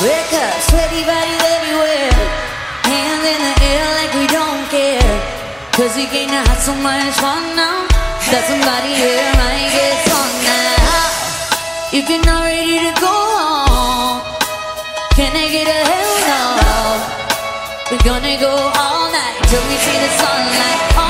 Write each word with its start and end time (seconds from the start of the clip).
Wake 0.00 0.32
up, 0.32 0.54
sweaty 0.70 1.02
bodies 1.02 1.42
everywhere. 1.58 2.14
Hands 2.86 3.18
in 3.18 3.40
the 3.42 3.54
air 3.66 3.84
like 3.98 4.14
we 4.14 4.26
don't 4.30 4.62
care. 4.70 5.10
Cause 5.72 5.96
we 5.96 6.06
can't 6.06 6.30
have 6.30 6.56
so 6.62 6.72
much 6.86 7.18
fun 7.18 7.42
now. 7.58 7.82
That 8.30 8.46
somebody 8.46 8.94
here 8.94 9.26
might 9.34 9.66
get 9.74 9.98
some 10.06 10.34
now. 10.46 11.90
If 11.90 12.06
you're 12.06 12.22
not 12.22 12.46
ready 12.46 12.78
to 12.78 12.94
go 13.02 13.10
home, 13.10 14.22
can 15.18 15.34
I 15.34 15.50
get 15.50 15.66
a 15.66 15.80
hell 15.90 16.14
no? 16.30 16.78
We're 17.90 18.06
gonna 18.06 18.38
go 18.38 18.54
all 18.54 19.10
night 19.10 19.34
till 19.50 19.66
we 19.66 19.74
see 19.82 19.98
the 19.98 20.10
sunlight. 20.14 21.07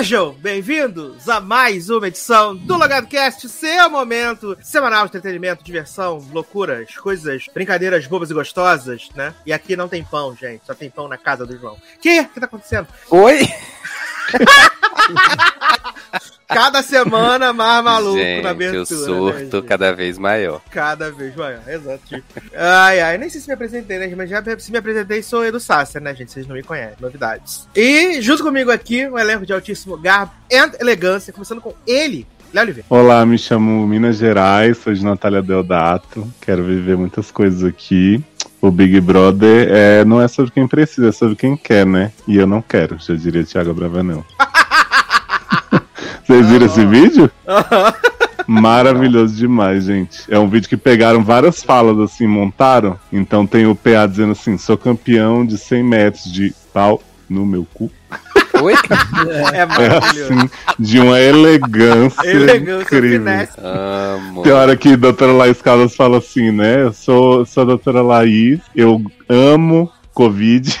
Sejam 0.00 0.32
bem-vindos 0.32 1.28
a 1.28 1.42
mais 1.42 1.90
uma 1.90 2.08
edição 2.08 2.56
do 2.56 2.74
Logado 2.74 3.06
Cast, 3.06 3.46
seu 3.50 3.90
momento 3.90 4.56
semanal 4.62 5.02
de 5.02 5.08
entretenimento, 5.08 5.62
diversão, 5.62 6.26
loucuras, 6.32 6.96
coisas, 6.96 7.44
brincadeiras 7.52 8.06
bobas 8.06 8.30
e 8.30 8.34
gostosas, 8.34 9.10
né? 9.14 9.34
E 9.44 9.52
aqui 9.52 9.76
não 9.76 9.88
tem 9.88 10.02
pão, 10.02 10.34
gente, 10.34 10.64
só 10.64 10.72
tem 10.72 10.88
pão 10.88 11.06
na 11.06 11.18
casa 11.18 11.44
do 11.44 11.54
João. 11.54 11.76
Que? 12.00 12.20
O 12.20 12.28
que 12.30 12.40
tá 12.40 12.46
acontecendo? 12.46 12.88
Oi? 13.10 13.46
Cada 16.50 16.82
semana 16.82 17.52
mais 17.52 17.84
maluco 17.84 18.18
gente, 18.18 18.42
na 18.42 18.50
abertura. 18.50 18.82
o 18.82 18.86
surto 18.86 19.62
né, 19.62 19.68
cada 19.68 19.92
vez 19.92 20.18
maior. 20.18 20.60
Cada 20.68 21.10
vez 21.12 21.34
maior, 21.36 21.60
exato. 21.68 22.22
Ai, 22.52 23.00
ai, 23.00 23.18
nem 23.18 23.30
sei 23.30 23.40
se 23.40 23.46
me 23.46 23.54
apresentei, 23.54 23.98
né? 23.98 24.12
Mas 24.16 24.28
já 24.28 24.42
se 24.58 24.72
me 24.72 24.78
apresentei, 24.78 25.22
sou 25.22 25.44
Edu 25.44 25.60
Sasser, 25.60 26.02
né, 26.02 26.12
gente? 26.12 26.32
Vocês 26.32 26.48
não 26.48 26.56
me 26.56 26.62
conhecem, 26.64 26.96
novidades. 27.00 27.68
E 27.74 28.20
junto 28.20 28.42
comigo 28.42 28.70
aqui, 28.72 29.06
um 29.08 29.16
elenco 29.16 29.46
de 29.46 29.52
altíssimo 29.52 29.96
garbo 29.96 30.32
e 30.50 30.56
elegância, 30.80 31.32
começando 31.32 31.60
com 31.60 31.72
ele, 31.86 32.26
Léo 32.52 32.64
Oliveira. 32.64 32.86
Olá, 32.90 33.24
me 33.24 33.38
chamo 33.38 33.86
Minas 33.86 34.16
Gerais, 34.16 34.76
sou 34.76 34.92
de 34.92 35.04
Natália 35.04 35.40
Deodato, 35.40 36.26
quero 36.40 36.64
viver 36.64 36.96
muitas 36.96 37.30
coisas 37.30 37.62
aqui. 37.62 38.24
O 38.60 38.70
Big 38.70 39.00
Brother 39.00 39.68
é, 39.70 40.04
não 40.04 40.20
é 40.20 40.28
sobre 40.28 40.50
quem 40.50 40.68
precisa, 40.68 41.08
é 41.08 41.12
sobre 41.12 41.34
quem 41.34 41.56
quer, 41.56 41.86
né? 41.86 42.12
E 42.28 42.36
eu 42.36 42.46
não 42.46 42.60
quero, 42.60 42.98
já 42.98 43.14
diria 43.14 43.42
Thiago 43.42 43.72
Bravanel. 43.72 44.24
Vocês 46.26 46.48
viram 46.48 46.66
esse 46.66 46.84
vídeo? 46.84 47.30
Maravilhoso 48.46 49.34
demais, 49.34 49.84
gente. 49.84 50.22
É 50.28 50.38
um 50.38 50.48
vídeo 50.48 50.68
que 50.68 50.76
pegaram 50.76 51.24
várias 51.24 51.62
falas 51.62 51.98
assim, 51.98 52.26
montaram. 52.26 52.98
Então 53.12 53.46
tem 53.46 53.66
o 53.66 53.74
PA 53.74 54.06
dizendo 54.06 54.32
assim: 54.32 54.58
sou 54.58 54.76
campeão 54.76 55.46
de 55.46 55.56
100 55.56 55.82
metros 55.82 56.32
de 56.32 56.52
pau 56.72 57.02
no 57.28 57.46
meu 57.46 57.66
cu. 57.72 57.90
Oi? 58.62 58.74
É 59.52 59.56
É 59.58 59.66
maravilhoso. 59.66 60.32
assim, 60.32 60.50
de 60.78 61.00
uma 61.00 61.18
elegância, 61.20 62.26
Elegância, 62.28 62.82
incrível. 62.96 63.48
Amo. 63.58 64.42
Tem 64.42 64.52
hora 64.52 64.76
que 64.76 64.92
a 64.92 64.96
doutora 64.96 65.32
Laís 65.32 65.60
Caldas 65.62 65.94
fala 65.94 66.18
assim, 66.18 66.50
né? 66.50 66.82
Eu 66.82 66.92
sou, 66.92 67.44
sou 67.46 67.62
a 67.62 67.66
doutora 67.66 68.02
Laís, 68.02 68.60
eu 68.74 69.00
amo 69.28 69.90
Covid. 70.14 70.78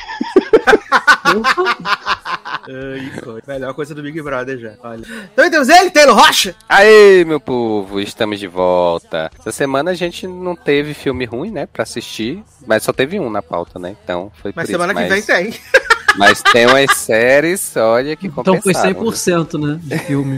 Ai, 2.72 3.10
foi. 3.22 3.40
Melhor 3.46 3.74
coisa 3.74 3.94
do 3.94 4.02
Big 4.02 4.20
Brother 4.22 4.58
já. 4.58 4.72
Olha. 4.82 5.02
Também 5.34 5.50
temos 5.50 5.68
ele, 5.68 5.90
Taylor 5.90 6.14
Rocha. 6.16 6.54
Aê, 6.68 7.24
meu 7.24 7.40
povo, 7.40 8.00
estamos 8.00 8.38
de 8.38 8.46
volta. 8.46 9.30
Essa 9.38 9.50
semana 9.52 9.90
a 9.90 9.94
gente 9.94 10.26
não 10.26 10.54
teve 10.54 10.94
filme 10.94 11.24
ruim, 11.24 11.50
né, 11.50 11.66
pra 11.66 11.82
assistir, 11.82 12.42
mas 12.66 12.82
só 12.82 12.92
teve 12.92 13.18
um 13.18 13.30
na 13.30 13.42
pauta, 13.42 13.78
né? 13.78 13.96
Então 14.04 14.30
foi 14.40 14.52
Mas 14.54 14.66
por 14.66 14.72
semana 14.72 14.92
isso. 14.92 15.02
que 15.02 15.08
vem 15.08 15.18
mas, 15.18 15.26
tem. 15.26 15.79
Mas 16.16 16.42
tem 16.42 16.66
umas 16.66 16.96
séries, 16.96 17.76
olha 17.76 18.16
que 18.16 18.26
Então 18.26 18.44
foi 18.60 18.72
compensaram. 18.74 18.94
100%, 19.04 19.60
né? 19.60 19.80
De 19.82 19.98
filme. 19.98 20.36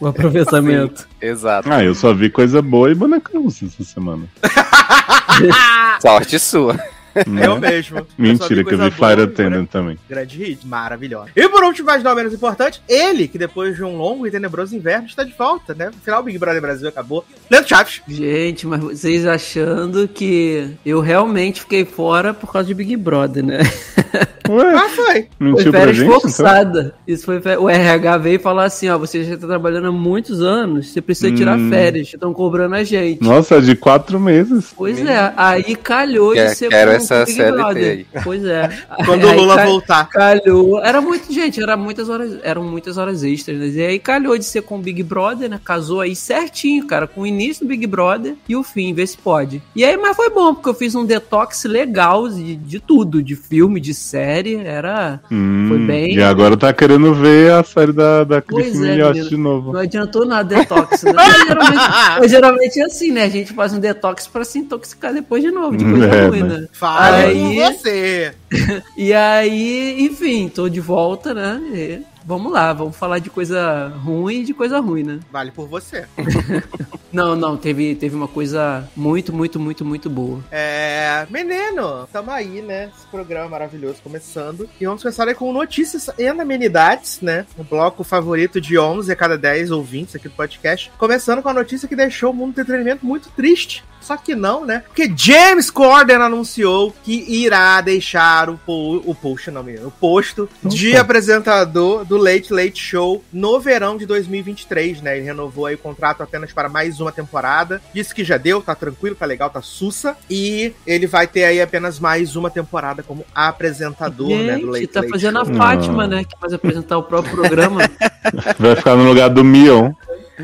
o 0.00 0.06
aproveitamento. 0.06 1.08
Exato. 1.20 1.70
Ah, 1.70 1.82
eu 1.82 1.94
só 1.94 2.12
vi 2.12 2.30
coisa 2.30 2.60
boa 2.60 2.90
e 2.90 2.94
boneca 2.94 3.38
russa 3.38 3.66
essa 3.66 3.84
semana. 3.84 4.24
Sorte 6.00 6.38
sua. 6.38 6.78
Né? 7.26 7.46
Eu 7.46 7.58
mesmo. 7.58 7.98
Eu 7.98 8.06
Mentira, 8.16 8.64
que 8.64 8.74
eu 8.74 8.78
vi 8.78 8.90
Fire 8.90 9.22
Attendant 9.22 9.66
também. 9.68 9.98
Grande 10.08 10.38
hit, 10.38 10.66
maravilhosa. 10.66 11.30
E 11.36 11.48
por 11.48 11.62
último, 11.64 11.86
mas 11.86 12.02
não 12.02 12.14
menos 12.14 12.32
importante, 12.32 12.82
ele, 12.88 13.28
que 13.28 13.38
depois 13.38 13.76
de 13.76 13.82
um 13.84 13.96
longo 13.96 14.26
e 14.26 14.30
tenebroso 14.30 14.74
inverno 14.74 15.06
está 15.06 15.22
de 15.24 15.32
volta, 15.36 15.74
né? 15.74 15.88
Afinal, 15.88 16.20
o 16.20 16.24
Big 16.24 16.38
Brother 16.38 16.60
Brasil 16.60 16.88
acabou. 16.88 17.24
Leandro 17.50 17.68
Chaves. 17.68 18.02
Gente, 18.08 18.66
mas 18.66 18.80
vocês 18.80 19.26
achando 19.26 20.08
que 20.08 20.70
eu 20.84 21.00
realmente 21.00 21.60
fiquei 21.60 21.84
fora 21.84 22.32
por 22.34 22.50
causa 22.52 22.66
de 22.68 22.74
Big 22.74 22.96
Brother, 22.96 23.44
né? 23.44 23.60
Ué, 24.48 24.74
Ah, 24.74 24.88
foi. 24.90 25.04
Foi 25.14 25.28
mentiu 25.38 25.70
pra 25.70 25.80
férias 25.80 25.96
gente? 25.96 26.06
Então? 26.08 26.20
forçada. 26.20 26.94
Isso 27.06 27.24
foi 27.24 27.40
O 27.56 27.68
RH 27.68 28.18
veio 28.18 28.38
falar 28.40 28.64
assim, 28.64 28.88
ó, 28.90 28.98
você 28.98 29.24
já 29.24 29.36
tá 29.38 29.46
trabalhando 29.46 29.88
há 29.88 29.92
muitos 29.92 30.42
anos, 30.42 30.88
você 30.92 31.00
precisa 31.00 31.34
tirar 31.34 31.58
Hum. 31.58 31.70
férias, 31.70 32.08
estão 32.08 32.32
cobrando 32.34 32.74
a 32.74 32.84
gente. 32.84 33.22
Nossa, 33.22 33.60
de 33.60 33.74
quatro 33.74 34.20
meses. 34.20 34.72
Pois 34.76 34.98
é, 34.98 35.32
aí 35.36 35.74
calhou 35.76 36.34
de 36.34 36.54
ser 36.54 36.68
quero 36.68 36.90
essa 37.04 37.22
o 37.22 37.26
Big 37.26 37.36
CLT 37.36 37.52
Brother. 37.56 37.90
aí. 38.14 38.22
Pois 38.22 38.44
é. 38.44 38.70
Quando 39.04 39.24
o 39.24 39.28
Aí 39.28 39.36
Lula 39.38 39.56
ca- 39.56 39.66
voltar. 39.66 40.08
Calhou. 40.08 40.82
Era 40.82 41.00
muito, 41.00 41.32
gente, 41.32 41.62
era 41.62 41.76
muitas 41.76 42.08
horas, 42.08 42.38
eram 42.42 42.62
muitas 42.64 42.96
horas 42.98 43.22
extras, 43.22 43.58
né? 43.58 43.68
E 43.68 43.82
aí 43.82 43.98
calhou 43.98 44.36
de 44.38 44.44
ser 44.44 44.62
com 44.62 44.76
o 44.76 44.80
Big 44.80 45.02
Brother, 45.02 45.48
né? 45.50 45.60
Casou 45.64 46.00
aí 46.00 46.14
certinho, 46.16 46.86
cara, 46.86 47.06
com 47.06 47.22
o 47.22 47.26
início 47.26 47.64
do 47.64 47.68
Big 47.68 47.86
Brother 47.86 48.34
e 48.48 48.56
o 48.56 48.62
fim, 48.62 48.92
vê 48.94 49.06
se 49.06 49.16
pode. 49.16 49.62
E 49.74 49.84
aí, 49.84 49.96
mas 49.96 50.16
foi 50.16 50.30
bom, 50.30 50.54
porque 50.54 50.68
eu 50.68 50.74
fiz 50.74 50.94
um 50.94 51.04
detox 51.04 51.64
legal 51.64 52.28
de, 52.28 52.56
de 52.56 52.80
tudo, 52.80 53.22
de 53.22 53.34
filme, 53.36 53.80
de 53.80 53.94
série, 53.94 54.56
era... 54.56 55.20
Hum, 55.30 55.66
Foi 55.68 55.78
bem- 55.78 56.14
E 56.14 56.22
agora 56.22 56.56
tá 56.56 56.72
querendo 56.72 57.14
ver 57.14 57.52
a 57.52 57.62
série 57.64 57.92
da, 57.92 58.24
da 58.24 58.42
Pois 58.42 58.70
Cris 58.70 58.82
é, 58.82 59.12
de 59.12 59.36
novo. 59.36 59.72
Não 59.72 59.80
adiantou 59.80 60.24
nada 60.24 60.44
detox, 60.56 61.02
né? 61.02 61.12
Mas 61.14 61.36
geralmente, 61.46 61.74
mas 62.20 62.30
geralmente 62.30 62.80
é 62.80 62.84
assim, 62.84 63.10
né? 63.12 63.24
A 63.24 63.28
gente 63.28 63.52
faz 63.52 63.72
um 63.72 63.80
detox 63.80 64.26
pra 64.26 64.44
se 64.44 64.58
intoxicar 64.58 65.12
depois 65.12 65.42
de 65.42 65.50
novo, 65.50 65.76
de 65.76 65.84
coisa 65.88 66.06
É, 66.06 66.26
ruim, 66.26 66.42
né? 66.42 66.58
né? 66.58 66.68
Aí- 66.98 67.56
você. 67.56 68.34
E 68.96 69.12
aí, 69.12 70.00
enfim, 70.04 70.48
tô 70.48 70.68
de 70.68 70.80
volta, 70.80 71.34
né? 71.34 71.60
E 71.74 72.02
vamos 72.24 72.52
lá, 72.52 72.72
vamos 72.72 72.96
falar 72.96 73.18
de 73.18 73.28
coisa 73.28 73.88
ruim 73.88 74.40
e 74.40 74.44
de 74.44 74.54
coisa 74.54 74.78
ruim, 74.78 75.02
né? 75.02 75.20
Vale 75.30 75.50
por 75.50 75.66
você. 75.66 76.06
Não, 77.12 77.36
não, 77.36 77.56
teve, 77.56 77.94
teve 77.94 78.16
uma 78.16 78.26
coisa 78.26 78.88
muito, 78.96 79.32
muito, 79.32 79.60
muito, 79.60 79.84
muito 79.84 80.10
boa. 80.10 80.40
É. 80.50 81.24
Menino, 81.30 82.08
tamo 82.12 82.28
aí, 82.32 82.60
né? 82.60 82.90
Esse 82.96 83.06
programa 83.06 83.48
maravilhoso 83.50 83.98
começando. 84.02 84.68
E 84.80 84.84
vamos 84.84 85.00
começar 85.00 85.28
aí 85.28 85.34
com 85.34 85.52
notícias 85.52 86.10
e 86.18 86.26
amenidades, 86.26 87.20
né? 87.20 87.46
O 87.56 87.62
bloco 87.62 88.02
favorito 88.02 88.60
de 88.60 88.76
11 88.76 89.12
a 89.12 89.14
cada 89.14 89.38
10 89.38 89.70
ouvintes 89.70 90.16
aqui 90.16 90.28
do 90.28 90.34
podcast. 90.34 90.90
Começando 90.98 91.40
com 91.40 91.48
a 91.48 91.54
notícia 91.54 91.86
que 91.86 91.94
deixou 91.94 92.32
o 92.32 92.34
mundo 92.34 92.54
do 92.54 92.60
entretenimento 92.62 93.06
muito 93.06 93.28
triste. 93.30 93.84
Só 94.04 94.16
que 94.18 94.34
não, 94.34 94.66
né? 94.66 94.82
Porque 94.86 95.10
James 95.16 95.70
Corden 95.70 96.16
anunciou 96.16 96.94
que 97.02 97.24
irá 97.26 97.80
deixar 97.80 98.50
o, 98.50 98.58
po 98.58 99.02
o 99.04 99.14
post, 99.14 99.50
não, 99.50 99.62
menino, 99.62 99.88
o 99.88 99.90
posto 99.90 100.48
de 100.62 100.90
Opa. 100.90 101.00
apresentador 101.00 102.04
do 102.04 102.18
Late 102.18 102.52
Late 102.52 102.80
Show 102.80 103.24
no 103.32 103.58
verão 103.58 103.96
de 103.96 104.04
2023, 104.04 105.00
né? 105.00 105.16
Ele 105.16 105.24
renovou 105.24 105.66
aí 105.66 105.74
o 105.74 105.78
contrato 105.78 106.22
apenas 106.22 106.52
para 106.52 106.68
mais 106.68 107.00
uma 107.00 107.10
temporada. 107.10 107.80
Disse 107.94 108.14
que 108.14 108.22
já 108.22 108.36
deu, 108.36 108.60
tá 108.60 108.74
tranquilo, 108.74 109.16
tá 109.16 109.24
legal, 109.24 109.48
tá 109.48 109.62
sussa. 109.62 110.16
E 110.28 110.74
ele 110.86 111.06
vai 111.06 111.26
ter 111.26 111.44
aí 111.44 111.62
apenas 111.62 111.98
mais 111.98 112.36
uma 112.36 112.50
temporada 112.50 113.02
como 113.02 113.24
apresentador, 113.34 114.28
né? 114.28 114.58
Do 114.58 114.66
Late 114.66 114.80
Gente, 114.80 114.92
tá 114.92 115.00
Late 115.00 115.12
fazendo 115.12 115.38
a 115.38 115.44
Show. 115.44 115.54
Fátima, 115.54 116.06
né? 116.06 116.24
Que 116.24 116.38
faz 116.38 116.52
apresentar 116.52 116.98
o 116.98 117.02
próprio 117.02 117.34
programa. 117.34 117.80
Vai 118.58 118.76
ficar 118.76 118.96
no 118.96 119.04
lugar 119.04 119.28
do 119.28 119.44
Mion. 119.44 119.92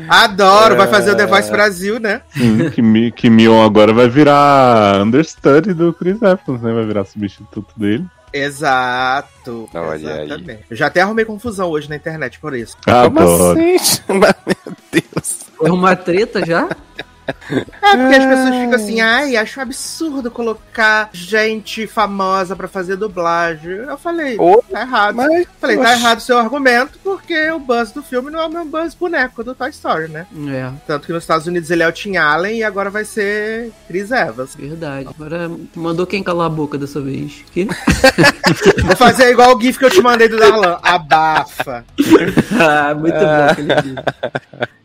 Adoro, 0.07 0.75
vai 0.77 0.87
fazer 0.87 1.11
o 1.11 1.15
The 1.17 1.25
Voice 1.25 1.51
Brasil, 1.51 1.99
né? 1.99 2.21
Sim, 2.31 2.69
que, 2.69 2.81
Mi- 2.81 3.11
que 3.11 3.29
Mion 3.29 3.63
agora 3.65 3.91
vai 3.93 4.07
virar 4.09 5.01
understudy 5.01 5.73
do 5.73 5.93
Chris 5.93 6.21
Evans, 6.21 6.61
né? 6.61 6.73
Vai 6.73 6.85
virar 6.85 7.05
substituto 7.05 7.73
dele. 7.77 8.05
Exato. 8.33 9.69
Olha 9.73 10.13
aí. 10.15 10.25
exatamente. 10.25 10.63
Eu 10.69 10.77
já 10.77 10.87
até 10.87 11.01
arrumei 11.01 11.25
confusão 11.25 11.69
hoje 11.69 11.89
na 11.89 11.95
internet 11.97 12.39
por 12.39 12.55
isso. 12.55 12.77
Como 12.85 13.19
Adoro. 13.19 13.51
assim? 13.51 13.75
Meu 14.07 14.75
Deus. 14.91 15.39
Foi 15.57 15.69
uma 15.69 15.95
treta 15.95 16.45
já? 16.45 16.69
É, 17.49 17.97
porque 17.97 18.15
as 18.15 18.25
pessoas 18.25 18.55
ficam 18.55 18.75
assim, 18.75 19.01
ai, 19.01 19.35
acho 19.35 19.59
um 19.59 19.63
absurdo 19.63 20.31
colocar 20.31 21.09
gente 21.13 21.87
famosa 21.87 22.55
pra 22.55 22.67
fazer 22.67 22.95
dublagem. 22.95 23.71
Eu 23.71 23.97
falei, 23.97 24.37
Ô, 24.39 24.61
tá 24.69 24.81
errado. 24.81 25.15
Mas, 25.15 25.47
falei, 25.59 25.77
tá 25.77 25.91
errado 25.93 26.17
o 26.19 26.21
seu 26.21 26.37
argumento, 26.37 26.99
porque 27.03 27.49
o 27.51 27.59
Buzz 27.59 27.91
do 27.91 28.01
filme 28.03 28.31
não 28.31 28.39
é 28.41 28.45
o 28.45 28.49
mesmo 28.49 28.69
Buzz 28.69 28.93
boneco 28.93 29.43
do 29.43 29.53
Toy 29.55 29.69
Story, 29.69 30.07
né? 30.07 30.25
É, 30.49 30.71
Tanto 30.87 31.07
que 31.07 31.13
nos 31.13 31.23
Estados 31.23 31.47
Unidos 31.47 31.69
ele 31.71 31.83
é 31.83 31.87
o 31.87 31.91
Tim 31.91 32.17
Allen 32.17 32.57
e 32.59 32.63
agora 32.63 32.89
vai 32.89 33.03
ser 33.05 33.71
Chris 33.87 34.11
Evans. 34.11 34.55
verdade. 34.55 35.07
Agora 35.07 35.51
mandou 35.75 36.05
quem 36.05 36.23
calar 36.23 36.47
a 36.47 36.49
boca 36.49 36.77
dessa 36.77 37.01
vez? 37.01 37.43
Que? 37.51 37.67
Vou 38.85 38.95
fazer 38.95 39.31
igual 39.31 39.55
o 39.55 39.61
GIF 39.61 39.77
que 39.77 39.85
eu 39.85 39.89
te 39.89 40.01
mandei 40.01 40.27
do 40.27 40.37
Darlan. 40.37 40.77
Abafa, 40.81 41.85
ah, 42.59 42.93
muito 42.93 43.15
bom 43.19 43.49
aquele 43.49 43.75
vídeo. 43.81 44.03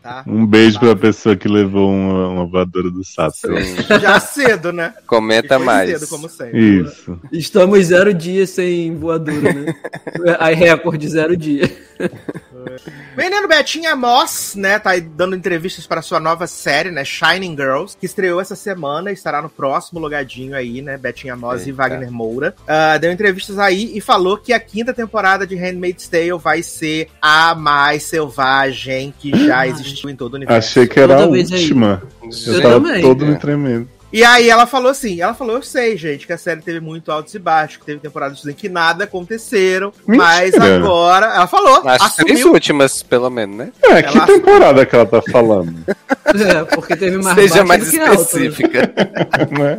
tá? 0.02 0.22
Um 0.26 0.46
beijo 0.46 0.78
pra 0.78 0.94
pessoa 0.96 1.37
que 1.37 1.48
levou 1.48 1.90
uma, 1.90 2.28
uma 2.36 2.46
voadora 2.46 2.90
do 2.90 3.04
sapo. 3.04 3.36
Já 4.00 4.20
cedo, 4.20 4.72
né? 4.72 4.94
Comenta 5.06 5.58
mais. 5.58 5.90
cedo, 5.90 6.08
como 6.08 6.28
sempre. 6.28 6.82
Isso. 6.82 7.18
Estamos 7.32 7.86
zero 7.86 8.12
dias 8.12 8.50
sem 8.50 8.94
voadora, 8.96 9.52
né? 9.52 9.74
A 10.38 10.48
recorde 10.48 11.08
zero 11.08 11.36
dia. 11.36 11.70
Menino 13.16 13.48
Betinha 13.48 13.96
Moss, 13.96 14.54
né, 14.54 14.78
tá 14.78 14.90
aí 14.90 15.00
dando 15.00 15.34
entrevistas 15.34 15.86
para 15.86 16.02
sua 16.02 16.20
nova 16.20 16.46
série, 16.46 16.90
né, 16.90 17.04
Shining 17.04 17.56
Girls, 17.56 17.96
que 17.98 18.04
estreou 18.04 18.40
essa 18.40 18.54
semana 18.54 19.10
e 19.10 19.14
estará 19.14 19.40
no 19.40 19.48
próximo 19.48 19.98
logadinho 19.98 20.54
aí, 20.54 20.82
né, 20.82 20.98
Betinha 20.98 21.34
Moss 21.36 21.62
e 21.62 21.70
Eita. 21.70 21.76
Wagner 21.76 22.10
Moura. 22.10 22.54
Ah, 22.66 22.98
deu 22.98 23.10
entrevistas 23.10 23.58
aí 23.58 23.96
e 23.96 24.00
falou 24.00 24.36
que 24.36 24.52
a 24.52 24.60
quinta 24.60 24.92
temporada 24.92 25.46
de 25.46 25.56
Handmaid's 25.56 26.08
Tale 26.08 26.32
vai 26.32 26.62
ser 26.62 27.08
a 27.22 27.54
mais 27.54 28.02
selvagem 28.02 29.14
que 29.18 29.46
já 29.46 29.66
existiu 29.66 30.10
em 30.10 30.16
todo 30.16 30.34
o 30.34 30.36
universo. 30.36 30.68
Achei 30.68 30.86
que 30.86 31.00
era 31.00 31.14
a 31.14 31.18
Toda 31.18 31.32
vez 31.32 31.50
aí. 31.52 31.66
Eu, 32.46 32.52
Eu 32.55 32.62
tava 32.62 32.75
também. 32.81 33.02
todo 33.02 33.25
É. 33.25 33.28
me 33.28 33.37
tremendo. 33.38 33.88
E 34.12 34.25
aí 34.25 34.49
ela 34.49 34.67
falou 34.67 34.90
assim, 34.90 35.20
ela 35.20 35.34
falou, 35.34 35.56
eu 35.56 35.62
sei, 35.62 35.96
gente, 35.96 36.26
que 36.26 36.32
a 36.32 36.38
série 36.38 36.62
teve 36.62 36.78
muito 36.81 37.11
altos 37.11 37.34
e 37.34 37.38
baixos, 37.40 37.78
que 37.78 37.84
teve 37.84 38.00
temporadas 38.00 38.46
em 38.46 38.52
que 38.55 38.69
nada 38.69 39.05
aconteceram, 39.05 39.93
mas 40.06 40.52
Mentira. 40.52 40.76
agora, 40.76 41.26
ela 41.26 41.46
falou, 41.49 41.82
As 41.87 42.14
três 42.17 42.44
últimas, 42.44 43.02
pelo 43.02 43.28
menos, 43.28 43.56
né? 43.56 43.73
É, 43.82 44.02
que 44.02 44.17
Ela- 44.17 44.26
temporada 44.26 44.87
que 44.87 44.94
ela 44.94 45.06
tá 45.06 45.20
falando? 45.31 45.75
É, 45.88 46.64
porque 46.75 46.96
teve 46.96 47.19
mais 47.19 47.37
Seja 47.37 47.64
mais 47.64 47.84
do 47.84 47.90
que 47.90 47.99
alto, 47.99 48.38
né? 49.58 49.76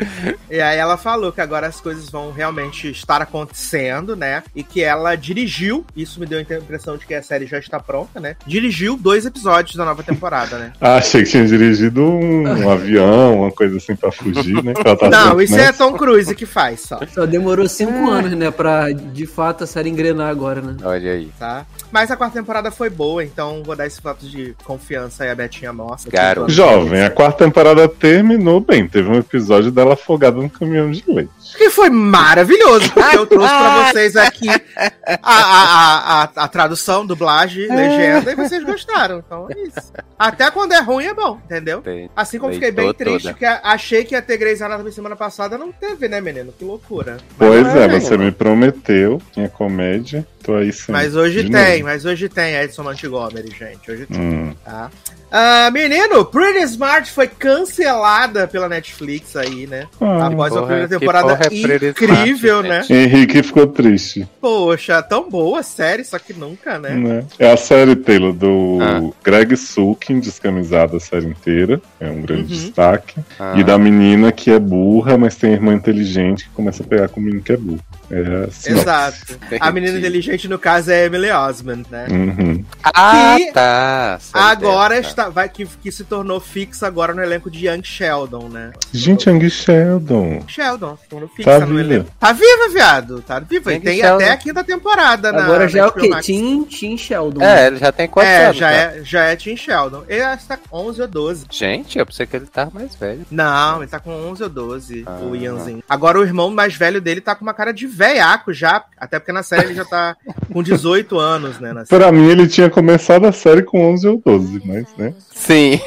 Né? 0.00 0.34
E 0.50 0.60
aí 0.60 0.78
ela 0.78 0.96
falou 0.96 1.32
que 1.32 1.40
agora 1.40 1.66
as 1.66 1.80
coisas 1.80 2.08
vão 2.10 2.32
realmente 2.32 2.90
estar 2.90 3.22
acontecendo, 3.22 4.16
né? 4.16 4.42
E 4.54 4.62
que 4.62 4.82
ela 4.82 5.14
dirigiu, 5.14 5.84
isso 5.96 6.18
me 6.20 6.26
deu 6.26 6.38
a 6.38 6.42
impressão 6.42 6.96
de 6.96 7.06
que 7.06 7.14
a 7.14 7.22
série 7.22 7.46
já 7.46 7.58
está 7.58 7.78
pronta, 7.78 8.20
né? 8.20 8.36
Dirigiu 8.46 8.96
dois 8.96 9.26
episódios 9.26 9.76
da 9.76 9.84
nova 9.84 10.02
temporada, 10.02 10.58
né? 10.58 10.72
Ah, 10.80 10.96
achei 10.96 11.22
que 11.22 11.30
tinha 11.30 11.46
dirigido 11.46 12.02
um, 12.02 12.42
um 12.64 12.70
avião, 12.70 13.40
uma 13.42 13.50
coisa 13.52 13.76
assim 13.76 13.94
pra 13.94 14.10
fugir, 14.10 14.62
né? 14.62 14.72
Tá 14.74 15.08
Não, 15.08 15.28
sempre 15.28 15.44
isso 15.44 15.54
é 15.54 15.58
nessa. 15.58 15.78
Tom 15.78 15.92
Cruise 15.92 16.34
que 16.34 16.46
faz, 16.46 16.80
só, 16.80 16.98
Só 17.12 17.26
demorou 17.26 17.68
cinco 17.68 18.08
anos, 18.10 18.32
né? 18.32 18.50
Pra 18.50 18.90
de 18.90 19.26
fato 19.26 19.64
a 19.64 19.66
série 19.66 19.88
engrenar 19.88 20.28
agora, 20.28 20.60
né? 20.60 20.76
Olha 20.82 21.12
aí. 21.12 21.30
tá? 21.38 21.66
Mas 21.92 22.10
a 22.10 22.16
quarta 22.16 22.38
temporada 22.38 22.70
foi 22.70 22.88
boa, 22.90 23.24
então 23.24 23.62
vou 23.64 23.76
dar 23.76 23.86
esse 23.86 24.00
voto 24.00 24.26
de 24.26 24.54
confiança 24.64 25.24
aí 25.24 25.30
a 25.30 25.34
Betinha 25.34 25.72
mostra. 25.72 26.10
Garoto. 26.10 26.50
Jovem, 26.50 27.02
a 27.02 27.10
quarta 27.10 27.44
temporada 27.44 27.88
terminou 27.88 28.60
bem. 28.60 28.86
Teve 28.86 29.08
um 29.08 29.16
episódio 29.16 29.70
dela 29.70 29.89
afogada 29.92 30.36
no 30.36 30.50
caminhão 30.50 30.90
de 30.90 31.04
leite. 31.08 31.30
Que 31.56 31.70
foi 31.70 31.90
maravilhoso, 31.90 32.90
porque 32.92 33.16
eu 33.16 33.26
trouxe 33.26 33.48
pra 33.54 33.90
vocês 33.92 34.16
aqui 34.16 34.48
a, 34.48 34.90
a, 35.22 35.34
a, 35.34 36.22
a, 36.22 36.30
a 36.44 36.48
tradução, 36.48 37.04
dublagem, 37.04 37.66
legenda, 37.68 38.32
e 38.32 38.34
vocês 38.34 38.62
gostaram. 38.64 39.18
Então 39.18 39.48
é 39.50 39.60
isso. 39.66 39.92
Até 40.18 40.50
quando 40.50 40.72
é 40.72 40.80
ruim 40.80 41.06
é 41.06 41.14
bom, 41.14 41.38
entendeu? 41.44 41.82
Assim 42.14 42.38
como 42.38 42.52
fiquei 42.52 42.70
bem 42.70 42.92
triste, 42.94 43.32
que 43.34 43.44
a- 43.44 43.60
achei 43.64 44.04
que 44.04 44.14
ia 44.14 44.22
ter 44.22 44.36
Grey's 44.36 44.62
Anatomy 44.62 44.92
semana 44.92 45.16
passada, 45.16 45.58
não 45.58 45.72
teve, 45.72 46.08
né, 46.08 46.20
menino? 46.20 46.52
Que 46.56 46.64
loucura. 46.64 47.16
Mas 47.38 47.48
Pois 47.48 47.66
é, 47.76 47.88
tem. 47.88 48.00
você 48.00 48.16
me 48.16 48.30
prometeu, 48.32 49.20
tinha 49.32 49.48
comédia, 49.48 50.26
tô 50.42 50.54
aí 50.54 50.72
sim. 50.72 50.92
Mas 50.92 51.14
hoje 51.16 51.42
de 51.44 51.50
tem, 51.50 51.72
novo. 51.80 51.84
mas 51.84 52.04
hoje 52.04 52.28
tem 52.28 52.54
Edson 52.56 52.82
Montgomery, 52.84 53.50
gente. 53.50 53.90
Hoje 53.90 54.06
tem, 54.06 54.20
Hum. 54.20 54.54
tá? 54.64 54.90
Ah, 55.32 55.70
menino, 55.72 56.24
Pretty 56.24 56.64
Smart 56.64 57.08
foi 57.12 57.28
cancelada 57.28 58.48
pela 58.48 58.68
Netflix 58.68 59.36
aí, 59.36 59.64
né? 59.66 59.86
Ah, 60.00 60.26
Após 60.26 60.52
a 60.52 60.56
porra, 60.56 60.66
primeira 60.66 60.88
que 60.88 60.98
temporada 60.98 61.34
é 61.44 61.88
incrível, 61.90 62.62
né? 62.62 62.82
Henrique 62.88 63.42
ficou 63.42 63.66
triste, 63.66 64.26
Poxa, 64.40 65.02
tão 65.02 65.28
boa 65.28 65.60
a 65.60 65.62
série, 65.62 66.04
só 66.04 66.18
que 66.18 66.32
nunca, 66.32 66.78
né? 66.78 66.90
né? 66.94 67.24
É 67.38 67.52
a 67.52 67.56
série, 67.56 67.94
Taylor, 67.96 68.32
do 68.32 68.78
Ah. 68.80 69.10
Greg 69.22 69.56
Sulkin, 69.56 70.18
descamisado 70.20 70.96
a 70.96 71.00
série 71.00 71.26
inteira. 71.26 71.80
É 72.00 72.08
um 72.08 72.22
grande 72.22 72.42
Uhum. 72.42 72.46
destaque. 72.60 73.20
Ah, 73.38 73.54
E 73.56 73.64
da 73.64 73.76
menina 73.78 74.32
que 74.32 74.50
é 74.50 74.58
burra, 74.58 75.16
mas 75.18 75.34
tem 75.36 75.52
irmã 75.52 75.74
inteligente 75.74 76.44
que 76.44 76.50
começa 76.50 76.82
a 76.82 76.86
pegar 76.86 77.08
com 77.08 77.20
o 77.20 77.22
menino 77.22 77.42
que 77.42 77.52
é 77.52 77.56
burro. 77.56 77.80
É 78.10 78.46
assim. 78.48 78.72
Exato. 78.72 79.18
A 79.60 79.70
menina 79.70 79.96
inteligente, 79.96 80.48
no 80.48 80.58
caso, 80.58 80.90
é 80.90 81.04
Emily 81.06 81.30
Osment, 81.30 81.84
né? 81.90 82.06
Uhum. 82.10 82.64
Ah, 82.82 83.38
E 83.38 83.52
tá. 83.52 84.18
Sei 84.20 84.40
Agora 84.40 84.96
dessa. 84.96 85.08
está, 85.08 85.28
vai, 85.28 85.48
que, 85.48 85.64
que 85.64 85.92
se 85.92 86.02
tornou 86.04 86.40
fixa 86.40 86.86
agora 86.88 87.14
no 87.14 87.22
elenco 87.22 87.48
de 87.48 87.68
Young 87.68 87.82
Sheldon, 87.84 88.48
né? 88.48 88.72
Gente, 88.92 89.28
Young 89.30 89.48
Sheldon. 89.48 90.42
Sheldon, 90.48 90.96
se 91.00 91.08
tornou 91.08 91.28
fixa 91.34 91.50
Tá 91.50 91.60
no 91.60 91.66
viva. 91.66 91.80
elenco. 91.80 92.10
Tá 92.18 92.32
viva, 92.32 92.68
viado. 92.72 93.22
Tá 93.22 93.38
viva. 93.40 93.72
E 93.74 93.80
tem 93.80 93.98
Sheldon. 94.00 94.14
até 94.16 94.30
a 94.30 94.36
quinta 94.36 94.64
temporada, 94.64 95.32
na 95.32 95.44
Agora 95.44 95.68
já 95.68 95.80
é 95.80 95.86
o 95.86 95.92
quê? 95.92 96.10
Tim, 96.22 96.62
Tim 96.64 96.96
Sheldon. 96.96 97.42
É, 97.42 97.66
ele 97.68 97.76
já 97.76 97.90
tem 97.92 98.08
quantos 98.08 98.30
É, 98.30 98.44
anos? 98.46 98.56
já 98.56 98.68
né? 98.70 98.76
é, 98.98 99.04
já 99.04 99.24
é 99.24 99.36
Tim 99.36 99.56
Sheldon. 99.56 100.04
Ele 100.08 100.22
acho 100.22 100.42
que 100.42 100.48
tá 100.48 100.56
com 100.56 100.76
11 100.76 101.02
ou 101.02 101.08
12. 101.08 101.46
Gente, 101.50 101.98
eu 101.98 102.06
pensei 102.06 102.26
que 102.26 102.36
ele 102.36 102.46
tava 102.46 102.70
mais 102.72 102.94
velho. 102.94 103.24
Não, 103.30 103.78
ele 103.82 103.90
tá 103.90 103.98
com 104.00 104.10
11 104.10 104.42
ou 104.42 104.48
12, 104.48 105.04
Ah. 105.06 105.18
o 105.22 105.34
Ianzinho. 105.36 105.82
Agora 105.88 106.18
o 106.18 106.22
irmão 106.24 106.50
mais 106.50 106.74
velho 106.74 107.00
dele 107.00 107.20
tá 107.20 107.34
com 107.34 107.42
uma 107.42 107.54
cara 107.54 107.72
de 107.72 107.86
velhaco 107.86 108.52
já, 108.52 108.84
até 108.98 109.18
porque 109.18 109.32
na 109.32 109.42
série 109.42 109.66
ele 109.66 109.74
já 109.74 109.84
tá 109.84 110.16
com 110.52 110.62
18 110.62 111.18
anos, 111.18 111.58
né? 111.58 111.72
Na 111.72 111.84
série. 111.86 112.00
Pra 112.02 112.12
mim, 112.12 112.28
ele 112.28 112.46
tinha 112.48 112.68
começado 112.70 113.26
a 113.26 113.32
série 113.32 113.62
com 113.62 113.80
11 113.92 114.06
ou 114.08 114.22
12, 114.24 114.60
mas, 114.64 114.86
né? 114.96 115.14
Sim. 115.34 115.80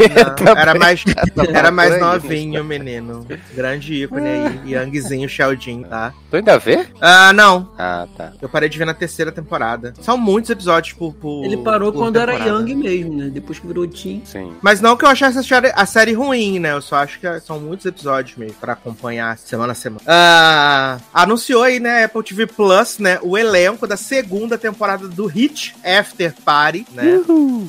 Não, 0.44 0.51
era 0.57 0.74
mais, 0.75 1.04
era 1.54 1.72
mais 1.72 1.90
por 1.90 1.95
aí, 1.95 2.01
novinho, 2.01 2.63
menino. 2.63 3.25
Grande 3.54 4.04
ícone 4.04 4.28
aí. 4.28 4.60
Youngzinho 4.74 5.30
Sheldon, 5.33 5.83
tá? 5.83 6.13
Tu 6.30 6.38
ainda 6.38 6.57
vê? 6.57 6.88
Ah, 7.01 7.33
não. 7.33 7.71
Ah, 7.77 8.07
tá. 8.15 8.33
Eu 8.41 8.50
parei 8.50 8.69
de 8.69 8.77
ver 8.77 8.85
na 8.85 8.94
terceira 8.94 9.31
temporada. 9.31 9.94
São 10.01 10.18
muitos 10.18 10.50
episódios 10.50 10.94
por. 10.94 11.13
por 11.13 11.44
Ele 11.44 11.57
parou 11.57 11.91
por 11.91 12.00
quando 12.00 12.18
era 12.18 12.33
temporada. 12.33 12.59
Young 12.59 12.75
mesmo, 12.75 13.18
né? 13.18 13.30
Depois 13.30 13.59
que 13.59 13.68
virou 13.68 13.87
Tim. 13.87 14.21
Sim. 14.25 14.54
Mas 14.61 14.81
não 14.81 14.95
que 14.95 15.06
eu 15.06 15.09
achasse 15.09 15.37
a 15.37 15.44
série, 15.44 15.71
a 15.75 15.85
série 15.85 16.13
ruim, 16.13 16.59
né? 16.59 16.73
Eu 16.73 16.81
só 16.81 16.97
acho 16.97 17.19
que 17.19 17.40
são 17.40 17.59
muitos 17.59 17.85
episódios 17.85 18.37
mesmo 18.37 18.56
pra 18.59 18.73
acompanhar 18.73 19.37
semana 19.37 19.73
a 19.73 19.75
semana. 19.75 20.02
Ah, 20.07 20.97
anunciou 21.13 21.63
aí, 21.63 21.80
né, 21.80 22.06
Apple 22.06 22.23
TV 22.23 22.47
Plus, 22.47 22.97
né, 22.99 23.19
o 23.21 23.37
elenco 23.37 23.87
da 23.87 23.97
segunda 23.97 24.57
temporada 24.57 25.07
do 25.07 25.25
Hit 25.25 25.75
After 25.83 26.33
Party, 26.44 26.85
né? 26.94 27.21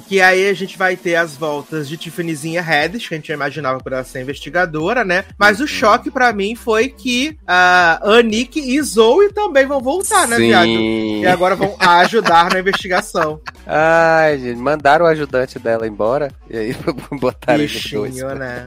Que 0.09 0.21
aí 0.21 0.49
a 0.49 0.55
gente 0.55 0.77
vai 0.77 0.97
ter 0.97 1.17
as 1.17 1.37
voltas 1.37 1.89
de 1.89 1.97
Tiffanyzinha 1.97 2.63
Haddish, 2.63 3.09
que 3.09 3.15
a 3.15 3.17
gente 3.17 3.29
já 3.29 3.35
imaginava 3.35 3.79
por 3.79 3.93
ela 3.93 4.05
ser 4.05 4.21
investigadora, 4.21 5.05
né? 5.05 5.25
Mas 5.39 5.61
o 5.61 5.67
choque 5.67 6.11
pra 6.11 6.33
mim 6.33 6.55
foi 6.55 6.89
que 6.89 7.37
a 7.55 8.01
Anik 8.03 8.59
e 8.59 8.83
Zoe 8.83 9.33
também 9.33 9.67
vão 9.67 9.81
voltar, 9.81 10.27
né, 10.27 10.37
viado? 10.37 10.65
Sim. 10.65 11.21
E 11.23 11.27
agora 11.27 11.55
vão 11.55 11.77
ajudar 11.79 12.51
na 12.51 12.59
investigação. 12.59 13.41
Ai, 13.67 14.39
gente, 14.39 14.59
mandaram 14.59 15.05
o 15.05 15.09
ajudante 15.09 15.59
dela 15.59 15.87
embora 15.87 16.33
e 16.51 16.57
aí 16.57 16.77
botaram 17.21 17.63
eles 17.63 17.91
dois. 17.91 18.15
Bichinho, 18.15 18.35
né? 18.35 18.67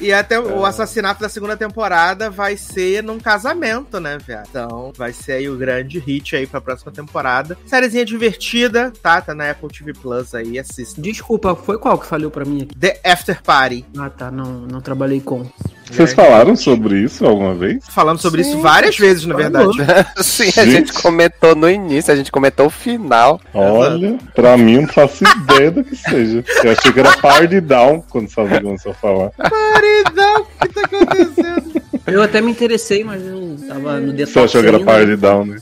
E 0.00 0.12
até 0.12 0.40
o 0.40 0.64
assassinato 0.64 1.20
da 1.20 1.28
segunda 1.28 1.56
temporada 1.56 2.30
vai 2.30 2.56
ser 2.56 3.02
num 3.02 3.18
casamento, 3.18 4.00
né, 4.00 4.16
viado? 4.18 4.46
Então 4.48 4.92
vai 4.96 5.12
ser 5.12 5.32
aí 5.32 5.48
o 5.48 5.56
grande 5.56 5.98
hit 5.98 6.34
aí 6.34 6.46
pra 6.46 6.60
próxima 6.60 6.90
temporada. 6.90 7.56
Sériezinha 7.66 8.04
divertida, 8.04 8.92
tá? 9.02 9.20
Tá 9.20 9.34
na 9.34 9.50
Apple 9.50 9.68
TV 9.68 9.92
Plus 9.92 10.34
aí, 10.34 10.58
assista. 10.58 11.00
Desculpa, 11.00 11.54
foi 11.54 11.78
qual 11.78 11.98
que 11.98 12.06
falhou 12.06 12.30
pra 12.30 12.44
mim 12.44 12.62
aqui? 12.62 12.74
The 12.74 13.00
After 13.04 13.42
Party. 13.42 13.84
Ah, 13.98 14.08
tá. 14.08 14.30
Não, 14.30 14.60
não 14.60 14.80
trabalhei 14.80 15.20
com. 15.20 15.46
Vocês 15.90 16.12
Grande- 16.14 16.30
falaram 16.30 16.56
sobre 16.56 16.98
isso 16.98 17.24
alguma 17.26 17.54
vez? 17.54 17.84
Falamos 17.88 18.22
sobre 18.22 18.42
Sim, 18.42 18.50
isso 18.52 18.60
várias 18.60 18.96
vezes, 18.96 19.26
na 19.26 19.34
verdade. 19.36 19.70
Sim, 20.22 20.48
a 20.56 20.64
Gente. 20.64 20.92
comentou 20.94 21.54
no 21.54 21.68
início, 21.70 22.12
a 22.12 22.16
gente 22.16 22.32
comentou 22.32 22.66
o 22.66 22.70
final. 22.70 23.40
Olha, 23.52 24.16
pra 24.34 24.56
mim 24.56 24.80
não 24.80 24.88
faço 24.88 25.24
ideia 25.24 25.70
do 25.70 25.84
que 25.84 25.94
seja. 25.94 26.44
Eu 26.64 26.72
achei 26.72 26.92
que 26.92 27.00
era 27.00 27.16
Party 27.18 27.60
Down 27.60 28.02
quando 28.08 28.28
Salve 28.30 28.60
começou 28.60 28.92
a 28.92 28.94
falar. 28.94 29.30
Paridão, 29.30 30.42
o 30.42 30.66
que 30.66 30.74
tá 30.74 30.80
acontecendo? 30.84 31.82
Eu 32.06 32.22
até 32.22 32.40
me 32.40 32.50
interessei, 32.50 33.02
mas 33.04 33.22
eu 33.22 33.56
tava 33.68 34.00
no 34.00 34.12
detalhe. 34.12 34.26
Você 34.32 34.38
achou 34.40 34.62
que 34.62 34.68
era 34.68 34.80
Party 34.80 35.16
Down, 35.16 35.44
né? 35.46 35.56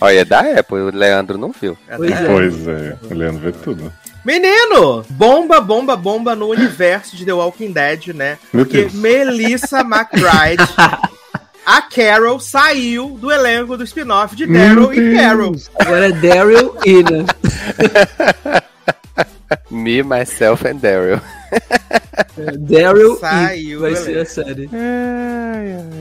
Olha, 0.00 0.20
é 0.20 0.24
da 0.24 0.40
Apple, 0.40 0.78
o 0.78 0.90
Leandro 0.94 1.36
não 1.38 1.52
viu. 1.58 1.76
Pois 1.96 2.10
é. 2.10 2.24
Pois 2.26 2.68
é, 2.68 2.96
o 3.10 3.14
Leandro 3.14 3.40
vê 3.40 3.52
tudo. 3.52 3.92
Menino! 4.24 5.04
Bomba, 5.10 5.60
bomba, 5.60 5.96
bomba 5.96 6.34
no 6.34 6.48
universo 6.48 7.16
de 7.16 7.24
The 7.24 7.32
Walking 7.32 7.72
Dead, 7.72 8.08
né? 8.08 8.38
Meu 8.52 8.64
Porque 8.64 8.82
Deus. 8.82 8.92
Melissa 8.94 9.80
McBride, 9.80 10.62
a 11.64 11.82
Carol, 11.82 12.40
saiu 12.40 13.16
do 13.20 13.30
elenco 13.30 13.76
do 13.76 13.84
spin-off 13.84 14.34
de 14.36 14.46
Daryl 14.46 14.92
e 14.92 15.16
Carol. 15.16 15.56
Agora 15.78 16.08
é 16.08 16.12
Daryl 16.12 16.76
e, 16.84 17.02
né? 17.02 17.24
Me, 19.70 20.02
Myself 20.02 20.66
and 20.66 20.76
Daryl. 20.76 21.20
Daryl 22.58 23.16
Saiu, 23.16 23.80
vai 23.80 23.96
ser 23.96 24.18
a 24.18 24.24
série. 24.24 24.68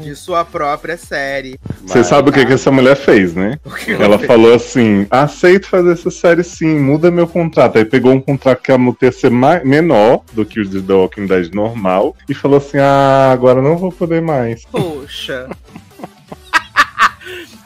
De 0.03 0.15
sua 0.15 0.43
própria 0.45 0.97
série. 0.97 1.59
Você 1.85 2.03
sabe 2.03 2.29
o 2.29 2.33
que, 2.33 2.45
que 2.45 2.53
essa 2.53 2.71
mulher 2.71 2.95
fez, 2.95 3.33
né? 3.33 3.59
Ela 3.99 4.19
falou 4.19 4.53
assim: 4.53 5.07
aceito 5.09 5.67
fazer 5.67 5.93
essa 5.93 6.11
série 6.11 6.43
sim, 6.43 6.77
muda 6.79 7.09
meu 7.09 7.27
contrato. 7.27 7.77
Aí 7.77 7.85
pegou 7.85 8.11
um 8.13 8.21
contrato 8.21 8.61
que 8.61 8.71
ela 8.71 8.81
ia 9.01 9.11
ser 9.11 9.31
mai- 9.31 9.63
menor 9.63 10.21
do 10.33 10.45
que 10.45 10.59
o 10.59 10.65
de 10.65 10.81
The 10.81 10.93
Walking 10.93 11.27
Dead 11.27 11.53
normal 11.53 12.15
e 12.27 12.33
falou 12.33 12.57
assim: 12.57 12.77
ah, 12.77 13.31
agora 13.31 13.61
não 13.61 13.77
vou 13.77 13.91
poder 13.91 14.21
mais. 14.21 14.63
Poxa. 14.65 15.47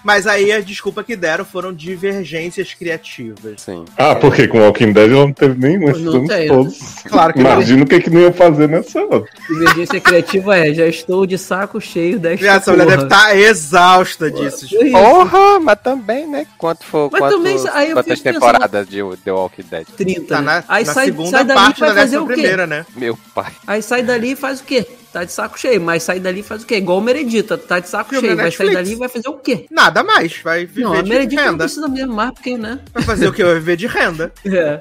Mas 0.03 0.25
aí 0.25 0.51
a 0.51 0.59
desculpa 0.61 1.03
que 1.03 1.15
deram 1.15 1.45
foram 1.45 1.71
divergências 1.73 2.73
criativas. 2.73 3.61
Sim. 3.61 3.85
Ah, 3.97 4.15
porque 4.15 4.47
com 4.47 4.59
Walking 4.59 4.93
Dead 4.93 5.11
ela 5.11 5.25
não 5.27 5.33
teve 5.33 5.59
nenhum 5.59 5.91
Não 5.99 6.25
tem. 6.27 6.47
todos. 6.47 6.79
Claro 7.07 7.33
que 7.33 7.39
não. 7.39 7.51
Imagina 7.51 7.83
o 7.83 7.87
que, 7.87 7.99
que 7.99 8.09
não 8.09 8.21
ia 8.21 8.33
fazer 8.33 8.67
nessa 8.67 8.99
outra. 9.01 9.29
Divergência 9.47 9.99
criativa 10.01 10.57
é, 10.57 10.73
já 10.73 10.87
estou 10.87 11.25
de 11.25 11.37
saco 11.37 11.79
cheio 11.79 12.19
desta 12.19 12.45
Essa 12.47 12.71
mulher 12.71 12.85
porra. 12.85 12.97
deve 12.97 13.03
estar 13.13 13.35
exausta 13.37 14.31
disso. 14.31 14.67
Porra, 14.91 15.59
mas 15.59 15.79
também, 15.83 16.27
né? 16.27 16.47
Quanto 16.57 16.83
for, 16.83 17.09
Mas 17.11 17.21
quanto, 17.21 17.37
também, 17.37 17.57
aí 17.73 17.89
eu 17.89 17.95
quantas 17.95 18.19
fico 18.19 18.23
pensando- 18.33 18.33
temporadas 18.41 18.87
de 18.87 19.01
The 19.23 19.31
Walking 19.31 19.63
Dead? 19.69 19.85
30. 19.97 20.21
Tá 20.27 20.41
né? 20.41 20.45
na, 20.45 20.63
aí 20.67 20.85
na 20.85 20.93
sai, 20.93 21.05
segunda 21.05 21.29
sai 21.29 21.45
dali 21.45 21.59
parte 21.59 21.79
vai 21.79 21.89
da 21.89 21.95
fazer 21.95 22.05
décima 22.17 22.23
o 22.23 22.27
quê? 22.27 22.33
primeira, 22.33 22.67
né? 22.67 22.85
Meu 22.95 23.17
pai. 23.35 23.51
Aí 23.67 23.81
sai 23.81 24.01
dali 24.03 24.31
e 24.31 24.35
faz 24.35 24.59
o 24.61 24.63
quê? 24.63 24.85
Tá 25.11 25.25
de 25.25 25.31
saco 25.33 25.59
cheio, 25.59 25.81
mas 25.81 26.03
sai 26.03 26.19
dali 26.21 26.41
faz 26.41 26.63
o 26.63 26.65
quê? 26.65 26.77
Igual 26.77 26.99
o 26.99 27.01
Meredita, 27.01 27.57
tá 27.57 27.79
de 27.79 27.89
saco 27.89 28.11
Filme 28.11 28.27
cheio, 28.29 28.37
vai 28.37 28.49
sair 28.51 28.73
dali 28.73 28.91
e 28.93 28.95
vai 28.95 29.09
fazer 29.09 29.27
o 29.27 29.33
quê? 29.33 29.65
Nada 29.69 30.03
mais. 30.03 30.39
Vai 30.41 30.65
viver 30.65 30.83
Não, 30.83 30.93
a 30.93 31.01
de 31.01 31.09
Meredita 31.09 31.41
não 31.43 31.51
renda. 31.51 31.63
precisa 31.65 31.87
mesmo 31.89 32.13
mais, 32.13 32.31
porque, 32.31 32.57
né? 32.57 32.79
Vai 32.93 33.03
fazer 33.03 33.27
o 33.27 33.33
quê? 33.33 33.43
Vai 33.43 33.55
viver 33.55 33.75
de 33.75 33.87
renda. 33.87 34.31
É. 34.45 34.79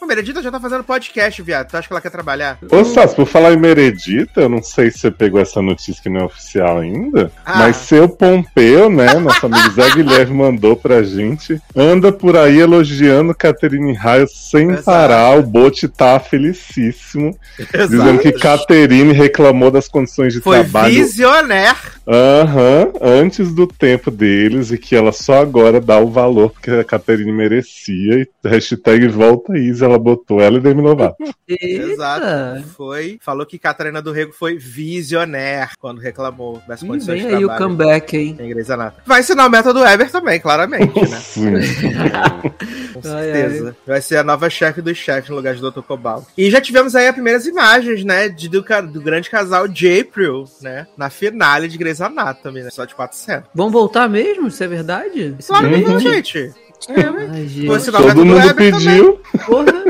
A 0.00 0.06
Meredita 0.06 0.42
já 0.42 0.50
tá 0.50 0.60
fazendo 0.60 0.84
podcast, 0.84 1.40
viado. 1.42 1.68
Tu 1.70 1.76
acha 1.76 1.88
que 1.88 1.92
ela 1.94 2.00
quer 2.00 2.10
trabalhar? 2.10 2.58
Ô, 2.70 2.84
Sassi, 2.84 3.14
por 3.16 3.26
falar 3.26 3.52
em 3.52 3.56
Meredita, 3.58 4.42
eu 4.42 4.48
não 4.48 4.62
sei 4.62 4.90
se 4.90 4.98
você 4.98 5.10
pegou 5.10 5.40
essa 5.40 5.60
notícia 5.62 6.02
que 6.02 6.08
não 6.10 6.20
é 6.20 6.24
oficial 6.24 6.78
ainda, 6.78 7.30
Ah. 7.44 7.58
mas 7.60 7.76
seu 7.76 8.08
Pompeu, 8.08 8.88
né, 8.90 9.14
nosso 9.14 9.46
amigo 9.46 9.70
Zé 9.72 9.90
Guilherme 9.94 10.34
mandou 10.34 10.76
pra 10.76 11.02
gente, 11.02 11.60
anda 11.74 12.12
por 12.12 12.36
aí 12.36 12.58
elogiando 12.60 13.34
Catherine 13.34 13.94
Raio 13.94 14.26
sem 14.28 14.70
Exato. 14.70 14.84
parar, 14.84 15.38
o 15.38 15.42
bote 15.42 15.88
tá 15.88 16.20
felicíssimo, 16.20 17.36
dizendo 17.88 18.18
que 18.18 18.32
Catherine 18.32 19.12
reclamou 19.34 19.70
das 19.70 19.88
condições 19.88 20.32
de 20.32 20.40
Foi 20.40 20.60
trabalho 20.60 20.94
visionaire. 20.94 21.76
Aham, 22.06 22.92
antes 23.00 23.54
do 23.54 23.66
tempo 23.66 24.10
deles 24.10 24.70
e 24.70 24.76
que 24.76 24.94
ela 24.94 25.10
só 25.10 25.40
agora 25.40 25.80
dá 25.80 25.98
o 25.98 26.08
valor 26.10 26.52
que 26.60 26.70
a 26.70 26.84
Catherine 26.84 27.32
merecia 27.32 28.20
e 28.20 28.28
hashtag 28.44 29.08
volta 29.08 29.56
Isa, 29.56 29.86
ela 29.86 29.98
botou 29.98 30.40
ela 30.40 30.58
e 30.58 30.60
Demi 30.60 30.82
Lovato. 30.82 31.16
Exato. 31.48 32.62
Foi. 32.76 33.18
Falou 33.22 33.46
que 33.46 33.58
Catarina 33.58 34.02
do 34.02 34.12
Rego 34.12 34.32
foi 34.32 34.58
visionaire 34.58 35.70
quando 35.78 35.98
reclamou 36.00 36.62
das 36.68 36.82
Ih, 36.82 36.86
condições 36.86 37.20
de 37.20 37.26
aí 37.26 37.44
o 37.44 37.48
trabalho. 37.48 37.64
comeback, 37.64 38.16
hein? 38.16 38.36
em 38.38 38.48
Grey's 38.50 38.70
Anatomy. 38.70 39.02
Vai 39.06 39.20
ensinar 39.20 39.46
o 39.46 39.50
método 39.50 39.80
Weber 39.80 40.10
também, 40.10 40.40
claramente, 40.40 41.00
né? 41.00 41.16
Sim. 41.20 41.52
Com 42.92 43.00
Ai, 43.08 43.24
certeza. 43.24 43.76
Vai 43.86 44.00
ser 44.00 44.16
a 44.18 44.24
nova 44.24 44.48
chefe 44.50 44.80
dos 44.80 44.96
chefes 44.96 45.30
no 45.30 45.36
lugar 45.36 45.54
de 45.54 45.60
Dr. 45.60 45.80
Cobal. 45.80 46.26
E 46.36 46.50
já 46.50 46.60
tivemos 46.60 46.94
aí 46.94 47.06
as 47.08 47.14
primeiras 47.14 47.46
imagens, 47.46 48.04
né? 48.04 48.28
De, 48.28 48.48
do, 48.48 48.62
do 48.92 49.00
grande 49.00 49.30
casal 49.30 49.66
Japril, 49.66 50.44
né? 50.60 50.86
Na 50.96 51.10
finale 51.10 51.68
de 51.68 51.78
Grey's 51.78 51.93
Anatomy, 52.00 52.62
né? 52.62 52.70
Só 52.70 52.84
de 52.84 52.94
400. 52.94 53.48
Vão 53.54 53.70
voltar 53.70 54.08
mesmo? 54.08 54.48
Isso 54.48 54.62
é 54.62 54.68
verdade? 54.68 55.34
Isso 55.38 55.48
Claro 55.48 55.68
que 55.68 55.76
não, 55.78 55.92
Uhum. 55.92 55.98
gente. 56.00 56.52
Ai, 56.88 57.46
gente. 57.48 57.90
Todo 57.92 58.16
mundo 58.26 58.34
Weber 58.36 58.72
também. 58.72 58.72
pediu, 58.72 59.20
Porra. 59.46 59.84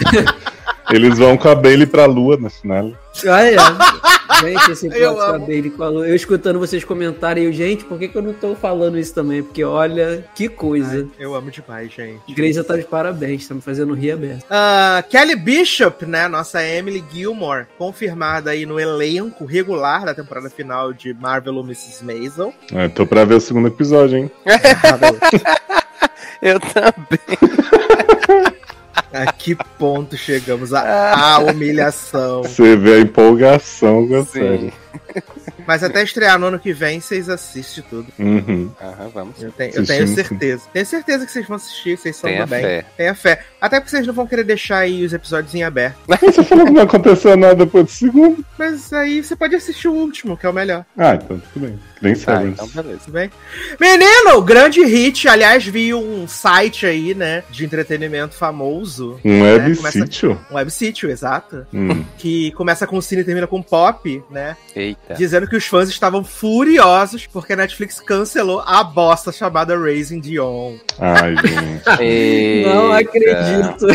eles 0.92 1.18
vão 1.18 1.36
com 1.36 1.48
a 1.48 1.54
Bailey 1.54 1.86
pra 1.86 2.06
lua 2.06 2.36
na 2.36 2.50
final. 2.50 2.92
Ah, 3.26 3.44
é. 3.44 3.56
Gente, 4.40 4.70
esse 4.70 4.86
Eu 4.86 5.16
da 5.16 5.30
amo. 5.30 5.46
Bailey 5.46 5.70
falou. 5.70 6.06
Eu 6.06 6.14
escutando 6.14 6.58
vocês 6.58 6.82
comentarem, 6.84 7.44
eu, 7.44 7.52
gente, 7.52 7.84
por 7.84 7.98
que, 7.98 8.08
que 8.08 8.16
eu 8.16 8.22
não 8.22 8.32
tô 8.32 8.54
falando 8.54 8.98
isso 8.98 9.12
também? 9.12 9.42
Porque 9.42 9.62
olha, 9.62 10.24
que 10.34 10.48
coisa. 10.48 11.06
Eu 11.18 11.34
amo 11.34 11.50
demais, 11.50 11.92
gente. 11.92 12.32
Grace 12.32 12.62
tá 12.64 12.76
de 12.76 12.84
parabéns, 12.84 13.46
tá 13.46 13.54
me 13.54 13.60
fazendo 13.60 13.92
rir 13.92 14.12
aberto. 14.12 14.44
Ah, 14.48 15.04
Kelly 15.10 15.36
Bishop, 15.36 16.06
né? 16.06 16.26
Nossa 16.26 16.64
Emily 16.64 17.04
Gilmore, 17.12 17.66
confirmada 17.76 18.52
aí 18.52 18.64
no 18.64 18.80
elenco 18.80 19.44
regular 19.44 20.06
da 20.06 20.14
temporada 20.14 20.48
final 20.48 20.92
de 20.92 21.12
Marvel 21.12 21.56
ou 21.56 21.64
Mrs. 21.64 22.02
Maisel. 22.04 22.54
É, 22.72 22.88
tô 22.88 23.06
pra 23.06 23.24
ver 23.24 23.34
o 23.34 23.40
segundo 23.40 23.68
episódio, 23.68 24.16
hein? 24.16 24.30
Eu 26.40 26.58
também. 26.60 27.20
A 29.12 29.32
que 29.32 29.54
ponto 29.78 30.16
chegamos? 30.16 30.72
A, 30.72 31.34
a 31.34 31.38
humilhação. 31.38 32.42
Você 32.42 32.76
vê 32.76 32.94
a 32.94 33.00
empolgação 33.00 34.06
com 34.06 34.16
a 34.16 34.24
Sim. 34.24 34.30
série. 34.32 34.72
Mas 35.66 35.84
até 35.84 36.02
estrear 36.02 36.38
no 36.38 36.46
ano 36.46 36.58
que 36.58 36.72
vem, 36.72 37.00
vocês 37.00 37.28
assistem 37.28 37.84
tudo. 37.88 38.06
Uhum. 38.18 38.70
Aham, 38.80 39.08
vamos. 39.12 39.42
Eu 39.42 39.52
tenho, 39.52 39.74
eu 39.74 39.86
tenho 39.86 40.08
certeza. 40.08 40.62
Tenho 40.72 40.86
certeza 40.86 41.26
que 41.26 41.32
vocês 41.32 41.46
vão 41.46 41.56
assistir, 41.56 41.96
vocês 41.96 42.16
são 42.16 42.28
Tenha 42.28 42.46
bem. 42.46 42.62
fé. 42.62 42.84
Tenha 42.96 43.14
fé. 43.14 43.44
Até 43.60 43.78
porque 43.78 43.90
vocês 43.90 44.06
não 44.06 44.14
vão 44.14 44.26
querer 44.26 44.44
deixar 44.44 44.78
aí 44.78 45.04
os 45.04 45.12
episódios 45.12 45.54
em 45.54 45.62
aberto. 45.62 45.98
Você 46.20 46.42
falou 46.42 46.66
que 46.66 46.72
não 46.72 46.82
aconteceu 46.82 47.36
nada 47.36 47.54
depois 47.54 47.84
do 47.84 47.90
segundo? 47.90 48.44
Mas 48.58 48.92
aí 48.92 49.22
você 49.22 49.36
pode 49.36 49.54
assistir 49.54 49.88
o 49.88 49.92
último, 49.92 50.36
que 50.36 50.46
é 50.46 50.48
o 50.48 50.52
melhor. 50.52 50.84
Ah, 50.96 51.14
então 51.14 51.40
tudo 51.52 51.66
bem. 51.66 51.78
Nem 52.00 52.12
Ah, 52.12 52.16
sabe. 52.16 52.48
então 52.48 52.66
beleza. 52.68 53.00
Bem? 53.08 53.30
Menino, 53.78 54.40
grande 54.42 54.82
hit. 54.84 55.28
Aliás, 55.28 55.64
vi 55.66 55.92
um 55.92 56.26
site 56.26 56.86
aí, 56.86 57.14
né? 57.14 57.42
De 57.50 57.64
entretenimento 57.64 58.34
famoso. 58.34 59.20
Um 59.24 59.44
É, 59.44 59.52
web 59.54 59.76
começa- 59.76 59.98
sítio? 60.00 60.40
Um 60.50 60.54
web 60.54 60.70
sítio, 60.70 61.10
exato. 61.10 61.66
Hum. 61.74 62.02
Que 62.16 62.52
começa 62.52 62.86
com 62.86 63.00
cine 63.00 63.20
e 63.22 63.24
termina 63.24 63.46
com 63.46 63.62
pop, 63.62 64.22
né? 64.30 64.56
Eita. 64.74 65.14
Dizendo 65.14 65.46
que 65.46 65.56
os 65.56 65.66
fãs 65.66 65.88
estavam 65.90 66.24
furiosos 66.24 67.26
porque 67.26 67.52
a 67.52 67.56
Netflix 67.56 68.00
cancelou 68.00 68.60
a 68.66 68.82
bosta 68.82 69.30
chamada 69.30 69.78
Raising 69.78 70.20
Dion. 70.20 70.76
Ai, 70.98 71.34
gente. 71.36 72.64
Não 72.66 72.92
acredito. 72.92 73.86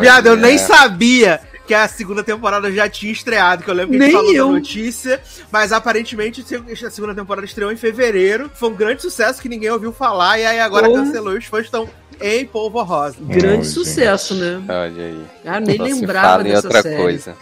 Viado, 0.00 0.26
eu 0.28 0.36
nem 0.36 0.56
sabia 0.58 1.40
que 1.66 1.74
a 1.74 1.88
segunda 1.88 2.22
temporada 2.22 2.70
já 2.70 2.88
tinha 2.88 3.12
estreado, 3.12 3.64
que 3.64 3.70
eu 3.70 3.74
lembro 3.74 3.90
que 3.96 3.96
a 3.96 4.06
gente 4.06 4.12
Nem 4.12 4.16
falou 4.16 4.32
eu. 4.34 4.46
da 4.46 4.52
notícia, 4.52 5.20
mas 5.50 5.72
aparentemente 5.72 6.44
a 6.84 6.90
segunda 6.90 7.14
temporada 7.14 7.44
estreou 7.44 7.72
em 7.72 7.76
fevereiro, 7.76 8.50
foi 8.54 8.68
um 8.70 8.74
grande 8.74 9.02
sucesso 9.02 9.42
que 9.42 9.48
ninguém 9.48 9.70
ouviu 9.70 9.92
falar, 9.92 10.38
e 10.38 10.46
aí 10.46 10.60
agora 10.60 10.88
Porra. 10.88 11.04
cancelou 11.04 11.34
e 11.34 11.38
os 11.38 11.44
fãs 11.46 11.64
estão 11.64 11.88
em 12.20 12.46
polvo 12.46 12.82
rosa. 12.82 13.16
Grande 13.20 13.66
sucesso, 13.66 14.34
né? 14.34 14.62
Olha 14.68 15.04
aí. 15.04 15.22
Ah, 15.44 15.60
nem 15.60 15.76
se 15.76 15.82
lembrava 15.82 16.42
dessa 16.44 16.66
outra 16.66 16.82
série. 16.82 16.96
coisa. 17.02 17.36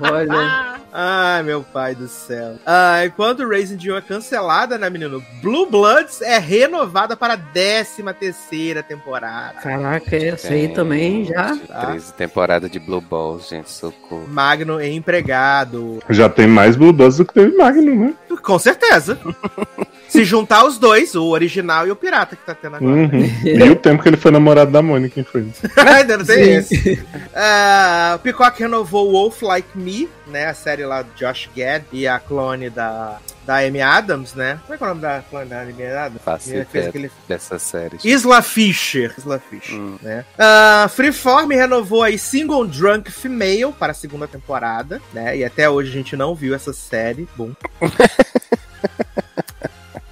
Olha. 0.00 0.80
Ai, 0.92 1.42
meu 1.42 1.62
pai 1.62 1.94
do 1.94 2.06
céu. 2.06 2.54
Ah, 2.64 3.04
enquanto 3.04 3.48
Raising 3.48 3.76
Dion 3.76 3.96
é 3.96 4.00
cancelada, 4.00 4.78
né, 4.78 4.88
menino? 4.88 5.20
Blue 5.42 5.66
Bloods 5.66 6.22
é 6.22 6.38
renovada 6.38 7.16
para 7.16 7.34
a 7.34 7.36
13 7.36 8.02
terceira 8.18 8.82
temporada. 8.82 9.60
Caraca, 9.60 10.16
essa 10.16 10.52
aí 10.52 10.68
também 10.68 11.24
já. 11.24 11.56
Tá. 11.66 11.86
13 11.86 12.12
temporada 12.12 12.68
de 12.68 12.78
Blue 12.78 13.00
Balls, 13.00 13.48
gente, 13.48 13.70
socorro. 13.70 14.28
Magno 14.28 14.78
é 14.78 14.88
empregado. 14.88 16.00
Já 16.10 16.28
tem 16.28 16.46
mais 16.46 16.76
Blue 16.76 16.92
Buzz 16.92 17.16
do 17.16 17.24
que 17.24 17.34
teve 17.34 17.56
Magnum, 17.56 18.06
né? 18.06 18.14
Com 18.42 18.58
certeza. 18.58 19.18
Se 20.08 20.22
juntar 20.22 20.64
os 20.64 20.78
dois, 20.78 21.16
o 21.16 21.24
original 21.30 21.88
e 21.88 21.90
o 21.90 21.96
pirata 21.96 22.36
que 22.36 22.46
tá 22.46 22.54
tendo 22.54 22.76
agora. 22.76 22.92
Uhum. 22.92 23.30
E 23.42 23.70
o 23.70 23.74
tempo 23.74 24.00
que 24.00 24.08
ele 24.08 24.16
foi 24.16 24.30
namorado 24.30 24.70
da 24.70 24.80
Mônica, 24.80 25.24
foi? 25.24 25.44
Ainda 25.76 26.18
não 26.18 26.24
tem 26.24 26.62
Sim. 26.62 26.76
esse. 26.76 27.06
Ah, 27.34 28.12
o 28.14 28.18
Peacock 28.20 28.60
renovou 28.60 29.10
Wolf 29.10 29.42
Like 29.42 29.63
Me, 29.74 30.08
né? 30.26 30.46
A 30.46 30.54
série 30.54 30.84
lá 30.84 31.02
do 31.02 31.10
Josh 31.14 31.48
Gad 31.56 31.84
e 31.92 32.06
a 32.06 32.18
clone 32.18 32.70
da, 32.70 33.18
da 33.46 33.58
Amy 33.58 33.80
Adams, 33.80 34.34
né? 34.34 34.58
Como 34.62 34.74
é 34.74 34.76
que 34.78 34.82
é 34.82 34.86
o 34.86 34.88
nome 34.90 35.00
da 35.00 35.22
clone 35.28 35.46
da 35.46 35.60
Amy 35.62 35.86
Adams? 35.86 36.22
Faço 36.24 36.50
fez 36.70 36.86
aquele- 36.88 37.10
dessa 37.28 37.58
série. 37.58 37.98
Isla 38.04 38.42
Fisher. 38.42 39.14
Isla 39.18 39.38
Fisher, 39.38 39.74
Hum. 39.74 39.98
né? 40.02 40.24
Ah, 40.38 40.88
Freeform 40.92 41.48
renovou 41.50 42.02
aí 42.02 42.18
Single 42.18 42.66
Drunk 42.66 43.10
Female 43.10 43.72
para 43.78 43.92
a 43.92 43.94
segunda 43.94 44.26
temporada, 44.28 45.00
né? 45.12 45.36
E 45.36 45.44
até 45.44 45.68
hoje 45.68 45.90
a 45.90 45.92
gente 45.92 46.16
não 46.16 46.34
viu 46.34 46.54
essa 46.54 46.72
série. 46.72 47.28
Bom. 47.36 47.52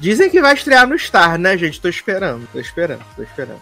Dizem 0.02 0.28
que 0.28 0.40
vai 0.40 0.52
estrear 0.52 0.84
no 0.88 0.98
Star, 0.98 1.38
né, 1.38 1.56
gente? 1.56 1.80
Tô 1.80 1.88
esperando, 1.88 2.42
tô 2.52 2.58
esperando, 2.58 3.02
tô 3.14 3.22
esperando. 3.22 3.60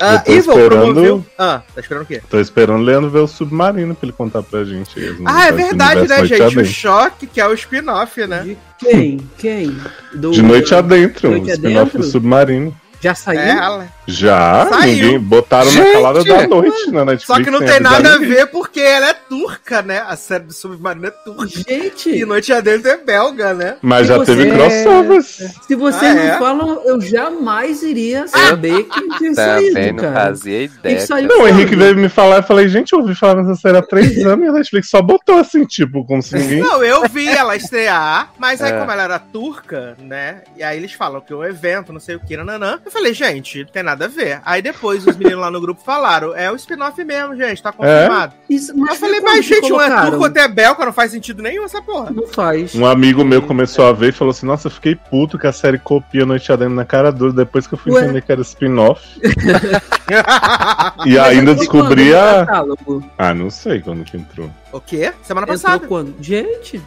Eu 0.00 0.18
tô 0.20 0.30
Evil 0.32 0.38
esperando- 0.38 0.68
promoveu. 0.70 1.26
Ah, 1.38 1.62
tá 1.72 1.80
esperando 1.80 2.02
o 2.02 2.06
quê? 2.06 2.20
Tô 2.28 2.40
esperando 2.40 2.80
o 2.80 2.82
Leandro 2.82 3.08
ver 3.10 3.20
o 3.20 3.28
Submarino 3.28 3.94
pra 3.94 4.06
ele 4.06 4.12
contar 4.12 4.42
pra 4.42 4.64
gente. 4.64 4.90
Ah, 5.24 5.46
é 5.46 5.52
verdade, 5.52 6.08
né, 6.08 6.24
gente? 6.24 6.58
O. 6.58 6.64
Choque, 6.64 7.28
que 7.28 7.40
é 7.40 7.46
o 7.46 7.52
spin-off, 7.54 8.26
né? 8.26 8.42
De 8.42 8.58
quem? 8.76 9.30
Quem? 9.38 9.76
Do- 10.14 10.32
De 10.32 10.42
Noite 10.42 10.74
Adentro, 10.74 11.30
Noite 11.30 11.48
um 11.50 11.54
spin-off 11.54 11.78
Adentro? 11.80 11.98
do 12.00 12.04
Submarino. 12.04 12.76
Já 13.00 13.14
saiu? 13.14 13.38
É, 13.40 13.50
ela- 13.50 13.88
Já, 14.10 14.66
Saiu. 14.70 14.86
ninguém 15.04 15.18
botaram 15.18 15.66
na 15.66 15.70
Gente! 15.70 15.92
calada 15.92 16.24
da 16.24 16.46
noite 16.48 16.90
na 16.90 17.04
Netflix. 17.04 17.26
Só 17.26 17.44
que 17.44 17.50
não 17.50 17.58
sem 17.58 17.68
tem 17.68 17.80
nada 17.80 18.14
a 18.14 18.18
ver 18.18 18.46
porque 18.46 18.80
ela 18.80 19.10
é 19.10 19.12
turca, 19.14 19.82
né? 19.82 20.02
A 20.08 20.16
série 20.16 20.44
do 20.44 20.52
Submarino 20.54 21.06
é 21.06 21.10
turca. 21.10 21.44
E 21.44 21.62
Gente, 21.82 22.24
Noite 22.24 22.50
Adentro 22.52 22.88
é 22.90 22.96
belga, 22.96 23.52
né? 23.52 23.76
Mas 23.82 24.02
Se 24.02 24.04
já 24.06 24.16
você- 24.16 24.34
teve 24.34 24.50
crossovers. 24.50 25.26
se 25.66 25.74
vocês 25.74 26.10
Ah, 26.10 26.14
não 26.14 26.22
é? 26.22 26.38
falam, 26.38 26.82
eu 26.86 27.00
jamais 27.02 27.82
iria 27.82 28.26
saber 28.26 28.84
que 28.84 29.00
tinha 29.18 29.34
Também 29.34 29.72
saído, 29.74 30.02
não 30.02 30.12
fazia 30.14 30.62
ideia. 30.62 30.96
Isso 30.96 31.14
aí- 31.14 31.26
Não, 31.26 31.42
o 31.42 31.48
Henrique 31.48 31.76
veio 31.76 31.94
me 31.94 32.08
falar, 32.08 32.36
eu 32.36 32.42
falei, 32.44 32.66
gente, 32.68 32.94
eu 32.94 33.00
ouvi 33.00 33.14
falar 33.14 33.42
nessa 33.42 33.60
série 33.60 33.76
há 33.76 33.82
três 33.82 34.16
anos 34.24 34.46
e 34.46 34.48
a 34.48 34.52
Netflix 34.52 34.88
só 34.88 35.02
botou 35.02 35.36
assim, 35.38 35.66
tipo, 35.66 36.02
como 36.06 36.22
se 36.22 36.34
ninguém. 36.34 36.60
Não, 36.60 36.82
eu 36.82 37.02
vi 37.10 37.28
ela 37.28 37.54
estrear, 37.56 38.32
mas 38.38 38.62
aí 38.62 38.72
É. 38.72 38.78
como 38.78 38.90
ela 38.90 39.02
era 39.02 39.18
turca, 39.18 39.96
né? 40.00 40.42
E 40.56 40.62
aí 40.62 40.78
eles 40.78 40.92
falam 40.94 41.20
que 41.20 41.30
é 41.32 41.36
um 41.36 41.44
evento, 41.44 41.92
não 41.92 42.00
sei 42.00 42.16
o 42.16 42.20
que, 42.20 42.36
nananã. 42.38 42.80
Eu 42.84 42.90
falei, 42.90 43.12
gente, 43.12 43.58
não 43.64 43.66
tem 43.70 43.82
nada 43.82 43.97
a 44.04 44.08
ver. 44.08 44.40
Aí 44.44 44.60
depois 44.62 45.06
os 45.06 45.16
meninos 45.16 45.40
lá 45.40 45.50
no 45.50 45.60
grupo 45.60 45.80
falaram, 45.84 46.34
é 46.34 46.50
o 46.50 46.56
spin-off 46.56 47.02
mesmo, 47.04 47.36
gente, 47.36 47.62
tá 47.62 47.72
confirmado. 47.72 48.34
Isso, 48.48 48.72
Eu 48.72 48.76
mas 48.78 48.98
falei, 48.98 49.20
como 49.20 49.32
mas 49.34 49.44
gente, 49.44 49.72
um 49.72 49.80
é 49.80 50.02
turco, 50.02 50.22
outro 50.24 50.40
é 50.40 50.48
belga, 50.48 50.84
não 50.86 50.92
faz 50.92 51.10
sentido 51.12 51.42
nenhum 51.42 51.64
essa 51.64 51.80
porra. 51.82 52.10
Não 52.10 52.26
faz. 52.26 52.74
Um 52.74 52.86
amigo 52.86 53.24
meu 53.24 53.42
começou 53.42 53.86
a 53.86 53.92
ver 53.92 54.08
e 54.08 54.12
falou 54.12 54.30
assim: 54.32 54.46
Nossa, 54.46 54.68
eu 54.68 54.72
fiquei 54.72 54.94
puto 54.94 55.38
que 55.38 55.46
a 55.46 55.52
série 55.52 55.78
copia 55.78 56.24
Noite 56.26 56.52
Adentro 56.52 56.74
na 56.74 56.84
cara 56.84 57.10
dura 57.12 57.32
depois 57.32 57.66
que 57.66 57.74
eu 57.74 57.78
fui 57.78 57.92
Ué? 57.92 58.02
entender 58.04 58.22
que 58.22 58.32
era 58.32 58.40
spin-off. 58.42 59.02
E 61.04 61.18
ainda 61.18 61.50
entrou 61.52 61.54
descobri 61.56 62.14
a. 62.14 62.46
Ah, 63.18 63.34
não 63.34 63.50
sei 63.50 63.80
quando 63.80 64.04
que 64.04 64.16
entrou. 64.16 64.50
o 64.72 64.80
quê? 64.80 65.12
Semana 65.22 65.44
Entrou 65.44 65.60
passada. 65.60 65.86
quando? 65.86 66.14
Gente, 66.20 66.80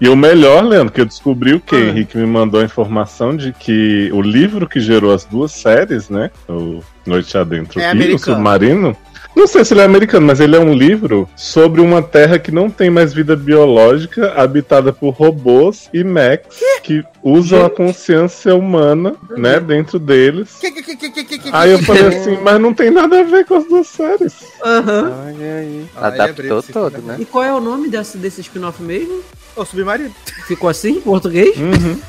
E 0.00 0.08
o 0.08 0.16
melhor, 0.16 0.64
Leandro, 0.64 0.92
que 0.92 1.00
eu 1.00 1.06
descobri 1.06 1.54
o 1.54 1.60
que? 1.60 1.76
Ah. 1.76 1.80
Henrique 1.80 2.16
me 2.18 2.26
mandou 2.26 2.60
a 2.60 2.64
informação 2.64 3.36
de 3.36 3.52
que 3.52 4.10
o 4.12 4.20
livro 4.20 4.68
que 4.68 4.80
gerou 4.80 5.12
as 5.14 5.24
duas 5.24 5.52
séries, 5.52 6.08
né? 6.08 6.30
O 6.48 6.80
Noite 7.06 7.36
Adentro 7.38 7.80
É 7.80 7.94
e 7.94 8.14
o. 8.14 8.18
Submarino. 8.18 8.96
Não 9.36 9.48
sei 9.48 9.64
se 9.64 9.74
ele 9.74 9.80
é 9.80 9.84
americano, 9.84 10.26
mas 10.28 10.38
ele 10.38 10.54
é 10.54 10.60
um 10.60 10.72
livro 10.72 11.28
sobre 11.34 11.80
uma 11.80 12.00
terra 12.00 12.38
que 12.38 12.52
não 12.52 12.70
tem 12.70 12.88
mais 12.88 13.12
vida 13.12 13.34
biológica, 13.34 14.32
habitada 14.36 14.92
por 14.92 15.10
robôs 15.10 15.88
e 15.92 16.04
mechs 16.04 16.56
que 16.84 17.02
usam 17.20 17.64
a 17.66 17.70
consciência 17.70 18.54
humana, 18.54 19.16
né, 19.36 19.58
dentro 19.58 19.98
deles. 19.98 20.56
Que, 20.60 20.70
que, 20.70 20.82
que, 20.84 20.96
que, 20.96 21.10
que, 21.10 21.24
que, 21.24 21.38
que, 21.38 21.50
Aí 21.52 21.72
eu 21.72 21.78
que- 21.80 21.84
falei 21.84 22.06
assim, 22.06 22.38
mas 22.44 22.60
não 22.60 22.72
tem 22.72 22.92
nada 22.92 23.20
a 23.20 23.22
ver 23.24 23.44
com 23.44 23.56
as 23.56 23.64
duas 23.64 23.88
séries. 23.88 24.34
aham. 24.64 25.12
Olha 25.26 25.54
aí. 25.56 25.84
Adaptou 25.96 26.58
esse 26.60 26.72
todo, 26.72 26.98
né? 27.02 27.16
E 27.18 27.24
qual 27.24 27.42
é 27.42 27.52
o 27.52 27.60
nome 27.60 27.88
desse, 27.88 28.16
desse 28.16 28.40
spin-off 28.40 28.80
mesmo? 28.80 29.20
O 29.56 29.64
Submarino. 29.64 30.14
Ficou 30.46 30.68
assim 30.68 30.96
em 30.96 31.00
português? 31.00 31.56
Uhum. 31.56 32.00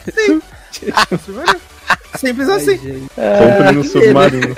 O 1.12 1.18
Submarino. 1.24 1.62
Simples 2.18 2.50
assim. 2.50 2.78
gente. 2.78 3.08
Compre 3.10 3.72
no 3.74 3.84
submarino. 3.84 4.56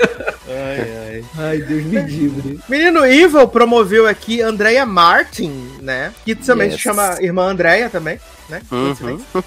Ai, 0.48 0.80
ai. 1.08 1.24
Ai, 1.38 1.58
Deus 1.58 1.84
me 1.84 2.00
livre. 2.02 2.60
Menino 2.68 3.04
Evil 3.04 3.46
promoveu 3.48 4.06
aqui 4.06 4.40
Andrea 4.40 4.86
Martin, 4.86 5.68
né? 5.82 6.12
Que 6.24 6.34
também 6.36 6.68
se 6.70 6.74
Yes. 6.76 6.82
chama 6.82 7.16
Irmã 7.20 7.48
Andrea 7.50 7.90
também, 7.90 8.18
né? 8.48 8.62
Uhum. 8.70 9.20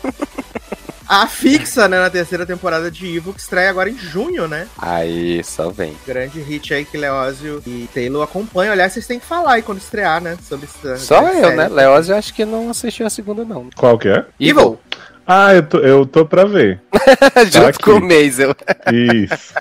A 1.14 1.28
fixa, 1.28 1.90
né, 1.90 2.00
na 2.00 2.10
terceira 2.10 2.46
temporada 2.46 2.90
de 2.90 3.06
Evil, 3.06 3.34
que 3.34 3.42
estreia 3.42 3.70
agora 3.70 3.90
em 3.90 3.98
junho, 3.98 4.48
né? 4.48 4.66
Aí, 4.78 5.44
só 5.44 5.70
vem. 5.70 5.94
Grande 6.08 6.40
hit 6.40 6.74
aí 6.74 6.86
que 6.86 6.96
Leózio 6.96 7.62
e 7.68 7.90
Taylor 7.94 8.24
acompanham. 8.24 8.72
Aliás, 8.72 8.94
vocês 8.94 9.06
têm 9.08 9.20
que 9.20 9.26
falar 9.26 9.56
aí 9.56 9.62
quando 9.62 9.80
estrear, 9.80 10.22
né? 10.22 10.38
Sobre 10.42 10.70
essa 10.74 10.96
Só 10.96 11.22
eu, 11.28 11.42
série. 11.44 11.56
né? 11.58 11.68
Leoz, 11.68 12.08
eu 12.08 12.16
acho 12.16 12.34
que 12.34 12.46
não 12.46 12.70
assistiu 12.70 13.06
a 13.06 13.10
segunda, 13.10 13.44
não. 13.44 13.70
Qual 13.76 14.00
que 14.00 14.08
é? 14.08 14.24
Evil. 14.40 14.80
Ah, 15.28 15.54
eu 15.54 15.64
tô, 15.64 15.78
eu 15.80 16.06
tô 16.06 16.26
pra 16.26 16.46
ver. 16.46 16.80
Junto 17.52 17.68
aqui. 17.68 17.80
com 17.84 17.92
o 17.92 18.02
Maisel. 18.02 18.56
Isso. 18.94 19.54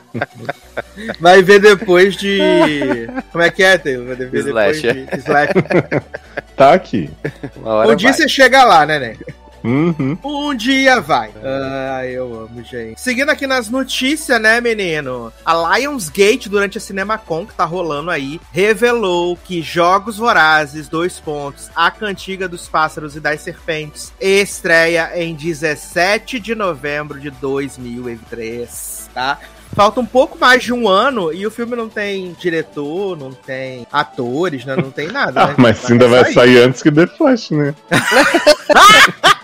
Vai 1.18 1.42
ver 1.42 1.58
depois 1.58 2.14
de. 2.14 2.38
Como 3.32 3.42
é 3.42 3.50
que 3.50 3.64
é, 3.64 3.76
Taylor? 3.76 4.06
Vai 4.06 4.14
ver 4.14 4.26
depois 4.26 4.46
Slasher. 4.46 4.94
de 5.04 5.16
Slasher. 5.18 6.02
Tá 6.56 6.74
aqui. 6.74 7.10
Um 7.56 7.96
dia 7.96 8.10
vai. 8.10 8.18
você 8.20 8.28
chega 8.28 8.62
lá, 8.64 8.86
né, 8.86 9.00
né? 9.00 9.16
Uhum. 9.62 10.16
Um 10.24 10.54
dia 10.54 11.00
vai. 11.00 11.30
Ah, 11.42 12.06
eu 12.06 12.44
amo, 12.44 12.62
gente. 12.62 13.00
Seguindo 13.00 13.30
aqui 13.30 13.46
nas 13.46 13.68
notícias, 13.68 14.40
né, 14.40 14.60
menino? 14.60 15.32
A 15.44 15.78
Lionsgate, 15.78 16.48
durante 16.48 16.78
a 16.78 16.80
CinemaCon 16.80 17.46
que 17.46 17.54
tá 17.54 17.64
rolando 17.64 18.10
aí, 18.10 18.40
revelou 18.52 19.36
que 19.36 19.62
Jogos 19.62 20.16
Vorazes, 20.16 20.88
dois 20.88 21.20
pontos, 21.20 21.70
A 21.74 21.90
Cantiga 21.90 22.48
dos 22.48 22.68
Pássaros 22.68 23.16
e 23.16 23.20
das 23.20 23.40
Serpentes, 23.40 24.12
estreia 24.20 25.10
em 25.14 25.34
17 25.34 26.40
de 26.40 26.54
novembro 26.54 27.20
de 27.20 27.30
2003, 27.30 29.10
tá? 29.12 29.38
Falta 29.72 30.00
um 30.00 30.06
pouco 30.06 30.36
mais 30.36 30.64
de 30.64 30.72
um 30.72 30.88
ano 30.88 31.32
e 31.32 31.46
o 31.46 31.50
filme 31.50 31.76
não 31.76 31.88
tem 31.88 32.32
diretor, 32.32 33.16
não 33.16 33.30
tem 33.32 33.86
atores, 33.92 34.64
né? 34.64 34.74
não 34.74 34.90
tem 34.90 35.08
nada. 35.08 35.30
Ah, 35.40 35.46
né? 35.48 35.54
mas 35.56 35.90
ainda 35.90 36.08
vai 36.08 36.32
sair 36.32 36.58
antes 36.58 36.82
que 36.82 36.90
The 36.90 37.06
Flash, 37.06 37.50
né? 37.52 37.74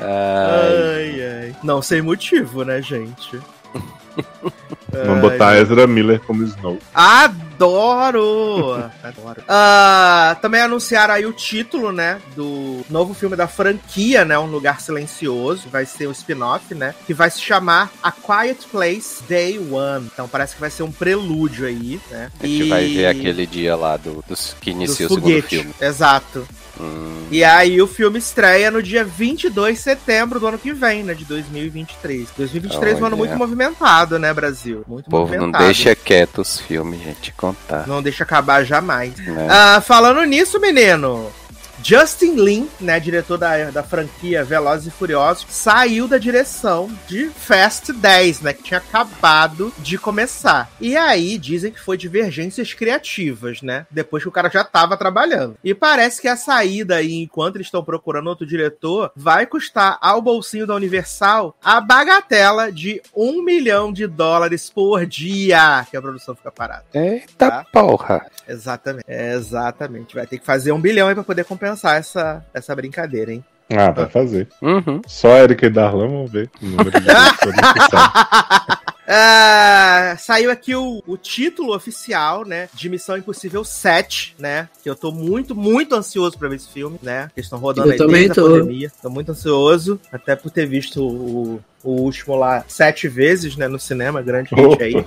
Ai, 0.00 1.22
ai. 1.22 1.56
Não 1.62 1.82
sem 1.82 2.02
motivo, 2.02 2.64
né, 2.64 2.80
gente? 2.82 3.38
Vamos 4.90 5.20
botar 5.20 5.56
Ezra 5.56 5.86
Miller 5.86 6.20
como 6.20 6.42
Snow. 6.44 6.78
Adoro! 6.94 8.74
Adoro. 9.02 9.42
Ah, 9.46 10.36
também 10.40 10.62
anunciaram 10.62 11.14
aí 11.14 11.26
o 11.26 11.32
título, 11.32 11.92
né? 11.92 12.20
Do 12.34 12.80
novo 12.88 13.12
filme 13.14 13.36
da 13.36 13.46
franquia, 13.46 14.24
né? 14.24 14.38
Um 14.38 14.46
Lugar 14.46 14.80
Silencioso. 14.80 15.68
Vai 15.68 15.84
ser 15.84 16.08
um 16.08 16.12
spin-off, 16.12 16.74
né? 16.74 16.94
Que 17.06 17.12
vai 17.12 17.30
se 17.30 17.40
chamar 17.40 17.92
A 18.02 18.10
Quiet 18.10 18.66
Place 18.70 19.22
Day 19.28 19.58
One. 19.58 20.08
Então 20.12 20.26
parece 20.26 20.54
que 20.54 20.60
vai 20.60 20.70
ser 20.70 20.82
um 20.82 20.92
prelúdio 20.92 21.66
aí, 21.66 22.00
né? 22.10 22.30
A 22.40 22.46
gente 22.46 22.68
vai 22.68 22.86
ver 22.88 23.06
aquele 23.06 23.46
dia 23.46 23.76
lá 23.76 23.96
do, 23.96 24.24
dos, 24.26 24.56
que 24.60 24.70
inicia 24.70 25.06
o 25.06 25.10
segundo 25.10 25.22
foguetes. 25.22 25.50
filme. 25.50 25.74
Exato. 25.80 26.48
Hum, 26.80 27.26
E 27.30 27.42
aí 27.44 27.80
o 27.82 27.86
filme 27.86 28.18
estreia 28.18 28.70
no 28.70 28.82
dia 28.82 29.04
22 29.04 29.76
de 29.76 29.82
setembro 29.82 30.38
do 30.40 30.46
ano 30.46 30.58
que 30.58 30.72
vem, 30.72 31.02
né? 31.02 31.14
De 31.14 31.24
2023. 31.24 32.28
2023 32.36 32.92
é 32.98 33.02
um 33.02 33.06
ano 33.06 33.16
Olha. 33.16 33.16
muito 33.16 33.36
movimentado, 33.38 34.18
né, 34.18 34.32
Brasil? 34.32 34.84
Muito 34.86 35.06
o 35.06 35.10
povo 35.10 35.24
não 35.32 35.38
movimentado. 35.40 35.64
deixa 35.64 35.94
quieto 35.94 36.40
os 36.40 36.60
filmes, 36.60 37.00
gente, 37.02 37.32
contar. 37.32 37.86
Não 37.86 38.02
deixa 38.02 38.24
acabar 38.24 38.64
jamais. 38.64 39.16
Né? 39.18 39.46
Ah, 39.50 39.80
falando 39.84 40.22
nisso, 40.24 40.60
menino. 40.60 41.30
Justin 41.82 42.34
Lin, 42.34 42.68
né, 42.80 42.98
diretor 43.00 43.38
da, 43.38 43.70
da 43.70 43.82
franquia 43.82 44.44
Velozes 44.44 44.86
e 44.86 44.90
Furiosos, 44.90 45.46
saiu 45.48 46.06
da 46.08 46.18
direção 46.18 46.90
de 47.06 47.28
Fast 47.30 47.92
10, 47.92 48.40
né, 48.42 48.52
que 48.52 48.62
tinha 48.62 48.78
acabado 48.78 49.72
de 49.78 49.96
começar. 49.98 50.70
E 50.80 50.96
aí 50.96 51.38
dizem 51.38 51.72
que 51.72 51.80
foi 51.80 51.96
divergências 51.96 52.74
criativas, 52.74 53.62
né, 53.62 53.86
depois 53.90 54.22
que 54.22 54.28
o 54.28 54.32
cara 54.32 54.50
já 54.50 54.64
tava 54.64 54.96
trabalhando. 54.96 55.56
E 55.62 55.74
parece 55.74 56.20
que 56.20 56.28
a 56.28 56.36
saída 56.36 56.96
aí, 56.96 57.14
enquanto 57.14 57.56
eles 57.56 57.66
estão 57.68 57.82
procurando 57.84 58.28
outro 58.28 58.46
diretor, 58.46 59.10
vai 59.14 59.46
custar 59.46 59.98
ao 60.00 60.20
bolsinho 60.20 60.66
da 60.66 60.74
Universal 60.74 61.56
a 61.62 61.80
bagatela 61.80 62.70
de 62.72 63.00
um 63.14 63.42
milhão 63.42 63.92
de 63.92 64.06
dólares 64.06 64.70
por 64.70 65.06
dia, 65.06 65.86
que 65.90 65.96
a 65.96 66.02
produção 66.02 66.34
fica 66.34 66.50
parada. 66.50 66.84
Eita 66.92 67.48
Tá. 67.48 67.64
porra! 67.72 68.26
Exatamente. 68.48 69.04
Exatamente. 69.08 70.14
Vai 70.14 70.26
ter 70.26 70.38
que 70.38 70.44
fazer 70.46 70.72
um 70.72 70.80
bilhão 70.80 71.08
aí 71.08 71.14
pra 71.14 71.22
poder 71.22 71.44
compensar 71.44 71.67
essa, 71.96 72.44
essa 72.54 72.74
brincadeira, 72.74 73.32
hein? 73.32 73.44
Ah, 73.70 73.90
vai 73.90 74.08
fazer. 74.08 74.48
Uhum. 74.62 75.02
Só 75.06 75.32
a 75.32 75.40
Erika 75.40 75.66
e 75.66 75.70
Darlan 75.70 76.08
vão 76.08 76.26
ver. 76.26 76.50
Ah, 79.10 80.16
saiu 80.18 80.50
aqui 80.50 80.74
o, 80.74 81.02
o 81.06 81.16
título 81.16 81.74
oficial, 81.74 82.44
né? 82.44 82.68
De 82.74 82.90
Missão 82.90 83.16
Impossível 83.16 83.64
7, 83.64 84.34
né? 84.38 84.68
Que 84.82 84.90
eu 84.90 84.94
tô 84.94 85.10
muito, 85.10 85.54
muito 85.54 85.94
ansioso 85.94 86.36
pra 86.38 86.46
ver 86.46 86.56
esse 86.56 86.68
filme, 86.68 86.98
né? 87.02 87.30
Que 87.34 87.40
estão 87.40 87.58
rodando 87.58 87.88
Eu 87.88 87.92
aí 87.92 87.98
também 87.98 88.26
desde 88.26 88.32
a 88.32 88.34
tô. 88.42 88.50
pandemia. 88.50 88.92
Tô 89.00 89.08
muito 89.08 89.32
ansioso, 89.32 89.98
até 90.12 90.36
por 90.36 90.50
ter 90.50 90.66
visto 90.66 91.02
o, 91.02 91.58
o 91.82 91.90
último 92.02 92.36
lá 92.36 92.62
sete 92.68 93.08
vezes, 93.08 93.56
né? 93.56 93.66
No 93.66 93.78
cinema, 93.80 94.20
grande 94.20 94.50
hit 94.54 94.66
Opa. 94.66 94.84
aí. 94.84 95.02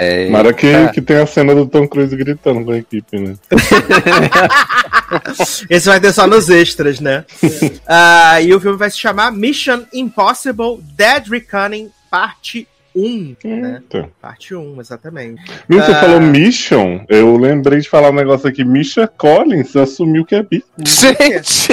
É, 0.00 0.30
Mara 0.30 0.52
que, 0.52 0.72
que 0.94 1.02
tem 1.02 1.16
a 1.16 1.26
cena 1.26 1.52
do 1.52 1.66
Tom 1.66 1.88
Cruise 1.88 2.16
gritando 2.16 2.64
com 2.64 2.70
a 2.70 2.78
equipe, 2.78 3.18
né? 3.18 3.34
Esse 5.68 5.88
vai 5.88 5.98
ter 5.98 6.12
só 6.12 6.24
nos 6.24 6.48
extras, 6.48 7.00
né? 7.00 7.24
Ah, 7.84 8.40
e 8.40 8.54
o 8.54 8.60
filme 8.60 8.76
vai 8.76 8.90
se 8.90 8.98
chamar 8.98 9.32
Mission 9.32 9.82
Impossible 9.92 10.78
Dead 10.94 11.26
Reckoning 11.26 11.90
Parte 12.08 12.68
1, 12.98 13.36
né? 13.60 13.82
Então. 13.86 14.10
Parte 14.20 14.54
1, 14.54 14.80
exatamente. 14.80 15.42
Você 15.68 15.92
Ah. 15.92 16.00
falou 16.00 16.20
Mission? 16.20 17.00
Eu 17.08 17.36
lembrei 17.36 17.80
de 17.80 17.88
falar 17.88 18.10
um 18.10 18.14
negócio 18.14 18.48
aqui. 18.48 18.64
Misha 18.64 19.06
Collins 19.06 19.74
assumiu 19.76 20.24
que 20.24 20.34
é 20.34 20.42
bi. 20.42 20.64
Gente! 20.84 21.72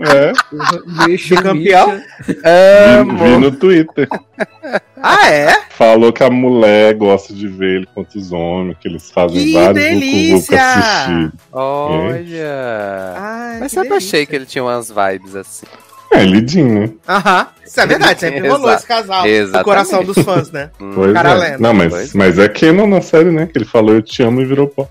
É, 0.00 0.32
Bicho, 1.06 1.34
campeão? 1.36 2.00
vi, 2.26 2.34
vi 3.24 3.36
no 3.38 3.52
Twitter. 3.52 4.08
Ah, 5.00 5.30
é? 5.30 5.60
Falou 5.70 6.12
que 6.12 6.22
a 6.24 6.30
mulher 6.30 6.94
gosta 6.94 7.32
de 7.32 7.46
ver 7.46 7.76
ele 7.76 7.86
contra 7.94 8.18
os 8.18 8.32
homens, 8.32 8.76
que 8.80 8.88
eles 8.88 9.10
fazem 9.10 9.38
Que 9.44 9.52
vários 9.52 9.74
delícia! 9.84 10.56
vucu 10.58 10.78
assistir. 10.78 11.32
Olha! 11.52 13.14
Ai, 13.16 13.60
Mas 13.60 13.72
sempre 13.72 13.94
achei 13.94 14.26
que 14.26 14.34
ele 14.34 14.46
tinha 14.46 14.64
umas 14.64 14.90
vibes 14.90 15.36
assim. 15.36 15.66
É, 16.12 16.24
lidinho, 16.24 16.80
né? 16.80 16.90
Aham. 17.08 17.48
Isso 17.64 17.80
é 17.80 17.86
verdade, 17.86 18.20
sempre 18.20 18.48
rolou 18.48 18.72
esse 18.72 18.86
casal 18.86 19.26
Exatamente. 19.26 19.64
coração 19.64 20.02
dos 20.02 20.18
fãs, 20.18 20.50
né? 20.50 20.70
Pois 20.78 21.12
Cara 21.12 21.46
é. 21.46 21.58
Não, 21.58 21.74
mas, 21.74 21.92
Pois 21.92 22.14
mas 22.14 22.38
é 22.38 22.48
Canon 22.48 22.86
na 22.86 23.02
série, 23.02 23.30
né? 23.30 23.46
Que 23.46 23.58
ele 23.58 23.66
falou 23.66 23.94
eu 23.94 24.02
te 24.02 24.22
amo 24.22 24.40
e 24.40 24.44
virou 24.46 24.68
pó. 24.68 24.88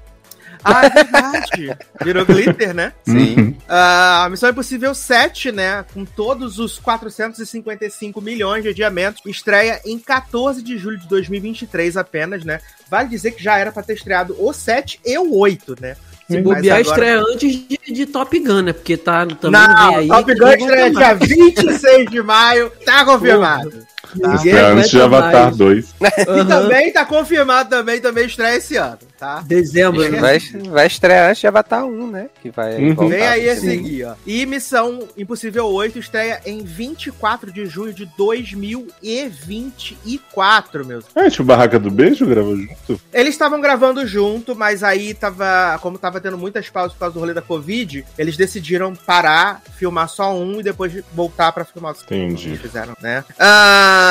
Ah, 0.64 0.86
é 0.86 0.90
verdade. 0.90 1.78
Virou 2.04 2.26
glitter, 2.26 2.74
né? 2.74 2.92
Sim. 3.06 3.56
Ah, 3.68 4.26
a 4.26 4.30
Missão 4.30 4.50
Impossível 4.50 4.94
7, 4.94 5.52
né? 5.52 5.86
Com 5.94 6.04
todos 6.04 6.60
os 6.60 6.78
455 6.78 8.22
milhões 8.22 8.64
de 8.64 8.70
adiamentos, 8.70 9.22
estreia 9.26 9.82
em 9.86 9.98
14 9.98 10.62
de 10.62 10.78
julho 10.78 10.98
de 10.98 11.08
2023 11.08 11.96
apenas, 11.98 12.44
né? 12.44 12.60
Vale 12.90 13.10
dizer 13.10 13.32
que 13.32 13.44
já 13.44 13.58
era 13.58 13.72
pra 13.72 13.84
ter 13.84 13.94
estreado 13.94 14.36
o 14.38 14.52
7 14.52 15.00
e 15.06 15.18
o 15.18 15.36
8, 15.38 15.78
né? 15.80 15.96
Se 16.30 16.42
bobear, 16.42 16.80
agora- 16.80 16.82
estreia 16.82 17.20
antes 17.22 17.68
de, 17.68 17.94
de 17.94 18.06
Top 18.06 18.38
Gun, 18.40 18.62
né? 18.64 18.74
Porque 18.74 18.98
tá 18.98 19.26
também 19.26 19.62
vem 19.62 19.70
Não, 19.70 19.96
aí. 19.98 20.08
Top 20.08 20.36
Gun 20.36 20.50
estreia 20.50 20.92
dia 20.92 21.14
26 21.16 22.12
de 22.12 22.22
maio, 22.22 22.72
tá 22.86 23.06
confirmado. 23.06 23.72
Tá? 24.20 24.34
Ninguém 24.36 24.54
É 24.56 24.60
antes 24.62 24.90
de 24.90 25.02
Avatar 25.02 25.44
mais. 25.46 25.58
2. 25.58 25.96
E 26.28 26.30
Aham. 26.30 26.46
também 26.48 26.92
tá 26.92 27.06
confirmado 27.06 27.70
também, 27.70 28.02
também 28.02 28.26
estreia 28.26 28.58
esse 28.58 28.76
ano, 28.76 28.98
tá? 29.18 29.42
Dezembro, 29.46 30.02
né? 30.10 30.20
Vai, 30.20 30.40
vai 30.70 30.88
estrear 30.88 31.30
antes 31.30 31.40
de 31.42 31.48
Avatar 31.48 31.86
1, 31.86 32.08
né? 32.08 32.30
Que 32.42 32.50
vai 32.52 32.76
Uhum. 32.78 33.08
Vem 33.10 33.26
aí 33.28 33.56
cinema. 33.56 33.82
aqui, 33.82 34.04
ó. 34.04 34.14
E 34.26 34.46
Missão 34.46 35.08
Impossível 35.18 35.66
8 35.68 36.00
estreia 36.00 36.42
em 36.46 36.64
24 36.64 37.52
de 37.52 37.66
junho 37.66 37.94
de 37.94 38.06
2024, 38.18 40.86
meus. 40.86 41.06
Ah, 41.16 41.30
tipo, 41.30 41.44
Barraca 41.44 41.78
do 41.80 41.90
Beijo 41.92 42.26
gravou 42.26 42.56
junto? 42.58 43.00
Eles 43.14 43.34
estavam 43.34 43.60
gravando 43.62 44.06
junto, 44.06 44.56
mas 44.56 44.84
aí 44.84 45.14
tava. 45.14 45.78
Como 45.82 45.98
tava 45.98 46.20
tendo 46.22 46.38
muitas 46.38 46.70
pausas 46.70 46.94
por 46.94 47.00
causa 47.00 47.14
do 47.14 47.20
rolê 47.20 47.34
da 47.34 47.42
Covid, 47.42 48.06
eles 48.18 48.36
decidiram 48.38 48.96
parar, 48.96 49.62
filmar 49.78 50.10
só 50.10 50.34
um 50.36 50.60
e 50.60 50.64
depois 50.64 50.94
voltar 51.14 51.52
pra 51.52 51.66
filmar 51.66 51.94
os 51.94 52.02
Entendi. 52.04 52.52
que 52.52 52.58
fizeram, 52.58 52.96
né? 53.02 53.24
Ah, 53.40 54.07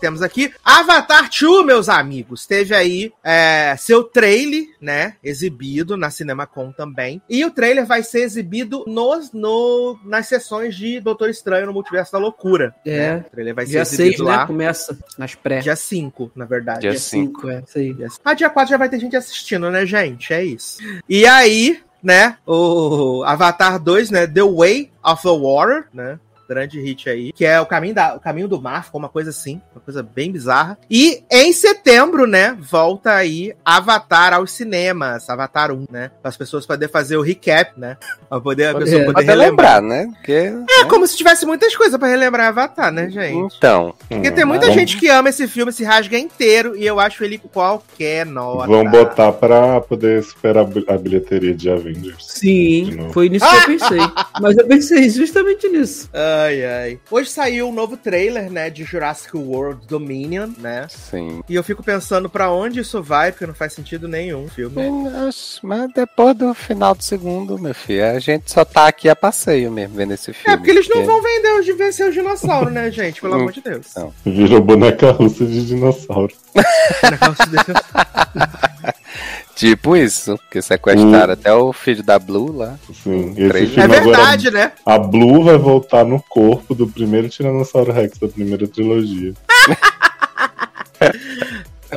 temos 0.00 0.22
aqui 0.22 0.52
Avatar 0.64 1.28
2, 1.30 1.64
meus 1.64 1.88
amigos. 1.88 2.46
Teve 2.46 2.74
aí 2.74 3.12
é, 3.22 3.76
seu 3.78 4.02
trailer, 4.04 4.64
né? 4.80 5.14
Exibido 5.22 5.96
na 5.96 6.10
CinemaCon 6.10 6.72
também. 6.72 7.22
E 7.28 7.44
o 7.44 7.50
trailer 7.50 7.86
vai 7.86 8.02
ser 8.02 8.22
exibido 8.22 8.84
nos, 8.86 9.32
no, 9.32 9.98
nas 10.04 10.26
sessões 10.26 10.74
de 10.74 11.00
Doutor 11.00 11.30
Estranho 11.30 11.66
no 11.66 11.72
Multiverso 11.72 12.12
da 12.12 12.18
Loucura. 12.18 12.74
É. 12.84 12.96
né? 12.96 13.24
O 13.26 13.30
trailer 13.30 13.54
vai 13.54 13.66
ser 13.66 13.72
Dia 13.72 13.82
exibido 13.82 14.16
6, 14.16 14.20
né? 14.20 14.36
lá. 14.36 14.46
Começa 14.46 14.98
nas 15.16 15.34
pré. 15.34 15.60
Dia 15.60 15.76
5, 15.76 16.32
na 16.34 16.44
verdade. 16.44 16.80
Dia 16.80 16.96
Dia 16.96 17.00
5, 17.00 17.50
é. 17.50 17.62
Isso 17.66 17.78
aí. 17.78 17.96
Ah, 18.24 18.34
dia 18.34 18.50
4 18.50 18.70
já 18.70 18.76
vai 18.76 18.88
ter 18.88 18.98
gente 18.98 19.16
assistindo, 19.16 19.70
né, 19.70 19.86
gente? 19.86 20.32
É 20.32 20.44
isso. 20.44 20.78
E 21.08 21.26
aí, 21.26 21.80
né, 22.02 22.36
o 22.46 23.22
Avatar 23.24 23.78
2, 23.78 24.10
né, 24.10 24.26
The 24.26 24.42
Way 24.42 24.90
of 25.04 25.22
the 25.22 25.28
Water, 25.28 25.88
né? 25.92 26.18
Grande 26.48 26.80
hit 26.80 27.08
aí, 27.08 27.32
que 27.32 27.44
é 27.44 27.60
o 27.60 27.66
caminho, 27.66 27.94
da, 27.94 28.14
o 28.14 28.20
caminho 28.20 28.46
do 28.48 28.60
mar, 28.60 28.84
ficou 28.84 28.98
uma 28.98 29.08
coisa 29.08 29.30
assim, 29.30 29.60
uma 29.74 29.80
coisa 29.80 30.02
bem 30.02 30.30
bizarra. 30.30 30.78
E 30.90 31.22
em 31.30 31.52
setembro, 31.52 32.26
né, 32.26 32.56
volta 32.60 33.12
aí 33.14 33.54
Avatar 33.64 34.32
aos 34.34 34.52
cinemas, 34.52 35.28
Avatar 35.28 35.72
1, 35.72 35.86
né? 35.90 36.10
Para 36.22 36.28
as 36.28 36.36
pessoas 36.36 36.64
poderem 36.66 36.92
fazer 36.92 37.16
o 37.16 37.22
recap, 37.22 37.72
né? 37.78 37.96
Pra 38.28 38.40
poder, 38.40 38.66
a 38.68 38.74
pessoa 38.74 39.00
é, 39.02 39.04
poder 39.04 39.12
Pode 39.14 39.26
relembrar. 39.26 39.80
lembrar, 39.80 39.82
né? 39.82 40.12
Porque, 40.16 40.52
É 40.80 40.84
como 40.84 41.06
se 41.06 41.16
tivesse 41.16 41.46
muitas 41.46 41.74
coisas 41.76 41.98
pra 41.98 42.08
relembrar 42.08 42.48
Avatar, 42.48 42.92
né, 42.92 43.08
gente? 43.08 43.54
Então, 43.56 43.94
Porque 44.08 44.30
tem 44.30 44.44
muita 44.44 44.66
Vamos- 44.66 44.80
gente 44.80 44.96
que 44.98 45.08
ama 45.08 45.28
esse 45.28 45.46
filme, 45.48 45.72
se 45.72 45.84
rasga 45.84 46.18
inteiro, 46.18 46.76
e 46.76 46.84
eu 46.86 46.98
acho 47.00 47.22
ele 47.24 47.38
qualquer 47.38 48.24
nota. 48.26 48.66
Vão 48.66 48.84
botar 48.84 49.32
pra 49.32 49.80
poder 49.80 50.22
superar 50.22 50.64
a 50.64 50.66
bil- 50.66 50.84
a 50.88 50.96
bilheteria 50.98 51.54
de 51.54 51.70
Avengers. 51.70 52.16
De 52.26 52.32
Sim, 52.40 52.94
novo. 52.96 53.12
foi 53.12 53.28
nisso 53.28 53.46
que 53.48 53.56
eu 53.56 53.66
pensei. 53.78 53.98
Mas 54.40 54.56
eu 54.58 54.66
pensei 54.66 55.08
justamente 55.10 55.68
nisso. 55.68 56.08
Ai, 56.44 56.64
ai. 56.64 56.98
Hoje 57.10 57.30
saiu 57.30 57.68
um 57.68 57.72
novo 57.72 57.96
trailer, 57.96 58.50
né, 58.50 58.68
de 58.68 58.84
Jurassic 58.84 59.36
World 59.36 59.86
Dominion, 59.86 60.50
né? 60.58 60.86
sim. 60.88 61.42
E 61.48 61.54
eu 61.54 61.64
fico 61.64 61.82
pensando 61.82 62.28
pra 62.28 62.50
onde 62.50 62.80
isso 62.80 63.02
vai, 63.02 63.32
porque 63.32 63.46
não 63.46 63.54
faz 63.54 63.72
sentido 63.72 64.06
nenhum 64.06 64.44
o 64.44 64.48
filme. 64.48 64.90
Mas, 64.90 65.58
mas 65.62 65.90
depois 65.94 66.36
do 66.36 66.52
final 66.52 66.94
do 66.94 67.02
segundo, 67.02 67.58
meu 67.58 67.74
filho, 67.74 68.04
a 68.04 68.18
gente 68.18 68.50
só 68.50 68.64
tá 68.64 68.86
aqui 68.86 69.08
a 69.08 69.16
passeio 69.16 69.70
mesmo, 69.70 69.96
vendo 69.96 70.12
esse 70.12 70.32
filme. 70.32 70.52
É, 70.52 70.56
porque 70.56 70.70
eles 70.70 70.88
não 70.88 71.04
vão 71.04 71.22
vender 71.22 71.58
os 71.58 71.64
de 71.64 71.72
vencer 71.72 72.08
os 72.08 72.14
dinossauros, 72.14 72.72
né, 72.72 72.90
gente? 72.90 73.20
Pelo 73.20 73.34
amor 73.34 73.52
de 73.52 73.60
Deus. 73.60 73.86
Não. 73.96 74.12
Virou 74.24 74.60
boneca 74.60 75.12
russa 75.12 75.46
de 75.46 75.66
dinossauro. 75.66 76.34
Tipo 79.56 79.96
isso, 79.96 80.38
que 80.50 80.60
sequestraram 80.60 81.32
até 81.32 81.50
o 81.52 81.72
filho 81.72 82.02
da 82.02 82.18
Blue 82.18 82.52
lá. 82.52 82.74
Trailer. 83.02 83.56
esse 83.56 83.72
É 83.80 83.86
filme 83.88 83.96
agora. 83.96 84.00
verdade, 84.04 84.50
né? 84.50 84.72
A 84.84 84.98
Blue 84.98 85.42
vai 85.44 85.56
voltar 85.56 86.04
no 86.04 86.22
corpo 86.28 86.74
do 86.74 86.86
primeiro 86.86 87.26
Tiranossauro 87.30 87.90
Rex 87.90 88.18
da 88.18 88.28
primeira 88.28 88.68
trilogia. 88.68 89.32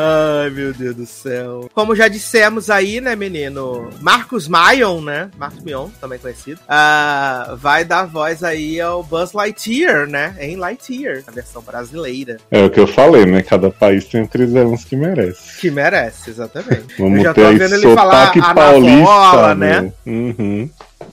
Ai, 0.01 0.49
meu 0.49 0.73
Deus 0.73 0.95
do 0.95 1.05
céu. 1.05 1.69
Como 1.73 1.93
já 1.93 2.07
dissemos 2.07 2.69
aí, 2.69 3.01
né, 3.01 3.17
menino? 3.17 3.89
Marcos 3.99 4.47
Mion, 4.47 5.01
né? 5.01 5.29
Marcos 5.37 5.61
Mion, 5.61 5.89
também 5.99 6.17
conhecido. 6.17 6.59
ah, 6.69 7.55
vai 7.59 7.83
dar 7.83 8.05
voz 8.05 8.41
aí 8.41 8.79
ao 8.79 9.03
Buzz 9.03 9.33
Lightyear, 9.33 10.07
né? 10.07 10.35
Em 10.39 10.55
Lightyear, 10.55 11.23
a 11.27 11.31
versão 11.31 11.61
brasileira. 11.61 12.37
É 12.49 12.63
o 12.63 12.69
que 12.69 12.79
eu 12.79 12.87
falei, 12.87 13.25
né? 13.25 13.41
Cada 13.43 13.69
país 13.69 14.05
tem 14.05 14.25
três 14.25 14.55
anos 14.55 14.85
que 14.85 14.95
merece. 14.95 15.59
Que 15.59 15.69
merece, 15.69 16.29
exatamente. 16.29 16.95
Vamos 16.97 17.17
Eu 17.17 17.25
já 17.25 17.33
ter 17.33 17.43
tô 17.43 17.57
vendo 17.57 17.75
ele 17.75 17.93
falar 17.93 18.31
a 18.41 18.53
paulista, 18.53 18.97
Navola, 19.01 19.55
né? 19.55 19.81
né? 19.81 19.93
Uhum. 20.05 20.69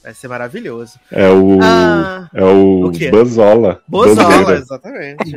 Vai 0.07 0.15
ser 0.15 0.29
maravilhoso. 0.29 1.01
É 1.11 1.29
o. 1.29 1.59
Ah, 1.61 2.29
é 2.33 2.45
o, 2.45 2.85
o. 2.85 3.11
Bozola, 3.11 3.81
Buzzeira. 3.89 4.55
exatamente. 4.57 5.37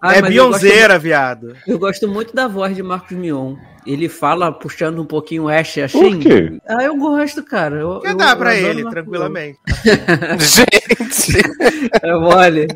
Ah, 0.00 0.16
é 0.16 0.18
eu 0.18 0.22
Beyoncéra, 0.22 0.98
viado. 0.98 1.54
Eu 1.68 1.78
gosto 1.78 2.08
muito 2.08 2.34
da 2.34 2.48
voz 2.48 2.74
de 2.74 2.82
Marcos 2.82 3.16
Mion. 3.16 3.54
Ele 3.86 4.08
fala 4.08 4.50
puxando 4.50 5.00
um 5.00 5.04
pouquinho 5.04 5.44
o 5.44 5.48
Ash 5.48 5.74
Por 5.74 5.82
assim. 5.84 6.18
quê? 6.20 6.58
Ah, 6.66 6.82
eu 6.82 6.96
gosto, 6.96 7.42
cara. 7.44 7.76
Eu, 7.76 8.00
Quer 8.00 8.10
eu- 8.12 8.16
dar 8.16 8.30
eu 8.30 8.36
pra 8.38 8.50
adoro 8.52 8.66
ele, 8.66 8.90
tranquilamente. 8.90 9.58
Gente. 10.40 11.42
É 12.02 12.14
mole. 12.14 12.66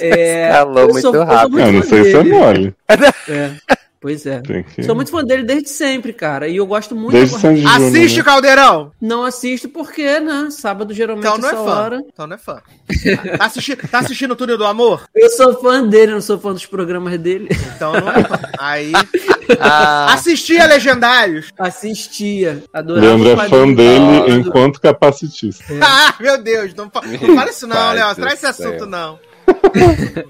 É, 0.00 0.46
Escalou 0.48 0.78
eu 0.78 0.88
muito 0.88 1.00
sou- 1.02 1.14
eu 1.14 1.24
rápido. 1.24 1.50
muito 1.52 1.66
Eu 1.66 1.72
não 1.72 1.82
sei 1.82 2.04
se 2.04 2.16
é 2.16 2.24
mole. 2.24 2.74
É, 2.88 3.50
pois 4.04 4.26
é. 4.26 4.42
Que... 4.42 4.82
Sou 4.82 4.94
muito 4.94 5.10
fã 5.10 5.24
dele 5.24 5.44
desde 5.44 5.70
sempre, 5.70 6.12
cara. 6.12 6.46
E 6.46 6.56
eu 6.56 6.66
gosto 6.66 6.94
muito 6.94 7.12
Desde 7.14 7.38
Júnior. 7.40 7.70
Assiste 7.74 8.16
né? 8.16 8.20
o 8.20 8.24
Caldeirão! 8.26 8.92
Não 9.00 9.24
assisto 9.24 9.66
porque, 9.66 10.20
né? 10.20 10.48
Sábado 10.50 10.92
geralmente 10.92 11.26
Então 11.26 11.38
não 11.38 11.48
é 11.48 11.52
fã. 11.52 11.58
hora. 11.62 12.02
Então 12.12 12.26
não 12.26 12.34
é 12.34 12.38
fã. 12.38 12.60
Tá 13.38 13.46
assistindo, 13.46 13.88
tá 13.88 13.98
assistindo 14.00 14.32
o 14.32 14.36
Túnel 14.36 14.58
do 14.58 14.64
Amor? 14.66 15.04
Eu 15.14 15.30
sou 15.30 15.58
fã 15.60 15.86
dele, 15.86 16.12
não 16.12 16.20
sou 16.20 16.38
fã 16.38 16.52
dos 16.52 16.66
programas 16.66 17.18
dele. 17.18 17.48
Então 17.74 17.92
não 17.92 18.10
é 18.10 18.24
fã. 18.24 18.40
Aí. 18.58 18.92
ah, 19.58 20.12
Assistia 20.12 20.66
Legendários. 20.66 21.50
Assistia. 21.58 22.62
Adorava 22.74 23.06
Leandro 23.06 23.28
o 23.36 23.40
é 23.40 23.48
fã 23.48 23.72
dele 23.72 24.32
enquanto 24.38 24.80
capacitista. 24.80 25.64
Ah, 25.80 26.14
meu 26.20 26.42
Deus. 26.42 26.74
Não, 26.74 26.90
fa- 26.90 27.00
não 27.02 27.36
fala 27.36 27.50
isso 27.50 27.66
não, 27.66 27.92
Léo. 27.92 28.14
Traz 28.14 28.34
esse 28.34 28.46
assunto, 28.46 28.84
não. 28.84 29.18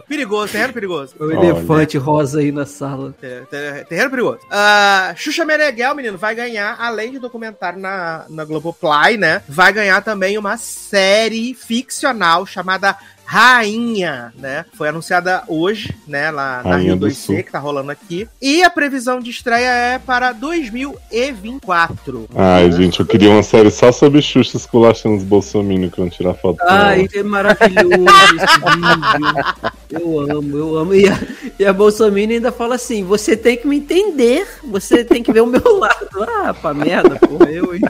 Perigoso, 0.08 0.52
terreno 0.52 0.72
perigoso. 0.72 1.14
O 1.18 1.30
elefante 1.30 1.96
rosa 1.98 2.40
aí 2.40 2.50
na 2.50 2.66
sala. 2.66 3.14
Ter- 3.20 3.46
ter- 3.46 3.84
Terreno 3.86 4.10
perigoso. 4.10 4.40
Ah, 4.50 5.12
Xuxa 5.16 5.44
Meneghel, 5.44 5.94
menino, 5.94 6.18
vai 6.18 6.34
ganhar, 6.34 6.76
além 6.78 7.12
de 7.12 7.18
documentário 7.18 7.78
na, 7.78 8.24
na 8.28 8.44
Globoplay, 8.44 9.16
né? 9.16 9.42
Vai 9.48 9.72
ganhar 9.72 10.00
também 10.02 10.38
uma 10.38 10.56
série 10.56 11.54
ficcional 11.54 12.46
chamada 12.46 12.96
Rainha, 13.26 14.32
né? 14.38 14.64
Foi 14.74 14.88
anunciada 14.88 15.42
hoje, 15.48 15.94
né? 16.06 16.30
Lá 16.30 16.62
na 16.62 16.70
Rainha 16.70 16.90
Rio 16.92 16.96
do 17.00 17.06
2C, 17.08 17.14
Sul. 17.14 17.36
que 17.36 17.50
tá 17.50 17.58
rolando 17.58 17.90
aqui. 17.90 18.28
E 18.40 18.62
a 18.62 18.70
previsão 18.70 19.18
de 19.20 19.30
estreia 19.30 19.70
é 19.70 19.98
para 19.98 20.32
2024. 20.32 22.28
Ai, 22.34 22.70
gente, 22.72 23.00
eu 23.00 23.06
queria 23.06 23.30
uma 23.30 23.42
série 23.42 23.70
só 23.70 23.90
sobre 23.92 24.20
Xuxa 24.22 24.56
esculachando 24.56 25.16
os 25.16 25.24
bolsominions 25.24 25.92
que 25.92 26.00
vão 26.00 26.08
tirar 26.10 26.34
foto 26.34 26.58
Ai, 26.62 27.00
ela. 27.00 27.08
é 27.14 27.22
maravilhoso 27.22 28.04
esse 28.36 28.58
vídeo. 28.76 29.44
Eu 29.90 30.20
amo, 30.20 30.56
eu 30.58 30.76
amo. 30.78 30.94
E 30.94 31.08
a, 31.08 31.18
e 31.58 31.64
a 31.64 31.72
Bolsonaro 31.72 32.16
ainda 32.16 32.52
fala 32.52 32.74
assim: 32.74 33.04
você 33.04 33.36
tem 33.36 33.56
que 33.56 33.66
me 33.66 33.76
entender, 33.78 34.46
você 34.64 35.04
tem 35.04 35.22
que 35.22 35.32
ver 35.32 35.40
o 35.42 35.46
meu 35.46 35.78
lado. 35.78 36.08
Ah, 36.44 36.52
pra 36.54 36.74
merda, 36.74 37.16
porra, 37.16 37.50
eu. 37.50 37.74
hein? 37.74 37.80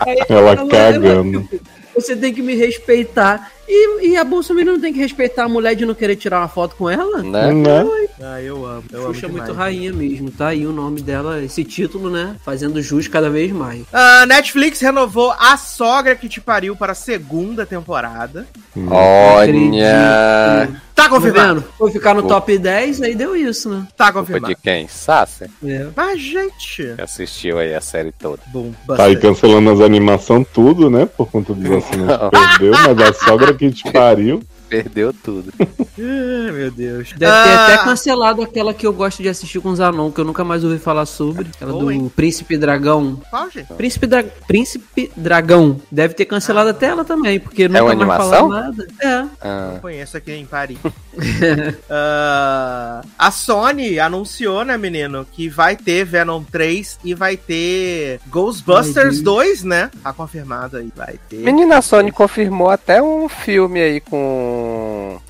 Aí 0.00 0.16
Ela 0.28 0.56
fala, 0.56 0.68
cagando. 0.70 1.48
Você 1.94 2.16
tem 2.16 2.32
que 2.32 2.40
me 2.42 2.54
respeitar. 2.54 3.50
E, 3.72 4.08
e 4.08 4.16
a 4.16 4.24
Bolsonaro 4.24 4.66
não 4.72 4.80
tem 4.80 4.92
que 4.92 4.98
respeitar 4.98 5.44
a 5.44 5.48
mulher 5.48 5.76
de 5.76 5.86
não 5.86 5.94
querer 5.94 6.16
tirar 6.16 6.40
uma 6.40 6.48
foto 6.48 6.74
com 6.74 6.90
ela? 6.90 7.22
né? 7.22 7.52
Né? 7.52 7.86
Ah, 8.20 8.42
eu 8.42 8.66
amo. 8.66 8.82
Eu 8.92 9.02
Xuxa 9.14 9.26
é 9.26 9.28
amo 9.28 9.36
muito 9.38 9.50
demais. 9.52 9.56
rainha 9.58 9.92
mesmo, 9.92 10.30
tá 10.30 10.48
aí 10.48 10.66
o 10.66 10.72
nome 10.72 11.00
dela, 11.00 11.40
esse 11.42 11.62
título, 11.64 12.10
né? 12.10 12.34
Fazendo 12.44 12.82
jus 12.82 13.06
cada 13.06 13.30
vez 13.30 13.52
mais. 13.52 13.82
Ah, 13.92 14.26
Netflix 14.26 14.80
renovou 14.80 15.32
A 15.38 15.56
Sogra 15.56 16.16
que 16.16 16.28
Te 16.28 16.40
Pariu 16.40 16.74
para 16.74 16.92
a 16.92 16.96
segunda 16.96 17.64
temporada. 17.64 18.46
Olha. 18.88 19.42
Acredito. 19.42 20.80
Tá 20.94 21.04
Tá 21.04 21.08
confirmado? 21.08 21.64
Foi 21.78 21.90
ficar 21.90 22.12
no 22.12 22.24
top 22.24 22.58
10, 22.58 23.00
aí 23.00 23.14
deu 23.14 23.34
isso, 23.34 23.70
né? 23.70 23.86
Tá 23.96 24.12
Culpa 24.12 24.20
confirmado. 24.20 24.54
de 24.54 24.60
quem? 24.60 24.86
Sasser? 24.86 25.48
É. 25.64 25.86
Mas, 25.96 26.20
gente... 26.20 26.94
Assistiu 26.98 27.58
aí 27.58 27.74
a 27.74 27.80
série 27.80 28.12
toda. 28.12 28.42
Bom, 28.48 28.70
Tá 28.86 29.04
aí 29.04 29.16
cancelando 29.16 29.70
as 29.70 29.80
animações 29.80 30.46
tudo, 30.52 30.90
né? 30.90 31.06
Por 31.06 31.26
conta 31.30 31.54
dos 31.54 31.64
assinantes 31.72 32.16
que 32.18 32.30
perdeu, 32.58 32.72
mas 32.72 33.08
a 33.08 33.12
sogra 33.14 33.54
que 33.60 33.70
te 33.70 33.92
pariu. 33.92 34.42
Perdeu 34.70 35.12
tudo. 35.12 35.52
Ai, 35.98 36.52
meu 36.52 36.70
Deus. 36.70 37.08
Deve 37.12 37.18
ter 37.18 37.26
Ah, 37.26 37.66
até 37.66 37.84
cancelado 37.84 38.40
aquela 38.42 38.72
que 38.72 38.86
eu 38.86 38.92
gosto 38.92 39.22
de 39.22 39.28
assistir 39.28 39.60
com 39.60 39.70
os 39.70 39.78
Zanon, 39.78 40.10
que 40.10 40.20
eu 40.20 40.24
nunca 40.24 40.44
mais 40.44 40.62
ouvi 40.64 40.78
falar 40.78 41.04
sobre. 41.06 41.48
Aquela 41.54 41.72
Boa, 41.72 41.84
do 41.84 41.90
hein? 41.92 42.10
Príncipe 42.14 42.56
Dragão. 42.56 43.20
Qual, 43.28 43.50
gente? 43.50 43.66
Príncipe, 43.74 44.06
Dra... 44.06 44.22
Príncipe 44.46 45.10
Dragão. 45.16 45.80
Deve 45.90 46.14
ter 46.14 46.24
cancelado 46.24 46.70
até 46.70 46.86
ela 46.86 47.04
também, 47.04 47.40
porque 47.40 47.66
nunca 47.68 47.82
uma 47.82 47.88
mais 47.88 48.00
animação? 48.00 48.48
falaram 48.48 48.66
nada. 48.66 48.86
É. 49.02 49.24
Ah, 49.40 49.70
Não 49.74 49.80
conheço 49.80 50.16
aqui 50.16 50.32
em 50.32 50.46
Paris. 50.46 50.78
Ah, 51.90 53.02
a 53.18 53.30
Sony 53.30 53.98
anunciou, 53.98 54.64
né, 54.64 54.76
menino, 54.78 55.26
que 55.30 55.48
vai 55.48 55.76
ter 55.76 56.04
Venom 56.04 56.42
3 56.44 56.98
e 57.04 57.14
vai 57.14 57.36
ter 57.36 58.20
Ai, 58.22 58.30
Ghostbusters 58.30 59.14
Deus. 59.16 59.22
2, 59.22 59.64
né? 59.64 59.90
Tá 60.02 60.12
confirmado 60.12 60.76
aí, 60.76 60.90
vai 60.94 61.18
ter. 61.28 61.38
Menina 61.38 61.78
a 61.78 61.82
Sony 61.82 62.10
confirmou 62.12 62.70
até 62.70 63.02
um 63.02 63.28
filme 63.28 63.80
aí 63.80 64.00
com 64.00 64.59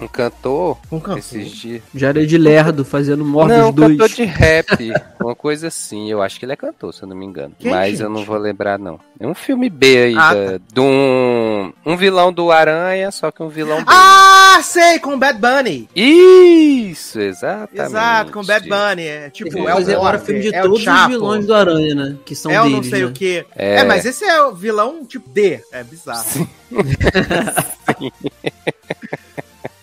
um 0.00 0.06
cantor 0.08 0.78
Com 0.88 1.00
cantor. 1.00 1.18
esses 1.18 1.50
dias. 1.50 1.82
Jared 1.94 2.36
Lerdo 2.38 2.84
fazendo 2.84 3.24
Mordos 3.24 3.56
Não, 3.56 3.68
um 3.68 3.72
2. 3.72 3.90
cantor 3.92 4.08
de 4.08 4.24
rap. 4.24 4.92
uma 5.20 5.34
coisa 5.34 5.68
assim. 5.68 6.10
Eu 6.10 6.22
acho 6.22 6.38
que 6.38 6.44
ele 6.44 6.52
é 6.52 6.56
cantor, 6.56 6.92
se 6.94 7.02
eu 7.02 7.08
não 7.08 7.16
me 7.16 7.24
engano. 7.26 7.54
Quem, 7.58 7.70
Mas 7.70 8.00
eu 8.00 8.06
gente? 8.08 8.16
não 8.18 8.24
vou 8.24 8.36
lembrar, 8.38 8.78
não. 8.78 8.98
É 9.18 9.26
um 9.26 9.34
filme 9.34 9.68
B 9.68 10.04
aí, 10.04 10.14
Ah, 10.16 10.34
da- 10.34 10.58
de 10.72 10.80
um, 10.80 11.72
um 11.84 11.96
vilão 11.96 12.32
do 12.32 12.50
Aranha, 12.50 13.10
só 13.10 13.30
que 13.30 13.42
um 13.42 13.48
vilão 13.48 13.78
B. 13.78 13.84
Ah, 13.88 14.60
sei, 14.62 14.98
com 14.98 15.18
Bad 15.18 15.38
Bunny. 15.38 15.88
Isso, 15.94 17.20
exatamente. 17.20 17.80
Exato, 17.82 18.32
com 18.32 18.44
Bad 18.44 18.68
Bunny. 18.68 19.02
É 19.06 19.30
tipo, 19.30 19.58
é 19.68 19.72
o 19.72 19.76
fazer 19.76 19.94
agora 19.94 20.18
Morgan, 20.18 20.24
filme 20.24 20.40
de 20.42 20.54
é 20.54 20.60
o 20.60 20.62
todos 20.64 20.86
os 20.86 21.06
vilões 21.08 21.46
do 21.46 21.54
Aranha, 21.54 21.94
né? 21.94 22.16
Que 22.24 22.34
são 22.34 22.50
É 22.50 22.60
o 22.60 22.64
deles, 22.64 22.76
não 22.78 22.84
sei 22.84 23.00
né? 23.00 23.06
o 23.06 23.12
que. 23.12 23.44
É. 23.56 23.76
É. 23.76 23.84
mas 23.84 24.04
esse 24.04 24.24
é 24.24 24.42
o 24.42 24.54
vilão 24.54 25.04
tipo 25.04 25.28
D. 25.30 25.60
É 25.72 25.84
bizarro. 25.84 26.48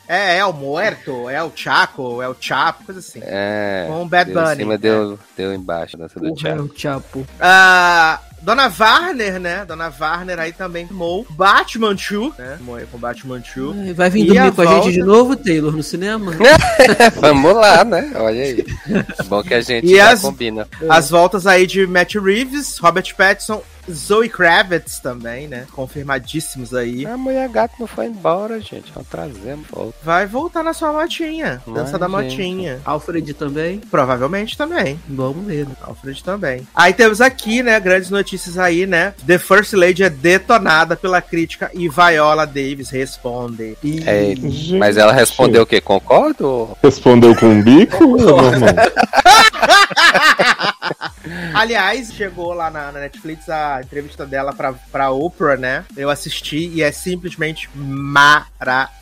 é, 0.08 0.38
é 0.38 0.46
o 0.46 0.54
Muerto, 0.54 1.30
é 1.30 1.42
o 1.44 1.52
Chaco, 1.56 2.22
é 2.22 2.28
o 2.30 2.36
Chapo, 2.40 2.84
coisa 2.86 3.00
assim. 3.00 3.20
É. 3.24 3.86
Com 3.88 4.04
o 4.04 4.08
Bad 4.08 4.32
deu 4.32 4.40
em 4.42 4.44
Bunny, 4.46 4.56
cima, 4.58 4.74
é. 4.74 4.78
deu, 4.78 5.20
deu 5.36 5.54
embaixo 5.54 5.98
dessa 5.98 6.20
do 6.20 6.30
Porra, 6.34 6.50
é 6.50 6.56
o 6.62 6.72
Chapo. 6.76 7.26
Ah, 7.40 8.20
Dona 8.42 8.72
Warner, 8.80 9.40
né? 9.40 9.66
Dona 9.66 9.92
Warner 10.00 10.40
aí 10.40 10.54
também 10.54 10.88
tomou 10.88 11.26
Batman 11.32 11.96
2, 11.96 12.38
né? 12.38 12.56
Tomou 12.60 12.76
aí 12.76 12.86
com 12.86 12.98
Batman 12.98 13.42
2. 13.56 13.78
Ai, 13.88 13.94
Vai 13.94 14.10
vir 14.10 14.26
E 14.32 14.38
a 14.38 14.44
dormir 14.50 14.56
com 14.56 14.62
a 14.62 14.66
volta? 14.66 14.84
gente 14.84 14.94
de 14.94 15.04
novo, 15.04 15.36
Taylor, 15.36 15.72
no 15.76 15.84
cinema? 15.84 16.32
Vamos 17.20 17.54
lá, 17.56 17.84
né? 17.84 18.12
Olha 18.16 18.44
aí. 18.44 18.66
Bom 19.28 19.42
que 19.44 19.54
a 19.54 19.62
gente 19.62 19.88
E 19.88 19.96
já 19.98 20.12
as- 20.12 20.22
combina. 20.22 20.68
As 20.90 21.10
voltas 21.10 21.48
aí 21.48 21.66
de 21.66 21.86
Matt 21.88 22.16
Reeves, 22.16 22.78
Robert 22.78 23.14
Pattinson, 23.16 23.62
Zoe 23.92 24.30
Kravitz 24.30 25.00
também, 25.00 25.48
né? 25.48 25.66
Confirmadíssimos 25.72 26.74
aí. 26.74 27.06
A 27.06 27.18
mulher 27.18 27.48
gato 27.50 27.74
não 27.80 27.88
foi 27.88 28.08
embora, 28.08 28.60
gente. 28.60 28.92
Trazemos 29.10 29.68
volta. 29.70 29.94
Vai 30.04 30.26
voltar 30.26 30.64
na 30.64 30.74
sua 30.74 30.92
motinha. 30.92 31.62
Dança 31.68 31.98
Vai, 31.98 32.10
da 32.10 32.22
gente. 32.22 32.32
motinha. 32.32 32.80
Alfred 32.86 33.34
também? 33.34 33.80
Provavelmente 33.80 34.58
também. 34.58 35.00
Vamos 35.08 35.46
ver. 35.46 35.68
Alfred 35.82 36.24
também. 36.24 36.68
Aí 36.76 36.94
temos 36.94 37.22
aqui, 37.22 37.64
né, 37.64 37.80
grandes 37.80 38.10
notícias 38.10 38.58
aí, 38.58 38.86
né? 38.86 39.14
The 39.26 39.38
First 39.38 39.74
Lady 39.74 40.04
é 40.04 40.10
detonada 40.10 40.96
pela 40.96 41.22
crítica 41.22 41.72
e 41.74 41.88
Viola 41.88 42.46
Davis 42.46 42.90
responde. 42.90 43.78
E... 43.84 44.04
É, 44.06 44.34
mas 44.78 44.98
ela 44.98 45.14
respondeu 45.14 45.64
o 45.64 45.66
quê? 45.66 45.82
Concordo? 45.82 46.78
Respondeu 46.84 47.36
com 47.36 47.48
um 47.48 47.62
bico 47.62 48.04
ou 48.04 48.18
normal? 48.18 48.70
Aliás, 51.54 52.14
chegou 52.14 52.54
lá 52.54 52.70
na, 52.70 52.92
na 52.92 53.00
Netflix 53.00 53.50
a 53.50 53.77
entrevista 53.82 54.26
dela 54.26 54.54
pra, 54.54 54.74
pra 54.74 55.12
Oprah, 55.12 55.58
né? 55.58 55.86
Eu 55.96 56.10
assisti 56.10 56.68
e 56.74 56.82
é 56.82 56.92
simplesmente 56.92 57.70
maravilhosa. 57.76 58.98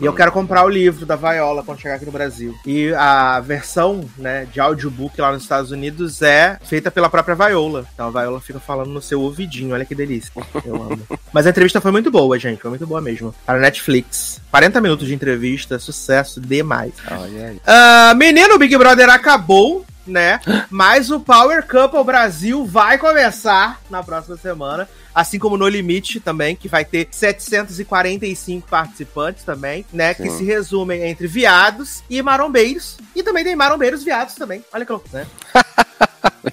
E 0.00 0.04
eu 0.04 0.12
quero 0.12 0.32
comprar 0.32 0.64
o 0.64 0.68
livro 0.68 1.06
da 1.06 1.16
Viola 1.16 1.62
quando 1.62 1.80
chegar 1.80 1.94
aqui 1.94 2.04
no 2.04 2.12
Brasil. 2.12 2.54
E 2.66 2.92
a 2.94 3.40
versão, 3.40 4.04
né, 4.18 4.46
de 4.52 4.60
audiobook 4.60 5.20
lá 5.20 5.32
nos 5.32 5.42
Estados 5.42 5.70
Unidos 5.70 6.22
é 6.22 6.58
feita 6.62 6.90
pela 6.90 7.08
própria 7.08 7.34
Viola. 7.34 7.86
Então 7.94 8.08
a 8.08 8.10
Viola 8.10 8.40
fica 8.40 8.60
falando 8.60 8.90
no 8.90 9.00
seu 9.02 9.20
ouvidinho. 9.20 9.74
Olha 9.74 9.84
que 9.84 9.94
delícia. 9.94 10.32
Eu 10.64 10.76
amo. 10.76 11.00
Mas 11.32 11.46
a 11.46 11.50
entrevista 11.50 11.80
foi 11.80 11.90
muito 11.90 12.10
boa, 12.10 12.38
gente. 12.38 12.60
Foi 12.60 12.70
muito 12.70 12.86
boa 12.86 13.00
mesmo. 13.00 13.34
Para 13.46 13.58
a 13.58 13.62
Netflix. 13.62 14.40
40 14.50 14.80
minutos 14.80 15.06
de 15.06 15.14
entrevista, 15.14 15.78
sucesso 15.78 16.40
demais. 16.40 16.92
Olha 17.10 17.48
aí. 17.48 17.60
Ah, 17.66 18.14
menino, 18.16 18.54
o 18.54 18.58
Big 18.58 18.76
Brother 18.76 19.08
acabou, 19.08 19.84
né? 20.06 20.40
Mas 20.70 21.10
o 21.10 21.20
Power 21.20 21.66
Couple 21.66 22.04
Brasil 22.04 22.64
vai 22.64 22.98
começar 22.98 23.80
na 23.90 24.02
próxima 24.02 24.36
semana. 24.36 24.88
Assim 25.14 25.38
como 25.38 25.58
no 25.58 25.68
Limite 25.68 26.20
também, 26.20 26.56
que 26.56 26.68
vai 26.68 26.86
ter 26.86 27.06
745 27.10 28.66
participantes 28.66 29.44
também, 29.44 29.84
né? 29.92 30.14
Que 30.14 30.30
Sim. 30.30 30.38
se 30.38 30.44
resumem 30.44 31.02
entre 31.02 31.26
viados 31.26 32.02
e 32.08 32.22
marombeiros. 32.22 32.96
E 33.14 33.22
também 33.22 33.44
tem 33.44 33.54
marombeiros 33.54 34.02
viados 34.02 34.34
também. 34.34 34.64
Olha 34.72 34.86
que 34.86 34.92
louco, 34.92 35.08
né? 35.12 35.26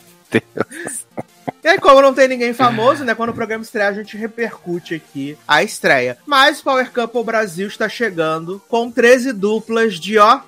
E 1.61 1.67
aí, 1.67 1.77
como 1.77 2.01
não 2.01 2.13
tem 2.13 2.27
ninguém 2.27 2.53
famoso, 2.53 3.03
né? 3.03 3.13
Quando 3.13 3.31
o 3.31 3.33
programa 3.33 3.63
estreia, 3.63 3.89
a 3.89 3.93
gente 3.93 4.15
repercute 4.15 4.95
aqui 4.95 5.37
a 5.45 5.61
estreia. 5.61 6.17
Mas 6.25 6.61
o 6.61 6.63
Power 6.63 6.89
Couple 6.91 7.23
Brasil 7.23 7.67
está 7.67 7.89
chegando 7.89 8.61
com 8.69 8.89
13 8.89 9.33
duplas 9.33 9.99
de, 9.99 10.17
ó, 10.17 10.39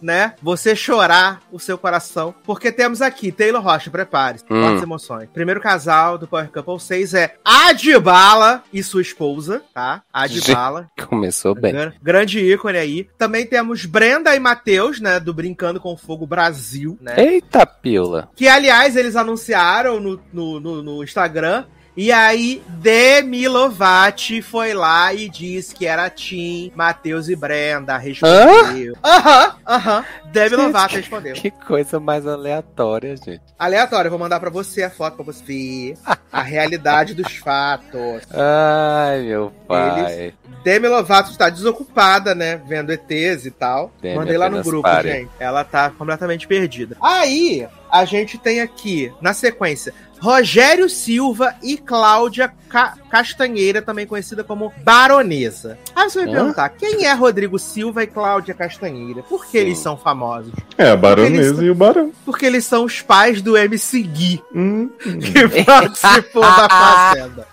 né? 0.00 0.34
Você 0.42 0.76
chorar 0.76 1.42
o 1.50 1.58
seu 1.58 1.76
coração. 1.76 2.34
Porque 2.44 2.70
temos 2.70 3.02
aqui, 3.02 3.32
Taylor 3.32 3.60
Rocha, 3.62 3.90
prepare-se. 3.90 4.44
Hum. 4.50 4.62
Fortes 4.62 4.82
emoções. 4.82 5.28
Primeiro 5.32 5.60
casal 5.60 6.16
do 6.16 6.26
Power 6.28 6.48
Couple 6.50 6.78
6 6.80 7.14
é 7.14 7.34
Adibala 7.44 8.62
e 8.72 8.82
sua 8.82 9.02
esposa, 9.02 9.62
tá? 9.74 10.02
Adibala. 10.12 10.88
Começou 11.08 11.54
bem. 11.54 11.72
Gran- 11.72 11.92
Grande 12.02 12.38
ícone 12.40 12.78
aí. 12.78 13.08
Também 13.16 13.46
temos 13.46 13.84
Brenda 13.86 14.34
e 14.34 14.38
Matheus, 14.40 15.00
né? 15.00 15.18
Do 15.20 15.32
Brincando 15.34 15.80
com 15.80 15.96
Fogo 15.96 16.26
Brasil, 16.26 16.98
né? 17.00 17.14
Eita, 17.16 17.66
pila. 17.66 18.28
Que, 18.36 18.48
aliás, 18.48 18.96
eles 18.96 19.16
anunciaram 19.16 20.00
no, 20.00 20.20
no, 20.32 20.60
no- 20.60 20.82
no 20.82 21.04
Instagram. 21.04 21.64
E 22.00 22.12
aí, 22.12 22.62
Demi 22.68 23.48
Lovato 23.48 24.40
foi 24.40 24.72
lá 24.72 25.12
e 25.12 25.28
disse 25.28 25.74
que 25.74 25.84
era 25.84 26.08
Tim, 26.08 26.70
Matheus 26.72 27.28
e 27.28 27.34
Brenda. 27.34 27.96
Respondeu. 27.98 28.94
Aham, 29.04 29.56
aham. 29.66 30.04
Demi 30.26 30.54
Lovato 30.54 30.94
respondeu. 30.94 31.34
Que 31.34 31.50
coisa 31.50 31.98
mais 31.98 32.24
aleatória, 32.24 33.16
gente. 33.16 33.40
Aleatório, 33.58 34.06
eu 34.06 34.10
vou 34.10 34.18
mandar 34.20 34.38
pra 34.38 34.48
você 34.48 34.84
a 34.84 34.90
foto 34.90 35.16
pra 35.16 35.24
você 35.24 35.42
ver 35.44 35.94
a 36.32 36.40
realidade 36.40 37.14
dos 37.14 37.34
fatos. 37.42 38.22
Ai, 38.32 39.22
meu 39.22 39.52
pai. 39.66 40.20
Eles- 40.22 40.34
Demi 40.62 40.86
Lovato 40.86 41.30
está 41.32 41.50
desocupada, 41.50 42.32
né? 42.32 42.60
Vendo 42.68 42.92
ETs 42.92 43.44
e 43.44 43.50
tal. 43.50 43.92
Demi 44.00 44.16
Mandei 44.18 44.36
lá 44.38 44.48
no 44.48 44.62
grupo, 44.62 44.82
pare. 44.82 45.10
gente. 45.10 45.30
Ela 45.40 45.64
tá 45.64 45.90
completamente 45.90 46.46
perdida. 46.46 46.96
Aí, 47.02 47.66
a 47.90 48.04
gente 48.04 48.38
tem 48.38 48.60
aqui, 48.60 49.12
na 49.20 49.32
sequência, 49.32 49.92
Rogério 50.20 50.88
Silva 50.88 51.54
e 51.62 51.76
Cláudia 51.76 52.52
Ca- 52.68 52.96
Castanheira, 53.08 53.80
também 53.80 54.04
conhecida 54.04 54.42
como 54.42 54.72
Baronesa. 54.82 55.78
Aí 55.94 56.10
você 56.10 56.24
vai 56.24 56.28
Hã? 56.28 56.32
perguntar, 56.36 56.68
quem 56.70 57.06
é 57.06 57.12
Rodrigo 57.12 57.56
Silva 57.58 58.02
e 58.02 58.06
Cláudia 58.08 58.52
Castanheira? 58.52 59.22
Por 59.22 59.44
que 59.46 59.52
Sim. 59.52 59.58
eles 59.58 59.78
são 59.78 59.96
famosos? 59.96 60.52
É, 60.76 60.90
a 60.90 60.96
baronesa 60.96 61.64
e 61.64 61.70
o 61.70 61.74
barão. 61.74 62.12
Porque 62.24 62.44
eles 62.46 62.64
são 62.64 62.84
os 62.84 63.00
pais 63.00 63.40
do 63.40 63.56
MC 63.56 64.02
Gui, 64.02 64.42
Hum, 64.52 64.90
que 64.98 65.48
participou 65.64 66.42
da 66.42 66.68
Fazenda. 66.68 67.46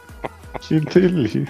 que 0.60 0.80
delícia. 0.80 1.46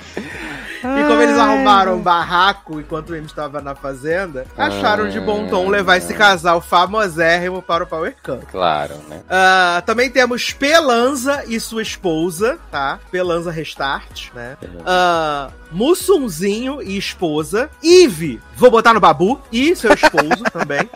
E 0.99 1.07
como 1.09 1.23
eles 1.23 1.39
arrumaram 1.39 1.95
um 1.97 2.01
barraco 2.03 2.81
enquanto 2.81 3.11
o 3.11 3.17
M 3.17 3.27
estava 3.27 3.61
na 3.61 3.75
fazenda, 3.75 4.47
acharam 4.57 5.09
de 5.09 5.19
bom 5.21 5.47
tom 5.49 5.69
levar 5.69 5.97
esse 5.97 6.15
casal 6.15 6.61
famosérrimo 6.61 7.61
para 7.63 7.85
o 7.85 7.87
Power 7.87 8.15
Cup. 8.23 8.43
Claro, 8.51 8.95
né? 9.09 9.21
Ah, 9.29 9.83
também 9.87 10.11
temos 10.11 10.53
Pelanza 10.53 11.45
e 11.47 11.59
sua 11.59 11.83
esposa, 11.83 12.59
tá? 12.71 12.99
Pelanza 13.11 13.51
Restart, 13.51 14.29
né? 14.35 14.57
Ah, 14.85 15.51
Mussunzinho 15.73 16.83
e 16.83 16.97
esposa. 16.97 17.71
Ive, 17.83 18.41
vou 18.57 18.71
botar 18.71 18.93
no 18.95 19.01
Babu, 19.01 19.41
e 19.53 19.75
seu 19.75 19.93
esposo 19.93 20.45
também. 20.53 20.89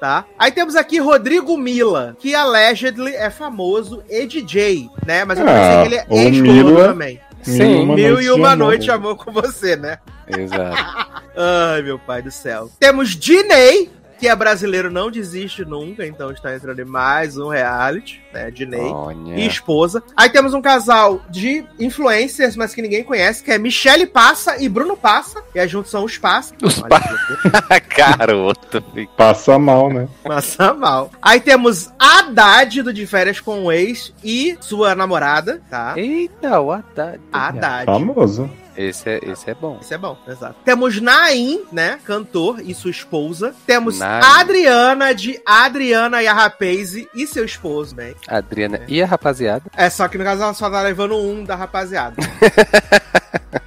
Tá? 0.00 0.24
Aí 0.38 0.50
temos 0.50 0.74
aqui 0.74 0.98
Rodrigo 0.98 1.56
Mila, 1.58 2.16
que 2.18 2.34
allegedly 2.34 3.14
é 3.14 3.28
famoso 3.28 4.02
e 4.08 4.26
DJ, 4.26 4.88
né? 5.06 5.24
Mas 5.26 5.38
eu 5.38 5.46
Ah, 5.46 5.52
pensei 5.52 5.80
que 5.82 5.86
ele 5.86 5.96
é 6.26 6.30
Mila- 6.30 6.88
também. 6.88 7.20
Sim, 7.42 7.86
Mil 7.94 8.20
e 8.20 8.30
uma 8.30 8.52
amor. 8.52 8.66
noite 8.66 8.84
de 8.84 8.90
amor 8.90 9.16
com 9.16 9.32
você, 9.32 9.76
né? 9.76 9.98
Exato. 10.28 10.76
Ai, 11.36 11.82
meu 11.82 11.98
pai 11.98 12.22
do 12.22 12.30
céu. 12.30 12.70
Temos 12.78 13.10
Diney, 13.16 13.90
que 14.20 14.28
é 14.28 14.36
brasileiro, 14.36 14.90
não 14.90 15.10
desiste 15.10 15.64
nunca, 15.64 16.06
então 16.06 16.30
está 16.30 16.54
entrando 16.54 16.78
em 16.78 16.84
mais 16.84 17.38
um 17.38 17.48
reality, 17.48 18.22
né? 18.30 18.50
Diney. 18.50 18.92
Olha. 18.92 19.34
E 19.34 19.46
esposa. 19.46 20.02
Aí 20.14 20.28
temos 20.28 20.52
um 20.52 20.60
casal 20.60 21.22
de 21.30 21.64
influencers, 21.78 22.54
mas 22.54 22.74
que 22.74 22.82
ninguém 22.82 23.02
conhece, 23.02 23.42
que 23.42 23.50
é 23.50 23.56
Michele 23.56 24.06
Passa 24.06 24.62
e 24.62 24.68
Bruno 24.68 24.94
Passa. 24.94 25.42
E 25.54 25.58
aí 25.58 25.66
juntos 25.66 25.90
são 25.90 26.04
os 26.04 26.18
Passa. 26.18 26.54
Os 26.62 26.76
loucura. 26.76 27.80
Garoto. 27.96 28.84
Passa 29.16 29.58
mal, 29.58 29.90
né? 29.90 30.06
Passa 30.22 30.74
mal. 30.74 31.10
Aí 31.22 31.40
temos 31.40 31.90
Haddad 31.98 32.82
do 32.82 32.92
De 32.92 33.06
Férias 33.06 33.40
com 33.40 33.64
o 33.64 33.72
Ex 33.72 34.12
e 34.22 34.58
sua 34.60 34.94
namorada, 34.94 35.62
tá? 35.70 35.94
Eita, 35.96 36.60
o 36.60 36.70
Haddad. 36.70 37.20
Haddad. 37.32 37.86
Famoso. 37.86 38.50
Esse 38.80 39.10
é, 39.10 39.20
esse 39.22 39.50
é 39.50 39.54
bom. 39.54 39.78
Isso 39.80 39.92
é 39.92 39.98
bom, 39.98 40.16
exato. 40.26 40.56
Temos 40.64 41.00
Naim, 41.00 41.64
né? 41.70 42.00
Cantor 42.04 42.60
e 42.64 42.74
sua 42.74 42.90
esposa. 42.90 43.54
Temos 43.66 43.98
Naim. 43.98 44.22
Adriana 44.24 45.14
de 45.14 45.40
Adriana 45.44 46.22
e 46.22 46.26
a 46.26 46.32
Rapaze 46.32 47.06
e 47.14 47.26
seu 47.26 47.44
esposo, 47.44 47.94
né? 47.94 48.14
A 48.26 48.38
Adriana 48.38 48.80
e 48.88 49.02
a 49.02 49.06
rapaziada. 49.06 49.64
É 49.76 49.90
só 49.90 50.08
que 50.08 50.16
no 50.16 50.24
caso 50.24 50.42
ela 50.42 50.54
só 50.54 50.70
tá 50.70 50.80
levando 50.80 51.16
um 51.16 51.44
da 51.44 51.56
rapaziada. 51.56 52.16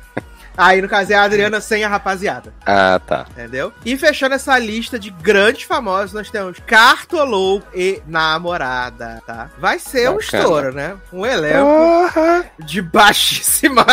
Aí, 0.58 0.82
no 0.82 0.88
caso, 0.88 1.12
é 1.12 1.16
a 1.16 1.24
Adriana 1.24 1.60
sem 1.60 1.84
a 1.84 1.88
rapaziada, 1.89 2.54
Ah, 2.66 3.00
tá. 3.06 3.26
entendeu? 3.32 3.74
E 3.86 3.98
fechando 3.98 4.36
essa 4.36 4.58
lista 4.60 5.00
de 5.00 5.10
grandes 5.10 5.63
famosos, 5.63 6.13
nós 6.13 6.30
temos 6.30 6.58
Cartolou 6.66 7.62
e 7.74 8.02
Namorada, 8.08 9.22
tá? 9.26 9.50
Vai 9.58 9.80
ser 9.80 10.10
um 10.10 10.16
Bacana. 10.18 10.20
estouro, 10.44 10.74
né? 10.74 10.96
Um 11.12 11.26
elenco 11.26 11.66
Porra! 11.66 12.46
de 12.60 12.82
baixíssima... 12.82 13.86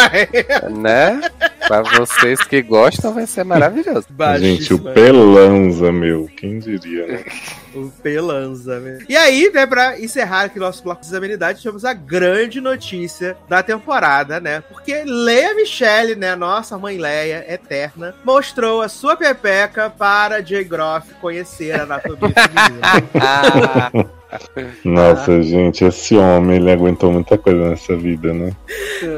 né? 0.70 1.20
Pra 1.66 1.82
vocês 1.82 2.40
que 2.42 2.60
gostam, 2.62 3.14
vai 3.14 3.26
ser 3.26 3.44
maravilhoso. 3.44 4.06
Gente, 4.38 4.74
o 4.74 4.78
baixíssima- 4.78 4.90
Pelanza, 4.92 5.92
meu. 5.92 6.28
Quem 6.36 6.58
diria, 6.58 7.06
né? 7.06 7.24
O 7.74 7.90
Pelanza, 8.02 8.80
né? 8.80 8.98
E 9.08 9.16
aí, 9.16 9.50
né, 9.52 9.66
pra 9.66 10.00
encerrar 10.00 10.44
aqui 10.44 10.58
nosso 10.58 10.82
bloco 10.82 11.04
de 11.04 11.16
amenidades, 11.16 11.62
temos 11.62 11.84
a 11.84 11.92
grande 11.92 12.60
notícia 12.60 13.36
da 13.48 13.62
temporada, 13.62 14.40
né? 14.40 14.62
Porque 14.68 15.02
Leia 15.04 15.54
Michele, 15.54 16.14
né, 16.14 16.34
nossa 16.34 16.76
mãe 16.78 16.98
Leia, 16.98 17.44
eterna, 17.48 18.14
mostrou 18.24 18.82
a 18.82 18.88
sua 18.88 19.16
pepeca 19.16 19.90
para 19.90 20.44
Jay 20.44 20.64
Groff 20.64 21.14
conhecer 21.20 21.72
a 21.72 21.82
anatomia 21.82 22.34
feminina. 22.34 24.10
Ah, 24.32 24.38
Nossa, 24.84 25.42
gente, 25.42 25.84
esse 25.84 26.16
homem, 26.16 26.56
ele 26.56 26.70
aguentou 26.70 27.10
muita 27.12 27.36
coisa 27.36 27.68
nessa 27.70 27.96
vida, 27.96 28.32
né? 28.32 28.52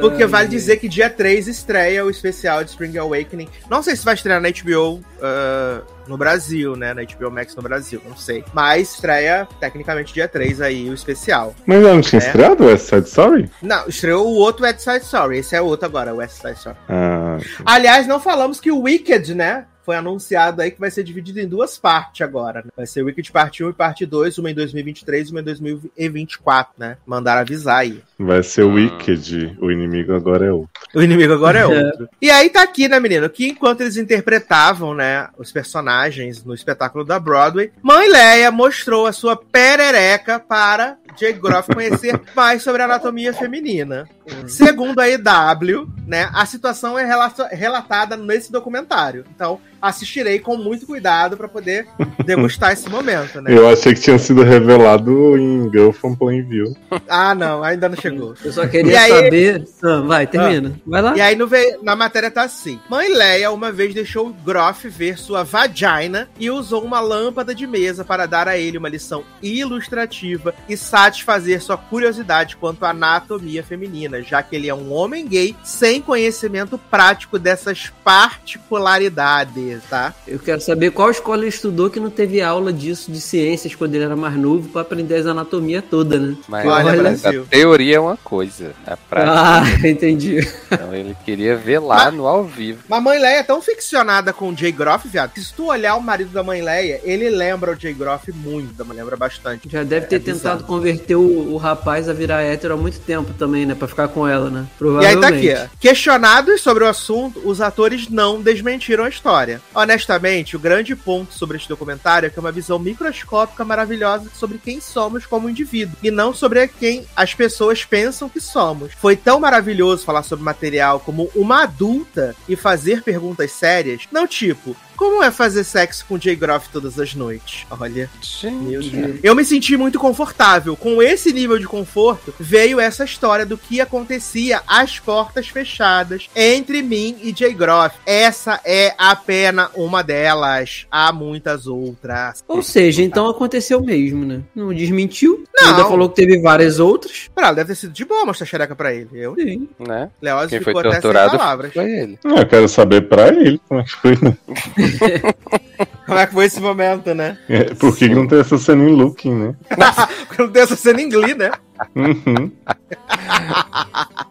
Porque 0.01 0.25
vale 0.27 0.49
dizer 0.49 0.77
que 0.79 0.89
dia 0.89 1.11
3 1.11 1.49
estreia 1.49 2.05
o 2.05 2.11
especial 2.11 2.65
de 2.65 2.71
Spring 2.71 2.97
Awakening. 2.99 3.49
Não 3.69 3.83
sei 3.83 3.95
se 3.97 4.05
vai 4.05 4.15
estrear 4.15 4.41
na 4.41 4.49
HBO 4.51 5.01
ah, 5.21 5.83
no 6.07 6.17
Brasil, 6.17 6.77
né? 6.77 6.95
Na 6.95 7.03
HBO 7.03 7.31
Max 7.31 7.55
no 7.55 7.63
Brasil, 7.63 8.01
não 8.09 8.17
sei. 8.17 8.43
Mas 8.55 8.95
estreia, 8.95 9.47
tecnicamente, 9.61 10.15
dia 10.15 10.27
3 10.29 10.61
aí 10.61 10.89
o 10.89 10.95
especial. 10.95 11.55
Mas 11.67 11.79
ela 11.79 11.95
não 11.95 12.01
tinha 12.01 12.21
É. 12.21 12.25
estreado 12.27 12.65
West 12.65 12.89
Side 12.89 13.09
Story? 13.09 13.51
Não, 13.61 13.87
estreou 13.89 14.27
o 14.27 14.35
outro 14.37 14.65
West 14.65 14.81
Side 14.81 15.05
Story. 15.05 15.39
Esse 15.39 15.55
é 15.57 15.61
o 15.61 15.67
outro 15.67 15.87
agora, 15.87 16.15
o 16.15 16.19
West 16.19 16.41
Side 16.41 16.55
Story. 16.57 16.77
Ah, 16.89 17.39
Aliás, 17.67 18.07
não 18.07 18.19
falamos 18.21 18.61
que 18.61 18.71
o 18.73 18.81
Wicked, 18.81 19.35
né? 19.35 19.67
Foi 19.85 19.97
anunciado 19.97 20.63
aí 20.63 20.71
que 20.71 20.79
vai 20.81 20.91
ser 20.91 21.03
dividido 21.03 21.41
em 21.41 21.47
duas 21.49 21.77
partes 21.77 22.21
agora. 22.23 22.63
Né? 22.65 22.71
Vai 22.77 22.87
ser 22.87 23.03
Wicked 23.03 23.33
parte 23.33 23.65
1 23.65 23.71
e 23.71 23.73
parte 23.73 24.07
2, 24.07 24.39
uma 24.39 24.51
em 24.51 24.55
2023 24.55 25.29
e 25.29 25.31
uma 25.33 25.41
em 25.41 25.45
2024, 25.45 26.75
né? 26.79 26.97
Mandaram 27.07 27.41
avisar 27.41 27.79
aí. 27.79 28.03
vai 28.19 28.43
ser 28.43 28.63
Hum. 28.65 28.75
Wicked. 28.75 29.57
O 29.61 29.71
inimigo 29.71 30.15
agora 30.15 30.47
é 30.47 30.53
outro. 30.53 30.71
O 30.95 31.03
inimigo 31.03 31.33
agora 31.33 31.59
é 31.61 31.67
outro. 31.67 32.09
E 32.21 32.31
aí 32.31 32.49
tá 32.51 32.63
aqui, 32.63 32.87
né, 32.89 33.01
menino? 33.01 33.29
Que 33.29 33.49
enquanto 33.49 33.81
eles 33.81 33.97
interpretavam, 33.97 34.95
né, 34.95 35.29
os 35.37 35.51
personagens 35.51 36.45
no 36.45 36.55
espetáculo 36.55 37.05
da 37.05 37.19
Broadway, 37.19 37.73
Mãe 37.83 38.09
Leia 38.09 38.51
mostrou 38.51 39.07
a 39.07 39.13
sua 39.13 39.37
perereca 39.37 40.39
para 40.39 40.97
Jay 41.19 41.33
Groff 41.33 41.69
conhecer 41.75 42.21
mais 42.37 42.63
sobre 42.63 42.83
a 42.83 42.85
anatomia 42.85 43.33
feminina. 43.35 44.09
Segundo 44.47 45.01
a 45.01 45.09
EW, 45.09 45.89
né, 46.07 46.31
a 46.33 46.47
situação 46.47 46.99
é 46.99 47.05
relata- 47.05 47.49
relatada 47.49 48.17
nesse 48.17 48.53
documentário. 48.53 49.25
Então, 49.35 49.61
assistirei 49.83 50.39
com 50.39 50.57
muito 50.57 50.87
cuidado 50.87 51.37
para 51.37 51.49
poder 51.49 51.87
degustar 52.25 52.73
esse 52.73 52.89
momento, 52.89 53.43
né? 53.43 53.53
Eu 53.53 53.69
achei 53.69 53.93
que 53.95 54.01
tinha 54.01 54.19
sido 54.19 54.43
revelado 54.43 55.37
em 55.37 55.69
Girl 55.71 55.91
from 55.91 56.15
Plainview. 56.15 56.75
Ah, 57.09 57.35
não, 57.35 57.63
ainda 57.65 57.89
não 57.89 57.97
chegou. 57.97 58.35
Eu 58.45 58.53
só 58.53 58.67
queria 58.67 58.93
E 58.93 58.97
aí- 58.97 59.11
saber. 59.25 59.65
Ah, 59.83 60.01
vai, 60.07 60.27
termina. 60.27 60.73
Vai 60.87 61.03
lá. 61.03 61.17
E 61.17 61.21
aí 61.21 61.35
no 61.37 61.47
ve- 61.49 61.79
na 61.83 61.97
matéria 61.97 62.31
tá 62.31 62.43
assim. 62.43 62.79
Mãe 62.89 63.13
Leia 63.13 63.51
uma 63.51 63.73
vez 63.73 63.93
deixou 63.93 64.33
Groff 64.45 64.89
ver 64.89 65.19
sua 65.19 65.43
vagina 65.43 66.29
e 66.39 66.49
usou 66.51 66.83
uma 66.85 67.01
lâmpada 67.01 67.55
de 67.55 67.67
mesa 67.67 68.05
para 68.05 68.27
dar 68.27 68.47
a 68.49 68.57
ele 68.57 68.79
uma 68.79 68.89
lição 68.89 69.25
ilustrativa 69.43 70.55
e 70.69 70.77
satisfazer 70.77 71.61
sua 71.61 71.77
curiosidade 71.77 72.57
quanto 72.57 72.85
à 72.85 72.91
anatomia 72.91 73.63
feminina, 73.65 74.23
já 74.23 74.43
que 74.43 74.55
ele 74.55 74.69
é 74.69 74.75
um 74.75 74.93
homem 74.93 75.27
gay 75.27 75.57
sem 75.65 76.01
conhecimento 76.01 76.79
prático 76.79 77.39
dessas 77.39 77.91
particularidades, 78.05 79.72
tá? 79.89 80.15
Eu 80.27 80.39
quero 80.39 80.61
saber 80.61 80.91
qual 80.91 81.11
escola 81.11 81.41
ele 81.43 81.49
estudou 81.49 81.91
que 81.91 82.01
não 82.01 82.11
teve 82.11 82.41
aula 82.43 82.73
disso 82.73 83.11
de 83.11 83.21
ciências 83.21 83.75
quando 83.75 83.95
ele 83.95 84.05
era 84.05 84.17
mais 84.17 84.37
novo 84.37 84.69
pra 84.69 84.83
aprender 84.83 85.17
as 85.17 85.27
anatomias 85.27 85.85
toda, 85.91 86.19
né? 86.19 86.37
mas 86.49 86.67
Olha, 86.67 86.93
a 86.93 86.97
Brasil. 86.97 87.47
teoria 87.49 87.97
é 87.97 88.01
uma 88.01 88.17
coisa. 88.17 88.73
A 88.87 88.97
prática. 88.97 89.33
Ah, 89.33 89.63
entendi. 89.89 90.39
Então 90.71 90.95
ele 90.95 91.17
queria 91.25 91.57
ver 91.57 91.79
lá 91.79 92.11
no 92.11 92.27
ao 92.27 92.45
vivo. 92.45 92.81
Mas 92.89 93.03
Mãe 93.03 93.19
Leia 93.19 93.39
é 93.39 93.43
tão 93.43 93.61
ficcionada 93.63 94.33
com 94.33 94.49
o 94.51 94.57
Jay 94.57 94.73
Groff, 94.73 95.07
viado, 95.09 95.33
que 95.33 95.41
se 95.41 95.53
tu 95.55 95.67
olhar 95.67 95.95
o 95.97 96.01
marido 96.03 96.31
da 96.31 96.43
Mãe 96.43 96.61
Leia, 96.63 97.01
ele 97.05 97.31
lembra 97.31 97.73
o 97.73 97.81
Jay 97.81 97.93
Groff 97.95 98.31
muito, 98.33 98.85
lembra 98.93 99.17
bastante. 99.17 99.69
Já 99.71 99.83
deve 99.83 100.07
ter 100.07 100.17
É 100.17 100.19
tentado 100.19 100.57
bizarro. 100.59 100.65
converter 100.65 101.15
o, 101.17 101.53
o 101.53 101.57
rapaz 101.57 102.09
a 102.09 102.13
virar 102.13 102.43
hétero 102.43 102.75
há 102.75 102.77
muito 102.77 103.01
tempo 103.01 103.33
também, 103.39 103.65
né? 103.65 103.75
Pra 103.75 103.89
ficar 103.89 104.09
com 104.09 104.27
ela, 104.29 104.51
né? 104.51 104.61
E 104.61 104.63
aí 104.63 104.67
tá 104.67 104.77
Provavelmente. 104.79 105.51
aqui, 105.51 105.63
ó. 105.65 105.77
Questionados 105.81 106.61
sobre 106.61 106.85
o 106.85 106.89
assunto, 106.89 107.41
os 107.45 107.61
atores 107.61 108.09
não 108.11 108.41
desmentiram 108.43 109.05
a 109.05 109.09
história. 109.09 109.62
Honestamente, 109.75 110.55
o 110.55 110.61
grande 110.61 110.95
ponto 110.95 111.33
sobre 111.33 111.57
este 111.57 111.69
documentário 111.69 112.27
é 112.27 112.31
que 112.31 112.39
é 112.39 112.41
uma 112.41 112.53
visão 112.53 112.79
microscópica 112.79 113.65
maravilhosa 113.65 114.31
sobre 114.35 114.59
quem 114.59 114.81
somos 114.81 115.25
como 115.25 115.49
indivíduo, 115.49 115.97
e 116.03 116.11
não 116.11 116.35
sobre 116.35 116.69
quem 116.69 117.07
as 117.17 117.35
pessoas 117.35 117.85
pensam 117.85 118.29
que 118.29 118.41
somos. 118.41 118.93
Foi 118.95 119.17
tão 119.17 119.41
maravilhoso 119.41 120.05
falar 120.05 120.23
sobre 120.23 120.45
material 120.45 121.01
como 121.01 121.31
uma 121.35 121.63
adulta 121.63 122.37
e 122.49 122.55
fazer 122.55 123.03
perguntas 123.03 123.53
sérias, 123.53 124.03
não 124.13 124.27
tipo, 124.27 124.77
como 124.97 125.23
é 125.23 125.31
fazer 125.31 125.65
sexo 125.65 126.05
com 126.09 126.19
Jay 126.19 126.37
Groff 126.37 126.69
todas 126.71 126.99
as 126.99 127.15
noites? 127.15 127.67
Olha. 127.71 128.09
Meu 128.43 128.81
Deus. 128.81 129.19
Eu 129.23 129.35
me 129.35 129.45
senti 129.45 129.77
muito 129.77 129.99
confortável. 129.99 130.77
Com 130.77 131.03
esse 131.03 131.33
nível 131.33 131.59
de 131.59 131.67
conforto, 131.67 132.35
veio 132.39 132.81
essa 132.81 133.05
história 133.05 133.45
do 133.47 133.57
que 133.59 133.81
acontecia 133.81 134.63
às 134.67 134.99
portas 134.99 135.49
fechadas 135.49 136.29
entre 136.35 136.83
mim 136.83 137.17
e 137.23 137.35
Jay 137.37 137.55
Groff. 137.55 137.97
Essa 138.07 138.61
é 138.65 138.95
apenas 138.99 139.71
uma 139.75 140.03
delas. 140.03 140.87
Há 140.91 141.13
muitas 141.13 141.67
outras. 141.67 142.45
Ou 142.47 142.63
seja, 142.63 143.03
então 143.03 143.29
aconteceu 143.29 143.81
mesmo, 143.83 144.25
né? 144.25 144.43
Não 144.55 144.73
desmentiu. 144.73 145.45
Não. 145.55 145.71
Ainda 145.71 145.85
falou 145.85 146.09
que 146.09 146.17
teve 146.17 146.41
várias 146.41 146.79
outras. 146.79 147.31
Pra 147.35 147.47
ela, 147.47 147.57
deve 147.57 147.69
ter 147.69 147.75
sido 147.77 147.93
de 147.93 148.05
boa 148.05 148.25
mostrar 148.25 148.47
xereca 148.47 148.75
pra 148.75 148.93
ele. 148.93 149.09
Eu, 149.13 149.35
Sim. 149.35 149.69
Né? 149.79 150.11
Leoz 150.21 150.51
ficou 150.51 150.79
até 150.81 151.01
sem 151.01 151.13
palavras. 151.13 151.73
foi 151.73 151.91
ele. 151.91 152.19
Ah, 152.25 152.41
Eu 152.41 152.47
quero 152.47 152.69
saber 152.69 153.03
pra 153.09 153.29
ele 153.29 153.61
como 153.69 153.81
é 153.81 153.85
que 153.85 153.93
foi, 153.93 154.19
né? 154.21 154.37
Como 156.07 156.19
é 156.19 156.27
que 156.27 156.33
foi 156.33 156.45
esse 156.47 156.61
momento, 156.61 157.15
né? 157.15 157.39
É, 157.49 157.65
Por 157.75 157.97
que, 157.97 158.09
não 158.09 158.27
tem 158.27 158.41
essa 158.41 158.59
cena 158.59 158.85
em 158.85 158.95
Looking, 158.95 159.35
né? 159.35 159.55
Porque 160.29 160.43
não 160.43 160.51
tem 160.51 160.63
essa 160.63 160.77
cena 160.77 161.01
em 161.01 161.09
Glee, 161.09 161.35
né? 161.35 161.51
Uhum. 161.97 162.51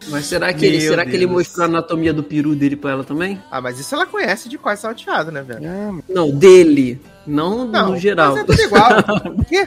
Mas 0.09 0.25
será 0.25 0.53
que, 0.53 0.65
ele, 0.65 0.81
será 0.81 1.05
que 1.05 1.15
ele 1.15 1.25
mostrou 1.25 1.63
a 1.65 1.67
anatomia 1.67 2.13
do 2.13 2.23
peru 2.23 2.55
dele 2.55 2.75
pra 2.75 2.91
ela 2.91 3.03
também? 3.03 3.41
Ah, 3.51 3.59
mas 3.61 3.79
isso 3.79 3.93
ela 3.95 4.05
conhece 4.05 4.47
de 4.47 4.57
quase 4.57 4.81
salteado, 4.81 5.31
né, 5.31 5.41
velho? 5.41 6.03
Não, 6.07 6.29
dele. 6.29 7.01
Não, 7.25 7.65
Não, 7.65 7.91
no 7.91 7.97
geral. 7.97 8.31
Mas 8.33 8.41
é 8.41 8.45
tudo 8.45 8.61
igual. 8.61 8.89
Quê? 9.47 9.65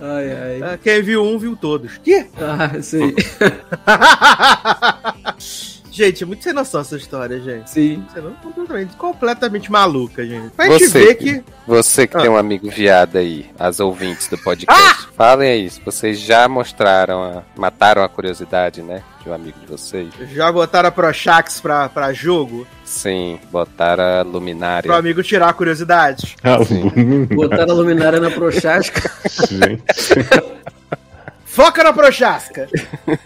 Ai, 0.00 0.32
ai. 0.32 0.62
Ah, 0.62 0.78
Quem 0.82 1.02
viu 1.02 1.22
um, 1.22 1.38
viu 1.38 1.56
todos. 1.56 1.98
Quê? 1.98 2.26
Ah, 2.38 2.80
sei. 2.80 3.14
Gente, 5.90 6.22
é 6.22 6.26
muito 6.26 6.42
sem 6.42 6.52
noção 6.52 6.80
essa 6.80 6.96
história, 6.96 7.40
gente. 7.40 7.70
Sim. 7.70 8.04
Você 8.12 8.20
não 8.20 8.32
completamente, 8.34 8.96
completamente 8.96 9.72
maluca, 9.72 10.24
gente. 10.26 10.50
Pra 10.50 10.68
gente 10.68 10.88
Você, 10.88 10.98
ver 11.06 11.14
que. 11.16 11.44
você 11.66 12.06
que 12.06 12.16
Ah. 12.16 12.20
tem 12.20 12.30
um 12.30 12.36
amigo 12.36 12.68
viado 12.70 13.16
aí, 13.16 13.50
as 13.58 13.80
ouvintes 13.80 14.28
do 14.28 14.38
podcast, 14.38 15.08
falem 15.16 15.50
aí 15.50 15.70
se 15.70 15.80
vocês 15.80 16.18
já 16.20 16.48
mostraram, 16.48 17.22
a- 17.22 17.42
mataram 17.56 18.02
a 18.02 18.08
curiosidade, 18.08 18.82
né, 18.82 19.02
de 19.22 19.28
um 19.28 19.34
amigo 19.34 19.58
de 19.60 19.66
vocês. 19.66 20.08
Já 20.32 20.50
botaram 20.50 20.88
a 20.88 20.92
Prochax 20.92 21.60
pra, 21.60 21.88
pra 21.88 22.12
jogo, 22.12 22.66
Sim, 22.84 23.38
botaram 23.50 24.02
a 24.04 24.22
luminária. 24.22 24.82
pro 24.88 24.96
amigo 24.98 25.22
tirar 25.22 25.48
a 25.48 25.52
curiosidade. 25.52 26.36
Ah, 26.42 26.58
Botaram 27.34 27.72
a 27.72 27.76
luminária 27.76 28.20
na 28.20 28.30
prochasca. 28.30 29.10
gente. 29.48 29.82
Foca 31.44 31.82
na 31.82 31.92
Prochasca! 31.92 32.68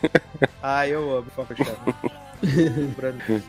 Ai, 0.62 0.94
eu 0.94 1.18
amo 1.18 1.26
Foca 1.36 1.54
de 1.54 1.62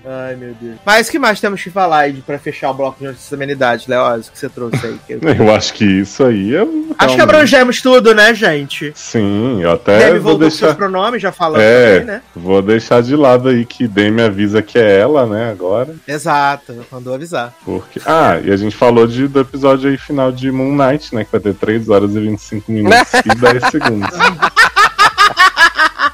Ai, 0.06 0.36
meu 0.36 0.54
Deus. 0.60 0.76
Mas 0.86 1.08
o 1.08 1.12
que 1.12 1.20
mais 1.20 1.40
temos 1.40 1.62
que 1.64 1.70
falar 1.70 2.00
aí 2.00 2.14
pra 2.26 2.38
fechar 2.40 2.70
o 2.72 2.74
bloco 2.74 3.00
de 3.00 3.06
notícias 3.06 3.30
da 3.30 3.36
amenidade, 3.36 3.86
Leoz, 3.88 4.30
que 4.30 4.38
você 4.40 4.50
trouxe 4.50 4.78
aí? 4.86 5.00
Eu 5.38 5.54
acho 5.54 5.74
que 5.74 5.86
isso 5.86 6.24
aí 6.24 6.56
é. 6.56 6.66
Acho 6.98 7.16
que 7.16 7.22
abrangemos 7.22 7.82
tudo, 7.82 8.14
né, 8.14 8.34
gente? 8.34 8.92
Sim, 8.96 9.62
eu 9.62 9.72
até 9.74 9.98
Demi 10.08 10.20
vou 10.20 10.34
com 10.34 10.40
seus 10.50 10.60
deixar. 10.60 10.76
pronomes, 10.76 11.22
já 11.22 11.32
falamos 11.32 11.64
É. 11.66 11.92
também, 12.00 12.06
né? 12.06 12.22
Vou 12.36 12.62
deixar 12.62 13.02
de 13.02 13.16
lado 13.16 13.50
aí 13.50 13.66
que 13.66 13.88
Demi 13.88 14.22
avisa 14.22 14.62
que 14.62 14.78
é 14.78 15.00
ela, 15.00 15.26
né, 15.26 15.50
agora. 15.52 15.96
Exato, 16.08 16.74
mandou 16.92 17.14
avisar. 17.14 17.54
Porque... 17.66 18.00
Ah, 18.06 18.40
e 18.44 18.52
a 18.52 18.58
gente 18.58 18.76
falou 18.76 19.06
de, 19.08 19.28
do 19.28 19.40
episódio 19.40 19.90
aí 19.90 19.98
final 19.98 20.32
de 20.32 20.52
Moon 20.52 20.76
Knight, 20.76 21.14
né? 21.14 21.24
Que 21.26 21.32
vai 21.32 21.42
ter 21.42 21.54
3 21.54 21.90
horas 21.90 22.16
e 22.16 22.20
25 22.20 22.72
minutos 22.72 22.98
e 23.26 23.36
10 23.36 23.64
segundos. 23.72 24.10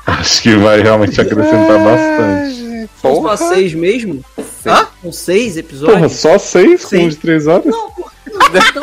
Acho 0.07 0.41
que 0.41 0.55
vai 0.55 0.81
realmente 0.81 1.19
acrescentar 1.19 1.79
bastante. 1.83 2.60
São 3.01 3.15
Porra. 3.15 3.37
só 3.37 3.49
seis 3.53 3.73
mesmo? 3.73 4.23
Hã? 4.65 4.87
São 5.01 5.11
seis 5.11 5.49
Porra, 5.53 5.59
episódios? 5.59 6.11
só 6.13 6.37
seis 6.37 6.81
Sim. 6.81 6.97
com 6.99 7.03
um 7.05 7.09
de 7.09 7.15
três 7.17 7.47
horas? 7.47 7.65
Não, 7.65 7.91
pô. 7.91 8.09
Então, 8.27 8.81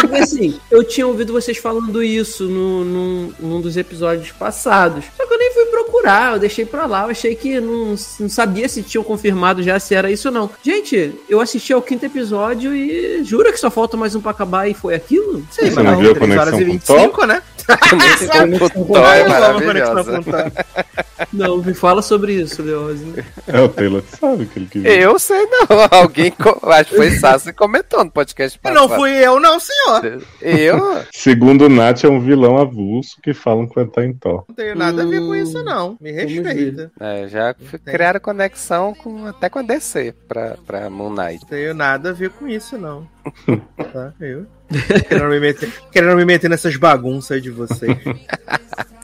porque 0.00 0.16
assim, 0.22 0.58
eu 0.70 0.82
tinha 0.84 1.06
ouvido 1.06 1.32
vocês 1.32 1.58
falando 1.58 2.02
isso 2.02 2.44
no, 2.44 2.84
num, 2.84 3.32
num 3.38 3.60
dos 3.60 3.76
episódios 3.76 4.30
passados. 4.32 5.04
Só 5.16 5.26
que 5.26 5.34
eu 5.34 5.38
nem 5.38 5.52
fui 5.52 5.64
procurar, 5.66 6.32
eu 6.34 6.38
deixei 6.38 6.64
pra 6.64 6.86
lá. 6.86 7.02
Eu 7.04 7.10
achei 7.10 7.34
que 7.34 7.60
não, 7.60 7.94
não 8.20 8.28
sabia 8.28 8.68
se 8.68 8.82
tinham 8.82 9.04
confirmado 9.04 9.62
já 9.62 9.78
se 9.78 9.94
era 9.94 10.10
isso 10.10 10.28
ou 10.28 10.34
não. 10.34 10.50
Gente, 10.62 11.12
eu 11.28 11.40
assisti 11.40 11.72
ao 11.72 11.82
quinto 11.82 12.06
episódio 12.06 12.74
e 12.74 13.22
jura 13.24 13.52
que 13.52 13.58
só 13.60 13.70
falta 13.70 13.96
mais 13.96 14.14
um 14.14 14.20
pra 14.20 14.30
acabar 14.30 14.68
e 14.68 14.74
foi 14.74 14.94
aquilo? 14.94 15.38
Sim, 15.50 15.66
Você 15.66 15.70
mas 15.70 15.84
não 15.84 15.92
não, 15.92 16.00
viu 16.00 16.12
a 16.12 16.14
3 16.14 16.36
horas 16.36 16.54
e 16.54 16.64
conexão 16.64 16.96
com 16.96 17.02
25, 17.02 17.26
né? 17.26 17.42
É 19.20 19.28
maravilhosa. 19.28 20.20
o 20.20 20.24
Thor. 20.24 20.52
Não, 21.32 21.58
me 21.58 21.74
fala 21.74 22.00
sobre 22.02 22.32
isso, 22.34 22.62
Leozinho. 22.62 23.22
É 23.46 23.60
o 23.60 23.68
Taylor 23.68 24.02
que 24.02 24.16
sabe 24.16 24.46
que 24.46 24.58
ele 24.58 24.66
queria. 24.66 25.00
Eu 25.00 25.18
sei 25.18 25.46
não. 25.46 25.66
Alguém, 25.90 26.30
co- 26.30 26.58
acho 26.70 26.90
que 26.90 26.96
foi 26.96 27.10
Sassi 27.12 27.46
que 27.52 27.58
comentou 27.58 28.02
no 28.04 28.10
podcast 28.10 28.58
passado. 28.58 28.80
Não 28.80 28.88
fui 28.96 29.10
eu, 29.12 29.38
não, 29.38 29.60
senhor. 29.60 30.22
Eu? 30.40 31.02
Segundo 31.12 31.66
o 31.66 31.68
Nath, 31.68 32.04
é 32.04 32.08
um 32.08 32.20
vilão 32.20 32.56
avulso 32.58 33.16
que 33.22 33.34
falam 33.34 33.66
quando 33.66 33.90
tá 33.90 34.04
em 34.04 34.14
Thor. 34.14 34.44
Não 34.48 34.54
tenho 34.54 34.74
nada 34.76 35.02
a 35.02 35.06
ver 35.06 35.20
com 35.20 35.26
Hum, 35.30 35.34
isso, 35.36 35.62
não. 35.62 35.96
Me 36.00 36.10
respeita. 36.10 36.90
É, 36.98 37.28
já 37.28 37.54
criaram 37.84 38.18
conexão 38.20 38.94
com, 38.94 39.26
até 39.26 39.48
com 39.48 39.58
a 39.58 39.62
DC 39.62 40.14
pra, 40.26 40.56
pra 40.66 40.88
Moon 40.90 41.10
Knight. 41.10 41.42
Não 41.42 41.48
tenho 41.48 41.74
nada 41.74 42.10
a 42.10 42.12
ver 42.12 42.30
com 42.30 42.48
isso, 42.48 42.76
não. 42.78 43.06
Tá, 43.92 44.12
eu. 44.20 44.46
Querendo 45.08 45.28
me 45.28 45.40
meter, 45.40 45.72
querendo 45.90 46.16
me 46.16 46.24
meter 46.24 46.48
nessas 46.48 46.76
bagunças 46.76 47.42
de 47.42 47.50
vocês. 47.50 47.96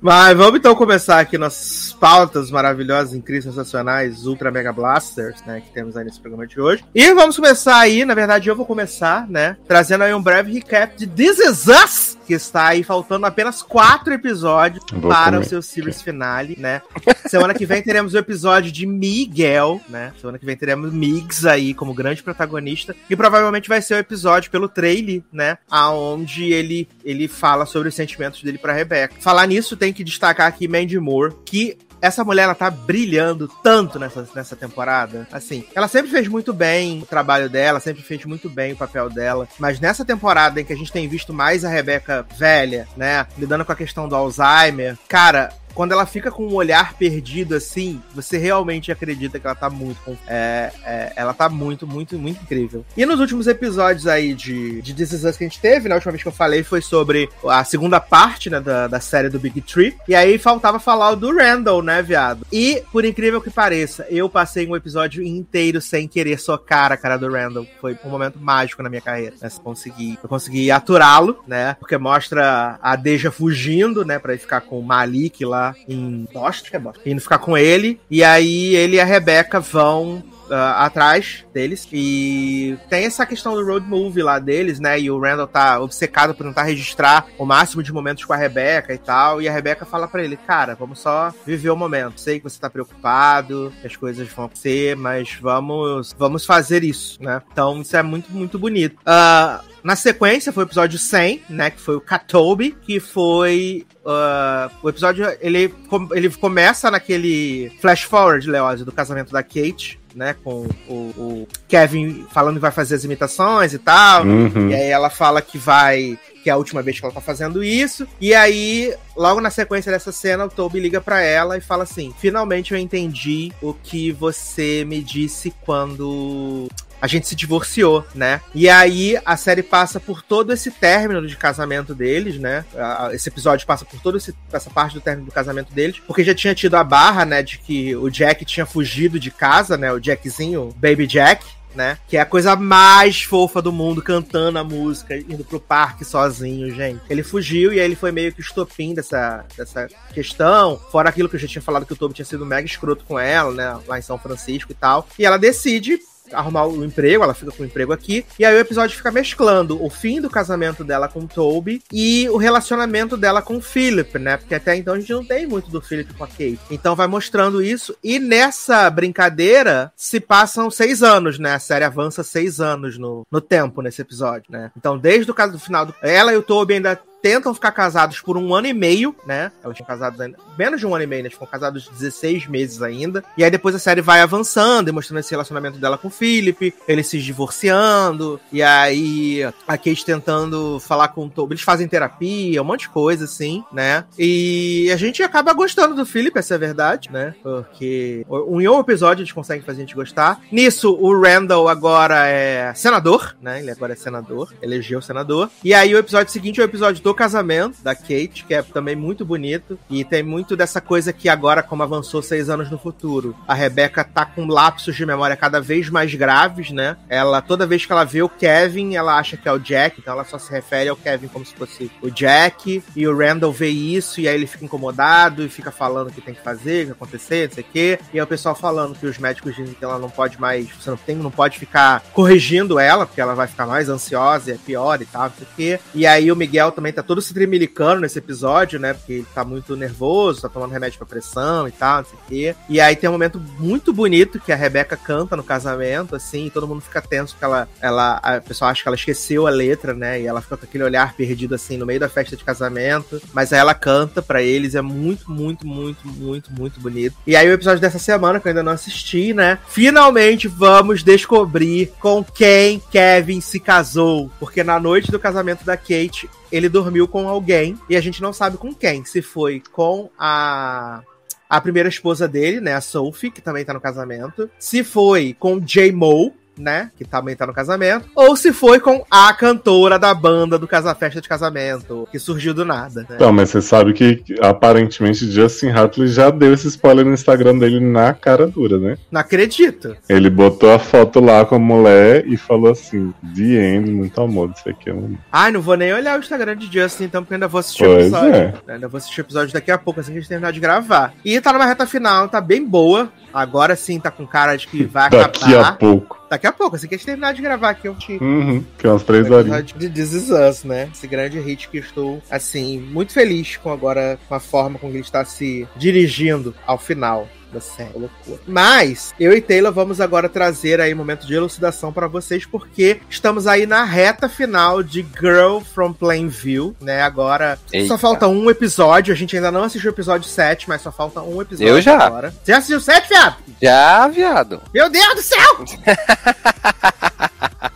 Mas 0.00 0.36
vamos 0.36 0.58
então 0.58 0.74
começar 0.74 1.20
aqui 1.20 1.36
nossas 1.38 1.92
pautas 1.92 2.50
maravilhosas, 2.50 3.14
incríveis, 3.14 3.44
sensacionais, 3.44 4.26
Ultra 4.26 4.50
Mega 4.50 4.72
Blasters, 4.72 5.42
né, 5.44 5.60
que 5.60 5.72
temos 5.72 5.96
aí 5.96 6.04
nesse 6.04 6.20
programa 6.20 6.46
de 6.46 6.60
hoje. 6.60 6.84
E 6.94 7.12
vamos 7.14 7.36
começar 7.36 7.78
aí, 7.78 8.04
na 8.04 8.14
verdade 8.14 8.48
eu 8.48 8.56
vou 8.56 8.66
começar, 8.66 9.28
né, 9.28 9.56
trazendo 9.66 10.04
aí 10.04 10.14
um 10.14 10.22
breve 10.22 10.52
recap 10.52 10.96
de 10.96 11.06
This 11.06 11.38
Is 11.38 11.66
Us, 11.66 12.18
que 12.26 12.34
está 12.34 12.68
aí 12.68 12.82
faltando 12.82 13.26
apenas 13.26 13.62
quatro 13.62 14.12
episódios 14.12 14.84
Vou 14.92 15.10
para 15.10 15.32
comer. 15.32 15.46
o 15.46 15.48
seu 15.48 15.62
series 15.62 16.02
finale, 16.02 16.56
né. 16.58 16.82
Semana 17.26 17.54
que 17.54 17.66
vem 17.66 17.82
teremos 17.82 18.14
o 18.14 18.18
episódio 18.18 18.70
de 18.70 18.86
Miguel, 18.86 19.80
né, 19.88 20.12
semana 20.20 20.38
que 20.38 20.46
vem 20.46 20.56
teremos 20.56 20.92
Migs 20.92 21.46
aí 21.46 21.74
como 21.74 21.94
grande 21.94 22.22
protagonista, 22.22 22.94
e 23.08 23.16
provavelmente 23.16 23.68
vai 23.68 23.82
ser 23.82 23.94
o 23.94 23.98
episódio 23.98 24.50
pelo 24.50 24.68
trailer, 24.68 25.22
né, 25.32 25.58
aonde 25.70 26.52
ele, 26.52 26.88
ele 27.04 27.28
fala 27.28 27.66
sobre 27.66 27.88
os 27.88 27.94
sentimentos 27.94 28.42
dele 28.42 28.58
pra 28.58 28.72
Falar 29.20 29.46
nisso, 29.46 29.76
tem 29.76 29.92
que 29.92 30.02
destacar 30.02 30.48
aqui 30.48 30.66
Mandy 30.66 30.98
Moore, 30.98 31.34
que 31.44 31.78
essa 32.00 32.24
mulher, 32.24 32.44
ela 32.44 32.54
tá 32.54 32.70
brilhando 32.70 33.48
tanto 33.62 33.98
nessa, 33.98 34.28
nessa 34.34 34.56
temporada. 34.56 35.26
Assim, 35.32 35.64
ela 35.74 35.88
sempre 35.88 36.10
fez 36.10 36.28
muito 36.28 36.52
bem 36.52 37.02
o 37.02 37.06
trabalho 37.06 37.48
dela, 37.48 37.80
sempre 37.80 38.02
fez 38.02 38.24
muito 38.24 38.48
bem 38.48 38.72
o 38.72 38.76
papel 38.76 39.10
dela. 39.10 39.48
Mas 39.58 39.80
nessa 39.80 40.04
temporada 40.04 40.60
em 40.60 40.64
que 40.64 40.72
a 40.72 40.76
gente 40.76 40.92
tem 40.92 41.08
visto 41.08 41.32
mais 41.32 41.64
a 41.64 41.68
Rebeca 41.68 42.26
velha, 42.36 42.86
né? 42.96 43.26
Lidando 43.36 43.64
com 43.64 43.72
a 43.72 43.76
questão 43.76 44.08
do 44.08 44.14
Alzheimer, 44.14 44.96
cara. 45.08 45.52
Quando 45.74 45.92
ela 45.92 46.06
fica 46.06 46.30
com 46.30 46.46
um 46.46 46.54
olhar 46.54 46.94
perdido 46.94 47.54
assim, 47.54 48.02
você 48.14 48.36
realmente 48.38 48.90
acredita 48.90 49.38
que 49.38 49.46
ela 49.46 49.54
tá 49.54 49.70
muito. 49.70 50.18
É, 50.26 50.72
é, 50.84 51.12
ela 51.16 51.32
tá 51.32 51.48
muito, 51.48 51.86
muito, 51.86 52.18
muito 52.18 52.42
incrível. 52.42 52.84
E 52.96 53.06
nos 53.06 53.20
últimos 53.20 53.46
episódios 53.46 54.06
aí 54.06 54.34
de, 54.34 54.82
de 54.82 54.94
This 54.94 55.12
Is 55.12 55.24
Us 55.24 55.36
que 55.36 55.44
a 55.44 55.48
gente 55.48 55.60
teve, 55.60 55.88
na 55.88 55.94
última 55.94 56.12
vez 56.12 56.22
que 56.22 56.28
eu 56.28 56.32
falei, 56.32 56.62
foi 56.62 56.80
sobre 56.80 57.28
a 57.46 57.62
segunda 57.64 58.00
parte 58.00 58.50
né, 58.50 58.60
da, 58.60 58.86
da 58.86 59.00
série 59.00 59.28
do 59.28 59.38
Big 59.38 59.60
Tree. 59.60 59.96
E 60.08 60.14
aí 60.14 60.38
faltava 60.38 60.78
falar 60.78 61.14
do 61.14 61.34
Randall, 61.34 61.82
né, 61.82 62.02
viado? 62.02 62.46
E, 62.52 62.82
por 62.90 63.04
incrível 63.04 63.40
que 63.40 63.50
pareça, 63.50 64.06
eu 64.10 64.28
passei 64.28 64.66
um 64.66 64.76
episódio 64.76 65.22
inteiro 65.22 65.80
sem 65.80 66.08
querer 66.08 66.38
socar 66.38 66.92
a 66.92 66.96
cara 66.96 67.16
do 67.16 67.30
Randall. 67.30 67.66
Foi 67.80 67.96
um 68.04 68.10
momento 68.10 68.38
mágico 68.38 68.82
na 68.82 68.88
minha 68.88 69.02
carreira. 69.02 69.36
Né? 69.40 69.48
Eu 69.54 69.60
consegui, 69.60 70.18
eu 70.22 70.28
consegui 70.28 70.70
aturá-lo, 70.70 71.42
né? 71.46 71.76
Porque 71.78 71.96
mostra 71.96 72.78
a 72.82 72.96
Deja 72.96 73.30
fugindo, 73.30 74.04
né? 74.04 74.18
Pra 74.18 74.34
ir 74.34 74.38
ficar 74.38 74.60
com 74.60 74.78
o 74.78 74.82
Malik 74.82 75.44
lá 75.44 75.57
em 75.88 76.24
Boston, 76.32 76.46
acho 76.46 76.64
que 76.64 76.76
é 76.76 76.78
Boston. 76.78 77.02
Indo 77.06 77.20
ficar 77.20 77.38
com 77.38 77.56
ele. 77.56 78.00
E 78.10 78.22
aí 78.22 78.74
ele 78.74 78.96
e 78.96 79.00
a 79.00 79.04
Rebecca 79.04 79.60
vão 79.60 80.22
ah, 80.50 80.84
atrás 80.84 81.44
deles. 81.52 81.88
E 81.92 82.76
tem 82.88 83.04
essa 83.04 83.26
questão 83.26 83.54
do 83.54 83.64
road 83.64 83.86
movie 83.86 84.22
lá 84.22 84.38
deles, 84.38 84.80
né? 84.80 84.98
E 85.00 85.10
o 85.10 85.20
Randall 85.20 85.46
tá 85.46 85.80
obcecado 85.80 86.34
por 86.34 86.44
tentar 86.44 86.62
registrar 86.62 87.26
o 87.38 87.44
máximo 87.44 87.82
de 87.82 87.92
momentos 87.92 88.24
com 88.24 88.32
a 88.32 88.36
Rebecca 88.36 88.92
e 88.92 88.98
tal. 88.98 89.40
E 89.40 89.48
a 89.48 89.52
Rebecca 89.52 89.84
fala 89.84 90.08
pra 90.08 90.22
ele, 90.22 90.36
cara, 90.36 90.74
vamos 90.74 91.00
só 91.00 91.32
viver 91.46 91.70
o 91.70 91.76
momento. 91.76 92.20
Sei 92.20 92.38
que 92.38 92.44
você 92.44 92.58
tá 92.58 92.70
preocupado, 92.70 93.72
que 93.80 93.86
as 93.86 93.96
coisas 93.96 94.28
vão 94.28 94.46
acontecer, 94.46 94.96
mas 94.96 95.38
vamos, 95.40 96.14
vamos 96.18 96.44
fazer 96.44 96.82
isso, 96.84 97.22
né? 97.22 97.42
Então 97.52 97.80
isso 97.80 97.96
é 97.96 98.02
muito, 98.02 98.30
muito 98.30 98.58
bonito. 98.58 98.96
Ah, 99.04 99.62
na 99.82 99.96
sequência 99.96 100.52
foi 100.52 100.64
o 100.64 100.66
episódio 100.66 100.98
100, 100.98 101.42
né? 101.48 101.70
Que 101.70 101.80
foi 101.80 101.96
o 101.96 102.00
Katobi, 102.00 102.72
que 102.72 103.00
foi. 103.00 103.86
ah, 104.04 104.70
o 104.82 104.88
episódio 104.88 105.24
ele, 105.40 105.74
ele 106.12 106.30
começa 106.30 106.90
naquele 106.90 107.70
flash 107.80 108.02
forward, 108.02 108.48
Leózio, 108.48 108.84
do 108.84 108.92
casamento 108.92 109.32
da 109.32 109.42
Kate, 109.42 109.98
né? 110.18 110.34
Com 110.44 110.66
o, 110.88 110.92
o 110.92 111.48
Kevin 111.68 112.26
falando 112.30 112.56
que 112.56 112.60
vai 112.60 112.72
fazer 112.72 112.96
as 112.96 113.04
imitações 113.04 113.72
e 113.72 113.78
tal. 113.78 114.24
Uhum. 114.24 114.68
E 114.68 114.74
aí 114.74 114.88
ela 114.88 115.08
fala 115.08 115.40
que 115.40 115.56
vai. 115.56 116.18
Que 116.42 116.50
é 116.50 116.52
a 116.52 116.56
última 116.56 116.82
vez 116.82 116.98
que 116.98 117.04
ela 117.04 117.14
tá 117.14 117.20
fazendo 117.20 117.64
isso. 117.64 118.06
E 118.20 118.34
aí, 118.34 118.94
logo 119.16 119.40
na 119.40 119.50
sequência 119.50 119.90
dessa 119.90 120.12
cena, 120.12 120.44
o 120.44 120.50
Toby 120.50 120.80
liga 120.80 121.00
pra 121.00 121.20
ela 121.20 121.56
e 121.56 121.60
fala 121.60 121.84
assim: 121.84 122.12
Finalmente 122.18 122.74
eu 122.74 122.78
entendi 122.78 123.52
o 123.62 123.72
que 123.72 124.12
você 124.12 124.84
me 124.84 125.00
disse 125.02 125.52
quando. 125.64 126.68
A 127.00 127.06
gente 127.06 127.28
se 127.28 127.36
divorciou, 127.36 128.04
né? 128.14 128.40
E 128.54 128.68
aí 128.68 129.18
a 129.24 129.36
série 129.36 129.62
passa 129.62 130.00
por 130.00 130.22
todo 130.22 130.52
esse 130.52 130.70
término 130.70 131.26
de 131.26 131.36
casamento 131.36 131.94
deles, 131.94 132.38
né? 132.38 132.64
Esse 133.12 133.28
episódio 133.28 133.66
passa 133.66 133.84
por 133.84 134.00
toda 134.00 134.18
essa 134.52 134.70
parte 134.70 134.94
do 134.94 135.00
término 135.00 135.26
do 135.26 135.32
casamento 135.32 135.72
deles, 135.72 136.00
porque 136.06 136.24
já 136.24 136.34
tinha 136.34 136.54
tido 136.54 136.74
a 136.74 136.84
barra, 136.84 137.24
né, 137.24 137.42
de 137.42 137.58
que 137.58 137.94
o 137.96 138.10
Jack 138.10 138.44
tinha 138.44 138.66
fugido 138.66 139.18
de 139.18 139.30
casa, 139.30 139.76
né? 139.76 139.92
O 139.92 140.00
Jackzinho, 140.00 140.74
Baby 140.76 141.06
Jack, 141.06 141.44
né? 141.74 141.98
Que 142.08 142.16
é 142.16 142.20
a 142.20 142.26
coisa 142.26 142.56
mais 142.56 143.22
fofa 143.22 143.62
do 143.62 143.72
mundo, 143.72 144.02
cantando 144.02 144.58
a 144.58 144.64
música, 144.64 145.16
indo 145.16 145.44
pro 145.44 145.60
parque 145.60 146.04
sozinho, 146.04 146.74
gente. 146.74 147.00
Ele 147.08 147.22
fugiu 147.22 147.72
e 147.72 147.78
aí 147.78 147.84
ele 147.84 147.94
foi 147.96 148.10
meio 148.10 148.32
que 148.32 148.40
o 148.40 148.42
estopim 148.42 148.94
dessa, 148.94 149.44
dessa 149.56 149.88
questão. 150.12 150.80
Fora 150.90 151.08
aquilo 151.08 151.28
que 151.28 151.36
eu 151.36 151.40
já 151.40 151.46
tinha 151.46 151.62
falado 151.62 151.86
que 151.86 151.92
o 151.92 151.96
Toby 151.96 152.14
tinha 152.14 152.24
sido 152.24 152.44
mega 152.44 152.66
escroto 152.66 153.04
com 153.04 153.18
ela, 153.18 153.52
né? 153.52 153.80
Lá 153.86 153.98
em 153.98 154.02
São 154.02 154.18
Francisco 154.18 154.72
e 154.72 154.74
tal. 154.74 155.06
E 155.18 155.24
ela 155.24 155.38
decide 155.38 155.98
arrumar 156.32 156.66
o 156.66 156.84
emprego, 156.84 157.24
ela 157.24 157.34
fica 157.34 157.52
com 157.52 157.62
o 157.62 157.66
emprego 157.66 157.92
aqui, 157.92 158.24
e 158.38 158.44
aí 158.44 158.54
o 158.56 158.60
episódio 158.60 158.96
fica 158.96 159.10
mesclando 159.10 159.82
o 159.82 159.90
fim 159.90 160.20
do 160.20 160.30
casamento 160.30 160.84
dela 160.84 161.08
com 161.08 161.26
Toby 161.26 161.82
e 161.92 162.28
o 162.30 162.36
relacionamento 162.36 163.16
dela 163.16 163.42
com 163.42 163.56
o 163.56 163.60
Philip, 163.60 164.18
né? 164.18 164.36
Porque 164.36 164.54
até 164.54 164.76
então 164.76 164.94
a 164.94 165.00
gente 165.00 165.12
não 165.12 165.24
tem 165.24 165.46
muito 165.46 165.70
do 165.70 165.80
Philip 165.80 166.12
com 166.14 166.24
a 166.24 166.28
Kate. 166.28 166.58
Então 166.70 166.94
vai 166.94 167.06
mostrando 167.06 167.62
isso, 167.62 167.96
e 168.02 168.18
nessa 168.18 168.88
brincadeira 168.90 169.92
se 169.96 170.20
passam 170.20 170.70
seis 170.70 171.02
anos, 171.02 171.38
né? 171.38 171.54
A 171.54 171.58
série 171.58 171.84
avança 171.84 172.22
seis 172.22 172.60
anos 172.60 172.98
no, 172.98 173.26
no 173.30 173.40
tempo 173.40 173.82
nesse 173.82 174.02
episódio, 174.02 174.50
né? 174.50 174.70
Então, 174.76 174.98
desde 174.98 175.30
o 175.30 175.34
caso 175.34 175.52
do 175.52 175.58
final 175.58 175.86
do. 175.86 175.94
Ela 176.02 176.32
e 176.32 176.36
o 176.36 176.42
Toby 176.42 176.74
ainda 176.74 177.00
tentam 177.22 177.54
ficar 177.54 177.72
casados 177.72 178.20
por 178.20 178.36
um 178.36 178.54
ano 178.54 178.66
e 178.66 178.72
meio, 178.72 179.14
né? 179.26 179.50
Elas 179.62 179.76
tinham 179.76 179.86
casados 179.86 180.20
ainda, 180.20 180.38
menos 180.56 180.80
de 180.80 180.86
um 180.86 180.94
ano 180.94 181.04
e 181.04 181.06
meio, 181.06 181.22
né? 181.22 181.26
Eles 181.26 181.34
ficam 181.34 181.48
casados 181.48 181.88
16 181.88 182.46
meses 182.46 182.82
ainda. 182.82 183.24
E 183.36 183.44
aí 183.44 183.50
depois 183.50 183.74
a 183.74 183.78
série 183.78 184.00
vai 184.00 184.20
avançando 184.20 184.88
e 184.88 184.92
mostrando 184.92 185.20
esse 185.20 185.30
relacionamento 185.30 185.78
dela 185.78 185.98
com 185.98 186.08
o 186.08 186.10
Philip, 186.10 186.74
eles 186.86 187.06
se 187.06 187.18
divorciando, 187.18 188.40
e 188.52 188.62
aí 188.62 189.42
a 189.66 189.76
Kate 189.76 190.04
tentando 190.04 190.78
falar 190.80 191.08
com 191.08 191.26
o 191.26 191.30
Toby. 191.30 191.54
Eles 191.54 191.64
fazem 191.64 191.88
terapia, 191.88 192.62
um 192.62 192.64
monte 192.64 192.80
de 192.80 192.88
coisa, 192.90 193.24
assim, 193.24 193.64
né? 193.72 194.04
E 194.18 194.90
a 194.92 194.96
gente 194.96 195.22
acaba 195.22 195.52
gostando 195.52 195.94
do 195.94 196.06
Philip, 196.06 196.38
essa 196.38 196.54
é 196.54 196.56
a 196.56 196.58
verdade, 196.58 197.10
né? 197.10 197.34
Porque 197.42 198.24
um, 198.28 198.60
em 198.60 198.68
um 198.68 198.80
episódio 198.80 199.22
eles 199.22 199.32
conseguem 199.32 199.64
fazer 199.64 199.78
a 199.78 199.84
gente 199.84 199.94
gostar. 199.94 200.40
Nisso, 200.50 200.92
o 200.92 201.20
Randall 201.20 201.68
agora 201.68 202.26
é 202.26 202.72
senador, 202.74 203.36
né? 203.40 203.60
Ele 203.60 203.70
agora 203.70 203.92
é 203.92 203.96
senador, 203.96 204.52
elegeu 204.62 205.00
senador. 205.02 205.50
E 205.62 205.74
aí 205.74 205.94
o 205.94 205.98
episódio 205.98 206.32
seguinte 206.32 206.60
é 206.60 206.64
o 206.64 206.66
episódio 206.66 207.02
do 207.08 207.14
casamento 207.14 207.82
da 207.82 207.94
Kate, 207.94 208.44
que 208.46 208.52
é 208.52 208.60
também 208.62 208.94
muito 208.94 209.24
bonito. 209.24 209.78
E 209.88 210.04
tem 210.04 210.22
muito 210.22 210.54
dessa 210.54 210.78
coisa 210.78 211.10
que 211.10 211.26
agora, 211.26 211.62
como 211.62 211.82
avançou 211.82 212.20
seis 212.20 212.50
anos 212.50 212.70
no 212.70 212.78
futuro, 212.78 213.34
a 213.46 213.54
Rebecca 213.54 214.04
tá 214.04 214.26
com 214.26 214.46
lapsos 214.46 214.94
de 214.94 215.06
memória 215.06 215.34
cada 215.34 215.58
vez 215.58 215.88
mais 215.88 216.14
graves, 216.14 216.70
né? 216.70 216.98
Ela, 217.08 217.40
toda 217.40 217.66
vez 217.66 217.86
que 217.86 217.92
ela 217.92 218.04
vê 218.04 218.20
o 218.20 218.28
Kevin, 218.28 218.94
ela 218.94 219.16
acha 219.16 219.38
que 219.38 219.48
é 219.48 219.52
o 219.52 219.58
Jack, 219.58 219.98
então 219.98 220.12
ela 220.12 220.24
só 220.24 220.38
se 220.38 220.50
refere 220.52 220.90
ao 220.90 220.96
Kevin 220.96 221.28
como 221.28 221.46
se 221.46 221.54
fosse 221.54 221.90
o 222.02 222.10
Jack. 222.10 222.82
E 222.94 223.08
o 223.08 223.16
Randall 223.16 223.52
vê 223.52 223.68
isso 223.68 224.20
e 224.20 224.28
aí 224.28 224.34
ele 224.34 224.46
fica 224.46 224.66
incomodado 224.66 225.42
e 225.42 225.48
fica 225.48 225.70
falando 225.70 226.08
o 226.08 226.12
que 226.12 226.20
tem 226.20 226.34
que 226.34 226.42
fazer, 226.42 226.82
o 226.82 226.86
que 226.86 226.92
acontecer, 226.92 227.48
não 227.48 227.54
sei 227.54 227.64
o 227.64 227.72
quê. 227.72 227.98
E 228.12 228.18
aí 228.18 228.22
o 228.22 228.26
pessoal 228.26 228.54
falando 228.54 228.94
que 228.94 229.06
os 229.06 229.16
médicos 229.16 229.56
dizem 229.56 229.72
que 229.72 229.84
ela 229.84 229.98
não 229.98 230.10
pode 230.10 230.38
mais, 230.38 230.68
você 230.68 230.90
não 230.90 230.98
tem, 230.98 231.16
não 231.16 231.30
pode 231.30 231.58
ficar 231.58 232.02
corrigindo 232.12 232.78
ela, 232.78 233.06
porque 233.06 233.20
ela 233.20 233.34
vai 233.34 233.46
ficar 233.46 233.66
mais 233.66 233.88
ansiosa, 233.88 234.52
é 234.52 234.58
pior 234.58 235.00
e 235.00 235.06
tal, 235.06 235.22
não 235.22 235.32
sei 235.32 235.46
o 235.46 235.56
quê. 235.56 235.80
E 235.94 236.06
aí 236.06 236.30
o 236.30 236.36
Miguel 236.36 236.70
também 236.72 236.92
tá 236.92 236.97
tá 236.98 237.02
todo 237.02 237.22
se 237.22 237.32
tremilicando 237.32 238.00
nesse 238.00 238.18
episódio, 238.18 238.78
né? 238.78 238.92
Porque 238.92 239.12
ele 239.12 239.26
tá 239.34 239.44
muito 239.44 239.76
nervoso, 239.76 240.42
tá 240.42 240.48
tomando 240.48 240.72
remédio 240.72 240.98
pra 240.98 241.06
pressão 241.06 241.68
e 241.68 241.72
tal, 241.72 241.98
não 241.98 242.04
sei 242.04 242.18
o 242.18 242.28
quê. 242.28 242.56
E 242.68 242.80
aí 242.80 242.96
tem 242.96 243.08
um 243.08 243.12
momento 243.12 243.40
muito 243.58 243.92
bonito 243.92 244.40
que 244.40 244.52
a 244.52 244.56
Rebeca 244.56 244.96
canta 244.96 245.36
no 245.36 245.44
casamento, 245.44 246.16
assim, 246.16 246.46
e 246.46 246.50
todo 246.50 246.66
mundo 246.66 246.80
fica 246.80 247.00
tenso 247.00 247.34
porque 247.34 247.44
ela, 247.44 247.68
ela, 247.80 248.16
a 248.16 248.40
pessoa 248.40 248.70
acha 248.70 248.82
que 248.82 248.88
ela 248.88 248.96
esqueceu 248.96 249.46
a 249.46 249.50
letra, 249.50 249.94
né? 249.94 250.20
E 250.20 250.26
ela 250.26 250.40
fica 250.40 250.56
com 250.56 250.64
aquele 250.64 250.84
olhar 250.84 251.14
perdido, 251.14 251.54
assim, 251.54 251.76
no 251.76 251.86
meio 251.86 252.00
da 252.00 252.08
festa 252.08 252.36
de 252.36 252.44
casamento. 252.44 253.20
Mas 253.32 253.52
aí 253.52 253.60
ela 253.60 253.74
canta 253.74 254.20
pra 254.20 254.42
eles, 254.42 254.74
é 254.74 254.82
muito, 254.82 255.30
muito, 255.30 255.66
muito, 255.66 256.06
muito, 256.06 256.52
muito 256.52 256.80
bonito. 256.80 257.16
E 257.26 257.36
aí 257.36 257.48
o 257.48 257.52
episódio 257.52 257.80
dessa 257.80 257.98
semana, 257.98 258.40
que 258.40 258.48
eu 258.48 258.50
ainda 258.50 258.62
não 258.62 258.72
assisti, 258.72 259.32
né? 259.32 259.58
Finalmente 259.68 260.48
vamos 260.48 261.02
descobrir 261.02 261.92
com 262.00 262.24
quem 262.24 262.82
Kevin 262.90 263.40
se 263.40 263.60
casou. 263.60 264.30
Porque 264.40 264.64
na 264.64 264.80
noite 264.80 265.10
do 265.10 265.18
casamento 265.18 265.64
da 265.64 265.76
Kate, 265.76 266.28
ele 266.50 266.68
dormiu 266.68 267.06
com 267.06 267.28
alguém 267.28 267.78
e 267.88 267.96
a 267.96 268.00
gente 268.00 268.22
não 268.22 268.32
sabe 268.32 268.56
com 268.56 268.74
quem. 268.74 269.04
Se 269.04 269.22
foi 269.22 269.62
com 269.72 270.10
a 270.18 271.02
a 271.48 271.60
primeira 271.60 271.88
esposa 271.88 272.28
dele, 272.28 272.60
né, 272.60 272.74
a 272.74 272.80
Sophie, 272.80 273.30
que 273.30 273.40
também 273.40 273.64
tá 273.64 273.72
no 273.72 273.80
casamento. 273.80 274.50
Se 274.58 274.84
foi 274.84 275.34
com 275.38 275.58
J. 275.58 275.90
Mo, 275.92 276.34
né? 276.58 276.90
Que 276.96 277.04
também 277.04 277.34
tá 277.36 277.46
no 277.46 277.52
casamento. 277.54 278.08
Ou 278.14 278.36
se 278.36 278.52
foi 278.52 278.80
com 278.80 279.04
a 279.10 279.32
cantora 279.32 279.98
da 279.98 280.12
banda 280.14 280.58
do 280.58 280.66
casa 280.68 280.94
festa 280.94 281.20
de 281.20 281.28
casamento, 281.28 282.08
que 282.10 282.18
surgiu 282.18 282.52
do 282.54 282.64
nada. 282.64 283.06
Né? 283.08 283.16
Não, 283.20 283.32
mas 283.32 283.50
você 283.50 283.62
sabe 283.62 283.92
que 283.92 284.22
aparentemente 284.40 285.30
Justin 285.30 285.68
Hartley 285.68 286.08
já 286.08 286.30
deu 286.30 286.52
esse 286.52 286.68
spoiler 286.68 287.04
no 287.04 287.12
Instagram 287.14 287.58
dele 287.58 287.80
na 287.80 288.12
cara 288.14 288.46
dura, 288.46 288.78
né? 288.78 288.96
Não 289.10 289.20
acredito. 289.20 289.96
Ele 290.08 290.28
botou 290.30 290.72
a 290.72 290.78
foto 290.78 291.20
lá 291.20 291.44
com 291.44 291.54
a 291.54 291.58
mulher 291.58 292.26
e 292.26 292.36
falou 292.36 292.72
assim: 292.72 293.12
The 293.34 293.42
End, 293.42 293.90
muito 293.90 294.20
amor, 294.20 294.50
isso 294.56 294.68
aqui 294.68 294.90
é 294.90 294.94
um. 294.94 295.16
Ai, 295.30 295.50
não 295.50 295.60
vou 295.60 295.76
nem 295.76 295.92
olhar 295.92 296.16
o 296.18 296.20
Instagram 296.20 296.56
de 296.56 296.66
Justin, 296.72 297.04
então, 297.04 297.22
porque 297.22 297.34
ainda 297.34 297.48
vou 297.48 297.58
assistir 297.60 297.84
o 297.84 297.98
episódio. 298.00 298.34
é. 298.34 298.54
Ainda 298.68 298.88
vou 298.88 298.98
assistir 298.98 299.20
o 299.20 299.22
episódio 299.22 299.52
daqui 299.52 299.70
a 299.70 299.78
pouco, 299.78 300.00
assim 300.00 300.12
que 300.12 300.18
a 300.18 300.20
gente 300.20 300.28
terminar 300.28 300.52
de 300.52 300.60
gravar. 300.60 301.12
E 301.24 301.40
tá 301.40 301.52
numa 301.52 301.66
reta 301.66 301.86
final, 301.86 302.28
tá 302.28 302.40
bem 302.40 302.64
boa. 302.64 303.10
Agora 303.32 303.76
sim 303.76 304.00
tá 304.00 304.10
com 304.10 304.26
cara 304.26 304.56
de 304.56 304.66
que 304.66 304.84
vai 304.84 305.10
Daqui 305.10 305.54
a 305.54 305.60
acabar. 305.60 305.78
pouco. 305.78 306.18
Daqui 306.28 306.46
a 306.46 306.52
pouco, 306.52 306.76
assim 306.76 306.86
que 306.86 306.94
a 306.94 306.98
gente 306.98 307.06
terminar 307.06 307.32
de 307.32 307.42
gravar 307.42 307.70
aqui, 307.70 307.88
eu 307.88 307.94
te 307.94 308.18
Uhum, 308.20 308.64
que 308.76 308.86
é 308.86 308.90
umas 308.90 309.02
três 309.02 309.26
episódio 309.26 309.78
de 309.78 309.88
This 309.88 310.12
Is 310.12 310.30
Us, 310.30 310.64
né? 310.64 310.90
Esse 310.92 311.06
grande 311.06 311.40
hit 311.40 311.68
que 311.68 311.78
eu 311.78 311.82
estou, 311.82 312.22
assim, 312.30 312.78
muito 312.78 313.12
feliz 313.12 313.56
com 313.56 313.72
agora, 313.72 314.18
com 314.28 314.34
a 314.34 314.40
forma 314.40 314.78
com 314.78 314.88
que 314.90 314.96
ele 314.96 315.04
está 315.04 315.24
se 315.24 315.66
dirigindo 315.76 316.54
ao 316.66 316.78
final 316.78 317.28
da 317.52 317.60
série. 317.60 317.98
Loucura. 317.98 318.38
Mas, 318.46 319.14
eu 319.18 319.32
e 319.32 319.40
Taylor 319.40 319.72
vamos 319.72 320.00
agora 320.00 320.28
trazer 320.28 320.80
aí 320.80 320.92
um 320.92 320.96
momento 320.96 321.26
de 321.26 321.34
elucidação 321.34 321.92
para 321.92 322.06
vocês, 322.06 322.44
porque 322.46 323.00
estamos 323.08 323.46
aí 323.46 323.66
na 323.66 323.84
reta 323.84 324.28
final 324.28 324.82
de 324.82 325.06
Girl 325.18 325.60
from 325.60 325.92
Plainview, 325.92 326.76
né? 326.80 327.02
Agora, 327.02 327.58
Eita. 327.72 327.88
só 327.88 327.98
falta 327.98 328.26
um 328.28 328.50
episódio, 328.50 329.12
a 329.12 329.16
gente 329.16 329.36
ainda 329.36 329.50
não 329.50 329.64
assistiu 329.64 329.90
o 329.90 329.94
episódio 329.94 330.28
7, 330.28 330.68
mas 330.68 330.82
só 330.82 330.92
falta 330.92 331.20
um 331.22 331.40
episódio 331.40 331.68
Eu 331.68 331.80
já. 331.80 331.98
agora. 331.98 332.30
Você 332.30 332.52
já 332.52 332.58
assistiu 332.58 332.78
o 332.78 332.80
7, 332.80 333.08
viado? 333.08 333.36
Já, 333.60 334.08
viado. 334.08 334.62
Meu 334.72 334.88
Deus 334.90 335.14
do 335.14 335.22
céu! 335.22 335.64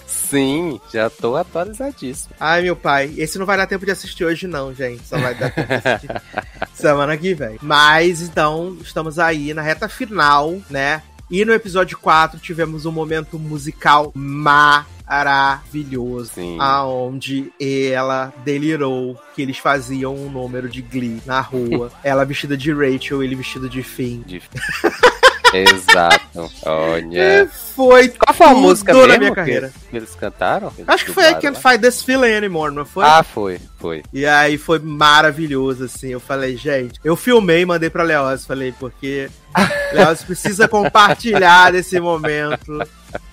Sim, 0.06 0.80
já 0.90 1.10
tô 1.10 1.36
atualizadíssimo. 1.36 2.34
Ai, 2.40 2.62
meu 2.62 2.74
pai, 2.74 3.12
esse 3.18 3.38
não 3.38 3.44
vai 3.44 3.58
dar 3.58 3.66
tempo 3.66 3.84
de 3.84 3.90
assistir 3.90 4.24
hoje, 4.24 4.46
não, 4.46 4.74
gente. 4.74 5.06
Só 5.06 5.18
vai 5.18 5.34
dar 5.34 5.50
tempo 5.50 5.68
de 5.68 5.74
assistir 5.74 6.08
semana 6.74 7.16
que 7.16 7.34
vem. 7.34 7.58
Mas 7.62 8.20
então, 8.22 8.76
estamos 8.80 9.18
aí 9.18 9.52
na 9.54 9.62
reta 9.62 9.88
final, 9.88 10.58
né? 10.70 11.02
E 11.30 11.44
no 11.44 11.52
episódio 11.52 11.96
4 11.98 12.38
tivemos 12.38 12.84
um 12.84 12.92
momento 12.92 13.38
musical 13.38 14.12
maravilhoso. 14.14 16.32
Sim. 16.34 16.58
Aonde 16.60 17.50
ela 17.58 18.32
delirou 18.44 19.18
que 19.34 19.40
eles 19.40 19.56
faziam 19.56 20.14
um 20.14 20.30
número 20.30 20.68
de 20.68 20.82
Glee 20.82 21.22
na 21.24 21.40
rua. 21.40 21.90
ela 22.04 22.24
vestida 22.24 22.56
de 22.56 22.70
Rachel, 22.72 23.22
ele 23.22 23.34
vestido 23.34 23.68
de 23.68 23.82
Finn. 23.82 24.22
De- 24.26 24.42
Exato. 25.54 26.20
E 26.64 26.68
Olha. 26.68 27.48
foi 27.74 28.08
Qual 28.08 28.34
foi 28.34 28.46
a 28.46 28.54
música 28.54 28.92
na 28.92 28.98
mesmo 29.06 29.18
minha 29.18 29.30
que- 29.30 29.36
carreira. 29.36 29.72
Que 29.90 29.96
eles 29.96 30.14
cantaram? 30.14 30.72
Eles 30.76 30.88
Acho 30.88 31.04
que 31.06 31.12
foi 31.12 31.30
I 31.30 31.34
Can't? 31.34 31.60
Fight 31.60 31.78
This 31.78 32.02
Feeling 32.02 32.32
Anymore, 32.34 32.74
não 32.74 32.84
foi? 32.84 33.04
Ah, 33.04 33.22
foi, 33.22 33.60
foi. 33.78 34.02
E 34.12 34.24
aí 34.26 34.56
foi 34.58 34.78
maravilhoso, 34.78 35.84
assim. 35.84 36.08
Eu 36.08 36.20
falei, 36.20 36.56
gente, 36.56 36.98
eu 37.04 37.16
filmei 37.16 37.60
e 37.62 37.66
mandei 37.66 37.90
pra 37.90 38.02
Leoz. 38.02 38.44
Falei, 38.46 38.72
porque 38.78 39.28
Leoz 39.92 40.22
precisa 40.22 40.66
compartilhar 40.68 41.72
desse 41.72 42.00
momento 42.00 42.80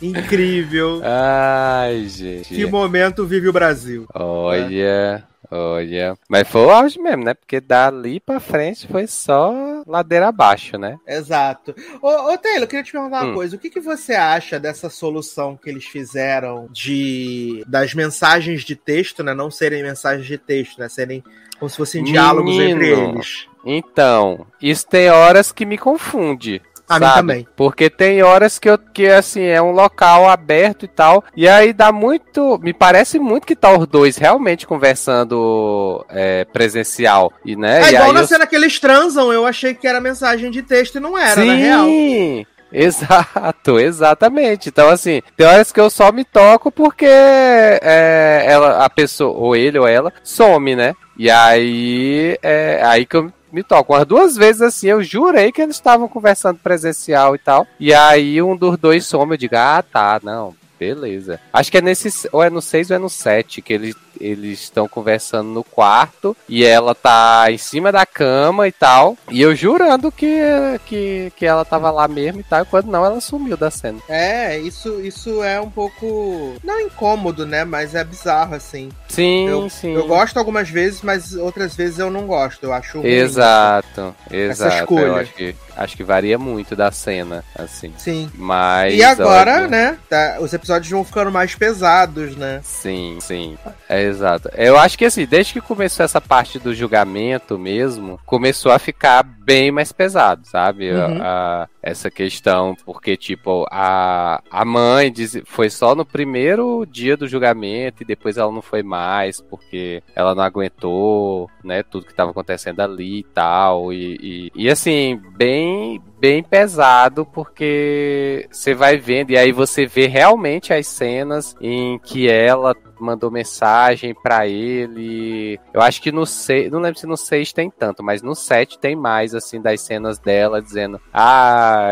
incrível. 0.01 1.01
Ai, 1.03 2.07
gente. 2.09 2.53
Que 2.53 2.65
momento 2.65 3.25
vive 3.25 3.47
o 3.47 3.53
Brasil. 3.53 4.05
Olha, 4.13 5.23
olha. 5.51 6.15
Mas 6.27 6.47
foi 6.47 6.61
o 6.61 6.69
auge 6.69 6.99
mesmo, 6.99 7.23
né? 7.23 7.33
Porque 7.33 7.59
dali 7.59 8.19
pra 8.19 8.39
frente 8.39 8.87
foi 8.87 9.07
só 9.07 9.83
ladeira 9.87 10.27
abaixo, 10.27 10.77
né? 10.77 10.97
Exato. 11.07 11.75
Ô, 12.01 12.07
ô 12.33 12.37
Taylor, 12.37 12.63
eu 12.63 12.67
queria 12.67 12.83
te 12.83 12.91
perguntar 12.91 13.23
uma 13.23 13.31
Hum. 13.31 13.35
coisa. 13.35 13.55
O 13.55 13.59
que, 13.59 13.69
que 13.69 13.79
você 13.79 14.13
acha 14.13 14.59
dessa 14.59 14.89
solução 14.89 15.57
que 15.57 15.69
eles 15.69 15.85
fizeram 15.85 16.67
de 16.71 17.63
das 17.67 17.93
mensagens 17.93 18.63
de 18.63 18.75
texto, 18.75 19.23
né? 19.23 19.33
Não 19.33 19.49
serem 19.51 19.83
mensagens 19.83 20.25
de 20.27 20.37
texto, 20.37 20.79
né? 20.79 20.89
Serem 20.89 21.23
como 21.59 21.69
se 21.69 21.75
fossem 21.77 22.03
diálogos 22.03 22.55
Menino. 22.55 22.81
entre 22.83 22.89
eles. 22.91 23.47
Então, 23.65 24.47
isso 24.61 24.87
tem 24.87 25.09
horas 25.09 25.51
que 25.51 25.65
me 25.65 25.77
confunde. 25.77 26.61
A 26.89 26.99
mim 26.99 27.05
sabe? 27.05 27.15
também. 27.17 27.47
Porque 27.55 27.89
tem 27.89 28.23
horas 28.23 28.57
que, 28.57 28.67
eu, 28.69 28.77
que, 28.77 29.05
assim, 29.07 29.43
é 29.43 29.61
um 29.61 29.71
local 29.71 30.27
aberto 30.27 30.85
e 30.85 30.87
tal. 30.87 31.23
E 31.35 31.47
aí 31.47 31.71
dá 31.71 31.91
muito. 31.91 32.57
Me 32.63 32.73
parece 32.73 33.19
muito 33.19 33.45
que 33.45 33.55
tá 33.55 33.71
os 33.77 33.85
dois 33.87 34.17
realmente 34.17 34.65
conversando 34.65 36.03
é, 36.09 36.45
presencial. 36.45 37.31
E, 37.45 37.55
né? 37.55 37.81
É 37.83 37.91
e 37.91 37.95
igual 37.95 38.11
na 38.11 38.21
eu- 38.21 38.27
cena 38.27 38.47
que 38.47 38.55
eles 38.55 38.79
transam, 38.79 39.31
eu 39.31 39.45
achei 39.45 39.73
que 39.73 39.87
era 39.87 40.01
mensagem 40.01 40.49
de 40.49 40.63
texto 40.63 40.95
e 40.95 40.99
não 40.99 41.17
era, 41.17 41.43
na 41.45 41.53
real. 41.53 41.85
Sim! 41.85 42.45
Exato, 42.71 43.79
exatamente. 43.79 44.69
Então, 44.69 44.89
assim, 44.89 45.23
tem 45.35 45.47
horas 45.47 45.71
que 45.71 45.79
eu 45.79 45.89
só 45.89 46.11
me 46.11 46.23
toco 46.23 46.71
porque 46.71 47.03
é, 47.07 48.43
ela, 48.47 48.85
a 48.85 48.89
pessoa, 48.89 49.35
ou 49.35 49.55
ele 49.55 49.79
ou 49.79 49.87
ela, 49.87 50.13
some, 50.23 50.75
né? 50.75 50.93
E 51.17 51.31
aí, 51.31 52.37
é 52.43 52.79
aí 52.83 53.07
que 53.07 53.17
eu 53.17 53.33
me 53.51 53.63
toco. 53.63 53.93
Umas 53.93 54.05
duas 54.05 54.35
vezes 54.35 54.61
assim, 54.61 54.87
eu 54.87 55.03
jurei 55.03 55.51
que 55.51 55.61
eles 55.61 55.75
estavam 55.75 56.07
conversando 56.07 56.59
presencial 56.59 57.35
e 57.35 57.39
tal. 57.39 57.67
E 57.79 57.93
aí 57.93 58.41
um 58.41 58.55
dos 58.55 58.77
dois 58.77 59.05
some, 59.05 59.31
eu 59.31 59.37
digo, 59.37 59.55
ah, 59.55 59.83
tá, 59.83 60.19
não. 60.23 60.55
Beleza. 60.79 61.41
Acho 61.51 61.69
que 61.69 61.77
é 61.77 61.81
nesse. 61.81 62.29
Ou 62.31 62.41
é 62.41 62.49
no 62.49 62.61
6 62.61 62.91
ou 62.91 62.95
é 62.95 62.99
no 62.99 63.09
7 63.09 63.61
que 63.61 63.73
eles 63.73 63.95
eles 64.19 64.61
estão 64.61 64.87
conversando 64.87 65.49
no 65.49 65.63
quarto 65.63 66.35
e 66.47 66.65
ela 66.65 66.93
tá 66.93 67.45
em 67.49 67.57
cima 67.57 67.91
da 67.91 68.05
cama 68.05 68.67
e 68.67 68.71
tal. 68.71 69.17
E 69.29 69.41
eu 69.41 69.55
jurando 69.55 70.11
que, 70.11 70.39
que, 70.85 71.31
que 71.35 71.45
ela 71.45 71.63
tava 71.63 71.91
lá 71.91 72.07
mesmo 72.07 72.41
e 72.41 72.43
tal. 72.43 72.65
Quando 72.65 72.87
não, 72.87 73.05
ela 73.05 73.21
sumiu 73.21 73.55
da 73.55 73.71
cena. 73.71 73.99
É, 74.07 74.57
isso, 74.57 74.99
isso 75.01 75.43
é 75.43 75.59
um 75.59 75.69
pouco. 75.69 76.55
Não 76.63 76.79
incômodo, 76.79 77.45
né? 77.45 77.63
Mas 77.63 77.95
é 77.95 78.03
bizarro, 78.03 78.55
assim. 78.55 78.89
Sim, 79.07 79.47
Eu, 79.47 79.69
sim. 79.69 79.93
eu 79.93 80.07
gosto 80.07 80.37
algumas 80.37 80.69
vezes, 80.69 81.01
mas 81.01 81.33
outras 81.33 81.75
vezes 81.75 81.99
eu 81.99 82.09
não 82.09 82.27
gosto. 82.27 82.63
Eu 82.63 82.73
acho 82.73 82.99
ruim. 82.99 83.09
Exato, 83.09 84.15
exato. 84.29 84.75
escolha. 84.75 85.05
Eu 85.05 85.15
acho 85.15 85.33
que, 85.33 85.55
acho 85.75 85.97
que 85.97 86.03
varia 86.03 86.37
muito 86.37 86.75
da 86.75 86.91
cena, 86.91 87.43
assim. 87.55 87.93
Sim. 87.97 88.29
Mas. 88.35 88.93
E 88.93 89.03
agora, 89.03 89.55
olha, 89.55 89.67
né? 89.67 89.97
tá, 90.09 90.37
os 90.39 90.53
episódios 90.53 90.91
vão 90.91 91.03
ficando 91.03 91.31
mais 91.31 91.55
pesados, 91.55 92.35
né? 92.35 92.61
Sim, 92.63 93.17
sim. 93.21 93.57
É 93.87 94.08
exato. 94.09 94.49
Eu 94.55 94.77
acho 94.77 94.97
que 94.97 95.05
assim, 95.05 95.25
desde 95.25 95.53
que 95.53 95.61
começou 95.61 96.03
essa 96.03 96.19
parte 96.19 96.59
do 96.59 96.73
julgamento 96.73 97.57
mesmo, 97.57 98.19
começou 98.25 98.71
a 98.71 98.79
ficar 98.79 99.23
bem 99.23 99.71
mais 99.71 99.91
pesado, 99.91 100.45
sabe? 100.45 100.91
A- 100.91 101.07
Uhum. 101.07 101.17
a- 101.21 101.67
essa 101.81 102.11
questão, 102.11 102.75
porque, 102.85 103.15
tipo, 103.15 103.65
a, 103.71 104.41
a 104.51 104.65
mãe 104.65 105.09
diz, 105.11 105.41
foi 105.45 105.69
só 105.69 105.95
no 105.95 106.05
primeiro 106.05 106.85
dia 106.85 107.15
do 107.15 107.27
julgamento 107.27 108.03
e 108.03 108.05
depois 108.05 108.37
ela 108.37 108.51
não 108.51 108.61
foi 108.61 108.83
mais, 108.83 109.39
porque 109.39 110.03
ela 110.13 110.35
não 110.35 110.43
aguentou, 110.43 111.49
né, 111.63 111.81
tudo 111.83 112.05
que 112.05 112.13
tava 112.13 112.31
acontecendo 112.31 112.81
ali 112.81 113.19
e 113.19 113.23
tal. 113.23 113.93
E, 113.93 114.51
e, 114.55 114.63
e, 114.65 114.69
assim, 114.69 115.19
bem, 115.37 116.01
bem 116.19 116.43
pesado, 116.43 117.25
porque 117.25 118.47
você 118.51 118.73
vai 118.73 118.97
vendo, 118.97 119.31
e 119.31 119.37
aí 119.37 119.51
você 119.51 119.85
vê 119.85 120.07
realmente 120.07 120.73
as 120.73 120.85
cenas 120.87 121.55
em 121.61 121.97
que 121.99 122.29
ela 122.29 122.75
mandou 122.99 123.31
mensagem 123.31 124.13
pra 124.13 124.47
ele. 124.47 125.59
Eu 125.73 125.81
acho 125.81 126.01
que 126.01 126.11
no 126.11 126.25
6, 126.25 126.69
não 126.71 126.79
lembro 126.79 126.99
se 126.99 127.07
no 127.07 127.17
6 127.17 127.53
tem 127.53 127.69
tanto, 127.69 128.03
mas 128.03 128.21
no 128.21 128.35
7 128.35 128.77
tem 128.77 128.95
mais 128.95 129.33
assim 129.33 129.61
das 129.61 129.81
cenas 129.81 130.19
dela 130.19 130.61
dizendo: 130.61 130.99
"Ah, 131.13 131.87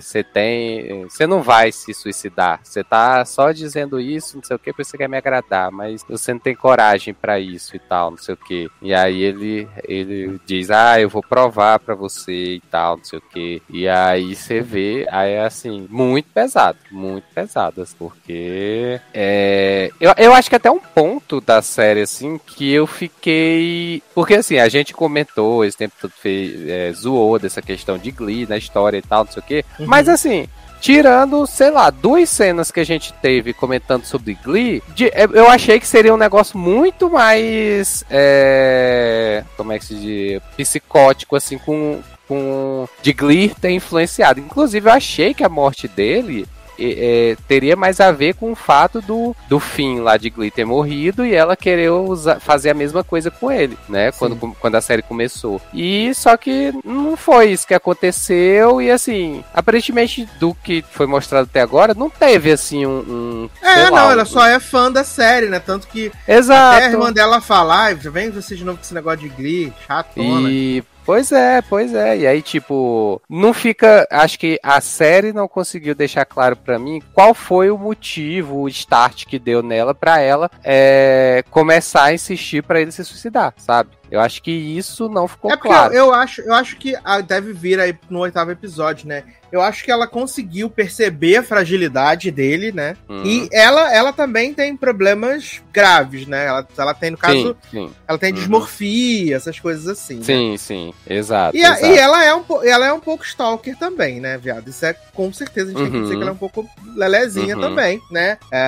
você 0.00 0.22
tem, 0.22 1.04
você 1.04 1.26
não 1.26 1.42
vai 1.42 1.72
se 1.72 1.92
suicidar. 1.92 2.60
Você 2.62 2.84
tá 2.84 3.24
só 3.24 3.52
dizendo 3.52 4.00
isso, 4.00 4.36
não 4.36 4.44
sei 4.44 4.56
o 4.56 4.58
que, 4.58 4.72
porque 4.72 4.84
você 4.84 4.96
quer 4.96 5.08
me 5.08 5.16
agradar, 5.16 5.70
mas 5.70 6.04
você 6.08 6.32
não 6.32 6.40
tem 6.40 6.54
coragem 6.54 7.12
pra 7.12 7.38
isso 7.38 7.76
e 7.76 7.78
tal, 7.78 8.12
não 8.12 8.18
sei 8.18 8.34
o 8.34 8.38
que". 8.38 8.70
E 8.80 8.94
aí 8.94 9.22
ele 9.22 9.68
ele 9.84 10.40
diz: 10.46 10.70
"Ah, 10.70 11.00
eu 11.00 11.08
vou 11.08 11.22
provar 11.22 11.78
pra 11.80 11.94
você 11.94 12.54
e 12.54 12.60
tal, 12.70 12.96
não 12.98 13.04
sei 13.04 13.18
o 13.18 13.22
que". 13.22 13.62
E 13.72 13.88
aí 13.88 14.34
você 14.36 14.60
vê, 14.60 15.06
aí 15.10 15.32
é 15.32 15.44
assim, 15.44 15.86
muito 15.88 16.28
pesado, 16.34 16.76
muito 16.90 17.24
pesadas, 17.34 17.94
porque 17.98 19.00
é, 19.14 19.90
eu, 19.98 20.12
eu 20.18 20.34
acho 20.34 20.50
que 20.50 20.56
até 20.56 20.70
um 20.70 20.78
ponto 20.78 21.40
da 21.40 21.62
série, 21.62 22.02
assim, 22.02 22.38
que 22.46 22.70
eu 22.70 22.86
fiquei. 22.86 24.02
Porque 24.14 24.34
assim, 24.34 24.58
a 24.58 24.68
gente 24.68 24.92
comentou 24.92 25.64
esse 25.64 25.76
tempo 25.78 25.94
todo, 26.00 26.12
fez, 26.12 26.68
é, 26.68 26.92
zoou 26.92 27.38
dessa 27.38 27.62
questão 27.62 27.96
de 27.96 28.10
Glee 28.10 28.46
na 28.46 28.58
história 28.58 28.98
e 28.98 29.02
tal, 29.02 29.24
não 29.24 29.32
sei 29.32 29.40
o 29.42 29.46
quê. 29.46 29.64
Uhum. 29.78 29.86
Mas 29.86 30.08
assim. 30.08 30.46
Tirando, 30.82 31.46
sei 31.46 31.70
lá, 31.70 31.90
duas 31.90 32.28
cenas 32.28 32.72
que 32.72 32.80
a 32.80 32.84
gente 32.84 33.12
teve 33.22 33.52
comentando 33.52 34.04
sobre 34.04 34.34
Glee, 34.42 34.82
de- 34.96 35.10
é, 35.14 35.26
eu 35.32 35.48
achei 35.48 35.78
que 35.78 35.86
seria 35.86 36.12
um 36.12 36.16
negócio 36.16 36.58
muito 36.58 37.08
mais. 37.08 38.04
é, 38.10 39.44
como 39.56 39.70
é 39.70 39.78
que 39.78 39.84
se 39.84 39.94
diz? 39.94 40.42
Psicótico, 40.56 41.36
assim, 41.36 41.56
com, 41.56 42.00
com. 42.32 42.88
De 43.02 43.12
Glee 43.12 43.48
ter 43.60 43.70
influenciado. 43.70 44.40
Inclusive, 44.40 44.88
eu 44.88 44.92
achei 44.94 45.34
que 45.34 45.44
a 45.44 45.48
morte 45.48 45.86
dele. 45.88 46.46
é, 46.84 47.36
teria 47.46 47.76
mais 47.76 48.00
a 48.00 48.10
ver 48.10 48.34
com 48.34 48.50
o 48.50 48.56
fato 48.56 49.00
do, 49.02 49.36
do 49.48 49.60
fim 49.60 50.00
lá 50.00 50.16
de 50.16 50.30
Glee 50.30 50.50
ter 50.50 50.64
morrido 50.64 51.24
e 51.24 51.32
ela 51.32 51.54
querer 51.54 51.90
usar- 51.90 52.40
fazer 52.40 52.70
a 52.70 52.74
mesma 52.74 53.04
coisa 53.04 53.30
com 53.30 53.52
ele, 53.52 53.78
né? 53.88 54.10
Quando, 54.10 54.34
quando 54.58 54.74
a 54.74 54.80
série 54.80 55.02
começou. 55.02 55.60
E 55.72 56.12
só 56.14 56.36
que 56.36 56.72
não 56.84 57.16
foi 57.16 57.50
isso 57.52 57.68
que 57.68 57.74
aconteceu 57.74 58.80
e 58.82 58.90
assim, 58.90 59.44
aparentemente 59.54 60.26
do 60.40 60.54
que 60.54 60.82
foi 60.90 61.06
mostrado 61.06 61.44
até 61.48 61.60
agora, 61.60 61.94
não 61.94 62.10
teve 62.10 62.50
assim 62.50 62.84
um. 62.84 62.98
um 63.06 63.50
É, 63.62 63.88
lá, 63.88 63.90
não, 64.00 64.08
um- 64.08 64.10
ela 64.12 64.24
só 64.24 64.44
é 64.46 64.58
fã 64.58 64.90
da 64.90 65.04
série, 65.04 65.46
né? 65.48 65.60
Tanto 65.60 65.86
que 65.86 66.08
até 66.24 66.32
a 66.32 66.38
Exato. 66.38 66.84
irmã 66.86 67.12
dela 67.12 67.40
fala, 67.40 67.76
ai, 67.84 67.98
já 68.00 68.10
vem 68.10 68.30
você 68.30 68.56
de 68.56 68.64
novo 68.64 68.78
com 68.78 68.84
esse 68.84 68.94
negócio 68.94 69.20
de 69.20 69.28
Glee, 69.28 69.72
chatona. 69.86 70.48
E. 70.50 70.82
Pois 71.04 71.32
é, 71.32 71.60
pois 71.62 71.94
é. 71.94 72.18
E 72.18 72.26
aí, 72.26 72.42
tipo, 72.42 73.20
não 73.28 73.52
fica. 73.52 74.06
Acho 74.10 74.38
que 74.38 74.58
a 74.62 74.80
série 74.80 75.32
não 75.32 75.48
conseguiu 75.48 75.94
deixar 75.94 76.24
claro 76.24 76.56
pra 76.56 76.78
mim 76.78 77.02
qual 77.12 77.34
foi 77.34 77.70
o 77.70 77.78
motivo, 77.78 78.60
o 78.60 78.68
start 78.68 79.26
que 79.26 79.38
deu 79.38 79.62
nela 79.62 79.94
pra 79.94 80.20
ela 80.20 80.50
é, 80.62 81.44
começar 81.50 82.04
a 82.04 82.14
insistir 82.14 82.62
pra 82.62 82.80
ele 82.80 82.92
se 82.92 83.04
suicidar, 83.04 83.52
sabe? 83.56 83.90
Eu 84.10 84.20
acho 84.20 84.42
que 84.42 84.50
isso 84.50 85.08
não 85.08 85.26
ficou 85.26 85.50
É 85.50 85.56
claro. 85.56 85.92
eu, 85.94 86.06
eu 86.06 86.14
acho, 86.14 86.42
eu 86.42 86.54
acho 86.54 86.76
que 86.76 86.94
ah, 87.02 87.20
deve 87.20 87.52
vir 87.52 87.80
aí 87.80 87.98
no 88.10 88.20
oitavo 88.20 88.50
episódio, 88.50 89.08
né? 89.08 89.24
Eu 89.52 89.60
acho 89.60 89.84
que 89.84 89.90
ela 89.90 90.06
conseguiu 90.06 90.70
perceber 90.70 91.36
a 91.36 91.42
fragilidade 91.42 92.30
dele, 92.30 92.72
né? 92.72 92.96
Hum. 93.08 93.22
E 93.22 93.48
ela, 93.52 93.94
ela 93.94 94.10
também 94.12 94.54
tem 94.54 94.74
problemas 94.74 95.60
graves, 95.70 96.26
né? 96.26 96.46
Ela, 96.46 96.66
ela 96.78 96.94
tem, 96.94 97.10
no 97.10 97.18
caso, 97.18 97.54
sim, 97.70 97.86
sim. 97.88 97.92
ela 98.08 98.16
tem 98.18 98.30
Uhum. 98.32 98.38
dismorfia, 98.38 99.36
essas 99.36 99.60
coisas 99.60 99.86
assim. 99.86 100.16
né? 100.16 100.22
Sim, 100.24 100.56
sim, 100.56 100.94
exato. 101.06 101.54
E, 101.56 101.62
a- 101.64 101.72
exato. 101.72 101.86
e 101.86 101.98
ela, 101.98 102.24
é 102.24 102.34
um, 102.34 102.44
ela 102.64 102.86
é 102.86 102.92
um 102.94 103.00
pouco 103.00 103.24
stalker 103.24 103.76
também, 103.78 104.20
né, 104.20 104.38
viado? 104.38 104.68
Isso 104.68 104.86
é 104.86 104.94
com 105.12 105.30
certeza, 105.32 105.66
a 105.66 105.70
gente 105.72 105.82
tem 105.82 105.90
que 105.90 105.96
Uhum. 105.98 106.02
dizer 106.02 106.16
que 106.16 106.22
ela 106.22 106.30
é 106.30 106.34
um 106.34 106.38
pouco 106.38 106.66
lelezinha 106.96 107.54
Uhum. 107.54 107.60
também, 107.60 108.00
né? 108.10 108.38
É, 108.50 108.58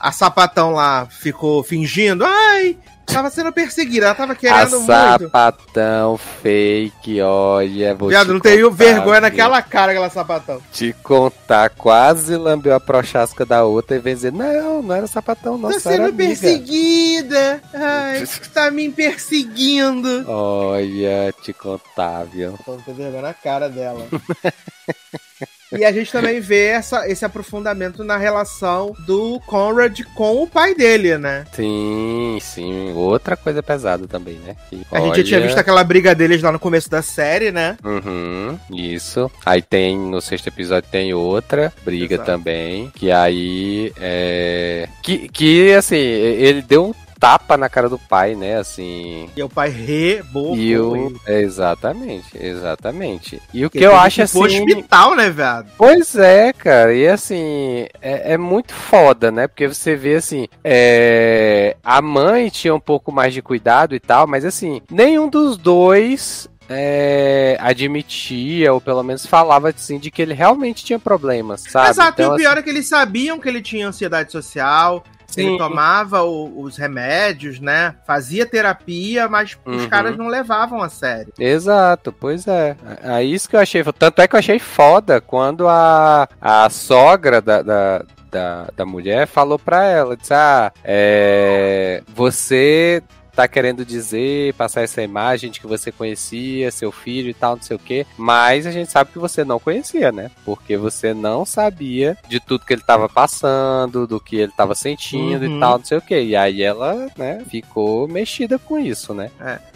a 0.00 0.12
sapatão 0.12 0.72
lá 0.72 1.06
ficou 1.06 1.64
fingindo, 1.64 2.24
ai, 2.24 2.76
tava 3.06 3.30
sendo 3.30 3.52
perseguida, 3.52 4.06
ela 4.06 4.14
tava 4.14 4.32
A 4.32 4.36
querendo 4.36 4.80
muito. 4.80 4.86
sapatão 4.86 6.18
fake, 6.42 7.20
olha. 7.20 7.94
Vou 7.94 8.08
Viado, 8.08 8.28
te 8.28 8.32
não 8.32 8.40
tenho 8.40 8.70
vergonha 8.70 9.14
viu? 9.14 9.20
naquela 9.20 9.60
cara, 9.62 9.92
aquela 9.92 10.10
sapatão. 10.10 10.60
Te 10.72 10.92
contar, 11.02 11.70
quase 11.70 12.36
lambeu 12.36 12.74
a 12.74 12.80
prochasca 12.80 13.44
da 13.44 13.64
outra 13.64 13.96
e 13.96 14.00
vem 14.00 14.14
dizer: 14.14 14.32
Não, 14.32 14.82
não 14.82 14.94
era 14.94 15.06
sapatão, 15.06 15.58
não, 15.58 15.70
tá 15.70 15.80
só 15.80 15.90
era 15.90 16.04
sendo 16.04 16.14
amiga." 16.14 16.28
perseguida. 16.28 17.62
Ai, 17.74 18.24
tá 18.52 18.70
me 18.70 18.90
perseguindo. 18.90 20.24
Olha, 20.28 21.32
te 21.42 21.52
contar, 21.52 22.24
viu? 22.24 22.58
Tô 22.64 22.76
com 22.78 22.92
vergonha 22.94 23.22
na 23.22 23.34
cara 23.34 23.68
dela. 23.68 24.06
E 25.78 25.86
a 25.86 25.90
gente 25.92 26.12
também 26.12 26.38
vê 26.38 26.66
essa, 26.66 27.08
esse 27.08 27.24
aprofundamento 27.24 28.04
na 28.04 28.18
relação 28.18 28.94
do 29.06 29.40
Conrad 29.46 30.00
com 30.14 30.42
o 30.42 30.46
pai 30.46 30.74
dele, 30.74 31.16
né? 31.16 31.46
Sim, 31.54 32.36
sim. 32.42 32.92
Outra 32.92 33.38
coisa 33.38 33.62
pesada 33.62 34.06
também, 34.06 34.34
né? 34.44 34.54
Que, 34.68 34.82
A 34.92 35.00
gente 35.00 35.16
já 35.16 35.24
tinha 35.24 35.38
olha- 35.38 35.46
visto 35.46 35.58
aquela 35.58 35.82
briga 35.82 36.14
deles 36.14 36.42
lá 36.42 36.52
no 36.52 36.58
começo 36.58 36.90
da 36.90 37.00
série, 37.00 37.50
né? 37.50 37.78
Uhum, 37.82 38.58
isso. 38.70 39.30
Aí 39.46 39.62
tem, 39.62 39.98
no 39.98 40.20
sexto 40.20 40.48
episódio 40.48 40.90
tem 40.92 41.14
outra 41.14 41.72
briga 41.82 42.16
Exato. 42.16 42.30
também, 42.30 42.90
que 42.94 43.10
aí 43.10 43.92
é... 43.98 44.86
Que, 45.02 45.26
que, 45.30 45.72
assim, 45.72 45.96
ele 45.96 46.60
deu 46.60 46.88
um 46.88 46.94
tapa 47.22 47.56
na 47.56 47.68
cara 47.68 47.88
do 47.88 48.00
pai, 48.00 48.34
né, 48.34 48.56
assim... 48.56 49.30
E 49.36 49.42
o 49.44 49.48
pai 49.48 49.68
rebocou 49.68 50.56
E 50.56 50.76
o... 50.76 51.20
Exatamente, 51.24 52.36
exatamente. 52.36 53.40
E 53.54 53.64
o 53.64 53.70
que 53.70 53.78
Porque 53.78 53.86
eu 53.86 53.94
acho, 53.94 54.22
assim... 54.22 54.42
hospital, 54.42 55.14
né, 55.14 55.30
viado? 55.30 55.70
Pois 55.78 56.16
é, 56.16 56.52
cara, 56.52 56.92
e 56.92 57.06
assim, 57.06 57.86
é, 58.00 58.32
é 58.32 58.36
muito 58.36 58.74
foda, 58.74 59.30
né? 59.30 59.46
Porque 59.46 59.68
você 59.68 59.94
vê 59.94 60.16
assim, 60.16 60.48
é, 60.64 61.76
a 61.84 62.02
mãe 62.02 62.48
tinha 62.48 62.74
um 62.74 62.80
pouco 62.80 63.12
mais 63.12 63.32
de 63.32 63.40
cuidado 63.40 63.94
e 63.94 64.00
tal, 64.00 64.26
mas 64.26 64.44
assim, 64.44 64.82
nenhum 64.90 65.28
dos 65.28 65.56
dois 65.56 66.50
é, 66.68 67.56
admitia, 67.60 68.72
ou 68.72 68.80
pelo 68.80 69.04
menos 69.04 69.24
falava 69.24 69.68
assim, 69.68 70.00
de 70.00 70.10
que 70.10 70.22
ele 70.22 70.34
realmente 70.34 70.84
tinha 70.84 70.98
problemas, 70.98 71.62
sabe? 71.68 71.90
Exato, 71.90 72.20
e 72.20 72.24
Então, 72.24 72.34
o 72.34 72.36
pior 72.36 72.58
é 72.58 72.62
que 72.62 72.70
eles 72.70 72.88
sabiam 72.88 73.38
que 73.38 73.48
ele 73.48 73.62
tinha 73.62 73.86
ansiedade 73.86 74.32
social, 74.32 75.04
ele 75.36 75.50
Sim. 75.50 75.58
tomava 75.58 76.22
o- 76.22 76.62
os 76.62 76.76
remédios, 76.76 77.60
né? 77.60 77.94
Fazia 78.06 78.44
terapia, 78.46 79.28
mas 79.28 79.56
os 79.64 79.82
Uhum. 79.84 79.88
caras 79.88 80.16
não 80.16 80.26
levavam 80.28 80.82
a 80.82 80.88
sério. 80.88 81.32
Exato, 81.38 82.12
pois 82.12 82.46
é. 82.46 82.76
É 83.02 83.22
isso 83.22 83.48
que 83.48 83.56
eu 83.56 83.60
achei. 83.60 83.82
Tanto 83.98 84.20
é 84.22 84.28
que 84.28 84.34
eu 84.34 84.38
achei 84.38 84.58
foda 84.58 85.20
quando 85.20 85.66
a, 85.68 86.28
a 86.40 86.68
sogra 86.70 87.40
da, 87.40 87.62
da, 87.62 88.04
da, 88.30 88.66
da 88.76 88.84
mulher 88.86 89.26
falou 89.26 89.58
pra 89.58 89.84
ela: 89.84 90.16
disse, 90.16 90.34
Ah, 90.34 90.72
é, 90.84 92.02
você 92.14 93.02
tá 93.34 93.48
querendo 93.48 93.84
dizer, 93.84 94.54
passar 94.54 94.82
essa 94.82 95.02
imagem 95.02 95.50
de 95.50 95.60
que 95.60 95.66
você 95.66 95.90
conhecia 95.90 96.70
seu 96.70 96.92
filho 96.92 97.30
e 97.30 97.34
tal, 97.34 97.56
não 97.56 97.62
sei 97.62 97.76
o 97.76 97.80
quê, 97.80 98.06
mas 98.16 98.66
a 98.66 98.70
gente 98.70 98.90
sabe 98.90 99.10
que 99.12 99.18
você 99.18 99.44
não 99.44 99.58
conhecia, 99.58 100.12
né? 100.12 100.30
Porque 100.44 100.76
você 100.76 101.14
não 101.14 101.44
sabia 101.44 102.16
de 102.28 102.38
tudo 102.40 102.64
que 102.64 102.72
ele 102.72 102.82
tava 102.82 103.08
passando, 103.08 104.06
do 104.06 104.20
que 104.20 104.36
ele 104.36 104.52
tava 104.56 104.74
sentindo 104.74 105.46
Uhum. 105.46 105.56
e 105.56 105.60
tal, 105.60 105.78
não 105.78 105.84
sei 105.84 105.98
o 105.98 106.02
quê. 106.02 106.22
E 106.22 106.36
aí 106.36 106.62
ela, 106.62 107.08
né, 107.16 107.42
ficou 107.48 108.06
mexida 108.08 108.58
com 108.58 108.78
isso, 108.78 109.12
né? 109.14 109.30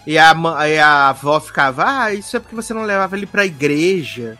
E 0.06 0.18
a, 0.18 0.34
aí 0.56 0.78
a 0.78 1.08
avó 1.08 1.40
ficava, 1.40 1.84
ah, 1.86 2.14
isso 2.14 2.36
é 2.36 2.40
porque 2.40 2.54
você 2.54 2.72
não 2.74 2.82
levava 2.82 3.16
ele 3.16 3.26
pra 3.26 3.44
igreja. 3.46 4.36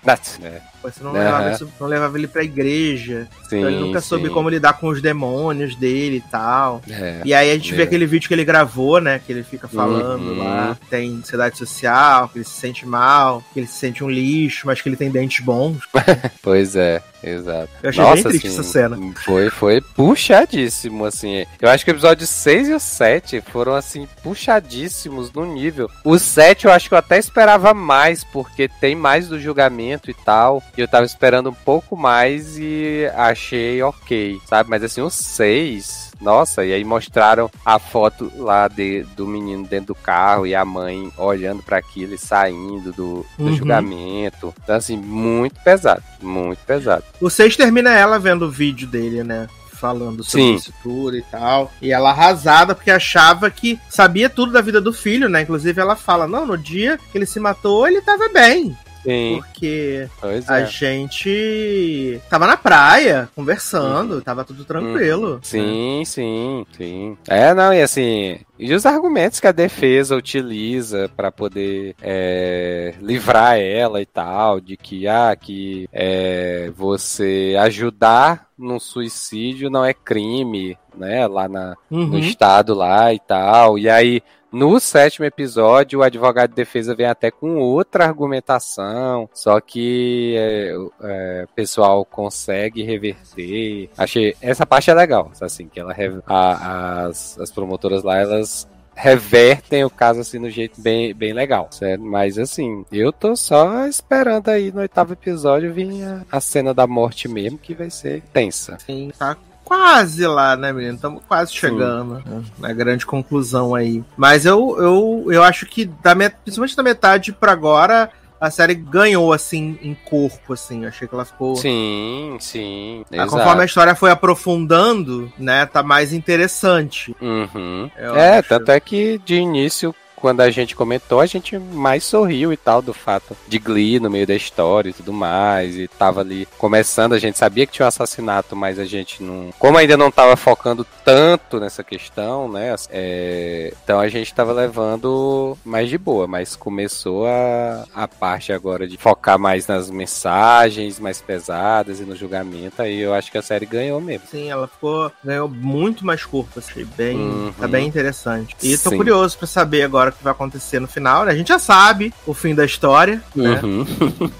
É, 0.86 0.90
Você 0.90 1.02
não, 1.04 1.10
Aham. 1.10 1.18
levava, 1.24 1.50
isso- 1.52 1.68
não 1.80 1.86
levava 1.86 2.18
ele 2.18 2.26
pra 2.28 2.42
igreja. 2.44 3.26
sim, 3.48 3.58
então 3.58 3.68
ele 3.70 3.80
nunca 3.80 4.00
soube 4.00 4.28
sim. 4.28 4.34
como 4.34 4.48
lidar 4.48 4.74
com 4.74 4.88
os 4.88 5.00
demônios 5.02 5.74
dele 5.76 6.16
e 6.16 6.30
tal. 6.30 6.80
É. 6.90 7.20
E 7.24 7.34
aí 7.34 7.50
a 7.50 7.54
gente 7.54 7.74
vê 7.74 7.82
É. 7.82 7.84
aquele 7.84 8.06
vídeo 8.06 8.28
que 8.28 8.34
ele 8.34 8.44
gravou, 8.44 9.00
né? 9.00 9.20
Que 9.24 9.32
ele 9.32 9.42
fica 9.42 9.66
falando 9.68 10.22
Uhum. 10.30 10.38
lá. 10.44 10.76
que 10.80 10.86
Tem 10.90 11.10
ansiedade 11.16 11.56
social, 11.58 12.28
que 12.28 12.38
ele 12.38 12.44
se 12.44 12.58
sente 12.60 12.86
mal, 12.86 13.42
que 13.52 13.60
ele 13.60 13.66
se 13.66 13.74
sente 13.78 14.02
um 14.04 14.10
lixo, 14.10 14.66
mas 14.66 14.80
que 14.80 14.88
ele 14.88 14.96
tem 14.96 15.10
dentes 15.10 15.44
bons. 15.44 15.78
Pois 16.42 16.76
é, 16.76 17.02
exato. 17.30 17.68
Eu 17.82 17.90
achei 17.90 18.04
bem 18.04 18.22
triste 18.22 18.46
essa 18.48 18.62
cena. 18.62 18.98
Foi, 19.24 19.50
foi 19.50 19.80
puxadíssimo, 19.80 21.04
assim. 21.04 21.44
Eu 21.60 21.68
acho 21.68 21.84
que 21.84 21.90
o 21.90 21.94
episódio 21.94 22.26
6 22.26 22.68
e 22.68 22.74
o 22.74 22.80
7 22.80 23.40
foram, 23.40 23.74
assim, 23.74 24.08
puxadíssimos 24.22 25.32
no 25.32 25.44
nível. 25.44 25.90
O 26.04 26.18
7 26.18 26.66
eu 26.66 26.72
acho 26.72 26.88
que 26.88 26.94
eu 26.94 26.98
até 26.98 27.18
esperava 27.18 27.74
mais, 27.74 28.24
porque 28.24 28.68
tem 28.68 28.94
mais 28.94 29.28
do 29.28 29.40
julgamento 29.40 30.10
e 30.10 30.14
tal. 30.14 30.62
E 30.76 30.80
eu 30.80 30.88
tava 30.88 31.06
esperando 31.06 31.50
um 31.50 31.54
pouco 31.54 31.96
mais 31.96 32.56
e 32.58 33.10
achei 33.14 33.82
ok, 33.82 34.38
sabe? 34.46 34.70
Mas 34.70 34.82
assim, 34.82 35.00
o 35.00 35.10
6. 35.10 36.05
Nossa, 36.20 36.64
e 36.64 36.72
aí 36.72 36.82
mostraram 36.84 37.50
a 37.64 37.78
foto 37.78 38.30
lá 38.36 38.68
de, 38.68 39.02
do 39.16 39.26
menino 39.26 39.66
dentro 39.66 39.88
do 39.88 39.94
carro 39.94 40.46
e 40.46 40.54
a 40.54 40.64
mãe 40.64 41.12
olhando 41.18 41.62
pra 41.62 41.78
aquilo 41.78 42.14
e 42.14 42.18
saindo 42.18 42.92
do, 42.92 43.26
do 43.38 43.44
Uhum. 43.44 43.56
julgamento. 43.56 44.54
Então, 44.62 44.76
assim, 44.76 44.96
muito 44.96 45.60
pesado, 45.62 46.02
muito 46.22 46.58
pesado. 46.66 47.04
6 47.28 47.56
termina 47.56 47.92
ela 47.92 48.18
vendo 48.18 48.46
o 48.46 48.50
vídeo 48.50 48.86
dele, 48.88 49.22
né? 49.22 49.46
Falando 49.72 50.24
sobre 50.24 50.46
Sim. 50.46 50.54
isso 50.54 50.72
tudo 50.82 51.18
e 51.18 51.22
tal. 51.22 51.70
E 51.82 51.92
ela 51.92 52.08
arrasada 52.10 52.74
porque 52.74 52.90
achava 52.90 53.50
que 53.50 53.78
sabia 53.90 54.30
tudo 54.30 54.52
da 54.52 54.62
vida 54.62 54.80
do 54.80 54.90
filho, 54.90 55.28
né? 55.28 55.42
Inclusive 55.42 55.78
ela 55.78 55.94
fala: 55.94 56.26
Não, 56.26 56.46
no 56.46 56.56
dia 56.56 56.98
que 57.12 57.18
ele 57.18 57.26
se 57.26 57.38
matou, 57.38 57.86
ele 57.86 58.00
tava 58.00 58.26
bem. 58.30 58.74
Sim, 59.06 59.40
Porque 59.40 60.08
pois 60.20 60.50
a 60.50 60.60
é. 60.62 60.66
gente 60.66 62.20
tava 62.28 62.44
na 62.46 62.56
praia, 62.56 63.28
conversando, 63.36 64.20
tava 64.20 64.44
tudo 64.44 64.64
tranquilo. 64.64 65.34
Uhum. 65.34 65.38
Sim, 65.42 66.02
sim, 66.04 66.66
sim. 66.76 67.16
É, 67.28 67.54
não, 67.54 67.72
e 67.72 67.80
assim, 67.82 68.40
e 68.58 68.74
os 68.74 68.84
argumentos 68.84 69.38
que 69.38 69.46
a 69.46 69.52
defesa 69.52 70.16
utiliza 70.16 71.08
pra 71.16 71.30
poder 71.30 71.94
é, 72.02 72.94
livrar 73.00 73.58
ela 73.58 74.02
e 74.02 74.06
tal, 74.06 74.60
de 74.60 74.76
que, 74.76 75.06
ah, 75.06 75.36
que 75.40 75.88
é, 75.92 76.72
você 76.76 77.54
ajudar 77.60 78.48
num 78.58 78.80
suicídio 78.80 79.70
não 79.70 79.84
é 79.84 79.94
crime, 79.94 80.76
né, 80.96 81.26
lá 81.28 81.46
na, 81.48 81.76
Uhum. 81.90 82.06
no 82.06 82.18
estado 82.18 82.74
lá 82.74 83.12
e 83.12 83.20
tal, 83.20 83.78
e 83.78 83.88
aí 83.88 84.20
No 84.56 84.80
sétimo 84.80 85.26
episódio, 85.26 85.98
o 85.98 86.02
advogado 86.02 86.48
de 86.48 86.56
defesa 86.56 86.94
vem 86.94 87.04
até 87.04 87.30
com 87.30 87.56
outra 87.56 88.06
argumentação, 88.06 89.28
só 89.34 89.60
que 89.60 90.34
é, 90.34 90.74
é, 91.02 91.44
o 91.44 91.54
pessoal 91.54 92.06
consegue 92.06 92.82
reverter. 92.82 93.90
Achei 93.98 94.34
essa 94.40 94.64
parte 94.64 94.90
é 94.90 94.94
legal, 94.94 95.30
assim, 95.42 95.68
que 95.68 95.78
ela 95.78 95.94
a, 96.26 97.04
as, 97.04 97.38
as 97.38 97.50
promotoras 97.50 98.02
lá 98.02 98.16
elas 98.16 98.66
revertem 98.94 99.84
o 99.84 99.90
caso 99.90 100.20
assim 100.20 100.38
no 100.38 100.48
jeito 100.48 100.80
bem, 100.80 101.12
bem 101.12 101.34
legal, 101.34 101.68
certo? 101.70 102.02
Mas 102.02 102.38
assim, 102.38 102.82
eu 102.90 103.12
tô 103.12 103.36
só 103.36 103.86
esperando 103.86 104.48
aí 104.48 104.72
no 104.72 104.80
oitavo 104.80 105.12
episódio 105.12 105.70
vir 105.70 106.02
a, 106.02 106.24
a 106.32 106.40
cena 106.40 106.72
da 106.72 106.86
morte 106.86 107.28
mesmo, 107.28 107.58
que 107.58 107.74
vai 107.74 107.90
ser 107.90 108.22
tensa. 108.32 108.78
Sim, 108.78 109.12
tá 109.18 109.36
quase 109.66 110.24
lá, 110.24 110.56
né, 110.56 110.72
menino? 110.72 110.94
Estamos 110.94 111.22
quase 111.26 111.52
chegando 111.52 112.22
né, 112.24 112.42
na 112.56 112.72
grande 112.72 113.04
conclusão 113.04 113.74
aí. 113.74 114.02
Mas 114.16 114.46
eu, 114.46 114.76
eu, 114.78 115.26
eu 115.32 115.42
acho 115.42 115.66
que, 115.66 115.84
da 115.84 116.14
met... 116.14 116.36
principalmente 116.44 116.76
da 116.76 116.84
metade 116.84 117.32
para 117.32 117.50
agora, 117.50 118.08
a 118.40 118.48
série 118.48 118.76
ganhou, 118.76 119.32
assim, 119.32 119.76
em 119.82 119.92
corpo, 119.92 120.52
assim. 120.52 120.84
Eu 120.84 120.88
achei 120.88 121.08
que 121.08 121.14
ela 121.14 121.24
ficou. 121.24 121.56
Sim, 121.56 122.36
sim. 122.38 123.04
Ah, 123.12 123.26
conforme 123.26 123.62
a 123.62 123.66
história 123.66 123.96
foi 123.96 124.12
aprofundando, 124.12 125.32
né, 125.36 125.66
tá 125.66 125.82
mais 125.82 126.12
interessante. 126.12 127.14
Uhum. 127.20 127.90
É, 127.96 128.38
acho. 128.38 128.48
tanto 128.48 128.70
é 128.70 128.78
que 128.78 129.18
de 129.24 129.34
início 129.34 129.92
quando 130.26 130.40
a 130.40 130.50
gente 130.50 130.74
comentou, 130.74 131.20
a 131.20 131.26
gente 131.26 131.56
mais 131.56 132.02
sorriu 132.02 132.52
e 132.52 132.56
tal 132.56 132.82
do 132.82 132.92
fato 132.92 133.36
de 133.46 133.60
Glee 133.60 134.00
no 134.00 134.10
meio 134.10 134.26
da 134.26 134.34
história 134.34 134.90
e 134.90 134.92
tudo 134.92 135.12
mais. 135.12 135.76
E 135.76 135.86
tava 135.86 136.20
ali 136.20 136.48
começando, 136.58 137.12
a 137.12 137.18
gente 137.20 137.38
sabia 137.38 137.64
que 137.64 137.72
tinha 137.72 137.86
um 137.86 137.88
assassinato, 137.88 138.56
mas 138.56 138.76
a 138.80 138.84
gente 138.84 139.22
não. 139.22 139.50
Como 139.56 139.78
ainda 139.78 139.96
não 139.96 140.10
tava 140.10 140.34
focando 140.34 140.84
tanto 141.04 141.60
nessa 141.60 141.84
questão, 141.84 142.50
né? 142.50 142.74
É, 142.90 143.72
então 143.84 144.00
a 144.00 144.08
gente 144.08 144.34
tava 144.34 144.52
levando 144.52 145.56
mais 145.64 145.88
de 145.88 145.96
boa, 145.96 146.26
mas 146.26 146.56
começou 146.56 147.24
a, 147.28 147.84
a 147.94 148.08
parte 148.08 148.52
agora 148.52 148.88
de 148.88 148.96
focar 148.96 149.38
mais 149.38 149.68
nas 149.68 149.88
mensagens 149.88 150.98
mais 150.98 151.20
pesadas 151.20 152.00
e 152.00 152.02
no 152.02 152.16
julgamento. 152.16 152.82
Aí 152.82 152.98
eu 152.98 153.14
acho 153.14 153.30
que 153.30 153.38
a 153.38 153.42
série 153.42 153.64
ganhou 153.64 154.00
mesmo. 154.00 154.26
Sim, 154.28 154.50
ela 154.50 154.66
ficou. 154.66 155.12
ganhou 155.24 155.48
muito 155.48 156.04
mais 156.04 156.24
corpo, 156.24 156.58
achei 156.58 156.84
bem. 156.84 157.16
Uhum. 157.16 157.52
Tá 157.52 157.68
bem 157.68 157.86
interessante. 157.86 158.56
E 158.60 158.76
tô 158.76 158.90
Sim. 158.90 158.96
curioso 158.96 159.38
para 159.38 159.46
saber 159.46 159.84
agora 159.84 160.15
que 160.16 160.24
vai 160.24 160.32
acontecer 160.32 160.80
no 160.80 160.88
final, 160.88 161.24
né? 161.24 161.32
A 161.32 161.36
gente 161.36 161.48
já 161.48 161.58
sabe 161.58 162.12
o 162.26 162.34
fim 162.34 162.54
da 162.54 162.64
história, 162.64 163.22
né? 163.34 163.60
Uhum. 163.62 163.84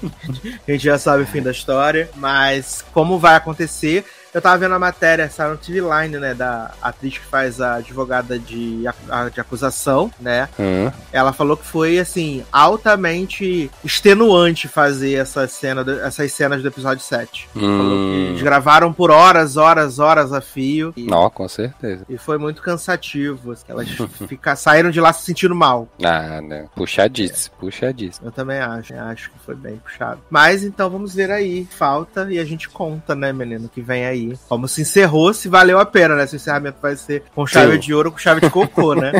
a 0.67 0.71
gente 0.71 0.83
já 0.83 0.97
sabe 0.97 1.23
o 1.23 1.27
fim 1.27 1.41
da 1.41 1.51
história, 1.51 2.09
mas 2.15 2.83
como 2.93 3.19
vai 3.19 3.35
acontecer, 3.35 4.05
eu 4.33 4.41
tava 4.41 4.57
vendo 4.57 4.75
a 4.75 4.79
matéria, 4.79 5.23
essa 5.23 5.47
no 5.47 5.57
TV 5.57 5.81
Line, 5.81 6.17
né, 6.19 6.33
da 6.33 6.71
atriz 6.81 7.17
que 7.17 7.25
faz 7.25 7.61
a 7.61 7.75
advogada 7.75 8.37
de, 8.37 8.83
a, 9.09 9.29
de 9.29 9.39
acusação, 9.39 10.11
né? 10.19 10.49
Uhum. 10.59 10.91
Ela 11.11 11.33
falou 11.33 11.57
que 11.57 11.65
foi, 11.65 11.99
assim, 11.99 12.43
altamente 12.51 13.71
extenuante 13.83 14.67
fazer 14.67 15.13
essa 15.13 15.47
cena, 15.47 15.85
essas 16.03 16.31
cenas 16.31 16.61
do 16.61 16.67
episódio 16.67 17.03
7. 17.03 17.49
Uhum. 17.55 17.61
Falou 17.61 17.91
que 17.91 18.03
hum. 18.03 18.27
eles 18.29 18.41
gravaram 18.41 18.93
por 18.93 19.11
horas, 19.11 19.57
horas, 19.57 19.99
horas 19.99 20.33
a 20.33 20.41
fio. 20.41 20.93
E, 20.95 21.05
Não, 21.05 21.29
com 21.29 21.47
certeza. 21.47 22.05
E 22.09 22.17
foi 22.17 22.37
muito 22.37 22.61
cansativo. 22.61 23.51
Assim, 23.51 23.65
elas 23.67 23.87
fica, 24.27 24.55
saíram 24.55 24.91
de 24.91 24.99
lá 24.99 25.13
se 25.13 25.25
sentindo 25.25 25.55
mal. 25.55 25.87
Ah, 26.03 26.41
né? 26.41 26.67
Puxadíssimo, 26.75 27.55
é. 27.57 27.59
puxadíssimo. 27.59 28.27
Eu 28.27 28.31
também 28.31 28.59
acho, 28.59 28.93
eu 28.93 29.03
acho 29.03 29.31
que 29.31 29.39
foi 29.39 29.55
bem 29.55 29.77
puxado. 29.77 30.21
Mas 30.29 30.63
então 30.63 30.89
vamos 30.89 31.13
ver 31.13 31.31
aí. 31.31 31.67
Falta 31.71 32.27
e 32.31 32.39
a 32.39 32.45
gente 32.45 32.69
conta, 32.69 33.15
né, 33.15 33.31
menino, 33.31 33.69
que 33.69 33.81
vem 33.81 34.05
aí 34.05 34.26
como 34.47 34.67
se 34.67 34.81
encerrou, 34.81 35.33
se 35.33 35.47
valeu 35.49 35.79
a 35.79 35.85
pena, 35.85 36.15
né? 36.15 36.25
Se 36.25 36.35
o 36.35 36.37
encerramento 36.37 36.77
vai 36.81 36.95
ser 36.95 37.23
com 37.33 37.45
chave 37.45 37.73
Sim. 37.73 37.79
de 37.79 37.93
ouro 37.93 38.09
ou 38.09 38.13
com 38.13 38.19
chave 38.19 38.41
de 38.41 38.49
cocô, 38.49 38.93
né? 38.95 39.11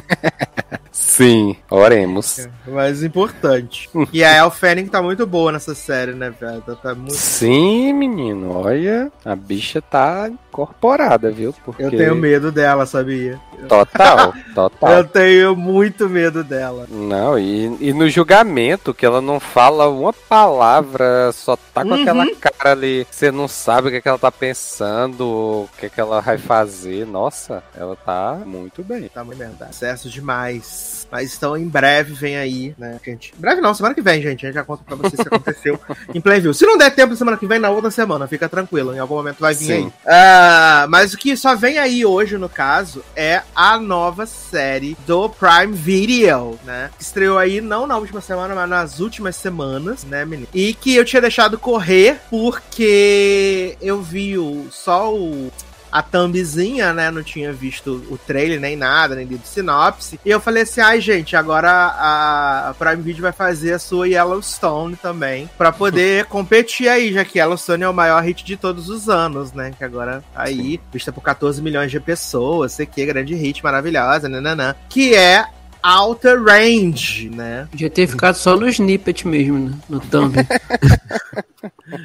Sim, 0.92 1.56
oremos. 1.70 2.40
É, 2.40 2.50
mais 2.72 3.04
importante. 3.04 3.90
e 4.12 4.24
a 4.24 4.36
El 4.36 4.50
Fanning 4.50 4.88
tá 4.88 5.02
muito 5.02 5.28
boa 5.28 5.52
nessa 5.52 5.76
série, 5.76 6.14
né, 6.14 6.34
velho? 6.40 6.62
Tá 6.82 6.96
muito... 6.96 7.14
Sim, 7.14 7.94
menino. 7.94 8.52
Olha, 8.52 9.12
a 9.24 9.36
bicha 9.36 9.82
tá 9.82 10.28
incorporada, 10.28 11.30
viu? 11.32 11.54
Porque... 11.64 11.84
Eu 11.84 11.92
tenho 11.92 12.16
medo 12.16 12.52
dela, 12.52 12.86
sabia? 12.88 13.40
Total, 13.68 14.34
total. 14.56 14.92
Eu 14.92 15.04
tenho 15.04 15.56
muito 15.56 16.10
medo 16.10 16.44
dela. 16.44 16.88
Não, 16.90 17.38
e, 17.38 17.78
e 17.80 17.94
no 17.94 18.10
julgamento, 18.10 18.94
que 18.94 19.06
ela 19.06 19.22
não 19.22 19.40
fala 19.40 19.88
uma 19.88 20.12
palavra, 20.12 21.32
só 21.32 21.56
tá 21.56 21.84
com 21.84 21.90
uhum. 21.90 22.02
aquela 22.02 22.26
cara 22.36 22.57
ali. 22.60 23.08
Você 23.10 23.32
não 23.32 23.48
sabe 23.48 23.88
o 23.88 23.92
que, 23.92 23.98
é 23.98 24.02
que 24.02 24.08
ela 24.08 24.20
tá 24.20 24.32
pensando, 24.32 25.22
o 25.22 25.70
que, 25.78 25.88
é 25.88 25.90
que 25.90 26.00
ela 26.00 26.22
vai 26.22 26.38
fazer. 26.38 27.06
Nossa, 27.06 27.64
ela 27.76 27.96
tá 27.96 28.42
muito 28.46 28.84
bem. 28.84 29.10
Tá 29.10 29.24
muito 29.24 29.38
bem, 29.38 29.50
tá. 29.52 29.68
Sucesso 29.68 30.10
demais. 30.10 31.07
Mas 31.12 31.36
então, 31.36 31.56
em 31.56 31.68
breve 31.68 32.14
vem 32.14 32.38
aí, 32.38 32.76
né, 32.78 33.00
gente? 33.04 33.34
Em 33.38 33.42
breve 33.42 33.62
não, 33.62 33.74
semana 33.74 33.96
que 33.96 34.02
vem, 34.02 34.22
gente. 34.22 34.46
A 34.46 34.50
gente 34.50 34.56
já 34.56 34.64
conta 34.64 34.84
pra 34.84 34.96
vocês 34.96 35.20
o 35.20 35.24
que 35.24 35.36
aconteceu 35.36 35.80
em 36.14 36.22
Playview. 36.22 36.54
Se 36.54 36.66
não 36.66 36.78
der 36.78 36.94
tempo 36.94 37.16
semana 37.16 37.38
que 37.38 37.48
vem, 37.48 37.60
na 37.60 37.70
outra 37.70 37.92
semana, 37.92 38.28
fica 38.28 38.50
tranquilo. 38.50 38.94
Em 38.94 39.00
algum 39.00 39.16
momento 39.16 39.40
vai 39.40 39.54
vir 39.54 39.66
Sim. 39.66 39.74
aí. 39.74 39.84
Uh, 39.86 40.90
mas 40.90 41.14
o 41.14 41.18
que 41.18 41.36
só 41.36 41.56
vem 41.56 41.78
aí 41.78 42.06
hoje, 42.06 42.38
no 42.38 42.50
caso, 42.50 43.04
é 43.16 43.42
a 43.56 43.80
nova 43.80 44.26
série 44.26 44.98
do 45.06 45.30
Prime 45.30 45.74
Video, 45.74 46.60
né? 46.64 46.90
Estreou 47.00 47.38
aí 47.38 47.62
não 47.62 47.88
na 47.88 47.98
última 47.98 48.22
semana, 48.22 48.54
mas 48.54 48.70
nas 48.70 49.00
últimas 49.00 49.36
semanas, 49.36 50.04
né, 50.04 50.26
menino? 50.26 50.48
E 50.54 50.74
que 50.74 50.96
eu 50.96 51.06
tinha 51.06 51.22
deixado 51.22 51.58
correr 51.58 52.20
porque 52.30 53.78
eu 53.82 54.02
vi 54.02 54.38
o, 54.38 54.68
só 54.72 55.14
o 55.14 55.52
a 55.98 56.02
thumbzinha, 56.04 56.94
né? 56.94 57.10
Não 57.10 57.24
tinha 57.24 57.52
visto 57.52 58.06
o 58.10 58.18
trailer 58.18 58.60
nem 58.60 58.76
nada, 58.76 59.16
nem 59.16 59.26
lido 59.26 59.46
sinopse. 59.46 60.20
E 60.24 60.30
eu 60.30 60.40
falei 60.40 60.64
assim: 60.64 60.82
ai, 60.82 61.02
gente, 61.02 61.36
agora 61.36 61.72
a, 61.72 62.76
Prime 62.78 63.02
Video 63.02 63.24
vai 63.24 63.32
fazer 63.32 63.74
a 63.74 63.80
sua 63.80 64.08
Yellowstone 64.08 64.96
também. 64.96 65.50
para 65.58 65.72
poder 65.72 66.26
competir 66.30 66.88
aí, 66.88 67.12
já 67.12 67.26
que 67.26 67.40
Yellowstone 67.40 67.84
é 67.84 67.90
o 67.90 67.94
maior 67.94 68.22
hit 68.24 68.46
de 68.46 68.56
todos 68.56 68.90
os 68.90 69.10
anos, 69.10 69.54
né? 69.54 69.72
Que 69.76 69.84
agora 69.84 70.24
tá 70.34 70.44
aí, 70.44 70.80
vista 70.94 71.12
por 71.12 71.22
14 71.22 71.62
milhões 71.62 71.90
de 71.90 72.00
pessoas, 72.00 72.74
sei 72.74 72.86
que, 72.86 73.06
grande 73.06 73.34
hit, 73.34 73.64
maravilhosa, 73.64 74.30
nananã. 74.30 74.76
Que 74.90 75.16
é 75.16 75.46
Outer 75.84 76.44
Range, 76.44 77.30
né? 77.30 77.68
Podia 77.72 77.90
ter 77.90 78.08
ficado 78.08 78.36
só 78.36 78.56
no 78.56 78.68
snippet 78.68 79.28
mesmo, 79.28 79.58
né? 79.58 79.74
no 79.90 80.00
thumb. 80.00 80.36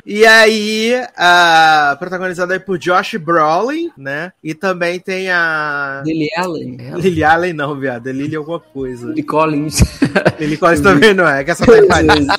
e 0.07 0.25
aí, 0.25 0.95
uh, 0.95 1.99
protagonizada 1.99 2.55
aí 2.55 2.61
por 2.61 2.79
Josh 2.79 3.17
Brolin, 3.17 3.91
né? 3.97 4.33
E 4.43 4.55
também 4.55 4.99
tem 5.01 5.31
a... 5.31 6.03
Lily 6.05 6.29
Allen. 6.37 6.77
Lily 6.97 7.25
Allen 7.25 7.53
não, 7.53 7.79
viado. 7.79 8.09
É 8.09 8.13
Lily 8.13 8.37
alguma 8.37 8.61
coisa. 8.61 9.09
Lily 9.09 9.23
Collins. 9.23 9.83
Lily 10.39 10.57
Collins 10.57 10.81
também 10.81 11.13
não 11.15 11.29
é, 11.29 11.45
que 11.45 11.51
essa 11.51 11.67
tá 11.67 11.79
em 11.79 11.87
Paris. 11.87 12.27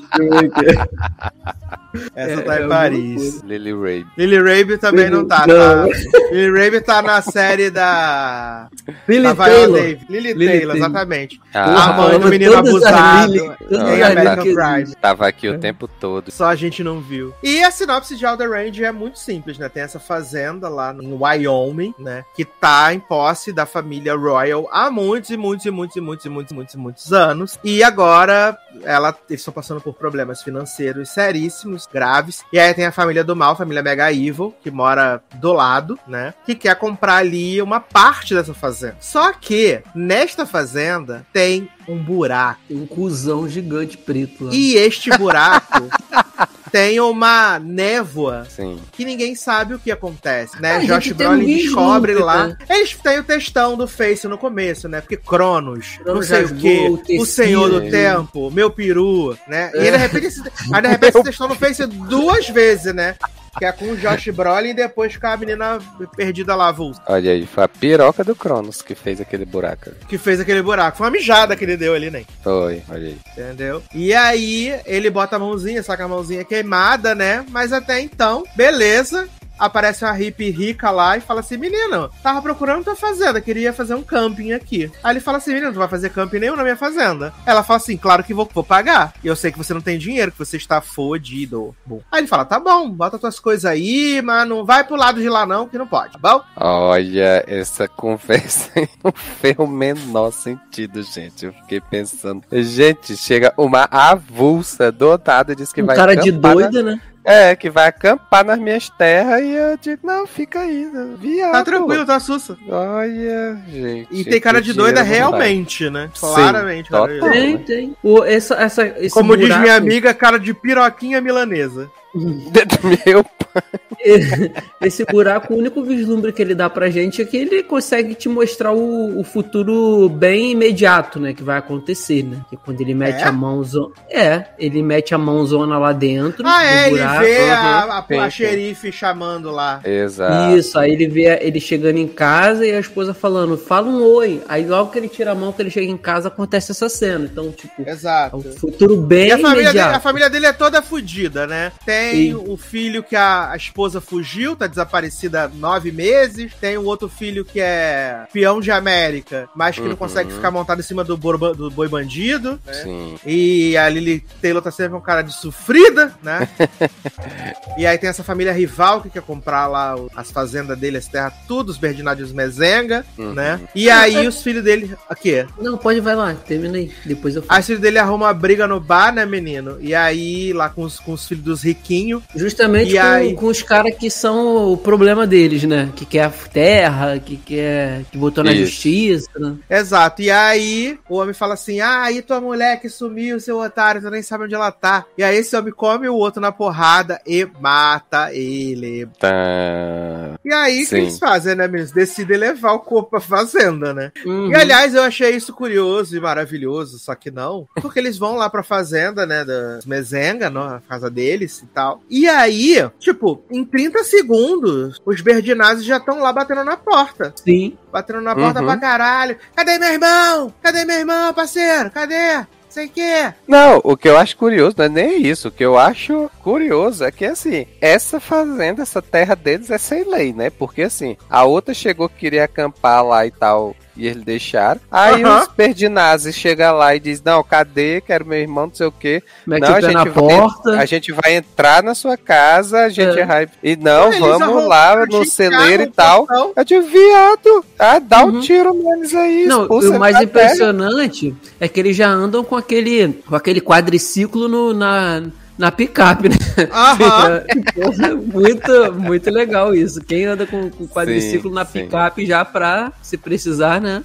essa 2.15 2.41
tá 2.41 2.59
em 2.59 2.63
é, 2.63 2.67
Paris. 2.67 3.41
Lily 3.41 3.73
Rabe. 3.73 4.07
Lily 4.17 4.37
Rabe 4.37 4.77
também 4.77 5.09
não 5.09 5.25
tá. 5.25 5.45
Não. 5.47 5.55
Tá... 5.55 5.85
Lily 6.31 6.59
Rabe 6.59 6.81
tá 6.81 7.01
na 7.01 7.21
série 7.21 7.69
da... 7.69 8.67
Lily 9.07 9.23
da 9.23 9.35
Taylor. 9.35 9.79
Lily, 9.79 9.99
Lily 10.09 10.33
Taylor, 10.33 10.51
Taylor, 10.51 10.75
exatamente. 10.77 11.22
Ah, 11.53 11.89
a 11.89 11.93
mãe 11.93 12.19
do 12.19 12.27
menino 12.27 12.57
abusado 12.57 13.33
em 13.69 14.03
American 14.03 14.43
Crime. 14.43 14.95
Tava 14.95 15.27
aqui 15.27 15.47
o 15.47 15.59
tempo 15.59 15.87
todo. 15.87 16.31
Só 16.31 16.45
a 16.45 16.55
gente 16.55 16.83
não 16.83 16.99
viu. 16.99 17.33
E 17.43 17.63
a 17.63 17.71
sinopse 17.71 18.15
de 18.15 18.25
Elder 18.25 18.49
Range 18.49 18.83
é 18.83 18.91
muito 18.91 19.19
simples, 19.19 19.57
né? 19.57 19.69
Tem 19.69 19.83
essa 19.83 19.99
fazenda 19.99 20.69
lá 20.69 20.93
em 20.93 21.13
Wyoming, 21.13 21.93
né? 21.99 22.23
Que 22.35 22.45
tá 22.45 22.93
em 22.93 22.99
posse 22.99 23.51
da 23.51 23.65
família 23.65 24.15
Royal 24.15 24.67
há 24.71 24.89
muitos 24.89 25.29
e 25.29 25.37
muitos 25.37 25.65
e 25.65 25.71
muitos 25.71 25.95
e 25.95 26.01
muitos 26.01 26.25
e 26.25 26.29
muitos 26.29 26.51
e 26.51 26.55
muitos, 26.55 26.73
e 26.73 26.77
muitos 26.77 27.13
anos. 27.13 27.59
E 27.63 27.83
agora 27.83 28.57
ela, 28.83 29.15
eles 29.29 29.41
estão 29.41 29.53
passando 29.53 29.81
por 29.81 29.93
problemas 29.93 30.41
financeiros 30.41 31.09
seríssimos, 31.09 31.87
graves. 31.91 32.43
E 32.51 32.59
aí 32.59 32.73
tem 32.73 32.85
a 32.85 32.91
família 32.91 33.23
do 33.23 33.35
mal, 33.35 33.51
a 33.51 33.55
família 33.55 33.83
Mega 33.83 34.11
Evil, 34.11 34.53
que 34.61 34.71
mora 34.71 35.21
do 35.35 35.53
lado, 35.53 35.97
né? 36.07 36.33
Que 36.45 36.55
quer 36.55 36.75
comprar 36.75 37.17
ali 37.17 37.61
uma 37.61 37.79
parte 37.79 38.33
dessa 38.33 38.53
fazenda. 38.53 38.97
Só 38.99 39.31
que 39.33 39.81
nesta 39.93 40.45
fazenda 40.45 41.12
tem 41.31 41.69
um 41.87 41.97
buraco. 41.97 42.59
Tem 42.67 42.77
um 42.77 42.85
cuzão 42.85 43.47
gigante 43.47 43.97
preto 43.97 44.45
lá. 44.45 44.53
E 44.53 44.75
este 44.75 45.09
buraco 45.17 45.89
tem 46.71 46.99
uma 46.99 47.59
névoa 47.59 48.45
Sim. 48.49 48.79
que 48.91 49.05
ninguém 49.05 49.35
sabe 49.35 49.75
o 49.75 49.79
que 49.79 49.91
acontece, 49.91 50.59
né? 50.59 50.77
Ah, 50.77 50.79
Josh 50.79 51.11
Brolin 51.11 51.45
descobre 51.45 52.15
lá. 52.15 52.47
Né? 52.47 52.57
Eles 52.67 52.95
têm 52.95 53.19
o 53.19 53.23
textão 53.23 53.77
do 53.77 53.87
Face 53.87 54.27
no 54.27 54.39
começo, 54.39 54.89
né? 54.89 54.99
Porque 54.99 55.15
Cronos, 55.15 55.99
Cronos 56.03 56.29
não 56.29 56.35
sei 56.35 56.45
o 56.45 56.55
quê, 56.55 57.17
o 57.19 57.25
Senhor 57.27 57.69
do 57.69 57.91
Tempo, 57.91 58.49
meu 58.49 58.71
peru, 58.71 59.37
né? 59.47 59.71
E 59.75 59.79
aí, 59.79 59.91
de 59.91 59.97
repente, 59.97 60.25
esse, 60.25 60.41
aí, 60.71 60.81
de 60.81 60.87
repente 60.87 61.15
esse 61.15 61.23
textão 61.23 61.47
no 61.47 61.55
Face 61.55 61.85
duas 61.85 62.49
vezes, 62.49 62.93
né? 62.93 63.15
Que 63.57 63.65
é 63.65 63.71
com 63.71 63.85
o 63.85 63.97
Josh 63.97 64.29
Brolin 64.29 64.69
e 64.69 64.73
depois 64.73 65.15
com 65.15 65.27
a 65.27 65.37
menina 65.37 65.79
perdida 66.15 66.55
lá, 66.55 66.69
avulsa. 66.69 67.01
Olha 67.07 67.31
aí, 67.31 67.45
foi 67.45 67.63
a 67.63 67.67
piroca 67.67 68.23
do 68.23 68.35
Cronos 68.35 68.81
que 68.81 68.95
fez 68.95 69.21
aquele 69.21 69.45
buraco. 69.45 69.91
Que 70.07 70.17
fez 70.17 70.39
aquele 70.39 70.61
buraco. 70.61 70.97
Foi 70.97 71.05
uma 71.05 71.11
mijada 71.11 71.55
que 71.55 71.63
ele 71.63 71.77
deu 71.77 71.93
ali, 71.93 72.09
né? 72.09 72.25
Foi, 72.43 72.81
olha 72.89 73.07
aí. 73.07 73.17
Entendeu? 73.31 73.83
E 73.93 74.13
aí, 74.13 74.79
ele 74.85 75.09
bota 75.09 75.35
a 75.35 75.39
mãozinha, 75.39 75.83
saca 75.83 76.05
a 76.05 76.07
mãozinha 76.07 76.43
queimada, 76.43 77.13
né? 77.13 77.45
Mas 77.49 77.71
até 77.71 77.99
então, 77.99 78.43
beleza 78.55 79.29
aparece 79.57 80.03
uma 80.05 80.11
hippie 80.13 80.49
rica 80.49 80.89
lá 80.91 81.17
e 81.17 81.21
fala 81.21 81.39
assim: 81.41 81.57
Menino, 81.57 82.09
tava 82.21 82.41
procurando 82.41 82.83
tua 82.83 82.95
fazenda, 82.95 83.41
queria 83.41 83.73
fazer 83.73 83.95
um 83.95 84.03
camping 84.03 84.51
aqui. 84.53 84.91
Aí 85.03 85.13
ele 85.13 85.19
fala 85.19 85.37
assim: 85.37 85.53
Menino, 85.53 85.71
tu 85.73 85.79
vai 85.79 85.87
fazer 85.87 86.09
camping 86.09 86.39
nenhum 86.39 86.55
na 86.55 86.63
minha 86.63 86.77
fazenda. 86.77 87.33
Ela 87.45 87.63
fala 87.63 87.77
assim: 87.77 87.97
Claro 87.97 88.23
que 88.23 88.33
vou, 88.33 88.49
vou 88.53 88.63
pagar. 88.63 89.13
E 89.23 89.27
eu 89.27 89.35
sei 89.35 89.51
que 89.51 89.57
você 89.57 89.73
não 89.73 89.81
tem 89.81 89.97
dinheiro, 89.97 90.31
que 90.31 90.37
você 90.39 90.57
está 90.57 90.81
fodido. 90.81 91.75
Bom. 91.85 92.01
Aí 92.11 92.21
ele 92.21 92.27
fala: 92.27 92.45
Tá 92.45 92.59
bom, 92.59 92.89
bota 92.89 93.19
tuas 93.19 93.39
coisas 93.39 93.65
aí, 93.65 94.21
mas 94.23 94.47
não 94.47 94.65
vai 94.65 94.83
pro 94.83 94.95
lado 94.95 95.21
de 95.21 95.29
lá 95.29 95.45
não, 95.45 95.67
que 95.67 95.77
não 95.77 95.87
pode, 95.87 96.13
tá 96.13 96.19
bom? 96.21 96.41
Olha, 96.55 97.43
essa 97.47 97.87
conversa 97.87 98.71
não 99.03 99.11
fez 99.11 99.55
o 99.57 99.67
menor 99.67 100.31
sentido, 100.31 101.01
gente. 101.03 101.45
Eu 101.45 101.53
fiquei 101.53 101.79
pensando. 101.81 102.43
Gente, 102.51 103.15
chega 103.15 103.53
uma 103.57 103.87
avulsa 103.91 104.91
dotada 104.91 105.53
e 105.53 105.55
diz 105.55 105.71
que 105.71 105.81
Um 105.81 105.85
vai 105.85 105.95
cara 105.95 106.15
de 106.15 106.29
acampar 106.29 106.55
na- 106.55 106.61
doida, 106.61 106.83
né? 106.83 107.01
É, 107.25 107.55
que 107.55 107.69
vai 107.69 107.87
acampar 107.87 108.43
nas 108.43 108.59
minhas 108.59 108.89
terras 108.89 109.41
e 109.41 109.51
eu 109.53 109.77
digo, 109.77 110.05
não, 110.05 110.27
fica 110.27 110.59
aí, 110.59 110.85
né? 110.85 111.15
viado. 111.17 111.51
Tá 111.53 111.63
tranquilo, 111.63 112.05
tá 112.05 112.19
sussa. 112.19 112.57
Olha, 112.67 113.57
gente. 113.67 114.07
E 114.11 114.25
tem 114.25 114.41
cara 114.41 114.61
de 114.61 114.73
doida 114.73 115.01
realmente, 115.01 115.89
né? 115.89 116.09
Sim, 116.13 116.27
Claramente, 116.27 116.89
cara. 116.89 117.13
total. 117.13 117.31
Tem, 117.31 117.57
tem. 117.59 117.97
O, 118.03 118.23
essa, 118.23 118.55
essa, 118.55 118.85
esse 118.99 119.13
Como 119.13 119.37
diz 119.37 119.45
buraco- 119.47 119.61
minha 119.61 119.75
amiga, 119.75 120.13
cara 120.13 120.37
de 120.37 120.53
piroquinha 120.53 121.21
milanesa. 121.21 121.89
Meu 122.15 123.25
Esse 124.81 125.05
buraco, 125.05 125.53
o 125.53 125.57
único 125.57 125.83
vislumbre 125.83 126.31
que 126.33 126.41
ele 126.41 126.55
dá 126.55 126.69
pra 126.69 126.89
gente 126.89 127.21
é 127.21 127.25
que 127.25 127.37
ele 127.37 127.63
consegue 127.63 128.15
te 128.15 128.27
mostrar 128.27 128.71
o, 128.73 129.19
o 129.19 129.23
futuro 129.23 130.09
bem 130.09 130.51
imediato, 130.51 131.19
né? 131.19 131.33
Que 131.33 131.43
vai 131.43 131.57
acontecer, 131.57 132.23
né? 132.23 132.41
Que 132.49 132.57
quando 132.57 132.81
ele 132.81 132.93
mete 132.93 133.21
É? 133.21 133.27
a 133.27 133.31
mãozona. 133.31 133.93
É, 134.09 134.45
ele 134.57 134.81
mete 134.81 135.13
a 135.13 135.17
mãozona 135.17 135.77
lá 135.77 135.93
dentro. 135.93 136.43
Ah, 136.45 136.63
é, 136.63 136.89
do 136.89 136.95
ele 136.95 136.97
buraco. 137.03 137.21
vê 137.23 137.39
uhum. 137.39 137.51
a, 137.51 138.05
a, 138.21 138.25
a 138.25 138.29
xerife 138.29 138.91
chamando 138.91 139.51
lá. 139.51 139.81
Exato. 139.83 140.57
Isso, 140.57 140.77
aí 140.77 140.91
ele 140.91 141.07
vê 141.07 141.37
ele 141.41 141.59
chegando 141.59 141.97
em 141.97 142.07
casa 142.07 142.65
e 142.65 142.71
a 142.71 142.79
esposa 142.79 143.13
falando, 143.13 143.57
fala 143.57 143.87
um 143.87 144.03
oi. 144.03 144.41
Aí 144.47 144.65
logo 144.65 144.91
que 144.91 144.97
ele 144.97 145.09
tira 145.09 145.31
a 145.31 145.35
mão, 145.35 145.51
que 145.53 145.61
ele 145.61 145.69
chega 145.71 145.89
em 145.91 145.97
casa, 145.97 146.27
acontece 146.27 146.71
essa 146.71 146.89
cena. 146.89 147.29
Então, 147.31 147.51
tipo, 147.51 147.83
é 147.85 147.91
Exato. 147.91 148.37
um 148.37 148.41
futuro 148.41 148.97
bem 148.97 149.27
E 149.29 149.31
a 149.31 149.37
família, 149.37 149.53
dele, 149.55 149.67
imediato. 149.69 149.95
a 149.95 149.99
família 149.99 150.29
dele 150.29 150.45
é 150.47 150.53
toda 150.53 150.81
fodida, 150.81 151.47
né? 151.47 151.71
Tem 151.85 152.02
Sim. 152.11 152.33
o 152.35 152.57
filho 152.57 153.01
que 153.03 153.15
a, 153.15 153.51
a 153.51 153.55
esposa 153.55 153.99
fugiu, 154.01 154.55
tá 154.55 154.67
desaparecida 154.67 155.43
há 155.43 155.47
nove 155.47 155.91
meses. 155.91 156.51
Tem 156.59 156.77
o 156.77 156.83
outro 156.85 157.07
filho 157.09 157.43
que 157.45 157.59
é 157.59 158.25
peão 158.33 158.59
de 158.59 158.71
América, 158.71 159.49
mas 159.55 159.75
que 159.75 159.81
não 159.81 159.89
Uhum. 159.91 159.95
consegue 159.95 160.31
ficar 160.31 160.51
montado 160.51 160.79
em 160.79 160.83
cima 160.83 161.03
do, 161.03 161.15
borba- 161.17 161.53
do 161.53 161.69
boi 161.69 161.87
bandido. 161.87 162.59
né? 162.65 162.73
Sim. 162.73 163.15
E 163.25 163.77
a 163.77 163.87
Lily 163.89 164.23
Taylor 164.41 164.61
tá 164.61 164.71
sempre 164.71 164.95
um 164.97 165.01
cara 165.01 165.21
de 165.21 165.33
sofrida, 165.33 166.13
né? 166.21 166.47
e 167.77 167.85
aí 167.85 167.97
tem 167.97 168.09
essa 168.09 168.23
família 168.23 168.51
rival 168.53 169.01
que 169.01 169.09
quer 169.09 169.21
comprar 169.21 169.67
lá 169.67 169.95
o- 169.95 170.09
as 170.15 170.31
fazendas 170.31 170.77
dele, 170.77 170.97
as 170.97 171.07
terras, 171.07 171.33
tudo, 171.47 171.69
os 171.69 171.77
Berdinários 171.77 172.31
Mezenga, 172.31 173.05
Uhum. 173.17 173.33
né? 173.33 173.59
E 173.75 173.89
aí 173.89 174.27
os 174.27 174.41
filhos 174.41 174.63
dele. 174.63 174.95
Aqui. 175.09 175.45
Não, 175.59 175.77
pode, 175.77 175.99
vai 175.99 176.15
lá, 176.15 176.33
termina 176.33 176.77
aí. 176.77 176.91
Depois 177.05 177.35
eu 177.35 177.41
falo. 177.43 177.53
Aí 177.55 177.59
os 177.61 177.65
filhos 177.65 177.81
dele 177.81 177.97
arrumam 177.99 178.27
uma 178.27 178.33
briga 178.33 178.67
no 178.67 178.79
bar, 178.79 179.13
né, 179.13 179.25
menino? 179.25 179.77
E 179.79 179.93
aí, 179.93 180.53
lá 180.53 180.69
com 180.69 180.83
os, 180.83 180.99
com 180.99 181.13
os 181.13 181.27
filhos 181.27 181.43
dos 181.43 181.61
riquinhos. 181.63 181.92
Justamente 182.35 182.95
E 182.95 182.99
com, 182.99 183.05
aí? 183.05 183.33
com 183.35 183.45
os 183.47 183.61
caras 183.61 183.95
que 183.95 184.09
são 184.09 184.71
o 184.73 184.77
problema 184.77 185.25
deles, 185.27 185.63
né? 185.63 185.89
Que 185.95 186.05
quer 186.05 186.23
a 186.23 186.29
terra, 186.29 187.19
que 187.19 187.37
quer. 187.37 188.03
que 188.11 188.17
botou 188.17 188.43
na 188.43 188.51
Isso. 188.51 188.65
justiça, 188.65 189.29
né? 189.37 189.55
Exato. 189.69 190.21
E 190.21 190.29
aí, 190.31 190.97
o 191.09 191.15
homem 191.17 191.33
fala 191.33 191.53
assim: 191.53 191.79
Ah, 191.79 192.03
aí 192.03 192.21
tua 192.21 192.39
mulher 192.41 192.79
que 192.79 192.89
sumiu, 192.89 193.39
seu 193.39 193.59
otário, 193.59 194.01
tu 194.01 194.09
nem 194.09 194.21
sabe 194.21 194.45
onde 194.45 194.55
ela 194.55 194.71
tá. 194.71 195.05
E 195.17 195.23
aí, 195.23 195.37
esse 195.37 195.55
homem 195.55 195.73
come 195.73 196.07
o 196.07 196.15
outro 196.15 196.41
na 196.41 196.51
porrada 196.51 197.19
e 197.25 197.47
mata 197.59 198.33
ele. 198.33 199.07
Tá. 199.19 200.37
E 200.43 200.53
aí, 200.53 200.83
o 200.83 200.87
que 200.87 200.95
eles 200.95 201.19
fazem, 201.19 201.55
né, 201.55 201.67
menino? 201.67 201.89
Decidem 201.93 202.37
levar 202.37 202.73
o 202.73 202.79
corpo 202.79 203.11
pra 203.11 203.19
fazenda, 203.19 203.93
né? 203.93 204.11
Uhum. 204.25 204.49
E 204.51 204.55
aliás, 204.55 204.93
eu 204.95 205.03
achei 205.03 205.31
isso 205.35 205.53
curioso 205.53 206.15
e 206.15 206.19
maravilhoso, 206.19 206.99
só 206.99 207.15
que 207.15 207.31
não. 207.31 207.67
Porque 207.81 207.99
eles 207.99 208.17
vão 208.17 208.35
lá 208.35 208.49
pra 208.49 208.63
fazenda, 208.63 209.25
né, 209.25 209.43
da 209.45 209.79
Mezenga, 209.85 210.49
na 210.49 210.81
casa 210.87 211.09
deles 211.09 211.59
e 211.61 211.65
tal. 211.67 211.82
E 212.09 212.27
aí, 212.27 212.89
tipo, 212.99 213.41
em 213.51 213.63
30 213.65 214.03
segundos, 214.03 214.99
os 215.05 215.21
Berdinazes 215.21 215.85
já 215.85 215.97
estão 215.97 216.19
lá 216.19 216.31
batendo 216.33 216.63
na 216.63 216.77
porta. 216.77 217.33
Sim. 217.35 217.77
Batendo 217.91 218.21
na 218.21 218.35
porta 218.35 218.59
Uhum. 218.59 218.65
pra 218.67 218.77
caralho. 218.77 219.37
Cadê 219.55 219.77
meu 219.77 219.91
irmão? 219.93 220.53
Cadê 220.61 220.85
meu 220.85 220.97
irmão, 220.99 221.33
parceiro? 221.33 221.89
Cadê? 221.91 222.45
Sei 222.69 222.87
que. 222.87 223.31
Não, 223.47 223.79
o 223.83 223.95
que 223.95 224.09
eu 224.09 224.17
acho 224.17 224.35
curioso 224.35 224.75
não 224.79 224.85
é 224.85 224.89
nem 224.89 225.21
isso. 225.27 225.47
O 225.49 225.51
que 225.51 225.63
eu 225.63 225.77
acho 225.77 226.27
curioso 226.43 227.03
é 227.03 227.11
que, 227.11 227.23
assim, 227.23 227.67
essa 227.79 228.19
fazenda, 228.19 228.81
essa 228.81 228.99
terra 228.99 229.35
deles 229.35 229.69
é 229.69 229.77
sem 229.77 230.03
lei, 230.09 230.33
né? 230.33 230.49
Porque, 230.49 230.81
assim, 230.81 231.15
a 231.29 231.43
outra 231.43 231.71
chegou 231.71 232.09
que 232.09 232.15
queria 232.17 232.45
acampar 232.45 233.05
lá 233.05 233.27
e 233.27 233.31
tal, 233.31 233.75
e 233.95 234.07
eles 234.07 234.23
deixaram. 234.23 234.79
Aí 234.91 235.23
Aham. 235.23 235.41
os 235.41 235.47
Perdinazes 235.49 236.35
chegam 236.35 236.75
lá 236.75 236.95
e 236.95 236.99
diz 236.99 237.21
não, 237.23 237.43
cadê? 237.43 238.01
Quero 238.01 238.25
meu 238.25 238.39
irmão, 238.39 238.67
não 238.67 238.73
sei 238.73 238.87
o 238.87 238.91
quê. 238.91 239.21
Mete 239.45 239.61
Não, 239.61 239.75
a 239.75 239.81
gente, 239.81 239.93
na 239.93 240.03
vai, 240.03 240.13
porta. 240.13 240.69
a 240.79 240.85
gente 240.85 241.11
vai 241.11 241.35
entrar 241.35 241.83
na 241.83 241.93
sua 241.95 242.17
casa, 242.17 242.79
a 242.85 242.89
gente 242.89 243.19
É. 243.19 243.25
vai... 243.25 243.47
E 243.61 243.75
não, 243.75 244.07
Eles 244.07 244.19
vamos 244.19 244.65
lá 244.65 245.05
no 245.05 245.25
celeiro 245.25 245.83
e 245.83 245.87
tal. 245.87 246.25
portão. 246.25 246.53
Eu 246.55 246.63
digo, 246.63 246.81
viado, 246.87 247.65
ah, 247.79 247.99
dá 247.99 248.23
Uhum. 248.25 248.37
um 248.37 248.39
tiro 248.41 248.73
neles 248.73 249.13
aí, 249.13 249.45
Não, 249.45 249.65
o 249.67 249.99
mais 249.99 250.13
terra. 250.17 250.23
impressionante 250.23 251.35
é 251.59 251.67
que 251.67 251.79
eles 251.79 251.95
já 251.95 252.07
andam 252.09 252.43
com 252.43 252.55
aquele, 252.55 253.13
com 253.27 253.35
aquele 253.35 253.61
quadriciclo 253.61 254.47
no, 254.47 254.73
na, 254.73 255.23
na 255.57 255.71
picape, 255.71 256.29
né? 256.29 256.35
Aham. 256.71 257.43
Porra, 257.73 258.15
muito, 258.15 258.93
muito 258.93 259.29
legal 259.29 259.75
isso. 259.75 260.01
Quem 260.01 260.25
anda 260.25 260.45
com, 260.45 260.69
com 260.69 260.87
quadriciclo 260.87 261.49
Sim, 261.49 261.55
na 261.55 261.65
sim. 261.65 261.83
picape 261.83 262.25
já 262.25 262.43
pra, 262.43 262.91
se 263.01 263.17
precisar, 263.17 263.79
né? 263.79 264.03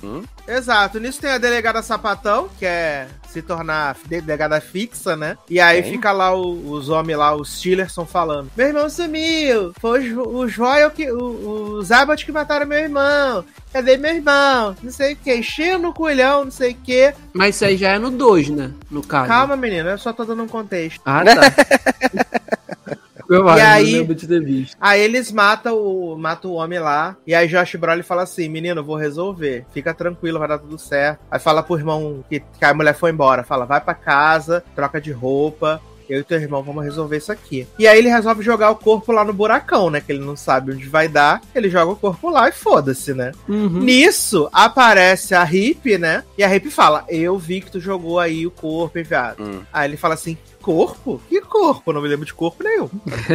Exato. 0.49 0.99
Nisso 0.99 1.21
tem 1.21 1.31
a 1.31 1.39
delegada 1.39 1.83
Sapatão, 1.83 2.49
que 2.59 2.65
é 2.65 3.07
se 3.29 3.43
tornar 3.43 3.95
de- 4.07 4.21
delegada 4.23 4.61
fixa, 4.61 5.15
né? 5.15 5.37
E 5.51 5.61
aí 5.61 5.83
fica 5.83 6.11
lá 6.11 6.35
o- 6.35 6.71
os 6.73 6.89
homens 6.89 7.19
lá, 7.19 7.35
os 7.37 7.61
Tillerson 7.61 8.07
falando. 8.07 8.51
Meu 8.57 8.69
irmão 8.69 8.89
sumiu. 8.89 9.73
Foi 9.79 10.11
os 10.13 10.57
Royal 10.57 10.91
que. 10.91 11.11
o- 11.11 11.77
Os 11.79 11.93
Abbott 11.93 12.25
que 12.25 12.33
mataram 12.33 12.67
meu 12.67 12.79
irmão. 12.79 13.45
Cadê 13.73 13.97
meu 13.99 14.15
irmão? 14.15 14.75
Não 14.83 14.91
sei 14.91 15.13
o 15.13 15.17
que. 15.17 15.35
Enchendo 15.35 15.79
no 15.89 15.93
culhão, 15.93 16.45
não 16.47 16.51
sei 16.51 16.73
o 16.73 16.75
que. 16.77 17.13
Mas 17.35 17.55
isso 17.57 17.65
aí 17.67 17.77
já 17.77 17.91
é 17.91 17.99
no 17.99 18.11
2, 18.11 18.49
né? 18.49 18.71
No 18.91 19.03
caso. 19.07 19.29
Calma, 19.29 19.57
menina, 19.57 19.91
eu 19.91 19.99
só 19.99 20.13
tô 20.13 20.25
dando 20.25 20.43
um 20.43 20.49
contexto. 20.49 21.01
Ah, 21.05 21.23
tá. 21.25 21.41
Eu 23.29 23.49
acho, 23.49 23.65
aí- 23.65 23.93
não 23.93 23.99
lembro 24.01 24.15
de 24.15 24.27
ter 24.27 24.43
visto. 24.43 24.77
Aí 24.81 25.01
eles 25.01 25.31
matam 25.31 25.77
o, 25.77 26.17
matam 26.17 26.51
o 26.51 26.55
homem 26.55 26.79
lá. 26.79 27.17
E 27.27 27.35
aí 27.35 27.47
Josh 27.49 27.75
Brolin 27.77 28.03
fala 28.03 28.23
assim: 28.23 28.49
Menino, 28.49 28.81
eu 28.81 28.85
vou 28.85 28.97
resolver. 28.97 29.65
Fica 29.73 29.93
tranquilo, 29.93 30.39
vai 30.39 30.49
dar 30.49 30.59
tudo 30.59 30.79
certo. 30.79 31.21
Aí 31.31 31.39
fala 31.39 31.63
pro 31.63 31.77
irmão 31.79 32.25
que, 32.29 32.41
que 32.41 32.65
a 32.65 32.73
mulher 32.75 32.95
foi 32.95 33.11
embora. 33.11 33.45
Fala, 33.45 33.65
vai 33.67 33.81
pra 33.81 33.95
casa, 33.95 34.65
troca 34.75 35.01
de 35.01 35.13
roupa. 35.13 35.81
Eu 36.09 36.21
e 36.21 36.25
teu 36.25 36.41
irmão 36.41 36.63
vamos 36.63 36.83
resolver 36.83 37.19
isso 37.19 37.31
aqui. 37.31 37.69
E 37.79 37.87
aí 37.87 37.99
ele 37.99 38.09
resolve 38.09 38.43
jogar 38.43 38.71
o 38.71 38.77
corpo 38.77 39.13
lá 39.13 39.23
no 39.23 39.35
buracão, 39.35 39.91
né? 39.91 40.01
Que 40.01 40.13
ele 40.13 40.25
não 40.25 40.35
sabe 40.37 40.73
onde 40.73 40.89
vai 40.89 41.07
dar. 41.07 41.43
Ele 41.55 41.69
joga 41.69 41.93
o 41.93 41.97
corpo 41.97 42.31
lá 42.31 42.49
e 42.49 42.53
foda-se, 42.53 43.13
né? 43.13 43.33
Uhum. 43.47 43.81
Nisso 43.81 44.49
aparece 44.51 45.35
a 45.35 45.45
Hip, 45.45 45.99
né? 45.99 46.25
E 46.39 46.43
a 46.43 46.55
Hip 46.57 46.71
fala: 46.71 47.05
Eu 47.11 47.37
vi 47.37 47.61
que 47.61 47.71
tu 47.71 47.79
jogou 47.79 48.19
aí 48.19 48.47
o 48.47 48.51
corpo, 48.51 48.99
enviado. 48.99 49.43
Hum. 49.43 49.61
Aí 49.71 49.87
ele 49.91 49.99
fala 49.99 50.15
assim: 50.15 50.39
Corpo? 50.63 51.21
Que 51.29 51.41
corpo? 51.41 51.83
Eu 51.91 51.95
não 51.95 52.03
me 52.03 52.09
lembro 52.09 52.27
de 52.27 52.35
corpo 52.35 52.63
nenhum. 52.63 52.89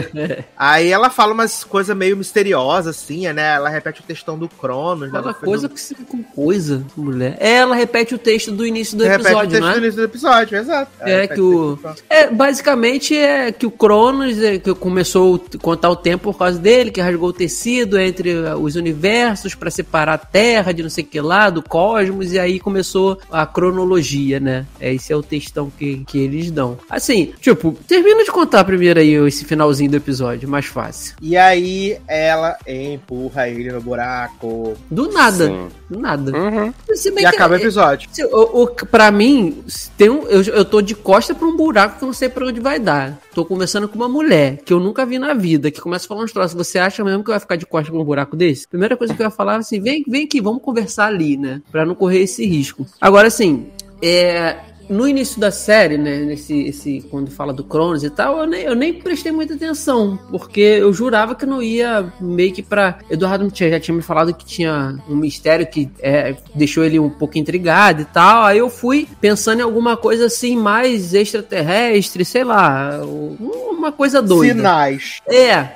aí 0.57 0.89
ela 0.91 1.09
fala 1.09 1.33
umas 1.33 1.63
coisas 1.63 1.95
meio 1.95 2.15
misteriosas, 2.17 2.95
assim, 2.97 3.31
né? 3.33 3.55
Ela 3.55 3.69
repete 3.69 4.01
o 4.01 4.03
textão 4.03 4.37
do 4.37 4.47
Cronos. 4.47 5.11
né? 5.11 5.19
Fala 5.21 5.33
coisa 5.33 5.67
do- 5.67 5.73
que 5.73 5.81
se 5.81 5.95
com 5.95 6.21
coisa, 6.23 6.83
mulher. 6.95 7.37
É, 7.39 7.53
ela 7.55 7.75
repete 7.75 8.13
o 8.13 8.17
texto 8.17 8.51
do 8.51 8.65
início 8.65 8.97
do 8.97 9.03
repete 9.03 9.23
o 9.23 9.27
episódio, 9.27 9.49
texto 9.51 9.61
não 9.63 9.69
do 9.69 9.75
é? 9.75 9.77
início 9.79 9.95
do 9.95 10.03
episódio, 10.03 10.57
exato. 10.57 10.91
É 11.01 11.27
que 11.27 11.41
o- 11.41 11.73
episódio. 11.73 12.03
É, 12.09 12.27
basicamente 12.29 13.15
é 13.17 13.51
que 13.51 13.65
o 13.65 13.71
Cronos 13.71 14.37
é, 14.41 14.57
que 14.59 14.73
começou 14.75 15.43
a 15.53 15.57
contar 15.57 15.89
o 15.89 15.95
tempo 15.95 16.31
por 16.31 16.37
causa 16.37 16.59
dele, 16.59 16.91
que 16.91 17.01
rasgou 17.01 17.29
o 17.29 17.33
tecido 17.33 17.99
entre 17.99 18.35
uh, 18.35 18.57
os 18.57 18.75
universos 18.75 19.55
pra 19.55 19.71
separar 19.71 20.13
a 20.13 20.17
Terra 20.17 20.71
de 20.71 20.83
não 20.83 20.89
sei 20.89 21.03
o 21.03 21.07
que 21.07 21.19
lá, 21.21 21.49
do 21.49 21.61
cosmos, 21.61 22.33
e 22.33 22.39
aí 22.39 22.59
começou 22.59 23.17
a 23.31 23.45
cronologia, 23.45 24.39
né? 24.39 24.65
É, 24.79 24.93
esse 24.93 25.11
é 25.11 25.15
o 25.15 25.23
textão 25.23 25.71
que, 25.77 26.03
que 26.05 26.17
eles 26.19 26.51
dão. 26.51 26.77
Assim, 26.89 27.22
tipo, 27.39 27.77
termina 27.87 28.23
de 28.23 28.31
contar 28.31 28.63
primeiro 28.63 28.99
aí 28.99 29.13
esse 29.27 29.45
finalzinho 29.45 29.91
do 29.91 29.97
episódio, 29.97 30.47
mais 30.49 30.65
fácil. 30.65 31.15
E 31.21 31.35
aí 31.37 31.97
ela 32.07 32.57
empurra 32.67 33.47
ele 33.47 33.71
no 33.71 33.81
buraco. 33.81 34.73
Do 34.89 35.11
nada, 35.11 35.47
Sim. 35.47 35.67
do 35.89 35.99
nada. 35.99 36.31
Uhum. 36.37 36.73
Se 36.95 37.11
bem 37.11 37.25
E 37.25 37.29
que- 37.29 37.35
acaba 37.35 37.53
o 37.55 37.57
episódio. 37.57 38.09
Se- 38.11 38.23
O, 38.25 38.63
o, 38.63 38.67
pra 38.67 39.11
mim, 39.11 39.63
tem 39.97 40.09
um, 40.09 40.23
eu, 40.27 40.41
eu 40.43 40.65
tô 40.65 40.81
de 40.81 40.95
costa 40.95 41.33
pra 41.35 41.47
um 41.47 41.55
buraco 41.55 41.97
que 41.97 42.03
eu 42.03 42.07
não 42.07 42.13
sei 42.13 42.29
pra 42.29 42.45
onde 42.45 42.59
vai 42.59 42.79
dar. 42.79 43.19
Tô 43.33 43.43
conversando 43.45 43.87
com 43.87 43.95
uma 43.95 44.07
mulher 44.09 44.57
que 44.63 44.71
eu 44.73 44.79
nunca 44.79 45.05
vi 45.05 45.17
na 45.19 45.33
vida, 45.33 45.69
que 45.71 45.81
começa 45.81 46.05
a 46.05 46.07
falar 46.07 46.23
uns 46.23 46.31
troços. 46.31 46.53
Você 46.55 46.77
acha 46.79 47.03
mesmo 47.03 47.23
que 47.23 47.29
vai 47.31 47.39
ficar 47.39 47.55
de 47.55 47.65
costa 47.65 47.91
pra 47.91 47.99
um 47.99 48.03
buraco 48.03 48.35
desse? 48.35 48.67
Primeira 48.67 48.95
coisa 48.95 49.13
que 49.13 49.21
eu 49.21 49.25
ia 49.25 49.31
falar 49.31 49.55
é 49.55 49.57
assim: 49.57 49.79
vem, 49.81 50.03
vem 50.07 50.25
aqui, 50.25 50.39
vamos 50.41 50.61
conversar 50.61 51.07
ali, 51.07 51.37
né? 51.37 51.61
Pra 51.71 51.85
não 51.85 51.95
correr 51.95 52.21
esse 52.21 52.45
risco. 52.45 52.85
Agora, 53.01 53.27
assim, 53.27 53.67
é. 54.01 54.55
No 54.89 55.07
início 55.07 55.39
da 55.39 55.51
série, 55.51 55.97
né, 55.97 56.19
nesse 56.19 56.67
esse, 56.67 57.05
quando 57.09 57.31
fala 57.31 57.53
do 57.53 57.63
Cronos 57.63 58.03
e 58.03 58.09
tal, 58.09 58.39
eu 58.39 58.47
nem, 58.47 58.61
eu 58.63 58.75
nem 58.75 58.93
prestei 58.93 59.31
muita 59.31 59.53
atenção, 59.53 60.17
porque 60.29 60.59
eu 60.59 60.91
jurava 60.93 61.35
que 61.35 61.45
não 61.45 61.61
ia 61.61 62.11
meio 62.19 62.53
que 62.53 62.61
pra. 62.61 62.99
Eduardo 63.09 63.49
tinha, 63.51 63.69
já 63.69 63.79
tinha 63.79 63.95
me 63.95 64.01
falado 64.01 64.33
que 64.33 64.45
tinha 64.45 64.97
um 65.09 65.15
mistério 65.15 65.65
que 65.67 65.89
é, 65.99 66.35
deixou 66.53 66.83
ele 66.83 66.99
um 66.99 67.09
pouco 67.09 67.37
intrigado 67.37 68.01
e 68.01 68.05
tal. 68.05 68.43
Aí 68.43 68.57
eu 68.57 68.69
fui 68.69 69.07
pensando 69.19 69.59
em 69.59 69.63
alguma 69.63 69.97
coisa 69.97 70.25
assim, 70.25 70.55
mais 70.55 71.13
extraterrestre, 71.13 72.25
sei 72.25 72.43
lá, 72.43 72.99
uma 73.39 73.91
coisa 73.91 74.21
doida. 74.21 74.55
Sinais. 74.55 75.21
É, 75.27 75.69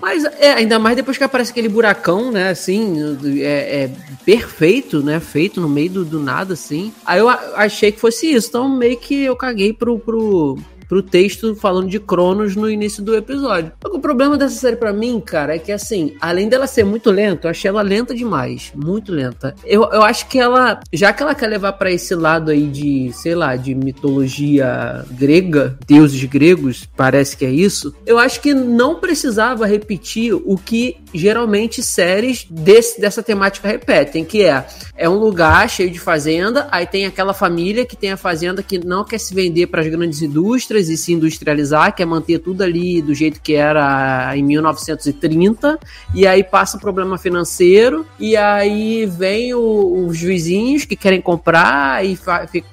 Mas 0.00 0.24
é, 0.24 0.52
ainda 0.52 0.78
mais 0.78 0.96
depois 0.96 1.16
que 1.16 1.24
aparece 1.24 1.50
aquele 1.50 1.68
buracão, 1.68 2.30
né? 2.30 2.50
Assim, 2.50 2.96
é, 3.40 3.84
é 3.84 3.90
perfeito, 4.24 5.02
né? 5.02 5.20
Feito 5.20 5.60
no 5.60 5.68
meio 5.68 5.90
do, 5.90 6.04
do 6.04 6.20
nada, 6.20 6.54
assim. 6.54 6.92
Aí 7.04 7.18
eu 7.18 7.28
achei 7.28 7.92
que 7.92 8.00
fosse 8.00 8.32
isso. 8.32 8.48
Então 8.48 8.68
meio 8.68 8.98
que 8.98 9.22
eu 9.22 9.36
caguei 9.36 9.72
pro, 9.72 9.98
pro, 9.98 10.58
pro 10.92 11.02
texto 11.02 11.54
falando 11.54 11.88
de 11.88 11.98
Cronos 11.98 12.54
no 12.54 12.68
início 12.68 13.02
do 13.02 13.16
episódio. 13.16 13.72
O 13.82 13.98
problema 13.98 14.36
dessa 14.36 14.56
série 14.56 14.76
pra 14.76 14.92
mim, 14.92 15.22
cara, 15.24 15.56
é 15.56 15.58
que 15.58 15.72
assim, 15.72 16.14
além 16.20 16.50
dela 16.50 16.66
ser 16.66 16.84
muito 16.84 17.10
lenta, 17.10 17.46
eu 17.46 17.50
achei 17.50 17.70
ela 17.70 17.80
lenta 17.80 18.14
demais. 18.14 18.70
Muito 18.76 19.10
lenta. 19.10 19.54
Eu, 19.64 19.88
eu 19.90 20.02
acho 20.02 20.28
que 20.28 20.38
ela, 20.38 20.80
já 20.92 21.10
que 21.10 21.22
ela 21.22 21.34
quer 21.34 21.46
levar 21.46 21.72
pra 21.72 21.90
esse 21.90 22.14
lado 22.14 22.50
aí 22.50 22.66
de, 22.66 23.10
sei 23.14 23.34
lá, 23.34 23.56
de 23.56 23.74
mitologia 23.74 25.02
grega, 25.12 25.78
deuses 25.86 26.22
gregos, 26.24 26.86
parece 26.94 27.38
que 27.38 27.46
é 27.46 27.50
isso, 27.50 27.94
eu 28.04 28.18
acho 28.18 28.42
que 28.42 28.52
não 28.52 28.96
precisava 28.96 29.64
repetir 29.64 30.34
o 30.34 30.58
que 30.58 30.98
geralmente 31.14 31.82
séries 31.82 32.46
desse, 32.48 33.00
dessa 33.00 33.22
temática 33.22 33.68
repetem, 33.68 34.24
que 34.24 34.42
é 34.44 34.64
é 34.96 35.08
um 35.08 35.18
lugar 35.18 35.68
cheio 35.68 35.90
de 35.90 35.98
fazenda, 35.98 36.68
aí 36.70 36.86
tem 36.86 37.06
aquela 37.06 37.34
família 37.34 37.84
que 37.84 37.96
tem 37.96 38.12
a 38.12 38.16
fazenda 38.16 38.62
que 38.62 38.78
não 38.78 39.04
quer 39.04 39.18
se 39.18 39.34
vender 39.34 39.66
para 39.66 39.80
as 39.80 39.88
grandes 39.88 40.22
indústrias 40.22 40.88
e 40.88 40.96
se 40.96 41.12
industrializar, 41.12 41.94
quer 41.94 42.04
manter 42.04 42.38
tudo 42.38 42.62
ali 42.62 43.02
do 43.02 43.12
jeito 43.14 43.40
que 43.40 43.54
era 43.54 44.36
em 44.36 44.42
1930, 44.44 45.78
e 46.14 46.26
aí 46.26 46.44
passa 46.44 46.78
problema 46.78 47.18
financeiro, 47.18 48.06
e 48.18 48.36
aí 48.36 49.06
vem 49.06 49.54
o- 49.54 50.06
os 50.06 50.20
vizinhos 50.20 50.84
que 50.84 50.94
querem 50.94 51.20
comprar 51.20 52.04
e 52.04 52.18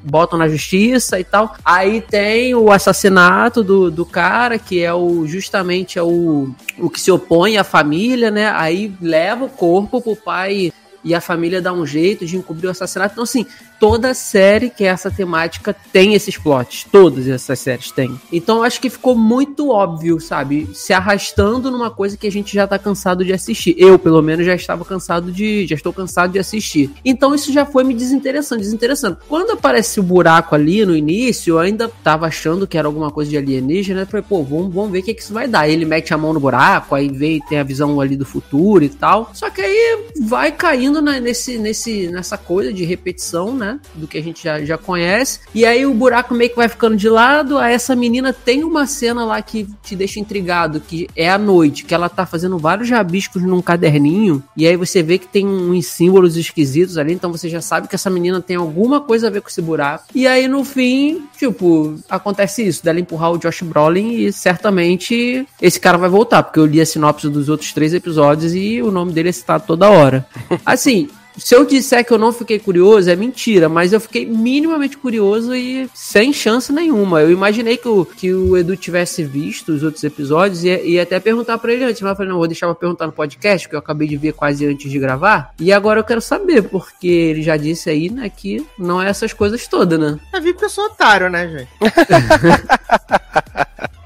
botam 0.03 0.37
na 0.37 0.47
justiça 0.47 1.19
e 1.19 1.23
tal. 1.23 1.55
Aí 1.63 2.01
tem 2.01 2.53
o 2.53 2.71
assassinato 2.71 3.63
do, 3.63 3.89
do 3.89 4.05
cara, 4.05 4.59
que 4.59 4.83
é 4.83 4.93
o 4.93 5.25
justamente 5.25 5.97
é 5.97 6.03
o, 6.03 6.49
o 6.77 6.89
que 6.89 6.99
se 6.99 7.11
opõe 7.11 7.57
à 7.57 7.63
família, 7.63 8.28
né? 8.31 8.49
Aí 8.51 8.93
leva 9.01 9.45
o 9.45 9.49
corpo 9.49 10.01
pro 10.01 10.15
pai 10.15 10.71
e 11.03 11.15
a 11.15 11.21
família 11.21 11.61
dá 11.61 11.71
um 11.71 11.85
jeito 11.85 12.25
de 12.25 12.37
encobrir 12.37 12.67
o 12.67 12.71
assassinato. 12.71 13.13
Então, 13.13 13.23
assim, 13.23 13.45
toda 13.79 14.13
série 14.13 14.69
que 14.69 14.83
é 14.83 14.87
essa 14.87 15.09
temática 15.09 15.75
tem 15.93 16.13
esses 16.13 16.37
plots. 16.37 16.85
Todas 16.91 17.27
essas 17.27 17.59
séries 17.59 17.91
têm. 17.91 18.19
Então, 18.31 18.61
acho 18.63 18.79
que 18.81 18.89
ficou 18.89 19.15
muito 19.15 19.69
óbvio, 19.69 20.19
sabe? 20.19 20.69
Se 20.73 20.93
arrastando 20.93 21.71
numa 21.71 21.89
coisa 21.89 22.17
que 22.17 22.27
a 22.27 22.31
gente 22.31 22.53
já 22.53 22.67
tá 22.67 22.77
cansado 22.77 23.23
de 23.23 23.33
assistir. 23.33 23.75
Eu, 23.77 23.97
pelo 23.97 24.21
menos, 24.21 24.45
já 24.45 24.55
estava 24.55 24.83
cansado 24.83 25.31
de. 25.31 25.65
Já 25.67 25.75
estou 25.75 25.93
cansado 25.93 26.31
de 26.33 26.39
assistir. 26.39 26.91
Então, 27.05 27.33
isso 27.33 27.51
já 27.53 27.65
foi 27.65 27.83
me 27.83 27.93
desinteressando, 27.93 28.61
desinteressando. 28.61 29.17
Quando 29.27 29.51
aparece 29.51 29.99
o 29.99 30.03
buraco 30.03 30.55
ali 30.55 30.85
no 30.85 30.95
início, 30.95 31.53
eu 31.55 31.59
ainda 31.59 31.89
tava 32.03 32.25
achando 32.27 32.67
que 32.67 32.77
era 32.77 32.87
alguma 32.87 33.11
coisa 33.11 33.29
de 33.29 33.37
alienígena. 33.37 34.01
Eu 34.01 34.07
falei, 34.07 34.25
pô, 34.27 34.43
vamos, 34.43 34.73
vamos 34.73 34.91
ver 34.91 34.99
o 34.99 35.03
que, 35.03 35.13
que 35.13 35.21
isso 35.21 35.33
vai 35.33 35.47
dar. 35.47 35.69
Ele 35.69 35.85
mete 35.85 36.13
a 36.13 36.17
mão 36.17 36.33
no 36.33 36.39
buraco, 36.39 36.95
aí 36.95 37.09
vem, 37.09 37.39
tem 37.47 37.59
a 37.59 37.63
visão 37.63 37.99
ali 38.01 38.15
do 38.15 38.25
futuro 38.25 38.83
e 38.83 38.89
tal. 38.89 39.31
Só 39.33 39.49
que 39.49 39.61
aí 39.61 40.09
vai 40.21 40.51
caindo 40.51 41.01
na- 41.01 41.19
nesse, 41.19 41.57
nesse, 41.57 42.07
nessa 42.07 42.37
coisa 42.37 42.73
de 42.73 42.83
repetição, 42.83 43.55
né? 43.55 43.68
Do 43.95 44.07
que 44.07 44.17
a 44.17 44.23
gente 44.23 44.43
já, 44.43 44.63
já 44.63 44.77
conhece. 44.77 45.39
E 45.53 45.65
aí 45.65 45.85
o 45.85 45.93
buraco 45.93 46.33
meio 46.33 46.49
que 46.49 46.55
vai 46.55 46.69
ficando 46.69 46.95
de 46.95 47.09
lado. 47.09 47.57
Aí 47.57 47.73
essa 47.73 47.95
menina 47.95 48.31
tem 48.31 48.63
uma 48.63 48.85
cena 48.85 49.25
lá 49.25 49.41
que 49.41 49.67
te 49.83 49.95
deixa 49.95 50.19
intrigado, 50.19 50.79
que 50.79 51.07
é 51.15 51.29
à 51.29 51.37
noite, 51.37 51.83
que 51.83 51.93
ela 51.93 52.09
tá 52.09 52.25
fazendo 52.25 52.57
vários 52.57 52.89
rabiscos 52.89 53.41
num 53.41 53.61
caderninho. 53.61 54.43
E 54.55 54.67
aí 54.67 54.75
você 54.75 55.03
vê 55.03 55.17
que 55.17 55.27
tem 55.27 55.45
uns 55.45 55.85
símbolos 55.87 56.37
esquisitos 56.37 56.97
ali. 56.97 57.13
Então 57.13 57.31
você 57.31 57.49
já 57.49 57.61
sabe 57.61 57.87
que 57.87 57.95
essa 57.95 58.09
menina 58.09 58.41
tem 58.41 58.55
alguma 58.55 59.01
coisa 59.01 59.27
a 59.27 59.29
ver 59.29 59.41
com 59.41 59.49
esse 59.49 59.61
buraco. 59.61 60.05
E 60.15 60.27
aí 60.27 60.47
no 60.47 60.63
fim, 60.63 61.23
tipo, 61.37 61.95
acontece 62.09 62.65
isso, 62.65 62.83
dela 62.83 62.99
empurrar 62.99 63.31
o 63.31 63.37
Josh 63.37 63.61
Brolin 63.61 64.11
e 64.13 64.31
certamente 64.31 65.45
esse 65.61 65.79
cara 65.79 65.97
vai 65.97 66.09
voltar, 66.09 66.43
porque 66.43 66.59
eu 66.59 66.65
li 66.65 66.79
a 66.79 66.85
sinopse 66.85 67.29
dos 67.29 67.49
outros 67.49 67.73
três 67.73 67.93
episódios 67.93 68.53
e 68.53 68.81
o 68.81 68.91
nome 68.91 69.11
dele 69.11 69.29
é 69.29 69.31
citado 69.31 69.63
toda 69.65 69.89
hora. 69.89 70.25
Assim, 70.65 71.09
se 71.39 71.55
eu 71.55 71.65
disser 71.65 72.05
que 72.05 72.11
eu 72.11 72.17
não 72.17 72.31
fiquei 72.31 72.59
curioso, 72.59 73.09
é 73.09 73.15
mentira, 73.15 73.69
mas 73.69 73.93
eu 73.93 73.99
fiquei 73.99 74.25
minimamente 74.25 74.97
curioso 74.97 75.55
e 75.55 75.89
sem 75.93 76.33
chance 76.33 76.71
nenhuma. 76.71 77.21
Eu 77.21 77.31
imaginei 77.31 77.77
que 77.77 77.87
o, 77.87 78.05
que 78.05 78.33
o 78.33 78.57
Edu 78.57 78.75
tivesse 78.75 79.23
visto 79.23 79.71
os 79.71 79.83
outros 79.83 80.03
episódios 80.03 80.63
e 80.63 80.67
ia 80.67 81.03
até 81.03 81.19
perguntar 81.19 81.57
pra 81.57 81.73
ele 81.73 81.85
antes, 81.85 82.01
mas 82.01 82.11
eu 82.11 82.15
falei, 82.15 82.31
não, 82.31 82.37
vou 82.37 82.47
deixar 82.47 82.67
pra 82.67 82.75
perguntar 82.75 83.07
no 83.07 83.13
podcast, 83.13 83.67
porque 83.67 83.75
eu 83.75 83.79
acabei 83.79 84.07
de 84.07 84.17
ver 84.17 84.33
quase 84.33 84.65
antes 84.65 84.91
de 84.91 84.99
gravar. 84.99 85.53
E 85.59 85.71
agora 85.71 85.99
eu 85.99 86.03
quero 86.03 86.21
saber, 86.21 86.63
porque 86.63 87.07
ele 87.07 87.41
já 87.41 87.57
disse 87.57 87.89
aí, 87.89 88.09
né, 88.09 88.29
que 88.29 88.65
não 88.77 89.01
é 89.01 89.09
essas 89.09 89.33
coisas 89.33 89.67
todas, 89.67 89.99
né? 89.99 90.19
É 90.33 90.39
vi 90.39 90.53
porque 90.53 90.65
eu 90.65 90.69
sou 90.69 90.85
otário, 90.85 91.29
né, 91.29 91.47
gente? 91.47 91.69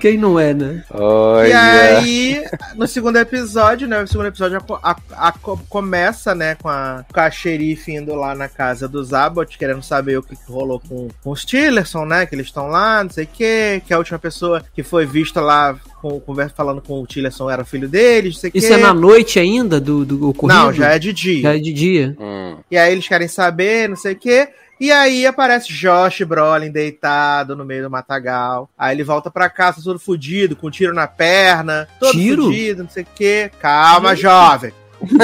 Quem 0.00 0.16
não 0.16 0.38
é, 0.38 0.52
né? 0.54 0.84
E 0.90 0.96
Olha. 0.96 1.60
aí, 1.98 2.44
no 2.76 2.86
segundo 2.86 3.16
episódio, 3.16 3.86
né? 3.88 4.02
O 4.02 4.06
segundo 4.06 4.26
episódio 4.26 4.58
a- 4.82 4.90
a- 5.12 5.28
a- 5.28 5.32
começa, 5.68 6.34
né, 6.34 6.54
com 6.56 6.68
a, 6.68 7.04
com 7.12 7.20
a 7.20 7.30
xerife 7.30 7.92
indo 7.92 8.14
lá 8.14 8.34
na 8.34 8.48
casa 8.48 8.88
do 8.88 9.02
Zabot, 9.04 9.56
querendo 9.58 9.82
saber 9.82 10.18
o 10.18 10.22
que, 10.22 10.36
que 10.36 10.50
rolou 10.52 10.80
com, 10.80 11.08
com 11.22 11.30
os 11.30 11.44
Tillerson, 11.44 12.04
né? 12.04 12.26
Que 12.26 12.34
eles 12.34 12.46
estão 12.46 12.68
lá, 12.68 13.02
não 13.04 13.10
sei 13.10 13.24
o 13.24 13.28
quê, 13.32 13.82
que 13.86 13.92
a 13.94 13.98
última 13.98 14.18
pessoa 14.18 14.62
que 14.74 14.82
foi 14.82 15.06
vista 15.06 15.40
lá 15.40 15.76
com, 16.00 16.18
conversa, 16.20 16.54
falando 16.56 16.80
com 16.80 17.00
o 17.02 17.06
Tillerson 17.06 17.50
era 17.50 17.64
filho 17.64 17.88
deles, 17.88 18.34
não 18.34 18.40
sei 18.40 18.48
o 18.50 18.52
quê. 18.52 18.58
Isso 18.58 18.72
é 18.72 18.76
na 18.78 18.94
noite 18.94 19.38
ainda 19.38 19.80
do, 19.80 20.04
do 20.04 20.28
ocorrido? 20.30 20.58
Não, 20.58 20.72
já 20.72 20.88
é 20.94 20.98
de 20.98 21.12
dia. 21.12 21.42
Já 21.42 21.54
é 21.56 21.58
de 21.58 21.72
dia. 21.72 22.16
Hum. 22.18 22.56
E 22.70 22.76
aí 22.78 22.92
eles 22.92 23.06
querem 23.06 23.28
saber, 23.28 23.88
não 23.88 23.96
sei 23.96 24.12
o 24.14 24.16
quê. 24.18 24.48
E 24.80 24.90
aí 24.90 25.26
aparece 25.26 25.68
Josh 25.74 26.22
Brolin 26.22 26.70
deitado 26.70 27.54
no 27.54 27.66
meio 27.66 27.82
do 27.82 27.90
matagal. 27.90 28.70
Aí 28.78 28.96
ele 28.96 29.04
volta 29.04 29.30
pra 29.30 29.50
casa 29.50 29.82
todo 29.84 29.98
fudido, 29.98 30.56
com 30.56 30.68
um 30.68 30.70
tiro 30.70 30.94
na 30.94 31.06
perna, 31.06 31.86
todo 32.00 32.12
Tiro? 32.12 32.44
fudido, 32.44 32.84
não 32.84 32.90
sei 32.90 33.02
o 33.02 33.06
quê. 33.14 33.50
Calma, 33.60 34.16
jovem. 34.16 34.72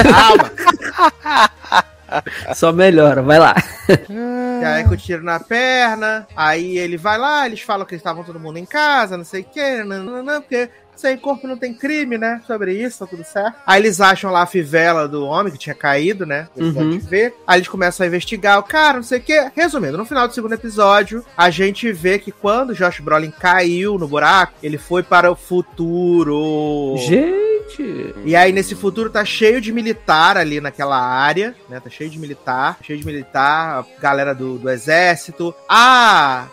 Calma. 0.03 0.53
Só 2.55 2.71
melhora, 2.71 3.23
vai 3.23 3.39
lá. 3.39 3.55
E 3.89 4.65
aí 4.65 4.85
com 4.85 4.95
o 4.95 4.97
tiro 4.97 5.25
na 5.25 5.41
perna. 5.41 6.27
Aí 6.37 6.77
ele 6.79 6.97
vai 6.97 7.19
lá, 7.19 7.47
eles 7.47 7.61
falam 7.61 7.87
que 7.87 7.95
eles 7.95 8.01
estavam 8.01 8.25
todo 8.25 8.39
mundo 8.39 8.59
em 8.59 8.67
casa, 8.67 9.17
não 9.17 9.25
sei 9.25 9.41
o 9.41 9.45
quê. 9.45 9.83
Não, 9.83 10.05
não, 10.05 10.23
não, 10.23 10.41
porque 10.43 10.69
sem 10.97 11.17
corpo 11.17 11.47
não 11.47 11.57
tem 11.57 11.73
crime, 11.75 12.17
né? 12.19 12.41
Sobre 12.47 12.73
isso, 12.73 12.99
tá 13.01 13.07
tudo 13.07 13.25
certo. 13.25 13.55
Aí 13.67 13.81
eles 13.81 14.01
acham 14.01 14.31
lá 14.31 14.43
a 14.43 14.47
fivela 14.47 15.07
do 15.09 15.25
homem 15.27 15.53
que 15.53 15.59
tinha 15.59 15.75
caído, 15.75 16.25
né? 16.27 16.49
Eles 16.57 16.75
Uhum. 16.75 16.99
ver. 16.99 17.35
Aí 17.47 17.59
eles 17.59 17.69
começam 17.69 18.05
a 18.05 18.07
investigar 18.07 18.59
o 18.59 18.63
cara, 18.63 18.97
não 18.97 19.03
sei 19.03 19.19
o 19.19 19.23
quê. 19.23 19.51
Resumindo, 19.55 19.97
no 19.99 20.05
final 20.05 20.27
do 20.29 20.35
segundo 20.35 20.55
episódio, 20.55 21.25
a 21.37 21.51
gente 21.51 21.93
vê 21.93 22.19
que 22.19 22.33
quando 22.33 22.71
o 22.71 22.75
Josh 22.75 23.01
Brolin 23.01 23.31
caiu 23.31 23.99
no 23.99 24.09
buraco, 24.09 24.55
ele 24.63 24.79
foi 24.79 25.03
para 25.03 25.31
o 25.31 25.37
futuro. 25.37 26.95
Gente. 26.99 28.15
E 28.25 28.35
aí, 28.37 28.53
nesse 28.53 28.75
futuro, 28.75 29.11
tá 29.11 29.25
cheio 29.25 29.61
de 29.61 29.73
militar 29.73 30.37
ali 30.37 30.61
naquela 30.61 30.99
área, 31.01 31.55
né? 31.69 31.81
Tá 31.81 31.91
cheio 31.91 32.09
de 32.09 32.19
militar, 32.19 32.79
cheio 32.83 32.99
de 32.99 33.05
militar, 33.05 33.81
a 33.81 34.01
galera 34.01 34.35
do, 34.35 34.57
do 34.59 34.71
exército. 34.71 35.55
A 35.69 36.47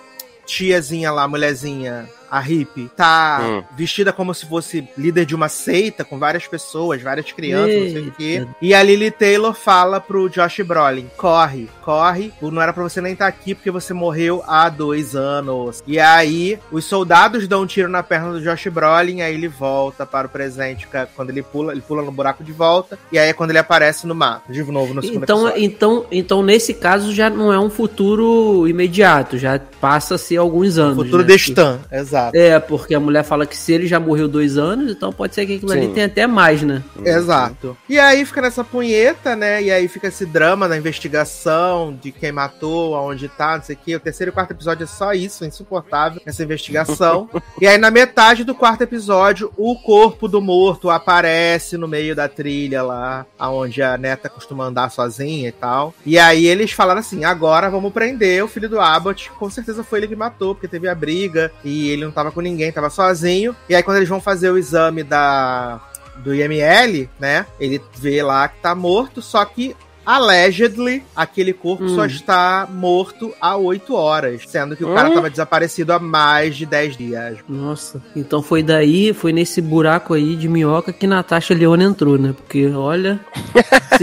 tiazinha 0.46 1.12
lá, 1.12 1.28
mulherzinha, 1.28 2.10
a 2.34 2.40
hippie, 2.40 2.90
tá 2.98 3.40
Hum. 3.44 3.64
vestida 3.78 4.12
como 4.12 4.34
se 4.34 4.46
fosse 4.48 4.88
líder 4.98 5.26
de 5.26 5.36
uma 5.36 5.48
seita, 5.48 6.04
com 6.04 6.18
várias 6.18 6.48
pessoas, 6.48 7.02
várias 7.02 7.32
crianças, 7.32 7.76
não 7.76 7.92
sei 7.92 8.08
o 8.08 8.12
quê. 8.12 8.24
Eita. 8.24 8.48
E 8.62 8.74
a 8.74 8.82
Lily 8.82 9.12
Taylor 9.12 9.54
fala 9.54 10.00
pro 10.02 10.28
Josh 10.30 10.62
Brolin: 10.66 11.08
corre, 11.16 11.70
corre, 11.84 12.34
não 12.42 12.62
era 12.62 12.74
pra 12.74 12.82
você 12.82 13.00
nem 13.02 13.14
estar 13.14 13.28
aqui 13.28 13.54
porque 13.54 13.70
você 13.70 13.94
morreu 13.94 14.44
há 14.48 14.68
dois 14.70 15.16
anos. 15.16 15.84
E 15.86 16.00
aí, 16.00 16.58
os 16.72 16.86
soldados 16.86 17.48
dão 17.48 17.62
um 17.62 17.66
tiro 17.68 17.88
na 17.90 18.02
perna 18.02 18.32
do 18.34 18.42
Josh 18.42 18.68
Brolin, 18.68 19.22
aí 19.22 19.34
ele 19.36 19.48
volta 19.48 20.06
para 20.06 20.26
o 20.28 20.30
presente. 20.30 20.88
Quando 21.16 21.30
ele 21.30 21.44
pula, 21.44 21.72
ele 21.72 21.82
pula 21.82 22.02
no 22.02 22.12
buraco 22.12 22.44
de 22.44 22.52
volta, 22.52 22.98
e 23.12 23.20
aí 23.20 23.30
é 23.30 23.34
quando 23.34 23.52
ele 23.52 23.60
aparece 23.60 24.08
no 24.08 24.16
mato, 24.16 24.52
de 24.52 24.64
novo 24.64 24.94
no 24.94 25.02
segundo 25.04 25.24
Então, 25.24 25.40
episódio. 25.48 25.64
então, 25.64 26.06
então, 26.12 26.42
nesse 26.44 26.74
caso, 26.74 27.14
já 27.14 27.30
não 27.30 27.54
é 27.54 27.60
um 27.60 27.70
futuro 27.70 28.68
imediato, 28.68 29.38
já 29.38 29.60
passa 29.80 30.16
a 30.16 30.18
ser 30.18 30.38
alguns 30.38 30.78
anos. 30.78 30.96
Futuro 30.98 31.22
né? 31.22 31.28
destan, 31.28 31.80
exato. 31.92 32.23
Exato. 32.24 32.38
É, 32.38 32.60
porque 32.60 32.96
a 32.96 33.00
mulher 33.00 33.24
fala 33.24 33.46
que 33.46 33.58
se 33.58 33.74
ele 33.74 33.88
já 33.88 34.00
morreu 34.00 34.28
dois 34.28 34.58
anos, 34.58 34.92
então 34.92 35.12
pode 35.12 35.36
ser 35.36 35.46
que 35.46 35.56
aquilo 35.56 35.72
ali 35.72 35.88
Sim. 35.88 35.94
tenha 35.94 36.06
até 36.06 36.28
mais, 36.28 36.62
né? 36.62 36.84
Exato. 37.04 37.78
E 37.90 38.00
aí 38.00 38.26
fica 38.26 38.42
nessa 38.42 38.64
punheta, 38.64 39.36
né? 39.36 39.62
E 39.62 39.72
aí 39.72 39.88
fica 39.88 40.08
esse 40.08 40.26
drama 40.26 40.68
na 40.68 40.78
investigação 40.78 41.98
de 42.02 42.12
quem 42.12 42.32
matou, 42.32 42.96
aonde 42.96 43.28
tá, 43.28 43.58
não 43.58 43.64
sei 43.64 43.76
o 43.76 43.80
quê. 43.84 43.96
O 43.96 44.00
terceiro 44.00 44.32
e 44.32 44.34
quarto 44.34 44.52
episódio 44.52 44.84
é 44.84 44.88
só 44.88 45.14
isso, 45.14 45.44
é 45.44 45.48
insuportável, 45.48 46.22
essa 46.26 46.44
investigação. 46.44 47.30
e 47.60 47.68
aí 47.68 47.78
na 47.78 47.92
metade 47.92 48.44
do 48.44 48.56
quarto 48.56 48.82
episódio, 48.82 49.52
o 49.58 49.76
corpo 49.76 50.28
do 50.28 50.42
morto 50.42 50.90
aparece 50.90 51.78
no 51.78 51.88
meio 51.88 52.16
da 52.16 52.28
trilha 52.28 52.84
lá, 52.84 53.26
aonde 53.38 53.82
a 53.82 53.98
neta 53.98 54.30
costuma 54.30 54.66
andar 54.66 54.90
sozinha 54.90 55.50
e 55.50 55.52
tal. 55.52 55.94
E 56.06 56.18
aí 56.18 56.46
eles 56.46 56.72
falaram 56.72 57.00
assim: 57.00 57.24
agora 57.24 57.70
vamos 57.70 57.94
prender 57.94 58.44
o 58.44 58.48
filho 58.48 58.70
do 58.70 58.80
Abbott. 58.80 59.32
Com 59.32 59.50
certeza 59.50 59.84
foi 59.84 60.00
ele 60.00 60.08
que 60.08 60.16
matou, 60.16 60.56
porque 60.56 60.68
teve 60.68 60.88
a 60.88 60.96
briga 60.96 61.52
e 61.64 61.90
ele 61.90 62.06
não 62.06 62.12
tava 62.14 62.32
com 62.32 62.42
ninguém, 62.42 62.72
tava 62.72 62.90
sozinho. 62.90 63.56
E 63.68 63.76
aí 63.76 63.84
quando 63.84 63.98
eles 63.98 64.10
vão 64.10 64.22
fazer 64.22 64.50
o 64.50 64.58
exame 64.58 65.04
da 65.04 65.82
do 66.18 66.34
IML, 66.34 67.10
né? 67.20 67.46
Ele 67.60 67.82
vê 67.96 68.22
lá 68.22 68.48
que 68.48 68.60
tá 68.60 68.76
morto, 68.76 69.22
só 69.22 69.44
que 69.44 69.76
allegedly 70.06 71.04
aquele 71.16 71.54
corpo 71.54 71.84
Hum. 71.84 71.96
só 71.96 72.06
está 72.06 72.68
morto 72.72 73.34
há 73.42 73.56
8 73.58 73.94
horas, 73.96 74.42
sendo 74.48 74.76
que 74.76 74.84
o 74.84 74.94
cara 74.94 75.10
Hum? 75.10 75.14
tava 75.14 75.30
desaparecido 75.30 75.92
há 75.94 76.00
mais 76.00 76.56
de 76.56 76.66
10 76.66 76.98
dias. 76.98 77.38
Nossa, 77.48 78.02
então 78.16 78.42
foi 78.42 78.62
daí, 78.64 79.14
foi 79.14 79.32
nesse 79.34 79.62
buraco 79.62 80.14
aí 80.14 80.36
de 80.36 80.48
minhoca 80.48 80.92
que 80.94 81.08
Natasha 81.08 81.54
Leone 81.54 81.84
entrou, 81.84 82.18
né? 82.18 82.34
Porque, 82.36 82.68
olha. 82.68 83.20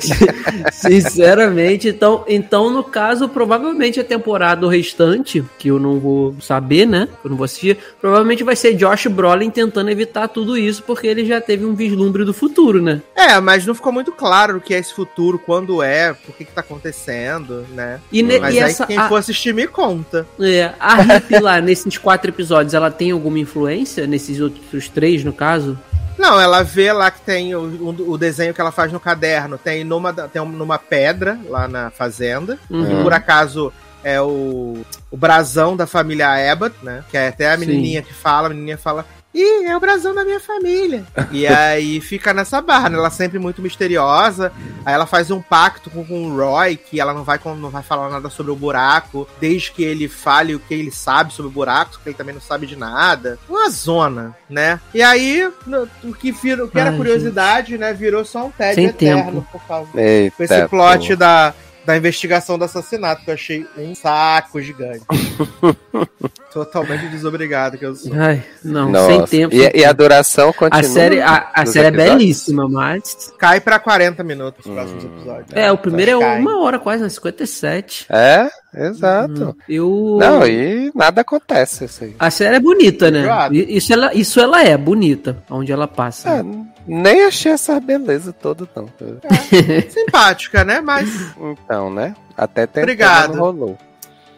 sin- 0.00 0.70
sinceramente, 0.72 1.88
então, 1.88 2.24
então, 2.28 2.70
no 2.70 2.82
caso, 2.82 3.28
provavelmente 3.28 4.00
a 4.00 4.04
temporada 4.04 4.68
restante, 4.68 5.44
que 5.58 5.68
eu 5.68 5.78
não 5.78 5.98
vou 5.98 6.34
saber, 6.40 6.86
né? 6.86 7.08
Eu 7.24 7.30
não 7.30 7.36
vou 7.36 7.44
assistir, 7.44 7.76
provavelmente 8.00 8.42
vai 8.44 8.56
ser 8.56 8.74
Josh 8.74 9.06
Brolin 9.06 9.50
tentando 9.50 9.90
evitar 9.90 10.28
tudo 10.28 10.56
isso, 10.56 10.82
porque 10.82 11.06
ele 11.06 11.24
já 11.24 11.40
teve 11.40 11.64
um 11.64 11.74
vislumbre 11.74 12.24
do 12.24 12.32
futuro, 12.34 12.80
né? 12.82 13.02
É, 13.14 13.38
mas 13.40 13.66
não 13.66 13.74
ficou 13.74 13.92
muito 13.92 14.12
claro 14.12 14.58
o 14.58 14.60
que 14.60 14.74
é 14.74 14.78
esse 14.78 14.94
futuro, 14.94 15.35
quando 15.38 15.82
é, 15.82 16.12
por 16.12 16.34
que 16.34 16.44
que 16.44 16.52
tá 16.52 16.60
acontecendo, 16.60 17.66
né? 17.72 18.00
E, 18.10 18.22
ne- 18.22 18.38
Mas 18.38 18.54
e 18.54 18.60
aí 18.60 18.70
essa. 18.70 18.86
quem 18.86 18.96
a- 18.98 19.08
for 19.08 19.16
assistir 19.16 19.52
me 19.54 19.66
conta. 19.66 20.26
É, 20.40 20.72
a 20.78 20.94
Rip 20.96 21.38
lá, 21.40 21.60
nesses 21.62 21.98
quatro 21.98 22.30
episódios, 22.30 22.74
ela 22.74 22.90
tem 22.90 23.10
alguma 23.10 23.38
influência? 23.38 24.06
Nesses 24.06 24.40
outros 24.40 24.88
três, 24.88 25.24
no 25.24 25.32
caso? 25.32 25.78
Não, 26.18 26.40
ela 26.40 26.62
vê 26.62 26.92
lá 26.92 27.10
que 27.10 27.20
tem 27.20 27.54
o, 27.54 27.62
o- 28.08 28.16
desenho 28.18 28.54
que 28.54 28.60
ela 28.60 28.72
faz 28.72 28.90
no 28.90 28.98
caderno, 28.98 29.58
tem 29.58 29.84
numa, 29.84 30.12
tem 30.12 30.40
um- 30.40 30.46
numa 30.48 30.78
pedra 30.78 31.38
lá 31.48 31.68
na 31.68 31.90
fazenda. 31.90 32.58
Uhum. 32.70 32.86
que 32.86 33.02
por 33.02 33.12
acaso 33.12 33.72
é 34.02 34.20
o, 34.20 34.78
o 35.10 35.16
brasão 35.16 35.76
da 35.76 35.86
família 35.86 36.28
Abbott, 36.52 36.74
né? 36.82 37.02
Que 37.10 37.16
é 37.16 37.28
até 37.28 37.50
a 37.50 37.58
Sim. 37.58 37.66
menininha 37.66 38.02
que 38.02 38.14
fala, 38.14 38.46
a 38.46 38.50
menininha 38.50 38.78
fala, 38.78 39.04
ih, 39.40 39.66
é 39.66 39.76
o 39.76 39.80
brasão 39.80 40.14
da 40.14 40.24
minha 40.24 40.40
família. 40.40 41.04
e 41.30 41.46
aí 41.46 42.00
fica 42.00 42.32
nessa 42.32 42.60
barra, 42.60 42.88
né? 42.88 42.96
Ela 42.98 43.10
sempre 43.10 43.38
muito 43.38 43.60
misteriosa. 43.62 44.52
Aí 44.84 44.94
ela 44.94 45.06
faz 45.06 45.30
um 45.30 45.40
pacto 45.42 45.90
com, 45.90 46.04
com 46.04 46.28
o 46.28 46.36
Roy, 46.36 46.76
que 46.76 47.00
ela 47.00 47.12
não 47.12 47.24
vai, 47.24 47.38
não 47.44 47.70
vai 47.70 47.82
falar 47.82 48.08
nada 48.08 48.30
sobre 48.30 48.52
o 48.52 48.56
buraco, 48.56 49.28
desde 49.40 49.72
que 49.72 49.82
ele 49.82 50.08
fale 50.08 50.54
o 50.54 50.60
que 50.60 50.74
ele 50.74 50.90
sabe 50.90 51.32
sobre 51.32 51.50
o 51.50 51.52
buraco, 51.54 51.92
porque 51.92 52.08
ele 52.10 52.16
também 52.16 52.34
não 52.34 52.40
sabe 52.42 52.66
de 52.66 52.76
nada. 52.76 53.38
Uma 53.48 53.68
zona, 53.70 54.34
né? 54.48 54.80
E 54.94 55.02
aí, 55.02 55.50
no- 55.66 55.88
o 56.04 56.14
que, 56.14 56.32
vira, 56.32 56.64
o 56.64 56.68
que 56.68 56.78
era 56.78 56.90
Ai, 56.90 56.96
curiosidade, 56.96 57.76
né? 57.78 57.92
Virou 57.92 58.24
só 58.24 58.46
um 58.46 58.50
tédio 58.50 58.74
Sem 58.76 58.86
eterno 58.86 59.24
tempo. 59.32 59.46
por 59.52 59.62
causa 59.66 59.88
Eita, 59.94 60.36
com 60.36 60.42
esse 60.44 60.68
plot 60.68 61.08
pô. 61.08 61.16
da, 61.16 61.54
da 61.86 61.96
investigação 61.96 62.58
do 62.58 62.64
assassinato, 62.64 63.24
que 63.24 63.30
eu 63.30 63.34
achei 63.34 63.64
um 63.78 63.94
saco 63.94 64.60
gigante. 64.60 65.04
Totalmente 66.52 67.08
desobrigado 67.08 67.76
que 67.76 67.84
eu 67.84 67.94
sou. 67.94 68.12
Ai, 68.14 68.42
não, 68.64 68.90
Nossa. 68.90 69.06
sem 69.08 69.24
tempo. 69.26 69.54
E, 69.54 69.60
sem 69.60 69.70
e 69.80 69.84
a 69.84 69.92
duração 69.92 70.52
continua. 70.52 70.80
A 70.80 70.82
série, 70.82 71.20
a, 71.20 71.50
a 71.54 71.66
série 71.66 71.88
é 71.88 71.90
belíssima, 71.90 72.68
mas. 72.68 73.32
Cai 73.38 73.60
pra 73.60 73.78
40 73.78 74.24
minutos 74.24 74.64
os 74.64 74.70
Hum. 74.70 74.74
próximos 74.74 75.04
episódios. 75.04 75.48
É, 75.52 75.70
o 75.70 75.76
primeiro 75.78 76.12
é 76.12 76.18
Cai. 76.18 76.40
uma 76.40 76.60
hora 76.62 76.78
quase, 76.78 77.02
né? 77.02 77.08
57. 77.08 78.06
É, 78.08 78.48
exato. 78.74 79.56
Eu. 79.68 80.16
Não, 80.18 80.46
e 80.46 80.90
nada 80.94 81.20
acontece 81.20 81.84
isso 81.84 82.04
aí. 82.04 82.16
A 82.18 82.30
série 82.30 82.56
é 82.56 82.60
bonita, 82.60 83.10
né? 83.10 83.26
Isso 83.52 83.92
ela, 83.92 84.14
isso 84.14 84.40
ela 84.40 84.62
é, 84.64 84.76
bonita, 84.76 85.36
onde 85.50 85.70
ela 85.70 85.86
passa. 85.86 86.30
É, 86.30 86.42
nem 86.86 87.24
achei 87.24 87.52
essa 87.52 87.78
beleza 87.80 88.32
toda, 88.32 88.68
não. 88.74 88.88
Simpática, 89.90 90.64
né? 90.64 90.80
Mas 90.80 91.08
Então, 91.38 91.90
né? 91.90 92.14
Até 92.36 92.66
tem 92.66 92.82
Obrigado. 92.82 93.38
rolou. 93.38 93.78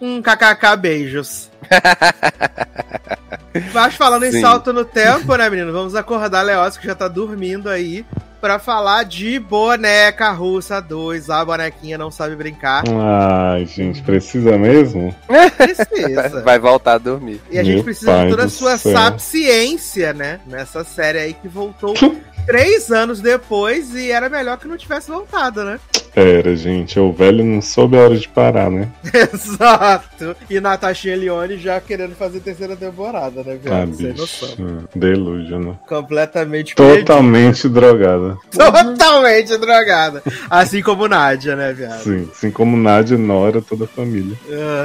um 0.00 0.22
kkk 0.22 0.76
beijos. 0.78 1.47
Mas 3.72 3.94
falando 3.94 4.24
em 4.24 4.32
Sim. 4.32 4.40
salto 4.40 4.72
no 4.72 4.84
tempo, 4.84 5.34
né, 5.36 5.48
menino? 5.50 5.72
Vamos 5.72 5.94
acordar 5.94 6.42
Leócio, 6.42 6.80
que 6.80 6.86
já 6.86 6.94
tá 6.94 7.08
dormindo 7.08 7.68
aí, 7.68 8.04
pra 8.40 8.58
falar 8.58 9.04
de 9.04 9.38
Boneca 9.38 10.30
Russa 10.30 10.80
2. 10.80 11.30
A 11.30 11.44
bonequinha 11.44 11.98
não 11.98 12.10
sabe 12.10 12.36
brincar. 12.36 12.84
Ai, 12.88 13.66
gente, 13.66 14.02
precisa 14.02 14.56
mesmo? 14.56 15.14
Precisa. 15.56 16.42
Vai 16.42 16.58
voltar 16.58 16.94
a 16.94 16.98
dormir. 16.98 17.40
E 17.50 17.58
a 17.58 17.64
gente 17.64 17.76
Meu 17.76 17.84
precisa 17.84 18.24
de 18.24 18.30
toda 18.30 18.44
a 18.44 18.48
sua 18.48 18.78
céu. 18.78 18.92
sapiência, 18.92 20.12
né? 20.12 20.40
Nessa 20.46 20.84
série 20.84 21.18
aí 21.18 21.34
que 21.34 21.48
voltou 21.48 21.94
três 22.46 22.90
anos 22.90 23.20
depois 23.20 23.94
e 23.94 24.10
era 24.10 24.28
melhor 24.28 24.56
que 24.56 24.68
não 24.68 24.76
tivesse 24.76 25.10
voltado, 25.10 25.64
né? 25.64 25.78
Era, 26.14 26.56
gente, 26.56 26.98
o 26.98 27.12
velho 27.12 27.44
não 27.44 27.62
soube 27.62 27.96
a 27.96 28.00
hora 28.00 28.16
de 28.16 28.28
parar, 28.28 28.70
né? 28.70 28.88
Exato. 29.12 30.34
E 30.50 30.58
Natasha 30.58 31.14
Leone 31.14 31.47
já 31.56 31.80
querendo 31.80 32.14
fazer 32.14 32.40
terceira 32.40 32.76
temporada, 32.76 33.42
né, 33.42 33.58
Ah, 33.64 33.84
viado? 33.84 33.94
Sem 33.94 34.12
noção. 34.12 34.88
Delúgio, 34.94 35.58
né? 35.58 35.74
Completamente. 35.86 36.74
Totalmente 36.74 37.68
drogada. 37.68 38.36
Totalmente 38.50 39.56
drogada. 39.56 40.22
Assim 40.50 40.82
como 40.82 41.08
Nádia, 41.08 41.56
né, 41.56 41.72
viado? 41.72 42.02
Sim, 42.02 42.28
assim 42.32 42.50
como 42.50 42.76
Nádia, 42.76 43.16
Nora, 43.16 43.62
toda 43.62 43.84
a 43.84 43.88
família. 43.88 44.36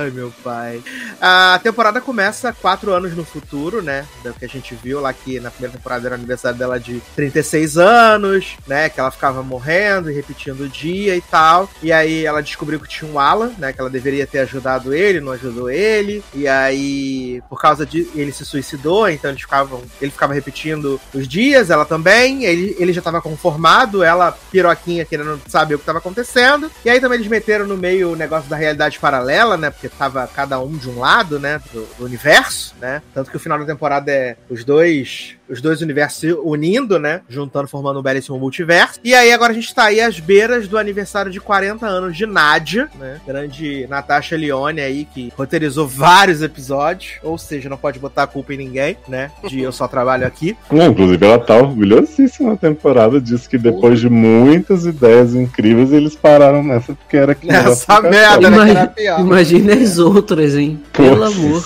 Ai, 0.02 0.12
meu 0.12 0.32
pai. 0.44 0.82
A 1.20 1.60
temporada 1.64 2.00
começa 2.00 2.54
quatro 2.54 2.94
anos 2.94 3.16
no 3.16 3.24
futuro, 3.24 3.82
né? 3.82 4.06
Do 4.24 4.34
que 4.34 4.46
a 4.46 4.50
gente 4.50 4.76
viu 4.76 5.00
lá 5.02 5.12
que 5.14 5.40
na 5.40 5.52
primeira 5.52 5.76
temporada 5.76 6.08
era 6.08 6.16
o 6.16 6.18
aniversário 6.18 6.58
dela 6.58 6.80
de 6.80 7.02
36 7.16 7.78
anos, 7.78 8.56
né? 8.68 8.90
Que 8.90 9.00
ela 9.00 9.12
ficava 9.12 9.42
morrendo 9.44 10.12
e 10.12 10.14
repetindo 10.14 10.62
o 10.62 10.70
dia 10.70 11.16
e 11.16 11.22
tal. 11.22 11.70
E 11.82 11.92
aí 11.92 12.26
ela 12.26 12.42
descobriu 12.42 12.80
que 12.80 12.88
tinha 12.88 13.10
um 13.12 13.20
Alan, 13.20 13.52
né? 13.58 13.74
Que 13.74 13.80
ela 13.82 13.90
deveria 13.90 14.28
ter 14.28 14.40
ajudado 14.40 14.94
ele, 14.94 15.20
não 15.20 15.32
ajudou 15.34 15.70
ele. 15.70 16.24
E 16.34 16.48
aí, 16.60 17.42
por 17.50 17.60
causa 17.60 17.86
de. 17.86 18.08
Ele 18.16 18.32
se 18.32 18.46
suicidou, 18.46 19.10
então 19.10 19.32
eles 19.32 19.42
ficavam. 19.42 19.82
Ele 20.02 20.12
ficava 20.12 20.34
repetindo 20.34 21.00
os 21.14 21.28
dias, 21.28 21.70
ela 21.70 21.86
também. 21.86 22.46
Ele, 22.46 22.76
ele 22.80 22.94
já 22.94 23.02
tava 23.02 23.22
conformado, 23.22 24.04
ela, 24.04 24.38
piroquinha, 24.52 25.06
querendo 25.06 25.40
saber 25.48 25.76
o 25.76 25.80
que 25.80 25.86
tava 25.86 26.00
acontecendo. 26.00 26.72
E 26.84 26.90
aí 26.90 27.00
também 27.00 27.18
eles 27.18 27.30
meteram 27.30 27.66
no 27.66 27.78
meio 27.78 28.12
o 28.12 28.16
negócio 28.16 28.50
da 28.50 28.56
realidade 28.56 29.00
paralela, 29.00 29.58
né? 29.58 29.70
Porque 29.70 29.90
tava 29.90 30.28
cada 30.28 30.60
um 30.60 30.78
de 30.78 30.90
um 30.90 31.00
lado, 31.00 31.40
né? 31.40 31.62
Do, 31.72 31.88
do 31.98 32.06
universo, 32.06 32.76
né? 32.80 33.02
Tanto 33.14 33.32
que 33.32 33.38
o 33.38 33.40
final 33.40 33.60
da 33.60 33.66
temporada 33.66 34.12
é 34.12 34.36
os 34.50 34.64
dois. 34.64 35.36
Os 35.50 35.62
dois 35.62 35.82
universos 35.82 36.20
se 36.20 36.32
unindo, 36.32 36.98
né? 36.98 37.22
Juntando, 37.28 37.68
formando 37.68 38.00
um 38.00 38.04
belíssimo 38.04 38.40
multiverso. 38.40 39.00
E 39.04 39.14
aí 39.14 39.32
agora 39.32 39.52
a 39.52 39.56
gente 39.56 39.74
tá 39.74 39.86
aí 39.86 40.00
às 40.00 40.20
beiras 40.20 40.68
do 40.68 40.78
aniversário 40.78 41.32
de 41.32 41.40
40 41.40 41.86
anos 41.86 42.16
de 42.16 42.26
Nádia, 42.26 42.90
né? 42.98 43.20
Grande 43.26 43.86
Natasha 43.88 44.38
Leone 44.38 44.82
aí, 44.82 45.06
que 45.06 45.32
roteirizou 45.36 45.88
vários 45.88 46.42
episódios. 46.42 47.14
Ou 47.24 47.38
seja, 47.38 47.70
não 47.70 47.78
pode 47.78 48.00
botar 48.00 48.24
a 48.24 48.28
culpa 48.28 48.54
em 48.54 48.58
ninguém, 48.58 48.98
né? 49.08 49.32
De 49.48 49.62
eu 49.62 49.72
só 49.72 49.88
trabalho 49.88 50.26
aqui. 50.26 50.56
Não, 50.72 50.88
inclusive, 50.88 51.26
ela 51.26 51.40
tá 51.40 51.56
orgulhosíssima 51.56 52.52
na 52.52 52.58
temporada. 52.58 53.20
Disse 53.20 53.50
que 53.50 53.58
depois 53.58 54.00
de 54.00 54.10
muitas 54.10 54.86
ideias 54.86 55.36
incríveis, 55.36 55.92
eles 55.92 56.16
pararam 56.16 56.64
nessa 56.64 56.94
porque 56.94 57.18
era 57.18 57.36
que 57.36 57.50
Essa 57.52 58.02
merda, 58.02 58.50
né? 58.50 58.88
Pior. 58.88 59.20
Imagina 59.20 59.74
as 59.74 59.98
outras, 59.98 60.56
hein? 60.56 60.82
Pelo 60.94 61.24
amor. 61.24 61.64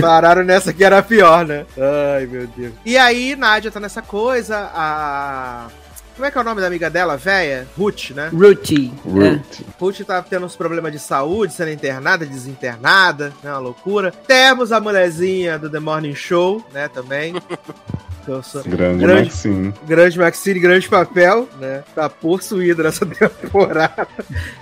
Pararam 0.00 0.44
nessa 0.44 0.72
que 0.72 0.84
era 0.84 1.02
pior, 1.02 1.46
né? 1.46 1.64
Ai, 1.78 2.26
meu 2.26 2.46
Deus. 2.56 2.72
E 2.84 2.96
aí, 2.96 3.13
Nádia 3.36 3.70
tá 3.70 3.80
nessa 3.80 4.02
coisa, 4.02 4.70
a. 4.74 5.68
Como 6.14 6.24
é 6.24 6.30
que 6.30 6.38
é 6.38 6.40
o 6.40 6.44
nome 6.44 6.60
da 6.60 6.68
amiga 6.68 6.88
dela, 6.88 7.16
véia? 7.16 7.66
Ruth, 7.76 8.10
né? 8.10 8.28
Ruthie. 8.32 8.92
É. 9.04 9.08
Ruth. 9.08 9.60
Ruth 9.80 10.00
tá 10.06 10.22
tendo 10.22 10.46
uns 10.46 10.54
problemas 10.54 10.92
de 10.92 10.98
saúde, 11.00 11.52
sendo 11.52 11.72
internada, 11.72 12.24
desinternada, 12.24 13.32
né? 13.42 13.50
Uma 13.50 13.58
loucura. 13.58 14.12
Temos 14.12 14.70
a 14.70 14.80
mulherzinha 14.80 15.58
do 15.58 15.68
The 15.68 15.80
Morning 15.80 16.14
Show, 16.14 16.64
né? 16.72 16.86
Também. 16.88 17.34
Sou- 18.24 18.62
Grande, 18.64 18.98
Grande. 19.04 19.24
Maxine. 19.30 19.74
Grande 19.86 20.18
Maxine, 20.18 20.60
grande 20.60 20.88
papel, 20.88 21.48
né? 21.60 21.82
Tá 21.94 22.08
possuído 22.08 22.82
nessa 22.82 23.04
temporada. 23.06 24.06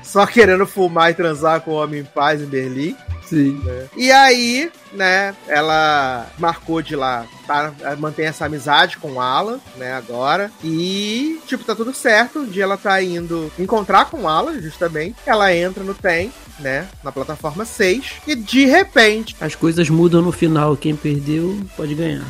Só 0.03 0.27
querendo 0.27 0.67
fumar 0.67 1.11
e 1.11 1.15
transar 1.15 1.61
com 1.61 1.73
o 1.73 1.75
homem 1.83 2.01
em 2.01 2.05
paz 2.05 2.41
em 2.43 2.47
Berlim. 2.47 2.97
Sim. 3.25 3.63
E 3.97 4.13
aí, 4.13 4.71
né, 4.93 5.35
ela 5.49 6.27
marcou 6.39 6.83
de 6.83 6.95
lá, 6.95 7.25
tá, 7.47 7.73
mantém 7.99 8.27
essa 8.27 8.45
amizade 8.45 8.99
com 8.99 9.13
o 9.13 9.21
Alan, 9.23 9.59
né, 9.79 9.95
agora. 9.95 10.51
E, 10.63 11.41
tipo, 11.47 11.65
tá 11.65 11.75
tudo 11.75 11.95
certo. 11.95 12.41
Um 12.41 12.47
dia 12.47 12.65
ela 12.65 12.77
tá 12.77 13.03
indo 13.03 13.51
encontrar 13.59 14.11
com 14.11 14.23
o 14.23 14.29
Alan, 14.29 14.61
justamente. 14.61 15.17
Ela 15.25 15.55
entra 15.57 15.83
no 15.83 15.95
trem, 15.95 16.31
né, 16.59 16.87
na 17.03 17.11
plataforma 17.11 17.65
6. 17.65 18.17
E 18.27 18.35
de 18.35 18.67
repente, 18.67 19.35
As 19.41 19.55
coisas 19.55 19.89
mudam 19.89 20.21
no 20.21 20.33
final. 20.33 20.77
Quem 20.77 20.95
perdeu 20.95 21.59
pode 21.75 21.95
ganhar. 21.95 22.27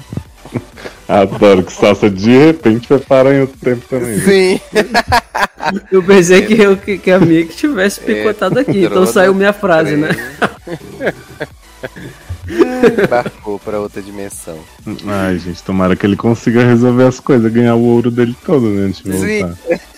Adoro 1.09 1.62
que 1.62 1.73
Sassa 1.73 2.09
de 2.09 2.31
repente 2.31 2.89
vai 2.89 2.98
parar 2.98 3.35
em 3.35 3.40
outro 3.43 3.59
tempo 3.59 3.86
também. 3.89 4.19
Sim. 4.20 4.60
Eu 5.90 6.02
pensei 6.02 6.43
que, 6.43 6.60
eu, 6.60 6.77
que, 6.77 6.98
que 6.98 7.10
a 7.10 7.19
minha 7.20 7.44
que 7.44 7.55
tivesse 7.55 8.01
picotado 8.01 8.59
aqui. 8.59 8.70
Então 8.78 8.85
Entrou 8.85 9.06
saiu 9.06 9.35
minha 9.35 9.52
frase, 9.52 9.97
né? 9.97 10.09
Embarcou 13.02 13.59
pra 13.59 13.78
outra 13.78 14.02
dimensão. 14.02 14.59
Ai, 15.06 15.39
gente, 15.39 15.62
tomara 15.62 15.94
que 15.94 16.05
ele 16.05 16.16
consiga 16.16 16.64
resolver 16.64 17.05
as 17.05 17.20
coisas, 17.20 17.52
ganhar 17.52 17.74
o 17.74 17.82
ouro 17.82 18.10
dele 18.10 18.36
todo, 18.44 18.69
né? 18.69 18.86
Antes 18.86 19.02
de 19.02 19.12
Sim. 19.12 19.55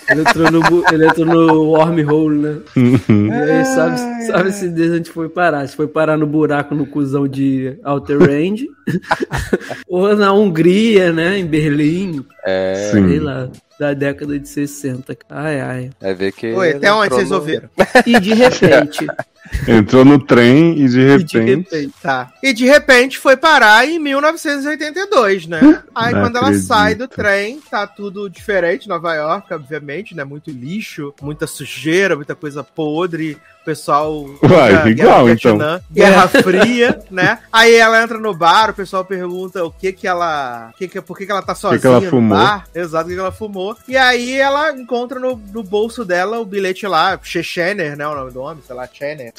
Ele 0.09 0.21
entrou 0.21 0.51
no, 0.51 0.85
ele 0.93 1.07
entrou 1.07 1.27
no 1.27 1.63
wormhole, 1.71 2.39
né? 2.39 2.57
Uhum. 2.77 3.29
E 3.29 3.33
aí 3.33 3.65
sabe, 3.65 3.99
sabe 4.27 4.53
se 4.53 4.69
Deus 4.69 4.93
a 4.93 4.97
gente 4.97 5.11
foi 5.11 5.29
parar. 5.29 5.67
Se 5.67 5.75
foi 5.75 5.87
parar 5.87 6.17
no 6.17 6.27
buraco 6.27 6.75
no 6.75 6.87
cuzão 6.87 7.27
de 7.27 7.79
Outer 7.85 8.19
Range. 8.19 8.69
ou 9.89 10.15
na 10.15 10.33
Hungria, 10.33 11.13
né? 11.13 11.39
Em 11.39 11.47
Berlim. 11.47 12.25
É, 12.45 12.91
Sei 12.93 13.03
Sim. 13.03 13.19
lá. 13.21 13.49
Da 13.79 13.93
década 13.93 14.39
de 14.39 14.49
60. 14.49 15.17
Ai, 15.29 15.61
ai. 15.61 15.91
vai 16.01 16.15
ver 16.15 16.33
que. 16.33 16.53
Oi, 16.53 16.73
até 16.73 16.93
onde 16.93 17.15
vocês 17.15 17.31
ouviram? 17.33 17.69
E 18.07 18.21
de 18.21 18.35
repente. 18.35 19.07
Entrou 19.69 20.05
no 20.05 20.19
trem 20.19 20.79
e 20.79 20.89
de 20.89 21.01
e 21.01 21.25
de 21.25 21.39
repente. 21.39 21.71
repente. 21.71 21.95
Tá. 22.03 22.33
E 22.43 22.53
de 22.53 22.65
repente 22.67 23.19
foi 23.19 23.37
parar 23.37 23.87
em 23.87 23.99
1982, 23.99 25.47
né? 25.47 25.83
Aí 25.95 26.13
Não 26.13 26.21
quando 26.23 26.37
ela 26.37 26.47
acredito. 26.49 26.67
sai 26.67 26.95
do 26.95 27.09
trem, 27.09 27.61
tá 27.71 27.87
tudo 27.87 28.29
diferente. 28.29 28.89
Nova 28.89 29.15
York, 29.15 29.53
obviamente, 29.53 30.15
né? 30.15 30.25
Muito 30.25 30.51
lixo, 30.51 31.15
muita 31.23 31.47
sujeira, 31.47 32.17
muita 32.17 32.35
coisa 32.35 32.63
podre. 32.63 33.39
O 33.65 33.71
pessoal. 33.75 34.27
Uai, 34.43 34.73
guerra- 34.73 34.91
igual, 34.91 35.25
guerra 35.25 35.39
então. 35.39 35.57
Vietnã, 35.57 35.81
Guerra 35.91 36.29
Fria, 36.29 36.99
né? 37.11 37.39
Aí 37.51 37.75
ela 37.75 38.03
entra 38.03 38.19
no 38.19 38.35
bar, 38.35 38.69
o 38.71 38.75
pessoal 38.75 39.07
pergunta 39.07 39.65
o 39.65 39.71
que 39.71 39.91
que 39.91 40.07
ela. 40.07 40.71
Que 40.77 40.87
que, 40.87 41.01
por 41.01 41.17
que, 41.17 41.25
que 41.25 41.33
ela 41.33 41.41
tá 41.41 41.55
sozinha 41.55 41.81
que 41.81 41.87
ela 41.87 41.99
no 42.01 42.11
fumou? 42.11 42.37
bar. 42.39 42.67
Exato, 42.75 43.07
o 43.07 43.09
que, 43.09 43.15
que 43.15 43.21
ela 43.21 43.33
fumou. 43.33 43.75
E 43.89 43.97
aí 43.97 44.35
ela 44.39 44.71
encontra 44.73 45.19
no, 45.19 45.35
no 45.51 45.63
bolso 45.63 46.05
dela 46.05 46.39
o 46.41 46.45
bilhete 46.45 46.87
lá, 46.87 47.19
Chechener, 47.23 47.97
né? 47.97 48.07
O 48.07 48.15
nome 48.15 48.33
do 48.33 48.41
homem, 48.43 48.63
sei 48.67 48.77
lá, 48.77 48.87
Chener. 48.93 49.33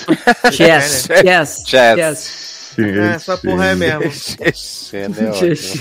Chess. 0.51 1.07
Chess. 1.07 1.63
Chess. 1.67 2.75
É, 2.79 3.13
essa 3.15 3.37
porra 3.37 3.67
é 3.67 3.75
mesmo. 3.75 4.11
Chechena 4.11 5.15
é 5.21 5.29
ótimo. 5.29 5.55
Chess. 5.55 5.73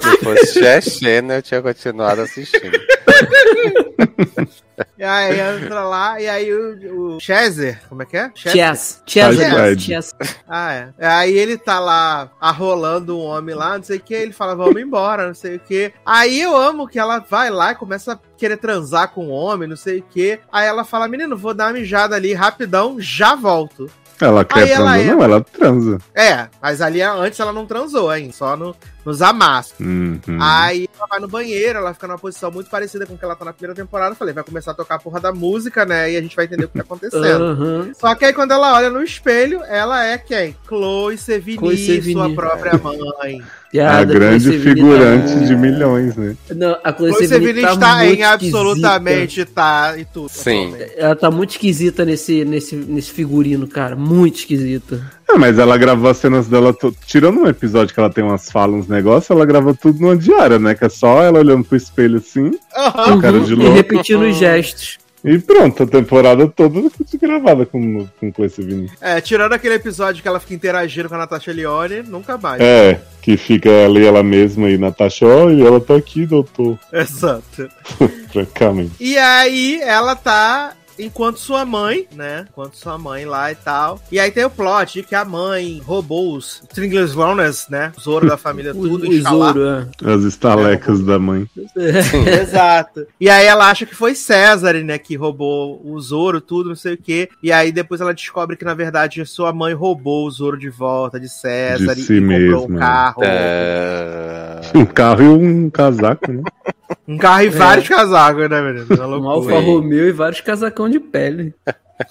Se 0.00 0.10
fosse 0.22 0.52
Chechena, 0.60 1.36
eu 1.36 1.42
tinha 1.42 1.62
continuado 1.62 2.22
assistindo. 2.22 2.78
E 4.98 5.04
aí 5.04 5.38
entra 5.38 5.82
lá, 5.84 6.20
e 6.20 6.28
aí 6.28 6.52
o, 6.52 7.14
o 7.16 7.20
Chezer, 7.20 7.80
como 7.88 8.02
é 8.02 8.06
que 8.06 8.16
é? 8.16 8.30
Chess. 8.34 9.02
Chess. 9.06 9.36
Chess. 9.78 10.14
Ah, 10.48 10.72
é. 10.72 10.92
Aí 11.00 11.36
ele 11.36 11.56
tá 11.58 11.78
lá 11.78 12.30
arrolando 12.40 13.16
um 13.18 13.22
homem 13.22 13.54
lá, 13.54 13.76
não 13.76 13.84
sei 13.84 13.98
o 13.98 14.00
que, 14.00 14.14
ele 14.14 14.32
fala, 14.32 14.54
vamos 14.54 14.80
embora, 14.80 15.26
não 15.26 15.34
sei 15.34 15.56
o 15.56 15.60
que. 15.60 15.92
Aí 16.04 16.40
eu 16.40 16.56
amo 16.56 16.88
que 16.88 16.98
ela 16.98 17.18
vai 17.18 17.50
lá 17.50 17.72
e 17.72 17.76
começa 17.76 18.12
a 18.14 18.18
querer 18.36 18.56
transar 18.56 19.08
com 19.08 19.26
o 19.26 19.30
homem, 19.30 19.68
não 19.68 19.76
sei 19.76 19.98
o 20.00 20.02
que. 20.02 20.40
Aí 20.50 20.66
ela 20.66 20.84
fala, 20.84 21.08
menino, 21.08 21.36
vou 21.36 21.54
dar 21.54 21.66
uma 21.66 21.74
mijada 21.74 22.16
ali 22.16 22.32
rapidão, 22.32 22.96
já 22.98 23.34
volto. 23.34 23.90
Ela 24.20 24.44
quer 24.44 24.66
transar? 24.74 25.00
é- 25.00 25.04
Não, 25.04 25.22
ela 25.22 25.40
transa. 25.40 25.98
É, 26.14 26.48
mas 26.60 26.80
ali 26.80 27.02
antes 27.02 27.40
ela 27.40 27.52
não 27.52 27.66
transou 27.66 28.08
ainda, 28.08 28.32
só 28.32 28.56
no, 28.56 28.74
nos 29.04 29.20
amassos. 29.22 29.74
Uhum. 29.80 30.20
Aí 30.40 30.88
ela 30.96 31.06
vai 31.08 31.20
no 31.20 31.28
banheiro, 31.28 31.78
ela 31.78 31.92
fica 31.94 32.06
numa 32.06 32.18
posição 32.18 32.50
muito 32.50 32.70
parecida 32.70 33.06
com 33.06 33.14
o 33.14 33.18
que 33.18 33.24
ela 33.24 33.34
tá 33.36 33.44
na 33.44 33.52
primeira 33.52 33.74
temporada. 33.74 34.12
Eu 34.12 34.16
falei, 34.16 34.32
vai 34.34 34.44
começar 34.44 34.70
a 34.72 34.74
tocar 34.74 34.94
a 34.96 34.98
porra 34.98 35.20
da 35.20 35.32
música, 35.32 35.84
né? 35.84 36.12
E 36.12 36.16
a 36.16 36.20
gente 36.22 36.36
vai 36.36 36.44
entender 36.44 36.64
o 36.64 36.68
que 36.68 36.74
tá 36.78 36.82
acontecendo. 36.82 37.22
Aham. 37.44 37.90
Só 37.98 38.14
que 38.14 38.24
aí 38.24 38.32
quando 38.32 38.52
ela 38.52 38.74
olha 38.74 38.90
no 38.90 39.02
espelho, 39.02 39.62
ela 39.64 40.04
é 40.04 40.18
quem? 40.18 40.56
Chloe 40.68 41.16
Sevigny, 41.18 41.58
Chloe 41.58 41.76
Sevigny. 41.76 42.12
sua 42.14 42.34
própria 42.34 42.78
mãe. 42.78 43.40
A 43.42 43.72
Piada, 43.72 44.12
grande 44.12 44.58
figurante 44.60 45.32
tá- 45.32 45.44
de 45.46 45.56
milhões, 45.56 46.14
né? 46.14 46.36
Não, 46.54 46.76
a 46.84 46.92
Chloe 46.92 47.12
Chloe 47.12 47.26
Sevigny 47.26 47.62
tá 47.62 47.72
está 47.72 48.06
em 48.06 48.22
absolutamente 48.22 49.44
tá 49.46 49.94
e 49.98 50.04
tudo. 50.04 50.28
Sim. 50.28 50.74
Ela 50.96 51.16
tá 51.16 51.30
muito 51.30 51.50
esquisita 51.52 52.04
nesse, 52.04 52.44
nesse, 52.44 52.76
nesse 52.76 53.10
figurino, 53.10 53.66
cara. 53.66 53.96
Muito 53.96 54.36
esquisita. 54.40 55.00
É, 55.28 55.38
mas 55.38 55.58
ela 55.58 55.78
gravou 55.78 56.10
as 56.10 56.18
cenas 56.18 56.46
dela, 56.48 56.74
to- 56.74 56.94
tirando 57.06 57.40
um 57.40 57.46
episódio 57.46 57.94
que 57.94 57.98
ela 58.00 58.10
tem 58.10 58.22
umas 58.22 58.50
falas, 58.50 58.86
negócios, 58.92 59.30
ela 59.30 59.44
grava 59.46 59.74
tudo 59.74 60.00
numa 60.00 60.16
diária, 60.16 60.58
né? 60.58 60.74
Que 60.74 60.84
é 60.84 60.88
só 60.88 61.22
ela 61.22 61.38
olhando 61.38 61.64
pro 61.64 61.76
espelho 61.76 62.18
assim, 62.18 62.52
Aham. 62.76 63.20
cara 63.20 63.40
de 63.40 63.52
e 63.52 63.56
louco. 63.56 63.74
repetindo 63.74 64.22
os 64.22 64.36
gestos. 64.36 64.98
e 65.24 65.38
pronto, 65.38 65.82
a 65.82 65.86
temporada 65.86 66.46
toda 66.46 66.80
gravada 67.20 67.64
com, 67.64 68.06
com 68.20 68.32
Chloe 68.32 68.50
Sevigny. 68.50 68.90
É, 69.00 69.20
tirando 69.20 69.52
aquele 69.52 69.74
episódio 69.74 70.22
que 70.22 70.28
ela 70.28 70.40
fica 70.40 70.54
interagindo 70.54 71.08
com 71.08 71.14
a 71.14 71.18
Natasha 71.18 71.52
Leone, 71.52 72.02
nunca 72.02 72.36
mais. 72.36 72.60
É, 72.60 73.00
que 73.20 73.36
fica 73.36 73.86
ali 73.86 74.06
ela 74.06 74.22
mesma 74.22 74.68
e 74.68 74.76
Natasha, 74.76 75.26
olha, 75.26 75.64
ela 75.64 75.80
tá 75.80 75.96
aqui, 75.96 76.26
doutor. 76.26 76.78
Exato. 76.92 77.68
Francamente. 78.32 78.92
E 79.00 79.16
aí 79.16 79.80
ela 79.82 80.14
tá 80.14 80.74
enquanto 80.98 81.38
sua 81.38 81.64
mãe, 81.64 82.06
né? 82.14 82.46
Enquanto 82.50 82.76
sua 82.76 82.98
mãe 82.98 83.24
lá 83.24 83.50
e 83.50 83.54
tal. 83.54 84.00
E 84.10 84.18
aí 84.18 84.30
tem 84.30 84.44
o 84.44 84.50
plot 84.50 84.94
de 84.94 85.02
que 85.02 85.14
a 85.14 85.24
mãe 85.24 85.80
roubou 85.84 86.36
os 86.36 86.62
Stringless 86.68 87.14
Runners, 87.14 87.66
né? 87.68 87.92
Os 87.96 88.06
ouro 88.06 88.28
da 88.28 88.36
família, 88.36 88.72
tudo, 88.74 89.08
o 89.08 89.12
escalar. 89.12 89.54
Zoro, 89.54 89.88
As 90.04 90.22
estalecas 90.22 91.00
da 91.00 91.18
mãe. 91.18 91.48
é. 91.76 92.40
Exato. 92.42 93.06
E 93.20 93.28
aí 93.28 93.46
ela 93.46 93.70
acha 93.70 93.86
que 93.86 93.94
foi 93.94 94.14
César, 94.14 94.74
né, 94.82 94.98
que 94.98 95.16
roubou 95.16 95.80
o 95.84 96.00
Zoro, 96.00 96.40
tudo, 96.40 96.68
não 96.70 96.76
sei 96.76 96.94
o 96.94 96.98
quê. 96.98 97.28
E 97.42 97.50
aí 97.52 97.72
depois 97.72 98.00
ela 98.00 98.14
descobre 98.14 98.56
que, 98.56 98.64
na 98.64 98.74
verdade, 98.74 99.24
sua 99.26 99.52
mãe 99.52 99.74
roubou 99.74 100.26
o 100.26 100.30
Zoro 100.30 100.58
de 100.58 100.68
volta 100.70 101.18
de 101.18 101.28
César 101.28 101.94
De 101.94 102.00
e, 102.00 102.04
si 102.04 102.14
e 102.14 102.20
comprou 102.20 102.64
um 102.64 102.68
mesma. 102.68 102.78
carro. 102.78 103.22
É... 103.24 104.60
Um 104.74 104.84
carro 104.84 105.22
e 105.22 105.28
um 105.28 105.70
casaco, 105.70 106.32
né? 106.32 106.42
Um 107.06 107.18
carro 107.18 107.42
e 107.42 107.48
vários 107.48 107.88
casacos, 107.88 108.48
né, 108.48 108.60
menino? 108.60 108.86
Uma 109.18 109.18
Um. 109.18 109.28
Alfa 109.28 109.58
Romeo 109.60 110.08
e 110.08 110.12
vários 110.12 110.40
casacão 110.40 110.88
de 110.88 110.98
pele. 111.00 111.54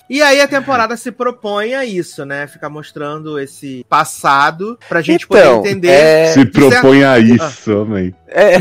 E 0.10 0.22
aí 0.22 0.40
a 0.40 0.48
temporada 0.48 0.96
se 0.96 1.12
propõe 1.12 1.74
a 1.74 1.84
isso, 1.84 2.24
né? 2.26 2.48
Ficar 2.48 2.70
mostrando 2.70 3.38
esse 3.38 3.86
passado 3.90 4.78
pra 4.88 5.02
gente 5.02 5.26
Então, 5.26 5.58
poder 5.58 5.70
entender. 5.70 5.90
é- 5.90 6.28
Se 6.34 6.46
propõe 6.46 7.04
Ah. 7.04 7.14
a 7.14 7.20
isso, 7.20 7.72
amém. 7.80 8.16
É, 8.28 8.56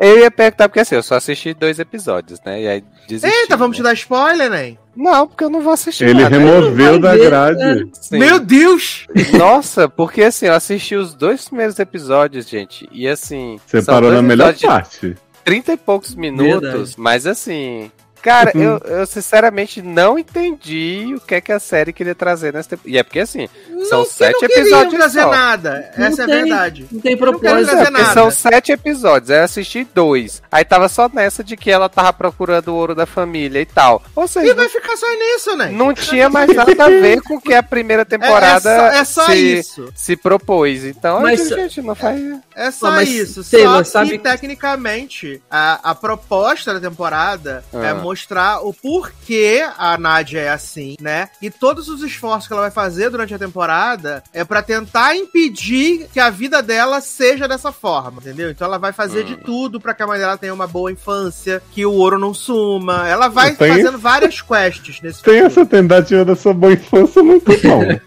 eu 0.00 0.18
ia 0.20 0.30
perguntar, 0.30 0.68
porque 0.68 0.80
assim, 0.80 0.94
eu 0.94 1.02
só 1.02 1.16
assisti 1.16 1.52
dois 1.54 1.80
episódios, 1.80 2.38
né? 2.46 2.62
E 2.62 2.68
aí 2.68 2.84
desisti. 3.08 3.36
Eita, 3.36 3.56
vamos 3.56 3.76
né? 3.76 3.80
te 3.80 3.82
dar 3.84 3.94
spoiler, 3.94 4.48
né? 4.48 4.76
Não, 4.96 5.26
porque 5.26 5.42
eu 5.42 5.50
não 5.50 5.60
vou 5.60 5.72
assistir. 5.72 6.04
Ele 6.04 6.22
nada. 6.22 6.38
removeu 6.38 7.00
da 7.00 7.14
ver, 7.16 7.24
grade. 7.26 7.88
Sim. 8.00 8.18
Meu 8.18 8.38
Deus! 8.38 9.08
Nossa, 9.36 9.88
porque 9.88 10.22
assim, 10.22 10.46
eu 10.46 10.54
assisti 10.54 10.94
os 10.94 11.14
dois 11.14 11.48
primeiros 11.48 11.80
episódios, 11.80 12.48
gente. 12.48 12.88
E 12.92 13.08
assim. 13.08 13.58
Você 13.66 13.82
parou 13.82 14.12
na 14.12 14.22
melhor 14.22 14.54
parte. 14.54 15.16
30 15.44 15.72
e 15.72 15.76
poucos 15.76 16.14
minutos, 16.14 16.60
Verdade. 16.70 16.94
mas 16.96 17.26
assim. 17.26 17.90
Cara, 18.24 18.52
eu, 18.54 18.78
eu 18.86 19.06
sinceramente 19.06 19.82
não 19.82 20.18
entendi 20.18 21.12
o 21.16 21.20
que 21.20 21.34
é 21.34 21.40
que 21.42 21.52
a 21.52 21.58
série 21.60 21.92
queria 21.92 22.14
trazer 22.14 22.54
nessa 22.54 22.70
temporada. 22.70 22.90
E 22.94 22.98
é 22.98 23.02
porque 23.02 23.20
assim, 23.20 23.48
são 23.88 23.98
Não, 23.98 24.04
que 24.06 24.12
sete 24.12 24.42
não 24.42 24.48
episódios 24.48 24.94
trazer 24.94 25.20
só. 25.22 25.30
nada. 25.30 25.92
Não 25.98 26.06
Essa 26.06 26.22
é 26.22 26.24
a 26.24 26.28
tem. 26.28 26.36
verdade. 26.36 26.86
Não 26.90 27.00
tem 27.00 27.12
não 27.12 27.18
propósito. 27.18 27.66
trazer 27.70 28.00
É, 28.00 28.04
são 28.14 28.30
sete 28.30 28.72
episódios, 28.72 29.30
aí 29.30 29.38
eu 29.38 29.44
assisti 29.44 29.86
dois. 29.94 30.42
Aí 30.50 30.64
tava 30.64 30.88
só 30.88 31.08
nessa 31.12 31.44
de 31.44 31.54
que 31.56 31.70
ela 31.70 31.88
tava 31.88 32.12
procurando 32.14 32.68
o 32.68 32.74
ouro 32.74 32.94
da 32.94 33.04
família 33.04 33.60
e 33.60 33.66
tal. 33.66 34.02
Ou 34.16 34.24
E 34.24 34.28
seja, 34.28 34.54
vai 34.54 34.68
ficar 34.70 34.96
só 34.96 35.06
nisso, 35.14 35.54
né? 35.56 35.68
não 35.70 35.92
tinha 35.92 36.28
mais 36.30 36.54
nada 36.54 36.84
a 36.84 36.88
ver 36.88 37.20
com 37.22 37.34
o 37.36 37.40
que 37.40 37.52
a 37.52 37.62
primeira 37.62 38.04
temporada 38.06 38.70
é, 38.94 38.98
é 39.00 39.04
só, 39.04 39.22
é 39.22 39.26
só 39.26 39.26
se, 39.26 39.58
isso. 39.58 39.92
se 39.94 40.16
propôs. 40.16 40.82
Então, 40.84 41.20
Mas- 41.20 41.50
eu 41.50 41.58
gente, 41.58 41.82
não 41.82 41.94
faz. 41.94 42.20
É 42.56 42.70
só 42.70 42.90
mas, 42.90 43.08
isso. 43.10 43.44
Taylor, 43.50 43.84
só 43.84 44.02
que, 44.02 44.10
sabe- 44.12 44.18
tecnicamente, 44.18 45.42
a, 45.50 45.90
a 45.90 45.94
proposta 45.94 46.72
da 46.72 46.80
temporada 46.80 47.64
é 47.72 47.88
Ah. 47.88 47.94
Mostrar 48.14 48.60
o 48.64 48.72
porquê 48.72 49.66
a 49.76 49.98
Nadia 49.98 50.40
é 50.40 50.48
assim, 50.48 50.94
né? 51.00 51.28
E 51.42 51.50
todos 51.50 51.88
os 51.88 52.00
esforços 52.00 52.46
que 52.46 52.52
ela 52.52 52.62
vai 52.62 52.70
fazer 52.70 53.10
durante 53.10 53.34
a 53.34 53.38
temporada 53.38 54.22
é 54.32 54.44
pra 54.44 54.62
tentar 54.62 55.16
impedir 55.16 56.06
que 56.12 56.20
a 56.20 56.30
vida 56.30 56.62
dela 56.62 57.00
seja 57.00 57.48
dessa 57.48 57.72
forma, 57.72 58.20
entendeu? 58.20 58.50
Então 58.50 58.66
ela 58.68 58.78
vai 58.78 58.92
fazer 58.92 59.22
Hum. 59.22 59.26
de 59.26 59.36
tudo 59.38 59.80
pra 59.80 59.94
que 59.94 60.02
a 60.02 60.06
mãe 60.06 60.18
dela 60.18 60.38
tenha 60.38 60.54
uma 60.54 60.68
boa 60.68 60.92
infância, 60.92 61.60
que 61.72 61.84
o 61.84 61.90
ouro 61.92 62.16
não 62.18 62.32
suma. 62.32 63.08
Ela 63.08 63.26
vai 63.26 63.52
Tem- 63.56 63.68
fazendo 63.68 63.98
várias 63.98 64.40
quests 64.40 65.00
nesse 65.02 65.20
Tem 65.22 65.42
futuro. 65.42 65.46
essa 65.62 65.66
tentativa 65.66 66.24
dessa 66.24 66.52
boa 66.52 66.72
infância 66.72 67.20
muito 67.22 67.44
bom. 67.66 67.98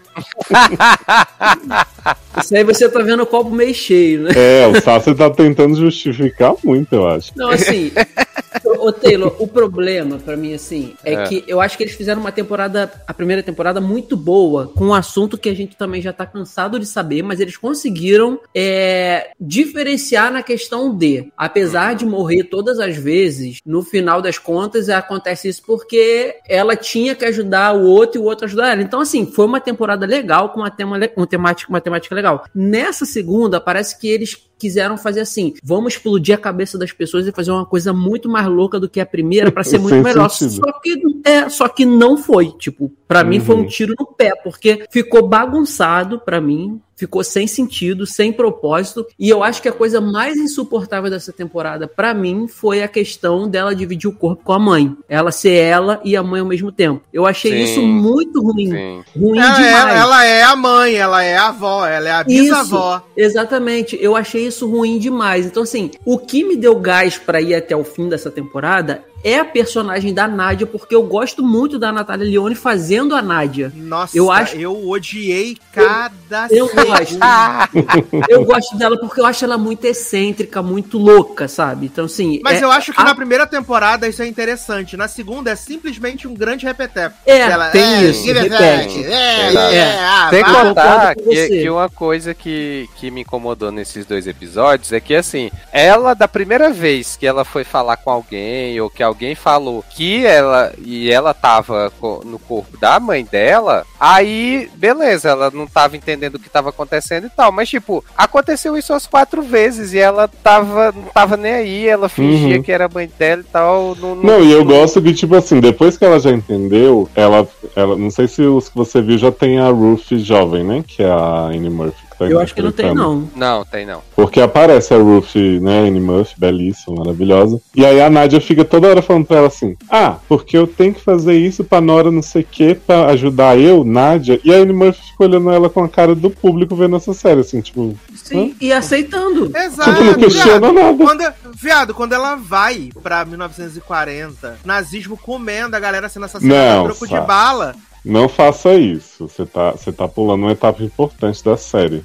Isso 2.42 2.56
aí 2.56 2.64
você 2.64 2.88
tá 2.88 3.00
vendo 3.02 3.22
o 3.22 3.26
copo 3.26 3.50
meio 3.50 3.74
cheio, 3.74 4.22
né? 4.22 4.30
É, 4.34 4.66
o 4.66 4.80
Sassi 4.80 5.14
tá 5.14 5.28
tentando 5.28 5.74
justificar 5.76 6.54
muito, 6.64 6.94
eu 6.94 7.06
acho. 7.08 7.32
Não, 7.36 7.50
assim. 7.50 7.92
ô, 8.64 8.92
Taylor, 8.92 9.34
o 9.38 9.46
problema 9.46 10.18
pra 10.18 10.36
mim, 10.36 10.54
assim, 10.54 10.94
é, 11.04 11.14
É. 11.14 11.24
que 11.24 11.44
eu 11.46 11.60
acho 11.60 11.76
que 11.76 11.82
eles 11.84 11.94
fizeram 11.94 12.20
uma 12.20 12.32
temporada, 12.32 12.90
a 13.06 13.14
primeira 13.14 13.42
temporada, 13.42 13.80
muito 13.80 14.16
boa, 14.16 14.68
com 14.74 14.86
um 14.86 14.94
assunto 14.94 15.38
que 15.38 15.48
a 15.48 15.54
gente 15.54 15.76
também 15.76 16.00
já 16.00 16.12
tá 16.12 16.26
cansado 16.26 16.78
de 16.78 16.86
saber, 16.86 17.22
mas 17.22 17.40
eles 17.40 17.56
conseguiram 17.56 18.40
é, 18.54 19.30
diferenciar 19.40 20.32
na 20.32 20.42
questão 20.42 20.94
de, 20.94 21.32
apesar 21.36 21.94
de 21.94 22.04
morrer 22.06 22.44
todas 22.44 22.78
as 22.78 22.96
vezes, 22.96 23.60
no 23.64 23.82
final 23.82 24.20
das 24.22 24.38
contas 24.38 24.88
acontece 24.88 25.48
isso 25.48 25.62
porque 25.66 26.36
ela 26.48 26.76
tinha 26.76 27.14
que 27.14 27.24
ajudar 27.24 27.74
o 27.74 27.84
outro 27.84 28.20
e 28.20 28.22
o 28.22 28.26
outro 28.26 28.46
ajudar 28.46 28.72
ela. 28.72 28.82
Então, 28.82 29.00
assim, 29.00 29.26
foi 29.26 29.44
uma 29.44 29.60
temporada 29.60 30.06
legal 30.06 30.50
com 30.50 30.60
uma, 30.60 30.70
tema, 30.70 30.98
uma, 31.16 31.26
temática, 31.26 31.70
uma 31.70 31.80
temática 31.80 32.14
legal. 32.14 32.44
Nessa 32.54 33.04
segunda, 33.04 33.60
parece 33.60 33.98
que 33.98 34.08
eles 34.08 34.47
quiseram 34.58 34.98
fazer 34.98 35.20
assim: 35.20 35.54
vamos 35.62 35.94
explodir 35.94 36.34
a 36.34 36.38
cabeça 36.38 36.76
das 36.76 36.92
pessoas 36.92 37.26
e 37.26 37.32
fazer 37.32 37.50
uma 37.50 37.64
coisa 37.66 37.92
muito 37.92 38.28
mais 38.28 38.46
louca 38.46 38.78
do 38.80 38.88
que 38.88 39.00
a 39.00 39.06
primeira 39.06 39.50
pra 39.52 39.62
ser 39.64 39.78
muito 39.80 39.94
Sem 39.94 40.02
melhor. 40.02 40.28
sentido. 40.28 40.62
Só 40.66 40.80
que, 40.80 41.02
é, 41.24 41.48
só 41.48 41.68
que 41.68 41.84
não 41.86 42.16
foi. 42.16 42.50
Tipo, 42.58 42.92
pra 43.06 43.22
mim 43.24 43.40
foi 43.40 43.54
um 43.56 43.60
Uhum. 43.60 43.66
tiro 43.66 43.94
no 43.98 44.06
pé, 44.06 44.32
porque 44.42 44.86
ficou 44.90 45.26
bagunçado 45.28 46.18
pra 46.20 46.40
mim. 46.40 46.80
Ficou 46.98 47.22
sem 47.22 47.46
sentido, 47.46 48.04
sem 48.04 48.32
propósito. 48.32 49.06
E 49.16 49.28
eu 49.28 49.44
acho 49.44 49.62
que 49.62 49.68
a 49.68 49.72
coisa 49.72 50.00
mais 50.00 50.36
insuportável 50.36 51.08
dessa 51.08 51.32
temporada, 51.32 51.86
pra 51.86 52.12
mim, 52.12 52.48
foi 52.48 52.82
a 52.82 52.88
questão 52.88 53.48
dela 53.48 53.72
dividir 53.72 54.10
o 54.10 54.12
corpo 54.12 54.42
com 54.42 54.52
a 54.52 54.58
mãe. 54.58 54.96
Ela 55.08 55.30
ser 55.30 55.52
ela 55.52 56.00
e 56.04 56.16
a 56.16 56.24
mãe 56.24 56.40
ao 56.40 56.46
mesmo 56.46 56.72
tempo. 56.72 57.00
Eu 57.12 57.24
achei 57.24 57.52
Sim. 57.52 57.62
isso 57.62 57.82
muito 57.82 58.42
ruim. 58.42 58.70
Sim. 58.70 59.04
Ruim 59.16 59.38
Ela 59.38 59.54
demais. 59.54 59.94
é, 59.94 59.98
ela 59.98 60.24
é 60.24 60.42
a 60.42 60.56
mãe, 60.56 60.94
ela 60.96 61.22
é 61.22 61.36
a 61.36 61.46
avó, 61.48 61.86
ela 61.86 62.08
é 62.08 62.12
a 62.12 62.24
bisavó. 62.24 63.00
Exatamente, 63.16 63.96
eu 64.00 64.16
achei 64.16 64.44
isso 64.44 64.68
ruim 64.68 64.98
demais. 64.98 65.46
Então, 65.46 65.62
assim, 65.62 65.92
o 66.04 66.18
que 66.18 66.42
me 66.42 66.56
deu 66.56 66.74
gás 66.80 67.16
pra 67.16 67.40
ir 67.40 67.54
até 67.54 67.76
o 67.76 67.84
fim 67.84 68.08
dessa 68.08 68.28
temporada 68.28 69.04
é 69.24 69.38
a 69.38 69.44
personagem 69.44 70.14
da 70.14 70.28
Nádia, 70.28 70.66
porque 70.66 70.94
eu 70.94 71.02
gosto 71.02 71.42
muito 71.42 71.78
da 71.78 71.90
Natália 71.92 72.24
Leone 72.28 72.54
fazendo 72.54 73.14
a 73.14 73.22
Nádia. 73.22 73.72
Nossa, 73.74 74.16
Eu 74.16 74.24
eu, 74.26 74.30
acho- 74.30 74.88
odiei 74.88 75.56
cada 75.72 76.46
Eu 76.50 76.68
segundo. 76.68 76.86
gosto. 76.86 77.18
eu 78.28 78.44
gosto 78.44 78.76
dela 78.76 78.96
porque 78.98 79.20
eu 79.20 79.26
acho 79.26 79.44
ela 79.44 79.58
muito 79.58 79.84
excêntrica, 79.84 80.62
muito 80.62 80.98
louca, 80.98 81.48
sabe? 81.48 81.86
Então, 81.86 82.04
assim. 82.04 82.40
Mas 82.44 82.60
é- 82.60 82.64
eu 82.64 82.70
acho 82.70 82.92
que 82.92 83.00
a- 83.00 83.04
na 83.04 83.14
primeira 83.14 83.46
temporada 83.46 84.06
isso 84.08 84.22
é 84.22 84.26
interessante. 84.26 84.96
Na 84.96 85.08
segunda 85.08 85.50
é 85.50 85.56
simplesmente 85.56 86.28
um 86.28 86.34
grande 86.34 86.64
repeteco. 86.66 87.16
É, 87.26 87.38
Ela, 87.38 87.70
tem 87.70 87.82
é, 87.82 88.04
isso, 88.04 88.24
repete. 88.32 89.04
É, 89.04 89.44
Verdade. 89.46 89.74
é, 89.76 89.98
ah, 90.00 90.26
Sem 90.30 90.44
contar- 90.44 91.14
que, 91.16 91.48
que 91.48 91.70
uma 91.70 91.88
coisa 91.88 92.34
que, 92.34 92.88
que 92.96 93.10
me 93.10 93.22
incomodou 93.22 93.70
nesses 93.72 94.04
dois 94.06 94.26
episódios 94.26 94.92
é 94.92 95.00
que, 95.00 95.14
assim, 95.14 95.50
ela, 95.72 96.14
da 96.14 96.28
primeira 96.28 96.70
vez 96.70 97.16
que 97.16 97.26
ela 97.26 97.44
foi 97.44 97.64
falar 97.64 97.96
com 97.96 98.10
alguém, 98.10 98.80
ou 98.80 98.88
que 98.90 99.02
alguém 99.08 99.34
falou 99.34 99.84
que 99.90 100.24
ela, 100.24 100.72
e 100.84 101.10
ela 101.10 101.34
tava 101.34 101.92
no 102.24 102.38
corpo 102.38 102.76
da 102.78 103.00
mãe 103.00 103.24
dela, 103.24 103.84
aí, 103.98 104.70
beleza, 104.74 105.30
ela 105.30 105.50
não 105.50 105.66
tava 105.66 105.96
entendendo 105.96 106.36
o 106.36 106.38
que 106.38 106.48
tava 106.48 106.68
acontecendo 106.70 107.26
e 107.26 107.30
tal, 107.30 107.50
mas, 107.50 107.68
tipo, 107.68 108.04
aconteceu 108.16 108.76
isso 108.76 108.92
umas 108.92 109.06
quatro 109.06 109.42
vezes, 109.42 109.92
e 109.92 109.98
ela 109.98 110.28
tava, 110.28 110.92
não 110.92 111.04
tava 111.04 111.36
nem 111.36 111.52
aí, 111.52 111.88
ela 111.88 112.08
fingia 112.08 112.56
Uhum. 112.56 112.62
que 112.62 112.72
era 112.72 112.88
mãe 112.88 113.10
dela 113.18 113.40
e 113.40 113.44
tal. 113.44 113.96
Não, 114.00 114.14
Não, 114.16 114.40
e 114.42 114.52
eu 114.52 114.64
gosto 114.64 115.02
que, 115.02 115.12
tipo 115.12 115.34
assim, 115.34 115.60
depois 115.60 115.96
que 115.96 116.04
ela 116.04 116.18
já 116.20 116.30
entendeu, 116.30 117.08
ela. 117.14 117.46
ela 117.74 117.96
não 117.96 118.10
sei 118.10 118.28
se 118.28 118.42
os 118.42 118.68
que 118.68 118.76
você 118.76 119.00
viu 119.02 119.18
já 119.18 119.32
tem 119.32 119.58
a 119.58 119.68
Ruth 119.68 120.12
jovem, 120.18 120.64
né? 120.64 120.84
Que 120.86 121.02
é 121.02 121.10
a 121.10 121.46
Annie 121.46 121.70
Murphy. 121.70 122.07
Tá 122.18 122.26
Eu 122.26 122.40
acho 122.40 122.54
que 122.54 122.60
não 122.60 122.72
tem, 122.72 122.92
não. 122.92 123.28
Não, 123.36 123.64
tem 123.64 123.86
não. 123.86 124.02
Porque 124.16 124.40
aparece 124.40 124.92
a 124.92 124.98
Ruth, 124.98 125.36
né, 125.60 125.86
Annie 125.86 126.00
Murphy, 126.00 126.34
belíssima, 126.36 126.96
maravilhosa. 126.96 127.60
E 127.76 127.86
aí 127.86 128.00
a 128.00 128.10
Nádia 128.10 128.40
fica 128.40 128.64
toda 128.64 128.88
hora 128.88 129.00
falando 129.00 129.26
pra 129.26 129.36
ela 129.36 129.46
assim: 129.46 129.76
Ah, 129.88 130.16
porque 130.28 130.56
eu 130.56 130.66
tenho 130.66 130.94
que 130.94 131.00
fazer 131.00 131.34
isso 131.34 131.62
pra 131.62 131.80
Nora 131.80 132.10
não 132.10 132.22
sei 132.22 132.42
o 132.42 132.46
que, 132.46 132.74
pra 132.74 133.06
ajudar 133.06 133.58
eu, 133.58 133.84
Nádia. 133.84 134.40
E 134.42 134.52
a 134.52 134.58
Annie 134.58 134.74
Murphy 134.74 135.00
fica 135.00 135.24
olhando 135.24 135.50
ela 135.50 135.70
com 135.70 135.84
a 135.84 135.88
cara 135.88 136.14
do 136.14 136.28
público 136.30 136.74
vendo 136.74 136.96
essa 136.96 137.14
série, 137.14 137.40
assim, 137.40 137.60
tipo, 137.60 137.96
Sim, 138.14 138.54
e 138.60 138.72
aceitando. 138.72 139.50
Exato. 139.56 139.90
tipo, 139.90 140.04
não 140.04 140.14
questiona 140.14 140.58
viado. 140.60 140.72
nada. 140.72 141.04
Quando, 141.04 141.34
viado, 141.54 141.94
quando 141.94 142.12
ela 142.12 142.34
vai 142.34 142.90
pra 143.02 143.24
1940, 143.24 144.58
nazismo 144.64 145.16
comendo, 145.16 145.76
a 145.76 145.80
galera 145.80 146.08
sendo 146.08 146.24
assassinada 146.24 146.84
troco 146.84 147.06
de 147.06 147.20
bala. 147.20 147.74
Não 148.04 148.28
faça 148.28 148.74
isso. 148.74 149.28
Você 149.28 149.44
tá, 149.44 149.72
você 149.72 149.92
tá 149.92 150.06
pulando 150.08 150.42
uma 150.42 150.52
etapa 150.52 150.82
importante 150.82 151.42
da 151.44 151.56
série. 151.56 152.04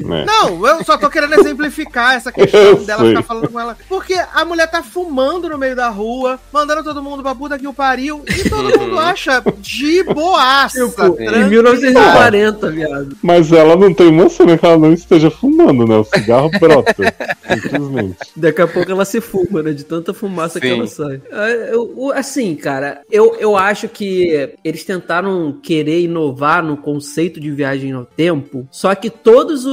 Né? 0.00 0.24
Não, 0.26 0.66
eu 0.66 0.84
só 0.84 0.96
tô 0.96 1.08
querendo 1.10 1.34
exemplificar 1.34 2.14
essa 2.14 2.30
questão 2.32 2.60
Eu 2.60 2.76
dela 2.84 3.00
sei. 3.02 3.10
ficar 3.10 3.22
falando 3.22 3.48
com 3.50 3.60
ela. 3.60 3.76
Porque 3.88 4.14
a 4.34 4.44
mulher 4.44 4.66
tá 4.70 4.82
fumando 4.82 5.48
no 5.48 5.58
meio 5.58 5.74
da 5.76 5.88
rua, 5.88 6.38
mandando 6.52 6.82
todo 6.84 7.02
mundo 7.02 7.22
pra 7.22 7.34
puta 7.34 7.58
que 7.58 7.66
o 7.66 7.72
pariu, 7.74 8.22
e 8.28 8.48
todo 8.48 8.78
mundo 8.78 8.98
acha 8.98 9.42
de 9.58 10.02
boaça. 10.04 10.86
Tipo, 10.88 11.06
em 11.22 11.26
tranquilo. 11.26 11.48
1940, 11.48 12.70
viado. 12.70 13.16
Mas 13.22 13.52
ela 13.52 13.76
não 13.76 13.92
tem 13.92 14.08
uma 14.08 14.28
cena 14.28 14.56
que 14.58 14.64
ela 14.66 14.78
não 14.78 14.92
esteja 14.92 15.30
fumando, 15.30 15.86
né? 15.86 15.96
O 15.96 16.04
cigarro 16.04 16.50
brota. 16.58 16.92
simplesmente. 17.52 18.16
Daqui 18.36 18.60
a 18.62 18.66
pouco 18.66 18.90
ela 18.90 19.04
se 19.04 19.20
fuma, 19.20 19.62
né? 19.62 19.72
De 19.72 19.84
tanta 19.84 20.12
fumaça 20.14 20.60
que 20.60 20.68
Sim. 20.68 20.74
ela 20.78 20.86
sai. 20.86 21.20
É, 21.30 21.70
eu- 21.74 22.12
assim, 22.14 22.54
cara, 22.54 23.00
eu, 23.10 23.36
eu 23.38 23.56
acho 23.56 23.88
que 23.88 24.50
eles 24.64 24.84
tentaram 24.84 25.58
querer 25.62 26.00
inovar 26.00 26.62
no 26.62 26.76
conceito 26.76 27.40
de 27.40 27.50
viagem 27.50 27.92
no 27.92 28.04
tempo, 28.04 28.66
só 28.70 28.94
que 28.94 29.10
todos 29.10 29.64
os 29.64 29.71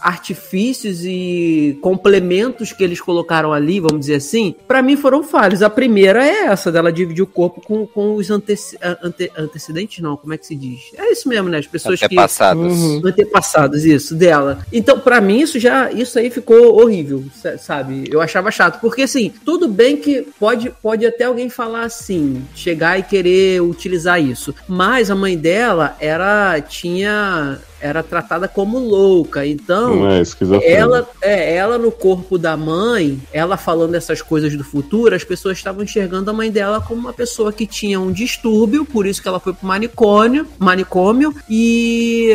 artifícios 0.00 1.04
e 1.04 1.78
complementos 1.80 2.72
que 2.72 2.82
eles 2.82 3.00
colocaram 3.00 3.52
ali, 3.52 3.80
vamos 3.80 4.00
dizer 4.00 4.16
assim, 4.16 4.54
pra 4.66 4.82
mim 4.82 4.96
foram 4.96 5.22
falhos. 5.22 5.62
A 5.62 5.70
primeira 5.70 6.24
é 6.24 6.46
essa, 6.46 6.70
dela 6.72 6.92
dividir 6.92 7.22
o 7.22 7.26
corpo 7.26 7.60
com, 7.60 7.86
com 7.86 8.14
os 8.14 8.30
anteci 8.30 8.76
ante- 9.02 9.30
antecedentes, 9.36 10.00
não, 10.02 10.16
como 10.16 10.34
é 10.34 10.38
que 10.38 10.46
se 10.46 10.54
diz? 10.54 10.80
É 10.96 11.10
isso 11.12 11.28
mesmo, 11.28 11.48
né? 11.48 11.58
As 11.58 11.66
pessoas 11.66 11.98
Até 12.00 12.08
que 12.08 12.14
passados. 12.14 12.72
Uhum. 12.72 13.02
antepassados, 13.04 13.84
isso, 13.84 14.14
dela. 14.14 14.64
Então, 14.72 14.98
pra 14.98 15.20
mim, 15.20 15.40
isso 15.40 15.58
já, 15.58 15.90
isso 15.92 16.18
aí 16.18 16.30
ficou 16.30 16.80
horrível, 16.82 17.24
sa- 17.40 17.58
sabe? 17.58 18.04
Eu 18.10 18.20
achava 18.20 18.50
chato, 18.50 18.80
porque 18.80 19.02
assim, 19.02 19.32
tudo 19.44 19.68
bem 19.68 19.96
que 19.96 20.22
pode, 20.38 20.70
pode 20.82 21.06
até 21.06 21.24
alguém 21.24 21.48
falar 21.48 21.82
assim, 21.84 22.42
chegar 22.54 22.98
e 22.98 23.02
querer 23.02 23.60
utilizar 23.62 24.20
isso, 24.22 24.54
mas 24.68 25.10
a 25.10 25.14
mãe 25.14 25.36
dela 25.36 25.96
era, 26.00 26.60
tinha, 26.60 27.58
era 27.80 28.02
tratada 28.02 28.46
como 28.46 28.78
louca, 28.78 29.46
então... 29.46 30.08
É. 30.10 30.22
Ela, 30.64 31.08
é, 31.22 31.54
ela 31.54 31.78
no 31.78 31.90
corpo 31.90 32.38
da 32.38 32.56
mãe, 32.56 33.20
ela 33.32 33.56
falando 33.56 33.94
essas 33.94 34.20
coisas 34.22 34.56
do 34.56 34.64
futuro, 34.64 35.14
as 35.14 35.24
pessoas 35.24 35.58
estavam 35.58 35.82
enxergando 35.82 36.30
a 36.30 36.34
mãe 36.34 36.50
dela 36.50 36.80
como 36.80 37.00
uma 37.00 37.12
pessoa 37.12 37.52
que 37.52 37.66
tinha 37.66 37.98
um 37.98 38.12
distúrbio, 38.12 38.84
por 38.84 39.06
isso 39.06 39.22
que 39.22 39.28
ela 39.28 39.40
foi 39.40 39.52
pro 39.52 39.66
manicômio, 39.66 40.46
manicômio 40.58 41.34
e 41.48 42.34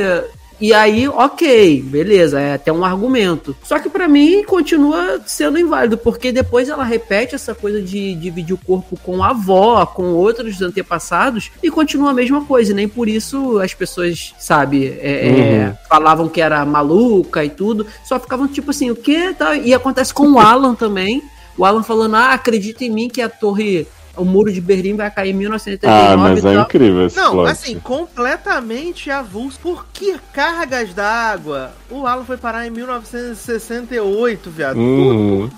e 0.60 0.74
aí, 0.74 1.08
ok, 1.08 1.82
beleza, 1.82 2.40
é 2.40 2.54
até 2.54 2.72
um 2.72 2.84
argumento. 2.86 3.56
Só 3.64 3.80
que 3.80 3.90
pra 3.90 4.08
mim 4.08 4.44
continua 4.44 5.20
sendo 5.26 5.60
inválido, 5.60 5.98
porque 5.98 6.32
depois 6.32 6.70
ela 6.70 6.84
repete 6.84 7.36
essa 7.36 7.54
coisa 7.54 7.82
de 7.82 8.16
dividir 8.16 8.54
o 8.54 8.58
corpo 8.58 8.98
com 9.04 9.24
a 9.24 9.30
avó, 9.30 9.86
com 9.86 10.04
outros 10.14 10.62
antepassados, 10.62 11.52
e 11.62 11.70
continua 11.70 12.12
a 12.12 12.14
mesma 12.14 12.44
coisa. 12.46 12.72
E 12.72 12.76
nem 12.76 12.88
por 12.88 13.08
isso 13.08 13.60
as 13.60 13.74
pessoas, 13.74 14.34
sabe, 14.40 14.98
é, 15.02 15.28
é, 15.28 15.68
Uhum. 15.68 15.74
falavam 15.90 16.30
que 16.30 16.42
era 16.42 16.64
maluca 16.66 17.44
e 17.44 17.50
tudo. 17.50 17.86
Só 18.04 18.20
ficavam 18.20 18.48
tipo 18.48 18.72
assim, 18.72 18.90
o 18.92 18.96
quê? 18.96 19.34
Tá? 19.38 19.56
E 19.56 19.74
acontece 19.74 20.14
com 20.14 20.32
o 20.32 20.40
Alan 20.40 20.76
também. 20.76 21.22
O 21.58 21.64
Alan 21.66 21.84
falando, 21.84 22.16
ah, 22.16 22.34
acredita 22.34 22.84
em 22.84 22.90
mim 22.90 23.08
que 23.10 23.22
a 23.22 23.30
torre, 23.30 23.88
o 24.18 24.26
muro 24.26 24.52
de 24.52 24.60
Berlim 24.62 24.96
vai 24.96 25.10
cair 25.12 25.32
em 25.32 25.34
1989 25.34 26.14
Ah, 26.14 26.18
mas 26.18 26.46
é 26.46 26.54
tal. 26.54 26.64
incrível 26.64 27.06
esse 27.08 27.18
Não, 27.18 27.32
plot. 27.32 27.52
assim, 27.52 27.80
completamente 27.80 29.10
avulso. 29.12 29.60
Por 29.62 29.86
que 29.94 30.16
cargas 30.34 30.94
d'água? 30.94 31.72
O 31.90 32.06
Alan 32.08 32.24
foi 32.26 32.38
parar 32.38 32.66
em 32.68 32.70
1968, 32.72 34.50
viado. 34.50 34.78
Uhum. 34.78 35.50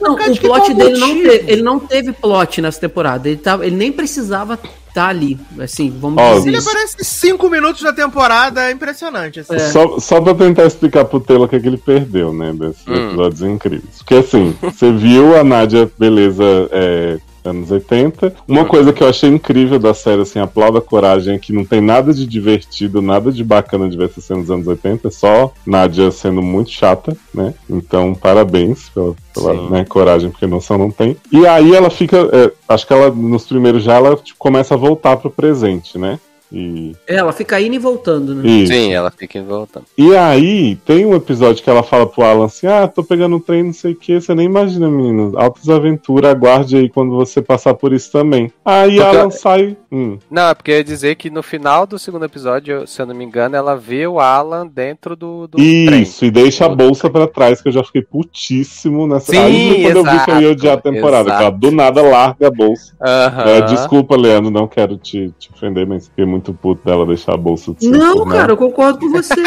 Não, 0.00 0.14
o 0.14 0.36
plot 0.38 0.74
dele 0.74 0.98
não, 0.98 1.14
teve, 1.22 1.44
ele 1.52 1.62
não 1.62 1.78
teve 1.78 2.12
plot 2.12 2.60
nessa 2.60 2.80
temporada. 2.80 3.28
Ele, 3.28 3.36
tava, 3.38 3.64
ele 3.64 3.76
nem 3.76 3.92
precisava 3.92 4.58
estar 4.88 5.08
ali. 5.08 5.38
Assim, 5.60 5.90
vamos 6.00 6.20
Ó, 6.22 6.34
dizer 6.34 6.48
Ele 6.48 6.58
isso. 6.58 6.68
aparece 6.68 6.96
cinco 7.04 7.48
minutos 7.48 7.82
da 7.82 7.92
temporada, 7.92 8.68
é 8.68 8.72
impressionante. 8.72 9.40
Assim. 9.40 9.54
É. 9.54 9.58
Só, 9.60 9.98
só 10.00 10.20
pra 10.20 10.34
tentar 10.34 10.64
explicar 10.66 11.04
pro 11.04 11.20
Telo 11.20 11.44
o 11.44 11.48
que, 11.48 11.56
é 11.56 11.60
que 11.60 11.66
ele 11.68 11.76
perdeu, 11.78 12.32
né? 12.32 12.52
Desses 12.52 12.86
Hum. 12.86 12.94
episódios 12.94 13.42
incríveis. 13.42 13.98
Porque 13.98 14.14
assim, 14.16 14.56
você 14.60 14.90
viu 14.92 15.38
a 15.38 15.44
Nádia, 15.44 15.88
beleza, 15.96 16.44
é, 16.72 17.18
anos 17.46 17.70
80. 17.70 18.34
Uma 18.46 18.64
coisa 18.64 18.92
que 18.92 19.02
eu 19.02 19.08
achei 19.08 19.28
incrível 19.28 19.78
da 19.78 19.94
série, 19.94 20.22
assim, 20.22 20.38
aplauda 20.38 20.78
a 20.78 20.82
coragem, 20.82 21.34
é 21.34 21.38
que 21.38 21.52
não 21.52 21.64
tem 21.64 21.80
nada 21.80 22.12
de 22.12 22.26
divertido, 22.26 23.00
nada 23.00 23.30
de 23.30 23.44
bacana 23.44 23.88
de 23.88 23.96
ver 23.96 24.06
essa 24.06 24.20
cena 24.20 24.40
dos 24.40 24.50
anos 24.50 24.66
80, 24.66 25.08
é 25.08 25.10
só 25.10 25.52
Nádia 25.66 26.10
sendo 26.10 26.42
muito 26.42 26.70
chata, 26.70 27.16
né? 27.32 27.54
Então, 27.68 28.14
parabéns 28.14 28.88
pela, 28.88 29.14
pela 29.32 29.70
né, 29.70 29.84
coragem, 29.84 30.30
porque 30.30 30.46
noção 30.46 30.78
não 30.78 30.90
tem. 30.90 31.16
E 31.32 31.46
aí 31.46 31.74
ela 31.74 31.90
fica, 31.90 32.28
é, 32.32 32.52
acho 32.68 32.86
que 32.86 32.92
ela, 32.92 33.10
nos 33.10 33.46
primeiros 33.46 33.82
já, 33.82 33.94
ela 33.94 34.16
tipo, 34.16 34.38
começa 34.38 34.74
a 34.74 34.78
voltar 34.78 35.16
pro 35.16 35.30
presente, 35.30 35.98
né? 35.98 36.18
E, 36.52 36.94
É, 37.06 37.16
ela 37.16 37.32
fica 37.32 37.60
indo 37.60 37.74
e 37.74 37.78
voltando, 37.78 38.34
né? 38.34 38.48
isso. 38.48 38.72
Sim, 38.72 38.92
ela 38.92 39.10
fica 39.10 39.42
voltando. 39.42 39.84
E 39.98 40.14
aí, 40.16 40.76
tem 40.84 41.04
um 41.04 41.14
episódio 41.14 41.62
que 41.62 41.68
ela 41.68 41.82
fala 41.82 42.06
pro 42.06 42.22
Alan 42.22 42.44
assim: 42.46 42.66
Ah, 42.66 42.86
tô 42.86 43.02
pegando 43.02 43.36
um 43.36 43.40
trem, 43.40 43.64
não 43.64 43.72
sei 43.72 43.92
o 43.92 43.96
que. 43.96 44.20
Você 44.20 44.34
nem 44.34 44.46
imagina, 44.46 44.88
menino. 44.88 45.32
Altas 45.36 45.68
aventuras, 45.68 46.30
aguarde 46.30 46.76
aí 46.76 46.88
quando 46.88 47.10
você 47.16 47.42
passar 47.42 47.74
por 47.74 47.92
isso 47.92 48.10
também. 48.12 48.52
Aí 48.64 48.96
Porque- 48.96 49.16
Alan 49.16 49.30
sai. 49.30 49.76
Hum. 49.90 50.18
Não, 50.30 50.48
é 50.50 50.54
porque 50.54 50.70
eu 50.72 50.76
ia 50.76 50.84
dizer 50.84 51.14
que 51.16 51.30
no 51.30 51.42
final 51.42 51.86
do 51.86 51.98
segundo 51.98 52.24
episódio, 52.24 52.86
se 52.86 53.00
eu 53.00 53.06
não 53.06 53.14
me 53.14 53.24
engano, 53.24 53.56
ela 53.56 53.76
vê 53.76 54.06
o 54.06 54.20
Alan 54.20 54.66
dentro 54.66 55.16
do, 55.16 55.46
do 55.46 55.56
trem. 55.56 56.02
Isso, 56.02 56.24
e 56.24 56.30
deixa 56.30 56.66
a 56.66 56.68
bolsa 56.68 57.08
pra 57.08 57.26
trás, 57.26 57.60
que 57.62 57.68
eu 57.68 57.72
já 57.72 57.82
fiquei 57.82 58.02
putíssimo 58.02 59.06
nessa. 59.06 59.32
Sim, 59.32 59.38
aí 59.38 59.82
quando 59.82 59.96
eu 59.96 60.04
vi 60.04 60.24
que 60.24 60.30
eu 60.30 60.40
ia 60.42 60.50
odiar 60.50 60.72
a 60.74 60.74
exato, 60.78 60.92
temporada, 60.92 61.24
que 61.24 61.30
ela 61.36 61.40
exato. 61.42 61.58
do 61.58 61.70
nada 61.72 62.02
larga 62.02 62.46
a 62.48 62.50
bolsa. 62.50 62.94
Aham. 63.00 63.42
É, 63.48 63.60
desculpa, 63.62 64.16
Leandro, 64.16 64.50
não 64.50 64.66
quero 64.68 64.96
te, 64.96 65.32
te 65.38 65.50
ofender, 65.52 65.86
mas 65.86 66.08
fiquei 66.08 66.24
muito 66.26 66.35
puto 66.40 66.84
dela 66.84 67.06
deixar 67.06 67.34
a 67.34 67.36
bolsa 67.36 67.74
de 67.74 67.88
Não, 67.88 68.12
censura, 68.18 68.30
cara, 68.30 68.52
eu 68.52 68.56
concordo 68.56 68.98
com 68.98 69.10
você. 69.10 69.34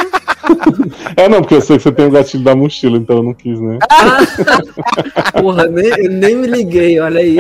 É, 1.16 1.28
não, 1.30 1.42
porque 1.42 1.56
eu 1.56 1.62
sei 1.62 1.78
que 1.78 1.84
você 1.84 1.92
tem 1.92 2.08
o 2.08 2.12
gatilho 2.12 2.44
da 2.44 2.56
mochila, 2.56 2.98
então 2.98 3.18
eu 3.18 3.24
não 3.24 3.34
quis, 3.34 3.60
né? 3.60 3.78
Porra, 5.40 5.68
nem, 5.68 5.86
eu 5.90 6.10
nem 6.12 6.36
me 6.36 6.48
liguei, 6.48 7.00
olha 7.00 7.20
aí. 7.20 7.38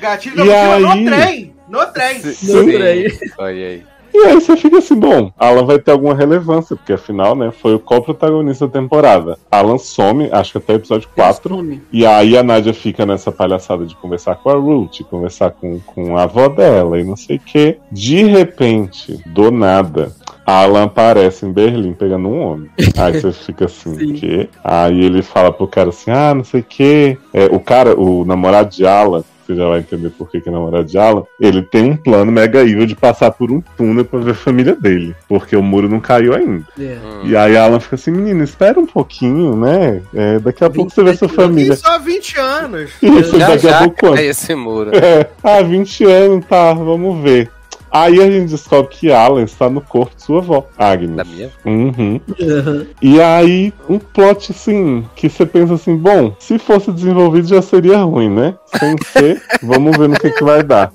Gatilho 0.00 0.34
E 0.34 0.38
da 0.38 0.44
mochila 0.44 0.74
aí? 0.74 1.04
no 1.04 1.10
trem! 1.10 1.54
No 1.68 1.86
trem! 1.86 2.20
Sim. 2.20 2.66
peraí. 2.66 3.18
Olha 3.38 3.66
aí. 3.66 3.82
E 4.14 4.26
aí 4.26 4.34
você 4.34 4.56
fica 4.56 4.78
assim, 4.78 4.94
bom, 4.94 5.32
Alan 5.36 5.64
vai 5.64 5.78
ter 5.78 5.90
alguma 5.90 6.14
relevância, 6.14 6.76
porque 6.76 6.92
afinal, 6.92 7.34
né, 7.34 7.50
foi 7.50 7.74
o 7.74 7.80
co-protagonista 7.80 8.68
da 8.68 8.72
temporada. 8.72 9.36
Alan 9.50 9.76
some, 9.76 10.28
acho 10.30 10.52
que 10.52 10.58
até 10.58 10.74
o 10.74 10.76
episódio 10.76 11.08
4. 11.16 11.56
Some. 11.56 11.82
E 11.92 12.06
aí 12.06 12.38
a 12.38 12.42
Nádia 12.44 12.72
fica 12.72 13.04
nessa 13.04 13.32
palhaçada 13.32 13.84
de 13.84 13.96
conversar 13.96 14.36
com 14.36 14.50
a 14.50 14.54
Ruth, 14.54 15.00
conversar 15.10 15.50
com, 15.50 15.80
com 15.80 16.16
a 16.16 16.22
avó 16.22 16.48
dela 16.48 17.00
e 17.00 17.02
não 17.02 17.16
sei 17.16 17.36
o 17.36 17.40
quê. 17.40 17.78
De 17.90 18.22
repente, 18.22 19.20
do 19.26 19.50
nada, 19.50 20.12
Alan 20.46 20.84
aparece 20.84 21.44
em 21.44 21.52
Berlim 21.52 21.92
pegando 21.92 22.28
um 22.28 22.40
homem. 22.40 22.70
Aí 22.96 23.20
você 23.20 23.32
fica 23.32 23.64
assim, 23.64 23.94
Sim. 23.98 24.12
o 24.12 24.14
quê? 24.14 24.48
Aí 24.62 25.04
ele 25.04 25.22
fala 25.22 25.52
pro 25.52 25.66
cara 25.66 25.88
assim, 25.88 26.10
ah, 26.10 26.34
não 26.34 26.44
sei 26.44 26.60
o 26.60 26.64
quê. 26.64 27.18
É, 27.32 27.46
o 27.46 27.58
cara, 27.58 27.98
o 27.98 28.24
namorado 28.24 28.70
de 28.70 28.86
Alan, 28.86 29.24
você 29.46 29.54
já 29.54 29.68
vai 29.68 29.80
entender 29.80 30.10
por 30.10 30.30
que, 30.30 30.40
que 30.40 30.48
é 30.48 30.52
namorado 30.52 30.84
de 30.84 30.98
Alan, 30.98 31.22
ele 31.40 31.62
tem 31.62 31.90
um 31.90 31.96
plano 31.96 32.30
mega 32.32 32.60
evil 32.62 32.86
de 32.86 32.96
passar 32.96 33.30
por 33.30 33.50
um 33.50 33.60
túnel 33.76 34.04
pra 34.04 34.18
ver 34.20 34.30
a 34.32 34.34
família 34.34 34.74
dele. 34.74 35.14
Porque 35.28 35.56
o 35.56 35.62
muro 35.62 35.88
não 35.88 36.00
caiu 36.00 36.34
ainda. 36.34 36.64
É. 36.78 36.98
E 37.24 37.36
aí 37.36 37.56
Alan 37.56 37.80
fica 37.80 37.94
assim, 37.96 38.10
menino, 38.10 38.42
espera 38.42 38.78
um 38.78 38.86
pouquinho, 38.86 39.56
né? 39.56 40.02
É, 40.14 40.38
daqui 40.38 40.64
a 40.64 40.70
pouco 40.70 40.90
você 40.90 41.02
vê 41.02 41.14
sua 41.16 41.28
família. 41.28 41.76
Só 41.76 41.98
20 41.98 42.38
anos. 42.40 42.90
Isso, 43.02 43.38
Já 43.38 43.48
daqui 43.48 43.66
a 43.66 43.70
já 43.70 43.78
pouco 43.80 43.96
quanto? 44.00 44.14
cai 44.14 44.26
esse 44.26 44.54
muro. 44.54 44.90
É, 45.04 45.28
ah, 45.42 45.62
20 45.62 46.04
anos, 46.04 46.46
tá, 46.46 46.72
vamos 46.72 47.22
ver. 47.22 47.50
Aí 47.94 48.20
a 48.20 48.28
gente 48.28 48.50
descobre 48.50 48.92
que 48.92 49.12
Alan 49.12 49.44
está 49.44 49.70
no 49.70 49.80
corpo 49.80 50.16
de 50.16 50.24
sua 50.24 50.38
avó, 50.38 50.66
Agnes. 50.76 51.14
Da 51.14 51.22
minha. 51.22 51.48
Uhum. 51.64 52.20
Aham. 52.42 52.86
E 53.00 53.20
aí, 53.20 53.72
um 53.88 54.00
plot 54.00 54.50
assim, 54.50 55.04
que 55.14 55.28
você 55.28 55.46
pensa 55.46 55.74
assim, 55.74 55.96
bom, 55.96 56.34
se 56.40 56.58
fosse 56.58 56.90
desenvolvido 56.90 57.46
já 57.46 57.62
seria 57.62 57.98
ruim, 57.98 58.28
né? 58.28 58.56
Sem 58.80 58.96
ser, 59.12 59.40
vamos 59.62 59.96
ver 59.96 60.08
no 60.08 60.18
que, 60.18 60.28
que 60.28 60.42
vai 60.42 60.64
dar. 60.64 60.92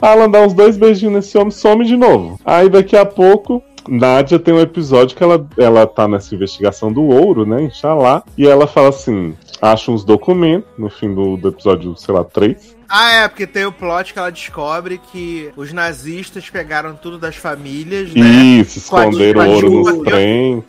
Alan 0.00 0.30
dá 0.30 0.40
uns 0.40 0.54
dois 0.54 0.78
beijinhos 0.78 1.16
nesse 1.16 1.36
homem, 1.36 1.50
some 1.50 1.84
de 1.84 1.98
novo. 1.98 2.40
Aí 2.46 2.70
daqui 2.70 2.96
a 2.96 3.04
pouco, 3.04 3.62
Nádia 3.86 4.38
tem 4.38 4.54
um 4.54 4.60
episódio 4.60 5.14
que 5.14 5.22
ela, 5.22 5.46
ela 5.58 5.86
tá 5.86 6.08
nessa 6.08 6.34
investigação 6.34 6.90
do 6.90 7.02
ouro, 7.02 7.44
né? 7.44 7.64
Inxalá. 7.64 8.22
E 8.38 8.46
ela 8.46 8.66
fala 8.66 8.88
assim: 8.88 9.34
acha 9.60 9.90
uns 9.90 10.04
documentos 10.04 10.68
no 10.78 10.88
fim 10.88 11.14
do, 11.14 11.36
do 11.36 11.48
episódio, 11.48 11.94
sei 11.96 12.14
lá, 12.14 12.24
3. 12.24 12.78
Ah, 12.92 13.12
é, 13.12 13.28
porque 13.28 13.46
tem 13.46 13.64
o 13.64 13.70
plot 13.70 14.12
que 14.12 14.18
ela 14.18 14.32
descobre 14.32 15.00
que 15.12 15.50
os 15.56 15.72
nazistas 15.72 16.50
pegaram 16.50 16.94
tudo 16.96 17.18
das 17.18 17.36
famílias, 17.36 18.12
né? 18.12 18.20
Isso, 18.20 18.78
esconderam 18.78 19.48
ouro 19.48 19.70
nos 19.70 19.98
trem. 20.02 20.64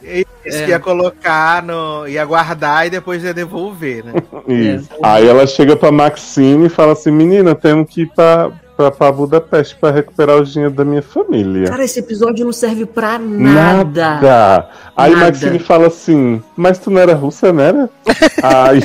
Isso 0.45 0.57
É. 0.63 0.69
ia 0.69 0.79
colocar 0.79 1.63
no. 1.63 2.07
ia 2.07 2.23
guardar 2.23 2.85
e 2.85 2.91
depois 2.91 3.23
ia 3.23 3.33
devolver, 3.33 4.05
né? 4.05 4.13
Isso. 4.47 4.87
É. 4.93 4.97
Aí 5.01 5.27
ela 5.27 5.47
chega 5.47 5.75
pra 5.75 5.91
Maxine 5.91 6.67
e 6.67 6.69
fala 6.69 6.91
assim: 6.93 7.09
Menina, 7.09 7.55
temos 7.55 7.89
que 7.91 8.01
ir 8.03 8.11
pra, 8.15 8.51
pra, 8.77 8.91
pra 8.91 9.11
Budapeste 9.11 9.75
pra 9.81 9.89
recuperar 9.89 10.37
o 10.37 10.45
dinheiro 10.45 10.75
da 10.75 10.85
minha 10.85 11.01
família. 11.01 11.69
Cara, 11.69 11.83
esse 11.83 11.97
episódio 12.01 12.45
não 12.45 12.53
serve 12.53 12.85
pra 12.85 13.17
nada. 13.17 14.19
Nada. 14.21 14.69
Aí 15.01 15.13
Nada. 15.13 15.25
Maxine 15.25 15.59
fala 15.59 15.87
assim: 15.87 16.41
Mas 16.55 16.79
tu 16.79 16.91
não 16.91 17.01
era 17.01 17.13
russa, 17.13 17.51
não 17.51 17.63
era? 17.63 17.89
aí, 18.43 18.83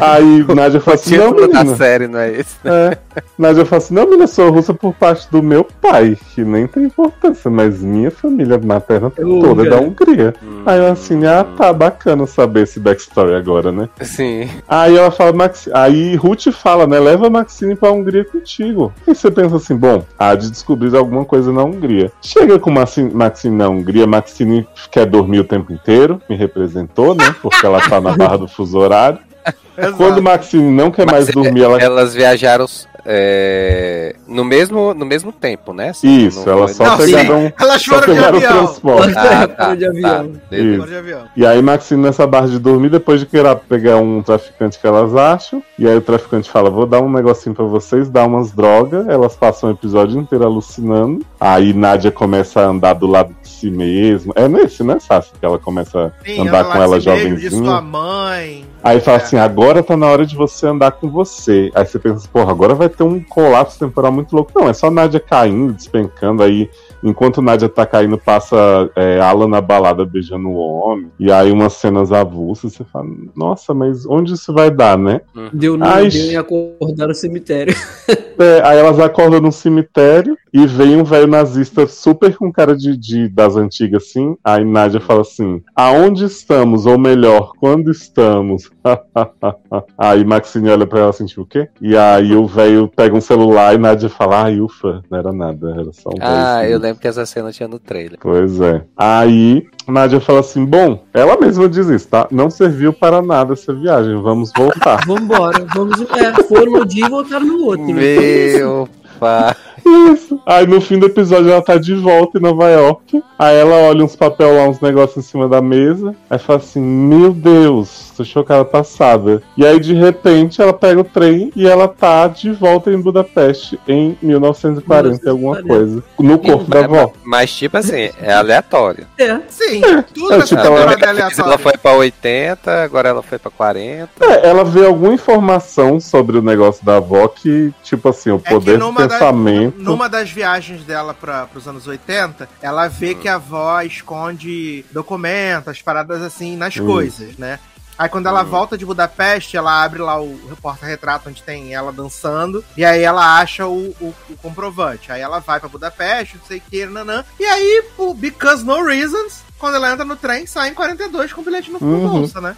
aí 0.00 0.54
Nádia 0.54 0.80
fala 0.80 0.94
assim: 0.94 1.16
Não, 1.16 1.32
título 1.32 1.52
da 1.52 1.58
menina. 1.58 1.76
série 1.76 2.08
não 2.08 2.18
é 2.18 2.32
esse? 2.32 2.56
É. 2.64 2.98
Nádia 3.38 3.64
fala 3.66 3.82
assim: 3.82 3.94
Não, 3.94 4.04
menina, 4.04 4.24
eu 4.24 4.28
sou 4.28 4.50
russa 4.50 4.72
por 4.72 4.94
parte 4.94 5.30
do 5.30 5.42
meu 5.42 5.64
pai, 5.64 6.16
que 6.34 6.44
nem 6.44 6.66
tem 6.66 6.84
importância, 6.84 7.50
mas 7.50 7.82
minha 7.82 8.10
família 8.10 8.58
materna 8.58 9.10
toda 9.10 9.66
é 9.66 9.70
da 9.70 9.78
Hungria. 9.78 10.34
Aí 10.64 10.78
eu 10.78 10.86
assim: 10.92 11.26
Ah, 11.26 11.44
tá, 11.44 11.72
bacana 11.72 12.26
saber 12.26 12.62
esse 12.62 12.80
backstory 12.80 13.34
agora, 13.34 13.70
né? 13.70 13.88
Sim. 14.00 14.48
Aí 14.68 14.96
ela 14.96 15.10
fala, 15.10 15.32
Maxi... 15.32 15.70
aí 15.72 16.16
Ruth 16.16 16.50
fala, 16.52 16.86
né? 16.86 16.98
Leva 16.98 17.26
a 17.26 17.30
Maxine 17.30 17.74
pra 17.76 17.92
Hungria 17.92 18.24
contigo. 18.24 18.92
E 19.06 19.14
você 19.14 19.30
pensa 19.30 19.56
assim, 19.56 19.76
bom, 19.76 20.04
há 20.18 20.34
de 20.34 20.50
descobrir 20.50 20.94
alguma 20.96 21.24
coisa 21.24 21.52
na 21.52 21.62
Hungria. 21.62 22.10
Chega 22.22 22.58
com 22.58 22.70
Maxine, 22.70 23.12
Maxine 23.12 23.56
na 23.56 23.68
Hungria, 23.68 24.06
Maxine 24.06 24.66
quer 24.90 25.06
dormir 25.06 25.25
o 25.40 25.44
tempo 25.44 25.72
inteiro, 25.72 26.20
me 26.28 26.36
representou, 26.36 27.14
né? 27.14 27.34
Porque 27.42 27.64
ela 27.64 27.80
tá 27.80 28.00
na 28.00 28.16
barra 28.16 28.38
do 28.38 28.48
fuso 28.48 28.78
horário. 28.78 29.18
Quando 29.96 30.22
Maxine 30.22 30.70
não 30.70 30.90
quer 30.90 31.06
mais 31.06 31.26
Mas 31.26 31.34
dormir, 31.34 31.62
ela. 31.62 31.80
Elas 31.80 32.14
viajaram 32.14 32.66
é, 33.08 34.16
no, 34.26 34.44
mesmo, 34.44 34.92
no 34.92 35.06
mesmo 35.06 35.30
tempo, 35.30 35.72
né? 35.72 35.90
Assim, 35.90 36.26
Isso, 36.26 36.44
não 36.44 36.58
elas 36.58 36.72
só 36.76 36.84
Não, 36.84 36.98
sim. 36.98 37.04
pegaram. 37.14 37.52
Elas 37.60 37.82
Só 37.82 37.94
foram 38.00 38.14
de 38.14 38.24
avião. 38.24 38.76
Ah, 39.16 39.46
tá, 39.48 39.74
de 39.74 39.86
avião. 39.86 40.32
tá, 40.50 40.86
de 40.86 40.96
avião. 40.96 41.22
E 41.36 41.46
aí 41.46 41.62
Maxine 41.62 42.02
nessa 42.02 42.26
barra 42.26 42.48
de 42.48 42.58
dormir, 42.58 42.90
depois 42.90 43.20
de 43.20 43.26
querer 43.26 43.54
pegar 43.68 43.96
um 43.98 44.22
traficante 44.22 44.78
que 44.78 44.86
elas 44.86 45.14
acham, 45.14 45.62
e 45.78 45.86
aí 45.86 45.96
o 45.96 46.00
traficante 46.00 46.50
fala, 46.50 46.68
vou 46.68 46.86
dar 46.86 47.00
um 47.00 47.10
negocinho 47.10 47.54
pra 47.54 47.64
vocês, 47.64 48.08
dá 48.10 48.24
umas 48.26 48.50
drogas, 48.52 49.06
elas 49.08 49.36
passam 49.36 49.70
o 49.70 49.72
episódio 49.72 50.18
inteiro 50.20 50.44
alucinando, 50.44 51.24
aí 51.38 51.72
Nádia 51.72 52.10
começa 52.10 52.60
a 52.60 52.66
andar 52.66 52.94
do 52.94 53.06
lado 53.06 53.34
de 53.42 53.48
si 53.48 53.70
mesma, 53.70 54.32
é 54.36 54.48
nesse, 54.48 54.82
né, 54.82 54.98
Sassi, 54.98 55.30
que 55.38 55.46
ela 55.46 55.58
começa 55.58 56.12
Sim, 56.24 56.40
a 56.40 56.42
andar 56.42 56.58
ela 56.64 56.72
com 56.72 56.82
ela 56.82 57.00
se 57.00 57.08
mesmo, 57.08 57.36
de 57.36 57.50
sua 57.50 57.58
jovenzinha. 57.58 57.80
mãe. 57.80 58.64
Aí 58.82 59.00
fala 59.00 59.18
É. 59.18 59.22
assim, 59.22 59.36
agora 59.36 59.82
tá 59.82 59.96
na 59.96 60.06
hora 60.06 60.24
de 60.24 60.36
você 60.36 60.66
andar 60.66 60.92
com 60.92 61.10
você. 61.10 61.70
Aí 61.74 61.84
você 61.84 61.98
pensa, 61.98 62.28
porra, 62.32 62.50
agora 62.52 62.74
vai 62.74 62.88
ter 62.88 63.02
um 63.02 63.20
colapso 63.20 63.78
temporal 63.78 64.12
muito 64.12 64.34
louco. 64.34 64.52
Não, 64.54 64.68
é 64.68 64.72
só 64.72 64.90
Nádia 64.90 65.18
caindo, 65.18 65.72
despencando, 65.72 66.42
aí 66.42 66.70
enquanto 67.02 67.42
Nádia 67.42 67.68
tá 67.68 67.84
caindo, 67.86 68.18
passa 68.18 68.56
é, 68.96 69.20
Alan 69.20 69.48
na 69.48 69.60
balada 69.60 70.04
beijando 70.04 70.48
o 70.48 70.54
homem, 70.56 71.10
e 71.18 71.30
aí 71.30 71.50
umas 71.52 71.74
cenas 71.74 72.12
avulsas, 72.12 72.72
você 72.72 72.84
fala, 72.84 73.06
nossa, 73.34 73.72
mas 73.74 74.06
onde 74.06 74.34
isso 74.34 74.52
vai 74.52 74.70
dar, 74.70 74.96
né? 74.98 75.20
Deu 75.52 75.76
no 75.76 75.84
deu 75.84 76.32
em 76.32 76.36
acordar 76.36 77.08
no 77.08 77.14
cemitério. 77.14 77.74
É, 78.38 78.60
aí 78.66 78.76
elas 78.78 79.00
acordam 79.00 79.40
num 79.40 79.50
cemitério 79.50 80.36
e 80.52 80.66
vem 80.66 80.94
um 81.00 81.04
velho 81.04 81.26
nazista 81.26 81.86
super 81.86 82.36
com 82.36 82.52
cara 82.52 82.76
de, 82.76 82.94
de- 82.94 83.30
das 83.30 83.56
antigas, 83.56 84.02
assim. 84.02 84.36
Aí 84.44 84.62
Nádia 84.62 85.00
fala 85.00 85.22
assim: 85.22 85.62
Aonde 85.74 86.26
estamos? 86.26 86.84
Ou 86.84 86.98
melhor, 86.98 87.52
quando 87.58 87.90
estamos? 87.90 88.70
aí 89.96 90.22
Maxine 90.22 90.68
olha 90.68 90.86
pra 90.86 91.00
ela 91.00 91.10
assim, 91.10 91.24
tipo, 91.24 91.42
o 91.42 91.46
quê? 91.46 91.68
E 91.80 91.96
aí 91.96 92.34
o 92.34 92.46
velho 92.46 92.90
pega 92.94 93.16
um 93.16 93.20
celular 93.22 93.74
e 93.74 93.78
Nádia 93.78 94.08
fala: 94.10 94.44
Ai, 94.44 94.60
ufa, 94.60 95.02
não 95.10 95.18
era 95.18 95.32
nada, 95.32 95.70
era 95.70 95.92
só 95.94 96.10
um 96.10 96.18
Ah, 96.20 96.60
velho 96.60 96.72
eu 96.74 96.80
lembro 96.86 97.00
que 97.00 97.08
essa 97.08 97.26
cena 97.26 97.52
tinha 97.52 97.68
no 97.68 97.78
trailer. 97.78 98.18
Pois 98.20 98.60
é. 98.60 98.82
Aí 98.96 99.66
Nádia 99.86 100.20
fala 100.20 100.40
assim: 100.40 100.64
Bom, 100.64 101.04
ela 101.12 101.38
mesma 101.38 101.68
diz 101.68 101.86
isso, 101.88 102.08
tá? 102.08 102.26
Não 102.30 102.48
serviu 102.50 102.92
para 102.92 103.20
nada 103.22 103.52
essa 103.52 103.72
viagem, 103.74 104.20
vamos 104.20 104.50
voltar. 104.56 105.04
Vambora, 105.06 105.64
vamos. 105.74 106.00
É, 106.12 106.42
foram 106.44 106.72
no 106.72 106.86
dia 106.86 107.06
e 107.06 107.08
voltaram 107.10 107.46
no 107.46 107.64
outro. 107.64 107.86
né? 107.86 107.94
Meu 107.94 108.88
pai. 109.20 109.54
Isso. 109.86 110.40
Aí 110.44 110.66
no 110.66 110.80
fim 110.80 110.98
do 110.98 111.06
episódio 111.06 111.50
ela 111.50 111.62
tá 111.62 111.76
de 111.76 111.94
volta 111.94 112.38
em 112.38 112.42
Nova 112.42 112.68
York. 112.68 113.22
Aí 113.38 113.56
ela 113.56 113.74
olha 113.88 114.04
uns 114.04 114.16
papel 114.16 114.56
lá, 114.56 114.68
uns 114.68 114.80
negócios 114.80 115.24
em 115.24 115.28
cima 115.28 115.48
da 115.48 115.60
mesa. 115.62 116.14
Aí 116.28 116.38
fala 116.38 116.58
assim: 116.58 116.80
Meu 116.80 117.32
Deus, 117.32 118.12
tô 118.16 118.24
chocada 118.24 118.64
passada. 118.64 119.42
E 119.56 119.64
aí 119.64 119.78
de 119.78 119.94
repente 119.94 120.60
ela 120.60 120.72
pega 120.72 121.00
o 121.00 121.04
trem 121.04 121.52
e 121.54 121.66
ela 121.68 121.86
tá 121.88 122.26
de 122.28 122.50
volta 122.52 122.90
em 122.90 123.00
Budapeste 123.00 123.78
em 123.86 124.16
1940 124.22 125.24
e 125.24 125.28
alguma 125.28 125.56
1940. 125.56 125.68
coisa. 125.68 126.04
No 126.18 126.38
corpo 126.38 126.70
da 126.70 126.84
avó. 126.84 127.12
Mas, 127.24 127.52
tipo 127.54 127.76
assim, 127.76 128.10
é 128.20 128.32
aleatório. 128.32 129.06
É. 129.18 129.38
Sim, 129.48 129.80
tudo 130.14 130.34
É, 130.34 130.40
tipo, 130.42 130.60
ela- 130.60 130.80
é 130.92 130.96
vez 130.96 131.02
ela 131.02 131.10
aleatório. 131.10 131.58
foi 131.58 131.72
pra 131.76 131.92
80, 131.94 132.82
agora 132.82 133.08
ela 133.10 133.22
foi 133.22 133.38
pra 133.38 133.50
40. 133.50 134.10
É, 134.20 134.48
ela 134.48 134.64
vê 134.64 134.84
alguma 134.86 135.12
informação 135.14 136.00
sobre 136.00 136.38
o 136.38 136.42
negócio 136.42 136.84
da 136.84 136.96
avó 136.96 137.28
que, 137.28 137.72
tipo 137.82 138.08
assim, 138.08 138.30
o 138.30 138.40
É 138.44 138.50
poder 138.50 138.78
do 138.78 138.86
numa, 138.86 139.06
da- 139.06 139.08
pensamento. 139.18 139.75
Numa 139.76 140.08
das 140.08 140.30
viagens 140.30 140.84
dela 140.84 141.12
para 141.14 141.48
os 141.54 141.66
anos 141.68 141.86
80, 141.86 142.48
ela 142.60 142.88
vê 142.88 143.14
que 143.14 143.28
a 143.28 143.34
avó 143.36 143.80
esconde 143.82 144.84
documentos, 144.90 145.82
paradas 145.82 146.22
assim, 146.22 146.56
nas 146.56 146.76
Hum. 146.76 146.86
coisas, 146.86 147.36
né? 147.36 147.58
Aí 147.98 148.10
quando 148.10 148.26
ela 148.26 148.42
volta 148.42 148.76
de 148.76 148.84
Budapeste, 148.84 149.56
ela 149.56 149.82
abre 149.82 150.00
lá 150.02 150.20
o 150.20 150.38
porta-retrato 150.60 151.30
onde 151.30 151.42
tem 151.42 151.72
ela 151.74 151.90
dançando. 151.90 152.62
E 152.76 152.84
aí 152.84 153.02
ela 153.02 153.38
acha 153.38 153.66
o, 153.66 153.88
o, 153.98 154.14
o 154.28 154.36
comprovante. 154.36 155.10
Aí 155.10 155.22
ela 155.22 155.38
vai 155.38 155.58
pra 155.58 155.68
Budapeste, 155.68 156.36
não 156.36 156.44
sei 156.44 156.58
o 156.58 156.60
que, 156.60 156.84
nanã. 156.84 157.24
E 157.40 157.44
aí, 157.46 157.82
por 157.96 158.12
Because 158.12 158.62
No 158.62 158.84
Reasons, 158.84 159.42
quando 159.58 159.76
ela 159.76 159.92
entra 159.92 160.04
no 160.04 160.16
trem, 160.16 160.46
sai 160.46 160.70
em 160.70 160.74
42 160.74 161.32
com 161.32 161.42
bilhete 161.42 161.70
no 161.70 161.78
Uhum. 161.80 162.08
bolsa, 162.08 162.40
né? 162.40 162.56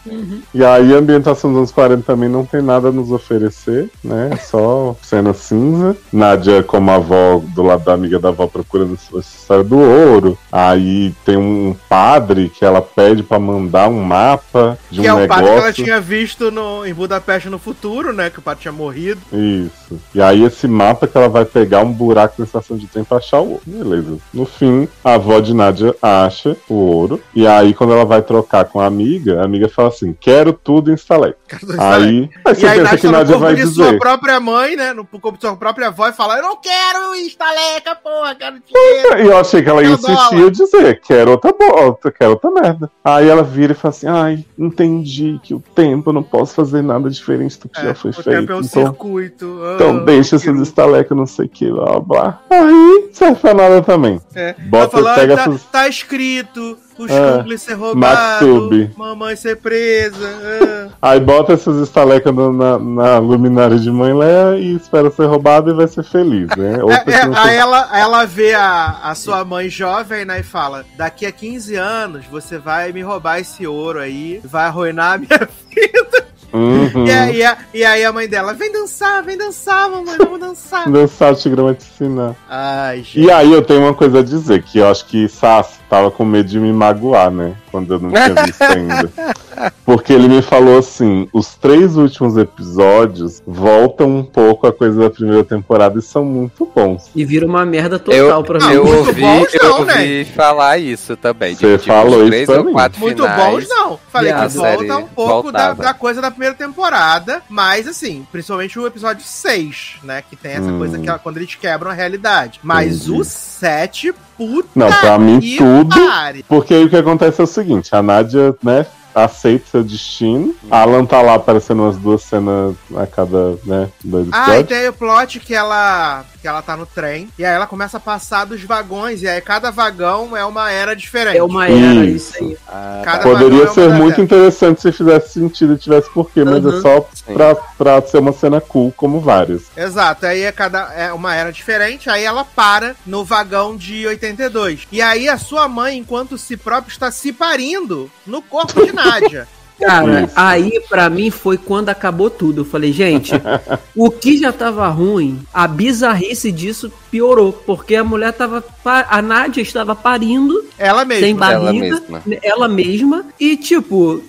E 0.54 0.64
aí 0.64 0.94
a 0.94 0.98
ambientação 0.98 1.50
dos 1.50 1.58
anos 1.58 1.72
40 1.72 2.02
também 2.02 2.28
não 2.28 2.44
tem 2.44 2.62
nada 2.62 2.88
a 2.88 2.92
nos 2.92 3.10
oferecer, 3.10 3.90
né? 4.02 4.30
É 4.32 4.36
Só 4.36 4.96
cena 5.02 5.32
cinza. 5.34 5.96
Nádia, 6.12 6.62
como 6.62 6.90
avó, 6.90 7.40
do 7.54 7.62
lado 7.62 7.84
da 7.84 7.92
amiga 7.94 8.18
da 8.18 8.28
avó, 8.30 8.46
procurando 8.46 8.94
essa 8.94 9.18
história 9.18 9.64
do 9.64 9.78
ouro. 9.78 10.38
Aí 10.50 11.14
tem 11.24 11.36
um 11.36 11.76
padre 11.88 12.48
que 12.48 12.64
ela 12.64 12.80
pede 12.82 13.22
pra 13.22 13.38
mandar 13.38 13.88
um 13.88 14.02
mapa 14.02 14.78
de 14.90 15.00
que 15.02 15.10
um 15.10 15.18
é 15.20 15.24
o 15.24 15.28
padre 15.28 15.44
que 15.44 15.50
ela 15.50 15.60
negócio. 15.60 15.84
tinha 15.84 16.00
visto 16.00 16.50
no, 16.50 16.86
em 16.86 16.94
Budapeste 16.94 17.48
no 17.48 17.58
futuro, 17.58 18.12
né? 18.12 18.30
Que 18.30 18.38
o 18.38 18.42
padre 18.42 18.62
tinha 18.62 18.72
morrido. 18.72 19.20
Isso. 19.32 19.98
E 20.14 20.20
aí 20.20 20.42
esse 20.44 20.66
mapa 20.66 21.06
que 21.06 21.16
ela 21.16 21.28
vai 21.28 21.44
pegar 21.44 21.80
um 21.82 21.92
buraco 21.92 22.34
na 22.38 22.44
estação 22.44 22.76
de 22.76 22.86
trem 22.86 23.04
pra 23.04 23.18
achar 23.18 23.40
o 23.40 23.50
ouro. 23.52 23.62
Beleza. 23.66 24.16
No 24.32 24.44
fim, 24.46 24.88
a 25.04 25.14
avó 25.14 25.38
de 25.40 25.54
Nádia 25.54 25.94
acha 26.00 26.56
o 26.68 26.87
E 27.34 27.46
aí, 27.46 27.74
quando 27.74 27.92
ela 27.92 28.04
vai 28.04 28.22
trocar 28.22 28.64
com 28.64 28.80
a 28.80 28.86
amiga, 28.86 29.40
a 29.40 29.44
amiga 29.44 29.68
fala 29.68 29.88
assim: 29.88 30.16
quero 30.18 30.52
tudo 30.52 30.90
em 30.90 30.94
estaleca. 30.94 31.36
Aí, 31.78 32.30
aí 32.44 32.54
você 32.54 32.66
E 32.66 32.68
aí 32.68 32.80
pensa 32.80 32.96
que 32.96 33.06
Nádia 33.08 33.26
corpo 33.34 33.40
vai 33.40 33.54
de 33.54 33.62
dizer. 33.62 33.74
sua 33.90 33.98
própria 33.98 34.40
mãe, 34.40 34.76
né? 34.76 34.92
No 34.92 35.04
corpo 35.04 35.32
de 35.38 35.40
sua 35.46 35.56
própria 35.56 35.88
avó 35.88 36.08
e 36.08 36.12
fala: 36.12 36.36
Eu 36.36 36.42
não 36.42 36.56
quero 36.56 37.14
estaleca, 37.16 37.94
porra, 37.96 38.34
quero 38.34 38.56
dinheiro. 38.66 39.18
E 39.22 39.26
eu 39.26 39.38
achei 39.38 39.62
que 39.62 39.68
ela 39.68 39.82
e 39.82 40.50
dizer, 40.50 41.00
quero 41.00 41.32
outra 41.32 41.52
bosta, 41.52 42.10
quero 42.10 42.30
outra 42.32 42.50
merda. 42.50 42.90
Aí 43.04 43.28
ela 43.28 43.42
vira 43.42 43.72
e 43.72 43.74
fala 43.74 43.90
assim, 43.94 44.06
ai, 44.06 44.44
entendi 44.58 45.38
que 45.42 45.54
o 45.54 45.62
tempo 45.74 46.10
eu 46.10 46.14
não 46.14 46.22
posso 46.22 46.54
fazer 46.54 46.82
nada 46.82 47.08
diferente 47.10 47.58
do 47.58 47.68
que 47.68 47.80
já 47.82 47.94
foi 47.94 48.10
o 48.10 48.14
tempo 48.14 48.24
feito. 48.30 48.52
é 48.52 48.54
um 48.54 48.60
então, 48.60 48.82
circuito. 48.84 49.60
ah, 49.62 49.72
então 49.74 50.04
deixa 50.04 50.38
que- 50.38 50.48
essas 50.48 50.60
estalecas, 50.60 51.16
não 51.16 51.26
sei 51.26 51.46
o 51.46 51.48
que, 51.48 51.70
blá 51.70 52.00
blá. 52.00 52.40
Aí, 52.50 53.08
serve 53.12 53.36
pra 53.40 53.54
nada 53.54 53.82
também. 53.82 54.20
É. 54.34 54.54
Bota- 54.68 54.90
falou, 54.98 55.14
pega 55.14 55.34
"Ah, 55.34 55.36
tá, 55.36 55.42
essas- 55.42 55.62
tá 55.64 55.88
escrito, 55.88 56.77
os 56.98 57.10
É. 57.10 57.32
cúmplices 57.36 57.62
ser 57.62 57.76
Maktub. 57.76 58.50
roubados, 58.50 58.96
mamãe 58.96 59.36
ser 59.36 59.56
presa. 59.56 60.26
ah." 60.26 60.88
Aí 61.00 61.20
bota 61.20 61.52
essas 61.52 61.76
estalecas 61.80 62.34
na, 62.34 62.78
na 62.78 63.18
luminária 63.18 63.78
de 63.78 63.90
mãe 63.90 64.12
Léa 64.14 64.56
e 64.58 64.74
espera 64.74 65.10
ser 65.10 65.26
roubada 65.26 65.70
e 65.70 65.74
vai 65.74 65.86
ser 65.86 66.02
feliz, 66.02 66.48
né? 66.56 66.74
É, 67.06 67.10
é, 67.12 67.38
aí 67.38 67.56
ela, 67.56 67.88
ela 67.96 68.24
vê 68.24 68.54
a, 68.54 68.98
a 69.04 69.14
sua 69.14 69.44
mãe 69.44 69.68
jovem, 69.68 70.24
né, 70.24 70.40
e 70.40 70.42
fala: 70.42 70.84
daqui 70.96 71.24
a 71.26 71.32
15 71.32 71.76
anos 71.76 72.24
você 72.26 72.58
vai 72.58 72.92
me 72.92 73.02
roubar 73.02 73.38
esse 73.40 73.66
ouro 73.66 74.00
aí, 74.00 74.40
vai 74.44 74.66
arruinar 74.66 75.14
a 75.14 75.18
minha 75.18 75.28
Uhum. 76.52 77.06
E 77.06 77.10
aí, 77.10 77.42
a- 77.44 77.58
e 77.74 77.84
aí 77.84 78.04
a 78.04 78.12
mãe 78.12 78.28
dela, 78.28 78.54
vem 78.54 78.72
dançar, 78.72 79.22
vem 79.22 79.36
dançar, 79.36 79.90
mamãe, 79.90 80.16
vamos 80.18 80.40
dançar. 80.40 80.88
Dançar 80.90 81.32
o 81.32 81.36
Tigrão 81.36 81.64
vai 81.66 81.74
te 81.74 81.84
ensinar. 81.86 82.34
Ai, 82.48 82.98
gente. 82.98 83.20
E 83.20 83.30
aí 83.30 83.52
eu 83.52 83.62
tenho 83.62 83.80
uma 83.82 83.94
coisa 83.94 84.20
a 84.20 84.22
dizer, 84.22 84.62
que 84.62 84.78
eu 84.78 84.88
acho 84.88 85.04
que 85.06 85.28
Sassi 85.28 85.78
tava 85.88 86.10
com 86.10 86.24
medo 86.24 86.48
de 86.48 86.58
me 86.58 86.72
magoar, 86.72 87.30
né? 87.30 87.54
Quando 87.70 87.94
eu 87.94 87.98
não 88.00 88.10
tinha 88.10 88.44
visto 88.44 88.62
ainda. 88.62 89.10
Porque 89.84 90.12
ele 90.12 90.28
me 90.28 90.42
falou 90.42 90.78
assim, 90.78 91.28
os 91.32 91.54
três 91.54 91.96
últimos 91.96 92.36
episódios 92.36 93.42
voltam 93.46 94.06
um 94.18 94.22
pouco 94.24 94.66
a 94.66 94.72
coisa 94.72 95.00
da 95.00 95.10
primeira 95.10 95.42
temporada 95.42 95.98
e 95.98 96.02
são 96.02 96.24
muito 96.24 96.70
bons. 96.74 97.10
E 97.14 97.24
vira 97.24 97.46
uma 97.46 97.64
merda 97.64 97.98
total 97.98 98.18
Eu, 98.18 98.42
pra 98.44 98.58
mim. 98.60 98.72
eu 98.74 98.84
muito 98.84 98.98
ouvi, 99.08 99.20
bons 99.20 99.54
eu 99.54 99.68
não, 99.68 99.78
ouvi 99.80 100.24
falar 100.26 100.78
isso 100.78 101.16
também. 101.16 101.54
Você 101.54 101.78
tipo, 101.78 101.92
falou 101.92 102.20
isso 102.20 102.26
três 102.28 102.46
pra 102.46 102.58
ou 102.58 102.64
mim. 102.64 102.72
quatro 102.72 103.00
Muito 103.00 103.22
finais. 103.22 103.50
bons, 103.54 103.68
não. 103.68 103.98
Falei 104.10 104.32
que 104.32 104.48
volta 104.48 104.96
um 104.98 105.06
pouco 105.06 105.52
da, 105.52 105.72
da 105.72 105.94
coisa 105.94 106.20
da 106.20 106.30
primeira 106.38 106.54
temporada, 106.54 107.42
mas 107.48 107.88
assim, 107.88 108.24
principalmente 108.30 108.78
o 108.78 108.86
episódio 108.86 109.24
6, 109.24 109.96
né? 110.04 110.22
Que 110.22 110.36
tem 110.36 110.52
essa 110.52 110.62
Hum. 110.70 110.78
coisa 110.78 110.98
que 110.98 111.08
ela- 111.08 111.18
quando 111.18 111.36
eles 111.38 111.54
quebram 111.56 111.90
a 111.90 111.94
realidade. 111.94 112.60
Mas 112.62 113.02
Entendi. 113.06 113.20
o 113.20 113.24
7, 113.24 114.14
puta 114.36 114.68
Não, 114.74 114.88
pra 114.92 115.18
mim 115.18 115.40
tudo. 115.58 115.96
pare. 116.08 116.44
Porque 116.48 116.72
aí 116.74 116.84
o 116.84 116.88
que 116.88 116.96
acontece 116.96 117.40
é 117.40 117.44
o 117.44 117.46
seguinte, 117.46 117.94
a 117.94 118.00
Nádia, 118.00 118.54
né, 118.62 118.86
aceita 119.14 119.64
seu 119.68 119.82
destino. 119.82 120.54
A 120.70 120.82
Alan 120.82 121.04
tá 121.04 121.20
lá 121.20 121.34
aparecendo 121.34 121.82
umas 121.82 121.96
duas 121.96 122.22
cenas 122.22 122.76
a 122.96 123.04
cada, 123.04 123.56
né, 123.64 123.88
dois 124.04 124.28
Ah, 124.30 124.38
e 124.38 124.60
episódios. 124.60 124.68
tem 124.68 124.88
o 124.88 124.92
plot 124.92 125.40
que 125.40 125.54
ela 125.54 126.24
que 126.48 126.50
ela 126.50 126.62
tá 126.62 126.76
no 126.76 126.86
trem, 126.86 127.28
e 127.38 127.44
aí 127.44 127.54
ela 127.54 127.66
começa 127.66 127.98
a 127.98 128.00
passar 128.00 128.46
dos 128.46 128.62
vagões, 128.62 129.22
e 129.22 129.28
aí 129.28 129.38
cada 129.40 129.70
vagão 129.70 130.34
é 130.34 130.44
uma 130.46 130.70
era 130.70 130.96
diferente. 130.96 131.36
É 131.36 131.42
uma 131.42 131.66
era, 131.68 132.04
Isso. 132.06 132.32
isso 132.32 132.44
aí. 132.44 132.56
Ah, 132.66 133.02
Cada. 133.04 133.22
Poderia 133.22 133.58
vagão 133.66 133.70
é 133.70 133.74
ser 133.74 133.86
uma 133.88 133.96
muito 133.96 134.08
dessas. 134.16 134.24
interessante 134.24 134.80
se 134.82 134.92
fizesse 134.92 135.32
sentido 135.34 135.74
e 135.74 135.78
tivesse 135.78 136.10
porquê, 136.10 136.42
mas 136.44 136.64
é 136.64 136.68
Uhum. 136.68 136.80
só 136.82 137.08
Sim. 137.12 137.34
pra, 137.34 137.54
pra 137.54 138.02
ser 138.02 138.18
uma 138.18 138.32
cena 138.32 138.60
cool, 138.62 138.92
como 138.96 139.20
várias. 139.20 139.64
Exato, 139.76 140.24
aí 140.26 140.42
é, 140.42 140.50
cada, 140.52 140.90
é 140.94 141.12
uma 141.12 141.34
era 141.34 141.52
diferente, 141.52 142.08
aí 142.08 142.24
ela 142.24 142.44
para 142.44 142.96
no 143.04 143.24
vagão 143.24 143.76
de 143.76 144.06
82. 144.06 144.86
E 144.90 145.02
aí 145.02 145.28
a 145.28 145.36
sua 145.36 145.68
mãe, 145.68 145.98
enquanto 145.98 146.38
si 146.38 146.56
própria, 146.56 146.90
está 146.92 147.10
se 147.10 147.30
parindo 147.32 148.10
no 148.26 148.40
corpo 148.40 148.84
de 148.86 148.92
Nádia. 148.92 149.46
Cara, 149.80 150.22
Isso. 150.22 150.32
aí 150.34 150.80
pra 150.88 151.08
mim 151.08 151.30
foi 151.30 151.56
quando 151.56 151.88
acabou 151.88 152.28
tudo. 152.28 152.62
Eu 152.62 152.64
falei, 152.64 152.92
gente, 152.92 153.32
o 153.94 154.10
que 154.10 154.36
já 154.36 154.52
tava 154.52 154.88
ruim, 154.88 155.40
a 155.54 155.68
bizarrice 155.68 156.50
disso 156.50 156.90
piorou. 157.10 157.52
Porque 157.52 157.94
a 157.94 158.02
mulher 158.04 158.32
tava. 158.32 158.64
A 158.84 159.22
Nádia 159.22 159.60
estava 159.62 159.94
parindo, 159.94 160.64
Ela 160.76 161.04
mesma. 161.04 161.22
sem 161.26 161.30
Ela 161.36 161.38
barriga, 161.60 162.00
mesma. 162.00 162.22
ela 162.42 162.68
mesma, 162.68 163.24
e 163.38 163.56
tipo, 163.56 164.22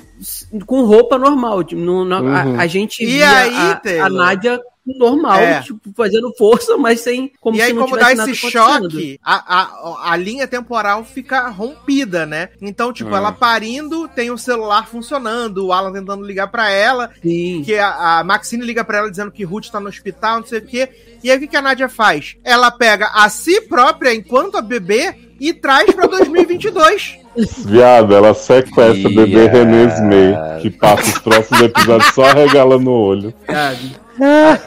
com 0.65 0.83
roupa 0.83 1.17
normal. 1.17 1.63
tipo, 1.63 1.81
não- 1.81 2.05
não- 2.05 2.21
Uhum. 2.25 2.35
a, 2.59 2.61
a 2.63 2.67
gente 2.67 3.03
E 3.03 3.07
via 3.07 3.29
aí, 3.29 3.55
a, 3.99 4.05
a 4.05 4.09
Nádia 4.09 4.59
normal, 4.97 5.37
É. 5.39 5.61
tipo, 5.61 5.79
fazendo 5.95 6.33
força, 6.37 6.77
mas 6.77 7.01
sem. 7.01 7.31
Como 7.39 7.55
e 7.55 7.59
se 7.59 7.65
aí, 7.65 7.73
não 7.73 7.83
como 7.83 7.97
tivesse 7.97 8.15
dá 8.17 8.23
esse 8.23 8.35
choque, 8.35 9.19
a, 9.23 9.59
a, 9.61 10.11
a 10.11 10.15
linha 10.15 10.47
temporal 10.47 11.03
fica 11.03 11.47
rompida, 11.49 12.25
né? 12.25 12.49
Então, 12.61 12.91
tipo, 12.93 13.09
Hum. 13.11 13.15
ela 13.17 13.31
parindo, 13.31 14.07
tem 14.07 14.31
o 14.31 14.37
celular 14.37 14.87
funcionando, 14.87 15.65
o 15.67 15.73
Alan 15.73 15.91
tentando 15.91 16.23
ligar 16.25 16.47
pra 16.47 16.69
ela, 16.71 17.09
Sim. 17.21 17.61
que 17.65 17.75
a, 17.77 18.19
a 18.19 18.23
Maxine 18.23 18.63
liga 18.65 18.83
pra 18.83 18.99
ela 18.99 19.09
dizendo 19.11 19.31
que 19.31 19.43
Ruth 19.43 19.67
tá 19.69 19.79
no 19.79 19.89
hospital, 19.89 20.39
não 20.39 20.45
sei 20.47 20.59
o 20.59 20.65
quê. 20.65 20.89
E 21.23 21.29
aí, 21.29 21.37
o 21.37 21.39
que, 21.41 21.47
que 21.47 21.57
a 21.57 21.61
Nádia 21.61 21.89
faz? 21.89 22.35
Ela 22.43 22.71
pega 22.71 23.07
a 23.13 23.27
si 23.29 23.59
própria, 23.61 24.13
enquanto 24.13 24.55
a 24.57 24.61
bebê, 24.61 25.13
e 25.39 25.53
traz 25.53 25.91
pra 25.93 26.05
2022. 26.07 27.17
Viado, 27.65 28.13
ela 28.13 28.33
sequestra 28.33 29.07
o 29.07 29.13
bebê 29.15 29.47
Viado. 29.47 29.51
René 29.53 29.83
Smay, 29.95 30.61
que 30.61 30.69
passa 30.69 31.03
os 31.03 31.19
próximos 31.19 31.61
episódios 31.61 32.13
só 32.13 32.23
regalando 32.33 32.89
o 32.89 32.93
olho. 32.93 33.33
sabe? 33.45 33.95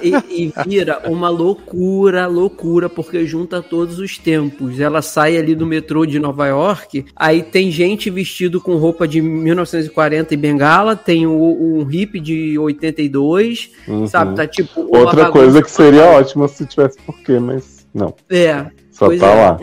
E, 0.03 0.11
e 0.45 0.53
vira 0.67 1.01
uma 1.09 1.29
loucura, 1.29 2.27
loucura, 2.27 2.89
porque 2.89 3.27
junta 3.27 3.63
todos 3.63 3.99
os 3.99 4.19
tempos. 4.19 4.81
Ela 4.81 5.03
sai 5.03 5.37
ali 5.37 5.55
do 5.55 5.67
metrô 5.67 6.05
de 6.07 6.19
Nova 6.19 6.47
York, 6.47 7.05
aí 7.15 7.43
tem 7.43 7.71
gente 7.71 8.11
vestido 8.11 8.61
com 8.61 8.77
roupa 8.77 9.07
de 9.07 9.21
1940 9.21 10.35
e 10.35 10.37
bengala, 10.37 10.97
tem 10.97 11.27
o, 11.27 11.33
um 11.33 11.85
hippie 11.85 12.21
de 12.21 12.59
82, 12.59 13.71
Uhum. 13.87 14.07
sabe? 14.07 14.35
Tá 14.37 14.47
tipo. 14.47 14.87
Outra 14.97 15.31
coisa 15.31 15.63
que 15.63 15.71
seria 15.71 16.05
ótima 16.05 16.49
se 16.49 16.67
tivesse 16.67 16.99
porquê, 17.05 17.39
mas 17.39 17.87
não. 17.95 18.15
É. 18.31 18.67
Só 18.91 19.07
Pois 19.07 19.21
tá 19.21 19.27
é. 19.29 19.35
lá. 19.35 19.61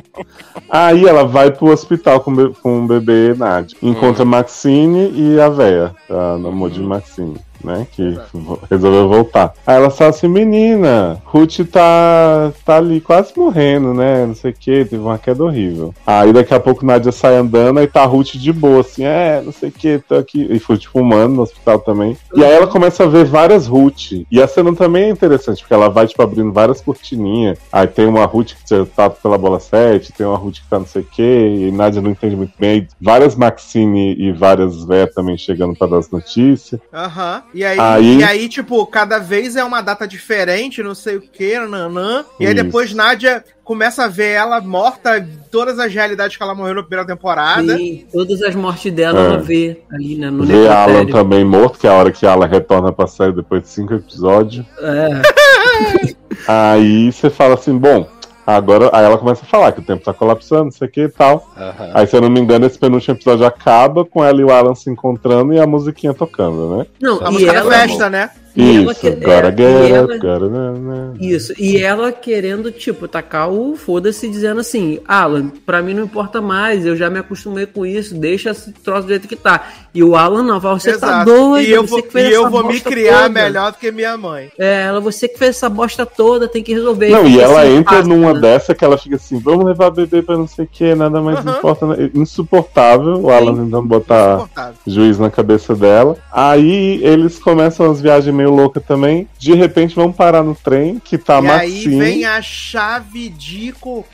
Aí 0.70 1.06
ela 1.06 1.24
vai 1.24 1.52
pro 1.52 1.68
hospital 1.72 2.20
com, 2.22 2.52
com 2.54 2.84
o 2.84 2.88
bebê 2.88 3.34
Nádia. 3.38 3.78
Encontra 3.82 4.26
Maxine 4.26 5.12
e 5.16 5.40
a 5.40 5.50
véia, 5.50 5.96
a 6.10 6.38
namor 6.38 6.70
de 6.72 6.82
Maxine, 6.82 7.36
né? 7.64 7.88
Que 7.92 8.18
vo- 8.34 8.60
resolveu 8.70 9.08
voltar. 9.10 9.54
Aí 9.66 9.76
ela 9.76 9.90
fala 9.90 10.10
assim: 10.12 10.28
menina, 10.28 11.22
Ruth 11.26 11.60
tá, 11.72 12.52
tá 12.66 12.78
ali 12.78 13.02
quase 13.02 13.32
morrendo, 13.36 13.94
né? 13.94 14.26
Não 14.26 14.36
sei 14.36 14.52
o 14.52 14.54
que, 14.54 14.86
teve 14.86 14.98
uma 14.98 15.18
queda 15.18 15.44
horrível. 15.44 15.94
Aí 16.06 16.32
daqui 16.34 16.54
a 16.54 16.60
pouco 16.60 16.86
Nádia 16.86 17.12
sai 17.12 17.36
andando 17.36 17.80
e 17.82 17.88
tá 17.88 18.04
a 18.04 18.06
Ruth 18.06 18.34
de 18.36 18.52
boa, 18.54 18.82
assim, 18.82 19.04
é, 19.04 19.42
não 19.44 19.52
sei 19.52 19.70
o 19.70 19.72
que, 19.72 20.00
tô 20.00 20.16
aqui. 20.16 20.48
E 20.50 20.60
foi 20.60 20.78
tipo 20.78 21.00
fumando 21.00 21.36
no 21.36 21.42
hospital 21.44 21.80
também. 21.80 22.18
E 22.36 22.44
aí 22.44 22.52
ela 22.52 22.68
começa 22.68 23.04
a 23.04 23.08
ver 23.08 23.24
várias 23.26 23.68
Ruth. 23.68 24.12
E 24.30 24.42
a 24.42 24.48
cena 24.48 24.76
também 24.76 25.04
é 25.06 25.10
interessante, 25.10 25.62
porque 25.62 25.74
ela 25.74 25.88
vai, 25.90 26.08
tipo, 26.08 26.22
abrindo 26.22 26.52
várias 26.52 26.82
cortininhas. 26.82 27.58
Aí 27.72 27.88
tem 27.88 28.06
uma 28.08 28.26
Ruth 28.26 28.54
que 28.54 28.86
tá 28.88 29.10
pela 29.10 29.38
bola 29.38 29.60
7, 29.60 30.12
tem 30.12 30.26
uma 30.26 30.36
Ruth 30.38 30.56
que 30.56 30.70
tá 30.70 30.80
não 30.80 30.86
sei 30.86 31.04
o 31.04 31.06
que, 31.06 31.22
e 31.22 31.72
Nádia 31.72 32.02
não 32.02 32.12
entende 32.12 32.36
muito 32.36 32.54
bem. 32.60 32.88
Várias 33.00 33.36
Maxine 33.36 34.14
e 34.18 34.32
várias 34.32 34.84
Vé 34.84 35.06
também 35.06 35.38
chegando 35.38 35.76
pra 35.76 35.88
dar 35.88 35.98
as 36.00 36.10
notícias. 36.10 36.82
Aham. 36.94 37.44
E 37.54 37.66
aí, 37.66 37.80
Aí- 37.80 38.18
e 38.20 38.24
aí, 38.24 38.50
tipo, 38.50 38.86
cada 38.86 39.18
vez 39.18 39.56
é 39.56 39.64
uma 39.64 39.82
data 39.82 40.08
diferente, 40.08 40.84
não 40.84 40.94
sei 40.94 41.16
o 41.18 41.22
que, 41.22 41.58
nanã. 41.60 42.24
E 42.40 42.46
aí 42.46 42.54
depois 42.54 42.94
Nádia 42.94 43.44
começa 43.64 44.06
a 44.06 44.08
ver 44.08 44.30
ela 44.34 44.62
morta, 44.62 45.28
todas 45.52 45.78
as 45.80 45.94
realidades 45.94 46.36
que 46.38 46.42
ela 46.44 46.56
morreu 46.56 46.76
na 46.76 46.82
primeira 46.84 47.06
temporada. 47.06 47.78
Sim, 47.78 48.06
todas 48.12 48.42
as 48.42 48.56
mortes 48.56 48.92
dela 48.92 49.20
É. 49.20 49.26
ela 49.26 49.38
vê 49.40 49.82
ali, 49.92 50.16
né? 50.18 50.30
No 50.30 50.44
Vê 50.44 50.68
Alan 50.68 51.06
também 51.06 51.44
morto, 51.46 51.80
que 51.80 51.88
é 51.88 51.90
a 51.90 51.94
hora 51.94 52.12
que 52.12 52.26
Alan 52.26 52.48
retorna 52.48 52.92
pra 52.92 53.08
série 53.08 53.34
depois 53.34 53.62
de 53.64 53.70
cinco 53.70 53.94
episódios. 53.96 54.66
É. 54.80 55.22
Aí 56.48 57.12
você 57.12 57.30
fala 57.30 57.56
assim, 57.56 57.78
bom, 57.78 58.08
agora. 58.56 58.90
Aí 58.94 59.06
ela 59.06 59.18
começa 59.18 59.44
a 59.44 59.48
falar 59.48 59.72
que 59.72 59.80
o 59.80 59.84
tempo 59.84 60.04
tá 60.04 60.14
colapsando, 60.14 60.66
não 60.66 60.72
sei 60.72 60.88
o 60.88 60.92
que 60.92 61.02
e 61.02 61.10
tal. 61.10 61.50
Aham. 61.58 61.92
Aí, 61.94 62.08
se 62.08 62.16
eu 62.16 62.22
não 62.22 62.30
me 62.30 62.40
engano, 62.40 62.66
esse 62.66 62.78
penúltimo 62.78 63.16
episódio 63.16 63.46
acaba 63.46 64.06
com 64.06 64.24
ela 64.24 64.40
e 64.40 64.44
o 64.44 64.52
Alan 64.52 64.76
se 64.76 64.90
encontrando 64.90 65.54
e 65.54 65.60
a 65.60 65.68
musiquinha 65.68 66.14
tocando, 66.14 66.78
né? 66.78 66.86
Não, 67.02 67.24
A 67.26 67.30
e 67.30 67.34
música 67.34 67.54
da 67.54 67.64
festa, 67.64 68.10
né? 68.10 68.30
E 68.56 68.78
ela 68.78 68.92
Isso, 68.92 69.08
agora 69.08 69.56
é, 69.56 70.48
e 70.48 70.50
na, 70.50 70.72
na. 70.72 71.14
Isso, 71.20 71.54
e 71.58 71.78
ela 71.78 72.12
querendo, 72.12 72.72
tipo, 72.72 73.08
tacar 73.08 73.50
o 73.50 73.76
foda-se, 73.76 74.28
dizendo 74.28 74.60
assim: 74.60 75.00
Alan, 75.08 75.50
pra 75.66 75.82
mim 75.82 75.94
não 75.94 76.04
importa 76.04 76.42
mais, 76.42 76.86
eu 76.86 76.96
já 76.96 77.10
me 77.10 77.20
acostumei 77.20 77.66
com 77.66 77.86
isso, 77.86 78.16
deixa 78.16 78.50
esse 78.50 78.72
troço 78.72 79.04
do 79.04 79.10
jeito 79.10 79.28
que 79.28 79.36
tá. 79.36 79.68
E 79.94 80.04
o 80.04 80.16
Alan 80.16 80.44
não, 80.44 80.62
fala, 80.62 80.80
você 80.80 80.98
tá 80.98 81.24
doido, 81.24 81.68
e 81.68 81.72
eu 81.72 81.84
vou, 81.86 82.02
que 82.04 82.10
fez 82.12 82.30
e 82.30 82.34
eu 82.34 82.50
vou 82.50 82.64
me 82.64 82.80
criar 82.80 83.24
toda. 83.24 83.30
melhor 83.30 83.72
do 83.72 83.78
que 83.78 83.92
minha 83.92 84.16
mãe. 84.18 84.52
É, 84.58 84.84
ela, 84.84 85.00
você 85.00 85.28
que 85.28 85.38
fez 85.38 85.56
essa 85.56 85.70
bosta 85.70 86.06
toda, 86.06 86.48
tem 86.48 86.62
que 86.64 86.74
resolver. 86.74 87.10
Não, 87.10 87.26
e 87.28 87.40
ela 87.40 87.62
assim, 87.62 87.78
entra 87.78 87.96
fácil, 87.98 88.10
numa 88.10 88.34
né? 88.34 88.40
dessa 88.40 88.76
que 88.76 88.86
ela 88.86 88.98
fica 88.98 89.16
assim, 89.16 89.40
vamos 89.40 89.66
levar 89.66 89.90
bebê 89.90 90.22
pra 90.22 90.38
não 90.38 90.48
sei 90.48 90.66
o 90.66 90.68
que, 90.72 90.94
nada 90.94 91.22
mais 91.22 91.40
importa. 91.46 91.88
né? 91.88 92.10
Insuportável, 92.14 93.20
o 93.22 93.30
Alan 93.32 93.56
tentando 93.56 93.88
botar 93.88 94.46
juiz 94.86 95.18
na 95.18 95.30
cabeça 95.30 95.76
dela. 95.76 96.18
Aí 96.32 97.04
eles 97.04 97.40
começam 97.40 97.90
as 97.90 98.00
viagens 98.02 98.34
meio 98.36 98.52
loucas 98.52 98.84
também. 98.84 99.28
De 99.38 99.54
repente 99.54 99.96
vão 99.96 100.12
parar 100.12 100.44
no 100.44 100.56
trem, 100.56 101.00
que 101.04 101.18
tá 101.18 101.40
a 101.40 101.42
e 101.42 101.48
aí 101.48 101.72
Maxine. 101.74 102.00
vem 102.00 102.26
a 102.26 102.42
chave 102.42 103.30
de 103.30 103.72
cocô. 103.80 104.06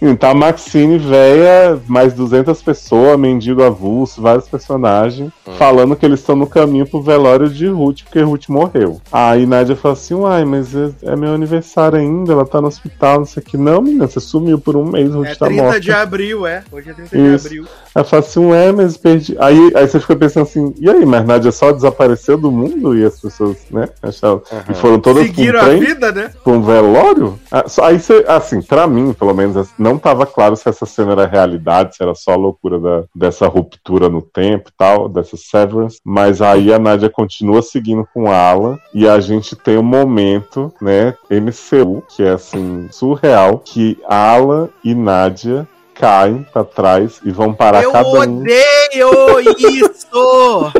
Hum, 0.00 0.16
Tá 0.20 0.30
a 0.30 0.34
Maxine, 0.34 0.98
véia, 0.98 1.78
mais 1.86 2.12
200 2.12 2.60
pessoas, 2.62 3.18
mendigo 3.18 3.62
avulso, 3.62 4.20
vários 4.30 4.48
personagens, 4.48 5.32
falando 5.58 5.96
que 5.96 6.06
eles 6.06 6.20
estão 6.20 6.36
no 6.36 6.46
caminho 6.46 6.86
pro 6.86 7.02
velório 7.02 7.48
de 7.48 7.66
Ruth, 7.66 8.02
porque 8.04 8.20
Ruth 8.20 8.48
morreu. 8.48 9.00
Aí 9.10 9.44
Nádia 9.46 9.74
fala 9.74 9.94
assim, 9.94 10.14
uai, 10.14 10.44
mas 10.44 10.74
é, 10.74 10.90
é 11.02 11.16
meu 11.16 11.34
aniversário 11.34 11.98
ainda, 11.98 12.32
ela 12.32 12.46
tá 12.46 12.60
no 12.60 12.68
hospital, 12.68 13.18
não 13.18 13.26
sei 13.26 13.42
o 13.42 13.46
que. 13.46 13.56
Não, 13.56 13.82
menina, 13.82 14.06
você 14.06 14.20
sumiu 14.20 14.58
por 14.58 14.76
um 14.76 14.84
mês, 14.84 15.12
Ruth 15.12 15.26
É 15.26 15.34
tá 15.34 15.46
30 15.46 15.62
morta. 15.62 15.80
de 15.80 15.92
abril, 15.92 16.46
é. 16.46 16.62
Hoje 16.70 16.90
é 16.90 16.94
30 16.94 17.16
Isso. 17.16 17.48
de 17.48 17.58
abril. 17.58 17.72
Ela 17.94 18.04
fala 18.04 18.20
assim, 18.22 18.46
ué, 18.46 18.72
mas 18.72 18.96
perdi. 18.96 19.36
Aí, 19.40 19.72
aí 19.74 19.88
você 19.88 19.98
fica 19.98 20.14
pensando 20.16 20.44
assim, 20.44 20.72
e 20.78 20.88
aí, 20.88 21.04
mas 21.04 21.26
Nádia 21.26 21.50
só 21.50 21.72
desapareceu 21.72 22.38
do 22.38 22.50
mundo 22.52 22.96
e 22.96 23.04
as 23.04 23.20
pessoas, 23.20 23.56
né, 23.70 23.88
acharam. 24.02 24.42
E 24.70 24.74
foram 24.74 25.00
todas 25.00 25.26
com 25.26 25.34
Seguiram 25.34 25.58
um 25.58 25.62
a 25.62 25.66
trem? 25.66 25.80
vida, 25.80 26.12
né? 26.12 26.30
pra 26.44 26.52
um 26.52 26.62
velório? 26.62 27.38
Ah, 27.50 27.64
Aí 27.82 27.98
você, 27.98 28.24
assim, 28.28 28.62
pra 28.62 28.86
mim, 28.86 29.12
pelo 29.12 29.34
menos, 29.34 29.68
não 29.78 29.98
tava 29.98 30.24
claro 30.26 30.54
se 30.54 30.68
essa 30.68 30.86
cena 30.86 31.12
era 31.12 31.26
realidade, 31.26 31.96
se 31.96 32.02
era 32.02 32.14
só 32.14 32.32
a 32.32 32.36
loucura 32.36 32.78
da, 32.78 33.02
dessa 33.14 33.46
ruptura 33.46 34.08
no 34.08 34.19
tempo 34.20 34.68
e 34.70 34.72
tal, 34.76 35.08
dessa 35.08 35.36
severance. 35.36 36.00
Mas 36.04 36.40
aí 36.42 36.72
a 36.72 36.78
Nádia 36.78 37.08
continua 37.10 37.62
seguindo 37.62 38.06
com 38.12 38.30
Alan 38.30 38.78
e 38.94 39.08
a 39.08 39.20
gente 39.20 39.54
tem 39.56 39.76
um 39.78 39.82
momento, 39.82 40.72
né, 40.80 41.14
MCU, 41.30 42.02
que 42.08 42.22
é 42.22 42.30
assim, 42.30 42.88
surreal, 42.90 43.58
que 43.58 43.98
Alan 44.06 44.68
e 44.84 44.94
Nádia 44.94 45.66
caem 45.94 46.46
pra 46.52 46.64
trás 46.64 47.20
e 47.24 47.30
vão 47.30 47.52
parar 47.52 47.82
Eu 47.82 47.92
cada 47.92 48.08
um. 48.08 48.40
odeio 48.40 49.40
isso! 49.58 50.72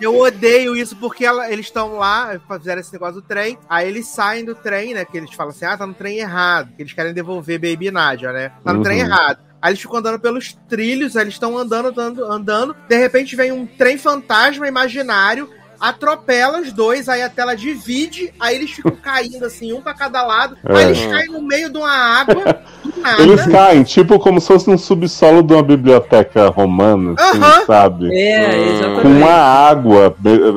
Eu 0.00 0.18
odeio 0.18 0.74
isso 0.76 0.96
porque 0.96 1.24
ela- 1.24 1.50
eles 1.50 1.66
estão 1.66 1.96
lá, 1.96 2.40
fizeram 2.58 2.80
esse 2.80 2.92
negócio 2.92 3.16
do 3.16 3.22
trem, 3.22 3.56
aí 3.68 3.88
eles 3.88 4.08
saem 4.08 4.44
do 4.44 4.54
trem, 4.54 4.94
né? 4.94 5.04
Que 5.04 5.16
eles 5.16 5.32
falam 5.32 5.50
assim: 5.52 5.64
ah, 5.64 5.76
tá 5.76 5.86
no 5.86 5.94
trem 5.94 6.18
errado. 6.18 6.70
Que 6.76 6.82
eles 6.82 6.92
querem 6.92 7.12
devolver 7.14 7.58
Baby 7.60 7.90
Nadia, 7.92 8.32
né? 8.32 8.50
Tá 8.64 8.72
no 8.72 8.78
Uhum. 8.78 8.82
trem 8.84 8.98
errado. 8.98 9.38
Aí 9.62 9.70
eles 9.70 9.80
ficam 9.80 9.98
andando 9.98 10.18
pelos 10.18 10.58
trilhos, 10.68 11.14
eles 11.14 11.34
estão 11.34 11.56
andando, 11.56 11.88
andando, 11.88 12.24
andando. 12.24 12.76
De 12.88 12.96
repente 12.96 13.36
vem 13.36 13.52
um 13.52 13.64
trem 13.64 13.96
fantasma 13.96 14.66
imaginário, 14.66 15.48
atropela 15.82 16.60
os 16.60 16.72
dois, 16.72 17.08
aí 17.08 17.22
a 17.22 17.28
tela 17.28 17.56
divide, 17.56 18.32
aí 18.38 18.54
eles 18.54 18.70
ficam 18.70 18.92
caindo 19.02 19.44
assim, 19.44 19.72
um 19.72 19.80
pra 19.82 19.92
cada 19.92 20.22
lado. 20.22 20.56
Aí 20.64 20.76
É. 20.76 20.82
eles 20.84 21.04
caem 21.06 21.28
no 21.32 21.42
meio 21.42 21.68
de 21.70 21.76
uma 21.76 21.90
água, 21.92 22.60
do 22.84 22.94
nada. 23.02 23.20
Eles 23.22 23.44
caem, 23.46 23.82
tipo, 23.82 24.16
como 24.20 24.40
se 24.40 24.46
fosse 24.46 24.70
um 24.70 24.78
subsolo 24.78 25.42
de 25.42 25.52
uma 25.52 25.62
biblioteca 25.62 26.48
romana, 26.50 27.14
assim, 27.18 27.38
Aham. 27.42 27.66
sabe? 27.66 28.08
É, 28.14 28.68
exatamente. 28.70 29.02
com 29.20 29.26
a 29.28 29.34
água 29.68 30.14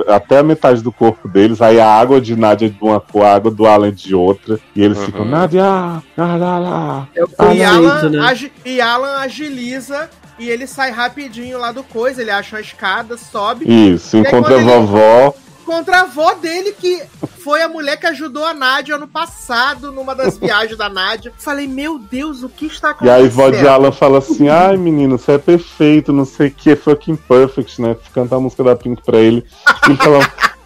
até 0.08 0.38
a 0.40 0.44
metade 0.44 0.84
do 0.84 0.92
corpo 0.92 1.28
deles, 1.28 1.60
aí 1.60 1.80
a 1.80 1.88
água 1.90 2.22
de 2.22 2.36
Nádia 2.36 2.68
é 2.68 2.70
de 2.70 2.78
uma 2.80 3.00
cor, 3.00 3.26
a 3.26 3.34
água 3.34 3.50
do 3.50 3.66
Alan 3.66 3.88
é 3.88 3.92
de 3.92 4.14
outra, 4.14 4.60
e 4.76 4.82
eles 4.84 5.00
Uhum. 5.00 5.06
ficam, 5.06 5.26
Nádia, 5.26 5.64
ah, 5.66 6.02
lá, 6.18 6.60
lá. 6.60 7.08
É 7.16 7.24
E 7.24 7.28
conceito, 7.28 7.64
Alan, 7.64 8.10
né? 8.10 8.50
e 8.64 8.80
Alan 8.82 9.18
agiliza 9.18 10.08
e 10.38 10.50
ele 10.50 10.68
sai 10.68 10.92
rapidinho 10.92 11.58
lá 11.58 11.72
do 11.72 11.84
coisa, 11.84 12.22
ele 12.22 12.32
acha 12.32 12.56
uma 12.56 12.62
escada, 12.62 13.18
sobe, 13.18 13.66
Isso, 13.68 14.18
aí 14.18 14.24
encontra 14.24 14.60
a 14.60 14.64
vovó, 14.64 15.34
contra 15.66 15.98
a 15.98 16.02
avó 16.02 16.34
dele, 16.36 16.74
que 16.74 17.02
foi 17.40 17.62
a 17.62 17.68
mulher 17.68 17.98
que 17.98 18.06
ajudou 18.06 18.46
a 18.46 18.54
Nádia 18.54 18.96
ano 18.96 19.08
passado, 19.08 19.92
numa 19.92 20.16
das 20.16 20.38
viagens 20.40 20.78
da 20.78 20.88
Nádia. 20.88 21.34
Falei, 21.38 21.68
meu 21.68 21.98
Deus, 21.98 22.44
o 22.44 22.50
que 22.50 22.68
está 22.68 22.90
e 22.90 22.92
acontecendo? 22.92 23.18
aí 23.18 23.26
a 23.26 23.30
vó 23.30 23.50
de 23.50 23.68
Alan 23.68 23.92
fala 23.92 24.20
assim, 24.20 24.48
ai 24.48 24.78
menino, 24.78 25.18
você 25.18 25.34
é 25.34 25.38
perfeito, 25.38 26.14
não 26.14 26.26
sei 26.26 26.48
o 26.48 26.52
que, 26.52 26.76
fucking 26.76 27.16
perfect, 27.16 27.82
né? 27.82 27.98
Canta 28.14 28.36
a 28.36 28.40
música 28.40 28.64
da 28.64 28.76
Pink 28.76 29.02
pra 29.04 29.18
ele. 29.18 29.44
E 29.88 29.90
ele 29.90 29.98
fala, 29.98 30.20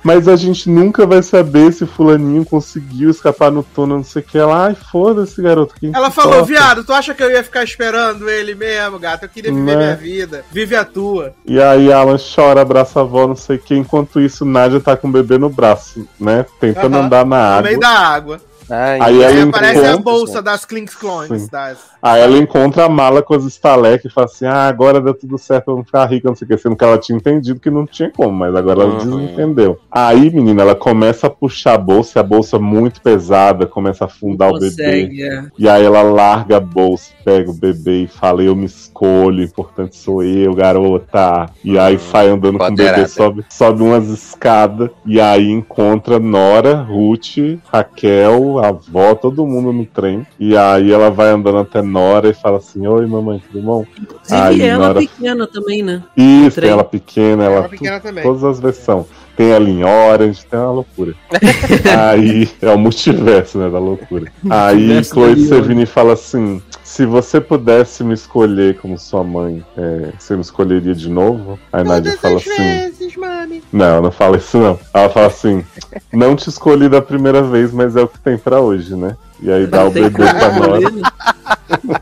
mas 0.10 0.28
a 0.28 0.36
gente 0.36 0.68
nunca 0.68 1.06
vai 1.06 1.22
saber 1.22 1.72
se 1.72 1.86
fulaninho 1.86 2.44
conseguiu 2.44 3.12
escapar 3.12 3.52
no 3.52 3.62
túnel, 3.62 3.98
não 3.98 4.04
sei 4.04 4.24
o 4.24 4.26
que. 4.26 4.40
Ela, 4.40 4.66
ai, 4.66 4.76
foda-se, 4.76 5.40
garoto. 5.40 5.76
quem 5.80 5.92
Ela 5.94 6.10
falou, 6.10 6.38
importa?" 6.42 6.48
viado, 6.52 6.84
tu 6.84 6.92
acha 6.92 7.14
que 7.14 7.22
eu 7.22 7.30
ia 7.30 7.44
ficar 7.44 7.64
esperando 7.64 8.28
ele 8.28 8.56
mesmo, 8.56 8.98
gato? 8.98 9.22
Eu 9.26 9.30
queria 9.30 9.54
viver 9.54 9.76
Né? 9.76 9.76
minha 9.78 9.96
vida. 9.96 10.44
Vive 10.52 10.76
a 10.76 10.84
tua. 10.84 11.36
E 11.46 11.62
aí 11.62 11.94
Alan 11.94 12.18
chora, 12.18 12.62
abraça 12.62 13.00
a 13.00 13.04
avó, 13.04 13.28
não 13.28 13.36
sei 13.36 13.58
o 13.58 13.60
que. 13.60 13.76
Enquanto 13.76 14.20
isso, 14.20 14.44
Nádia 14.44 14.80
tá 14.80 14.98
com 14.98 15.08
o 15.08 15.12
bebê 15.12 15.38
no 15.38 15.48
braço, 15.48 16.08
né? 16.20 16.44
Tentando 16.60 16.98
Aham, 16.98 17.06
andar 17.06 17.24
na 17.24 17.38
No 17.38 17.44
água. 17.58 17.62
meio 17.62 17.80
da 17.80 17.90
água. 17.90 18.42
Ai, 18.68 19.00
Aí 19.02 19.26
Aí 19.26 19.42
aparece 19.42 19.86
a 19.86 19.98
bolsa 19.98 20.42
das 20.42 20.66
Clinks 20.66 20.96
Clones. 20.96 21.48
Das... 21.50 21.78
Aí 22.02 22.22
ela 22.22 22.38
encontra 22.38 22.86
a 22.86 22.90
mala 22.90 23.22
com 23.22 23.34
as 23.34 23.44
estalecas 23.44 24.12
e 24.12 24.14
fala 24.14 24.26
assim: 24.26 24.46
Ah, 24.46 24.68
agora 24.68 25.02
deu 25.02 25.14
tudo 25.14 25.38
certo, 25.38 25.68
vamos 25.72 25.86
ficar 25.86 26.06
rica, 26.06 26.28
não 26.30 26.36
sei 26.36 26.46
o 26.46 26.50
que, 26.50 26.58
sendo 26.58 26.76
que 26.76 26.84
ela 26.84 26.98
tinha 26.98 27.18
entendido 27.18 27.60
que 27.60 27.70
não 27.70 27.86
tinha 27.86 28.10
como, 28.16 28.32
mas 28.32 28.56
agora 28.56 28.84
ela 28.84 28.90
Uhum. 28.92 28.98
desentendeu. 28.98 29.78
Aí, 29.92 30.30
menina, 30.34 30.62
ela 30.62 30.76
começa 30.76 31.28
a 31.28 31.30
puxar 31.30 31.74
a 31.76 31.78
bolsa, 31.78 32.18
e 32.18 32.20
a 32.20 32.24
bolsa 32.24 32.56
é 32.56 32.60
muito 32.60 33.02
pesada, 33.02 33.66
começa 33.66 34.04
a 34.06 34.08
afundar 34.08 34.50
o 34.50 34.60
bebê. 34.60 35.10
É. 35.22 35.44
E 35.58 35.68
aí 35.70 35.84
ela 35.84 36.02
larga 36.02 36.58
a 36.58 36.60
bolsa, 36.60 37.12
pega 37.24 37.50
o 37.52 37.54
bebê 37.54 38.04
e 38.04 38.08
fala, 38.08 38.42
eu 38.44 38.56
me 38.56 38.66
escolho, 38.66 39.40
o 39.40 39.44
importante 39.44 39.96
sou 39.98 40.24
eu, 40.24 40.54
garota. 40.54 41.50
E 41.64 41.78
aí 41.78 41.96
Hum, 41.96 42.00
sai 42.00 42.30
andando 42.30 42.58
com 42.58 42.66
o 42.66 42.76
bebê, 42.76 43.08
sobe, 43.08 43.46
sobe 43.50 43.84
umas 43.84 44.08
escadas, 44.10 44.90
e 45.06 45.20
aí 45.20 45.50
encontra 45.50 46.20
Nora, 46.20 46.76
Ruth, 46.82 47.38
Raquel, 47.72 48.60
a 48.60 48.68
avó, 48.70 49.16
todo 49.16 49.46
mundo 49.46 49.72
no 49.74 49.86
trem. 49.86 50.26
E 50.40 50.56
aí 50.56 50.92
ela 50.92 51.10
vai 51.12 51.30
andando 51.30 51.58
até 51.60 51.82
Nora 51.90 52.30
e 52.30 52.34
fala 52.34 52.58
assim, 52.60 52.86
oi 52.88 53.06
mamãe, 53.06 53.42
tudo 53.52 53.62
bom? 53.64 53.86
Inclusive 54.00 54.36
Aí, 54.42 54.62
ela 54.62 54.88
Nora- 54.88 55.00
pequena 55.00 55.48
também, 55.48 55.84
né? 55.84 56.04
Isso, 56.16 56.60
ela 56.64 56.84
pequena, 56.84 57.44
ela, 57.44 57.56
Ela 57.56 57.70
pequena 57.70 58.00
também. 58.00 58.24
todas 58.24 58.44
as 58.44 58.60
versões. 58.60 59.06
Tem 59.36 59.52
ela 59.52 59.70
em 59.70 59.84
Orange, 59.84 60.46
tem 60.46 60.60
uma 60.60 60.72
loucura. 60.72 61.14
aí 61.98 62.50
é 62.62 62.70
o 62.72 62.78
multiverso, 62.78 63.58
né, 63.58 63.70
da 63.70 63.80
loucura. 63.80 64.32
Aí 64.50 65.04
Chloe. 65.04 65.48
Sevigny 65.48 65.86
fala 65.86 66.14
assim: 66.14 66.62
se 67.00 67.06
você 67.06 67.40
pudesse 67.40 68.04
me 68.04 68.14
escolher 68.14 68.78
como 68.80 69.00
sua 69.00 69.24
mãe, 69.24 69.66
é, 69.78 70.12
você 70.20 70.36
me 70.36 70.42
escolheria 70.42 70.94
de 70.94 71.08
novo? 71.10 71.58
Aí 71.72 71.82
Nadia 71.82 72.12
Todas 72.18 72.20
fala 72.20 72.36
as 72.36 72.42
assim: 72.42 72.58
vezes, 72.62 73.16
mami. 73.16 73.64
não, 73.72 74.02
não 74.02 74.12
fala 74.12 74.36
isso 74.36 74.58
não. 74.58 74.78
Ela 74.94 75.08
fala 75.10 75.28
assim: 75.28 75.64
não 76.12 76.36
te 76.36 76.50
escolhi 76.50 76.90
da 76.90 77.02
primeira 77.02 77.42
vez, 77.42 77.72
mas 77.72 77.96
é 77.96 78.02
o 78.02 78.08
que 78.10 78.20
tem 78.20 78.38
pra 78.38 78.60
hoje, 78.60 78.98
né? 78.98 79.16
E 79.42 79.50
aí 79.50 79.66
dá 79.66 79.86
o 79.86 79.92
bebê 79.92 80.26
pra 80.26 80.52
Nora. 80.60 80.90
né? 80.92 81.02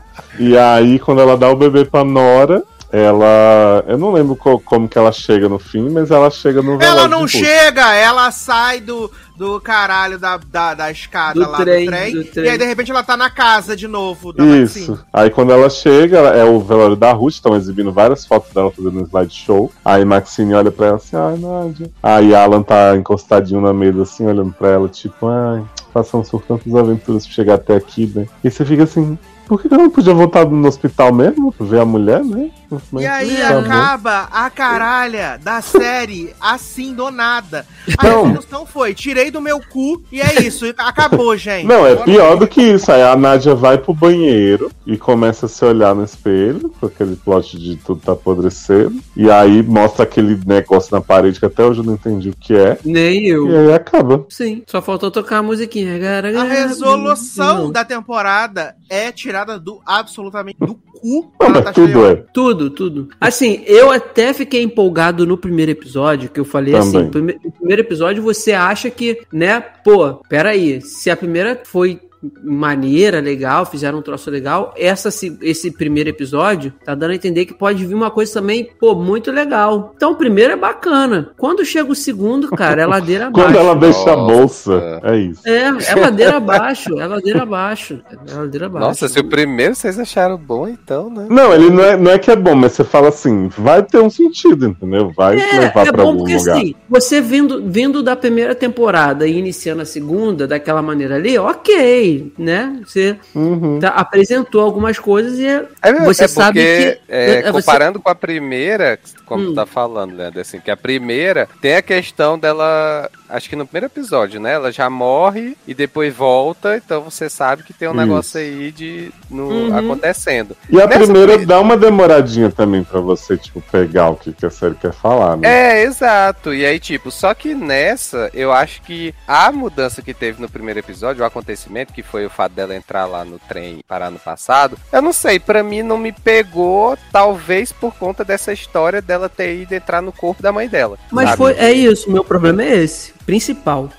E 0.40 0.56
aí, 0.56 0.98
quando 1.00 1.20
ela 1.20 1.36
dá 1.36 1.48
o 1.48 1.56
bebê 1.56 1.84
pra 1.84 2.04
Nora, 2.04 2.62
ela. 2.90 3.84
Eu 3.86 3.98
não 3.98 4.12
lembro 4.12 4.34
co- 4.36 4.60
como 4.60 4.88
que 4.88 4.98
ela 4.98 5.12
chega 5.12 5.48
no 5.48 5.58
fim, 5.58 5.88
mas 5.90 6.10
ela 6.10 6.30
chega 6.30 6.62
no 6.62 6.80
Ela 6.82 7.06
não 7.08 7.26
chega, 7.26 7.94
ela 7.94 8.30
sai 8.30 8.80
do, 8.80 9.10
do 9.36 9.60
caralho 9.60 10.18
da, 10.18 10.36
da, 10.38 10.74
da 10.74 10.90
escada 10.90 11.34
Do 11.44 11.50
lá 11.50 11.58
trem, 11.58 11.84
do 11.86 11.90
trem. 11.90 12.12
do 12.12 12.20
E 12.22 12.24
trem. 12.24 12.50
aí, 12.50 12.58
de 12.58 12.64
repente, 12.64 12.90
ela 12.90 13.02
tá 13.02 13.16
na 13.16 13.30
casa 13.30 13.76
de 13.76 13.86
novo 13.86 14.32
da 14.32 14.44
Isso. 14.44 14.78
Maxine. 14.90 14.98
Aí 15.12 15.30
quando 15.30 15.52
ela 15.52 15.68
chega, 15.70 16.18
ela- 16.18 16.36
é 16.36 16.44
o 16.44 16.60
velório 16.60 16.96
da 16.96 17.12
Ruth, 17.12 17.34
estão 17.34 17.54
exibindo 17.56 17.92
várias 17.92 18.26
fotos 18.26 18.52
dela 18.52 18.70
fazendo 18.70 18.98
um 19.00 19.04
slideshow. 19.04 19.70
Aí 19.84 20.04
Maxine 20.04 20.54
olha 20.54 20.70
pra 20.70 20.86
ela 20.86 20.96
assim, 20.96 21.16
ai, 21.16 21.36
Nádia. 21.38 21.90
Aí 22.02 22.34
Alan 22.34 22.62
tá 22.62 22.96
encostadinho 22.96 23.60
na 23.60 23.72
mesa, 23.72 24.02
assim, 24.02 24.26
olhando 24.26 24.52
pra 24.52 24.68
ela, 24.70 24.88
tipo, 24.88 25.26
ai, 25.28 25.62
passamos 25.92 26.30
por 26.30 26.42
tantas 26.42 26.74
aventuras 26.74 27.26
pra 27.26 27.34
chegar 27.34 27.54
até 27.54 27.76
aqui, 27.76 28.10
né? 28.14 28.26
E 28.42 28.50
você 28.50 28.64
fica 28.64 28.84
assim, 28.84 29.18
Por 29.48 29.60
que 29.62 29.72
ela 29.72 29.82
não 29.84 29.90
podia 29.90 30.12
voltar 30.12 30.44
no 30.46 30.68
hospital 30.68 31.12
mesmo? 31.12 31.54
Ver 31.58 31.80
a 31.80 31.84
mulher, 31.84 32.22
né? 32.22 32.50
Mas 32.92 33.02
E 33.02 33.06
aí 33.06 33.36
tá 33.38 33.52
bom. 33.54 33.58
acaba 33.60 34.28
a 34.30 34.50
caralha 34.50 35.40
da 35.42 35.62
série 35.62 36.34
assim 36.38 36.92
do 36.92 37.10
nada. 37.10 37.64
A 37.96 38.06
Não. 38.06 38.24
resolução 38.24 38.66
foi: 38.66 38.92
tirei 38.92 39.30
do 39.30 39.40
meu 39.40 39.58
cu 39.58 40.02
e 40.12 40.20
é 40.20 40.42
isso. 40.42 40.66
Acabou, 40.76 41.34
gente. 41.34 41.66
Não, 41.66 41.86
é 41.86 41.96
pior 41.96 42.36
do 42.36 42.46
que 42.46 42.60
isso. 42.60 42.92
Aí 42.92 43.00
a 43.02 43.16
Nádia 43.16 43.54
vai 43.54 43.78
pro 43.78 43.94
banheiro 43.94 44.70
e 44.86 44.98
começa 44.98 45.46
a 45.46 45.48
se 45.48 45.64
olhar 45.64 45.94
no 45.94 46.04
espelho, 46.04 46.70
com 46.78 46.84
aquele 46.86 47.16
plot 47.16 47.58
de 47.58 47.76
tudo 47.76 48.02
tá 48.04 48.12
apodrecendo. 48.12 49.00
E 49.16 49.30
aí 49.30 49.62
mostra 49.62 50.02
aquele 50.02 50.38
negócio 50.46 50.94
na 50.94 51.00
parede 51.00 51.40
que 51.40 51.46
até 51.46 51.64
hoje 51.64 51.80
eu 51.80 51.84
não 51.84 51.94
entendi 51.94 52.28
o 52.28 52.36
que 52.38 52.54
é. 52.54 52.78
Nem 52.84 53.26
eu. 53.28 53.48
E 53.50 53.56
aí 53.56 53.72
acaba. 53.72 54.26
Sim, 54.28 54.62
só 54.66 54.82
faltou 54.82 55.10
tocar 55.10 55.38
a 55.38 55.42
musiquinha. 55.42 55.98
A 56.38 56.42
resolução 56.44 57.70
da 57.72 57.82
temporada 57.84 58.76
é 58.90 59.10
tirada 59.38 59.58
do 59.58 59.80
absolutamente 59.86 60.58
do 60.60 60.74
cu 60.74 61.32
Não, 61.40 61.48
da 61.48 61.48
mas 61.48 61.52
Natasha 61.64 61.74
tudo 61.86 62.06
é. 62.06 62.14
Tudo, 62.32 62.70
tudo. 62.70 63.08
Assim, 63.20 63.62
eu 63.66 63.90
até 63.90 64.32
fiquei 64.32 64.62
empolgado 64.62 65.26
no 65.26 65.36
primeiro 65.38 65.70
episódio, 65.70 66.28
que 66.28 66.40
eu 66.40 66.44
falei 66.44 66.72
Também. 66.74 66.88
assim, 66.88 67.10
prime- 67.10 67.38
no 67.44 67.52
primeiro 67.52 67.82
episódio 67.82 68.22
você 68.22 68.52
acha 68.52 68.90
que, 68.90 69.20
né, 69.32 69.60
pô, 69.60 70.14
peraí, 70.28 70.80
se 70.80 71.10
a 71.10 71.16
primeira 71.16 71.60
foi 71.64 72.00
maneira, 72.42 73.20
legal, 73.20 73.64
fizeram 73.66 73.98
um 73.98 74.02
troço 74.02 74.30
legal, 74.30 74.74
essa, 74.76 75.10
se- 75.10 75.38
esse 75.42 75.70
primeiro 75.70 76.10
episódio 76.10 76.72
tá 76.84 76.94
dando 76.94 77.12
a 77.12 77.14
entender 77.14 77.46
que 77.46 77.54
pode 77.54 77.84
vir 77.84 77.94
uma 77.94 78.10
coisa 78.10 78.32
também, 78.34 78.70
pô, 78.78 78.94
muito 78.94 79.30
legal. 79.30 79.92
Então 79.96 80.12
o 80.12 80.16
primeiro 80.16 80.52
é 80.52 80.56
bacana. 80.56 81.30
Quando 81.36 81.64
chega 81.64 81.90
o 81.90 81.94
segundo, 81.94 82.48
cara, 82.50 82.82
é 82.82 82.86
ladeira 82.86 83.26
abaixo. 83.28 83.46
Quando 83.48 83.58
ela 83.58 83.74
deixa 83.74 84.12
a 84.12 84.16
bolsa, 84.16 85.00
é 85.04 85.16
isso. 85.16 85.42
É, 85.46 85.62
é 85.68 85.94
ladeira 85.94 86.36
abaixo, 86.36 86.98
é 86.98 87.06
ladeira 87.06 87.42
abaixo, 87.42 88.00
é 88.26 88.34
ladeira 88.34 88.66
abaixo. 88.66 88.86
Nossa, 88.88 89.08
se 89.08 89.18
o 89.20 89.24
primeiro 89.28 89.74
vocês 89.74 89.98
acharam 89.98 90.36
bom, 90.36 90.66
então, 90.68 91.08
né? 91.10 91.26
Não, 91.30 91.52
ele 91.54 91.70
não 91.70 91.82
é, 91.84 91.96
não 91.96 92.10
é 92.10 92.18
que 92.18 92.30
é 92.30 92.36
bom, 92.36 92.54
mas 92.54 92.72
você 92.72 92.84
fala 92.84 93.08
assim, 93.08 93.48
vai 93.56 93.82
ter 93.82 93.98
um 94.00 94.10
sentido, 94.10 94.66
entendeu? 94.66 95.12
Vai 95.16 95.36
levar 95.36 95.84
É, 95.84 95.88
é 95.88 95.92
pra 95.92 96.02
bom 96.02 96.08
algum 96.10 96.18
porque 96.18 96.36
lugar. 96.36 96.56
assim, 96.56 96.74
você 96.88 97.20
vindo, 97.20 97.62
vindo 97.64 98.02
da 98.02 98.16
primeira 98.16 98.54
temporada 98.54 99.26
e 99.26 99.36
iniciando 99.38 99.82
a 99.82 99.84
segunda 99.86 100.46
daquela 100.46 100.82
maneira 100.82 101.14
ali, 101.16 101.38
ok, 101.38 102.07
né? 102.38 102.80
Você 102.84 103.16
Uhum. 103.34 103.78
tá- 103.80 103.88
apresentou 103.90 104.60
algumas 104.60 104.98
coisas 104.98 105.38
e 105.38 105.46
é- 105.46 105.64
Você 106.04 106.24
é 106.24 106.28
sabe 106.28 106.60
porque, 106.60 106.92
que- 106.92 107.00
é, 107.12 107.30
é, 107.30 107.42
você- 107.42 107.52
comparando 107.52 108.00
com 108.00 108.08
a 108.10 108.14
primeira, 108.14 108.98
como 109.26 109.42
Hum. 109.44 109.46
tu 109.48 109.54
tá 109.54 109.66
falando, 109.66 110.14
né, 110.14 110.30
assim, 110.40 110.60
que 110.60 110.70
a 110.70 110.76
primeira 110.76 111.48
tem 111.60 111.76
a 111.76 111.82
questão 111.82 112.38
dela, 112.38 113.10
acho 113.28 113.48
que 113.48 113.56
no 113.56 113.66
primeiro 113.66 113.86
episódio, 113.86 114.40
né, 114.40 114.54
ela 114.54 114.70
já 114.72 114.88
morre 114.90 115.56
e 115.66 115.74
depois 115.74 116.14
volta, 116.14 116.76
então 116.76 117.02
você 117.02 117.28
sabe 117.28 117.62
que 117.62 117.72
tem 117.72 117.88
um 117.88 117.92
Isso. 117.92 118.00
negócio 118.00 118.40
aí 118.40 118.70
de 118.72 119.10
no, 119.30 119.48
Uhum. 119.48 119.76
acontecendo. 119.76 120.56
E 120.70 120.80
a 120.80 120.86
Nessa 120.86 121.00
primeira 121.04 121.38
dá 121.46 121.60
uma 121.60 121.76
demoradinha 121.76 122.50
também 122.50 122.82
pra 122.84 123.00
você, 123.00 123.36
tipo, 123.36 123.60
pegar 123.70 124.10
o 124.10 124.16
que, 124.16 124.32
que 124.32 124.46
a 124.46 124.50
série 124.50 124.74
quer 124.74 124.92
falar, 124.92 125.36
né? 125.36 125.48
É, 125.48 125.82
exato. 125.82 126.52
E 126.54 126.64
aí, 126.64 126.78
tipo, 126.78 127.10
só 127.10 127.34
que 127.34 127.54
nessa, 127.54 128.30
eu 128.34 128.52
acho 128.52 128.82
que 128.82 129.14
a 129.26 129.50
mudança 129.52 130.02
que 130.02 130.14
teve 130.14 130.40
no 130.40 130.48
primeiro 130.48 130.80
episódio, 130.80 131.22
o 131.22 131.26
acontecimento, 131.26 131.92
que 131.92 132.02
foi 132.02 132.26
o 132.26 132.30
fato 132.30 132.52
dela 132.52 132.74
entrar 132.74 133.06
lá 133.06 133.24
no 133.24 133.38
trem 133.38 133.78
e 133.78 133.82
parar 133.82 134.10
no 134.10 134.18
passado, 134.18 134.78
eu 134.92 135.02
não 135.02 135.12
sei, 135.12 135.38
pra 135.38 135.62
mim 135.62 135.82
não 135.82 135.98
me 135.98 136.12
pegou, 136.12 136.96
talvez 137.12 137.72
por 137.72 137.94
conta 137.94 138.24
dessa 138.24 138.52
história 138.52 139.00
dela 139.02 139.28
ter 139.28 139.54
ido 139.62 139.74
entrar 139.74 140.00
no 140.02 140.12
corpo 140.12 140.42
da 140.42 140.52
mãe 140.52 140.68
dela. 140.68 140.98
Mas 141.10 141.30
sabe? 141.30 141.36
foi, 141.38 141.52
é 141.54 141.72
isso, 141.72 142.08
o 142.08 142.12
meu 142.12 142.24
problema 142.24 142.62
é 142.62 142.76
esse, 142.84 143.12
principal. 143.28 143.90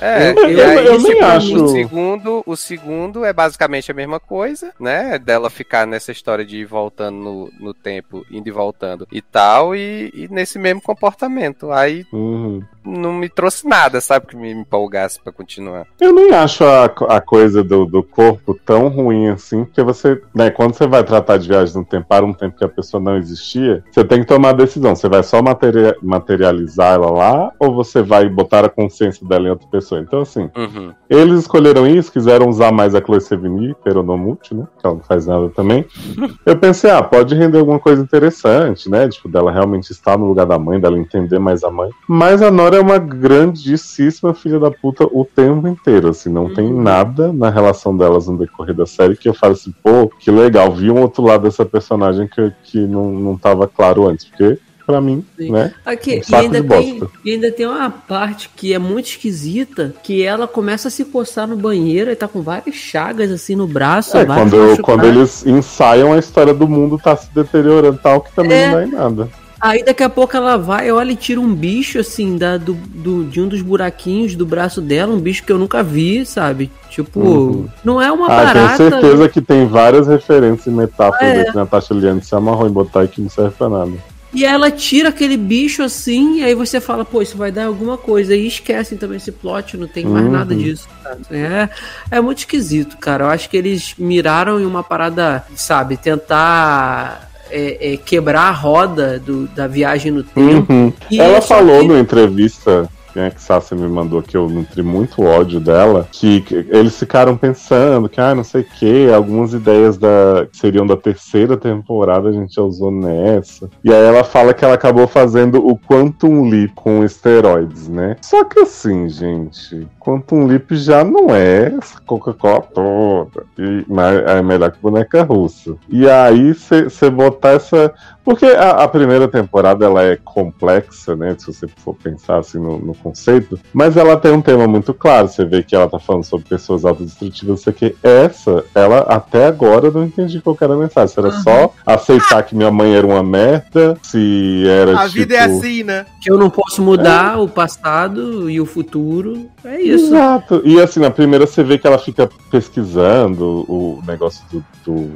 É, 0.00 0.30
Eu- 0.30 0.48
e 0.50 0.52
eu- 0.60 0.68
aí, 0.78 0.86
eu 0.86 1.00
nem 1.00 1.20
acho- 1.22 1.64
O 1.64 1.68
segundo, 1.68 2.42
o 2.46 2.54
segundo 2.56 3.24
é 3.24 3.32
basicamente 3.32 3.90
a 3.90 3.94
mesma 3.94 4.20
coisa, 4.20 4.72
né? 4.78 5.18
Dela 5.18 5.48
ficar 5.50 5.86
nessa 5.86 6.12
história 6.12 6.44
de 6.44 6.58
ir 6.58 6.66
voltando 6.66 7.16
no, 7.16 7.50
no 7.58 7.74
tempo, 7.74 8.24
indo 8.30 8.46
e 8.46 8.52
voltando 8.52 9.08
e 9.10 9.20
tal, 9.22 9.74
e, 9.74 10.12
e 10.14 10.28
nesse 10.30 10.58
mesmo 10.58 10.82
comportamento. 10.82 11.72
Aí 11.72 12.04
Uhum. 12.12 12.62
Não 12.86 13.12
me 13.12 13.28
trouxe 13.28 13.66
nada, 13.68 14.00
sabe? 14.00 14.26
Que 14.26 14.36
me 14.36 14.50
empolgasse 14.52 15.20
pra 15.22 15.32
continuar. 15.32 15.86
Eu 16.00 16.12
nem 16.12 16.30
acho 16.32 16.64
a, 16.64 16.84
a 16.84 17.20
coisa 17.20 17.62
do, 17.64 17.84
do 17.84 18.02
corpo 18.02 18.58
tão 18.64 18.88
ruim 18.88 19.28
assim, 19.28 19.64
porque 19.64 19.82
você, 19.82 20.20
né, 20.34 20.50
quando 20.50 20.74
você 20.74 20.86
vai 20.86 21.02
tratar 21.04 21.36
de 21.36 21.48
viagem 21.48 21.74
no 21.76 21.84
tempo 21.84 22.06
para 22.08 22.24
um 22.24 22.32
tempo 22.32 22.56
que 22.56 22.64
a 22.64 22.68
pessoa 22.68 23.02
não 23.02 23.16
existia, 23.16 23.82
você 23.90 24.04
tem 24.04 24.20
que 24.20 24.26
tomar 24.26 24.50
a 24.50 24.52
decisão. 24.54 24.94
Você 24.94 25.08
vai 25.08 25.22
só 25.22 25.42
materia- 25.42 25.96
materializar 26.02 26.94
ela 26.94 27.10
lá 27.10 27.52
ou 27.58 27.74
você 27.74 28.02
vai 28.02 28.28
botar 28.28 28.64
a 28.64 28.68
consciência 28.68 29.26
dela 29.26 29.46
em 29.46 29.50
outra 29.50 29.66
pessoa? 29.68 30.00
Então, 30.00 30.20
assim, 30.20 30.50
Uhum. 30.56 30.92
eles 31.10 31.40
escolheram 31.40 31.86
isso, 31.86 32.12
quiseram 32.12 32.48
usar 32.48 32.72
mais 32.72 32.94
a 32.94 33.00
Chloe 33.00 33.20
Sevigny, 33.20 33.74
peronomute, 33.82 34.54
né? 34.54 34.66
Que 34.80 34.86
ela 34.86 34.96
não 34.96 35.02
faz 35.02 35.26
nada 35.26 35.48
também. 35.50 35.84
Eu 36.46 36.56
pensei, 36.56 36.90
ah, 36.90 37.02
pode 37.02 37.34
render 37.34 37.58
alguma 37.58 37.78
coisa 37.78 38.02
interessante, 38.02 38.88
né? 38.90 39.08
Tipo, 39.08 39.28
dela 39.28 39.50
realmente 39.50 39.90
estar 39.90 40.16
no 40.18 40.26
lugar 40.26 40.46
da 40.46 40.58
mãe, 40.58 40.78
dela 40.80 40.98
entender 40.98 41.38
mais 41.38 41.64
a 41.64 41.70
mãe. 41.70 41.90
Mas 42.08 42.42
a 42.42 42.50
Nora 42.50 42.75
é 42.76 42.80
uma 42.80 42.98
grandíssima 42.98 44.34
filha 44.34 44.58
da 44.58 44.70
puta 44.70 45.04
o 45.04 45.24
tempo 45.24 45.66
inteiro, 45.66 46.08
assim. 46.08 46.28
Não 46.30 46.52
tem 46.52 46.72
nada 46.72 47.32
na 47.32 47.50
relação 47.50 47.96
delas 47.96 48.26
no 48.28 48.38
decorrer 48.38 48.74
da 48.74 48.86
série 48.86 49.16
que 49.16 49.28
eu 49.28 49.34
falo 49.34 49.54
assim, 49.54 49.74
pô, 49.82 50.08
que 50.08 50.30
legal, 50.30 50.72
vi 50.72 50.90
um 50.90 51.00
outro 51.00 51.24
lado 51.24 51.42
dessa 51.42 51.64
personagem 51.64 52.28
que, 52.28 52.52
que 52.64 52.78
não, 52.78 53.10
não 53.12 53.36
tava 53.36 53.66
claro 53.66 54.06
antes. 54.08 54.26
Porque, 54.26 54.58
pra 54.86 55.00
mim, 55.00 55.24
Sim. 55.36 55.50
né? 55.50 55.74
Aqui, 55.84 56.22
Um 56.28 56.32
e, 56.32 56.36
ainda 56.36 56.60
de 56.60 56.68
tem, 56.68 57.02
e 57.24 57.30
ainda 57.32 57.50
tem 57.50 57.66
uma 57.66 57.90
parte 57.90 58.50
que 58.54 58.72
é 58.72 58.78
muito 58.78 59.06
esquisita, 59.06 59.94
que 60.02 60.22
ela 60.22 60.46
começa 60.46 60.88
a 60.88 60.90
se 60.90 61.04
coçar 61.04 61.48
no 61.48 61.56
banheiro 61.56 62.10
e 62.10 62.16
tá 62.16 62.28
com 62.28 62.42
várias 62.42 62.76
chagas 62.76 63.30
assim 63.30 63.56
no 63.56 63.66
braço. 63.66 64.16
É, 64.16 64.24
quando, 64.24 64.82
quando 64.82 65.04
eles 65.04 65.44
ensaiam 65.44 66.12
a 66.12 66.18
história 66.18 66.54
do 66.54 66.68
mundo 66.68 66.98
tá 66.98 67.16
se 67.16 67.34
deteriorando 67.34 67.98
tal, 68.02 68.20
que 68.20 68.32
também 68.32 68.58
É. 68.58 68.66
não 68.66 68.74
dá 68.74 68.86
em 68.86 68.90
nada. 68.90 69.45
Aí 69.66 69.84
daqui 69.84 70.02
a 70.02 70.08
pouco 70.08 70.36
ela 70.36 70.56
vai, 70.56 70.90
olha 70.92 71.10
e 71.12 71.16
tira 71.16 71.40
um 71.40 71.52
bicho 71.54 71.98
assim 71.98 72.36
da, 72.36 72.56
do, 72.56 72.74
do- 72.74 73.24
de 73.24 73.40
um 73.40 73.48
dos 73.48 73.62
buraquinhos 73.62 74.34
do 74.36 74.46
braço 74.46 74.80
dela, 74.80 75.12
um 75.12 75.18
bicho 75.20 75.42
que 75.42 75.50
eu 75.52 75.58
nunca 75.58 75.82
vi, 75.82 76.24
sabe? 76.24 76.70
Tipo, 76.90 77.18
Uhum. 77.20 77.68
não 77.84 78.00
é 78.00 78.10
uma 78.12 78.26
Ah, 78.26 78.44
barata. 78.44 78.76
tenho 78.76 78.90
certeza 78.90 79.28
que 79.28 79.40
tem 79.40 79.66
várias 79.66 80.06
referências 80.06 80.66
e 80.66 80.70
metáforas 80.70 81.22
É. 81.38 81.44
que 81.44 81.54
Natasha 81.56 81.94
Liane 81.94 82.22
se 82.22 82.34
amarrou 82.34 82.68
em 82.68 82.72
botar 82.72 83.04
e 83.04 83.08
que 83.08 83.20
não 83.20 83.28
serve 83.28 83.54
pra 83.58 83.68
nada. 83.68 83.92
E 84.34 84.44
ela 84.44 84.70
tira 84.70 85.08
aquele 85.08 85.36
bicho 85.36 85.82
assim, 85.82 86.40
e 86.40 86.44
aí 86.44 86.54
você 86.54 86.78
fala, 86.78 87.04
pô, 87.06 87.22
isso 87.22 87.36
vai 87.38 87.50
dar 87.50 87.66
alguma 87.66 87.96
coisa. 87.96 88.36
E 88.36 88.46
esquecem 88.46 88.98
também 88.98 89.16
esse 89.16 89.32
plot, 89.32 89.76
não 89.78 89.86
tem 89.86 90.04
mais 90.04 90.26
Uhum. 90.26 90.30
nada 90.32 90.54
disso. 90.54 90.86
É, 91.30 91.68
é 92.10 92.20
muito 92.20 92.38
esquisito, 92.38 92.98
cara. 92.98 93.24
Eu 93.24 93.28
acho 93.30 93.48
que 93.48 93.56
eles 93.56 93.94
miraram 93.98 94.60
em 94.60 94.66
uma 94.66 94.82
parada, 94.82 95.42
sabe, 95.54 95.96
tentar 95.96 97.30
é, 97.50 97.92
é, 97.92 97.96
quebrar 97.96 98.42
a 98.48 98.50
roda 98.52 99.18
do- 99.18 99.46
da 99.48 99.66
viagem 99.66 100.10
no 100.12 100.22
tempo. 100.22 100.72
Uhum. 100.72 100.92
E 101.10 101.20
Ela 101.20 101.40
falou 101.40 101.82
numa 101.84 101.98
entrevista, 102.00 102.88
quem 103.16 103.24
é 103.24 103.30
que 103.30 103.40
Sassi 103.40 103.74
me 103.74 103.88
mandou 103.88 104.20
que 104.20 104.36
eu 104.36 104.46
nutri 104.46 104.82
muito 104.82 105.22
ódio 105.22 105.58
dela, 105.58 106.06
que, 106.12 106.42
que 106.42 106.54
eles 106.68 106.98
ficaram 106.98 107.34
pensando 107.34 108.10
que, 108.10 108.20
ah, 108.20 108.34
não 108.34 108.44
sei 108.44 108.60
o 108.60 108.64
que, 108.64 109.10
algumas 109.10 109.54
ideias 109.54 109.96
da, 109.96 110.46
que 110.52 110.58
seriam 110.58 110.86
da 110.86 110.98
terceira 110.98 111.56
temporada 111.56 112.28
a 112.28 112.32
gente 112.32 112.54
já 112.54 112.60
usou 112.60 112.90
nessa. 112.90 113.70
E 113.82 113.90
aí 113.90 114.04
ela 114.04 114.22
fala 114.22 114.52
que 114.52 114.62
ela 114.62 114.74
acabou 114.74 115.08
fazendo 115.08 115.66
o 115.66 115.78
Quantum 115.78 116.46
Leap 116.46 116.74
com 116.74 117.02
esteroides, 117.02 117.88
né? 117.88 118.16
Só 118.20 118.44
que 118.44 118.60
assim, 118.60 119.08
gente, 119.08 119.88
Quantum 120.06 120.46
Leap 120.46 120.70
já 120.72 121.02
não 121.02 121.34
é 121.34 121.74
essa 121.76 122.00
Coca-Cola 122.06 122.62
toda. 122.62 123.44
E, 123.58 123.84
mas 123.88 124.18
é 124.24 124.40
melhor 124.40 124.70
que 124.70 124.78
boneca 124.78 125.24
russa. 125.24 125.74
E 125.88 126.08
aí 126.08 126.52
você 126.52 127.10
botar 127.10 127.50
essa. 127.50 127.92
Porque 128.24 128.44
a, 128.44 128.84
a 128.84 128.88
primeira 128.88 129.26
temporada 129.26 129.84
ela 129.84 130.04
é 130.04 130.16
complexa, 130.16 131.16
né? 131.16 131.34
Se 131.36 131.46
você 131.46 131.66
for 131.66 131.94
pensar 131.94 132.38
assim 132.38 132.58
no, 132.58 132.78
no 132.78 132.94
conceito, 133.08 133.58
mas 133.72 133.96
ela 133.96 134.16
tem 134.16 134.32
um 134.32 134.42
tema 134.42 134.66
muito 134.66 134.92
claro. 134.92 135.28
Você 135.28 135.44
vê 135.44 135.62
que 135.62 135.74
ela 135.74 135.88
tá 135.88 135.98
falando 135.98 136.24
sobre 136.24 136.48
pessoas 136.48 136.84
autodestrutivas, 136.84 137.60
isso 137.60 137.70
aqui. 137.70 137.96
Essa, 138.02 138.64
ela 138.74 138.98
até 139.00 139.46
agora 139.46 139.86
eu 139.86 139.92
não 139.92 140.04
entendi 140.04 140.40
qual 140.40 140.56
que 140.56 140.64
era 140.64 140.74
a 140.74 140.76
mensagem. 140.76 141.14
Se 141.14 141.20
era 141.20 141.32
só 141.40 141.72
aceitar 141.84 142.42
que 142.42 142.54
minha 142.54 142.70
mãe 142.70 142.94
era 142.94 143.06
uma 143.06 143.22
merda, 143.22 143.96
se 144.02 144.64
era 144.66 144.98
A 144.98 145.02
tipo. 145.04 145.14
vida 145.14 145.34
é 145.34 145.40
assim, 145.40 145.82
né? 145.82 146.06
Que 146.20 146.30
eu 146.30 146.38
não 146.38 146.50
posso 146.50 146.82
mudar 146.82 147.40
o 147.40 147.48
passado 147.48 148.50
e 148.50 148.60
o 148.60 148.66
futuro. 148.66 149.48
É 149.64 149.80
isso. 149.80 150.06
Exato. 150.06 150.62
E 150.64 150.80
assim, 150.80 151.00
na 151.00 151.10
primeira 151.10 151.46
você 151.46 151.62
vê 151.62 151.78
que 151.78 151.86
ela 151.86 151.98
fica 151.98 152.28
pesquisando 152.50 153.64
o 153.68 154.02
negócio 154.06 154.44
do, 154.50 154.64
do 154.84 155.12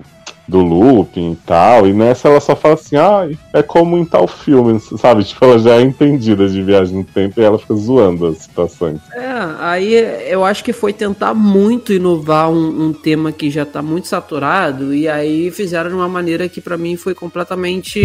do 0.51 0.61
looping 0.61 1.33
e 1.33 1.37
tal. 1.47 1.87
E 1.87 1.93
nessa 1.93 2.29
ela 2.29 2.41
só 2.41 2.55
fala 2.55 2.75
assim, 2.75 2.97
ah, 2.97 3.29
é 3.53 3.63
como 3.63 3.97
em 3.97 4.05
tal 4.05 4.27
filme, 4.29 4.79
sabe? 4.81 5.25
Tipo, 5.25 5.45
ela 5.45 5.59
já 5.59 5.77
é 5.77 5.83
entendida 5.83 6.49
de 6.49 6.63
viagem 6.63 6.99
no 6.99 7.05
tempo 7.05 7.41
e 7.41 7.45
ela 7.45 7.59
fica 7.59 7.75
zoando 7.75 8.27
as 8.27 8.39
situações. 8.39 9.01
É, 9.13 9.31
aí 9.61 9.95
eu 10.29 10.45
acho 10.45 10.63
que 10.63 10.73
foi 10.73 10.93
tentar 10.93 11.35
muito 11.35 11.93
inovar 11.93 12.51
um, 12.51 12.89
um 12.89 12.93
tema 12.93 13.33
que 13.33 13.51
já 13.51 13.65
tá 13.65 13.81
muito 13.81 14.09
saturado, 14.09 14.95
e 14.95 15.09
aí 15.09 15.51
fizeram 15.51 15.89
de 15.91 15.97
uma 15.97 16.09
maneira 16.09 16.49
que 16.49 16.61
para 16.61 16.77
mim 16.77 16.97
foi 16.97 17.15
completamente 17.15 18.03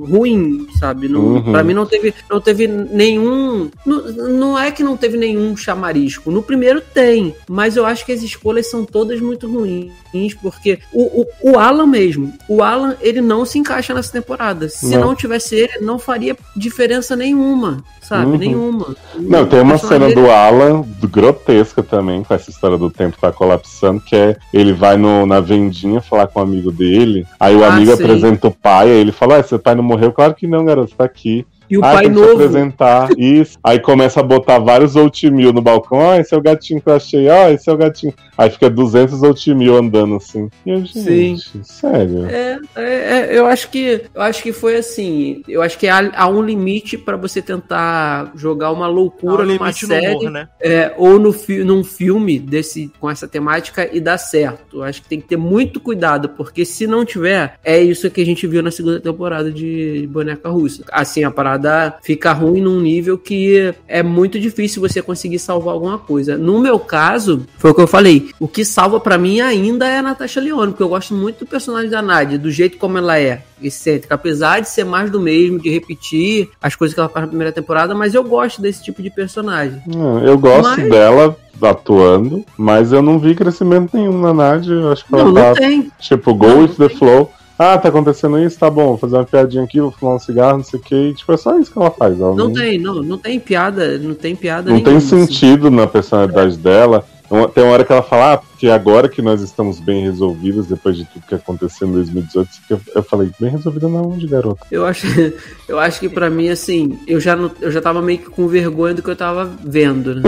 ruim, 0.00 0.66
sabe? 0.78 1.08
Não, 1.08 1.28
Uhum. 1.28 1.52
Pra 1.52 1.62
mim 1.62 1.74
não 1.74 1.86
teve, 1.86 2.14
não 2.30 2.40
teve 2.40 2.66
nenhum. 2.66 3.70
Não, 3.84 4.02
não 4.28 4.58
é 4.58 4.70
que 4.70 4.82
não 4.82 4.96
teve 4.96 5.16
nenhum 5.16 5.56
chamarisco. 5.56 6.30
No 6.30 6.42
primeiro 6.42 6.80
tem, 6.80 7.34
mas 7.48 7.76
eu 7.76 7.84
acho 7.84 8.04
que 8.04 8.12
as 8.12 8.22
escolhas 8.22 8.68
são 8.70 8.84
todas 8.84 9.20
muito 9.20 9.50
ruins, 9.50 10.34
porque 10.40 10.78
o, 10.92 11.22
o, 11.22 11.52
o 11.52 11.57
Alan 11.58 11.86
mesmo, 11.86 12.32
o 12.48 12.62
Alan, 12.62 12.96
ele 13.00 13.20
não 13.20 13.44
se 13.44 13.58
encaixa 13.58 13.92
nessa 13.92 14.12
temporada. 14.12 14.68
Se 14.68 14.94
Não. 14.96 15.08
não, 15.08 15.14
tivesse 15.14 15.54
ele, 15.56 15.78
não 15.80 15.98
faria 15.98 16.36
diferença 16.56 17.14
nenhuma, 17.16 17.82
sabe? 18.00 18.26
Uhum. 18.32 18.36
Nenhuma. 18.38 18.96
Não, 19.16 19.46
tem 19.46 19.60
uma 19.60 19.78
cena 19.78 20.06
personagem 20.06 20.14
do 20.14 20.30
Alan 20.30 20.84
grotesca 21.02 21.82
também, 21.82 22.22
com 22.22 22.34
essa 22.34 22.50
história 22.50 22.76
do 22.78 22.90
tempo 22.90 23.16
tá 23.20 23.32
colapsando, 23.32 24.00
que 24.00 24.14
é 24.16 24.36
ele 24.52 24.72
vai 24.72 24.96
no, 24.96 25.26
na 25.26 25.40
vendinha 25.40 26.00
falar 26.00 26.26
com 26.26 26.40
o 26.40 26.42
amigo 26.42 26.70
dele, 26.70 27.26
aí 27.38 27.54
o 27.56 27.64
Ah, 27.64 27.74
amigo 27.74 27.94
sim. 27.96 28.02
apresenta 28.02 28.48
o 28.48 28.50
pai, 28.50 28.90
aí 28.90 28.98
ele 28.98 29.12
fala, 29.12 29.36
ah, 29.36 29.42
seu 29.42 29.58
pai 29.58 29.74
não 29.74 29.82
morreu? 29.82 30.12
Claro 30.12 30.34
que 30.34 30.46
não, 30.46 30.64
garoto, 30.64 30.94
tá 30.96 31.04
aqui. 31.04 31.46
E 31.70 31.76
o 31.76 31.84
ah, 31.84 31.92
pai 31.92 32.08
novo. 32.08 32.32
apresentar. 32.32 33.10
Isso. 33.16 33.58
Aí 33.62 33.78
começa 33.78 34.20
a 34.20 34.22
botar 34.22 34.58
vários 34.58 34.96
oatmeal 34.96 35.52
no 35.52 35.60
balcão. 35.60 35.98
Ó, 35.98 36.14
esse 36.14 36.34
é 36.34 36.36
o 36.36 36.42
gatinho 36.42 36.80
que 36.80 36.88
eu 36.88 36.94
achei. 36.94 37.28
Ó, 37.28 37.48
esse 37.50 37.68
é 37.68 37.72
o 37.72 37.76
gatinho. 37.76 38.14
Aí 38.36 38.50
fica 38.50 38.70
200 38.70 39.22
oatmeal 39.22 39.76
andando 39.76 40.16
assim. 40.16 40.48
E 40.64 40.70
eu, 40.70 40.84
gente, 40.84 41.60
sério. 41.64 42.26
É, 42.26 42.58
é, 42.76 42.84
é, 42.84 43.38
eu 43.38 43.46
acho 43.46 43.68
que 43.68 44.02
eu 44.14 44.22
acho 44.22 44.42
que 44.42 44.52
foi 44.52 44.76
assim. 44.76 45.42
Eu 45.48 45.60
acho 45.60 45.76
que 45.76 45.88
há, 45.88 46.10
há 46.14 46.28
um 46.28 46.40
limite 46.40 46.96
pra 46.96 47.16
você 47.16 47.42
tentar 47.42 48.32
jogar 48.34 48.70
uma 48.70 48.86
loucura 48.86 49.42
um 49.42 49.46
numa 49.46 49.66
limite 49.66 49.82
no 49.82 49.88
série 49.88 50.14
humor, 50.14 50.30
né? 50.30 50.48
é, 50.60 50.94
ou 50.96 51.18
no 51.18 51.32
fi 51.32 51.64
num 51.64 51.82
filme 51.82 52.38
desse 52.38 52.90
com 53.00 53.10
essa 53.10 53.26
temática 53.26 53.88
e 53.92 54.00
dar 54.00 54.18
certo. 54.18 54.78
Eu 54.78 54.82
acho 54.84 55.02
que 55.02 55.08
tem 55.08 55.20
que 55.20 55.26
ter 55.26 55.36
muito 55.36 55.80
cuidado 55.80 56.28
porque 56.30 56.64
se 56.64 56.86
não 56.86 57.04
tiver 57.04 57.58
é 57.64 57.80
isso 57.80 58.08
que 58.10 58.20
a 58.20 58.26
gente 58.26 58.46
viu 58.46 58.62
na 58.62 58.70
segunda 58.70 59.00
temporada 59.00 59.50
de 59.50 60.08
Boneca 60.12 60.48
Russa. 60.48 60.84
Assim 60.92 61.24
a 61.24 61.30
parada 61.30 61.57
fica 62.02 62.32
ruim 62.32 62.60
num 62.60 62.80
nível 62.80 63.16
que 63.18 63.74
é 63.86 64.02
muito 64.02 64.38
difícil 64.38 64.80
você 64.80 65.00
conseguir 65.02 65.38
salvar 65.38 65.74
alguma 65.74 65.98
coisa. 65.98 66.36
No 66.36 66.58
meu 66.60 66.78
caso 66.78 67.46
foi 67.58 67.70
o 67.70 67.74
que 67.74 67.80
eu 67.82 67.86
falei. 67.86 68.30
O 68.38 68.46
que 68.48 68.64
salva 68.64 69.00
pra 69.00 69.18
mim 69.18 69.40
ainda 69.40 69.86
é 69.88 69.98
a 69.98 70.02
Natasha 70.02 70.40
Lyonne, 70.40 70.72
porque 70.72 70.82
eu 70.82 70.88
gosto 70.88 71.14
muito 71.14 71.40
do 71.40 71.46
personagem 71.46 71.90
da 71.90 72.00
Nadia, 72.02 72.38
do 72.38 72.50
jeito 72.50 72.78
como 72.78 72.98
ela 72.98 73.18
é, 73.18 73.42
excêntrica. 73.62 74.14
Apesar 74.14 74.60
de 74.60 74.68
ser 74.68 74.84
mais 74.84 75.10
do 75.10 75.20
mesmo, 75.20 75.58
de 75.58 75.68
repetir 75.70 76.48
as 76.62 76.74
coisas 76.76 76.94
que 76.94 77.00
ela 77.00 77.08
faz 77.08 77.24
na 77.24 77.28
primeira 77.28 77.52
temporada, 77.52 77.94
mas 77.94 78.14
eu 78.14 78.22
gosto 78.24 78.60
desse 78.62 78.82
tipo 78.84 79.02
de 79.02 79.10
personagem. 79.10 79.80
Eu 80.24 80.38
gosto 80.38 80.62
Mas- 80.80 80.88
dela 80.90 81.36
atuando, 81.60 82.44
mas 82.56 82.92
eu 82.92 83.02
não 83.02 83.18
vi 83.18 83.34
crescimento 83.34 83.96
nenhum 83.96 84.20
na 84.20 84.32
Nádia. 84.32 84.72
Eu 84.72 84.92
acho 84.92 85.04
que 85.04 85.10
Não, 85.12 85.18
ela 85.20 85.28
não 85.28 85.34
tá, 85.34 85.54
tem. 85.54 85.90
tipo, 85.98 86.32
go 86.34 86.46
Não, 86.46 86.60
with 86.62 86.74
the 86.78 86.88
flow. 86.88 87.32
Ah, 87.58 87.76
tá 87.76 87.88
acontecendo 87.88 88.38
isso, 88.38 88.58
tá 88.58 88.70
bom, 88.70 88.86
vou 88.88 88.98
fazer 88.98 89.16
uma 89.16 89.24
piadinha 89.24 89.64
aqui, 89.64 89.80
vou 89.80 89.90
fumar 89.90 90.14
um 90.14 90.18
cigarro, 90.20 90.58
não 90.58 90.64
sei 90.64 90.78
o 90.78 90.82
que. 90.82 90.94
E, 90.94 91.14
tipo, 91.14 91.32
é 91.32 91.36
só 91.36 91.58
isso 91.58 91.72
que 91.72 91.78
ela 91.78 91.90
faz. 91.90 92.20
Ela 92.20 92.34
Não 92.36 92.52
tem, 92.52 92.78
não, 92.78 93.02
não 93.02 93.18
tem 93.18 93.40
piada, 93.40 93.98
não 93.98 94.14
tem 94.14 94.36
piada 94.36 94.70
Não 94.70 94.76
tem 94.80 94.94
nenhuma, 94.94 94.98
assim. 94.98 95.26
sentido 95.26 95.70
na 95.70 95.86
personalidade 95.86 96.56
dela. 96.56 97.04
Uma- 97.30 97.46
Tem 97.48 97.62
uma 97.62 97.72
hora 97.74 97.84
que 97.84 97.92
ela 97.92 98.00
fala, 98.02 98.34
ah, 98.34 98.36
porque 98.38 98.68
agora 98.68 99.06
que 99.08 99.20
nós 99.20 99.42
estamos 99.42 99.80
bem 99.80 100.02
resolvidas, 100.02 100.66
depois 100.66 100.96
de 100.96 101.04
tudo 101.04 101.26
que 101.28 101.34
aconteceu 101.34 101.86
em 101.88 101.92
2018, 101.92 102.48
que 102.66 102.72
eu, 102.72 102.80
eu 102.94 103.02
falei, 103.02 103.30
bem 103.38 103.50
resolvida 103.50 103.86
na 103.88 104.00
onde, 104.00 104.26
garota? 104.26 104.64
Eu 104.70 104.86
acho, 104.86 105.06
eu 105.68 105.78
acho 105.78 106.00
que 106.00 106.08
pra 106.08 106.30
mim, 106.30 106.48
assim, 106.48 106.98
eu 107.06 107.20
já, 107.20 107.36
não, 107.36 107.50
eu 107.60 107.70
já 107.70 107.82
tava 107.82 108.00
meio 108.00 108.18
que 108.20 108.30
com 108.30 108.46
vergonha 108.48 108.94
do 108.94 109.02
que 109.02 109.10
eu 109.10 109.16
tava 109.16 109.50
vendo, 109.62 110.14
né? 110.14 110.22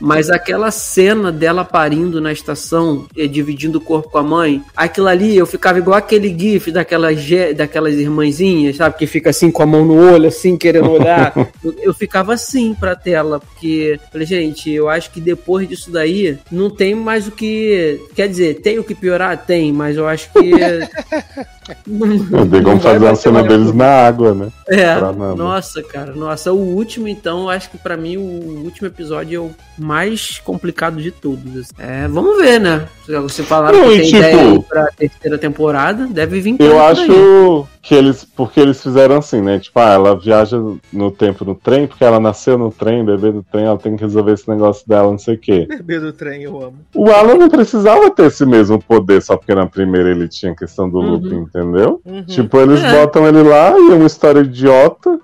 Mas 0.00 0.30
aquela 0.30 0.70
cena 0.70 1.30
dela 1.30 1.64
parindo 1.64 2.20
na 2.20 2.32
estação, 2.32 3.06
dividindo 3.30 3.78
o 3.78 3.80
corpo 3.80 4.08
com 4.10 4.18
a 4.18 4.22
mãe, 4.22 4.62
aquilo 4.74 5.08
ali, 5.08 5.36
eu 5.36 5.46
ficava 5.46 5.78
igual 5.78 5.96
aquele 5.96 6.36
gif 6.36 6.72
daquelas, 6.72 7.18
daquelas 7.56 7.94
irmãzinhas, 7.94 8.76
sabe? 8.76 8.96
Que 8.96 9.06
fica 9.06 9.30
assim 9.30 9.50
com 9.50 9.62
a 9.62 9.66
mão 9.66 9.84
no 9.84 9.94
olho, 9.94 10.28
assim, 10.28 10.56
querendo 10.56 10.90
olhar. 10.90 11.32
eu, 11.62 11.74
eu 11.82 11.94
ficava 11.94 12.32
assim 12.32 12.74
pra 12.74 12.96
tela, 12.96 13.40
porque, 13.40 14.00
falei, 14.10 14.26
gente, 14.26 14.70
eu 14.70 14.88
acho 14.88 15.10
que 15.10 15.20
depois 15.20 15.68
disso 15.68 15.90
daí, 15.90 16.38
não 16.50 16.70
tem 16.70 16.94
mais 16.94 17.26
o 17.26 17.30
que. 17.30 18.00
Quer 18.14 18.28
dizer, 18.28 18.60
tem 18.60 18.78
o 18.78 18.84
que 18.84 18.94
piorar? 18.94 19.36
Tem, 19.44 19.72
mas 19.72 19.96
eu 19.96 20.08
acho 20.08 20.30
que. 20.32 20.50
não- 21.86 22.06
não 22.44 22.62
como 22.62 22.80
fazer 22.80 22.98
uma 22.98 23.10
bater 23.10 23.16
cena 23.16 23.42
deles 23.42 23.72
na 23.74 23.86
água, 24.06 24.34
né? 24.34 24.48
é, 24.68 24.94
nossa, 25.36 25.82
cara, 25.82 26.12
nossa, 26.14 26.52
o 26.52 26.56
último, 26.58 27.08
então, 27.08 27.48
acho 27.48 27.70
que 27.70 27.78
pra 27.78 27.96
mim 27.96 28.16
o 28.16 28.62
último 28.64 28.86
episódio 28.88 29.36
é 29.36 29.40
o 29.40 29.50
mais 29.78 30.38
complicado 30.44 31.00
de 31.00 31.10
todos. 31.10 31.56
assim. 31.56 31.72
É, 31.78 32.06
vamos 32.08 32.36
ver, 32.38 32.60
né? 32.60 32.86
Você 33.06 33.42
falaram 33.42 33.78
Não, 33.78 33.88
que 33.88 33.94
e 33.94 33.98
tem 34.00 34.04
tipo- 34.06 34.18
ideia 34.18 34.60
pra 34.68 34.86
terceira 34.96 35.38
temporada, 35.38 36.06
deve 36.06 36.40
vir 36.40 36.56
Eu 36.60 36.70
por 36.72 36.80
aí. 36.80 36.92
acho 36.92 37.66
que 37.82 37.94
eles, 37.94 38.24
porque 38.24 38.60
eles 38.60 38.80
fizeram 38.82 39.16
assim, 39.16 39.40
né? 39.40 39.58
Tipo, 39.58 39.80
ah, 39.80 39.90
ela 39.94 40.18
viaja 40.18 40.60
no 40.92 41.10
tempo 41.10 41.44
no 41.44 41.54
trem, 41.54 41.86
porque 41.86 42.04
ela 42.04 42.20
nasceu 42.20 42.56
no 42.58 42.70
trem, 42.70 43.04
bebê 43.04 43.32
do 43.32 43.42
trem, 43.42 43.64
ela 43.64 43.78
tem 43.78 43.96
que 43.96 44.02
resolver 44.04 44.32
esse 44.32 44.48
negócio 44.48 44.86
dela, 44.86 45.10
não 45.10 45.18
sei 45.18 45.34
o 45.34 45.38
quê. 45.38 45.66
Bebê 45.68 45.98
do 45.98 46.12
trem, 46.12 46.42
eu 46.42 46.56
amo. 46.62 46.74
O 46.94 47.10
Alan 47.10 47.34
não 47.36 47.48
precisava 47.48 48.10
ter 48.10 48.26
esse 48.26 48.44
mesmo 48.46 48.80
poder, 48.80 49.20
só 49.22 49.36
porque 49.36 49.54
na 49.54 49.66
primeira 49.66 50.10
ele 50.10 50.28
tinha 50.28 50.52
a 50.52 50.56
questão 50.56 50.88
do 50.88 50.98
Uhum. 50.98 51.10
loop, 51.12 51.26
entendeu? 51.34 51.59
Uhum. 51.62 52.24
Tipo, 52.24 52.58
eles 52.60 52.82
É. 52.82 52.92
botam 53.00 53.26
ele 53.26 53.42
lá 53.42 53.70
e 53.78 53.92
é 53.92 53.94
uma 53.94 54.06
história 54.06 54.40
idiota. 54.40 55.18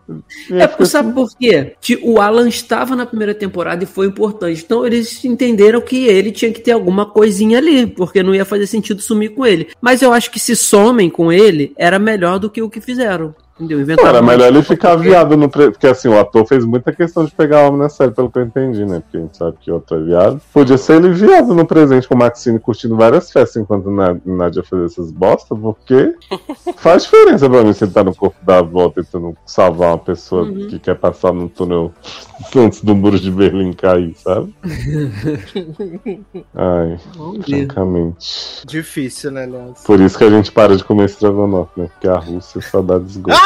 É 0.51 0.67
porque 0.67 0.87
sabe 0.87 1.13
por 1.13 1.29
quê? 1.37 1.75
Ti- 1.81 2.01
O 2.03 2.21
Alan 2.21 2.49
estava 2.49 2.95
na 2.97 3.07
primeira 3.07 3.35
temporada 3.35 3.83
e 3.85 3.87
foi 3.87 4.07
importante. 4.07 4.63
Então 4.65 4.87
eles 4.87 5.25
entenderam 5.25 5.81
que 5.81 6.07
ele 6.07 6.31
tinha 6.33 6.53
que 6.53 6.61
ter 6.61 6.73
alguma 6.73 7.07
coisinha 7.07 7.59
ali, 7.59 7.87
porque 7.87 8.23
não 8.23 8.35
ia 8.35 8.45
fazer 8.45 8.67
sentido 8.67 9.01
sumir 9.01 9.31
com 9.31 9.45
ele. 9.47 9.69
Mas 9.81 10.03
eu 10.03 10.13
acho 10.13 10.31
que 10.31 10.39
se 10.41 10.55
somem 10.57 11.09
com 11.11 11.33
ele, 11.33 11.73
era 11.77 11.99
melhor 11.99 12.39
do 12.39 12.51
que 12.51 12.63
o 12.63 12.71
que 12.71 12.81
fizeram. 12.81 13.35
Entendeu? 13.59 13.97
Pô, 13.97 14.07
Era 14.07 14.21
melhor 14.21 14.49
ele 14.49 14.63
ficar 14.63 14.95
porque- 14.95 15.09
viado 15.09 15.37
no 15.37 15.49
pre... 15.49 15.71
Porque 15.71 15.87
assim, 15.87 16.09
o 16.09 16.19
ator 16.21 16.45
fez 16.47 16.65
muita 16.65 16.93
questão 16.93 17.25
de 17.25 17.31
pegar 17.35 17.67
homem 17.67 17.79
na 17.81 17.89
série, 17.89 18.11
pelo 18.11 18.31
que 18.31 18.39
eu 18.39 18.43
entendi, 18.43 18.85
né? 18.85 19.01
Porque 19.01 19.17
a 19.17 19.21
gente 19.21 19.37
sabe 19.37 19.57
que 19.61 19.71
o 19.71 19.75
outro 19.75 19.97
é 19.97 20.03
viado. 20.05 20.41
Podia 20.53 20.77
ser 20.77 20.97
ele 20.97 21.11
viado 21.11 21.55
no 21.55 21.65
presente 21.67 22.07
com 22.07 22.15
o 22.15 22.19
Maxine 22.19 22.59
curtindo 22.59 22.97
várias 22.97 23.31
festas 23.33 23.63
enquanto 23.63 23.91
Na- 23.91 24.17
Nádia 24.27 24.63
fazia 24.63 24.85
essas 24.87 25.11
bosta, 25.11 25.55
porque 25.55 26.15
faz 26.77 27.05
diferença 27.05 27.49
pra 27.49 27.63
mim 27.65 27.73
você 27.73 27.87
tá 27.87 28.05
no 28.05 28.15
corpo 28.15 28.37
da 28.45 28.59
avó 28.59 28.91
tentando 28.91 29.35
salvar 29.47 29.91
uma 29.93 29.99
pessoa 29.99 30.43
Uhum. 30.43 30.67
que 30.69 30.79
quer 30.79 30.97
passar 30.97 31.33
no 31.33 31.49
túnel 31.49 31.93
antes 32.55 32.83
do 32.83 32.95
muro 32.95 33.19
de 33.19 33.31
Berlim 33.31 33.73
cair, 33.73 34.15
sabe? 34.17 34.55
Ai, 36.55 36.99
francamente. 37.45 38.63
Difícil, 38.67 39.31
né, 39.31 39.45
aliás? 39.45 39.83
Por 39.85 40.01
isso 40.01 40.19
que 40.19 40.25
a 40.25 40.31
gente 40.31 40.53
para 40.53 40.77
de 40.77 40.85
comer 40.85 41.07
estrogonofe, 41.07 41.81
né? 41.81 41.89
Porque 41.93 42.09
a 42.09 42.19
Rússia 42.19 42.61
só 42.61 42.83
dá 42.83 42.99
desgosto. 42.99 43.46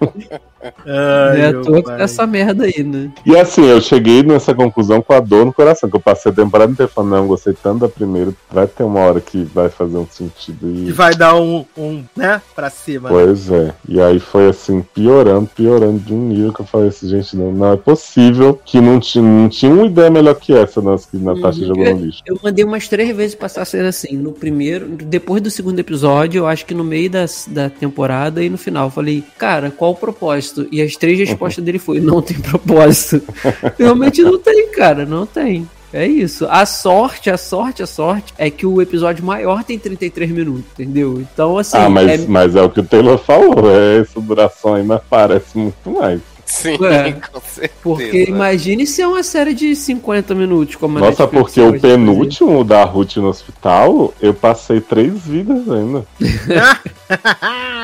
Ai, 0.84 1.40
é 1.42 1.46
à 1.48 1.52
toa 1.62 1.82
pai. 1.82 2.02
essa 2.02 2.26
merda 2.26 2.64
aí, 2.64 2.82
né? 2.82 3.10
E 3.24 3.36
assim, 3.36 3.64
eu 3.66 3.80
cheguei 3.80 4.22
nessa 4.22 4.54
conclusão 4.54 5.00
com 5.00 5.12
a 5.12 5.20
dor 5.20 5.46
no 5.46 5.52
coração, 5.52 5.88
que 5.88 5.94
eu 5.96 6.00
passei 6.00 6.32
a 6.32 6.34
temporada 6.34 6.72
inteira 6.72 6.90
falando, 6.92 7.12
não, 7.12 7.26
gostei 7.26 7.52
tanto 7.54 7.80
da 7.80 7.88
primeira, 7.88 8.32
vai 8.50 8.66
ter 8.66 8.82
uma 8.82 9.00
hora 9.00 9.20
que 9.20 9.42
vai 9.44 9.68
fazer 9.68 9.96
um 9.96 10.06
sentido 10.06 10.68
E 10.68 10.88
e. 10.88 10.92
vai 10.92 11.14
dar 11.14 11.36
um, 11.36 11.64
um, 11.76 12.02
né, 12.16 12.40
pra 12.54 12.68
cima. 12.70 13.08
né? 13.08 13.14
Pois 13.14 13.50
é. 13.50 13.74
E 13.88 14.00
aí 14.00 14.18
foi 14.18 14.48
assim, 14.48 14.82
piorando, 14.94 15.48
piorando 15.54 15.98
de 16.00 16.12
um 16.12 16.28
nível 16.28 16.52
que 16.52 16.60
eu 16.62 16.66
falei 16.66 16.88
assim, 16.88 17.08
gente, 17.08 17.36
não, 17.36 17.52
não 17.52 17.72
é 17.72 17.76
possível 17.76 18.58
que 18.64 18.80
não 18.80 18.98
tinha, 18.98 19.22
não 19.24 19.48
tinha 19.48 19.72
uma 19.72 19.86
ideia 19.86 20.10
melhor 20.10 20.34
que 20.34 20.52
essa, 20.52 20.80
nossa, 20.80 21.06
que 21.10 21.16
Natasha 21.16 21.60
Uhum. 21.60 21.66
jogou 21.68 21.84
no 21.94 22.04
lixo. 22.06 22.22
Eu 22.26 22.38
mandei 22.42 22.64
umas 22.64 22.88
três 22.88 23.14
vezes 23.16 23.34
passar 23.34 23.62
a 23.62 23.64
ser 23.64 23.84
assim. 23.84 24.16
No 24.16 24.32
primeiro, 24.32 24.88
depois 24.88 25.40
do 25.40 25.50
segundo 25.50 25.78
episódio, 25.78 26.40
eu 26.40 26.46
acho 26.46 26.66
que 26.66 26.74
no 26.74 26.82
meio 26.84 27.08
das, 27.08 27.46
da 27.48 27.70
temporada 27.70 28.42
e 28.42 28.50
no 28.50 28.58
final. 28.58 28.86
Eu 28.86 28.90
falei, 28.90 29.22
cara, 29.38 29.70
qual 29.76 29.92
o 29.92 29.96
propósito? 29.96 30.66
E 30.70 30.80
as 30.82 30.96
três 30.96 31.18
respostas 31.18 31.64
dele 31.64 31.78
foi: 31.78 32.00
não 32.00 32.20
tem 32.22 32.38
propósito. 32.38 33.22
Realmente 33.78 34.22
não 34.22 34.38
tem, 34.38 34.68
cara, 34.70 35.04
não 35.04 35.26
tem. 35.26 35.68
É 35.92 36.06
isso. 36.06 36.46
A 36.50 36.66
sorte, 36.66 37.30
a 37.30 37.38
sorte, 37.38 37.82
a 37.82 37.86
sorte 37.86 38.34
é 38.36 38.50
que 38.50 38.66
o 38.66 38.82
episódio 38.82 39.24
maior 39.24 39.64
tem 39.64 39.78
33 39.78 40.30
minutos, 40.30 40.64
entendeu? 40.72 41.20
Então, 41.20 41.56
assim. 41.56 41.76
ah, 41.76 41.88
mas 41.88 42.08
é- 42.08 42.14
é... 42.14 42.26
mas 42.26 42.56
é 42.56 42.62
o 42.62 42.68
que 42.68 42.80
o 42.80 42.84
Taylor 42.84 43.18
falou, 43.18 43.70
é 43.70 44.00
essa 44.00 44.20
duração 44.20 44.74
aí, 44.74 44.82
mas 44.82 45.00
parece 45.08 45.56
muito 45.56 45.90
mais. 45.90 46.20
Sim, 46.46 46.78
É. 46.84 47.12
com 47.32 47.40
certeza. 47.40 47.72
Porque 47.82 48.24
imagine 48.28 48.86
se 48.86 49.02
é 49.02 49.06
uma 49.06 49.22
série 49.22 49.52
de 49.52 49.74
50 49.74 50.34
minutos, 50.34 50.76
como 50.76 50.98
Nossa, 50.98 51.24
Netflix 51.24 51.54
porque 51.54 51.60
o 51.60 51.80
penúltimo 51.80 52.64
da 52.64 52.84
Ruth 52.84 53.16
no 53.16 53.28
hospital, 53.28 54.14
eu 54.20 54.32
passei 54.32 54.80
três 54.80 55.12
vidas 55.26 55.68
ainda. 55.68 56.06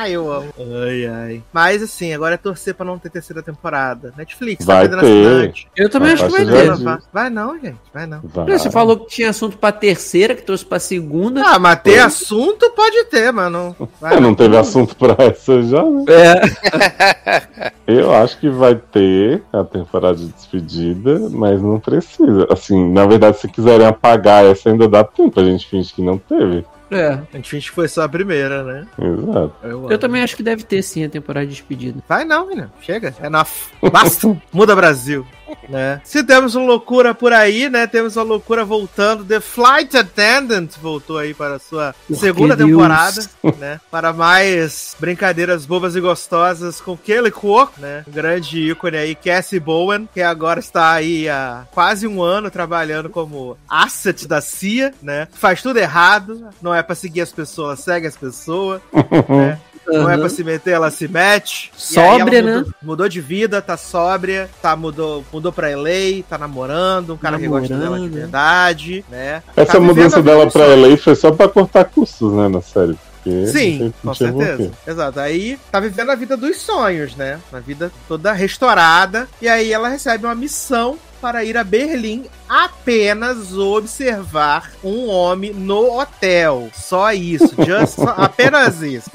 eu 0.09 0.31
amo. 0.31 0.53
Ai, 0.85 1.05
ai. 1.05 1.43
Mas 1.51 1.81
assim, 1.81 2.13
agora 2.13 2.35
é 2.35 2.37
torcer 2.37 2.73
pra 2.73 2.85
não 2.85 2.97
ter 2.97 3.09
terceira 3.09 3.41
temporada. 3.41 4.13
Netflix, 4.17 4.65
Vai 4.65 4.87
tá 4.87 4.99
ter. 4.99 5.53
Eu 5.75 5.89
também 5.89 6.11
Mas 6.11 6.21
acho 6.21 6.31
que 6.35 6.43
vai 6.43 6.53
ter. 6.53 6.75
Vai, 6.75 6.97
vai 7.11 7.29
não, 7.29 7.59
gente. 7.59 7.77
Vai 7.93 8.05
não. 8.05 8.21
Vai. 8.23 8.57
Você 8.57 8.71
falou 8.71 8.97
que 8.97 9.07
tinha 9.07 9.29
assunto 9.29 9.57
pra 9.57 9.71
terceira, 9.71 10.35
que 10.35 10.41
trouxe 10.41 10.65
pra 10.65 10.79
segunda. 10.79 11.41
Ah, 11.45 11.59
mas 11.59 11.81
ter 11.81 11.91
Foi. 11.91 11.99
assunto 11.99 12.69
pode 12.71 13.03
ter, 13.05 13.31
mas 13.31 13.51
não. 13.51 13.75
Vai 13.99 14.17
É, 14.17 14.19
não 14.19 14.33
teve 14.35 14.57
assunto 14.57 14.95
pra 14.95 15.15
essa 15.23 15.61
já, 15.63 15.83
né? 15.83 16.03
É. 16.09 17.73
Eu 17.87 18.13
acho 18.13 18.39
que 18.39 18.49
vai 18.53 18.75
ter 18.75 19.43
a 19.51 19.63
temporada 19.63 20.17
de 20.17 20.27
despedida, 20.27 21.29
mas 21.29 21.61
não 21.61 21.79
precisa. 21.79 22.47
Assim, 22.49 22.91
na 22.91 23.05
verdade, 23.05 23.37
se 23.39 23.47
quiserem 23.47 23.85
apagar 23.85 24.45
essa, 24.45 24.69
ainda 24.69 24.87
dá 24.87 25.03
tempo. 25.03 25.39
A 25.39 25.43
gente 25.43 25.67
finge 25.67 25.93
que 25.93 26.01
não 26.01 26.17
teve. 26.17 26.65
É. 26.91 27.19
A 27.33 27.37
gente 27.37 27.49
finge 27.49 27.69
que 27.69 27.75
foi 27.75 27.87
só 27.87 28.03
a 28.03 28.09
primeira, 28.09 28.63
né? 28.63 28.87
Exato. 28.99 29.53
Eu, 29.63 29.89
Eu 29.89 29.97
também 29.97 30.21
acho 30.21 30.35
que 30.35 30.43
deve 30.43 30.63
ter 30.63 30.81
sim 30.83 31.03
a 31.03 31.09
temporada 31.09 31.45
de 31.45 31.53
despedida. 31.53 32.01
Vai 32.07 32.23
não, 32.23 32.47
menino. 32.47 32.71
Chega. 32.81 33.13
É 33.19 33.29
na. 33.29 33.45
Basta. 33.91 34.37
Muda 34.53 34.75
Brasil. 34.75 35.25
Né? 35.67 36.01
Se 36.03 36.23
temos 36.23 36.55
uma 36.55 36.65
loucura 36.65 37.13
por 37.13 37.33
aí, 37.33 37.69
né? 37.69 37.87
Temos 37.87 38.15
uma 38.15 38.23
loucura 38.23 38.65
voltando. 38.65 39.23
The 39.23 39.39
Flight 39.39 39.97
Attendant 39.97 40.69
voltou 40.81 41.17
aí 41.17 41.33
para 41.33 41.55
a 41.55 41.59
sua 41.59 41.95
segunda 42.13 42.55
temporada, 42.55 43.21
né? 43.57 43.79
Para 43.89 44.13
mais 44.13 44.95
brincadeiras 44.99 45.65
bobas 45.65 45.95
e 45.95 46.01
gostosas 46.01 46.81
com 46.81 46.97
Kelly 46.97 47.31
Cuoco, 47.31 47.79
né? 47.79 48.03
Um 48.07 48.11
grande 48.11 48.71
ícone 48.71 48.97
aí, 48.97 49.15
Cassie 49.15 49.59
Bowen, 49.59 50.07
que 50.13 50.21
agora 50.21 50.59
está 50.59 50.91
aí 50.91 51.29
há 51.29 51.65
quase 51.71 52.07
um 52.07 52.21
ano 52.21 52.51
trabalhando 52.51 53.09
como 53.09 53.57
asset 53.69 54.27
da 54.27 54.41
CIA, 54.41 54.93
né? 55.01 55.27
Faz 55.33 55.61
tudo 55.61 55.77
errado, 55.77 56.49
não 56.61 56.73
é 56.73 56.83
para 56.83 56.95
seguir 56.95 57.21
as 57.21 57.31
pessoas, 57.31 57.79
segue 57.79 58.07
as 58.07 58.17
pessoas, 58.17 58.81
né? 59.29 59.59
Não 59.87 60.09
é 60.09 60.17
pra 60.17 60.29
se 60.29 60.43
meter, 60.43 60.71
ela 60.71 60.89
se 60.91 61.07
mete. 61.07 61.71
Sóbria, 61.75 62.41
né? 62.41 62.57
mudou, 62.57 62.73
Mudou 62.81 63.09
de 63.09 63.19
vida, 63.21 63.61
tá 63.61 63.75
sóbria, 63.77 64.49
tá, 64.61 64.75
mudou, 64.75 65.23
mudou 65.31 65.51
pra 65.51 65.69
LA, 65.75 66.23
tá 66.29 66.37
namorando, 66.37 67.13
um 67.13 67.17
cara 67.17 67.37
que 67.37 67.47
gosta 67.47 67.67
dela 67.69 67.81
de 67.97 68.03
Namorando. 68.05 68.11
verdade, 68.13 69.05
né? 69.09 69.43
Essa 69.55 69.73
Tá 69.73 69.79
mudança 69.79 70.21
dela 70.21 70.49
pra. 70.49 70.65
LA 70.75 70.97
foi 70.97 71.15
só 71.15 71.31
pra 71.31 71.47
cortar 71.47 71.85
custos, 71.85 72.31
né, 72.33 72.47
na 72.47 72.61
série. 72.61 72.97
Porque 73.23 73.47
Sim, 73.47 73.93
com 74.03 74.13
certeza. 74.13 74.71
Exato. 74.85 75.19
Aí 75.19 75.57
tá 75.71 75.79
vivendo 75.79 76.09
a 76.09 76.15
vida 76.15 76.35
dos 76.35 76.57
sonhos, 76.57 77.15
né? 77.15 77.39
Uma 77.51 77.61
vida 77.61 77.89
toda 78.05 78.33
restaurada. 78.33 79.29
E 79.41 79.47
aí 79.47 79.71
ela 79.71 79.87
recebe 79.87 80.25
uma 80.25 80.35
missão 80.35 80.97
para 81.23 81.41
ir 81.45 81.55
a 81.55 81.63
Berlim 81.63 82.25
apenas 82.49 83.53
observar 83.57 84.71
um 84.83 85.07
homem 85.07 85.53
no 85.53 85.97
hotel. 85.97 86.67
Só 86.73 87.13
isso. 87.13 87.55
Just, 87.65 87.95
só- 87.95 88.13
apenas 88.19 88.81
isso. 88.81 89.09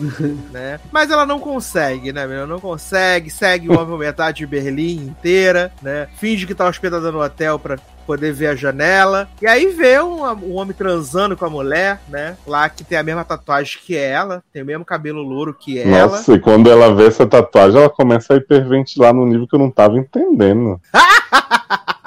né? 0.51 0.81
Mas 0.91 1.11
ela 1.11 1.27
não 1.27 1.39
consegue, 1.39 2.11
né, 2.11 2.27
meu? 2.27 2.47
Não 2.47 2.59
consegue. 2.59 3.29
Segue 3.29 3.69
o 3.69 3.79
homem 3.79 3.99
metade 3.99 4.39
de 4.39 4.47
Berlim 4.47 5.09
inteira, 5.09 5.71
né? 5.83 6.09
Finge 6.17 6.47
que 6.47 6.55
tá 6.55 6.67
hospedada 6.67 7.13
no 7.13 7.23
hotel 7.23 7.59
pra 7.59 7.77
poder 8.07 8.33
ver 8.33 8.47
a 8.47 8.57
janela. 8.57 9.29
E 9.43 9.47
aí 9.47 9.67
vê 9.67 10.01
um, 10.01 10.25
um 10.25 10.55
homem 10.57 10.73
transando 10.75 11.37
com 11.37 11.45
a 11.45 11.51
mulher, 11.51 12.01
né? 12.09 12.39
Lá 12.47 12.71
que 12.71 12.83
tem 12.83 12.97
a 12.97 13.03
mesma 13.03 13.23
tatuagem 13.23 13.79
que 13.85 13.95
ela, 13.95 14.43
tem 14.51 14.63
o 14.63 14.67
mesmo 14.67 14.83
cabelo 14.83 15.21
louro 15.21 15.53
que 15.53 15.79
ela. 15.79 16.13
Nossa, 16.13 16.33
e 16.33 16.39
quando 16.41 16.71
ela 16.71 16.95
vê 16.95 17.07
essa 17.07 17.27
tatuagem, 17.27 17.79
ela 17.79 17.91
começa 17.91 18.33
a 18.33 18.39
hiperventilar 18.39 19.13
no 19.13 19.27
nível 19.27 19.47
que 19.47 19.55
eu 19.55 19.59
não 19.61 19.71
tava 19.71 19.99
entendendo. 19.99 20.81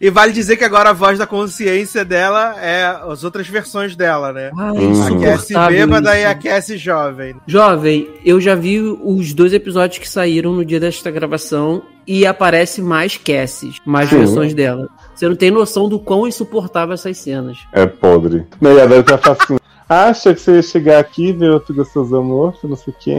E 0.00 0.08
vale 0.10 0.32
dizer 0.32 0.56
que 0.56 0.64
agora 0.64 0.90
a 0.90 0.94
voz 0.94 1.18
da 1.18 1.26
consciência 1.26 2.04
dela 2.04 2.56
é 2.60 2.84
as 3.08 3.22
outras 3.24 3.46
versões 3.48 3.94
dela, 3.94 4.32
né? 4.32 4.50
Ai, 4.58 4.76
Hum. 4.78 5.20
A 5.20 5.20
Cassie 5.24 5.56
bêbada 5.68 6.16
e 6.16 6.20
isso. 6.22 6.28
a 6.30 6.34
Cassie 6.34 6.78
jovem. 6.78 7.34
Jovem, 7.46 8.08
eu 8.24 8.40
já 8.40 8.54
vi 8.54 8.80
os 8.80 9.32
dois 9.34 9.52
episódios 9.52 9.98
que 9.98 10.08
saíram 10.08 10.52
no 10.52 10.64
dia 10.64 10.80
desta 10.80 11.10
gravação 11.10 11.82
e 12.06 12.26
aparece 12.26 12.80
mais 12.80 13.16
Cassis, 13.16 13.76
mais 13.84 14.08
Sim. 14.08 14.18
versões 14.18 14.54
dela. 14.54 14.88
Você 15.14 15.28
não 15.28 15.36
tem 15.36 15.50
noção 15.50 15.88
do 15.88 15.98
quão 15.98 16.26
insuportável 16.26 16.94
essas 16.94 17.18
cenas. 17.18 17.58
É 17.72 17.86
podre. 17.86 18.46
Não, 18.60 18.72
e 18.72 18.80
a 18.80 18.86
Dani 18.86 19.02
tá 19.02 19.18
assim. 19.32 19.58
Acha 19.88 20.32
que 20.32 20.40
você 20.40 20.52
ia 20.56 20.62
chegar 20.62 20.98
aqui 21.00 21.28
e 21.28 21.32
ver 21.32 21.50
outro 21.50 21.74
gostoso 21.74 22.22
morto, 22.22 22.68
não 22.68 22.76
sei 22.76 22.92
o 22.92 22.96
quê. 22.98 23.16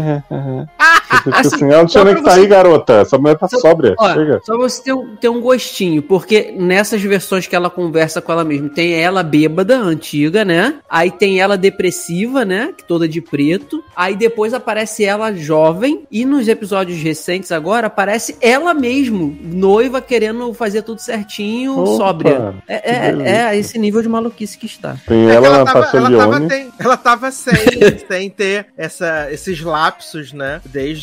Você 1.11 1.17
fica 1.23 1.37
Assim, 1.39 1.55
assim, 1.55 1.65
ela 1.65 1.77
não 1.79 1.85
tinha 1.85 2.01
só 2.01 2.05
nem 2.05 2.15
que 2.15 2.23
tá 2.23 2.31
você- 2.33 2.39
aí, 2.39 2.47
garota. 2.47 2.93
Essa 2.93 3.17
mulher 3.17 3.37
tá 3.37 3.47
Só- 3.47 3.59
sóbria. 3.59 3.95
Ó, 3.99 4.13
Chega. 4.13 4.41
só 4.45 4.57
você 4.57 4.83
ter 4.83 4.93
um, 4.93 5.15
ter 5.15 5.29
um 5.29 5.41
gostinho, 5.41 6.01
porque 6.01 6.53
nessas 6.57 7.01
versões 7.01 7.47
que 7.47 7.55
ela 7.55 7.69
conversa 7.69 8.21
com 8.21 8.31
ela 8.31 8.43
mesma, 8.43 8.69
tem 8.69 8.93
ela 8.93 9.21
bêbada, 9.23 9.77
antiga, 9.77 10.45
né? 10.45 10.75
Aí 10.89 11.11
tem 11.11 11.39
ela 11.39 11.57
depressiva, 11.57 12.45
né? 12.45 12.73
Toda 12.87 13.07
de 13.07 13.21
preto. 13.21 13.83
Aí 13.95 14.15
depois 14.15 14.53
aparece 14.53 15.03
ela 15.03 15.33
jovem. 15.33 16.03
E 16.11 16.25
nos 16.25 16.47
episódios 16.47 16.97
recentes 17.01 17.51
agora, 17.51 17.87
aparece 17.87 18.35
ela 18.41 18.73
mesmo, 18.73 19.37
noiva, 19.43 20.01
querendo 20.01 20.53
fazer 20.53 20.81
tudo 20.83 20.99
certinho, 21.01 21.77
Opa, 21.79 21.97
sóbria. 21.97 22.53
É, 22.67 22.91
é, 22.91 23.49
é 23.51 23.57
esse 23.57 23.77
nível 23.77 24.01
de 24.01 24.09
maluquice 24.09 24.57
que 24.57 24.65
está. 24.65 24.95
Tem 25.07 25.25
É 25.27 25.31
que 25.31 25.35
ela, 25.35 25.47
ela, 25.47 25.65
tava, 25.65 25.97
ela, 25.97 26.17
tava, 26.17 26.41
tem- 26.47 26.69
ela 26.79 26.97
tava 26.97 27.31
sem, 27.31 27.53
sem 28.07 28.29
ter 28.29 28.67
essa, 28.77 29.27
esses 29.31 29.61
lapsos, 29.61 30.31
né? 30.33 30.61
Desde, 30.65 31.00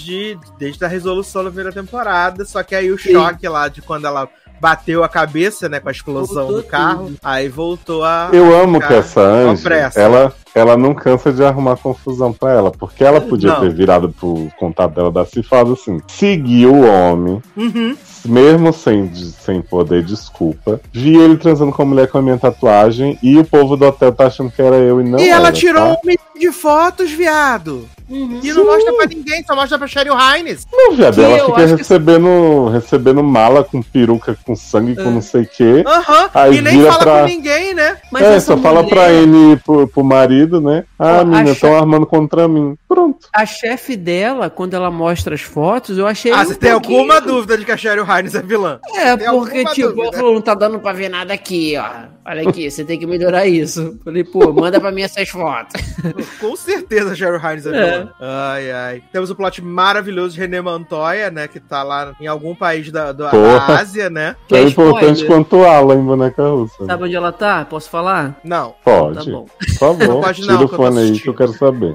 desde 0.58 0.84
a 0.84 0.88
resolução 0.88 1.42
da 1.44 1.50
primeira 1.50 1.72
temporada. 1.72 2.44
Só 2.44 2.62
que 2.62 2.74
aí 2.74 2.90
o 2.90 2.98
Sim. 2.98 3.12
choque 3.12 3.48
lá 3.48 3.68
de 3.68 3.80
quando 3.82 4.06
ela 4.06 4.28
bateu 4.60 5.04
a 5.04 5.08
cabeça, 5.08 5.68
né? 5.68 5.78
Com 5.78 5.88
a 5.88 5.92
explosão 5.92 6.44
Voltou 6.46 6.56
do 6.62 6.62
carro. 6.64 7.04
tudo. 7.06 7.16
Aí 7.22 7.48
voltou 7.48 8.04
a. 8.04 8.30
Eu 8.32 8.60
amo 8.60 8.80
que 8.80 8.92
essa 8.92 9.54
pressa. 9.62 10.00
ela, 10.00 10.32
ela 10.54 10.76
não 10.76 10.94
cansa 10.94 11.32
de 11.32 11.44
arrumar 11.44 11.76
confusão 11.76 12.32
pra 12.32 12.52
ela, 12.52 12.70
porque 12.72 13.04
ela 13.04 13.20
podia 13.20 13.50
Não. 13.52 13.60
ter 13.60 13.70
virado 13.72 14.08
pro 14.10 14.48
contato 14.58 14.94
dela 14.94 15.12
da 15.12 15.24
Cif 15.24 15.48
falado 15.48 15.74
assim: 15.74 16.00
seguiu 16.08 16.74
o 16.74 16.86
homem, 16.88 17.40
Uhum. 17.56 17.96
Mesmo 18.28 18.72
sem, 18.72 19.12
sem 19.14 19.60
poder 19.62 20.02
desculpa, 20.04 20.80
vi 20.92 21.16
ele 21.16 21.36
transando 21.36 21.72
com 21.72 21.82
a 21.82 21.84
mulher 21.86 22.08
com 22.08 22.18
a 22.18 22.22
minha 22.22 22.38
tatuagem 22.38 23.18
e 23.22 23.36
o 23.38 23.44
povo 23.44 23.76
do 23.76 23.86
hotel 23.86 24.12
tá 24.12 24.26
achando 24.26 24.50
que 24.50 24.60
era 24.62 24.76
eu 24.76 25.00
e 25.00 25.04
não 25.04 25.18
e 25.18 25.28
ela 25.28 25.48
era, 25.48 25.52
tirou 25.56 25.82
tá? 25.82 25.92
um 26.02 26.06
milhão 26.06 26.24
de 26.38 26.52
fotos, 26.52 27.10
viado. 27.10 27.88
E 28.10 28.52
não 28.54 28.64
mostra 28.64 28.90
pra 28.94 29.04
ninguém, 29.06 29.44
só 29.44 29.54
mostra 29.54 29.76
pra 29.76 29.86
Cheryl 29.86 30.14
Hines. 30.14 30.66
Não, 30.72 30.92
viado, 30.94 31.20
ela 31.20 31.44
fica 31.44 31.56
acho 31.64 31.72
que- 31.74 31.78
recebendo, 31.82 32.68
recebendo 32.68 33.22
mala 33.22 33.62
com 33.62 33.82
peruca, 33.82 34.34
com 34.46 34.56
sangue, 34.56 34.94
com 34.94 35.02
É. 35.02 35.10
não 35.10 35.20
sei 35.20 35.42
o 35.42 35.46
quê. 35.46 35.84
Aham. 35.86 36.30
Aí 36.32 36.56
E 36.56 36.60
nem 36.62 36.82
fala 36.84 36.98
pra- 37.00 37.20
com 37.20 37.26
ninguém, 37.26 37.74
né? 37.74 37.98
Mas 38.10 38.22
é, 38.22 38.40
só 38.40 38.56
fala 38.56 38.82
mulher- 38.82 38.94
pra 38.94 39.12
ele 39.12 39.56
pro, 39.58 39.86
pro 39.88 40.02
marido, 40.02 40.58
né? 40.58 40.84
Ah, 40.98 41.22
menina, 41.22 41.50
estão 41.50 41.76
armando 41.76 42.06
contra 42.06 42.48
mim. 42.48 42.78
Pronto. 42.88 43.28
A 43.30 43.44
chefe 43.44 43.94
dela, 43.94 44.48
quando 44.48 44.72
ela 44.72 44.90
mostra 44.90 45.34
as 45.34 45.42
fotos, 45.42 45.98
eu 45.98 46.06
achei. 46.06 46.32
Ah, 46.32 46.40
um 46.40 46.44
você 46.46 46.54
tem 46.54 46.70
alguma 46.70 47.20
dúvida 47.20 47.58
de 47.58 47.64
que 47.66 47.72
a 47.72 47.76
Cheryl 47.76 48.04
Hines 48.06 48.17
é 48.34 48.42
vilã? 48.42 48.80
É, 48.94 49.16
Tem 49.16 49.28
porque, 49.30 49.64
tipo, 49.66 49.88
dúvida? 49.88 50.02
ela 50.02 50.12
falou, 50.12 50.34
não 50.34 50.40
tá 50.40 50.54
dando 50.54 50.78
pra 50.78 50.92
ver 50.92 51.08
nada 51.08 51.32
aqui, 51.34 51.74
ó. 51.76 52.08
Olha 52.30 52.46
aqui, 52.48 52.70
você 52.70 52.84
tem 52.84 52.98
que 52.98 53.06
melhorar 53.06 53.46
isso. 53.46 53.98
Falei, 54.04 54.22
pô, 54.22 54.52
manda 54.52 54.78
pra 54.78 54.90
mim 54.92 55.00
essas 55.02 55.28
fotos. 55.30 55.80
Com 56.40 56.54
certeza 56.56 57.14
Cheryl 57.16 57.38
Hines 57.40 57.64
é, 57.66 57.70
É. 57.70 57.72
vilã. 57.72 58.12
Ai, 58.20 58.70
ai. 58.70 59.02
Temos 59.10 59.30
o 59.30 59.34
plot 59.34 59.62
maravilhoso 59.62 60.34
de 60.34 60.40
René 60.40 60.60
Montoya, 60.60 61.30
né? 61.30 61.48
Que 61.48 61.58
tá 61.58 61.82
lá 61.82 62.14
em 62.20 62.26
algum 62.26 62.54
país 62.54 62.90
da, 62.92 63.12
da, 63.12 63.30
Ásia, 63.78 64.10
né? 64.10 64.36
Tão 64.46 64.58
Quer 64.58 64.68
importante 64.68 65.24
quanto 65.24 65.56
o 65.56 65.64
Alan 65.64 65.94
em 65.94 66.04
boneca 66.04 66.42
russa. 66.48 66.84
Sabe 66.84 67.04
onde 67.04 67.16
ela 67.16 67.32
tá? 67.32 67.64
Posso 67.64 67.88
falar? 67.88 68.38
Não, 68.44 68.70
Tá 68.70 68.76
Pode. 68.84 69.30
bom. 69.30 69.46
Por 69.58 69.78
favor, 69.78 70.08
Não 70.08 70.20
pode 70.20 70.42
tira 70.42 70.52
não, 70.52 70.64
o 70.64 70.68
que 70.68 70.74
eu 70.74 70.78
tô 70.78 70.84
fone 70.84 70.98
aí 71.00 71.18
que 71.18 71.28
eu 71.28 71.34
quero 71.34 71.52
saber. 71.52 71.94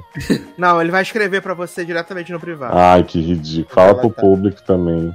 não, 0.57 0.81
ele 0.81 0.89
vai 0.91 1.03
escrever 1.03 1.41
pra 1.41 1.53
você 1.53 1.85
diretamente 1.85 2.31
no 2.31 2.39
privado. 2.39 2.75
Ai, 2.75 3.03
que 3.03 3.19
ridículo. 3.21 3.67
Fala 3.75 3.93
pro 3.93 4.09
tá. 4.09 4.21
público 4.21 4.61
também. 4.65 5.13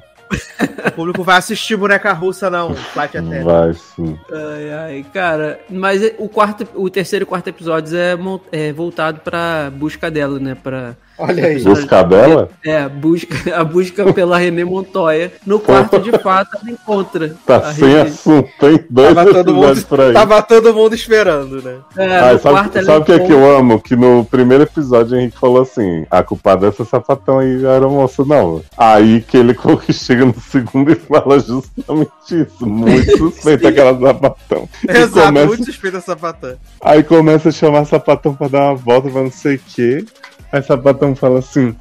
O 0.87 0.91
público 0.93 1.25
vai 1.25 1.37
assistir 1.37 1.77
boneca 1.77 2.13
russa, 2.13 2.51
não. 2.51 2.75
Flight. 2.75 3.19
Vai 3.43 3.73
sim. 3.75 4.19
Ai, 4.33 4.73
ai, 4.73 5.07
cara. 5.13 5.61
Mas 5.71 6.03
o 6.19 6.29
quarto, 6.29 6.67
o 6.75 6.91
terceiro 6.91 7.25
e 7.25 7.27
quarto 7.27 7.49
episódios 7.49 7.95
é, 7.95 8.17
é 8.53 8.73
voltado 8.73 9.21
pra 9.21 9.71
busca 9.75 10.11
dela, 10.11 10.39
né? 10.39 10.55
Pra. 10.55 10.97
Olha 11.19 11.47
aí. 11.47 11.63
Buscar 11.63 12.03
dela? 12.05 12.49
É, 12.65 12.89
busca, 12.89 13.57
a 13.57 13.65
busca 13.65 14.13
pela 14.13 14.39
René 14.39 14.65
Montoya. 14.65 15.33
No 15.47 15.59
quarto, 15.59 15.99
de 15.99 16.13
fato, 16.19 16.57
ela 16.61 16.71
encontra. 16.71 17.35
Tá 17.47 17.57
a 17.57 17.73
sem 17.75 17.89
René. 17.89 18.01
assunto, 18.03 18.49
tem 18.61 18.85
dois 18.89 19.15
Tava 19.15 19.33
todo, 19.35 19.55
mundo, 19.55 19.87
por 19.87 20.01
aí. 20.01 20.13
tava 20.13 20.43
todo 20.43 20.75
mundo 20.75 20.95
esperando, 20.95 21.63
né? 21.63 21.77
É, 21.97 22.19
Ai, 22.21 22.39
quarto 22.39 22.85
sabe 22.85 22.99
o 23.01 23.05
que 23.05 23.13
é 23.13 23.19
que 23.19 23.33
eu 23.33 23.57
amo? 23.57 23.81
Que 23.81 23.97
no 23.97 24.25
primeiro 24.25 24.63
episódio 24.65 25.17
o 25.17 25.21
Henrique 25.21 25.39
falou 25.39 25.63
assim: 25.63 26.07
a 26.11 26.23
culpada 26.23 26.71
dessa 26.71 26.85
sapatão 26.85 27.39
aí 27.41 27.65
era 27.65 27.89
moça, 27.89 28.25
não. 28.25 28.63
Aí 28.77 29.21
que 29.21 29.37
ele 29.37 29.57
chega 29.93 30.25
no 30.25 30.35
segundo 30.41 30.93
e 30.93 30.95
fala 30.95 31.39
justamente 31.41 32.11
isso. 32.31 32.67
Muito 32.67 33.17
suspeito 33.19 33.67
aquela 33.67 33.99
sapatão. 33.99 34.69
Exato, 34.89 35.27
começa- 35.27 35.47
muito 35.47 35.65
suspeita 35.65 36.01
sapatã. 36.01 36.55
Aí 36.81 37.03
começa 37.03 37.49
a 37.49 37.53
chamar 37.53 37.85
sapatão 37.87 38.35
pra 38.35 38.49
dar 38.49 38.63
uma 38.67 38.75
volta 38.77 39.09
pra 39.11 39.23
não 39.23 39.31
sei 39.33 39.57
o 39.57 39.61
quê. 39.75 40.05
Aí 40.51 40.63
sapatão 40.63 41.15
fala 41.15 41.41
assim: 41.41 41.75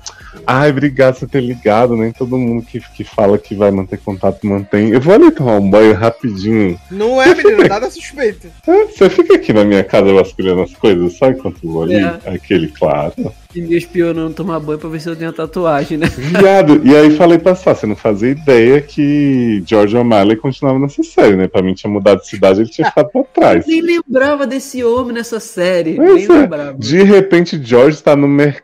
Ai, 0.46 0.70
obrigado 0.70 1.14
por 1.14 1.20
você 1.20 1.28
ter 1.28 1.42
ligado. 1.42 1.96
Nem 1.96 2.12
todo 2.12 2.38
mundo 2.38 2.66
que, 2.66 2.80
que 2.80 3.04
fala 3.04 3.38
que 3.38 3.56
vai 3.56 3.72
manter 3.72 3.98
contato 3.98 4.46
mantém. 4.46 4.90
Eu 4.90 5.02
vou 5.02 5.14
ali 5.14 5.32
tomar 5.32 5.58
um 5.58 5.70
banho 5.70 5.94
rapidinho. 5.94 6.80
Não 6.92 7.22
é, 7.22 7.34
menino, 7.34 7.68
nada 7.68 7.90
suspeito. 7.90 8.48
Ah, 8.68 8.86
Você 8.90 9.10
fica 9.10 9.36
aqui 9.36 9.54
na 9.54 9.64
minha 9.64 9.84
casa 9.84 10.14
vasculhando 10.14 10.62
as 10.62 10.74
coisas, 10.74 11.14
só 11.14 11.30
enquanto 11.30 11.60
eu 11.64 11.72
vou 11.72 11.84
ali? 11.84 11.96
É. 11.96 12.20
Aquele, 12.26 12.68
claro. 12.68 13.14
E 13.56 13.62
me 13.62 13.78
espionando 13.78 14.34
tomar 14.34 14.60
banho 14.60 14.78
pra 14.78 14.90
ver 14.90 15.00
se 15.00 15.10
eu 15.10 15.16
tenho 15.16 15.30
a 15.30 15.34
tatuagem, 15.34 15.98
né? 15.98 16.08
Viado. 16.08 16.82
E 16.84 16.96
aí 16.96 17.16
falei 17.16 17.38
pra 17.38 17.56
Sá, 17.56 17.74
você 17.74 17.88
não 17.88 17.96
fazia 17.96 18.30
ideia 18.30 18.82
que 18.82 19.64
George 19.66 19.96
O'Malley 19.96 20.36
continuava 20.36 20.78
nessa 20.78 21.02
série, 21.02 21.36
né? 21.36 21.48
Pra 21.48 21.62
mim 21.62 21.74
tinha 21.74 21.92
mudado 21.92 22.22
de 22.22 22.28
cidade, 22.28 22.62
ele 22.62 22.70
tinha 22.70 22.88
ficado 22.88 23.10
pra 23.10 23.24
trás. 23.24 23.66
Nem 23.66 23.82
lembrava 23.82 24.46
desse 24.46 24.84
homem 24.84 25.14
nessa 25.14 25.40
série. 25.40 25.96
Pois 25.96 26.28
nem 26.28 26.38
é. 26.38 26.42
lembrava. 26.42 26.78
De 26.78 27.02
repente, 27.04 27.60
George 27.62 28.04
tá 28.04 28.16
no 28.16 28.28
mercado 28.28 28.57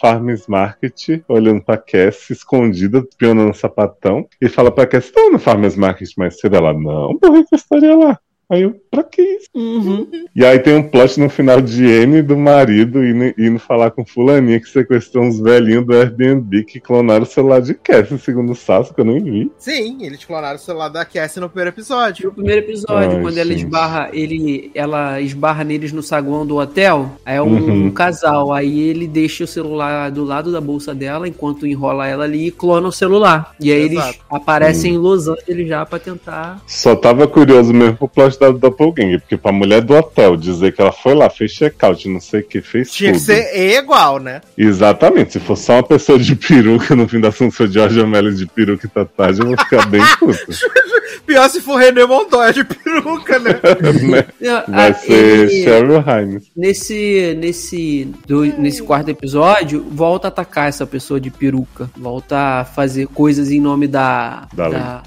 Farmers 0.00 0.46
Market, 0.46 1.22
olhando 1.28 1.62
pra 1.62 1.76
Cass, 1.76 2.30
escondida, 2.30 3.04
pionando 3.18 3.54
sapatão, 3.54 4.26
e 4.40 4.48
fala 4.48 4.70
pra 4.70 4.86
Cass, 4.86 5.10
tá 5.10 5.30
no 5.30 5.38
Farmers 5.38 5.76
Market 5.76 6.10
mais 6.16 6.38
cedo? 6.38 6.56
Ela, 6.56 6.72
não, 6.72 7.18
por 7.18 7.32
que 7.32 7.44
que 7.44 7.54
eu 7.54 7.56
estaria 7.56 7.96
lá? 7.96 8.18
Aí 8.54 8.62
eu, 8.62 8.74
pra 8.90 9.02
que 9.02 9.20
isso? 9.22 9.48
Uhum. 9.54 10.06
E 10.34 10.44
aí 10.44 10.58
tem 10.58 10.74
um 10.76 10.82
plot 10.82 11.18
no 11.20 11.28
final 11.28 11.60
de 11.60 11.84
N 11.86 12.22
do 12.22 12.36
marido 12.36 13.04
indo, 13.04 13.34
indo 13.38 13.58
falar 13.58 13.90
com 13.90 14.04
fulaninha 14.04 14.60
que 14.60 14.68
sequestrou 14.68 15.24
uns 15.24 15.40
velhinhos 15.40 15.84
do 15.86 15.94
Airbnb 15.94 16.64
que 16.64 16.80
clonaram 16.80 17.22
o 17.22 17.26
celular 17.26 17.60
de 17.60 17.74
Cass, 17.74 18.08
segundo 18.22 18.52
o 18.52 18.54
Sasso, 18.54 18.94
que 18.94 19.00
eu 19.00 19.04
nem 19.04 19.22
vi. 19.22 19.50
Sim, 19.58 20.04
eles 20.04 20.24
clonaram 20.24 20.56
o 20.56 20.58
celular 20.58 20.88
da 20.88 21.04
Cassie 21.04 21.40
no 21.40 21.48
primeiro 21.48 21.70
episódio. 21.70 22.26
No 22.26 22.32
primeiro 22.34 22.60
episódio, 22.62 23.16
Ai, 23.16 23.22
quando 23.22 23.38
ela 23.38 23.50
gente. 23.50 23.64
esbarra, 23.64 24.08
ele, 24.12 24.70
ela 24.74 25.20
esbarra 25.20 25.64
neles 25.64 25.92
no 25.92 26.02
saguão 26.02 26.46
do 26.46 26.56
hotel, 26.56 27.10
aí 27.24 27.36
é 27.36 27.42
um, 27.42 27.54
Uhum. 27.54 27.86
um 27.86 27.90
casal, 27.90 28.52
aí 28.52 28.80
ele 28.80 29.06
deixa 29.06 29.44
o 29.44 29.46
celular 29.46 30.10
do 30.10 30.24
lado 30.24 30.50
da 30.52 30.60
bolsa 30.60 30.94
dela, 30.94 31.28
enquanto 31.28 31.66
enrola 31.66 32.06
ela 32.08 32.24
ali 32.24 32.48
e 32.48 32.50
clona 32.50 32.88
o 32.88 32.92
celular. 32.92 33.52
E 33.60 33.70
aí 33.72 33.86
Exato. 33.86 34.08
eles 34.08 34.20
aparecem 34.30 34.94
em 34.94 34.98
Los 34.98 35.28
Angeles 35.28 35.68
já 35.68 35.84
pra 35.86 35.98
tentar. 35.98 36.60
Só 36.66 36.94
tava 36.96 37.26
curioso 37.26 37.72
mesmo 37.72 37.96
pro 37.96 38.08
plot 38.08 38.38
da 38.52 38.58
Doppelganger, 38.58 39.20
porque 39.20 39.36
pra 39.36 39.52
mulher 39.52 39.80
do 39.82 39.94
hotel 39.94 40.36
dizer 40.36 40.72
que 40.72 40.80
ela 40.80 40.92
foi 40.92 41.14
lá, 41.14 41.28
fez 41.30 41.52
check-out, 41.52 42.08
não 42.08 42.20
sei 42.20 42.40
o 42.40 42.44
que, 42.44 42.60
fez 42.60 42.90
Tinha 42.92 43.12
que 43.12 43.18
tudo. 43.18 43.26
ser 43.26 43.78
igual, 43.78 44.18
né? 44.18 44.40
Exatamente, 44.56 45.32
se 45.34 45.40
for 45.40 45.56
só 45.56 45.74
uma 45.74 45.82
pessoa 45.82 46.18
de 46.18 46.34
peruca, 46.36 46.94
no 46.96 47.08
fim 47.08 47.20
da 47.20 47.28
assunto, 47.28 47.52
se 47.52 47.56
for 47.58 47.68
George 47.70 48.00
O'Malley 48.00 48.34
de 48.34 48.46
peruca 48.46 48.86
e 48.86 48.90
tatuagem, 48.90 49.40
eu 49.42 49.48
vou 49.48 49.58
ficar 49.58 49.86
bem 49.86 50.02
puto. 50.18 50.34
Pior 51.26 51.48
se 51.48 51.60
for 51.60 51.76
René 51.76 52.04
Montoya 52.04 52.52
de 52.52 52.64
peruca, 52.64 53.38
né? 53.38 53.50
né? 54.02 54.24
Vai 54.68 54.90
Ah, 54.90 54.94
ser 54.94 55.12
ele- 55.12 55.62
Cheryl 55.64 56.04
Hines. 56.06 56.44
Nesse, 56.56 57.34
nesse, 57.38 58.08
do- 58.26 58.44
nesse 58.44 58.82
quarto 58.82 59.08
episódio, 59.10 59.86
volta 59.90 60.26
a 60.26 60.28
atacar 60.28 60.68
essa 60.68 60.86
pessoa 60.86 61.18
de 61.18 61.30
peruca. 61.30 61.88
Volta 61.96 62.36
a 62.60 62.64
fazer 62.64 63.06
coisas 63.08 63.50
em 63.50 63.60
nome 63.60 63.86
da. 63.86 64.46
Da 64.52 64.68
Da, 64.68 65.02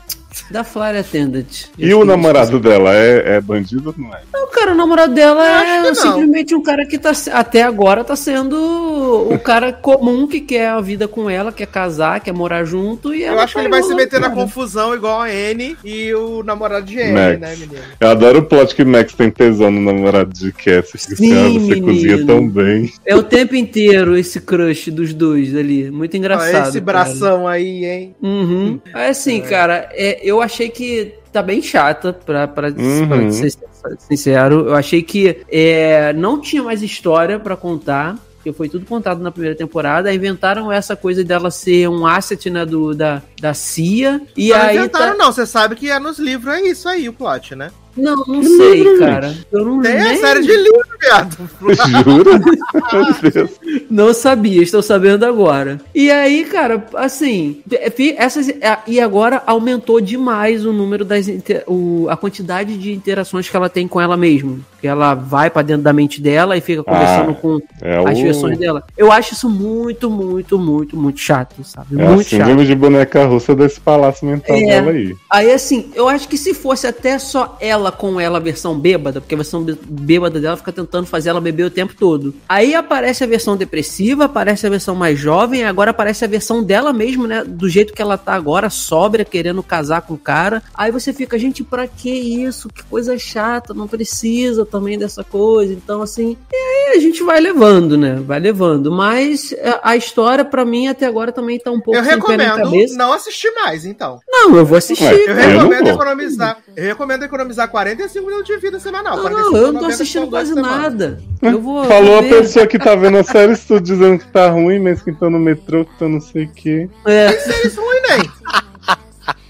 da 0.52 0.64
Flight 0.64 0.98
Attendant. 0.98 1.66
E 1.78 1.94
o 1.94 2.04
namorado 2.06 2.60
dela 2.60 2.94
é, 2.96 3.36
é 3.36 3.42
bandido 3.42 3.90
ou 3.98 4.04
não 4.04 4.14
é? 4.14 4.22
Não, 4.34 4.50
cara, 4.50 4.72
o 4.74 4.76
namorado 4.76 5.14
dela 5.14 5.46
é 5.46 5.90
que 5.90 5.96
simplesmente 5.96 6.56
um 6.56 6.62
cara 6.64 6.86
que 6.86 6.98
tá, 6.98 7.12
até 7.34 7.64
agora 7.64 8.04
tá 8.04 8.16
sendo 8.16 9.28
o 9.32 9.40
cara 9.40 9.72
comum 9.74 10.28
que 10.28 10.42
quer 10.42 10.70
a 10.70 10.82
vida 10.82 11.08
com 11.08 11.30
ela, 11.30 11.52
quer 11.52 11.68
casar, 11.68 12.20
quer 12.20 12.34
morar 12.34 12.64
junto. 12.66 13.14
E 13.14 13.24
Eu 13.24 13.40
acho 13.40 13.54
que 13.54 13.60
tá 13.60 13.62
ele 13.62 13.70
vai 13.70 13.84
se 13.84 13.94
meter 13.96 14.20
na 14.20 14.30
cara. 14.30 14.42
confusão 14.42 14.94
igual 14.96 15.22
a 15.22 15.26
Anne 15.26 15.78
e 15.84 16.14
o 16.14 16.44
namorado 16.44 16.86
de 16.86 17.00
Anne, 17.00 17.12
Max. 17.14 17.40
né, 17.40 17.56
menino? 17.56 17.82
Eu 18.00 18.10
adoro 18.10 18.40
o 18.40 18.44
plot 18.46 18.76
que 18.76 18.84
Max 18.84 19.14
tem 19.14 19.30
tesão 19.30 19.72
no 19.72 19.82
namorado 19.82 20.32
de 20.34 20.52
Cass. 20.52 20.92
Fica 20.92 20.98
assim, 21.14 21.16
Sim, 21.16 21.34
ah, 21.34 21.50
você 21.50 21.60
menino. 21.60 21.88
cozinha 21.88 22.26
tão 22.26 22.48
bem. 22.48 22.92
É 23.06 23.16
o 23.16 23.24
tempo 23.24 23.56
inteiro 23.56 24.18
esse 24.18 24.40
crush 24.40 24.90
dos 24.92 25.14
dois 25.14 25.56
ali. 25.56 25.90
Muito 25.92 26.16
engraçado. 26.18 26.70
Esse 26.70 26.82
cara. 26.82 26.86
bração 26.86 27.48
aí, 27.48 27.86
hein? 27.86 28.16
Uhum. 28.22 28.80
É 28.94 29.10
assim, 29.10 29.42
cara, 29.42 29.90
é, 29.92 30.27
eu 30.28 30.42
achei 30.42 30.70
que 30.70 31.14
tá 31.32 31.42
bem 31.42 31.62
chata, 31.62 32.12
pra, 32.14 32.48
pra, 32.48 32.70
Uhum. 32.70 33.08
pra 33.08 33.32
ser 33.32 33.54
sincero. 34.00 34.68
Eu 34.68 34.76
achei 34.76 35.02
que 35.02 35.38
é, 35.50 36.14
não 36.14 36.40
tinha 36.42 36.64
mais 36.64 36.82
história 36.82 37.40
pra 37.40 37.56
contar. 37.56 38.18
Porque 38.38 38.54
foi 38.56 38.70
tudo 38.70 38.86
contado 38.86 39.22
na 39.22 39.32
primeira 39.32 39.56
temporada. 39.58 40.14
Inventaram 40.14 40.72
essa 40.72 40.96
coisa 40.96 41.24
dela 41.24 41.52
ser 41.52 41.90
um 41.90 42.06
asset 42.06 42.50
né, 42.50 42.66
do, 42.66 42.94
da, 42.96 43.22
da 43.42 43.54
CIA. 43.54 44.22
E 44.38 44.50
não 44.50 44.58
aí. 44.58 44.78
inventaram, 44.78 45.18
tá- 45.18 45.24
não. 45.26 45.32
Você 45.34 45.46
sabe 45.46 45.76
que 45.76 45.90
é 45.90 46.00
nos 46.00 46.18
livros, 46.20 46.54
é 46.54 46.62
isso 46.62 46.88
aí, 46.88 47.10
o 47.10 47.14
plot, 47.14 47.56
né? 47.56 47.72
Não, 47.98 48.16
não 48.28 48.44
sei, 48.44 48.84
livro, 48.84 49.00
cara. 49.00 49.36
Eu 49.52 49.66
não, 49.66 49.82
Tem 49.82 49.98
a 50.00 50.04
nem- 50.04 50.18
série 50.18 50.42
de 50.42 50.56
livro, 50.56 50.86
viado. 51.02 51.38
Jura? 52.04 52.40
Meu 52.40 53.32
Deus. 53.32 53.50
Não 53.90 54.14
sabia, 54.14 54.62
estou 54.62 54.82
sabendo 54.82 55.26
agora. 55.26 55.80
E 55.94 56.10
aí, 56.12 56.46
cara, 56.46 56.86
assim, 56.96 57.62
fi- 57.96 58.16
essas 58.18 58.50
a- 58.62 58.80
e 58.88 59.00
agora 59.00 59.42
aumentou 59.46 60.00
demais 60.00 60.66
o 60.66 60.72
número 60.74 61.04
das 61.04 61.28
inter- 61.28 61.64
o, 61.68 62.08
a 62.10 62.16
quantidade 62.18 62.78
de 62.78 62.94
interações 62.94 63.50
que 63.50 63.56
ela 63.56 63.70
tem 63.70 63.88
com 63.88 64.00
ela 64.00 64.16
mesma. 64.16 64.58
Que 64.80 64.88
ela 64.88 65.16
vai 65.16 65.50
pra 65.50 65.64
dentro 65.64 65.82
da 65.82 65.92
mente 65.92 66.22
dela 66.22 66.56
e 66.56 66.62
fica 66.62 66.84
conversando 66.84 67.32
Ah, 67.32 67.34
com 67.34 67.60
É 67.82 67.98
as 67.98 68.20
o, 68.20 68.22
versões 68.22 68.58
dela. 68.60 68.84
Eu 68.96 69.12
acho 69.12 69.34
isso 69.34 69.50
muito, 69.50 70.10
muito, 70.10 70.60
muito, 70.60 70.96
muito 70.96 71.20
chato, 71.20 71.56
sabe? 71.64 72.00
é 72.00 72.06
a 72.06 72.10
muito 72.12 72.30
chato. 72.30 72.40
síndrome 72.42 72.66
de 72.66 72.76
boneca 72.76 73.26
russa 73.26 73.56
desse 73.56 73.80
palácio 73.80 74.28
mental 74.28 74.56
É. 74.56 74.66
dela 74.66 74.92
aí. 74.92 75.16
Aí, 75.32 75.52
assim, 75.52 75.90
eu 75.96 76.08
acho 76.08 76.28
que 76.28 76.38
se 76.38 76.54
fosse 76.54 76.86
até 76.86 77.18
só 77.18 77.58
ela 77.60 77.87
com 77.92 78.20
ela, 78.20 78.38
a 78.38 78.42
versão 78.42 78.78
bêbada, 78.78 79.20
porque 79.22 79.36
a 79.36 79.38
versão 79.38 79.64
bê- 79.64 79.78
bêbada 79.88 80.40
dela 80.40 80.58
fica 80.58 80.72
tentando 80.72 81.06
fazer 81.08 81.30
ela 81.30 81.42
beber 81.42 81.64
o 81.66 81.70
tempo 81.70 81.94
todo. 81.96 82.34
Aí 82.48 82.76
aparece 82.76 83.24
a 83.24 83.28
versão 83.28 83.56
depressiva, 83.56 84.26
aparece 84.26 84.66
a 84.66 84.70
versão 84.70 84.96
mais 84.96 85.20
jovem, 85.20 85.64
agora 85.64 85.92
aparece 85.92 86.24
a 86.26 86.28
versão 86.28 86.64
dela 86.64 86.92
mesmo, 86.94 87.28
né? 87.28 87.44
Do 87.46 87.68
jeito 87.70 87.94
que 87.94 88.02
ela 88.02 88.18
tá 88.18 88.34
agora, 88.34 88.70
sóbria, 88.70 89.26
querendo 89.26 89.62
casar 89.64 90.02
com 90.02 90.14
o 90.14 90.18
cara. 90.18 90.62
Aí 90.74 90.92
você 90.92 91.14
fica, 91.14 91.38
gente, 91.38 91.64
pra 91.64 91.88
que 91.88 92.10
isso? 92.10 92.70
Que 92.70 92.84
coisa 92.84 93.18
chata, 93.18 93.74
não 93.74 93.88
precisa 93.88 94.66
também 94.66 94.98
dessa 94.98 95.24
coisa. 95.24 95.74
Então, 95.74 96.02
assim, 96.02 96.38
e 96.52 96.56
aí 96.56 96.98
a 96.98 97.00
gente 97.00 97.24
vai 97.24 97.40
levando, 97.40 97.98
né? 97.98 98.16
Vai 98.26 98.40
levando. 98.40 98.92
Mas 98.92 99.52
é, 99.54 99.80
a 99.84 99.96
história, 99.96 100.44
pra 100.46 100.64
mim, 100.66 100.88
até 100.88 101.06
agora 101.06 101.32
também 101.32 101.60
tá 101.60 101.72
um 101.72 101.80
pouco 101.80 101.98
Eu 102.00 102.04
recomendo 102.04 102.56
cabeça. 102.58 102.96
não 102.98 103.12
assistir 103.14 103.52
mais, 103.52 103.86
então. 103.86 104.20
Não, 104.28 104.56
eu 104.56 104.66
vou 104.66 104.78
assistir. 104.78 105.04
Ué, 105.04 105.14
Eu 105.14 105.28
Eu 105.28 105.36
recomendo 105.36 105.88
economizar. 105.88 106.58
Eu 106.76 106.84
recomendo 106.86 107.24
economizar 107.24 107.68
45 107.78 108.26
minutos 108.26 108.48
de 108.48 108.58
vida 108.58 108.80
semanal. 108.80 109.18
Não, 109.18 109.22
45 109.22 109.56
eu 109.56 109.62
não 109.62 109.74
tô 109.74 109.82
90 109.82 109.94
assistindo 109.94 110.28
quase 110.28 110.56
nada. 110.56 111.22
Eu 111.44 111.62
vou. 111.62 111.86
Falou 111.86 112.18
a 112.18 112.22
vou 112.22 112.30
pessoa 112.30 112.66
que 112.66 112.80
tá 112.80 112.96
vendo 112.96 113.20
a 113.20 113.24
série 113.24 113.56
tudo 113.56 113.82
dizendo 113.82 114.18
que 114.18 114.28
tá 114.32 114.50
ruim, 114.50 114.80
mas 114.80 115.04
que 115.04 115.14
tá 115.14 115.30
no 115.30 115.38
metrô, 115.38 115.86
que 115.86 115.96
tá 116.00 116.10
não 116.10 116.20
sei 116.20 116.46
o 116.46 116.50
quê. 116.50 116.90
É, 117.06 117.30
Séries 117.34 117.76
ruim, 117.76 118.02
nem. 118.10 118.32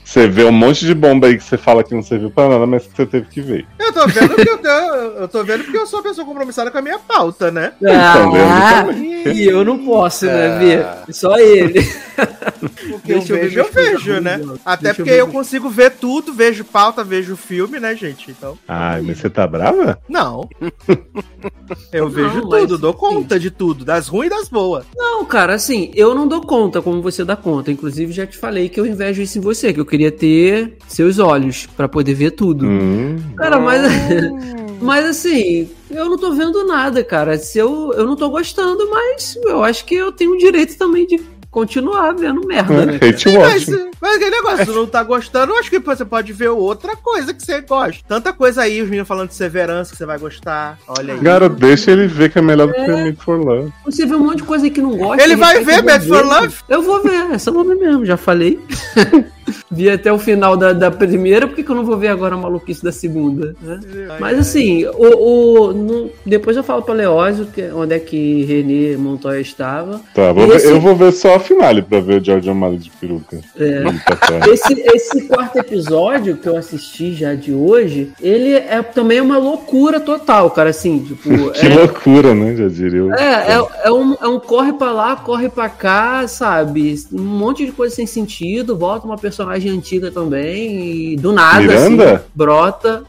Você 0.08 0.26
vê 0.26 0.46
um 0.46 0.54
monte 0.54 0.86
de 0.86 0.94
bomba 0.96 1.28
aí 1.28 1.36
que 1.38 1.44
você 1.44 1.58
fala 1.58 1.84
que 1.84 1.94
não 1.94 2.02
serviu 2.02 2.32
pra 2.32 2.48
nada, 2.48 2.66
mas 2.66 2.88
que 2.88 2.96
você 2.96 3.06
teve 3.06 3.28
que 3.28 3.42
ver. 3.42 3.68
Eu 3.78 3.92
tô 3.92 4.08
vendo 4.08 4.36
que 4.36 4.48
eu, 4.50 4.58
eu 5.20 5.28
tô 5.28 5.44
vendo 5.44 5.66
porque 5.66 5.78
eu 5.78 5.86
sou 5.86 6.00
uma 6.00 6.04
pessoa 6.04 6.26
compromissada 6.26 6.72
com 6.72 6.78
a 6.78 6.82
minha 6.82 6.98
pauta, 6.98 7.52
né? 7.52 7.74
Então, 7.82 8.34
ah, 8.50 8.84
vendo 8.84 9.28
e 9.34 9.44
eu 9.46 9.66
não 9.66 9.80
posso, 9.86 10.26
né, 10.26 10.48
Ah. 10.48 10.58
ver? 11.06 11.14
Só 11.14 11.38
ele. 11.38 11.82
Porque 12.90 13.12
eu 13.14 13.18
Deixa 13.20 13.34
eu 13.34 13.38
ver 13.38 13.44
vejo, 13.44 13.60
eu 13.60 13.64
minhas 13.64 13.70
coisas 13.76 14.04
vejo, 14.04 14.22
né? 14.22 14.42
Até 14.66 14.84
Deixa 14.94 15.02
eu 15.02 15.06
porque 15.06 15.12
eu 15.22 15.28
minhas- 15.28 15.32
consigo 15.32 15.70
ver 15.70 15.92
tudo, 15.92 16.34
vejo 16.34 16.64
pauta, 16.64 17.04
vejo 17.04 17.36
filme, 17.36 17.78
né, 17.78 17.94
gente? 17.94 18.32
Então, 18.32 18.58
Ai, 18.66 19.02
mas 19.02 19.18
você 19.20 19.30
tá 19.30 19.46
brava? 19.46 20.00
não. 20.08 20.48
Eu 21.92 22.08
vejo 22.10 22.42
Não, 22.42 22.50
mas, 22.50 22.62
tudo, 22.62 22.78
dou 22.78 22.94
sim. 22.94 23.00
conta 23.00 23.38
de 23.38 23.52
tudo, 23.52 23.84
das 23.84 24.08
ruins 24.08 24.28
e 24.28 24.30
das 24.30 24.48
boas. 24.48 24.86
Não, 24.96 25.26
cara, 25.26 25.54
assim, 25.54 25.92
eu 25.96 26.16
não 26.16 26.26
dou 26.26 26.40
conta 26.42 26.82
como 26.82 27.02
você 27.02 27.26
dá 27.26 27.36
conta. 27.36 27.70
Inclusive, 27.72 28.14
já 28.14 28.26
te 28.26 28.38
falei 28.38 28.70
que 28.70 28.80
eu 28.80 28.86
invejo 28.86 29.22
isso 29.22 29.38
em 29.38 29.42
você, 29.42 29.74
que 29.74 29.80
eu 29.80 29.86
queria 29.86 29.97
ter 30.12 30.78
seus 30.88 31.20
olhos 31.20 31.68
pra 31.76 31.88
poder 31.88 32.14
ver 32.14 32.32
tudo. 32.32 32.66
Hum. 32.66 33.18
Cara, 33.36 33.60
mas. 33.60 33.82
Mas 34.80 35.06
assim, 35.06 35.68
eu 35.90 36.06
não 36.06 36.18
tô 36.18 36.32
vendo 36.34 36.64
nada, 36.64 37.04
cara. 37.04 37.38
Se 37.38 37.58
eu, 37.58 37.94
eu 37.94 38.06
não 38.06 38.16
tô 38.16 38.30
gostando, 38.30 38.88
mas 38.90 39.36
eu 39.44 39.64
acho 39.64 39.84
que 39.84 39.96
eu 39.96 40.12
tenho 40.12 40.34
o 40.34 40.38
direito 40.38 40.78
também 40.78 41.08
de 41.08 41.20
continuar 41.50 42.14
vendo 42.14 42.46
merda, 42.46 42.86
né? 42.86 43.00
Hate 43.02 43.32
Mas, 43.36 43.66
mas 44.00 44.16
aquele 44.16 44.30
negócio, 44.30 44.66
se 44.66 44.72
não 44.72 44.86
tá 44.86 45.02
gostando, 45.02 45.54
eu 45.54 45.58
acho 45.58 45.70
que 45.70 45.80
você 45.80 46.06
pode 46.06 46.32
ver 46.32 46.50
outra 46.50 46.96
coisa 46.96 47.34
que 47.34 47.44
você 47.44 47.62
gosta. 47.62 48.04
Tanta 48.08 48.32
coisa 48.32 48.62
aí, 48.62 48.82
os 48.82 48.88
meninos 48.88 49.08
falando 49.08 49.30
de 49.30 49.36
Severance 49.36 49.90
que 49.90 49.98
você 49.98 50.06
vai 50.06 50.20
gostar. 50.20 50.78
Olha 50.88 51.16
aí. 51.16 51.20
Cara, 51.20 51.50
deixa 51.50 51.92
ele 51.92 52.08
ver 52.08 52.32
que 52.32 52.38
é 52.38 52.42
melhor 52.42 52.68
do 52.68 52.74
que 52.74 52.92
o 52.92 52.98
Made 52.98 53.18
for 53.18 53.40
Love. 53.40 53.74
Você 53.86 54.06
vê 54.06 54.16
um 54.16 54.20
monte 54.20 54.38
de 54.38 54.44
coisa 54.44 54.66
aí 54.66 54.72
que 54.72 54.82
não 54.82 54.96
gosta. 54.96 55.24
Ele 55.24 55.36
vai 55.36 55.64
ver 55.64 55.80
eu 55.80 55.84
Mad 55.84 56.04
vou 56.04 56.18
for 56.18 56.24
ver. 56.24 56.34
Love? 56.42 56.56
Eu 56.70 56.82
vou 56.84 57.02
ver, 57.02 57.32
essa 57.32 57.50
eu 57.50 57.54
vou 57.56 57.64
ver 57.64 57.76
mesmo, 57.76 58.06
já 58.06 58.18
falei. 58.18 58.60
Vi 59.72 59.90
até 59.90 60.12
o 60.12 60.18
final 60.20 60.56
da, 60.58 60.74
da 60.74 60.90
primeira, 60.92 61.48
por 61.48 61.56
que, 61.56 61.64
que 61.64 61.70
eu 61.70 61.76
não 61.76 61.86
vou 61.86 61.98
ver 61.98 62.08
agora 62.08 62.36
a 62.36 62.38
maluquice 62.38 62.84
da 62.84 62.92
segunda? 62.92 63.56
né? 63.62 63.80
Mas 64.20 64.40
assim, 64.40 64.86
o, 64.86 64.92
o- 65.70 65.74
no- 65.74 66.10
depois 66.26 66.56
eu 66.58 66.64
falo 66.64 66.82
pra 66.82 66.94
Leózio 66.94 67.46
que, 67.48 67.64
onde 67.72 67.94
é 67.96 68.00
que 68.00 68.44
Renê 68.46 68.98
Montoya 68.98 69.40
estava. 69.40 70.02
Tá, 70.14 70.32
vou 70.32 70.48
ver- 70.48 70.56
esse- 70.58 70.68
eu 70.70 70.80
vou 70.82 70.96
ver 70.96 71.12
só 71.12 71.36
a 71.36 71.40
finale 71.40 71.82
pra 71.82 72.00
ver 72.00 72.22
o 72.22 72.24
George 72.26 72.50
O'Malley 72.50 72.78
de 72.80 72.90
peruca. 72.92 73.40
É. 73.60 73.84
Tá. 73.84 74.48
Esse, 74.58 74.74
esse 74.94 75.28
quarto 75.28 75.58
episódio 75.58 76.38
que 76.38 76.48
eu 76.48 76.58
assisti 76.58 77.14
já 77.14 77.34
de 77.36 77.54
hoje, 77.54 78.12
ele 78.22 78.54
é 78.54 78.82
também 78.82 79.20
uma 79.22 79.38
loucura 79.38 80.00
total, 80.00 80.50
cara. 80.52 80.70
Assim, 80.70 81.00
tipo. 81.00 81.30
Que 81.52 81.68
é- 81.68 81.76
loucura, 81.76 82.34
né? 82.34 82.56
Já 82.56 82.68
diria 82.68 83.04
o. 83.06 83.14
É, 83.14 83.54
é, 83.58 83.68
é 83.86 83.92
um, 83.92 84.16
é 84.22 84.28
um 84.28 84.40
corre 84.40 84.74
pra 84.74 84.92
lá, 84.92 85.16
corre 85.16 85.50
pra 85.50 85.70
cá, 85.70 86.28
sabe? 86.28 86.96
Um 87.12 87.22
monte 87.22 87.66
de 87.66 87.72
coisa 87.72 87.94
sem 87.96 88.06
sentido. 88.06 88.76
Volta 88.76 89.06
uma 89.06 89.18
personagem 89.38 89.72
antiga 89.72 90.10
também. 90.12 91.14
E 91.14 91.16
do 91.16 91.32
nada, 91.32 91.62
Miranda? 91.62 92.16
assim, 92.16 92.26
brota. 92.34 93.04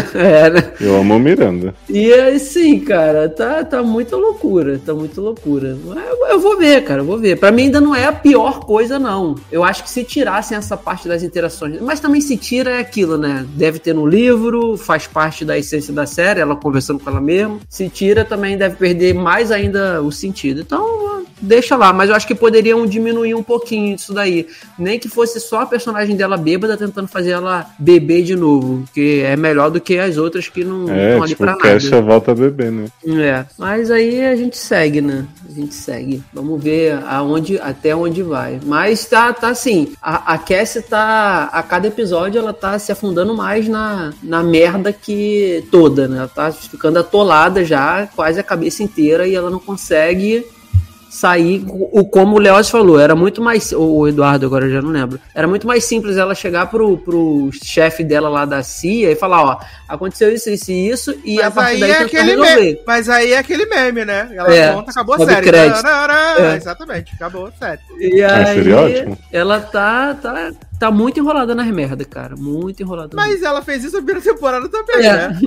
Eu 0.78 0.96
amo 0.96 1.18
Miranda. 1.18 1.74
E 1.88 2.12
assim, 2.12 2.80
cara, 2.80 3.28
tá, 3.28 3.64
tá 3.64 3.82
muita 3.82 4.16
loucura. 4.16 4.78
Tá 4.84 4.92
muita 4.92 5.20
loucura. 5.20 5.76
Eu, 5.86 6.26
eu 6.28 6.40
vou 6.40 6.58
ver, 6.58 6.84
cara, 6.84 7.00
eu 7.00 7.04
vou 7.06 7.18
ver. 7.18 7.38
Pra 7.38 7.50
mim 7.50 7.64
ainda 7.64 7.80
não 7.80 7.94
é 7.94 8.04
a 8.04 8.12
pior 8.12 8.60
coisa, 8.60 8.98
não. 8.98 9.34
Eu 9.50 9.64
acho 9.64 9.82
que 9.82 9.90
se 9.90 10.04
tirassem 10.04 10.58
essa 10.58 10.76
parte 10.76 11.08
das 11.08 11.22
interações. 11.22 11.80
Mas 11.80 12.00
também 12.00 12.20
se 12.20 12.36
tira 12.36 12.72
é 12.72 12.80
aquilo, 12.80 13.16
né? 13.16 13.46
Deve 13.54 13.78
ter 13.78 13.94
no 13.94 14.06
livro, 14.06 14.76
faz 14.76 15.06
parte 15.06 15.44
da 15.44 15.56
essência 15.56 15.92
da 15.92 16.04
série, 16.04 16.40
ela 16.40 16.54
conversando 16.54 17.00
com 17.00 17.08
ela 17.08 17.20
mesma. 17.20 17.58
Se 17.68 17.88
tira, 17.88 18.24
também 18.24 18.58
deve 18.58 18.76
perder 18.76 19.14
mais 19.14 19.50
ainda 19.50 20.02
o 20.02 20.12
sentido. 20.12 20.60
Então, 20.60 21.24
deixa 21.40 21.76
lá. 21.76 21.92
Mas 21.92 22.10
eu 22.10 22.16
acho 22.16 22.26
que 22.26 22.34
poderiam 22.34 22.86
diminuir 22.86 23.34
um 23.34 23.42
pouquinho 23.42 23.94
isso 23.94 24.12
daí. 24.12 24.46
Nem 24.78 24.98
que 24.98 25.08
fosse 25.08 25.40
só 25.40 25.60
a 25.60 25.66
personagem 25.66 26.16
dela 26.16 26.36
bêbada 26.36 26.76
tentando 26.76 27.08
fazer 27.08 27.30
ela 27.30 27.66
beber 27.78 28.22
de 28.22 28.36
novo. 28.36 28.84
Que 28.94 29.20
é 29.22 29.36
melhor 29.36 29.70
do 29.70 29.80
que 29.80 29.98
as 29.98 30.16
outras 30.16 30.48
que 30.48 30.64
não 30.64 30.88
É, 30.90 31.08
estão 31.08 31.22
ali 31.22 31.28
tipo, 31.30 31.44
pra 31.44 31.56
nada. 31.56 32.00
volta 32.02 32.32
a 32.32 32.34
beber, 32.34 32.70
né? 32.70 32.86
É, 33.06 33.44
mas 33.58 33.90
aí 33.90 34.24
a 34.24 34.36
gente 34.36 34.56
segue, 34.56 35.00
né? 35.00 35.26
A 35.48 35.52
gente 35.52 35.74
segue. 35.74 36.22
Vamos 36.32 36.62
ver 36.62 36.98
aonde, 37.06 37.58
até 37.58 37.94
onde 37.94 38.22
vai. 38.22 38.60
Mas 38.64 39.04
tá, 39.06 39.32
tá 39.32 39.48
assim, 39.48 39.92
a, 40.02 40.34
a 40.34 40.38
Cassie 40.38 40.82
tá, 40.82 41.48
a 41.52 41.62
cada 41.62 41.88
episódio 41.88 42.38
ela 42.38 42.52
tá 42.52 42.78
se 42.78 42.92
afundando 42.92 43.34
mais 43.34 43.68
na, 43.68 44.12
na 44.22 44.42
merda 44.42 44.92
que 44.92 45.64
toda, 45.70 46.08
né? 46.08 46.18
Ela 46.18 46.28
tá 46.28 46.52
ficando 46.52 46.98
atolada 46.98 47.64
já, 47.64 48.08
quase 48.14 48.38
a 48.40 48.42
cabeça 48.42 48.82
inteira, 48.82 49.26
e 49.26 49.34
ela 49.34 49.50
não 49.50 49.58
consegue 49.58 50.44
sair, 51.08 51.64
o 51.68 52.04
como 52.04 52.36
o 52.36 52.38
Leoz 52.38 52.68
falou, 52.68 52.98
era 52.98 53.14
muito 53.14 53.40
mais, 53.40 53.72
ou 53.72 53.98
o 53.98 54.08
Eduardo 54.08 54.46
agora 54.46 54.66
eu 54.66 54.70
já 54.70 54.82
não 54.82 54.90
lembro, 54.90 55.18
era 55.34 55.46
muito 55.46 55.66
mais 55.66 55.84
simples 55.84 56.16
ela 56.16 56.34
chegar 56.34 56.66
pro, 56.70 56.98
pro 56.98 57.50
chefe 57.52 58.04
dela 58.04 58.28
lá 58.28 58.44
da 58.44 58.62
CIA 58.62 59.12
e 59.12 59.16
falar, 59.16 59.42
ó, 59.42 59.58
aconteceu 59.88 60.32
isso, 60.32 60.50
isso 60.50 60.70
e 60.70 60.88
isso, 60.88 61.14
e 61.24 61.40
a 61.40 61.44
Mas 61.44 61.54
partir 61.54 61.74
aí, 61.74 61.80
daí 61.80 61.90
é 61.90 61.94
tentar 61.94 62.04
aquele 62.06 62.36
meme, 62.36 62.78
mas 62.86 63.08
aí 63.08 63.32
é 63.32 63.38
aquele 63.38 63.66
meme, 63.66 64.04
né? 64.04 64.28
Ela 64.32 64.54
É, 64.54 64.72
conta, 64.72 64.90
acabou 64.90 65.14
a 65.14 65.18
série. 65.18 65.50
É. 65.56 66.56
Exatamente, 66.56 67.14
acabou 67.14 67.46
a 67.46 67.52
série. 67.52 67.80
E 67.98 68.22
aí, 68.22 68.54
seria 68.54 68.76
ótimo. 68.80 69.18
ela 69.32 69.60
tá, 69.60 70.14
tá, 70.14 70.50
tá 70.78 70.90
muito 70.90 71.18
enrolada 71.20 71.54
nas 71.54 71.66
merda, 71.68 72.04
cara. 72.04 72.34
Muito 72.36 72.82
enrolada. 72.82 73.10
Mas 73.16 73.42
ela 73.42 73.62
fez 73.62 73.84
isso 73.84 73.96
na 73.96 74.02
primeira 74.02 74.20
temporada 74.20 74.68
também, 74.68 74.96
é, 75.06 75.28
né? 75.28 75.38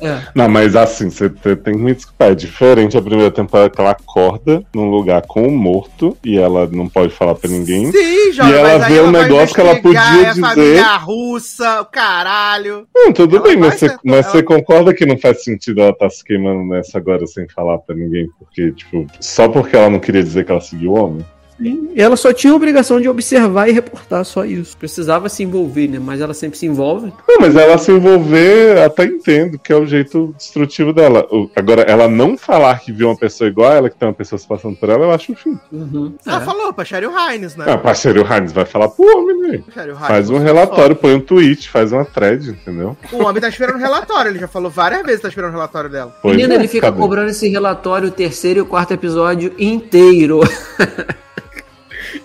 é, 0.00 0.06
é. 0.06 0.22
Não, 0.34 0.48
mas 0.48 0.74
assim, 0.76 1.10
você 1.10 1.28
te- 1.30 1.56
tem 1.56 1.74
que 1.74 1.80
me 1.82 1.94
desculpar. 1.94 2.28
É 2.30 2.34
diferente 2.34 2.96
a 2.96 3.02
primeira 3.02 3.30
temporada 3.30 3.70
que 3.70 3.80
ela 3.80 3.90
acorda 3.90 4.62
num 4.74 4.90
lugar 4.90 5.22
com 5.26 5.46
o 5.46 5.50
morto 5.50 6.16
e 6.24 6.38
ela 6.38 6.66
não 6.70 6.88
pode 6.88 7.12
falar 7.12 7.34
pra 7.34 7.50
ninguém. 7.50 7.90
Sim, 7.92 8.32
Jovem, 8.32 8.52
E 8.52 8.56
ela 8.56 8.68
mas 8.78 8.82
aí 8.82 8.92
vê 8.94 9.00
um 9.00 9.10
negócio 9.10 9.54
que 9.54 9.60
ela 9.60 9.76
podia 9.76 10.00
é 10.00 10.28
dizer. 10.30 10.40
família 10.40 10.96
russa, 10.96 11.80
o 11.82 11.84
caralho. 11.86 12.86
Não, 12.94 13.12
tudo 13.12 13.36
Ela 13.36 13.44
bem, 13.46 13.56
mas, 13.56 13.74
você, 13.78 13.86
mas 14.04 14.24
ela- 14.26 14.32
você 14.32 14.42
concorda 14.42 14.94
que 14.94 15.06
não 15.06 15.18
faz 15.18 15.44
sentido 15.44 15.80
ela 15.80 15.90
estar 15.90 16.10
se 16.10 16.24
queimando 16.24 16.64
nessa 16.68 16.98
agora 16.98 17.26
sem 17.26 17.48
falar 17.48 17.78
pra 17.78 17.94
ninguém? 17.94 18.28
Porque, 18.38 18.72
tipo, 18.72 19.06
só 19.20 19.48
porque 19.48 19.76
ela 19.76 19.90
não 19.90 20.00
queria 20.00 20.22
dizer 20.22 20.44
que 20.44 20.50
ela 20.50 20.60
seguiu 20.60 20.92
o 20.92 20.94
homem? 21.04 21.24
Sim, 21.60 21.90
Ela 21.96 22.16
só 22.16 22.32
tinha 22.32 22.52
a 22.52 22.56
obrigação 22.56 23.00
de 23.00 23.08
observar 23.08 23.68
e 23.68 23.72
reportar, 23.72 24.24
só 24.24 24.44
isso. 24.44 24.76
Precisava 24.76 25.28
se 25.28 25.42
envolver, 25.42 25.88
né? 25.88 25.98
Mas 25.98 26.20
ela 26.20 26.32
sempre 26.32 26.56
se 26.58 26.66
envolve. 26.66 27.12
Não, 27.28 27.38
mas 27.40 27.56
ela 27.56 27.76
se 27.78 27.90
envolver, 27.90 28.78
até 28.78 29.04
entendo 29.04 29.58
que 29.58 29.72
é 29.72 29.76
o 29.76 29.84
jeito 29.86 30.34
destrutivo 30.38 30.92
dela. 30.92 31.26
Agora, 31.56 31.82
ela 31.82 32.06
não 32.08 32.36
falar 32.38 32.78
que 32.80 32.92
viu 32.92 33.08
uma 33.08 33.16
pessoa 33.16 33.48
igual 33.48 33.70
a 33.72 33.74
ela, 33.74 33.90
que 33.90 33.96
tem 33.96 34.06
uma 34.08 34.14
pessoa 34.14 34.38
se 34.38 34.46
passando 34.46 34.76
por 34.76 34.88
ela, 34.88 35.04
eu 35.04 35.10
acho 35.10 35.32
o 35.32 35.34
fim. 35.36 35.58
Uhum. 35.72 36.14
Ela 36.24 36.36
É. 36.42 36.44
falou 36.44 36.72
pra 36.72 36.84
Cheryl 36.84 37.10
Hines, 37.10 37.56
né? 37.56 37.64
Ah, 37.68 37.76
parceiro, 37.78 38.22
o 38.22 38.32
Heinz 38.32 38.52
vai 38.52 38.64
falar 38.64 38.88
pro 38.88 39.04
homem, 39.04 39.38
né? 39.40 39.62
Hines, 39.76 39.98
Faz 40.06 40.30
um 40.30 40.38
relatório, 40.38 40.94
põe 40.94 41.14
um 41.14 41.20
tweet, 41.20 41.68
faz 41.70 41.90
uma 41.92 42.04
thread, 42.04 42.50
entendeu? 42.50 42.96
O 43.12 43.24
homem 43.24 43.40
tá 43.40 43.48
esperando 43.48 43.76
o 43.76 43.78
relatório, 43.80 44.30
ele 44.30 44.38
já 44.38 44.46
falou 44.48 44.70
várias 44.70 45.02
vezes 45.02 45.16
que 45.16 45.22
tá 45.22 45.28
esperando 45.28 45.50
o 45.50 45.54
relatório 45.54 45.90
dela. 45.90 46.14
Pois 46.22 46.36
Menina, 46.36 46.54
é, 46.54 46.56
ele 46.58 46.68
fica 46.68 46.86
cadê? 46.88 47.00
cobrando 47.00 47.30
esse 47.30 47.48
relatório, 47.48 48.08
o 48.08 48.12
terceiro 48.12 48.60
e 48.60 48.62
o 48.62 48.66
quarto 48.66 48.92
episódio 48.94 49.52
inteiro. 49.58 50.40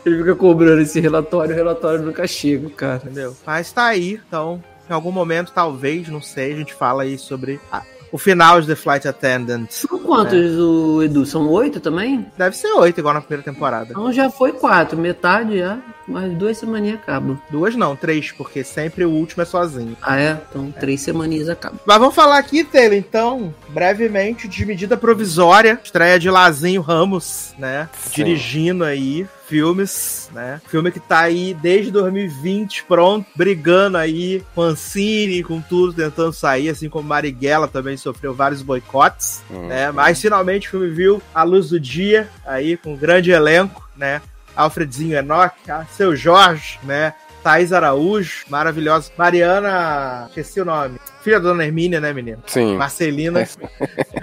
ele 0.06 0.18
fica 0.20 0.36
cobrando 0.36 0.82
esse 0.82 1.00
relatório, 1.00 1.52
o 1.54 1.56
relatório 1.56 2.02
nunca 2.04 2.26
chega, 2.28 2.70
cara. 2.72 3.02
Entendeu? 3.04 3.36
Mas 3.46 3.72
tá 3.72 3.86
aí, 3.86 4.20
então, 4.28 4.62
em 4.90 4.94
algum 4.94 5.12
momento, 5.12 5.52
talvez, 5.54 6.08
não 6.10 6.22
sei, 6.22 6.54
a 6.54 6.58
gente 6.58 6.74
fala 6.74 7.04
aí 7.04 7.18
sobre 7.18 7.60
a- 7.72 7.84
o 8.12 8.18
final 8.18 8.62
de 8.62 8.68
The 8.68 8.76
Flight 8.76 9.08
Attendant. 9.08 9.66
São 9.72 9.98
quantos, 9.98 10.60
o 10.60 11.02
Edu? 11.02 11.26
São 11.26 11.50
oito 11.50 11.80
também? 11.80 12.28
Deve 12.38 12.56
ser 12.56 12.68
oito, 12.74 13.00
igual 13.00 13.14
na 13.16 13.22
primeira 13.22 13.44
temporada. 13.44 13.88
Então 13.90 14.12
já 14.14 14.30
foi 14.30 14.52
quatro, 14.54 14.98
metade 14.98 15.58
já. 15.58 15.80
Mais 16.08 16.34
duas 16.34 16.58
semaninhas 16.58 17.00
acabam. 17.00 17.40
Duas 17.50 17.76
não, 17.76 17.96
três, 17.96 18.32
porque 18.32 18.64
sempre 18.64 19.06
o 19.06 19.10
último 19.10 19.42
é 19.44 19.46
sozinho. 19.46 19.96
Ah, 20.02 20.20
é? 20.20 20.38
Então 20.50 20.72
três 20.72 21.02
semaninhas 21.02 21.50
acabam. 21.50 21.80
Mas 21.86 21.98
vamos 21.98 22.16
falar 22.16 22.38
aqui, 22.38 22.64
Taylor, 22.64 22.98
então, 22.98 23.54
brevemente, 23.70 24.48
de 24.48 24.66
medida 24.66 24.98
provisória. 24.98 25.80
Estreia 25.84 26.20
de 26.20 26.30
Lazinho 26.30 26.82
Ramos, 26.82 27.54
né? 27.58 27.88
Sim. 28.02 28.12
Dirigindo 28.16 28.84
aí 28.84 29.26
filmes, 29.48 30.30
né? 30.34 30.60
Filme 30.68 30.92
que 30.92 31.00
tá 31.00 31.20
aí 31.20 31.54
desde 31.54 31.92
2020, 31.92 32.86
pronto, 32.86 33.28
brigando 33.36 33.98
aí 33.98 34.44
com 34.56 34.62
Ancine, 34.62 35.44
com 35.44 35.62
tudo, 35.62 35.94
tentando 35.94 36.34
sair, 36.34 36.70
assim 36.70 36.90
como 36.90 37.08
Marighella 37.08 37.68
também 37.68 37.96
sofreu 37.96 38.34
vários 38.34 38.62
boicotes, 38.62 39.42
Uhum. 39.50 39.68
né? 39.68 39.92
Mas 39.92 40.20
finalmente 40.20 40.68
o 40.68 40.72
filme 40.72 40.90
viu 40.90 41.22
a 41.36 41.44
luz 41.44 41.70
do 41.70 41.80
dia, 41.80 42.28
aí 42.46 42.76
com 42.78 42.94
um 42.94 42.98
grande 42.98 43.32
elenco, 43.32 43.88
né? 43.96 44.22
Alfredzinho 44.56 45.18
Enoch, 45.18 45.54
ah, 45.68 45.86
seu 45.96 46.16
Jorge, 46.16 46.80
né? 46.84 47.14
Thaís 47.44 47.74
Araújo, 47.74 48.46
maravilhosa. 48.48 49.12
Mariana, 49.18 50.26
esqueci 50.30 50.62
o 50.62 50.66
nome. 50.66 50.98
Filha 51.22 51.40
da 51.40 51.50
Dona 51.50 51.66
Hermínia, 51.66 52.00
né, 52.00 52.14
menina? 52.14 52.40
Sim. 52.48 52.78
Marcelina. 52.78 53.46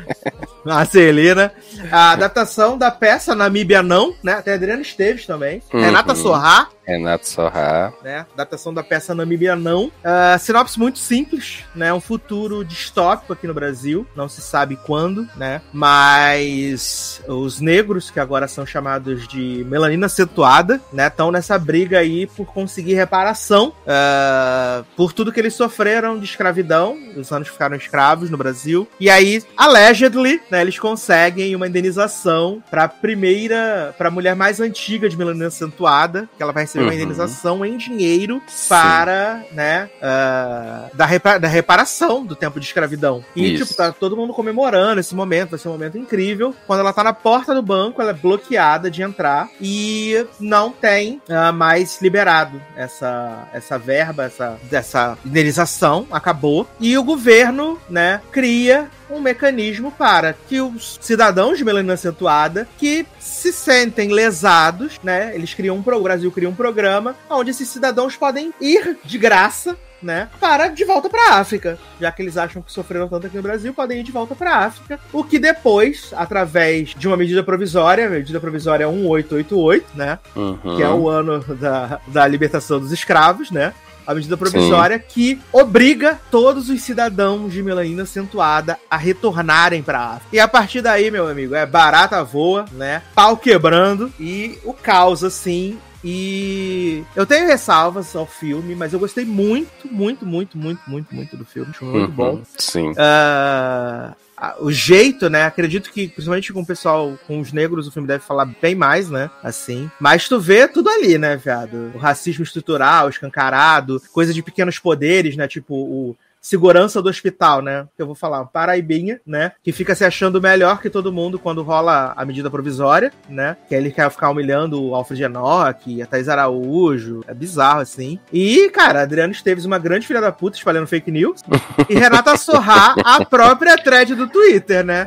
Marcelina. 0.65 1.52
A 1.90 2.12
adaptação 2.12 2.78
da 2.78 2.90
peça 2.90 3.35
Namíbia 3.35 3.82
Não, 3.82 4.15
né? 4.23 4.40
Tem 4.40 4.55
a 4.55 4.57
Adriana 4.57 4.81
Esteves 4.81 5.27
também. 5.27 5.62
Uhum. 5.73 5.81
Renata 5.81 6.15
Sorrá, 6.15 6.69
Renato 6.91 7.29
Sorra. 7.29 7.93
né? 8.03 8.27
Adaptação 8.35 8.75
da 8.75 8.83
peça 8.83 9.15
Namíbia 9.15 9.55
Não. 9.55 9.91
Ah, 10.03 10.37
sinopse 10.39 10.79
muito 10.79 10.99
simples, 10.99 11.65
né? 11.75 11.93
Um 11.93 12.01
futuro 12.01 12.65
distópico 12.65 13.33
aqui 13.33 13.47
no 13.47 13.55
Brasil. 13.55 14.07
Não 14.17 14.29
se 14.29 14.41
sabe 14.41 14.77
quando, 14.77 15.27
né? 15.37 15.61
Mas 15.73 17.23
os 17.29 17.61
negros, 17.61 18.11
que 18.11 18.19
agora 18.19 18.49
são 18.49 18.67
chamados 18.67 19.29
de 19.29 19.65
melanina 19.69 20.07
acentuada, 20.07 20.81
né? 20.93 21.07
Estão 21.07 21.31
nessa 21.31 21.59
briga 21.59 21.99
aí 21.99 22.27
por 22.27 22.47
conseguir 22.47 22.95
reparação 22.95 23.73
ah, 23.87 24.83
por 24.97 25.12
tudo 25.12 25.33
que 25.33 25.41
eles 25.41 25.55
sofreram 25.55 26.19
de 26.19 26.25
escravidão. 26.25 26.99
Os 27.17 27.31
anos 27.31 27.49
ficaram 27.49 27.77
escravos 27.77 28.31
no 28.31 28.37
Brasil. 28.37 28.89
E 28.99 29.09
aí, 29.09 29.43
allegedly, 29.57 30.41
né? 30.51 30.61
Eles 30.61 30.79
conseguem 30.79 31.55
uma 31.55 31.67
indenização 31.69 32.62
pra 32.71 32.89
primeira, 32.89 33.95
pra 33.97 34.11
mulher 34.11 34.35
mais 34.35 34.61
antiga 34.61 35.09
de 35.09 35.17
melanina 35.17 35.47
acentuada, 35.47 36.29
que 36.37 36.43
ela 36.43 36.53
vai 36.53 36.65
receber 36.65 36.80
uma 36.82 36.89
Uhum. 36.89 36.94
indenização 36.97 37.65
em 37.65 37.77
dinheiro 37.77 38.43
Sim. 38.47 38.69
para, 38.69 39.43
né, 39.52 39.89
ah, 40.02 40.86
da, 40.94 41.07
repa- 41.07 41.39
da 41.39 41.48
reparação 41.48 42.24
do 42.24 42.35
tempo 42.36 42.59
de 42.61 42.66
escravidão. 42.66 43.24
E, 43.35 43.55
Isso. 43.55 43.65
tipo, 43.65 43.77
tá 43.77 43.93
todo 43.93 44.16
mundo 44.16 44.32
comemorando 44.32 45.01
esse 45.01 45.15
momento, 45.15 45.51
vai 45.51 45.59
ser 45.59 45.69
um 45.69 45.73
momento 45.73 45.98
incrível. 45.98 46.55
Quando 46.66 46.81
ela 46.81 46.93
tá 46.93 47.02
na 47.05 47.12
porta 47.12 47.55
do 47.55 47.62
banco, 47.62 48.01
ela 48.01 48.11
é 48.11 48.15
bloqueada 48.15 48.90
de 48.90 49.02
entrar 49.02 49.48
e 49.61 50.27
não 50.39 50.70
tem 50.70 51.20
ah, 51.28 51.52
mais 51.52 52.01
liberado 52.01 52.61
essa, 52.77 53.48
essa 53.52 53.78
verba, 53.78 54.24
essa, 54.24 54.59
essa 54.70 55.19
indenização, 55.24 56.07
acabou. 56.11 56.66
E 56.78 56.97
o 56.97 57.02
governo, 57.05 57.78
né, 57.89 58.20
cria 58.31 58.89
um 59.11 59.20
mecanismo 59.20 59.91
para 59.93 60.35
que 60.49 60.61
os 60.61 60.99
cidadãos 61.01 61.59
de 61.59 61.65
melanina 61.65 61.95
acentuada 61.95 62.66
que 62.78 63.07
se 63.19 63.53
sentem 63.53 64.11
lesados, 64.12 64.99
né? 65.03 65.32
Eles 65.35 65.53
criam 65.55 65.77
um 65.77 65.82
pro- 65.82 65.99
o 65.99 66.03
Brasil 66.03 66.31
cria 66.32 66.49
um 66.49 66.55
programa 66.55 67.15
onde 67.28 67.51
esses 67.51 67.69
cidadãos 67.69 68.16
podem 68.16 68.53
ir 68.61 68.97
de 69.05 69.19
graça 69.19 69.77
né, 70.03 70.28
para 70.41 70.69
de 70.69 70.82
volta 70.82 71.11
para 71.11 71.35
África, 71.35 71.78
já 72.01 72.11
que 72.11 72.23
eles 72.23 72.39
acham 72.39 72.62
que 72.62 72.73
sofreram 72.73 73.07
tanto 73.07 73.27
aqui 73.27 73.37
no 73.37 73.43
Brasil, 73.43 73.74
podem 73.74 74.01
ir 74.01 74.03
de 74.03 74.11
volta 74.11 74.35
para 74.35 74.57
África, 74.57 74.99
o 75.12 75.23
que 75.23 75.39
depois, 75.39 76.15
através 76.16 76.95
de 76.97 77.07
uma 77.07 77.19
medida 77.19 77.43
provisória, 77.45 78.09
medida 78.09 78.41
provisória 78.41 78.89
1888, 78.89 79.87
né, 79.95 80.19
Uhum. 80.35 80.57
que 80.77 80.82
é 80.82 80.89
o 80.89 81.07
ano 81.07 81.41
da, 81.57 82.01
da 82.07 82.27
libertação 82.27 82.81
dos 82.81 82.93
escravos, 82.93 83.51
né? 83.51 83.74
A 84.07 84.15
medida 84.15 84.37
provisória 84.37 84.99
que 84.99 85.41
obriga 85.53 86.19
todos 86.31 86.69
os 86.69 86.81
cidadãos 86.83 87.53
de 87.53 87.63
melanina 87.63 88.03
acentuada 88.05 88.79
a 88.91 88.97
retornarem 88.97 89.83
pra 89.83 90.01
África. 90.01 90.29
E 90.37 90.41
a 90.41 90.49
partir 90.49 90.81
daí, 90.83 91.11
meu 91.11 91.29
amigo, 91.29 91.55
é 91.55 91.65
barata 91.67 92.23
voa, 92.25 92.65
né? 92.73 93.03
Pau 93.15 93.37
quebrando 93.37 94.13
e 94.19 94.59
o 94.65 94.73
caos, 94.73 95.23
assim, 95.25 95.79
e 96.03 97.05
eu 97.15 97.27
tenho 97.27 97.47
ressalvas 97.47 98.17
ao 98.17 98.27
filme, 98.27 98.75
mas 98.75 98.93
eu 98.93 98.99
gostei 98.99 99.25
muito, 99.25 99.87
muito, 99.93 100.25
muito, 100.27 100.57
muito, 100.57 100.81
muito, 100.89 101.15
muito 101.15 101.37
do 101.37 101.45
filme. 101.45 101.73
Muito 101.81 102.09
Uhum, 102.09 102.11
bom. 102.11 102.43
Sim. 102.59 102.93
Ah, 102.97 104.13
a- 104.13 104.17
o 104.59 104.73
jeito, 104.73 105.29
né? 105.29 105.45
Acredito 105.45 105.93
que, 105.93 106.09
principalmente 106.09 106.53
com 106.53 106.62
o 106.62 106.67
pessoal, 106.67 107.19
com 107.27 107.41
os 107.41 107.53
negros, 107.53 107.87
o 107.87 107.93
filme 107.93 108.09
deve 108.09 108.25
falar 108.25 108.47
bem 108.47 108.75
mais, 108.75 109.11
né? 109.11 109.31
Assim. 109.43 109.91
Mas 110.01 110.29
tu 110.29 110.41
vê 110.41 110.67
tudo 110.67 110.89
ali, 110.89 111.19
né, 111.19 111.37
viado? 111.37 111.93
O 111.95 111.99
racismo 111.99 112.43
estrutural, 112.43 113.09
escancarado, 113.09 114.01
coisa 114.12 114.33
de 114.33 114.43
pequenos 114.43 114.79
poderes, 114.79 115.37
né? 115.37 115.47
Tipo, 115.47 115.75
o 115.75 116.17
segurança 116.41 117.03
do 117.03 117.09
hospital, 117.09 117.61
né? 117.61 117.87
Que 117.97 118.03
eu 118.03 118.07
vou 118.07 118.15
falar, 118.15 118.45
paraibinha, 118.47 119.21
né? 119.27 119.53
Que 119.62 119.73
fica 119.73 119.95
se 119.95 120.05
achando 120.05 120.41
melhor 120.41 120.81
que 120.81 120.89
todo 120.89 121.12
mundo 121.12 121.39
quando 121.39 121.62
rola 121.62 122.12
a 122.17 122.25
medida 122.25 122.51
provisória, 122.51 123.12
né? 123.29 123.57
Que 123.69 123.75
ele 123.75 123.91
quer 123.91 124.11
ficar 124.11 124.31
humilhando 124.31 124.83
o 124.83 124.95
Alfred 124.95 125.23
Enoch, 125.25 126.03
a 126.03 126.07
Thais 126.07 126.29
Araújo. 126.29 127.21
É 127.27 127.35
bizarro, 127.35 127.81
assim. 127.81 128.19
E, 128.33 128.71
cara, 128.71 129.03
Adriano 129.03 129.33
Esteves, 129.33 129.65
uma 129.65 129.79
grande 129.79 130.07
filha 130.07 130.21
da 130.21 130.33
puta, 130.33 130.57
espalhando 130.57 130.87
fake 130.87 131.11
news. 131.11 131.43
E 131.89 131.95
Renata 131.95 132.37
Sorrar, 132.37 132.95
a 133.05 133.25
própria 133.25 133.77
thread 133.77 134.15
do 134.15 134.27
Twitter, 134.27 134.85
né? 134.85 135.05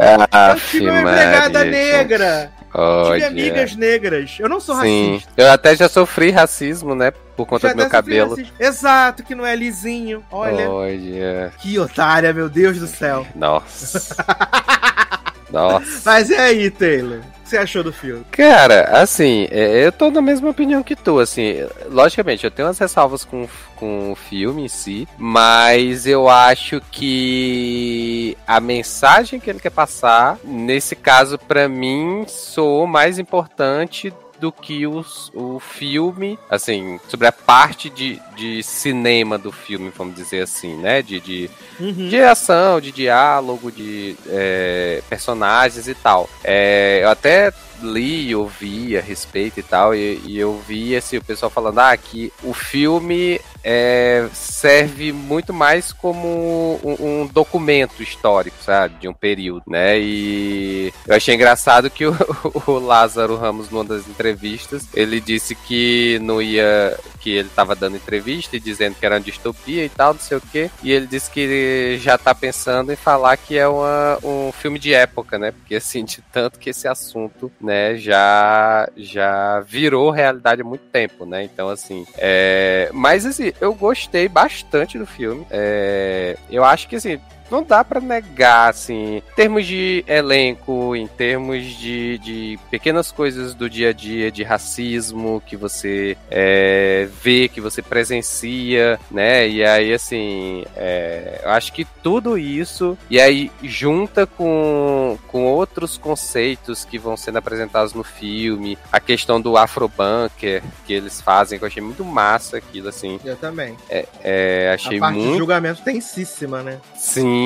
Eu 0.54 0.60
tive 0.60 0.90
uma 0.90 1.00
empregada 1.00 1.64
negra. 1.64 2.52
Tive 2.60 2.84
Olha. 2.84 3.28
amigas 3.28 3.76
negras. 3.76 4.38
Eu 4.40 4.50
não 4.50 4.60
sou 4.60 4.76
Sim. 4.82 5.14
racista. 5.14 5.32
Eu 5.38 5.52
até 5.52 5.76
já 5.76 5.88
sofri 5.88 6.32
racismo, 6.32 6.96
né? 6.96 7.12
Por 7.36 7.46
conta 7.48 7.68
Já 7.68 7.74
do 7.74 7.78
meu 7.78 7.90
cabelo. 7.90 8.32
racista. 8.32 8.54
Exato, 8.64 9.24
que 9.24 9.34
não 9.34 9.46
é 9.46 9.56
lisinho. 9.56 10.24
Olha. 10.32 10.70
Olha. 10.70 11.54
Que 11.60 11.80
otária, 11.80 12.32
meu 12.34 12.50
Deus 12.50 12.78
do 12.80 12.88
céu. 12.88 13.26
Nossa. 13.36 14.16
Nossa. 15.54 16.02
Mas 16.04 16.30
e 16.32 16.36
aí, 16.36 16.72
Taylor? 16.72 17.20
O 17.20 17.44
que 17.44 17.50
você 17.50 17.58
achou 17.58 17.84
do 17.84 17.94
filme? 17.94 18.26
Cara, 18.32 18.86
assim, 19.00 19.48
é, 19.52 19.86
eu 19.86 19.92
tô 19.92 20.10
na 20.10 20.22
mesma 20.22 20.50
opinião 20.50 20.82
que 20.82 20.96
tu, 20.96 21.20
assim, 21.20 21.58
logicamente, 21.92 22.44
eu 22.44 22.50
tenho 22.50 22.68
umas 22.68 22.80
ressalvas 22.80 23.24
com, 23.24 23.48
com 23.76 24.12
o 24.12 24.16
filme 24.16 24.64
em 24.66 24.68
si, 24.68 25.08
mas 25.16 26.08
eu 26.08 26.28
acho 26.28 26.82
que 26.90 28.36
a 28.48 28.60
mensagem 28.60 29.40
que 29.40 29.50
ele 29.50 29.60
quer 29.60 29.70
passar, 29.70 30.40
nesse 30.44 30.96
caso, 30.96 31.38
pra 31.38 31.70
mim, 31.70 32.26
soou 32.28 32.88
mais 32.88 33.20
importante 33.20 34.12
do 34.44 34.52
que 34.52 34.86
os, 34.86 35.32
o 35.34 35.58
filme, 35.58 36.38
assim, 36.50 37.00
sobre 37.08 37.28
a 37.28 37.32
parte 37.32 37.90
de, 37.90 38.22
de 38.36 38.62
cinema 38.62 39.38
do 39.38 39.54
filme, 39.54 39.90
vamos 39.98 40.16
dizer 40.16 40.42
assim, 40.42 40.76
né? 40.76 41.02
De, 41.02 41.22
de, 41.22 41.50
Uhum. 41.80 42.10
de 42.10 42.20
ação, 42.20 42.82
de 42.82 42.92
diálogo, 42.92 43.72
de 43.72 44.18
é, 44.28 45.02
personagens 45.10 45.88
e 45.88 45.96
tal. 45.96 46.30
É, 46.44 47.00
eu 47.04 47.10
até 47.10 47.54
li, 47.84 48.34
ouvi 48.36 48.98
a 48.98 49.02
respeito 49.02 49.60
e 49.60 49.64
tal, 49.64 49.94
e, 49.94 50.20
e 50.26 50.40
eu 50.40 50.60
vi 50.68 50.96
assim, 50.96 51.18
o 51.18 51.24
pessoal 51.24 51.50
falando 51.50 51.80
ah, 51.80 51.96
que 51.96 52.32
o 52.44 52.54
filme 52.54 53.40
é, 53.64 54.28
serve 54.34 55.14
muito 55.14 55.54
mais 55.54 55.94
como 55.94 56.80
um, 56.84 57.22
um 57.24 57.28
documento 57.28 58.04
histórico, 58.04 58.58
sabe? 58.62 58.96
De 59.00 59.08
um 59.08 59.14
período, 59.14 59.64
né? 59.68 59.98
E 60.00 60.94
eu 61.08 61.16
achei 61.16 61.34
engraçado 61.34 61.90
que 61.90 62.06
o, 62.06 62.16
o 62.68 62.72
Lázaro 62.80 63.38
Ramos, 63.38 63.70
numa 63.70 63.86
das 63.86 64.08
entrevistas, 64.08 64.88
ele 64.94 65.22
disse 65.22 65.56
que 65.56 66.20
não 66.22 66.42
ia. 66.42 66.98
que 67.22 67.32
ele 67.32 67.50
tava 67.56 67.74
dando 67.74 67.96
entrevista 67.96 68.58
e 68.58 68.60
dizendo 68.60 68.96
que 68.96 69.06
era 69.06 69.16
uma 69.16 69.22
distopia 69.22 69.86
e 69.86 69.90
tal, 69.90 70.14
não 70.14 70.20
sei 70.20 70.38
o 70.38 70.42
quê. 70.42 70.70
E 70.84 70.92
ele 70.92 71.08
disse 71.08 71.32
que 71.32 71.98
já 72.02 72.18
tá 72.18 72.36
pensando 72.36 72.92
em 72.92 72.98
falar 72.98 73.38
que 73.38 73.58
é 73.58 73.68
uma, 73.68 74.20
um 74.24 74.52
filme 74.52 74.78
de 74.78 74.94
época, 74.94 75.38
né? 75.40 75.52
Porque 75.52 75.76
assim, 75.76 76.04
de 76.04 76.22
tanto 76.34 76.60
que 76.60 76.70
esse 76.70 76.88
assunto, 76.88 77.52
né, 77.62 77.73
já, 77.98 78.90
já 78.96 79.60
virou 79.62 80.10
realidade 80.10 80.62
há 80.62 80.66
muito 80.66 80.86
tempo, 80.92 81.26
né? 81.26 81.44
Então, 81.44 81.70
assim. 81.70 82.06
É... 82.18 82.90
Mas 82.94 83.26
assim, 83.26 83.52
eu 83.60 83.74
gostei 83.74 84.28
bastante 84.28 84.98
do 84.98 85.06
filme. 85.06 85.46
É... 85.50 86.38
Eu 86.50 86.64
acho 86.64 86.88
que 86.88 86.96
assim 86.96 87.20
não 87.54 87.62
dá 87.62 87.84
pra 87.84 88.02
negar, 88.02 88.72
assim, 88.72 89.18
em 89.18 89.36
termos 89.36 89.68
de 89.68 90.04
elenco, 90.08 90.96
em 90.96 91.06
termos 91.06 91.64
de, 91.64 92.18
de 92.18 92.60
pequenas 92.72 93.12
coisas 93.12 93.54
do 93.54 93.70
dia 93.70 93.90
a 93.90 93.94
dia, 93.94 94.32
de 94.32 94.42
racismo 94.42 95.42
que 95.46 95.56
você 95.56 96.18
é, 96.32 97.08
vê, 97.22 97.48
que 97.48 97.62
você 97.62 97.84
presencia, 97.84 99.00
né? 99.12 99.48
E 99.48 99.64
aí, 99.64 99.94
assim, 99.94 100.66
é, 100.76 101.42
eu 101.44 101.52
acho 101.52 101.72
que 101.74 101.86
tudo 102.02 102.40
isso, 102.40 102.98
e 103.08 103.22
aí 103.22 103.52
junta 103.62 104.26
com, 104.26 105.16
com 105.28 105.46
outros 105.46 105.96
conceitos 105.96 106.84
que 106.84 106.98
vão 106.98 107.16
sendo 107.16 107.38
apresentados 107.38 107.94
no 107.94 108.04
filme, 108.04 108.80
a 108.92 109.00
questão 109.00 109.40
do 109.40 109.58
afrobunker 109.58 110.64
que 110.88 110.94
eles 110.94 111.22
fazem, 111.22 111.60
que 111.60 111.66
eu 111.66 111.68
achei 111.68 111.84
muito 111.84 112.04
massa 112.04 112.58
aquilo, 112.58 112.90
assim. 112.90 113.20
Eu 113.24 113.36
também. 113.36 113.78
É, 113.90 114.72
achei 114.74 114.98
a 114.98 115.02
parte 115.02 115.18
muito 115.20 115.34
de 115.34 115.38
julgamento 115.38 115.84
tensíssima, 115.84 116.64
né? 116.64 116.80
Sim, 116.96 117.43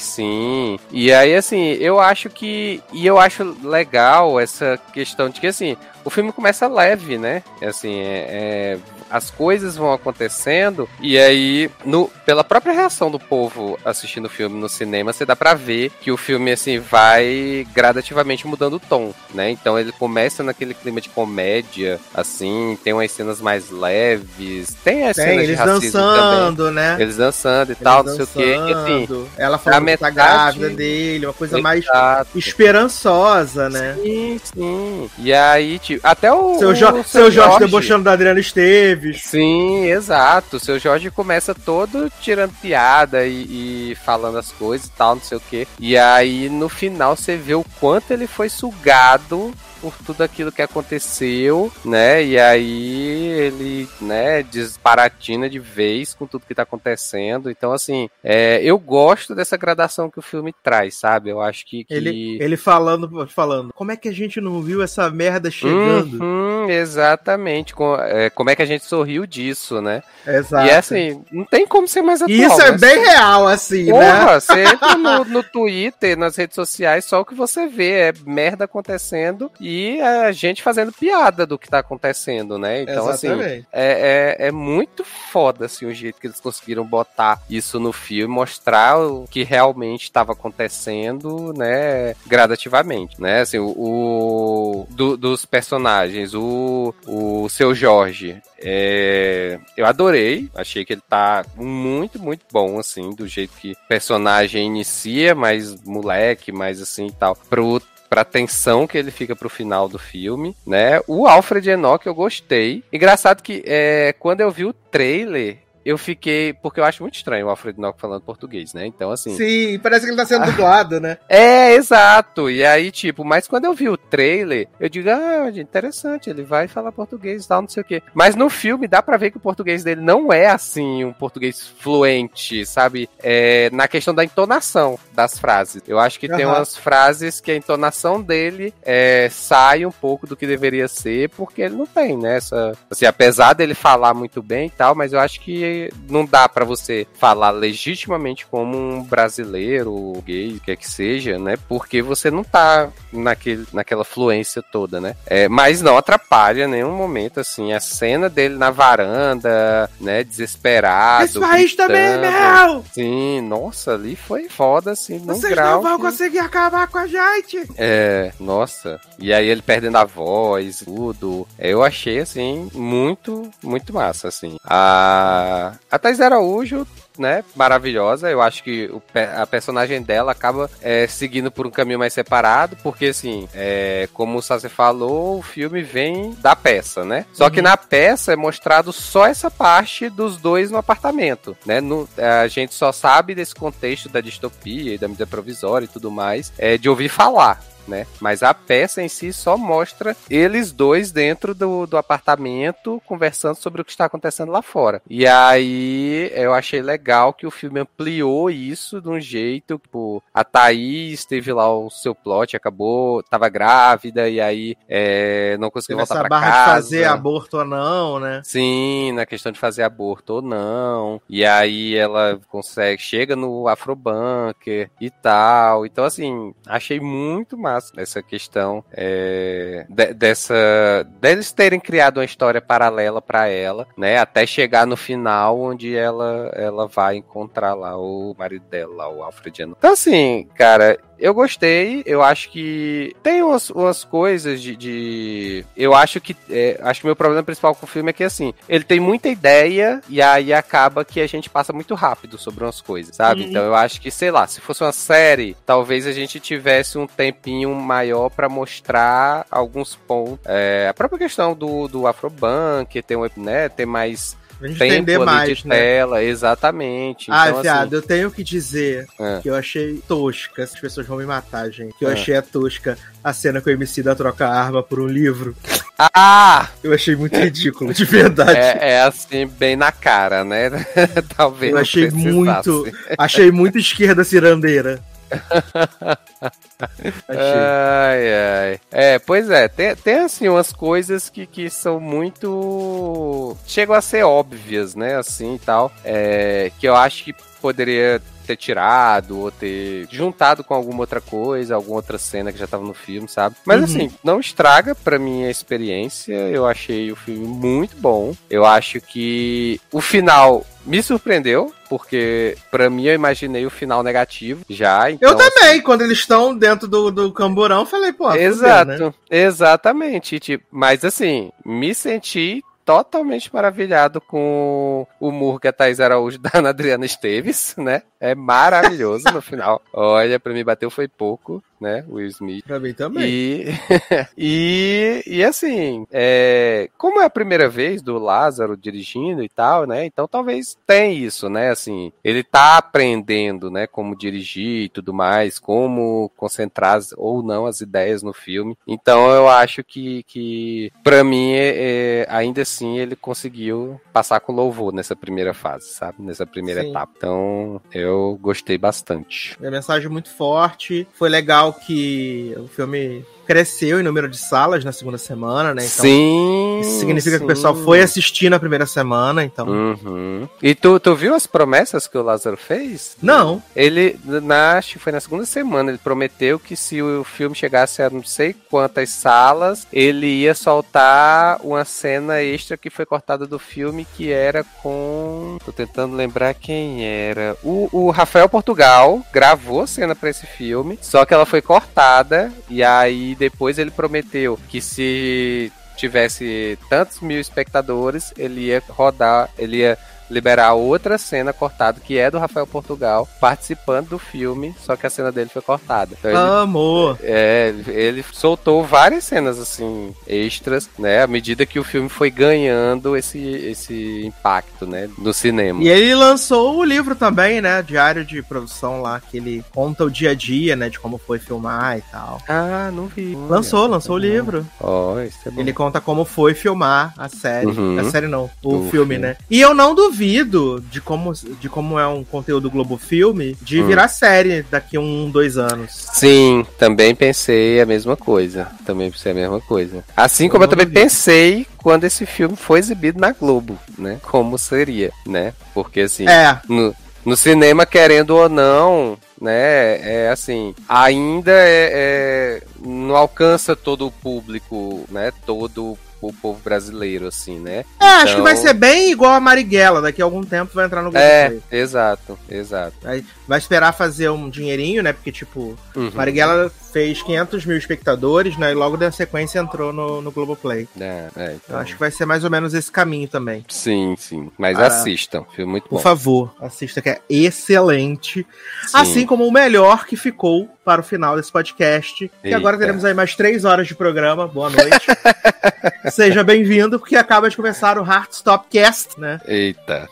sim. 0.00 0.78
E 0.90 1.12
aí, 1.12 1.34
assim, 1.34 1.72
eu 1.80 2.00
acho 2.00 2.28
que. 2.28 2.82
E 2.92 3.06
eu 3.06 3.18
acho 3.18 3.56
legal 3.62 4.38
essa 4.38 4.78
questão 4.92 5.28
de 5.28 5.40
que, 5.40 5.46
assim, 5.46 5.76
o 6.04 6.10
filme 6.10 6.32
começa 6.32 6.66
leve, 6.68 7.18
né? 7.18 7.42
Assim, 7.62 8.00
é, 8.00 8.26
é, 8.30 8.78
as 9.10 9.30
coisas 9.30 9.76
vão 9.76 9.92
acontecendo 9.92 10.88
e 11.00 11.18
aí, 11.18 11.70
no, 11.84 12.08
pela 12.24 12.44
própria 12.44 12.72
reação 12.72 13.10
do 13.10 13.18
povo 13.18 13.78
assistindo 13.84 14.26
o 14.26 14.30
filme 14.30 14.58
no 14.60 14.68
cinema, 14.68 15.12
você 15.12 15.26
dá 15.26 15.34
pra 15.34 15.54
ver 15.54 15.90
que 16.00 16.10
o 16.12 16.16
filme, 16.16 16.52
assim, 16.52 16.78
vai 16.78 17.66
gradativamente 17.74 18.46
mudando 18.46 18.74
o 18.74 18.80
tom, 18.80 19.12
né? 19.34 19.50
Então 19.50 19.78
ele 19.78 19.92
começa 19.92 20.42
naquele 20.42 20.74
clima 20.74 21.00
de 21.00 21.08
comédia, 21.08 21.98
assim, 22.14 22.78
tem 22.84 22.92
umas 22.92 23.10
cenas 23.10 23.40
mais 23.40 23.70
leves, 23.70 24.74
tem 24.84 25.08
as 25.08 25.16
Tem, 25.16 25.24
cenas 25.26 25.44
de 25.44 25.50
eles 25.50 25.58
racismo 25.58 26.00
também. 26.00 26.14
dançando, 26.22 26.70
né? 26.70 26.96
Eles 26.98 27.16
dançando 27.16 27.70
e 27.70 27.72
Eles 27.72 27.82
tal, 27.82 28.04
não 28.04 28.14
sei 28.14 28.24
o 28.24 28.28
que. 28.28 28.40
E, 28.42 28.72
assim, 28.72 29.00
dançando, 29.06 29.28
Ela 29.36 29.58
falando 29.58 29.86
que 29.86 29.96
tá 29.96 30.06
metade- 30.10 30.14
grávida 30.14 30.70
dele, 30.70 31.26
uma 31.26 31.32
coisa 31.32 31.58
mais 31.60 31.84
Exato. 31.84 32.38
esperançosa, 32.38 33.68
né? 33.68 33.96
Sim, 34.02 34.40
sim. 34.42 35.10
E 35.18 35.32
aí, 35.32 35.78
tipo, 35.78 35.89
até 36.02 36.32
o. 36.32 36.58
Seu, 36.58 36.68
o 36.70 36.74
jo 36.74 37.04
seu 37.04 37.30
Jorge 37.30 37.58
debochando 37.58 38.04
da 38.04 38.12
Adriana 38.12 38.38
Esteves. 38.38 39.22
Sim, 39.22 39.86
exato. 39.86 40.56
O 40.56 40.60
seu 40.60 40.78
Jorge 40.78 41.10
começa 41.10 41.54
todo 41.54 42.10
tirando 42.20 42.52
piada 42.60 43.26
e, 43.26 43.90
e 43.92 43.94
falando 44.04 44.38
as 44.38 44.52
coisas 44.52 44.86
e 44.86 44.90
tal, 44.90 45.14
não 45.14 45.22
sei 45.22 45.38
o 45.38 45.42
quê. 45.48 45.66
E 45.78 45.96
aí, 45.96 46.48
no 46.48 46.68
final, 46.68 47.16
você 47.16 47.36
vê 47.36 47.54
o 47.54 47.64
quanto 47.80 48.12
ele 48.12 48.26
foi 48.26 48.48
sugado 48.48 49.52
por 49.80 49.94
tudo 50.04 50.22
aquilo 50.22 50.52
que 50.52 50.62
aconteceu, 50.62 51.72
né? 51.84 52.22
E 52.22 52.38
aí 52.38 53.26
ele, 53.28 53.88
né, 54.00 54.42
disparatina 54.42 55.48
de 55.48 55.58
vez 55.58 56.14
com 56.14 56.26
tudo 56.26 56.44
que 56.46 56.54
tá 56.54 56.62
acontecendo. 56.62 57.50
Então, 57.50 57.72
assim, 57.72 58.08
é, 58.22 58.60
eu 58.62 58.78
gosto 58.78 59.34
dessa 59.34 59.56
gradação 59.56 60.10
que 60.10 60.18
o 60.18 60.22
filme 60.22 60.54
traz, 60.62 60.94
sabe? 60.94 61.30
Eu 61.30 61.40
acho 61.40 61.66
que. 61.66 61.84
que... 61.84 61.94
Ele, 61.94 62.38
ele 62.40 62.56
falando, 62.56 63.26
falando, 63.28 63.72
como 63.74 63.92
é 63.92 63.96
que 63.96 64.08
a 64.08 64.12
gente 64.12 64.40
não 64.40 64.60
viu 64.62 64.82
essa 64.82 65.10
merda 65.10 65.50
chegando? 65.50 66.22
Uhum, 66.22 66.68
exatamente. 66.68 67.74
Com- 67.74 67.96
é, 67.96 68.30
como 68.30 68.50
é 68.50 68.56
que 68.56 68.62
a 68.62 68.66
gente 68.66 68.84
sorriu 68.84 69.26
disso, 69.26 69.80
né? 69.80 70.02
Exato. 70.26 70.66
E 70.66 70.70
é 70.70 70.76
assim, 70.76 71.24
não 71.32 71.44
tem 71.44 71.66
como 71.66 71.88
ser 71.88 72.02
mais 72.02 72.20
atual. 72.20 72.38
Isso 72.38 72.62
é 72.62 72.72
né? 72.72 72.78
bem 72.78 72.98
real, 73.04 73.46
assim, 73.46 73.84
né? 73.84 73.92
Porra, 73.92 74.40
você 74.40 74.64
entra 74.64 74.94
no, 74.96 75.24
no 75.24 75.42
Twitter, 75.42 76.16
nas 76.16 76.36
redes 76.36 76.54
sociais, 76.54 77.04
só 77.04 77.20
o 77.20 77.24
que 77.24 77.34
você 77.34 77.66
vê 77.66 77.90
é 77.90 78.12
merda 78.26 78.64
acontecendo 78.64 79.50
e 79.60 79.69
a 80.02 80.32
gente 80.32 80.62
fazendo 80.62 80.92
piada 80.92 81.46
do 81.46 81.58
que 81.58 81.68
tá 81.68 81.78
acontecendo, 81.78 82.58
né? 82.58 82.82
Então, 82.82 83.08
assim, 83.08 83.28
Exatamente. 83.28 83.66
é, 83.72 84.36
é, 84.40 84.48
é 84.48 84.52
muito 84.52 85.04
foda, 85.04 85.66
assim, 85.66 85.86
o 85.86 85.94
jeito 85.94 86.20
que 86.20 86.26
eles 86.26 86.40
conseguiram 86.40 86.84
botar 86.84 87.40
isso 87.48 87.78
no 87.80 87.92
filme, 87.92 88.32
mostrar 88.32 88.98
o 88.98 89.26
que 89.28 89.42
realmente 89.42 90.04
estava 90.04 90.32
acontecendo, 90.32 91.52
né, 91.56 92.14
gradativamente, 92.26 93.20
né? 93.20 93.40
Assim, 93.40 93.58
o, 93.58 93.68
o- 93.68 94.86
do- 94.90 95.16
dos 95.16 95.44
personagens, 95.44 96.34
o, 96.34 96.94
o 97.06 97.48
seu 97.48 97.74
Jorge, 97.74 98.40
é, 98.62 99.58
eu 99.76 99.86
adorei, 99.86 100.48
achei 100.54 100.84
que 100.84 100.92
ele 100.92 101.02
tá 101.08 101.44
muito, 101.56 102.18
muito 102.20 102.44
bom, 102.52 102.78
assim, 102.78 103.10
do 103.14 103.26
jeito 103.26 103.52
que 103.58 103.72
o 103.72 103.76
personagem 103.88 104.66
inicia, 104.66 105.34
mais 105.34 105.82
moleque, 105.84 106.52
mais 106.52 106.80
assim 106.80 107.06
e 107.06 107.12
tal, 107.12 107.34
pro 107.48 107.80
pra 108.10 108.24
tensão 108.24 108.88
que 108.88 108.98
ele 108.98 109.12
fica 109.12 109.36
pro 109.36 109.48
final 109.48 109.88
do 109.88 109.98
filme, 109.98 110.56
né? 110.66 111.00
O 111.06 111.28
Alfred 111.28 111.70
Enoch 111.70 112.04
eu 112.04 112.14
gostei. 112.14 112.82
Engraçado 112.92 113.40
que 113.40 113.62
é, 113.64 114.12
quando 114.18 114.40
eu 114.40 114.50
vi 114.50 114.64
o 114.64 114.72
trailer, 114.72 115.58
eu 115.84 115.96
fiquei. 115.98 116.52
Porque 116.52 116.80
eu 116.80 116.84
acho 116.84 117.02
muito 117.02 117.14
estranho 117.16 117.46
o 117.46 117.50
Alfred 117.50 117.80
Nock 117.80 118.00
falando 118.00 118.22
português, 118.22 118.74
né? 118.74 118.86
Então, 118.86 119.10
assim. 119.10 119.36
Sim, 119.36 119.78
parece 119.78 120.04
que 120.04 120.10
ele 120.10 120.16
tá 120.16 120.26
sendo 120.26 120.46
dublado, 120.46 121.00
né? 121.00 121.18
É, 121.28 121.74
exato. 121.74 122.50
E 122.50 122.64
aí, 122.64 122.90
tipo, 122.90 123.24
mas 123.24 123.46
quando 123.46 123.64
eu 123.64 123.72
vi 123.72 123.88
o 123.88 123.96
trailer, 123.96 124.68
eu 124.78 124.88
digo, 124.88 125.08
ah, 125.08 125.48
interessante, 125.54 126.28
ele 126.28 126.42
vai 126.42 126.66
falar 126.66 126.92
português 126.92 127.44
e 127.44 127.48
tal, 127.48 127.62
não 127.62 127.68
sei 127.68 127.82
o 127.82 127.86
quê. 127.86 128.02
Mas 128.12 128.34
no 128.34 128.50
filme 128.50 128.88
dá 128.88 129.00
pra 129.02 129.16
ver 129.16 129.30
que 129.30 129.36
o 129.36 129.40
português 129.40 129.84
dele 129.84 130.00
não 130.00 130.32
é 130.32 130.48
assim, 130.48 131.04
um 131.04 131.12
português 131.12 131.68
fluente, 131.78 132.66
sabe? 132.66 133.08
É, 133.22 133.70
na 133.72 133.86
questão 133.86 134.14
da 134.14 134.24
entonação 134.24 134.98
das 135.12 135.38
frases. 135.38 135.82
Eu 135.86 135.98
acho 135.98 136.18
que 136.18 136.28
tem 136.28 136.44
Aham. 136.44 136.56
umas 136.56 136.76
frases 136.76 137.40
que 137.40 137.50
a 137.50 137.56
entonação 137.56 138.20
dele 138.20 138.74
é, 138.82 139.28
sai 139.30 139.86
um 139.86 139.92
pouco 139.92 140.26
do 140.26 140.36
que 140.36 140.46
deveria 140.46 140.88
ser, 140.88 141.28
porque 141.30 141.62
ele 141.62 141.76
não 141.76 141.86
tem, 141.86 142.16
né? 142.16 142.36
Essa, 142.36 142.72
assim, 142.90 143.06
apesar 143.06 143.52
dele 143.52 143.74
falar 143.74 144.14
muito 144.14 144.42
bem 144.42 144.66
e 144.66 144.70
tal, 144.70 144.94
mas 144.94 145.12
eu 145.12 145.20
acho 145.20 145.40
que 145.40 145.69
não 146.08 146.24
dá 146.24 146.48
pra 146.48 146.64
você 146.64 147.06
falar 147.14 147.50
legitimamente 147.50 148.46
como 148.46 148.76
um 148.76 149.02
brasileiro, 149.02 150.12
gay, 150.24 150.54
o 150.56 150.60
que 150.60 150.70
é 150.72 150.76
que 150.76 150.88
seja, 150.88 151.38
né? 151.38 151.56
Porque 151.68 152.02
você 152.02 152.30
não 152.30 152.42
tá 152.44 152.88
naquele, 153.12 153.66
naquela 153.72 154.04
fluência 154.04 154.62
toda, 154.62 155.00
né? 155.00 155.16
É, 155.26 155.48
mas 155.48 155.80
não 155.82 155.96
atrapalha 155.96 156.64
em 156.64 156.68
nenhum 156.68 156.92
momento, 156.96 157.40
assim, 157.40 157.72
a 157.72 157.80
cena 157.80 158.28
dele 158.28 158.56
na 158.56 158.70
varanda, 158.70 159.90
né? 160.00 160.22
Desesperado. 160.24 161.24
Esse 161.24 161.40
país 161.40 161.74
também 161.74 162.00
é 162.00 162.18
gritando. 162.18 162.72
meu! 162.74 162.84
Sim, 162.92 163.40
nossa, 163.42 163.94
ali 163.94 164.16
foi 164.16 164.48
foda, 164.48 164.92
assim, 164.92 165.18
num 165.18 165.34
Vocês 165.34 165.52
grau. 165.52 165.74
não 165.76 165.82
vão 165.82 165.96
que- 165.96 166.02
conseguir 166.04 166.38
acabar 166.38 166.86
com 166.88 166.98
a 166.98 167.06
gente! 167.06 167.66
é, 167.76 168.32
nossa. 168.38 169.00
E 169.18 169.32
aí 169.32 169.46
ele 169.48 169.62
perdendo 169.62 169.96
a 169.96 170.04
voz, 170.04 170.80
tudo. 170.84 171.46
Eu 171.58 171.82
achei, 171.82 172.18
assim, 172.20 172.70
muito, 172.74 173.50
muito 173.62 173.92
massa, 173.92 174.28
assim. 174.28 174.56
A, 174.64 175.59
a 175.90 175.98
Thais 175.98 176.20
Araújo, 176.20 176.86
né, 177.18 177.44
maravilhosa. 177.54 178.30
Eu 178.30 178.40
acho 178.40 178.62
que 178.64 178.86
o 178.92 179.02
a 179.36 179.46
personagem 179.46 180.00
dela 180.02 180.32
acaba 180.32 180.70
é, 180.80 181.06
seguindo 181.06 181.50
por 181.50 181.66
um 181.66 181.70
caminho 181.70 181.98
mais 181.98 182.12
separado, 182.12 182.76
porque, 182.82 183.06
assim, 183.06 183.48
é, 183.54 184.08
como 184.14 184.38
o 184.38 184.42
Sassi 184.42 184.68
falou, 184.68 185.38
o 185.38 185.42
filme 185.42 185.82
vem 185.82 186.32
da 186.40 186.54
peça, 186.56 187.04
né? 187.04 187.26
Só 187.32 187.50
que 187.50 187.60
na 187.60 187.76
peça 187.76 188.32
é 188.32 188.36
mostrado 188.36 188.92
só 188.92 189.26
essa 189.26 189.50
parte 189.50 190.08
dos 190.08 190.36
dois 190.36 190.70
no 190.70 190.78
apartamento, 190.78 191.56
né? 191.66 191.80
No- 191.80 192.08
a 192.42 192.48
gente 192.48 192.74
só 192.74 192.92
sabe 192.92 193.34
desse 193.34 193.54
contexto 193.54 194.08
da 194.08 194.20
distopia 194.20 194.94
e 194.94 194.98
da 194.98 195.08
medida 195.08 195.26
provisória 195.26 195.84
e 195.84 195.88
tudo 195.88 196.10
mais, 196.10 196.52
é, 196.56 196.78
de 196.78 196.88
ouvir 196.88 197.08
falar 197.08 197.60
né? 197.90 198.06
Mas 198.20 198.42
a 198.42 198.54
peça 198.54 199.02
em 199.02 199.08
si 199.08 199.32
só 199.32 199.58
mostra 199.58 200.16
eles 200.30 200.72
dois 200.72 201.10
dentro 201.10 201.54
do, 201.54 201.86
do 201.86 201.96
apartamento 201.96 203.02
conversando 203.04 203.56
sobre 203.56 203.82
o 203.82 203.84
que 203.84 203.90
está 203.90 204.04
acontecendo 204.04 204.52
lá 204.52 204.62
fora. 204.62 205.02
E 205.10 205.26
aí 205.26 206.30
eu 206.34 206.54
achei 206.54 206.80
legal 206.80 207.34
que 207.34 207.46
o 207.46 207.50
filme 207.50 207.80
ampliou 207.80 208.48
isso 208.48 209.00
de 209.00 209.08
um 209.08 209.20
jeito, 209.20 209.78
tipo, 209.78 210.22
a 210.32 210.44
Thaís 210.44 211.24
teve 211.24 211.52
lá 211.52 211.70
o 211.70 211.90
seu 211.90 212.14
plot, 212.14 212.56
acabou, 212.56 213.22
tava 213.24 213.48
grávida 213.48 214.28
e 214.28 214.40
aí 214.40 214.76
é, 214.88 215.56
não 215.58 215.70
conseguiu 215.70 215.98
Teve 215.98 216.08
voltar 216.08 216.28
barra 216.28 216.50
casa. 216.50 216.64
de 216.64 216.82
fazer 216.82 217.04
aborto 217.04 217.56
ou 217.58 217.64
não, 217.64 218.20
né? 218.20 218.40
Sim, 218.44 219.12
na 219.12 219.26
questão 219.26 219.50
de 219.50 219.58
fazer 219.58 219.82
aborto 219.82 220.34
ou 220.34 220.42
não. 220.42 221.20
E 221.28 221.44
aí 221.44 221.96
ela 221.96 222.38
consegue, 222.48 223.02
chega 223.02 223.34
no 223.34 223.66
Afrobunker 223.66 224.90
e 225.00 225.10
tal. 225.10 225.84
Então, 225.84 226.04
assim, 226.04 226.54
achei 226.66 227.00
muito 227.00 227.58
massa 227.58 227.79
essa 227.96 228.22
questão 228.22 228.84
é, 228.92 229.86
de- 229.88 230.14
dessa. 230.14 231.06
deles 231.20 231.52
terem 231.52 231.80
criado 231.80 232.18
uma 232.18 232.24
história 232.24 232.60
paralela 232.60 233.20
pra 233.20 233.48
ela, 233.48 233.86
né? 233.96 234.18
Até 234.18 234.46
chegar 234.46 234.86
no 234.86 234.96
final, 234.96 235.60
onde 235.60 235.96
ela, 235.96 236.50
ela 236.54 236.86
vai 236.86 237.16
encontrar 237.16 237.74
lá 237.74 237.96
o 237.98 238.34
marido 238.38 238.64
dela, 238.70 239.08
o 239.08 239.22
Alfrediano. 239.22 239.74
Então, 239.78 239.92
assim, 239.92 240.46
cara, 240.54 240.98
eu 241.20 241.34
gostei, 241.34 242.02
eu 242.06 242.22
acho 242.22 242.50
que 242.50 243.14
tem 243.22 243.42
umas, 243.42 243.70
umas 243.70 244.04
coisas 244.04 244.60
de, 244.60 244.74
de- 244.76 245.64
Eu 245.76 245.94
acho 245.94 246.20
que. 246.20 246.36
é, 246.50 246.78
acho 246.82 247.00
que 247.00 247.06
meu 247.06 247.16
problema 247.16 247.42
principal 247.42 247.74
com 247.74 247.86
o 247.86 247.88
filme 247.88 248.10
é 248.10 248.12
que 248.12 248.24
assim, 248.24 248.52
ele 248.68 248.84
tem 248.84 248.98
muita 249.00 249.28
ideia 249.28 250.00
e 250.08 250.20
aí 250.22 250.52
acaba 250.52 251.04
que 251.04 251.20
a 251.20 251.26
gente 251.26 251.48
passa 251.50 251.72
muito 251.72 251.94
rápido 251.94 252.38
sobre 252.38 252.64
umas 252.64 252.80
coisas, 252.80 253.14
sabe? 253.16 253.42
Uhum. 253.42 253.48
Então 253.50 253.62
eu 253.64 253.74
acho 253.74 254.00
que, 254.00 254.10
sei 254.10 254.30
lá, 254.30 254.46
se 254.46 254.60
fosse 254.60 254.82
uma 254.82 254.92
série, 254.92 255.56
talvez 255.66 256.06
a 256.06 256.12
gente 256.12 256.40
tivesse 256.40 256.98
um 256.98 257.06
tempinho 257.06 257.74
maior 257.74 258.30
pra 258.30 258.48
mostrar 258.48 259.46
alguns 259.50 259.94
pontos. 259.94 260.40
É, 260.46 260.86
a 260.88 260.94
própria 260.94 261.18
questão 261.18 261.54
do, 261.54 261.86
do 261.88 262.06
Afrobank, 262.06 263.00
tem, 263.02 263.16
um, 263.16 263.26
né, 263.36 263.68
tem 263.68 263.86
mais 263.86 264.36
tempo 264.78 265.24
mais, 265.24 265.58
de 265.58 265.66
né? 265.68 265.76
tela, 265.76 266.22
exatamente. 266.22 267.26
Ah, 267.30 267.48
Então, 267.50 267.62
viado, 267.62 267.86
assim, 267.86 267.94
eu 267.96 268.02
tenho 268.02 268.30
que 268.30 268.42
dizer 268.44 269.06
É. 269.18 269.40
que 269.40 269.48
eu 269.48 269.54
achei 269.54 270.00
tosca. 270.06 270.62
As 270.62 270.78
pessoas 270.78 271.06
vão 271.06 271.18
me 271.18 271.24
matar, 271.26 271.70
gente. 271.70 271.94
Que 271.98 272.04
eu 272.04 272.10
É. 272.10 272.12
achei 272.12 272.36
a 272.36 272.42
tosca 272.42 272.96
a 273.22 273.32
cena 273.32 273.60
que 273.60 273.68
o 273.68 273.72
MC 273.72 274.02
da 274.02 274.14
troca 274.14 274.46
a 274.46 274.52
arma 274.62 274.82
por 274.82 275.00
um 275.00 275.06
livro. 275.06 275.54
Ah! 275.98 276.68
Eu 276.82 276.94
achei 276.94 277.14
muito 277.14 277.36
ridículo, 277.38 277.92
de 277.92 278.04
verdade. 278.04 278.56
É, 278.56 278.92
é 278.92 279.02
assim, 279.02 279.46
bem 279.46 279.76
na 279.76 279.92
cara, 279.92 280.44
né? 280.44 280.70
Talvez 281.36 281.72
eu 281.72 281.78
achei 281.78 282.10
muito. 282.10 282.86
Achei 283.18 283.50
muito 283.50 283.78
esquerda 283.78 284.24
cirandeira. 284.24 285.00
Ai, 287.28 288.32
ai. 288.32 288.80
É, 288.90 289.18
pois 289.18 289.50
é, 289.50 289.68
tem, 289.68 289.94
tem 289.94 290.14
assim 290.20 290.48
umas 290.48 290.72
coisas 290.72 291.28
que, 291.28 291.46
que 291.46 291.68
são 291.68 292.00
muito. 292.00 293.56
chegam 293.66 293.94
a 293.94 294.00
ser 294.00 294.24
óbvias, 294.24 294.94
né? 294.94 295.16
Assim 295.16 295.56
e 295.56 295.58
tal. 295.58 295.92
É, 296.04 296.72
que 296.78 296.88
eu 296.88 296.96
acho 296.96 297.24
que 297.24 297.34
poderia 297.60 298.20
ter 298.50 298.56
tirado 298.56 299.38
ou 299.38 299.50
ter 299.50 300.06
juntado 300.10 300.64
com 300.64 300.74
alguma 300.74 301.00
outra 301.00 301.20
coisa, 301.20 301.74
alguma 301.74 301.96
outra 301.96 302.18
cena 302.18 302.52
que 302.52 302.58
já 302.58 302.66
tava 302.66 302.84
no 302.84 302.94
filme, 302.94 303.28
sabe? 303.28 303.56
Mas 303.64 303.78
Uhum. 303.78 303.84
assim, 303.84 304.10
não 304.24 304.40
estraga 304.40 304.94
pra 304.94 305.18
mim 305.18 305.44
a 305.44 305.50
experiência. 305.50 306.34
Eu 306.34 306.66
achei 306.66 307.12
o 307.12 307.16
filme 307.16 307.46
muito 307.46 307.96
bom. 307.96 308.34
Eu 308.48 308.64
acho 308.64 309.00
que 309.00 309.80
o 309.92 310.00
final 310.00 310.64
me 310.84 311.02
surpreendeu, 311.02 311.72
porque 311.88 312.56
pra 312.70 312.88
mim 312.88 313.04
eu 313.04 313.14
imaginei 313.14 313.66
o 313.66 313.70
final 313.70 314.02
negativo 314.02 314.62
já. 314.68 315.10
Então, 315.10 315.30
eu 315.30 315.36
também, 315.36 315.80
quando 315.82 316.02
eles 316.02 316.18
estão 316.18 316.56
dentro 316.56 316.88
do, 316.88 317.10
do 317.10 317.32
camburão, 317.32 317.84
falei, 317.84 318.12
pô, 318.12 318.32
Exato, 318.32 318.90
né? 318.90 319.12
exatamente. 319.30 320.40
Tipo, 320.40 320.64
mas 320.70 321.04
assim, 321.04 321.50
me 321.64 321.94
senti 321.94 322.62
totalmente 322.84 323.52
maravilhado 323.52 324.20
com 324.20 325.06
o 325.18 325.28
humor 325.28 325.60
que 325.60 325.68
a 325.68 325.72
Thais 325.72 326.00
Araújo 326.00 326.38
dá 326.42 326.60
na 326.60 326.70
Adriana 326.70 327.06
Esteves, 327.06 327.74
né? 327.76 328.02
É 328.18 328.34
maravilhoso 328.34 329.24
no 329.32 329.40
final. 329.40 329.80
Olha, 329.92 330.40
pra 330.40 330.52
mim 330.52 330.64
bateu 330.64 330.90
foi 330.90 331.08
pouco, 331.08 331.62
né? 331.80 332.04
Will 332.08 332.26
Smith. 332.28 332.64
Pra 332.64 332.78
mim 332.78 332.92
também. 332.92 333.24
E, 333.24 333.64
e, 334.36 335.22
e 335.26 335.44
assim, 335.44 336.06
é, 336.10 336.88
como 336.98 337.20
é 337.20 337.24
a 337.24 337.30
primeira 337.30 337.68
vez 337.68 338.02
do 338.02 338.18
Lázaro 338.18 338.76
dirigindo 338.76 339.42
e 339.42 339.48
tal, 339.48 339.86
né? 339.86 340.04
Então 340.04 340.28
talvez 340.28 340.76
tenha 340.86 341.12
isso, 341.12 341.48
né? 341.48 341.70
Assim, 341.70 342.12
ele 342.22 342.42
tá 342.42 342.76
aprendendo, 342.76 343.70
né? 343.70 343.86
Como 343.86 344.16
dirigir 344.16 344.84
e 344.84 344.88
tudo 344.88 345.14
mais, 345.14 345.58
como 345.58 346.30
concentrar 346.36 346.90
ou 347.16 347.42
não 347.42 347.66
as 347.66 347.80
ideias 347.80 348.22
no 348.22 348.32
filme. 348.32 348.76
Então 348.86 349.30
eu 349.30 349.48
acho 349.48 349.84
que, 349.84 350.22
que 350.24 350.92
para 351.02 351.22
mim, 351.22 351.52
é, 351.52 351.74
é, 351.76 352.26
ainda 352.28 352.62
assim, 352.62 352.98
ele 352.98 353.14
conseguiu 353.14 354.00
passar 354.12 354.40
com 354.40 354.52
louvor 354.52 354.92
nessa 354.92 355.14
primeira 355.14 355.54
fase, 355.54 355.88
sabe? 355.90 356.16
Nessa 356.20 356.46
primeira 356.46 356.82
Sim. 356.82 356.90
etapa. 356.90 357.12
Então 357.16 357.80
eu 357.92 358.38
gostei 358.40 358.76
bastante. 358.76 359.56
É 359.62 359.70
mensagem 359.70 360.08
muito 360.08 360.30
forte. 360.30 361.06
Foi 361.12 361.28
legal 361.28 361.69
que 361.72 362.54
o 362.58 362.66
filme 362.68 363.24
cresceu 363.50 363.98
em 363.98 364.04
número 364.04 364.28
de 364.28 364.38
salas 364.38 364.84
na 364.84 364.92
segunda 364.92 365.18
semana, 365.18 365.74
né? 365.74 365.84
Então, 365.84 366.04
sim. 366.04 366.78
isso 366.82 367.00
significa 367.00 367.36
que 367.36 367.44
o 367.44 367.48
sim. 367.48 367.52
pessoal 367.52 367.74
foi 367.74 368.00
assistir 368.00 368.48
na 368.48 368.60
primeira 368.60 368.86
semana, 368.86 369.42
então. 369.42 369.66
Uhum. 369.66 370.48
E 370.62 370.72
tu, 370.72 371.00
tu 371.00 371.16
viu 371.16 371.34
as 371.34 371.48
promessas 371.48 372.06
que 372.06 372.16
o 372.16 372.22
Lázaro 372.22 372.56
fez? 372.56 373.16
Não. 373.20 373.60
Ele, 373.74 374.16
na, 374.24 374.78
acho 374.78 374.92
que 374.92 374.98
foi 375.00 375.10
na 375.10 375.18
segunda 375.18 375.44
semana, 375.44 375.90
ele 375.90 375.98
prometeu 375.98 376.60
que 376.60 376.76
se 376.76 377.02
o 377.02 377.24
filme 377.24 377.56
chegasse 377.56 378.00
a 378.00 378.08
não 378.08 378.22
sei 378.22 378.54
quantas 378.70 379.10
salas, 379.10 379.84
ele 379.92 380.28
ia 380.28 380.54
soltar 380.54 381.58
uma 381.64 381.84
cena 381.84 382.40
extra 382.40 382.76
que 382.76 382.88
foi 382.88 383.04
cortada 383.04 383.48
do 383.48 383.58
filme, 383.58 384.06
que 384.16 384.30
era 384.30 384.62
com. 384.80 385.58
Tô 385.64 385.72
tentando 385.72 386.14
lembrar 386.14 386.54
quem 386.54 387.04
era. 387.04 387.56
O, 387.64 387.88
o 387.90 388.10
Rafael 388.10 388.48
Portugal 388.48 389.26
gravou 389.32 389.80
a 389.80 389.88
cena 389.88 390.14
pra 390.14 390.30
esse 390.30 390.46
filme, 390.46 390.96
só 391.02 391.24
que 391.24 391.34
ela 391.34 391.44
foi 391.44 391.60
cortada, 391.60 392.52
e 392.68 392.80
aí 392.84 393.39
depois 393.40 393.78
ele 393.78 393.90
prometeu 393.90 394.60
que 394.68 394.82
se 394.82 395.72
tivesse 395.96 396.78
tantos 396.90 397.20
mil 397.20 397.40
espectadores, 397.40 398.34
ele 398.36 398.66
ia 398.66 398.82
rodar, 398.90 399.48
ele 399.58 399.78
ia 399.78 399.98
liberar 400.30 400.74
outra 400.74 401.18
cena 401.18 401.52
cortada, 401.52 402.00
que 402.00 402.16
é 402.16 402.30
do 402.30 402.38
Rafael 402.38 402.66
Portugal, 402.66 403.28
participando 403.40 404.10
do 404.10 404.18
filme, 404.18 404.74
só 404.80 404.96
que 404.96 405.06
a 405.06 405.10
cena 405.10 405.32
dele 405.32 405.50
foi 405.52 405.60
cortada. 405.60 406.14
Então 406.18 406.30
ele, 406.30 406.38
Amor. 406.62 407.18
é, 407.22 407.74
ele 407.88 408.24
soltou 408.32 408.84
várias 408.84 409.24
cenas, 409.24 409.58
assim, 409.58 410.14
extras, 410.26 410.88
né? 410.98 411.22
À 411.22 411.26
medida 411.26 411.66
que 411.66 411.78
o 411.78 411.84
filme 411.84 412.08
foi 412.08 412.30
ganhando 412.30 413.16
esse, 413.16 413.38
esse 413.38 414.22
impacto, 414.24 414.86
né? 414.86 415.08
No 415.18 415.32
cinema. 415.34 415.82
E 415.82 415.88
ele 415.88 416.14
lançou 416.14 416.76
o 416.78 416.84
livro 416.84 417.14
também, 417.14 417.60
né? 417.60 417.82
Diário 417.82 418.24
de 418.24 418.40
produção 418.42 419.02
lá, 419.02 419.20
que 419.20 419.36
ele 419.38 419.64
conta 419.74 420.04
o 420.04 420.10
dia 420.10 420.30
a 420.30 420.34
dia, 420.34 420.76
né? 420.76 420.88
De 420.88 420.98
como 421.00 421.18
foi 421.18 421.38
filmar 421.38 421.98
e 421.98 422.02
tal. 422.12 422.40
Ah, 422.48 422.90
não 422.92 423.06
vi. 423.06 423.34
Lançou, 423.48 423.86
lançou 423.88 424.14
o 424.14 424.18
livro. 424.18 424.66
Ó, 424.80 425.18
isso 425.20 425.38
é 425.46 425.50
bom. 425.50 425.60
Ele 425.60 425.72
conta 425.72 426.00
como 426.00 426.24
foi 426.24 426.54
filmar 426.54 427.12
a 427.18 427.28
série. 427.28 427.66
Uhum. 427.66 427.98
A 427.98 428.04
série 428.04 428.26
não, 428.28 428.48
o 428.62 428.68
O 428.68 428.72
filme, 428.82 428.90
filme. 428.90 429.18
né? 429.18 429.36
E 429.50 429.60
eu 429.60 429.74
não 429.74 429.94
duvido 429.94 430.19
de 430.24 431.00
como, 431.00 431.32
de 431.32 431.68
como 431.68 431.98
é 431.98 432.06
um 432.06 432.22
conteúdo 432.24 432.70
Globo 432.70 432.96
Filme 432.96 433.56
de 433.62 433.80
Hum. 433.80 433.86
virar 433.86 434.08
série 434.08 434.62
daqui 434.62 434.96
a 434.96 435.00
um, 435.00 435.30
dois 435.30 435.56
anos. 435.56 435.90
Sim, 436.12 436.66
também 436.78 437.14
pensei 437.14 437.80
a 437.80 437.86
mesma 437.86 438.16
coisa. 438.16 438.68
Também 438.84 439.10
pensei 439.10 439.32
a 439.32 439.34
mesma 439.34 439.60
coisa. 439.60 440.04
Assim 440.16 440.48
como 440.48 440.64
eu, 440.64 440.66
não 440.66 440.70
também 440.70 440.86
duvido. 440.86 441.00
pensei 441.00 441.66
quando 441.78 442.04
esse 442.04 442.26
filme 442.26 442.56
foi 442.56 442.78
exibido 442.78 443.18
na 443.20 443.32
Globo, 443.32 443.78
né? 443.98 444.18
Como 444.22 444.58
seria, 444.58 445.10
né? 445.26 445.52
Porque 445.72 446.00
assim, 446.00 446.28
É, 446.28 446.58
no, 446.68 446.94
no 447.24 447.36
cinema, 447.36 447.86
querendo 447.86 448.36
ou 448.36 448.48
não, 448.48 449.16
né? 449.40 450.24
É 450.26 450.28
assim, 450.30 450.74
ainda 450.88 451.52
é, 451.52 451.90
é- 451.92 452.62
não 452.84 453.16
alcança 453.16 453.74
todo 453.74 454.06
o 454.06 454.10
público, 454.12 455.04
né? 455.10 455.32
Todo 455.46 455.92
o 455.92 455.98
povo 456.28 456.60
brasileiro, 456.62 457.26
assim, 457.28 457.58
né? 457.58 457.84
é 457.98 458.04
acho 458.04 458.24
que 458.26 458.30
Então- 458.32 458.42
vai 458.44 458.56
ser 458.56 458.74
bem 458.74 459.10
igual 459.10 459.32
a 459.32 459.40
Marighella. 459.40 460.02
Daqui 460.02 460.20
a 460.20 460.24
algum 460.24 460.42
tempo 460.42 460.72
vai 460.74 460.84
entrar 460.84 461.02
no 461.02 461.10
Globo 461.10 461.24
É, 461.24 461.48
Play. 461.48 461.62
exato, 461.72 462.38
exato. 462.48 462.94
Vai, 463.02 463.24
vai 463.48 463.58
esperar 463.58 463.92
fazer 463.92 464.28
um 464.30 464.50
dinheirinho, 464.50 465.02
né? 465.02 465.12
Porque, 465.14 465.32
tipo, 465.32 465.76
Uhum. 465.96 466.10
Marighella 466.14 466.70
fez 466.92 467.22
500 467.22 467.64
mil 467.64 467.76
espectadores, 467.76 468.56
né? 468.56 468.72
E 468.72 468.74
logo 468.74 468.96
na 468.96 469.10
sequência 469.12 469.58
entrou 469.58 469.92
no, 469.92 470.20
no 470.20 470.30
Globoplay. 470.30 470.88
É, 471.00 471.28
é, 471.36 471.46
Eu 471.52 471.54
então, 471.64 471.78
acho 471.78 471.94
que 471.94 472.00
vai 472.00 472.10
ser 472.10 472.26
mais 472.26 472.44
ou 472.44 472.50
menos 472.50 472.74
esse 472.74 472.90
caminho 472.90 473.28
também. 473.28 473.64
Sim, 473.68 474.14
sim. 474.18 474.50
Mas 474.58 474.78
Ah, 474.78 474.86
assistam, 474.86 475.44
filme 475.54 475.70
muito 475.72 475.88
Por 475.88 475.96
bom. 475.96 476.00
favor, 476.02 476.54
assista 476.60 477.00
que 477.00 477.08
é 477.10 477.20
excelente. 477.28 478.46
Sim. 478.86 478.96
Assim 478.96 479.26
como 479.26 479.46
o 479.46 479.52
melhor 479.52 480.06
que 480.06 480.16
ficou 480.16 480.68
para 480.84 481.00
o 481.00 481.04
final 481.04 481.36
desse 481.36 481.52
podcast. 481.52 482.24
E 482.24 482.30
Eita. 482.48 482.56
agora 482.56 482.76
teremos 482.76 483.04
aí 483.04 483.14
mais 483.14 483.34
três 483.36 483.64
horas 483.64 483.86
de 483.86 483.94
programa. 483.94 484.48
Boa 484.48 484.70
noite. 484.70 485.06
Seja 486.10 486.42
bem-vindo, 486.42 486.98
porque 486.98 487.14
acaba 487.16 487.48
de 487.48 487.56
começar 487.56 487.98
o 487.98 488.04
Heartstop 488.04 488.66
Cast, 488.68 489.20
né? 489.20 489.40
Eita. 489.46 490.08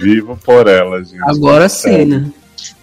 Vivo 0.00 0.36
por 0.42 0.66
ela, 0.66 1.02
gente. 1.04 1.22
Agora 1.24 1.68
sim, 1.68 2.04
né? 2.04 2.32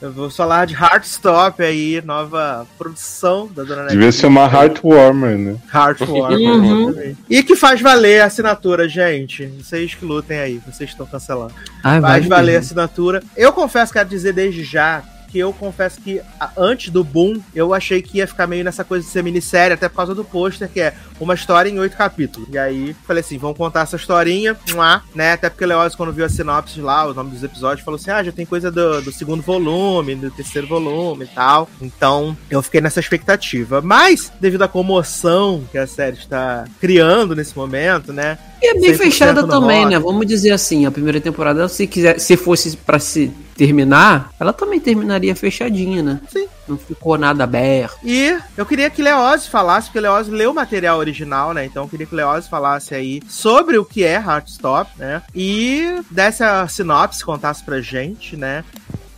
Eu 0.02 0.12
vou 0.12 0.30
falar 0.30 0.66
de 0.66 0.74
Heartstop 0.74 1.62
aí, 1.64 2.02
nova 2.04 2.68
produção 2.78 3.48
da 3.48 3.64
Dona 3.64 3.84
Devia 3.84 3.96
Netflix. 3.96 4.16
se 4.16 4.22
chamar 4.22 4.54
Heartwarmer, 4.54 5.38
né? 5.38 5.56
Heartwarmer. 5.74 6.40
Uhum. 6.40 7.16
E 7.30 7.44
que 7.44 7.56
faz 7.56 7.82
valer 7.82 8.22
a 8.22 8.26
assinatura, 8.26 8.88
gente. 8.90 9.46
Vocês 9.48 9.94
que 9.96 10.06
lutem 10.06 10.40
aí, 10.40 10.62
vocês 10.66 10.90
estão 10.90 11.06
cancelando. 11.06 11.54
Ai, 11.84 12.02
Faz 12.02 12.28
vai 12.28 12.38
valer 12.38 12.58
a 12.58 12.60
assinatura. 12.60 13.24
Eu 13.36 13.54
confesso, 13.54 13.94
quero 13.94 14.10
dizer 14.10 14.34
desde 14.34 14.64
já, 14.64 15.04
que 15.32 15.40
eu 15.40 15.54
confesso 15.54 16.02
que 16.02 16.22
antes 16.58 16.90
do 16.90 17.04
boom, 17.04 17.42
eu 17.56 17.74
achei 17.74 18.02
que 18.02 18.18
ia 18.18 18.28
ficar 18.28 18.48
meio 18.48 18.64
nessa 18.64 18.84
coisa 18.84 19.06
de 19.06 19.12
ser 19.12 19.24
minissérie, 19.24 19.74
até 19.74 19.88
por 19.88 19.96
causa 19.96 20.14
do 20.14 20.26
pôster, 20.26 20.70
que 20.70 20.82
é 20.82 20.94
uma 21.20 21.34
história 21.34 21.70
em 21.70 21.80
oito 21.80 21.96
capítulos. 21.96 22.50
E 22.52 22.58
aí, 22.58 22.96
falei 23.08 23.22
assim, 23.22 23.38
vamos 23.38 23.58
contar 23.58 23.82
essa 23.82 23.96
historinha, 23.96 24.58
lá, 24.74 25.04
né? 25.16 25.34
Até 25.34 25.50
porque 25.50 25.64
o 25.64 25.68
Leoz, 25.68 25.96
quando 25.96 26.12
viu 26.12 26.26
a 26.26 26.30
sinopse 26.30 26.82
lá, 26.82 27.08
o 27.08 27.14
nome 27.14 27.32
dos 27.32 27.44
episódios, 27.44 27.86
falou 27.86 28.00
assim, 28.00 28.12
ah, 28.12 28.24
já 28.24 28.32
tem 28.32 28.46
coisa 28.46 28.70
do, 28.70 29.02
do 29.02 29.12
segundo 29.12 29.42
volume, 29.42 30.16
do 30.16 30.32
terceiro 30.32 30.68
volume 30.68 31.26
e 31.26 31.28
tal. 31.28 31.70
Então, 31.82 32.36
eu 32.50 32.62
fiquei 32.62 32.82
nessa 32.82 33.00
expectativa. 33.00 33.82
Mas, 33.82 34.32
devido 34.40 34.64
à 34.64 34.68
comoção 34.68 35.64
que 35.72 35.78
a 35.78 35.88
série 35.88 36.18
está 36.18 36.66
criando 36.80 37.36
nesse 37.36 37.56
momento, 37.56 38.12
né? 38.12 38.38
E 38.62 38.68
é 38.68 38.74
bem 38.74 38.94
100% 38.94 38.98
fechada 38.98 39.48
também, 39.48 39.84
rock. 39.84 39.92
né? 39.92 40.00
Vamos 40.00 40.28
dizer 40.28 40.52
assim, 40.52 40.86
a 40.86 40.92
primeira 40.92 41.20
temporada, 41.20 41.68
se 41.68 41.88
quiser, 41.88 42.20
se 42.20 42.36
fosse 42.36 42.76
pra 42.78 43.00
se 43.00 43.32
terminar, 43.56 44.32
ela 44.40 44.54
também 44.54 44.80
terminaria 44.80 45.36
fechadinha, 45.36 46.02
né? 46.02 46.20
Sim. 46.32 46.48
Não 46.68 46.78
ficou 46.78 47.18
nada 47.18 47.44
aberto. 47.44 47.98
E 48.04 48.38
eu 48.56 48.66
queria 48.66 48.90
que 48.90 49.02
Leoz 49.02 49.48
falasse, 49.48 49.88
porque 49.88 50.00
Leoz 50.00 50.28
leu 50.28 50.52
o 50.52 50.56
material 50.56 50.98
original, 51.00 51.54
né? 51.54 51.66
Então 51.66 51.84
eu 51.84 51.90
queria 51.90 52.06
que 52.06 52.16
Leoz 52.16 52.48
falasse 52.48 52.96
aí 52.96 53.22
sobre 53.28 53.78
o 53.78 53.84
que 53.86 54.04
é 54.04 54.14
Heartstop, 54.16 54.90
né? 54.98 55.22
E 55.36 56.02
desse 56.10 56.44
a 56.44 56.68
sinopse, 56.68 57.26
contasse 57.26 57.64
pra 57.64 57.82
gente, 57.82 58.38
né? 58.38 58.64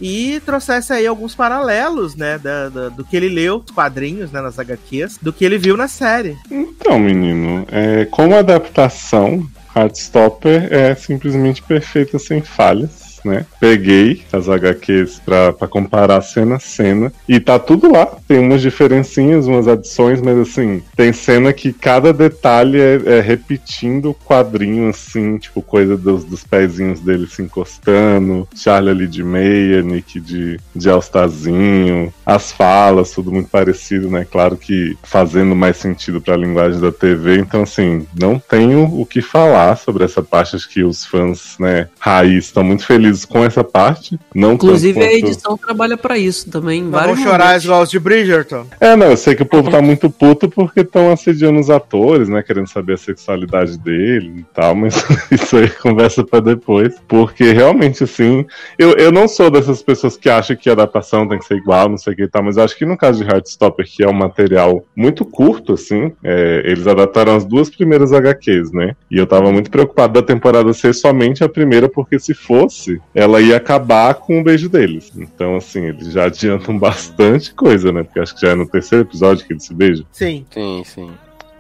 E 0.02 0.42
trouxesse 0.46 0.92
aí 0.92 1.06
alguns 1.08 1.36
paralelos, 1.36 2.16
né? 2.16 2.38
Da, 2.38 2.70
da- 2.70 2.90
do 2.90 3.06
que 3.06 3.16
ele 3.16 3.30
leu, 3.30 3.64
os 3.66 3.72
quadrinhos, 3.72 4.32
né? 4.32 4.42
Nas 4.42 4.58
HQs, 4.58 5.20
do 5.22 5.32
que 5.32 5.46
ele 5.46 5.58
viu 5.58 5.78
na 5.78 5.88
série. 5.88 6.36
Então, 6.50 6.98
menino, 7.00 7.66
é, 7.72 8.06
como 8.06 8.36
adaptação, 8.36 9.48
Heartstopper 9.76 10.68
é 10.74 10.96
simplesmente 10.96 11.62
perfeita 11.62 12.18
sem 12.20 12.42
falhas. 12.42 13.03
Né? 13.24 13.46
Peguei 13.60 14.22
as 14.32 14.50
HQs 14.50 15.22
pra, 15.26 15.54
pra 15.54 15.68
comparar 15.68 16.22
cena 16.22 16.56
a 16.56 16.60
cena 16.60 17.12
e 17.28 17.40
tá 17.40 17.58
tudo 17.58 17.92
lá. 17.92 18.06
Tem 18.28 18.40
umas 18.40 18.62
diferencinhas, 18.62 19.48
umas 19.48 19.68
adições, 19.68 20.22
mas 20.22 20.38
assim, 20.38 20.82
tem 20.96 21.14
cena 21.14 21.54
que 21.54 21.72
cada 21.72 22.12
detalhe 22.12 22.80
é, 22.80 23.02
é 23.06 23.22
repetindo 23.22 24.10
o 24.10 24.14
quadrinho, 24.14 24.90
assim, 24.90 25.38
tipo 25.38 25.62
coisa 25.62 25.98
dos, 25.98 26.24
dos 26.24 26.44
pezinhos 26.44 27.00
dele 27.00 27.28
se 27.28 27.42
encostando, 27.42 28.48
Charlie 28.56 28.92
ali 28.92 29.08
de 29.08 29.24
meia, 29.24 29.82
Nick 29.82 30.20
de, 30.20 30.60
de 30.76 30.90
Alstazinho, 30.90 32.14
as 32.26 32.52
falas, 32.52 33.12
tudo 33.12 33.32
muito 33.32 33.50
parecido, 33.50 34.10
né? 34.10 34.26
Claro 34.30 34.58
que 34.58 34.98
fazendo 35.04 35.56
mais 35.56 35.78
sentido 35.78 36.22
pra 36.22 36.36
linguagem 36.36 36.80
da 36.80 36.92
TV, 36.92 37.40
então 37.40 37.64
assim, 37.64 38.06
não 38.20 38.38
tenho 38.40 38.84
o 38.84 39.06
que 39.06 39.22
falar 39.22 39.78
sobre 39.78 40.04
essa 40.04 40.22
parte, 40.22 40.56
acho 40.56 40.70
que 40.70 40.84
os 40.84 41.06
fãs, 41.06 41.58
né, 41.60 41.88
raiz 42.00 42.46
estão 42.46 42.64
muito 42.64 42.86
felizes 42.86 43.13
com 43.26 43.44
essa 43.44 43.64
parte, 43.64 44.20
não 44.34 44.54
Inclusive 44.54 45.00
tanto 45.00 45.06
a 45.06 45.10
quanto- 45.12 45.26
edição 45.26 45.58
trabalha 45.58 45.98
pra 45.98 46.18
isso 46.18 46.50
também. 46.50 46.82
Não 46.84 46.92
vão 46.92 47.16
chorar 47.16 47.62
igual 47.62 47.84
os 47.84 47.90
de 47.90 48.00
Bridgerton. 48.00 48.66
É, 48.80 48.96
não, 48.96 49.08
eu 49.12 49.18
sei 49.18 49.36
que 49.36 49.44
o 49.44 49.46
povo 49.46 49.70
tá 49.70 49.82
muito 49.82 50.10
puto 50.10 50.50
porque 50.50 50.82
estão 50.82 51.12
assediando 51.12 51.60
os 51.60 51.70
atores, 51.70 52.28
né? 52.30 52.42
Querendo 52.42 52.68
saber 52.68 52.94
a 52.94 52.98
sexualidade 52.98 53.78
dele 53.78 54.40
e 54.40 54.44
tal, 54.54 54.76
mas 54.76 54.96
isso 55.32 55.56
aí 55.58 55.70
conversa 55.70 56.24
pra 56.24 56.40
depois. 56.40 56.96
Porque 57.08 57.52
realmente, 57.52 58.04
assim, 58.04 58.46
eu, 58.78 58.92
eu 58.94 59.12
não 59.12 59.28
sou 59.28 59.50
dessas 59.52 59.82
pessoas 59.82 60.18
que 60.18 60.30
acham 60.30 60.56
que 60.56 60.70
a 60.70 60.74
adaptação 60.74 61.28
tem 61.28 61.38
que 61.40 61.46
ser 61.46 61.56
igual, 61.58 61.90
não 61.90 61.98
sei 61.98 62.14
o 62.14 62.16
que 62.16 62.24
e 62.24 62.28
tal, 62.28 62.44
mas 62.44 62.58
eu 62.58 62.64
acho 62.64 62.78
que 62.78 62.86
no 62.86 62.98
caso 62.98 63.24
de 63.24 63.30
Heartstopper, 63.30 63.86
que 63.86 64.04
é 64.04 64.08
um 64.08 64.14
material 64.14 64.84
muito 64.96 65.24
curto, 65.26 65.74
assim, 65.74 66.12
é, 66.24 66.64
eles 66.66 66.88
adaptaram 66.88 67.36
as 67.36 67.46
duas 67.46 67.70
primeiras 67.70 68.12
HQs, 68.14 68.72
né? 68.72 68.96
E 69.10 69.18
eu 69.18 69.26
tava 69.28 69.52
muito 69.52 69.70
preocupado 69.70 70.14
da 70.14 70.22
temporada 70.22 70.74
ser 70.74 70.94
somente 70.94 71.44
a 71.44 71.50
primeira, 71.50 71.90
porque 71.90 72.18
se 72.20 72.34
fosse, 72.34 73.02
ela 73.14 73.42
ia 73.42 73.58
acabar 73.58 74.14
com 74.16 74.40
o 74.40 74.44
beijo 74.44 74.68
deles. 74.70 75.12
Então, 75.16 75.56
assim, 75.56 75.86
eles 75.86 76.12
já 76.12 76.26
adiantam 76.26 76.78
bastante 76.80 77.54
coisa, 77.54 77.92
né? 77.92 78.04
Porque 78.04 78.20
acho 78.20 78.36
que 78.36 78.42
já 78.42 78.50
é 78.50 78.56
no 78.56 78.68
terceiro 78.68 79.04
episódio 79.06 79.46
que 79.46 79.54
eles 79.54 79.64
se 79.64 79.74
beijam. 79.74 80.06
Sim. 80.12 80.46
Sim, 80.52 80.84
sim. 80.86 81.12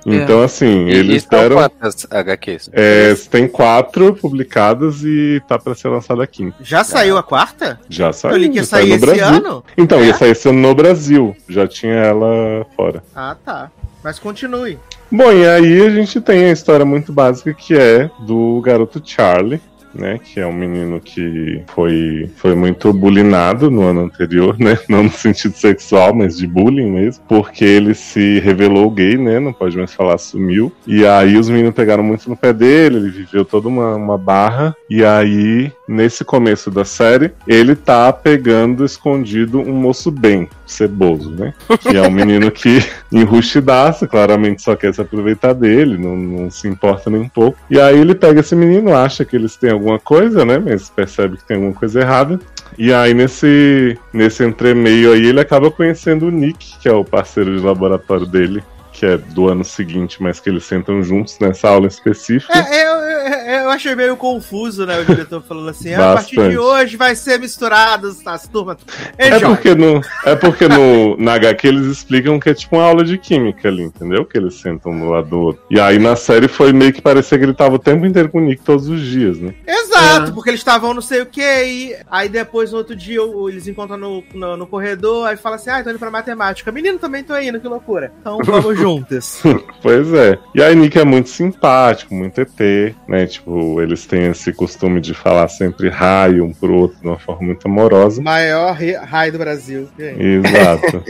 Então, 0.05 0.43
assim, 0.43 0.87
E, 0.87 0.91
eles 0.95 1.23
deram. 1.23 1.55
quantas 1.55 2.05
HQs? 2.11 2.69
É, 2.73 3.15
tem 3.31 3.47
quatro 3.47 4.13
publicadas 4.13 5.01
e 5.01 5.41
tá 5.47 5.57
pra 5.57 5.73
ser 5.73 5.87
lançada 5.87 6.21
a 6.23 6.27
quinta. 6.27 6.57
Já 6.61 6.83
saiu 6.83 7.17
a 7.17 7.23
quarta? 7.23 7.79
Já 7.87 8.11
saiu. 8.11 8.33
eu 8.33 8.37
li 8.37 8.49
que 8.49 8.57
ia 8.57 8.65
sair 8.65 8.89
no 8.89 8.95
esse 8.95 9.05
Brasil. 9.05 9.23
ano. 9.25 9.63
Então, 9.77 9.99
É? 9.99 10.07
ia 10.07 10.13
sair 10.13 10.31
esse 10.31 10.49
ano 10.49 10.59
no 10.59 10.75
Brasil. 10.75 11.33
Já 11.47 11.65
tinha 11.69 11.93
ela 11.93 12.65
fora. 12.75 13.01
Ah, 13.15 13.37
tá. 13.45 13.71
Mas 14.03 14.19
continue. 14.19 14.77
Bom, 15.09 15.31
e 15.31 15.47
aí 15.47 15.85
a 15.85 15.89
gente 15.91 16.19
tem 16.19 16.45
a 16.45 16.51
história 16.51 16.83
muito 16.85 17.13
básica 17.13 17.53
que 17.53 17.73
é 17.73 18.09
do 18.25 18.59
garoto 18.59 19.01
Charlie. 19.05 19.61
Né, 19.93 20.17
que 20.17 20.39
é 20.39 20.47
um 20.47 20.53
menino 20.53 20.99
que 20.99 21.61
foi, 21.67 22.27
foi 22.37 22.55
muito 22.55 22.91
bulinado 22.91 23.69
no 23.69 23.83
ano 23.83 24.01
anterior, 24.01 24.57
né? 24.57 24.77
Não 24.89 25.03
no 25.03 25.11
sentido 25.11 25.55
sexual, 25.55 26.15
mas 26.15 26.35
de 26.37 26.47
bullying 26.47 26.89
mesmo. 26.89 27.23
Porque 27.27 27.63
ele 27.63 27.93
se 27.93 28.39
revelou 28.39 28.89
gay, 28.89 29.17
né? 29.17 29.39
Não 29.39 29.53
pode 29.53 29.77
mais 29.77 29.93
falar, 29.93 30.17
sumiu. 30.17 30.71
E 30.87 31.05
aí 31.05 31.37
os 31.37 31.47
meninos 31.47 31.75
pegaram 31.75 32.03
muito 32.03 32.27
no 32.27 32.35
pé 32.35 32.51
dele, 32.51 32.97
ele 32.97 33.09
viveu 33.09 33.45
toda 33.45 33.67
uma, 33.67 33.95
uma 33.95 34.17
barra. 34.17 34.75
E 34.89 35.05
aí, 35.05 35.71
nesse 35.87 36.25
começo 36.25 36.71
da 36.71 36.83
série, 36.83 37.31
ele 37.47 37.75
tá 37.75 38.11
pegando 38.11 38.83
escondido 38.83 39.59
um 39.59 39.73
moço 39.73 40.09
bem, 40.09 40.49
ceboso, 40.73 41.31
né? 41.31 41.53
Que 41.79 41.97
é 41.97 42.01
um 42.01 42.11
menino 42.11 42.51
que 42.51 42.79
enrustidaça, 43.11 44.07
claramente 44.07 44.61
só 44.61 44.75
quer 44.75 44.93
se 44.93 45.01
aproveitar 45.01 45.53
dele, 45.53 45.97
não, 45.97 46.15
não 46.15 46.51
se 46.51 46.67
importa 46.67 47.09
nem 47.09 47.21
um 47.21 47.29
pouco. 47.29 47.57
E 47.69 47.79
aí 47.79 47.99
ele 47.99 48.15
pega 48.15 48.39
esse 48.39 48.55
menino, 48.55 48.95
acha 48.95 49.23
que 49.25 49.35
eles 49.35 49.55
têm 49.55 49.71
alguma 49.71 49.99
coisa, 49.99 50.43
né? 50.45 50.57
Mas 50.59 50.89
percebe 50.89 51.37
que 51.37 51.45
tem 51.45 51.57
alguma 51.57 51.73
coisa 51.73 52.01
errada. 52.01 52.39
E 52.77 52.91
aí, 52.91 53.13
nesse, 53.13 53.97
nesse 54.11 54.43
entremeio 54.43 55.13
aí, 55.13 55.27
ele 55.27 55.39
acaba 55.39 55.69
conhecendo 55.69 56.27
o 56.27 56.31
Nick, 56.31 56.79
que 56.79 56.89
é 56.89 56.93
o 56.93 57.05
parceiro 57.05 57.55
de 57.55 57.63
laboratório 57.63 58.25
dele, 58.25 58.63
que 58.93 59.05
é 59.05 59.17
do 59.17 59.49
ano 59.49 59.63
seguinte, 59.65 60.21
mas 60.21 60.39
que 60.39 60.49
eles 60.49 60.63
sentam 60.63 61.01
juntos 61.03 61.37
nessa 61.39 61.67
aula 61.67 61.87
específica. 61.87 62.53
É, 62.57 62.85
eu, 62.85 62.91
eu- 62.95 63.63
eu 63.63 63.69
achei 63.71 63.95
meio 63.95 64.15
confuso, 64.15 64.85
né? 64.85 64.99
O 64.99 65.05
diretor 65.05 65.41
falando 65.41 65.69
assim: 65.69 65.93
"Ah, 65.93 66.11
a 66.11 66.15
partir 66.15 66.35
de 66.49 66.57
hoje 66.57 66.95
vai 66.95 67.15
ser 67.15 67.39
misturadas 67.39 68.25
as 68.25 68.47
turmas. 68.47 68.77
É 69.17 69.39
porque, 69.39 69.73
no, 69.75 70.01
é 70.25 70.35
porque 70.35 70.67
no, 70.67 71.17
na 71.17 71.33
HQ 71.33 71.67
eles 71.67 71.85
explicam 71.87 72.39
que 72.39 72.49
é 72.49 72.53
tipo 72.53 72.75
uma 72.75 72.83
aula 72.85 73.03
de 73.03 73.17
química 73.17 73.67
ali, 73.67 73.83
entendeu? 73.83 74.25
Que 74.25 74.37
eles 74.37 74.55
sentam 74.59 74.91
um 74.91 74.99
do 74.99 75.09
lado 75.09 75.27
do 75.29 75.39
outro. 75.39 75.63
E 75.69 75.79
aí 75.79 75.97
na 75.99 76.15
série 76.15 76.47
foi 76.47 76.71
meio 76.73 76.93
que 76.93 77.01
parecia 77.01 77.37
que 77.37 77.43
ele 77.45 77.53
tava 77.53 77.75
o 77.75 77.79
tempo 77.79 78.05
inteiro 78.05 78.29
com 78.29 78.37
o 78.39 78.41
Nick 78.41 78.61
todos 78.63 78.87
os 78.87 79.01
dias, 79.01 79.39
né? 79.39 79.53
Exato, 79.67 80.29
É. 80.29 80.33
porque 80.33 80.49
eles 80.49 80.59
estavam 80.59 80.93
não 80.93 81.01
sei 81.01 81.21
o 81.21 81.25
que, 81.25 81.41
e 81.41 81.95
aí 82.11 82.29
depois 82.29 82.71
no 82.71 82.77
outro 82.77 82.95
dia 82.95 83.19
eles 83.49 83.67
encontram 83.67 83.97
no, 83.97 84.23
no, 84.33 84.57
no 84.57 84.67
corredor, 84.67 85.27
aí 85.27 85.37
fala 85.37 85.55
assim: 85.55 85.69
ah, 85.69 85.83
tô 85.83 85.89
indo 85.89 85.99
pra 85.99 86.11
matemática. 86.11 86.71
Menino, 86.71 86.99
também 86.99 87.23
tô 87.23 87.35
indo, 87.37 87.59
que 87.59 87.67
loucura. 87.67 88.11
Então 88.19 88.37
vamos 88.43 88.77
juntas. 88.83 89.41
Pois 89.83 90.13
é. 90.13 90.39
E 90.55 90.63
aí 90.63 90.73
Nick 90.75 90.97
é 90.97 91.03
muito 91.03 91.27
simpático, 91.27 92.15
muito 92.15 92.39
ET, 92.39 92.95
né? 93.05 93.27
Tipo, 93.27 93.81
eles 93.81 94.05
têm 94.05 94.27
esse 94.27 94.53
costume 94.53 95.01
de 95.01 95.13
falar 95.13 95.49
sempre 95.49 95.89
raio 95.89 96.45
um 96.45 96.53
pro 96.53 96.73
outro 96.73 97.01
de 97.01 97.07
uma 97.07 97.19
forma 97.19 97.47
muito 97.47 97.67
amorosa. 97.67 98.21
Maior 98.21 98.77
raio 99.03 99.33
do 99.33 99.37
Brasil. 99.37 99.89
Exato. 99.99 101.03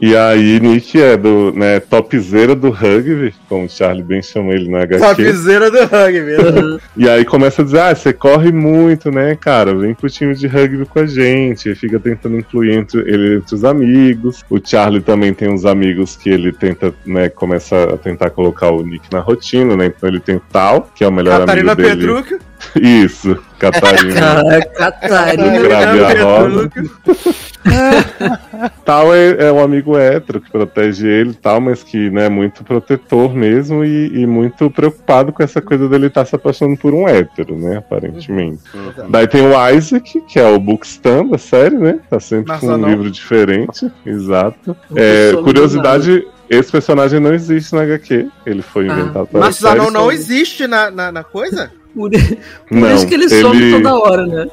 e 0.00 0.16
aí, 0.16 0.58
Nick 0.58 1.00
é 1.00 1.16
do, 1.16 1.52
né, 1.52 1.78
topzera 1.78 2.56
do 2.56 2.70
rugby, 2.70 3.32
como 3.48 3.66
o 3.66 3.68
Charlie 3.68 4.02
bem 4.02 4.20
chama 4.20 4.54
ele 4.54 4.68
na 4.68 4.82
HQ. 4.82 4.98
Topzera 4.98 5.70
do 5.70 5.78
rugby. 5.84 6.80
E 6.96 7.08
aí 7.08 7.24
começa 7.24 7.62
a 7.62 7.64
dizer, 7.64 7.80
ah, 7.80 7.94
você 7.94 8.12
corre 8.12 8.50
muito, 8.50 9.10
né, 9.10 9.36
cara? 9.36 9.74
Vem 9.74 9.94
pro 9.94 10.10
time 10.10 10.34
de 10.34 10.46
rugby 10.46 10.84
com 10.84 10.98
a 10.98 11.06
gente. 11.06 11.74
Fica 11.74 11.98
tentando 11.98 12.36
incluir 12.36 12.74
entre, 12.74 13.00
ele 13.00 13.36
entre 13.36 13.54
os 13.54 13.64
amigos. 13.64 14.44
O 14.50 14.58
Charlie 14.62 15.00
também 15.00 15.32
tem 15.32 15.48
uns 15.48 15.64
amigos 15.64 16.16
que 16.16 16.28
ele 16.28 16.52
tenta, 16.52 16.92
né, 17.04 17.28
começa 17.28 17.94
a 17.94 17.96
tentar 17.96 18.30
colocar 18.30 18.70
o 18.70 18.82
Nick 18.82 19.12
na 19.12 19.20
rotina, 19.20 19.76
né? 19.76 19.86
Então 19.86 20.08
ele 20.08 20.20
tem 20.20 20.36
o 20.36 20.42
Tal, 20.52 20.88
que 20.94 21.04
é 21.04 21.08
o 21.08 21.12
melhor 21.12 21.40
Catarina 21.40 21.72
amigo 21.72 21.88
dele. 21.88 22.00
Petrúquio. 22.00 22.38
Isso, 22.80 23.38
Catarina. 23.58 24.44
Catarina. 24.76 25.58
Grave 25.62 26.04
a 26.04 26.22
roda. 26.22 26.68
Petrúquio. 26.68 27.50
Tal 28.84 29.14
é, 29.14 29.48
é 29.48 29.52
um 29.52 29.62
amigo 29.62 29.96
hétero 29.96 30.40
que 30.40 30.50
protege 30.50 31.06
ele 31.06 31.30
e 31.30 31.34
tal, 31.34 31.60
mas 31.60 31.82
que 31.82 32.10
né, 32.10 32.26
é 32.26 32.28
muito 32.28 32.64
protetor 32.64 33.34
mesmo 33.34 33.84
e, 33.84 34.22
e 34.22 34.26
muito 34.26 34.70
preocupado 34.70 35.32
com 35.32 35.42
essa 35.42 35.60
coisa 35.60 35.88
dele 35.88 36.06
estar 36.06 36.24
se 36.24 36.34
apaixonando 36.34 36.78
por 36.78 36.94
um 36.94 37.06
hétero, 37.06 37.56
né? 37.56 37.76
Aparentemente. 37.76 38.62
Daí 39.08 39.26
tem 39.26 39.42
o 39.42 39.70
Isaac, 39.70 40.20
que 40.22 40.38
é 40.38 40.48
o 40.48 40.58
Bookstan 40.58 41.26
da 41.26 41.38
série, 41.38 41.76
né? 41.76 42.00
Tá 42.08 42.18
sempre 42.18 42.52
Nossa, 42.52 42.66
com 42.66 42.72
um 42.72 42.78
não. 42.78 42.88
livro 42.88 43.10
diferente. 43.10 43.90
Exato. 44.06 44.76
É, 44.94 45.32
curiosidade, 45.42 46.26
esse 46.50 46.70
personagem 46.72 47.20
não 47.20 47.32
existe 47.32 47.72
na 47.74 47.82
HQ. 47.82 48.28
Ele 48.44 48.60
foi 48.60 48.88
Ah, 48.88 48.92
inventado 48.92 49.26
para 49.28 49.40
Mas. 49.40 49.56
Zanon 49.56 49.90
não 49.90 50.10
existe 50.10 50.66
na, 50.66 50.90
na, 50.90 51.12
na 51.12 51.24
coisa? 51.24 51.72
Por, 51.94 52.10
por 52.10 52.76
Não, 52.76 52.94
isso 52.94 53.06
que 53.06 53.14
ele, 53.14 53.28
some 53.28 53.72
toda 53.72 53.94
hora, 53.98 54.26
né? 54.26 54.46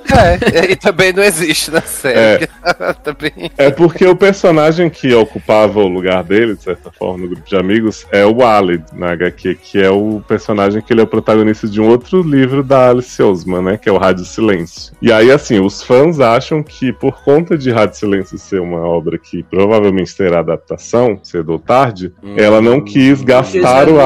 É, 0.53 0.71
e 0.71 0.75
também 0.75 1.13
não 1.13 1.23
existe 1.23 1.69
na 1.71 1.81
série. 1.81 2.47
também. 3.03 3.51
É 3.57 3.69
porque 3.69 4.05
o 4.05 4.15
personagem 4.15 4.89
que 4.89 5.13
ocupava 5.13 5.79
o 5.79 5.87
lugar 5.87 6.23
dele, 6.23 6.55
de 6.55 6.63
certa 6.63 6.91
forma, 6.91 7.19
no 7.23 7.29
grupo 7.29 7.47
de 7.47 7.55
amigos, 7.55 8.05
é 8.11 8.25
o 8.25 8.43
Aled, 8.43 8.83
na 8.93 9.11
HQ, 9.11 9.55
que 9.61 9.81
é 9.81 9.89
o 9.89 10.21
personagem 10.27 10.81
que 10.81 10.91
ele 10.91 11.01
é 11.01 11.03
o 11.03 11.07
protagonista 11.07 11.67
de 11.67 11.79
um 11.79 11.87
outro 11.87 12.21
livro 12.21 12.63
da 12.63 12.89
Alice 12.89 13.21
Oseman, 13.21 13.61
né? 13.61 13.77
Que 13.77 13.89
é 13.89 13.91
o 13.91 13.97
Rádio 13.97 14.25
Silêncio. 14.25 14.93
E 15.01 15.11
aí, 15.11 15.31
assim, 15.31 15.59
os 15.59 15.83
fãs 15.83 16.19
acham 16.19 16.63
que, 16.63 16.91
por 16.91 17.23
conta 17.23 17.57
de 17.57 17.71
Rádio 17.71 17.97
Silêncio 17.97 18.37
ser 18.37 18.59
uma 18.61 18.79
obra 18.79 19.17
que 19.17 19.43
provavelmente 19.43 20.15
terá 20.15 20.39
adaptação, 20.39 21.19
cedo 21.23 21.51
ou 21.53 21.59
tarde, 21.59 22.11
ela 22.35 22.61
não 22.61 22.81
quis 22.81 23.21
gastar 23.21 23.87
o 23.89 23.99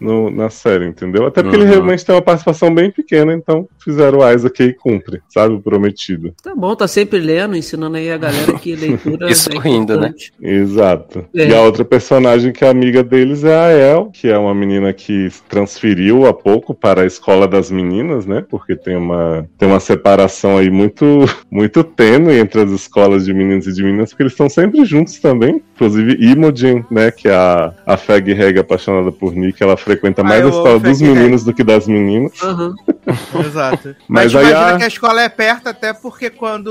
no- 0.00 0.30
na 0.30 0.50
série, 0.50 0.86
entendeu? 0.86 1.26
Até 1.26 1.42
porque 1.42 1.56
Uhum. 1.56 1.62
ele 1.62 1.70
realmente 1.90 2.04
tem 2.04 2.14
uma 2.14 2.22
participação 2.22 2.72
bem 2.72 2.90
pequena, 2.90 3.32
então 3.34 3.68
fizeram 3.82 4.18
o 4.18 4.32
Isaac 4.32 4.62
e 4.62 4.72
cumpre, 4.72 5.20
sabe? 5.28 5.54
O 5.54 5.60
prometido. 5.60 6.32
Tá 6.42 6.54
bom, 6.54 6.74
tá 6.74 6.86
sempre 6.86 7.18
lendo, 7.18 7.56
ensinando 7.56 7.96
aí 7.96 8.10
a 8.10 8.16
galera 8.16 8.52
que 8.54 8.74
leitura. 8.76 9.30
E 9.30 9.34
sorrindo, 9.34 9.98
né? 9.98 10.08
importante. 10.08 10.32
Exato. 10.40 11.24
É. 11.34 11.48
E 11.48 11.54
a 11.54 11.60
outra 11.62 11.84
personagem 11.84 12.52
que 12.52 12.64
é 12.64 12.68
amiga 12.68 13.02
deles 13.02 13.44
é 13.44 13.54
a 13.54 13.70
El, 13.70 14.10
que 14.12 14.28
é 14.28 14.38
uma 14.38 14.54
menina 14.54 14.92
que 14.92 15.30
se 15.30 15.42
transferiu 15.44 16.26
há 16.26 16.32
pouco 16.32 16.74
para 16.74 17.02
a 17.02 17.06
escola 17.06 17.48
das 17.48 17.70
meninas, 17.70 18.26
né? 18.26 18.44
Porque 18.48 18.76
tem 18.76 18.96
uma, 18.96 19.48
tem 19.58 19.68
uma 19.68 19.80
separação 19.80 20.56
aí 20.56 20.70
muito, 20.70 21.04
muito 21.50 21.82
tênue 21.82 22.38
entre 22.38 22.62
as 22.62 22.70
escolas 22.70 23.24
de 23.24 23.34
meninos 23.34 23.66
e 23.66 23.72
de 23.72 23.82
meninas, 23.82 24.10
porque 24.10 24.22
eles 24.22 24.32
estão 24.32 24.48
sempre 24.48 24.84
juntos 24.84 25.18
também. 25.18 25.62
Inclusive, 25.80 26.16
Imogen, 26.20 26.84
né? 26.90 27.10
Que 27.10 27.28
é 27.28 27.34
a, 27.34 27.72
a 27.86 27.96
Fag 27.96 28.32
Reg 28.34 28.58
apaixonada 28.58 29.10
por 29.10 29.32
Nick, 29.34 29.62
ela 29.62 29.78
frequenta 29.78 30.20
Ah, 30.20 30.24
mais 30.24 30.44
a 30.44 30.48
escola 30.50 30.78
dos 30.78 31.00
meninos 31.00 31.42
do 31.42 31.54
que 31.54 31.64
das 31.64 31.86
meninas. 31.86 32.32
Aham. 32.42 32.74
Exato. 33.44 33.96
Mas 34.06 34.34
Mas, 34.34 34.36
aí 34.36 34.50
imagina 34.50 34.74
a- 34.74 34.76
que 34.76 34.84
a 34.84 34.86
escola 34.86 35.22
é 35.22 35.28
perto, 35.30 35.68
até 35.68 35.92
porque 35.94 36.28
quando 36.28 36.68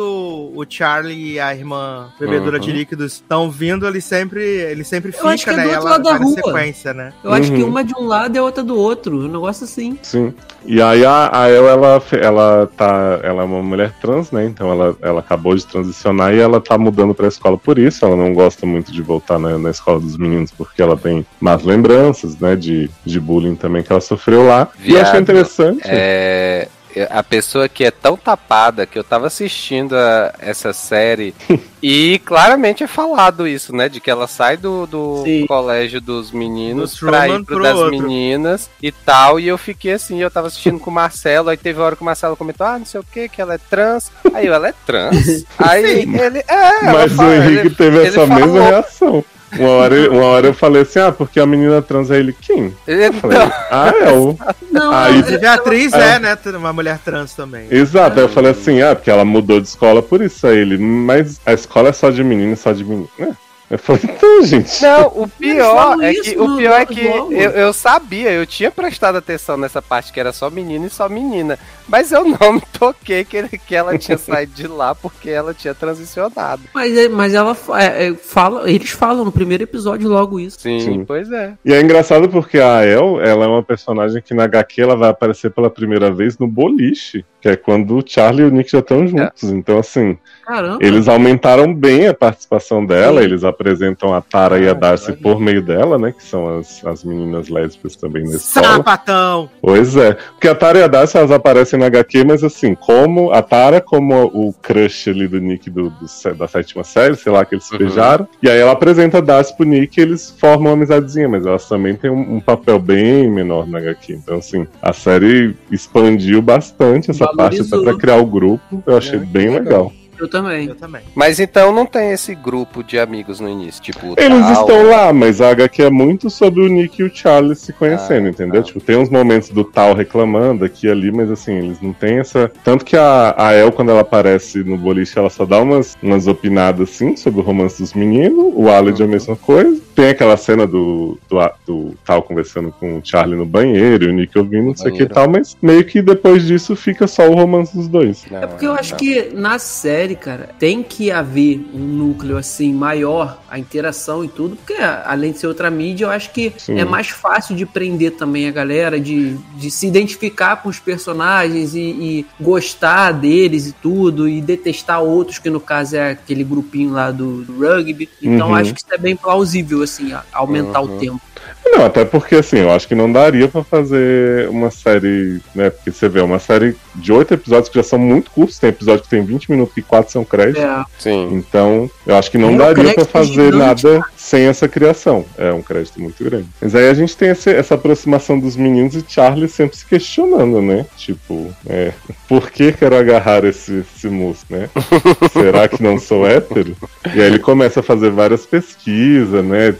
o 0.55 0.63
Charlie 0.69 1.33
e 1.33 1.39
a 1.39 1.55
irmã 1.55 2.09
bebedora 2.19 2.57
Uhum. 2.57 2.61
de 2.63 2.71
líquidos 2.71 3.13
estão 3.13 3.49
vindo, 3.49 3.87
ele 3.87 3.99
sempre, 3.99 4.41
ele 4.43 4.83
sempre 4.83 5.11
Eu 5.17 5.27
acho 5.27 5.39
fica, 5.43 5.55
que 5.55 5.59
é 5.59 5.63
né? 5.63 5.69
do 5.69 5.73
outro 5.73 5.87
Ela 5.87 5.89
lado 5.97 6.03
da 6.03 6.15
rua. 6.17 6.35
sequência, 6.35 6.93
né? 6.93 7.11
Eu 7.23 7.33
acho 7.33 7.51
que 7.51 7.63
Uhum. 7.63 7.69
uma 7.69 7.83
de 7.83 7.93
um 7.95 8.05
lado 8.05 8.35
e 8.35 8.37
a 8.39 8.43
outra 8.43 8.63
do 8.63 8.77
outro. 8.77 9.25
Um 9.25 9.27
negócio 9.27 9.63
assim. 9.63 9.97
Sim. 10.03 10.33
E 10.65 10.81
aí 10.81 11.03
a, 11.03 11.29
a 11.33 11.49
El, 11.49 11.67
ela, 11.67 12.01
ela 12.11 12.69
tá. 12.77 13.19
Ela 13.23 13.41
é 13.41 13.45
uma 13.45 13.63
mulher 13.63 13.91
trans, 13.99 14.31
né? 14.31 14.45
Então 14.45 14.71
ela, 14.71 14.95
ela 15.01 15.19
acabou 15.21 15.55
de 15.55 15.65
transicionar 15.65 16.33
e 16.33 16.39
ela 16.39 16.61
tá 16.61 16.77
mudando 16.77 17.13
pra 17.15 17.27
escola 17.27 17.57
por 17.57 17.79
isso. 17.79 18.05
Ela 18.05 18.15
não 18.15 18.33
gosta 18.33 18.65
muito 18.65 18.91
de 18.91 18.98
voltar 19.01 19.39
na, 19.39 19.57
na 19.57 19.69
escola 19.69 19.99
dos 19.99 20.17
meninos, 20.17 20.51
porque 20.51 20.81
ela 20.81 20.97
tem 20.97 21.25
más 21.39 21.63
lembranças, 21.63 22.37
né? 22.39 22.55
De, 22.55 22.89
de 23.05 23.19
bullying 23.19 23.55
também 23.55 23.83
que 23.83 23.91
ela 23.91 24.01
sofreu 24.01 24.45
lá. 24.45 24.67
e 24.83 24.91
eu 24.91 25.01
achei 25.01 25.11
Viado, 25.11 25.21
interessante. 25.21 25.81
É, 25.85 26.67
a 27.09 27.21
pessoa 27.23 27.69
que 27.69 27.83
é 27.83 27.91
tão 27.91 28.17
tapada 28.17 28.85
que 28.85 28.97
eu 28.97 29.03
tava 29.03 29.27
assistindo 29.27 29.95
a- 29.95 30.33
essa 30.39 30.73
série 30.73 31.33
e 31.83 32.19
claramente 32.25 32.83
é 32.83 32.87
falado 32.87 33.47
isso, 33.47 33.75
né? 33.75 33.87
De 33.87 33.99
que 33.99 34.09
ela 34.09 34.27
sai 34.27 34.57
do, 34.57 34.85
do 34.87 35.21
Sim. 35.23 35.45
colégio 35.47 36.01
dos 36.01 36.31
meninos 36.31 36.95
Do 36.95 37.07
pra 37.07 37.27
ir 37.27 37.43
pro 37.43 37.55
pro 37.55 37.63
das 37.63 37.75
outro. 37.75 37.91
meninas 38.01 38.69
e 38.81 38.91
tal. 38.91 39.39
E 39.39 39.47
eu 39.47 39.57
fiquei 39.57 39.93
assim, 39.93 40.21
eu 40.21 40.31
tava 40.31 40.47
assistindo 40.47 40.79
com 40.79 40.89
o 40.89 40.93
Marcelo, 40.93 41.49
aí 41.49 41.57
teve 41.57 41.79
uma 41.79 41.85
hora 41.85 41.95
que 41.95 42.01
o 42.01 42.05
Marcelo 42.05 42.35
comentou, 42.35 42.65
ah, 42.65 42.77
não 42.79 42.85
sei 42.85 42.99
o 42.99 43.03
que, 43.03 43.29
que 43.29 43.41
ela 43.41 43.53
é 43.53 43.59
trans. 43.69 44.11
Aí 44.33 44.47
eu, 44.47 44.53
ela 44.53 44.69
é 44.69 44.73
trans? 44.85 45.45
aí 45.59 45.83
ele, 46.01 46.39
é, 46.47 46.83
Mas 46.83 47.11
o 47.13 47.15
fala- 47.15 47.35
Henrique 47.35 47.59
ele- 47.67 47.75
teve 47.75 47.97
ele 47.97 48.07
essa 48.07 48.25
mesma 48.27 48.39
falou. 48.39 48.61
reação. 48.67 49.25
Uma 49.57 49.69
hora, 49.69 50.11
uma 50.11 50.23
hora 50.25 50.47
eu 50.47 50.53
falei 50.53 50.83
assim, 50.83 50.99
ah, 50.99 51.11
porque 51.11 51.39
a 51.39 51.45
menina 51.45 51.81
trans 51.81 52.11
é 52.11 52.17
ele 52.19 52.33
quem? 52.39 52.73
ele- 52.87 53.07
Eu 53.07 53.13
falei, 53.13 53.37
ah, 53.71 53.93
é 53.99 54.11
o. 54.11 54.37
Não, 54.71 54.91
Aí- 54.91 55.23
a 55.45 55.53
atriz 55.53 55.93
É. 55.93 56.15
é, 56.15 56.19
né? 56.19 56.37
Uma 56.57 56.71
mulher 56.73 56.99
trans 57.03 57.33
também. 57.33 57.65
Exato, 57.71 58.19
aí 58.19 58.25
eu 58.25 58.29
falei 58.29 58.51
assim, 58.51 58.81
ah, 58.81 58.95
porque 58.95 59.09
ela 59.09 59.25
mudou 59.25 59.59
de 59.59 59.67
escola 59.67 60.01
por 60.01 60.21
isso 60.21 60.45
aí 60.45 60.57
ele, 60.59 60.77
mas 60.77 61.39
a 61.45 61.53
escola 61.53 61.89
é 61.89 61.93
só 61.93 62.09
de 62.09 62.23
menino, 62.23 62.55
só 62.55 62.71
de 62.71 62.83
menino. 62.83 63.09
É. 63.19 63.29
Eu 63.69 63.77
falei, 63.77 64.01
então, 64.03 64.43
gente. 64.43 64.81
Não, 64.81 65.07
o 65.09 65.27
pior 65.27 65.75
falam 65.75 66.01
é 66.01 66.13
que 66.13 66.31
o 66.39 66.57
pior 66.57 66.81
é 66.81 66.85
que 66.87 67.05
eu, 67.05 67.31
eu 67.31 67.71
sabia, 67.71 68.31
eu 68.31 68.43
tinha 68.45 68.71
prestado 68.71 69.17
atenção 69.17 69.57
nessa 69.57 69.79
parte 69.79 70.11
que 70.11 70.19
era 70.19 70.31
só 70.33 70.49
menino 70.49 70.87
e 70.87 70.89
só 70.89 71.07
menina, 71.07 71.59
mas 71.87 72.11
eu 72.11 72.23
não 72.39 72.53
me 72.53 72.61
toquei 72.73 73.23
que, 73.23 73.37
ele- 73.37 73.49
que 73.59 73.75
ela 73.75 73.95
tinha 73.97 74.17
saído 74.19 74.53
de 74.53 74.65
lá 74.67 74.95
porque 74.95 75.29
ela 75.29 75.53
tinha 75.53 75.75
transicionado. 75.75 76.63
Mas, 76.73 76.97
é- 76.97 77.07
mas 77.09 77.33
ela 77.35 77.55
é, 77.79 78.07
é, 78.07 78.13
fala, 78.15 78.69
eles 78.71 78.89
falam 78.89 79.23
no 79.23 79.31
primeiro 79.31 79.63
episódio 79.63 80.09
logo 80.09 80.39
isso. 80.39 80.59
Sim, 80.59 80.79
Sim. 80.79 81.05
pois 81.05 81.31
é. 81.31 81.53
E 81.63 81.71
é 81.71 81.79
engraçado 81.79 82.27
porque 82.27 82.59
a 82.59 82.83
El, 82.83 83.21
ela 83.21 83.45
é 83.45 83.47
uma 83.47 83.61
personagem 83.63 84.19
que 84.21 84.33
na 84.33 84.45
HQ 84.45 84.81
ela 84.81 84.95
vai 84.95 85.09
aparecer 85.09 85.51
pela 85.51 85.69
primeira 85.69 86.11
vez 86.11 86.39
no 86.39 86.47
boliche, 86.47 87.23
que 87.39 87.47
é 87.49 87.55
quando 87.55 87.97
o 87.97 88.03
Charlie 88.05 88.43
e 88.45 88.47
o 88.47 88.51
Nick 88.51 88.71
já 88.71 88.79
estão 88.79 89.07
juntos. 89.07 89.43
Então, 89.43 89.77
assim, 89.77 90.17
Caramba. 90.49 90.79
eles 90.81 91.07
aumentaram 91.07 91.71
bem 91.73 92.07
a 92.07 92.13
participação 92.13 92.83
dela, 92.83 93.19
Sim. 93.21 93.27
eles 93.27 93.43
apresentam 93.43 94.13
a 94.15 94.19
Tara 94.21 94.57
e 94.59 94.67
a 94.67 94.71
Ah, 94.71 94.73
Darcy 94.73 95.13
por 95.13 95.39
meio 95.39 95.61
dela, 95.61 95.97
né? 95.99 96.11
Que 96.11 96.23
são 96.23 96.57
as, 96.57 96.83
as 96.85 97.03
meninas 97.03 97.49
lésbicas 97.49 97.95
também 97.95 98.23
na 98.23 98.35
escola. 98.35 98.77
Sapatão! 98.77 99.49
Pois 99.61 99.95
é. 99.95 100.13
Porque 100.13 100.47
a 100.47 100.55
Tara 100.55 100.79
e 100.79 100.83
a 100.83 100.87
Darcy 100.87 101.17
elas 101.17 101.29
aparecem 101.31 101.77
na 101.79 101.85
HQ, 101.85 102.23
mas 102.23 102.43
assim, 102.43 102.73
como 102.73 103.31
a 103.31 103.41
Tara, 103.43 103.79
como 103.79 104.23
o 104.25 104.51
crush 104.53 105.09
ali 105.09 105.27
do 105.27 105.39
Nick 105.39 105.69
do, 105.69 105.89
do 105.91 106.33
da 106.35 106.47
sétima 106.47 106.83
série, 106.83 107.15
sei 107.15 107.31
lá, 107.31 107.45
que 107.45 107.53
eles 107.55 107.65
se 107.65 107.73
Uhum. 107.73 107.79
beijaram. 107.79 108.27
E 108.41 108.49
aí 108.49 108.57
ela 108.59 108.71
apresenta 108.71 109.19
a 109.19 109.21
Darcy 109.21 109.55
pro 109.55 109.65
Nick 109.67 109.99
e 109.99 110.01
eles 110.03 110.31
formam 110.39 110.71
uma 110.71 110.73
amizadezinha, 110.73 111.29
mas 111.29 111.45
elas 111.45 111.67
também 111.69 111.95
têm 111.95 112.09
um, 112.09 112.35
um 112.37 112.39
papel 112.39 112.79
bem 112.79 113.29
menor 113.29 113.67
na 113.67 113.77
HQ. 113.77 114.13
Então, 114.13 114.37
assim, 114.37 114.65
a 114.81 114.93
série 114.93 115.55
expandiu 115.71 116.41
bastante 116.41 117.11
essa 117.11 117.25
parte 117.33 117.61
até 117.61 117.69
Valorizou. 117.69 117.83
pra 117.83 117.97
criar 117.97 118.15
o 118.17 118.25
grupo. 118.25 118.81
Eu 118.87 118.97
achei 118.97 119.17
É, 119.19 119.21
bem 119.21 119.49
legal. 119.49 119.63
legal. 119.63 119.93
Eu 120.19 120.27
também. 120.27 120.67
Eu 120.67 120.75
também. 120.75 121.01
Mas 121.15 121.39
então 121.39 121.71
não 121.71 121.85
tem 121.85 122.11
esse 122.11 122.35
grupo 122.35 122.83
de 122.83 122.99
amigos 122.99 123.39
no 123.39 123.47
início, 123.49 123.81
tipo. 123.81 124.13
Eles 124.17 124.39
tal, 124.41 124.51
estão 124.67 124.83
lá, 124.89 125.13
mas 125.13 125.39
a 125.41 125.49
HQ 125.51 125.83
é 125.83 125.89
muito 125.89 126.29
sobre 126.29 126.61
o 126.61 126.67
Nick 126.67 127.01
e 127.01 127.05
o 127.05 127.11
Charlie 127.13 127.55
se 127.55 127.71
conhecendo, 127.73 128.27
Ah, 128.27 128.29
entendeu? 128.29 128.61
ah. 128.61 128.63
Tipo, 128.63 128.79
tem 128.81 128.97
uns 128.97 129.09
momentos 129.09 129.49
do 129.49 129.63
tal 129.63 129.93
reclamando 129.93 130.65
aqui 130.65 130.87
e 130.87 130.91
ali, 130.91 131.11
mas 131.11 131.31
assim, 131.31 131.53
eles 131.57 131.81
não 131.81 131.93
têm 131.93 132.19
essa. 132.19 132.51
Tanto 132.63 132.83
que 132.85 132.97
a, 132.97 133.33
a 133.37 133.53
El, 133.53 133.71
quando 133.71 133.91
ela 133.91 134.01
aparece 134.01 134.63
no 134.63 134.77
boliche, 134.77 135.17
ela 135.17 135.29
só 135.29 135.45
dá 135.45 135.59
umas, 135.61 135.97
umas 136.03 136.27
opinadas 136.27 136.89
assim 136.89 137.15
sobre 137.15 137.39
o 137.39 137.43
romance 137.43 137.81
dos 137.81 137.93
meninos. 137.93 138.51
O 138.55 138.69
Aled 138.69 138.99
é 138.99 139.03
a 139.03 139.05
Uhum. 139.05 139.11
mesma 139.13 139.35
coisa. 139.35 139.81
Tem 139.95 140.09
aquela 140.09 140.37
cena 140.37 140.65
do, 140.67 141.17
do, 141.29 141.37
do 141.65 141.93
tal 142.05 142.21
conversando 142.23 142.73
com 142.79 142.97
o 142.97 143.01
Charlie 143.03 143.37
no 143.37 143.45
banheiro 143.45 144.05
e 144.05 144.07
o 144.09 144.13
Nick 144.13 144.37
ouvindo, 144.37 144.67
não 144.67 144.75
sei 144.75 144.91
o 144.91 144.95
que 144.95 145.03
e 145.03 145.07
tal, 145.07 145.29
mas 145.29 145.57
meio 145.61 145.83
que 145.83 146.01
depois 146.01 146.45
disso 146.45 146.75
fica 146.75 147.05
só 147.07 147.29
o 147.29 147.33
romance 147.35 147.75
dos 147.75 147.87
dois. 147.87 148.25
Não, 148.31 148.41
É 148.43 148.47
porque 148.47 148.65
eu 148.65 148.73
acho 148.73 148.91
não. 148.91 148.97
que 148.97 149.29
na 149.33 149.59
série, 149.59 150.08
cara, 150.15 150.49
tem 150.59 150.81
que 150.83 151.11
haver 151.11 151.69
um 151.73 151.79
núcleo 151.79 152.37
assim 152.37 152.73
maior, 152.73 153.41
a 153.49 153.57
interação 153.59 154.23
e 154.23 154.27
tudo, 154.27 154.55
porque 154.55 154.73
além 155.05 155.31
de 155.31 155.39
ser 155.39 155.47
outra 155.47 155.69
mídia, 155.69 156.05
eu 156.05 156.09
acho 156.09 156.31
que 156.31 156.53
Sim. 156.57 156.79
é 156.79 156.85
mais 156.85 157.09
fácil 157.09 157.55
de 157.55 157.65
prender 157.65 158.11
também 158.13 158.47
a 158.47 158.51
galera, 158.51 158.99
de, 158.99 159.35
de 159.55 159.69
se 159.71 159.87
identificar 159.87 160.57
com 160.57 160.69
os 160.69 160.79
personagens 160.79 161.75
e, 161.75 161.79
e 161.79 162.25
gostar 162.39 163.11
deles 163.11 163.67
e 163.67 163.71
tudo, 163.73 164.27
e 164.27 164.41
detestar 164.41 165.01
outros, 165.01 165.39
que 165.39 165.49
no 165.49 165.59
caso 165.59 165.95
é 165.95 166.11
aquele 166.11 166.43
grupinho 166.43 166.91
lá 166.91 167.11
do, 167.11 167.43
do 167.43 167.53
rugby. 167.59 168.09
Então 168.21 168.49
Uhum. 168.49 168.55
acho 168.55 168.73
que 168.73 168.79
isso 168.79 168.93
é 168.93 168.97
bem 168.97 169.15
plausível, 169.15 169.81
assim, 169.83 170.11
aumentar 170.31 170.81
Uhum. 170.81 170.95
o 170.95 170.99
tempo. 170.99 171.21
Não, 171.65 171.85
até 171.85 172.03
porque 172.03 172.35
assim, 172.35 172.57
eu 172.57 172.71
acho 172.71 172.87
que 172.87 172.95
não 172.95 173.11
daria 173.11 173.47
pra 173.47 173.63
fazer 173.63 174.49
uma 174.49 174.71
série, 174.71 175.39
né? 175.53 175.69
Porque 175.69 175.91
você 175.91 176.09
vê, 176.09 176.19
uma 176.19 176.39
série 176.39 176.75
de 176.95 177.11
oito 177.13 177.33
episódios 177.33 177.69
que 177.69 177.75
já 177.75 177.83
são 177.83 177.99
muito 177.99 178.31
curtos, 178.31 178.57
tem 178.57 178.69
episódio 178.69 179.03
que 179.03 179.09
tem 179.09 179.23
20 179.23 179.51
minutos 179.51 179.77
e 179.77 179.81
quatro 179.81 180.11
são 180.11 180.25
créditos. 180.25 180.63
É, 180.63 180.83
Sim. 180.97 181.29
Então, 181.33 181.89
eu 182.07 182.15
acho 182.15 182.31
que 182.31 182.37
não 182.37 182.49
É 182.49 182.51
um 182.53 182.57
daria 182.57 182.73
pra 182.83 182.93
crédito 182.93 183.11
fazer 183.11 183.53
nada 183.53 184.01
sem 184.17 184.45
essa 184.47 184.67
criação. 184.67 185.25
É 185.37 185.51
um 185.53 185.61
crédito 185.61 186.01
muito 186.01 186.23
grande. 186.23 186.47
Mas 186.61 186.73
aí 186.75 186.89
a 186.89 186.93
gente 186.93 187.15
tem 187.15 187.29
esse- 187.29 187.53
essa 187.53 187.75
aproximação 187.75 188.39
dos 188.39 188.55
meninos 188.55 188.95
e 188.95 189.05
Charlie 189.07 189.47
sempre 189.47 189.77
se 189.77 189.85
questionando, 189.85 190.61
né? 190.61 190.85
Tipo, 190.97 191.53
é, 191.67 191.91
por 192.27 192.49
que 192.51 192.71
quero 192.73 192.95
agarrar 192.97 193.43
esse, 193.45 193.85
esse 193.95 194.07
moço, 194.09 194.45
né? 194.49 194.69
Será 195.31 195.67
que 195.67 195.81
não 195.83 195.99
sou 195.99 196.27
hétero? 196.27 196.75
E 197.13 197.21
aí 197.21 197.27
ele 197.27 197.39
começa 197.39 197.79
a 197.79 197.83
fazer 197.83 198.09
várias 198.09 198.45
pesquisas, 198.45 199.43
né? 199.45 199.75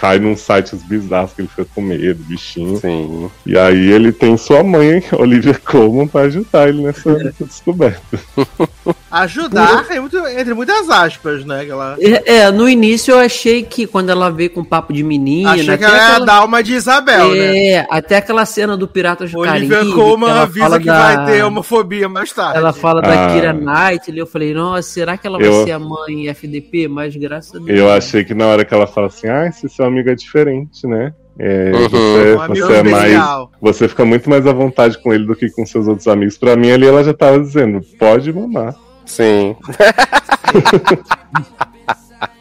Cai 0.00 0.18
num 0.18 0.34
sites 0.34 0.82
bizarros 0.82 1.34
que 1.34 1.42
ele 1.42 1.48
fica 1.48 1.66
com 1.74 1.82
medo, 1.82 2.24
bichinho. 2.24 2.78
Sim. 2.78 3.30
E 3.44 3.58
aí 3.58 3.90
ele 3.90 4.10
tem 4.10 4.34
sua 4.34 4.64
mãe, 4.64 5.02
Olivia 5.12 5.52
Colman, 5.52 6.08
pra 6.08 6.22
ajudar 6.22 6.70
ele 6.70 6.82
nessa, 6.82 7.12
nessa 7.22 7.44
descoberta. 7.44 8.18
Ajudar 9.10 9.86
é 9.90 9.98
muito, 10.00 10.16
entre 10.26 10.54
muitas 10.54 10.88
aspas, 10.88 11.44
né? 11.44 11.66
Ela... 11.68 11.96
É, 12.00 12.36
é, 12.36 12.50
no 12.50 12.68
início 12.68 13.12
eu 13.12 13.18
achei 13.18 13.62
que 13.62 13.86
quando 13.86 14.08
ela 14.10 14.30
veio 14.30 14.50
com 14.50 14.64
papo 14.64 14.92
de 14.92 15.02
menina, 15.02 15.50
Achei 15.52 15.76
que 15.76 15.84
ela 15.84 15.96
ia 15.96 16.06
aquela- 16.06 16.26
dar 16.26 16.44
uma 16.44 16.62
de 16.62 16.74
Isabel, 16.74 17.30
né? 17.34 17.56
É, 17.70 17.86
até 17.90 18.16
aquela 18.16 18.44
cena 18.46 18.76
do 18.76 18.86
Piratas 18.86 19.30
do 19.32 19.42
Caribe. 19.42 19.74
Olivia 19.74 19.94
Colman 19.94 20.30
ela 20.30 20.42
avisa 20.42 20.78
que 20.78 20.86
da- 20.86 21.14
vai 21.16 21.26
ter 21.26 21.44
homofobia 21.44 22.08
mais 22.08 22.32
tarde. 22.32 22.56
Ela 22.58 22.72
fala 22.72 23.02
da 23.02 23.26
Ah. 23.26 23.32
Kira 23.34 23.52
Knightley, 23.52 24.18
eu 24.18 24.26
falei, 24.26 24.54
nossa, 24.54 24.82
será 24.88 25.16
que 25.16 25.26
ela 25.26 25.38
vai 25.38 25.48
Eu- 25.48 25.64
ser 25.64 25.72
a 25.72 25.78
mãe 25.78 26.28
FDP? 26.28 26.88
Mas 26.88 27.14
graças 27.16 27.54
a 27.54 27.58
Deus. 27.58 27.78
Eu 27.78 27.90
achei 27.92 28.24
que 28.24 28.32
na 28.34 28.46
hora 28.46 28.64
que 28.64 28.72
ela 28.72 28.86
fala 28.86 29.08
assim, 29.08 29.26
ah, 29.28 29.46
esse 29.46 29.68
seu 29.68 29.84
amigo 29.84 30.08
é 30.08 30.14
diferente, 30.14 30.86
né? 30.86 31.12
É, 31.42 31.72
Uhum. 31.72 31.88
você, 31.88 32.34
Um 32.34 32.48
você 32.48 32.72
é 32.74 32.82
mais. 32.82 33.48
Você 33.62 33.88
fica 33.88 34.04
muito 34.04 34.28
mais 34.28 34.46
à 34.46 34.52
vontade 34.52 34.98
com 35.02 35.10
ele 35.14 35.24
do 35.24 35.34
que 35.34 35.48
com 35.50 35.64
seus 35.64 35.88
outros 35.88 36.06
amigos. 36.06 36.36
Pra 36.36 36.54
mim, 36.54 36.70
ali 36.70 36.86
ela 36.86 37.02
já 37.02 37.14
tava 37.14 37.40
dizendo, 37.40 37.80
pode 37.98 38.30
mamar. 38.30 38.74
Sim. 39.06 39.56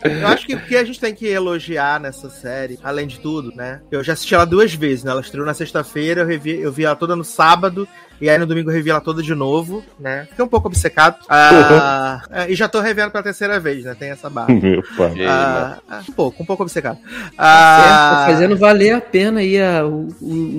Eu 0.03 0.27
acho 0.27 0.45
que 0.45 0.55
o 0.55 0.59
que 0.59 0.75
a 0.75 0.83
gente 0.83 0.99
tem 0.99 1.13
que 1.13 1.25
elogiar 1.27 1.99
nessa 1.99 2.29
série, 2.29 2.77
além 2.83 3.07
de 3.07 3.19
tudo, 3.19 3.53
né? 3.55 3.81
Eu 3.91 4.03
já 4.03 4.13
assisti 4.13 4.33
ela 4.35 4.45
duas 4.45 4.73
vezes, 4.73 5.03
né? 5.03 5.11
Ela 5.11 5.21
estreou 5.21 5.45
na 5.45 5.53
sexta-feira, 5.53 6.21
eu, 6.21 6.27
revi- 6.27 6.59
eu 6.59 6.71
vi 6.71 6.83
ela 6.85 6.95
toda 6.95 7.15
no 7.15 7.23
sábado. 7.23 7.87
E 8.21 8.29
aí 8.29 8.37
no 8.37 8.45
domingo 8.45 8.69
eu 8.69 8.73
revi 8.73 8.89
ela 8.89 8.99
toda 9.01 9.21
de 9.23 9.33
novo, 9.33 9.83
né? 9.99 10.27
Fiquei 10.29 10.43
um 10.43 10.47
pouco 10.47 10.67
obcecado. 10.67 11.17
Ah, 11.29 12.21
é, 12.31 12.51
e 12.51 12.55
já 12.55 12.67
tô 12.67 12.79
revendo 12.81 13.11
pela 13.11 13.23
terceira 13.23 13.59
vez, 13.59 13.85
né? 13.85 13.95
Tem 13.97 14.09
essa 14.09 14.29
barra. 14.29 14.53
Meu 14.53 14.83
pai. 14.97 15.25
Ah, 15.25 15.77
ah, 15.89 16.01
um 16.07 16.11
pouco, 16.13 16.43
um 16.43 16.45
pouco 16.45 16.63
obcecado. 16.63 16.97
Certo, 16.97 17.33
Ah, 17.37 18.23
tá 18.25 18.33
fazendo 18.33 18.57
valer 18.57 18.93
a 18.95 19.01
pena 19.01 19.39
aí 19.39 19.59
a- 19.61 19.85
o, 19.85 20.07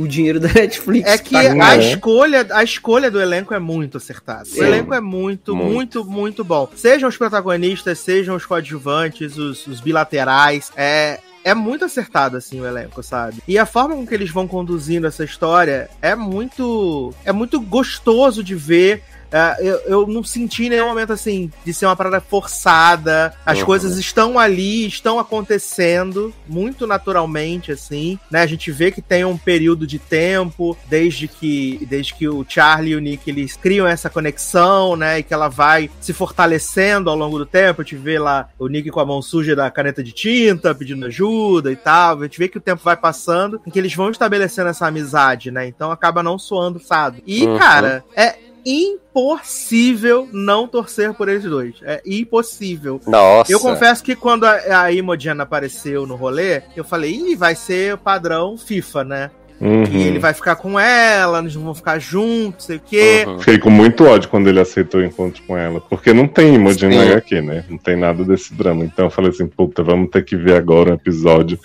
o- 0.03 0.09
dinheiro 0.09 0.41
da 0.41 0.49
Netflix. 0.55 1.09
É 1.09 1.19
que 1.19 1.31
Tá 1.31 1.69
a 1.69 1.77
escolha, 1.77 2.47
a 2.51 2.65
escolha 2.65 3.11
do 3.11 3.21
elenco 3.21 3.53
é 3.55 3.59
muito 3.59 3.97
acertada. 3.99 4.45
Sim. 4.47 4.61
O 4.61 4.65
elenco 4.65 4.95
é 4.95 5.01
muito, 5.01 5.55
Muito. 5.55 5.71
muito, 5.73 6.05
muito 6.05 6.45
bom. 6.45 6.69
Sejam 6.75 7.09
os 7.09 7.17
protagonistas, 7.17 7.99
sejam 7.99 8.35
os 8.37 8.47
coadjuvantes, 8.47 9.37
os, 9.37 9.67
os 9.67 9.81
bilaterais. 9.81 10.73
É, 10.77 11.19
é 11.45 11.55
muito 11.55 11.85
acertado, 11.85 12.37
assim, 12.37 12.61
o 12.61 12.67
elenco, 12.67 13.03
sabe? 13.03 13.43
E 13.47 13.59
a 13.59 13.67
forma 13.67 13.95
com 13.95 14.07
que 14.07 14.15
eles 14.15 14.31
vão 14.31 14.47
conduzindo 14.47 15.07
essa 15.07 15.25
história 15.25 15.89
é 16.03 16.15
muito. 16.15 17.15
É 17.25 17.33
muito 17.33 17.61
gostoso 17.61 18.43
de 18.43 18.55
ver. 18.55 19.03
É, 19.33 19.57
eu, 19.61 19.77
eu 19.87 20.07
não 20.07 20.23
senti 20.25 20.69
nenhum 20.69 20.87
momento 20.89 21.13
assim 21.13 21.51
de 21.65 21.73
ser 21.73 21.87
uma 21.87 21.97
parada 21.97 22.21
forçada. 22.21 23.33
As 23.47 23.61
Uhum. 23.61 23.65
coisas 23.67 23.97
estão 23.99 24.39
ali, 24.39 24.87
estão 24.87 25.19
acontecendo 25.19 26.33
muito 26.49 26.87
naturalmente, 26.87 27.71
assim. 27.73 28.19
Né? 28.31 28.43
A 28.43 28.47
gente 28.47 28.71
vê 28.73 28.91
que 28.91 29.03
tem 29.03 29.25
um 29.25 29.37
período 29.37 29.87
de 29.87 29.99
tempo 29.99 30.77
desde 30.89 31.29
que 31.29 31.87
desde 31.89 32.15
que 32.15 32.29
o 32.29 32.45
Charlie 32.49 32.93
e 32.93 32.97
o 32.97 33.01
Nick 33.01 33.29
eles 33.31 33.57
criam 33.57 33.87
essa 33.87 34.09
conexão, 34.11 34.97
né? 34.97 35.19
E 35.19 35.23
que 35.23 35.35
ela 35.35 35.49
vai 35.49 35.91
se 36.01 36.13
fortalecendo 36.13 37.11
ao 37.11 37.17
longo 37.17 37.39
do 37.39 37.47
tempo. 37.47 37.81
A 37.81 37.85
gente 37.85 37.97
vê 37.97 38.19
lá 38.19 38.49
o 38.59 38.69
Nick 38.69 38.91
com 38.91 39.01
a 39.01 39.07
mão 39.07 39.21
suja 39.23 39.55
da 39.55 39.71
caneta 39.71 40.03
de 40.03 40.13
tinta, 40.13 40.75
pedindo 40.75 41.07
ajuda 41.07 41.71
e 41.71 41.77
tal. 41.77 42.19
A 42.19 42.23
gente 42.25 42.39
vê 42.39 42.49
que 42.49 42.59
o 42.59 42.61
tempo 42.61 42.83
vai 42.83 42.97
passando, 42.97 43.61
em 43.67 43.71
que 43.71 43.79
eles 43.79 43.95
vão 43.95 44.11
estabelecendo 44.11 44.69
essa 44.71 44.87
amizade, 44.87 45.51
né? 45.51 45.67
Então 45.67 45.91
acaba 45.91 46.23
não 46.23 46.39
soando 46.39 46.79
fado. 46.81 47.21
E, 47.27 47.45
Uhum. 47.47 47.59
cara, 47.59 48.05
é 48.17 48.37
impossível 48.65 50.29
não 50.33 50.67
torcer 50.67 51.13
por 51.15 51.29
eles 51.29 51.45
dois. 51.45 51.77
É 51.83 52.03
impossível. 52.05 53.01
Nossa. 53.07 53.51
Eu 53.53 53.61
confesso 53.61 54.03
que 54.03 54.15
quando 54.17 54.45
a, 54.45 54.83
a 54.83 54.93
Imogen 54.93 55.41
apareceu 55.41 56.07
no 56.07 56.17
rolê, 56.17 56.63
eu 56.77 56.85
falei, 56.85 57.13
ih, 57.13 57.37
vai 57.37 57.55
ser 57.55 57.97
padrão 57.99 58.57
FIFA, 58.57 59.05
né? 59.05 59.31
Uhum. 59.61 59.85
E 59.91 60.07
ele 60.07 60.19
vai 60.19 60.33
ficar 60.33 60.57
com 60.57 60.81
ela, 60.81 61.41
eles 61.41 61.55
vão 61.55 61.75
ficar 61.75 61.99
juntos, 61.99 62.65
sei 62.65 62.77
o 62.77 62.81
quê. 62.81 63.25
Uhum. 63.27 63.39
Fiquei 63.39 63.59
com 63.59 63.69
muito 63.69 64.05
ódio 64.05 64.31
quando 64.31 64.49
ele 64.49 64.59
aceitou 64.59 65.01
o 65.01 65.05
encontro 65.05 65.43
com 65.47 65.57
ela. 65.57 65.81
Porque 65.81 66.15
não 66.15 66.27
tem 66.27 66.55
emoji 66.55 66.87
na 66.87 67.03
HQ, 67.03 67.43
né? 67.43 67.65
Não 67.69 67.77
tem 67.77 67.97
nada 67.97 68.25
desse 68.25 68.55
drama. 68.55 68.85
Então 68.85 69.07
eu 69.07 69.11
falei 69.11 69.31
assim, 69.31 69.47
puta, 69.47 69.83
vamos 69.83 70.09
ter 70.11 70.25
que 70.25 70.35
ver 70.35 70.57
agora 70.57 70.93
um 70.93 70.95
episódio 70.95 71.59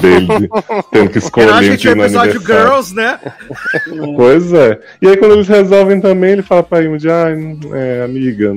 dele 0.00 0.48
tendo 0.92 1.10
que 1.10 1.18
Eu 1.18 1.22
escolher 1.22 1.50
acho 1.50 1.76
que 1.76 1.94
no 1.94 2.04
episódio. 2.04 2.40
Girls, 2.40 2.94
né? 2.94 3.18
Pois 4.16 4.52
é. 4.52 4.78
E 5.02 5.08
aí 5.08 5.16
quando 5.16 5.32
eles 5.32 5.48
resolvem 5.48 6.00
também, 6.00 6.32
ele 6.32 6.42
fala 6.42 6.62
pra 6.62 6.82
Imogen, 6.82 7.10
ah, 7.10 7.76
é, 7.76 8.04
amiga, 8.04 8.54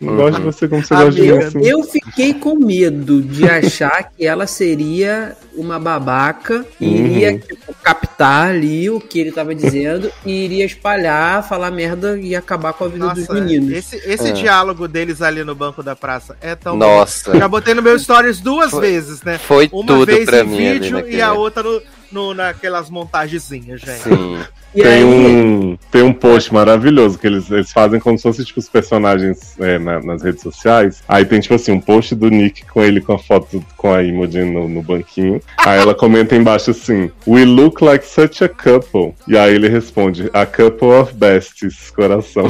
não, 0.00 0.12
Uhum. 0.12 0.16
gosto 0.16 0.36
de 0.38 0.42
você 0.44 0.68
como 0.68 0.82
você 0.84 0.94
gosta 0.94 1.10
de 1.12 1.26
Eu, 1.26 1.36
mim. 1.38 1.44
assim." 1.44 1.60
eu 1.66 1.82
fiquei 1.82 2.34
com 2.34 2.54
medo 2.56 3.20
de 3.20 3.48
achar 3.48 4.10
que 4.16 4.26
ela 4.26 4.46
seria 4.46 5.36
uma 5.54 5.78
babaca 5.78 6.64
e 6.80 6.86
Uhum. 6.86 6.94
iria 7.06 7.38
tipo, 7.38 7.74
captar 7.82 8.48
ali 8.50 8.88
o 8.88 8.98
que 9.00 9.18
ele 9.20 9.32
tava 9.32 9.54
dizendo 9.54 10.10
e 10.24 10.44
iria 10.44 10.64
espalhar, 10.64 11.46
falar 11.46 11.70
merda 11.70 12.18
e 12.18 12.34
acabar 12.34 12.72
com 12.72 12.84
a 12.84 12.88
vida 12.88 13.08
dos 13.10 13.28
Nossa, 13.28 13.34
meninos. 13.34 13.72
esse, 13.72 13.96
esse 13.96 14.28
É. 14.28 14.32
diálogo 14.32 14.88
deles 14.88 15.20
ali 15.20 15.44
no 15.44 15.54
banco 15.54 15.82
da 15.82 15.94
praça 15.94 16.36
é 16.40 16.54
tão 16.54 16.76
Nossa. 16.76 17.32
bom. 17.32 17.38
Já 17.38 17.48
botei 17.48 17.74
no 17.74 17.82
meu 17.82 17.98
stories 17.98 18.40
duas 18.40 18.70
Foi- 18.70 18.80
vezes, 18.80 19.22
né? 19.22 19.38
Foi 19.38 19.68
Uma 19.72 19.86
tudo 19.86 20.06
vez 20.06 20.24
pra 20.24 20.40
em 20.40 20.44
mim 20.46 20.66
ali 20.68 20.78
vídeo 20.80 21.08
e 21.08 21.20
a 21.20 21.32
outra 21.32 21.62
no, 21.62 21.82
no- 22.12 22.34
naquelas 22.34 22.90
montagenzinhas, 22.90 23.80
gente. 23.80 24.00
Sim. 24.02 24.38
E 24.72 24.82
Tem 24.82 24.92
aí, 24.92 25.04
um, 25.04 25.76
tem 25.90 26.02
um 26.02 26.12
post 26.12 26.54
maravilhoso 26.54 27.18
que 27.18 27.26
eles, 27.26 27.50
eles 27.50 27.72
fazem 27.72 27.98
como 27.98 28.16
se 28.16 28.22
fossem 28.22 28.44
tipo 28.44 28.60
os 28.60 28.68
personagens 28.68 29.58
é, 29.58 29.80
na- 29.80 30.00
nas 30.00 30.22
redes 30.22 30.42
sociais. 30.42 31.02
Aí 31.08 31.24
tem 31.24 31.40
tipo 31.40 31.54
assim, 31.54 31.72
um 31.72 31.80
post 31.80 32.14
do 32.14 32.30
Nick 32.30 32.64
com 32.66 32.80
ele 32.80 33.00
com 33.00 33.12
a 33.14 33.18
foto 33.18 33.64
com 33.76 33.92
a 33.92 34.00
Imogen 34.04 34.52
no, 34.52 34.68
no 34.68 34.80
banquinho. 34.80 35.40
Aí 35.58 35.76
ela 35.80 35.92
comenta 35.92 36.36
embaixo 36.36 36.70
assim: 36.70 37.10
We 37.26 37.44
look 37.44 37.82
like 37.82 38.06
such 38.06 38.44
a 38.44 38.48
couple. 38.48 39.12
E 39.26 39.36
aí 39.36 39.52
ele 39.56 39.68
responde: 39.68 40.30
A 40.32 40.46
couple 40.46 40.86
of 40.88 41.14
besties, 41.14 41.90
coração. 41.90 42.46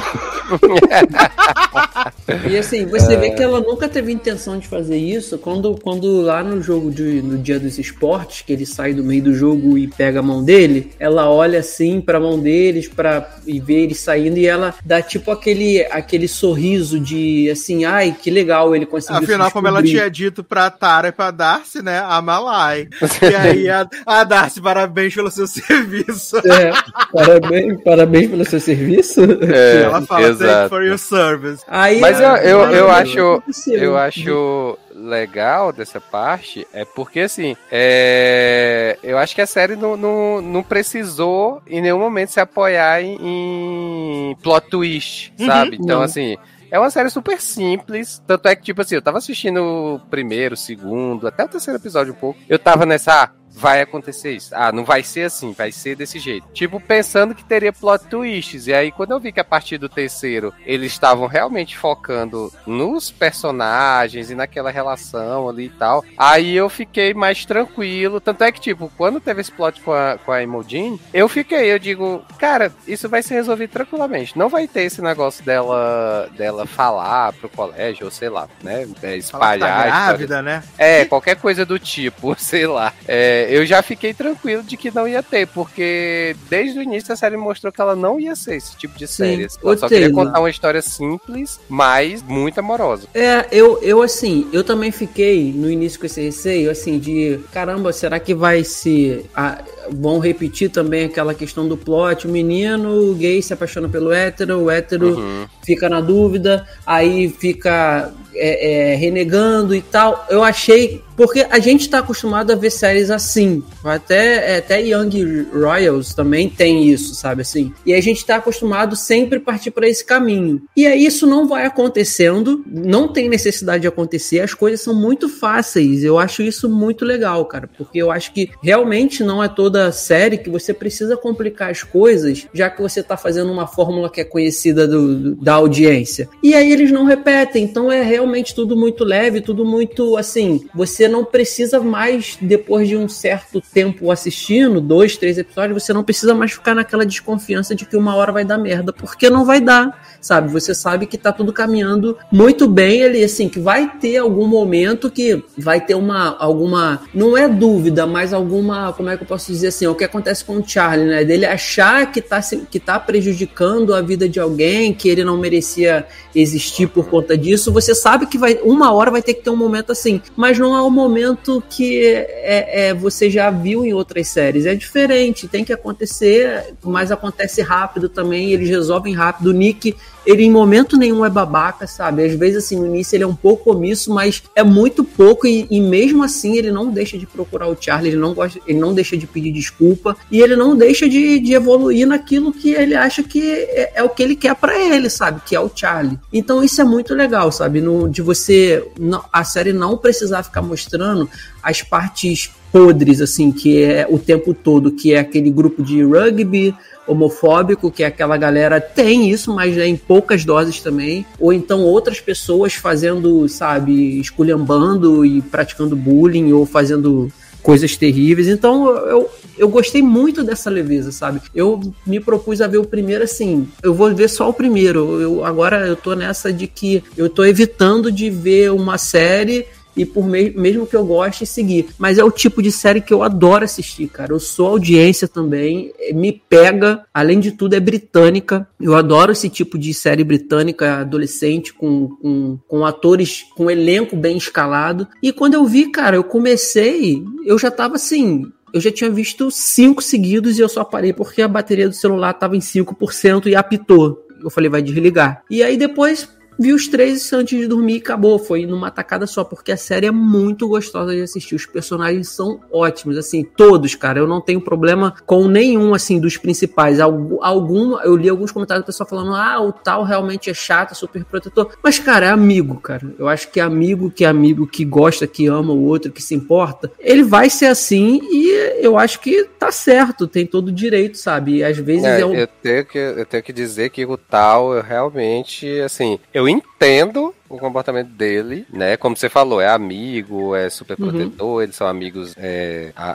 E 2.50 2.56
assim, 2.56 2.86
você 2.86 3.16
vê 3.16 3.30
que 3.30 3.42
ela 3.42 3.60
nunca 3.60 3.88
teve 3.88 4.12
intenção 4.12 4.58
de 4.58 4.68
fazer 4.68 4.96
isso. 4.96 5.38
Quando, 5.38 5.74
quando 5.82 6.20
lá 6.20 6.42
no 6.42 6.62
jogo 6.62 6.90
de, 6.90 7.22
no 7.22 7.38
dia 7.38 7.58
dos 7.58 7.78
esportes, 7.78 8.42
que 8.42 8.52
ele 8.52 8.66
sai 8.66 8.92
do 8.92 9.02
meio 9.02 9.22
do 9.22 9.34
jogo 9.34 9.49
jogo 9.50 9.76
e 9.76 9.86
pega 9.88 10.20
a 10.20 10.22
mão 10.22 10.42
dele, 10.42 10.92
ela 10.98 11.28
olha 11.28 11.58
assim 11.58 12.00
pra 12.00 12.20
mão 12.20 12.38
deles 12.38 12.88
pra, 12.88 13.28
e 13.46 13.58
vê 13.60 13.82
eles 13.82 13.98
saindo 13.98 14.38
e 14.38 14.46
ela 14.46 14.74
dá 14.84 15.02
tipo 15.02 15.30
aquele, 15.30 15.84
aquele 15.90 16.28
sorriso 16.28 17.00
de 17.00 17.50
assim, 17.50 17.84
ai, 17.84 18.16
que 18.20 18.30
legal, 18.30 18.74
ele 18.74 18.86
conseguiu 18.86 19.22
Afinal, 19.22 19.50
como 19.50 19.66
ela 19.68 19.82
tinha 19.82 20.10
dito 20.10 20.44
pra 20.44 20.70
Tara 20.70 21.08
e 21.08 21.12
pra 21.12 21.30
Darcy, 21.30 21.82
né? 21.82 22.00
A 22.00 22.20
Malai. 22.22 22.88
e 23.22 23.34
aí 23.34 23.68
a, 23.68 23.86
a 24.06 24.24
Darcy, 24.24 24.60
parabéns 24.60 25.14
pelo 25.14 25.30
seu 25.30 25.46
serviço. 25.48 26.36
É, 26.38 26.72
parabéns, 27.12 27.82
parabéns 27.82 28.30
pelo 28.30 28.44
seu 28.44 28.60
serviço. 28.60 29.20
É, 29.52 29.82
ela 29.82 30.02
fala, 30.02 30.28
thank 30.28 30.42
exato. 30.42 30.68
for 30.68 30.82
your 30.82 30.98
service. 30.98 31.62
Aí, 31.66 32.00
Mas 32.00 32.20
eu, 32.20 32.28
eu, 32.28 32.60
eu 32.70 32.86
Mano, 32.86 32.88
acho, 32.90 33.18
aconteceu. 33.18 33.74
eu 33.78 33.96
acho 33.96 34.78
legal 34.94 35.72
dessa 35.72 36.00
parte 36.00 36.66
é 36.72 36.84
porque 36.84 37.20
assim, 37.20 37.56
é, 37.70 38.98
eu 39.02 39.18
acho 39.18 39.34
que 39.34 39.40
a 39.40 39.46
série 39.46 39.76
não, 39.76 39.96
não, 39.96 40.40
não 40.40 40.62
precisou 40.62 41.62
em 41.66 41.80
nenhum 41.80 41.98
momento 41.98 42.30
se 42.30 42.40
apoiar 42.40 43.02
em, 43.02 43.16
em 43.20 44.36
plot 44.42 44.68
twist, 44.68 45.32
Uhum. 45.38 45.46
sabe? 45.46 45.76
Então 45.80 45.98
Não. 45.98 46.04
assim, 46.04 46.36
é 46.70 46.78
uma 46.78 46.90
série 46.90 47.10
super 47.10 47.40
simples, 47.40 48.22
tanto 48.26 48.46
é 48.48 48.54
que 48.54 48.62
tipo 48.62 48.80
assim, 48.80 48.94
eu 48.94 49.02
tava 49.02 49.18
assistindo 49.18 49.62
o 49.62 50.00
primeiro, 50.10 50.54
o 50.54 50.58
segundo, 50.58 51.26
até 51.26 51.44
o 51.44 51.48
terceiro 51.48 51.78
episódio 51.78 52.12
um 52.12 52.16
pouco, 52.16 52.38
eu 52.48 52.58
tava 52.58 52.86
nessa, 52.86 53.24
ah, 53.24 53.30
vai 53.52 53.80
acontecer 53.80 54.32
isso. 54.32 54.54
Ah, 54.54 54.72
não 54.72 54.84
vai 54.84 55.02
ser 55.02 55.22
assim, 55.22 55.52
vai 55.52 55.72
ser 55.72 55.96
desse 55.96 56.18
jeito. 56.18 56.46
Tipo, 56.52 56.80
pensando 56.80 57.34
que 57.34 57.44
teria 57.44 57.72
plot 57.72 58.06
twists. 58.06 58.66
E 58.66 58.72
aí, 58.72 58.90
quando 58.92 59.12
eu 59.12 59.20
vi 59.20 59.32
que 59.32 59.40
a 59.40 59.44
partir 59.44 59.78
do 59.78 59.88
terceiro 59.88 60.52
eles 60.64 60.92
estavam 60.92 61.26
realmente 61.26 61.76
focando 61.76 62.52
nos 62.66 63.10
personagens 63.10 64.30
e 64.30 64.34
naquela 64.34 64.70
relação 64.70 65.48
ali 65.48 65.66
e 65.66 65.70
tal, 65.70 66.04
aí 66.16 66.54
eu 66.54 66.68
fiquei 66.68 67.12
mais 67.14 67.44
tranquilo. 67.44 68.20
Tanto 68.20 68.44
é 68.44 68.52
que, 68.52 68.60
tipo, 68.60 68.90
quando 68.96 69.20
teve 69.20 69.40
esse 69.40 69.52
plot 69.52 69.80
com 69.80 69.92
a, 69.92 70.18
com 70.24 70.32
a 70.32 70.42
Imogen, 70.42 70.98
eu 71.12 71.28
fiquei, 71.28 71.72
eu 71.72 71.78
digo, 71.78 72.24
cara, 72.38 72.72
isso 72.86 73.08
vai 73.08 73.22
ser 73.22 73.34
resolvido 73.34 73.70
tranquilamente. 73.70 74.38
Não 74.38 74.48
vai 74.48 74.66
ter 74.66 74.82
esse 74.82 75.02
negócio 75.02 75.44
dela, 75.44 76.28
dela 76.36 76.66
falar 76.66 77.32
pro 77.34 77.48
colégio, 77.48 78.06
ou 78.06 78.10
sei 78.10 78.28
lá, 78.28 78.48
né? 78.62 78.82
É, 78.82 78.86
Fala 78.86 79.00
tá 79.02 79.16
espalhar. 79.16 79.42
a 79.42 79.86
história 79.86 79.90
grávida, 79.90 80.42
né? 80.42 80.62
é, 80.78 81.04
qualquer 81.04 81.36
coisa 81.36 81.64
do 81.64 81.78
tipo, 81.78 82.34
sei 82.38 82.66
lá. 82.66 82.92
É, 83.06 83.39
eu 83.48 83.64
já 83.64 83.82
fiquei 83.82 84.12
tranquilo 84.12 84.62
de 84.62 84.76
que 84.76 84.90
não 84.90 85.06
ia 85.06 85.22
ter, 85.22 85.46
porque 85.48 86.36
desde 86.48 86.78
o 86.78 86.82
início 86.82 87.12
a 87.12 87.16
série 87.16 87.36
mostrou 87.36 87.72
que 87.72 87.80
ela 87.80 87.96
não 87.96 88.18
ia 88.18 88.34
ser 88.34 88.56
esse 88.56 88.76
tipo 88.76 88.98
de 88.98 89.06
série. 89.06 89.46
Ela 89.62 89.76
só 89.76 89.86
ô, 89.86 89.88
queria 89.88 90.12
contar 90.12 90.40
uma 90.40 90.50
história 90.50 90.82
simples, 90.82 91.60
mas 91.68 92.22
muito 92.22 92.58
amorosa. 92.58 93.06
É, 93.14 93.46
eu, 93.52 93.80
eu 93.82 94.02
assim, 94.02 94.48
eu 94.52 94.64
também 94.64 94.90
fiquei 94.90 95.52
no 95.52 95.70
início 95.70 95.98
com 95.98 96.06
esse 96.06 96.20
receio, 96.20 96.70
assim, 96.70 96.98
de 96.98 97.40
caramba, 97.52 97.92
será 97.92 98.18
que 98.18 98.34
vai 98.34 98.64
se. 98.64 99.24
ah, 99.34 99.62
vão 99.92 100.18
repetir 100.18 100.70
também 100.70 101.04
aquela 101.04 101.34
questão 101.34 101.66
do 101.68 101.76
plot? 101.76 102.26
O 102.26 102.30
menino 102.30 103.14
gay 103.14 103.40
se 103.42 103.52
apaixona 103.52 103.88
pelo 103.88 104.12
hétero, 104.12 104.58
o 104.58 104.70
hétero 104.70 105.16
Uhum. 105.16 105.46
fica 105.64 105.88
na 105.88 106.00
dúvida, 106.00 106.66
aí 106.86 107.28
fica 107.28 108.12
é, 108.34 108.92
é, 108.92 108.94
renegando 108.94 109.74
e 109.74 109.82
tal. 109.82 110.26
Eu 110.30 110.42
achei. 110.42 111.02
Porque 111.16 111.46
a 111.50 111.58
gente 111.58 111.90
tá 111.90 111.98
acostumado 111.98 112.50
a 112.50 112.54
ver 112.54 112.70
séries 112.70 113.10
assim. 113.10 113.62
Até, 113.84 114.54
é, 114.54 114.56
até 114.58 114.80
Young 114.80 115.48
Royals 115.52 116.14
também 116.14 116.48
tem 116.48 116.88
isso, 116.88 117.14
sabe 117.14 117.42
assim? 117.42 117.74
E 117.84 117.92
a 117.92 118.00
gente 118.00 118.24
tá 118.24 118.36
acostumado 118.36 118.96
sempre 118.96 119.36
a 119.36 119.40
partir 119.40 119.70
para 119.70 119.86
esse 119.86 120.02
caminho. 120.02 120.62
E 120.74 120.86
aí 120.86 121.04
isso 121.04 121.26
não 121.26 121.46
vai 121.46 121.66
acontecendo, 121.66 122.64
não 122.66 123.06
tem 123.08 123.28
necessidade 123.28 123.82
de 123.82 123.88
acontecer, 123.88 124.40
as 124.40 124.54
coisas 124.54 124.80
são 124.80 124.94
muito 124.94 125.28
fáceis. 125.28 126.02
Eu 126.02 126.18
acho 126.18 126.42
isso 126.42 126.70
muito 126.70 127.04
legal, 127.04 127.44
cara. 127.44 127.68
Porque 127.76 127.98
eu 127.98 128.10
acho 128.10 128.32
que 128.32 128.50
realmente 128.62 129.22
não 129.22 129.44
é 129.44 129.48
toda 129.48 129.79
série 129.90 130.36
que 130.38 130.50
você 130.50 130.74
precisa 130.74 131.16
complicar 131.16 131.70
as 131.70 131.82
coisas, 131.82 132.46
já 132.52 132.68
que 132.68 132.82
você 132.82 133.02
tá 133.02 133.16
fazendo 133.16 133.50
uma 133.52 133.66
fórmula 133.66 134.10
que 134.10 134.20
é 134.20 134.24
conhecida 134.24 134.86
do- 134.86 135.14
do- 135.16 135.34
da 135.36 135.54
audiência. 135.54 136.28
E 136.42 136.54
aí 136.54 136.70
eles 136.72 136.90
não 136.90 137.04
repetem, 137.04 137.64
então 137.64 137.90
é 137.90 138.02
realmente 138.02 138.54
tudo 138.54 138.76
muito 138.76 139.04
leve, 139.04 139.40
tudo 139.40 139.64
muito 139.64 140.16
assim. 140.16 140.60
Você 140.74 141.08
não 141.08 141.24
precisa 141.24 141.80
mais, 141.80 142.36
depois 142.40 142.88
de 142.88 142.96
um 142.96 143.08
certo 143.08 143.60
tempo 143.72 144.10
assistindo, 144.10 144.80
dois, 144.80 145.16
três 145.16 145.38
episódios, 145.38 145.82
você 145.82 145.92
não 145.92 146.04
precisa 146.04 146.34
mais 146.34 146.52
ficar 146.52 146.74
naquela 146.74 147.06
desconfiança 147.06 147.74
de 147.74 147.86
que 147.86 147.96
uma 147.96 148.14
hora 148.16 148.32
vai 148.32 148.44
dar 148.44 148.58
merda, 148.58 148.92
porque 148.92 149.30
não 149.30 149.44
vai 149.44 149.60
dar, 149.60 150.04
sabe? 150.20 150.50
Você 150.52 150.74
sabe 150.74 151.06
que 151.06 151.16
tá 151.18 151.32
tudo 151.32 151.52
caminhando 151.52 152.16
muito 152.32 152.66
bem 152.68 153.02
ali, 153.04 153.22
assim, 153.24 153.48
que 153.48 153.58
vai 153.60 153.90
ter 154.00 154.16
algum 154.18 154.46
momento 154.46 155.10
que 155.10 155.42
vai 155.56 155.80
ter 155.80 155.94
uma, 155.94 156.36
alguma, 156.38 157.02
não 157.14 157.36
é 157.36 157.48
dúvida, 157.48 158.06
mas 158.06 158.32
alguma, 158.32 158.92
como 158.92 159.08
é 159.10 159.16
que 159.16 159.22
eu 159.22 159.26
posso 159.26 159.52
dizer 159.52 159.69
assim, 159.70 159.86
é 159.86 159.88
o 159.88 159.94
que 159.94 160.04
acontece 160.04 160.44
com 160.44 160.58
o 160.58 160.66
Charlie, 160.66 161.06
né? 161.06 161.24
Dele 161.24 161.46
achar 161.46 162.12
que 162.12 162.20
tá, 162.20 162.40
que 162.70 162.78
tá 162.78 163.00
prejudicando 163.00 163.94
a 163.94 164.02
vida 164.02 164.28
de 164.28 164.38
alguém, 164.38 164.92
que 164.92 165.08
ele 165.08 165.24
não 165.24 165.38
merecia 165.38 166.06
existir 166.34 166.88
por 166.88 167.08
conta 167.08 167.36
disso, 167.36 167.72
você 167.72 167.94
sabe 167.94 168.26
que 168.26 168.38
vai, 168.38 168.58
uma 168.62 168.92
hora 168.92 169.10
vai 169.10 169.22
ter 169.22 169.34
que 169.34 169.42
ter 169.42 169.50
um 169.50 169.56
momento 169.56 169.90
assim, 169.92 170.20
mas 170.36 170.58
não 170.58 170.76
é 170.76 170.82
um 170.82 170.90
momento 170.90 171.62
que 171.68 172.04
é, 172.04 172.88
é, 172.88 172.94
você 172.94 173.28
já 173.28 173.50
viu 173.50 173.84
em 173.84 173.92
outras 173.92 174.28
séries, 174.28 174.66
é 174.66 174.74
diferente, 174.74 175.48
tem 175.48 175.64
que 175.64 175.72
acontecer, 175.72 176.74
mas 176.82 177.10
acontece 177.10 177.62
rápido 177.62 178.08
também, 178.08 178.52
eles 178.52 178.68
resolvem 178.68 179.14
rápido, 179.14 179.48
o 179.48 179.52
Nick 179.52 179.96
ele 180.26 180.42
em 180.44 180.50
momento 180.50 180.96
nenhum 180.96 181.24
é 181.24 181.30
babaca, 181.30 181.86
sabe? 181.86 182.24
Às 182.24 182.34
vezes, 182.34 182.64
assim, 182.64 182.78
no 182.78 182.86
início 182.86 183.16
ele 183.16 183.24
é 183.24 183.26
um 183.26 183.34
pouco 183.34 183.72
omisso, 183.72 184.12
mas 184.12 184.42
é 184.54 184.62
muito 184.62 185.02
pouco, 185.04 185.46
e, 185.46 185.66
e 185.70 185.80
mesmo 185.80 186.22
assim 186.22 186.56
ele 186.56 186.70
não 186.70 186.90
deixa 186.90 187.16
de 187.18 187.26
procurar 187.26 187.68
o 187.68 187.76
Charlie, 187.80 188.12
ele 188.12 188.20
não, 188.20 188.34
gosta, 188.34 188.58
ele 188.66 188.78
não 188.78 188.92
deixa 188.94 189.16
de 189.16 189.26
pedir 189.26 189.52
desculpa, 189.52 190.16
e 190.30 190.40
ele 190.40 190.56
não 190.56 190.76
deixa 190.76 191.08
de, 191.08 191.38
de 191.40 191.54
evoluir 191.54 192.06
naquilo 192.06 192.52
que 192.52 192.72
ele 192.72 192.94
acha 192.94 193.22
que 193.22 193.42
é, 193.42 193.92
é 193.96 194.02
o 194.02 194.08
que 194.08 194.22
ele 194.22 194.36
quer 194.36 194.54
pra 194.54 194.78
ele, 194.78 195.08
sabe? 195.10 195.40
Que 195.44 195.56
é 195.56 195.60
o 195.60 195.70
Charlie. 195.74 196.18
Então 196.32 196.62
isso 196.62 196.80
é 196.80 196.84
muito 196.84 197.14
legal, 197.14 197.50
sabe? 197.50 197.80
No, 197.80 198.08
de 198.08 198.22
você, 198.22 198.86
não- 198.98 199.24
a 199.32 199.44
série 199.44 199.72
não 199.72 199.96
precisar 199.96 200.42
ficar 200.42 200.62
mostrando 200.62 201.28
as 201.62 201.82
partes 201.82 202.50
podres, 202.72 203.20
assim, 203.20 203.50
que 203.52 203.82
é 203.82 204.06
o 204.08 204.18
tempo 204.18 204.54
todo, 204.54 204.92
que 204.92 205.12
é 205.12 205.18
aquele 205.18 205.50
grupo 205.50 205.82
de 205.82 206.02
rugby, 206.02 206.74
homofóbico, 207.06 207.90
que 207.90 208.02
é 208.02 208.06
aquela 208.06 208.36
galera 208.36 208.80
tem 208.80 209.30
isso, 209.30 209.52
mas 209.52 209.76
é 209.76 209.86
em 209.86 209.96
poucas 209.96 210.44
doses 210.44 210.80
também. 210.80 211.26
Ou 211.38 211.52
então 211.52 211.80
outras 211.80 212.20
pessoas 212.20 212.74
fazendo, 212.74 213.48
sabe, 213.48 214.20
esculhambando 214.20 215.24
e 215.24 215.42
praticando 215.42 215.96
bullying 215.96 216.52
ou 216.52 216.64
fazendo 216.64 217.30
coisas 217.62 217.96
terríveis. 217.96 218.48
Então 218.48 218.88
eu, 218.88 219.30
eu, 219.58 219.68
gostei 219.68 220.02
muito 220.02 220.42
dessa 220.42 220.70
leveza, 220.70 221.12
sabe? 221.12 221.40
Eu 221.54 221.80
me 222.06 222.20
propus 222.20 222.60
a 222.60 222.66
ver 222.66 222.78
o 222.78 222.84
primeiro 222.84 223.24
assim. 223.24 223.68
Eu 223.82 223.94
vou 223.94 224.14
ver 224.14 224.28
só 224.28 224.48
o 224.48 224.54
primeiro. 224.54 225.20
Eu, 225.20 225.44
agora 225.44 225.86
eu 225.86 225.96
tô 225.96 226.14
nessa 226.14 226.52
de 226.52 226.66
que 226.66 227.02
eu 227.16 227.28
tô 227.28 227.44
evitando 227.44 228.10
de 228.10 228.30
ver 228.30 228.72
uma 228.72 228.98
série 228.98 229.66
e 229.96 230.04
por 230.06 230.26
me- 230.26 230.50
mesmo 230.50 230.86
que 230.86 230.94
eu 230.96 231.04
goste 231.04 231.44
seguir. 231.46 231.86
Mas 231.98 232.18
é 232.18 232.24
o 232.24 232.30
tipo 232.30 232.62
de 232.62 232.70
série 232.70 233.00
que 233.00 233.12
eu 233.12 233.22
adoro 233.22 233.64
assistir, 233.64 234.08
cara. 234.08 234.32
Eu 234.32 234.40
sou 234.40 234.68
audiência 234.68 235.26
também, 235.28 235.92
eh, 235.98 236.12
me 236.12 236.32
pega. 236.48 237.04
Além 237.12 237.40
de 237.40 237.52
tudo, 237.52 237.74
é 237.74 237.80
britânica. 237.80 238.66
Eu 238.80 238.94
adoro 238.94 239.32
esse 239.32 239.48
tipo 239.48 239.76
de 239.78 239.92
série 239.92 240.24
britânica 240.24 241.00
adolescente 241.00 241.72
com, 241.74 242.08
com, 242.20 242.58
com 242.68 242.84
atores 242.86 243.44
com 243.56 243.70
elenco 243.70 244.16
bem 244.16 244.36
escalado. 244.36 245.06
E 245.22 245.32
quando 245.32 245.54
eu 245.54 245.64
vi, 245.66 245.90
cara, 245.90 246.16
eu 246.16 246.24
comecei, 246.24 247.22
eu 247.44 247.58
já 247.58 247.70
tava 247.70 247.96
assim. 247.96 248.46
Eu 248.72 248.80
já 248.80 248.90
tinha 248.92 249.10
visto 249.10 249.50
cinco 249.50 250.00
seguidos 250.00 250.56
e 250.58 250.60
eu 250.62 250.68
só 250.68 250.84
parei 250.84 251.12
porque 251.12 251.42
a 251.42 251.48
bateria 251.48 251.88
do 251.88 251.94
celular 251.94 252.32
tava 252.34 252.56
em 252.56 252.60
5% 252.60 253.46
e 253.46 253.56
apitou. 253.56 254.24
Eu 254.42 254.48
falei, 254.48 254.70
vai 254.70 254.80
desligar. 254.80 255.42
E 255.50 255.62
aí 255.62 255.76
depois 255.76 256.28
vi 256.60 256.72
os 256.72 256.86
três 256.86 257.32
antes 257.32 257.58
de 257.58 257.66
dormir 257.66 257.94
e 257.94 257.98
acabou. 257.98 258.38
Foi 258.38 258.66
numa 258.66 258.90
tacada 258.90 259.26
só, 259.26 259.42
porque 259.42 259.72
a 259.72 259.76
série 259.76 260.06
é 260.06 260.10
muito 260.10 260.68
gostosa 260.68 261.12
de 261.14 261.22
assistir. 261.22 261.54
Os 261.54 261.64
personagens 261.66 262.28
são 262.28 262.60
ótimos, 262.70 263.16
assim, 263.16 263.42
todos, 263.42 263.94
cara. 263.94 264.18
Eu 264.18 264.26
não 264.26 264.40
tenho 264.40 264.60
problema 264.60 265.14
com 265.26 265.48
nenhum, 265.48 265.94
assim, 265.94 266.20
dos 266.20 266.36
principais. 266.36 267.00
Algu- 267.00 267.38
Algum, 267.42 267.98
eu 268.00 268.14
li 268.16 268.28
alguns 268.28 268.52
comentários 268.52 268.84
do 268.84 268.86
pessoal 268.86 269.08
falando, 269.08 269.34
ah, 269.34 269.60
o 269.62 269.72
tal 269.72 270.04
realmente 270.04 270.50
é 270.50 270.54
chato, 270.54 270.94
super 270.94 271.24
protetor. 271.24 271.72
Mas, 271.82 271.98
cara, 271.98 272.26
é 272.26 272.30
amigo, 272.30 272.76
cara. 272.80 273.10
Eu 273.18 273.28
acho 273.28 273.50
que 273.50 273.58
é 273.58 273.62
amigo 273.62 274.10
que 274.10 274.24
é 274.24 274.28
amigo, 274.28 274.66
que 274.66 274.84
gosta, 274.84 275.26
que 275.26 275.46
ama 275.46 275.72
o 275.72 275.84
outro, 275.84 276.12
que 276.12 276.22
se 276.22 276.34
importa. 276.34 276.90
Ele 276.98 277.22
vai 277.22 277.48
ser 277.48 277.66
assim 277.66 278.20
e 278.22 278.50
eu 278.84 278.98
acho 278.98 279.20
que 279.20 279.44
tá 279.58 279.72
certo, 279.72 280.26
tem 280.26 280.44
todo 280.46 280.68
o 280.68 280.72
direito, 280.72 281.16
sabe? 281.16 281.56
E 281.56 281.64
às 281.64 281.76
vezes 281.78 282.04
É, 282.04 282.20
é, 282.20 282.26
um. 282.26 282.34
eu, 282.34 282.46
tenho 282.62 282.84
que, 282.84 282.98
eu 282.98 283.24
tenho 283.26 283.42
que 283.42 283.52
dizer 283.52 283.90
que 283.90 284.04
o 284.04 284.16
tal, 284.16 284.74
eu 284.74 284.82
realmente, 284.82 285.80
assim, 285.80 286.18
eu 286.34 286.48
entendo 286.50 287.34
o 287.50 287.58
comportamento 287.58 288.08
dele, 288.08 288.64
né? 288.72 288.96
Como 288.96 289.16
você 289.16 289.28
falou, 289.28 289.60
é 289.60 289.68
amigo, 289.68 290.54
é 290.54 290.70
super 290.70 290.96
protetor, 290.96 291.62
eles 291.62 291.74
são 291.76 291.86
amigos 291.86 292.32
é, 292.38 292.92
há, 292.96 293.10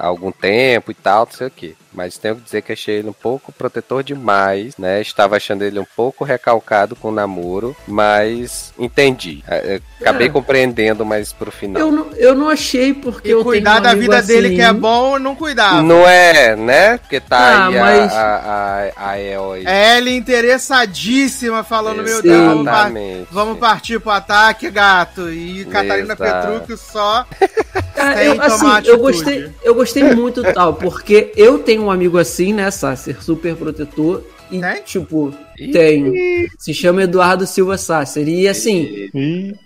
há- 0.00 0.06
algum 0.06 0.32
tempo 0.32 0.90
e 0.90 0.94
tal, 0.94 1.26
não 1.26 1.32
sei 1.32 1.46
o 1.46 1.50
quê. 1.50 1.74
Mas 1.92 2.18
tenho 2.18 2.36
que 2.36 2.42
dizer 2.42 2.60
que 2.60 2.72
achei 2.72 2.96
ele 2.96 3.08
um 3.08 3.12
pouco 3.14 3.50
protetor 3.52 4.02
demais, 4.02 4.76
né? 4.76 5.00
Estava 5.00 5.36
achando 5.36 5.62
ele 5.62 5.78
um 5.78 5.86
pouco 5.96 6.24
recalcado 6.24 6.94
com 6.94 7.08
o 7.08 7.12
namoro, 7.12 7.74
mas 7.88 8.72
entendi. 8.78 9.42
É, 9.48 9.76
é, 9.76 9.80
Acabei 10.00 10.26
É. 10.26 10.30
compreendendo 10.30 11.06
mais 11.06 11.32
pro 11.32 11.50
final. 11.50 11.80
Eu 11.80 11.90
não, 11.90 12.06
eu 12.12 12.34
não 12.34 12.50
achei 12.50 12.92
porque 12.92 13.28
E 13.28 13.32
eu 13.32 13.42
cuidar 13.42 13.70
tenho 13.70 13.80
um 13.80 13.82
da 13.84 13.90
amigo 13.92 14.02
vida 14.12 14.22
dele 14.22 14.46
assim. 14.48 14.56
que 14.56 14.62
é 14.62 14.72
bom, 14.74 15.18
não 15.18 15.34
cuidava. 15.34 15.82
Não 15.82 16.06
é, 16.06 16.54
né? 16.54 16.98
Porque 16.98 17.18
tá 17.18 17.38
Ah, 17.38 17.66
aí 17.68 17.78
a- 17.78 17.80
mas- 17.80 18.12
a, 18.12 18.36
a, 18.96 19.10
a 19.12 19.18
El 19.20 19.52
aí. 19.52 19.64
É 19.66 19.96
Ela 19.96 20.10
interessadíssima, 20.10 21.64
falando, 21.64 22.02
meu 22.02 22.20
Deus, 22.22 22.44
vamos, 22.44 22.60
Exatamente. 22.62 23.28
vamos 23.30 23.58
partir 23.66 23.98
pro 23.98 24.12
ataque, 24.12 24.70
gato. 24.70 25.28
E 25.28 25.64
Catarina. 25.64 26.14
Petrúquio 26.14 26.76
só 26.76 27.26
Ah, 27.98 28.14
sem 28.14 28.26
eu, 28.26 28.34
tomar 28.34 28.78
assim, 28.78 28.88
eu 28.88 28.98
gostei, 28.98 29.54
eu 29.64 29.74
gostei 29.74 30.04
muito 30.14 30.42
tal, 30.52 30.74
porque 30.74 31.32
eu 31.34 31.58
tenho 31.58 31.84
um 31.84 31.90
amigo 31.90 32.18
assim, 32.18 32.52
né, 32.52 32.70
Sasser, 32.70 33.22
super 33.22 33.56
protetor. 33.56 34.22
E, 34.50 34.60
Tem? 34.60 34.82
tipo, 34.82 35.34
tenho. 35.56 36.12
Se 36.58 36.72
chama 36.72 37.02
Eduardo 37.02 37.46
Silva 37.46 37.76
Sasser. 37.78 38.28
E 38.28 38.48
assim, 38.48 39.08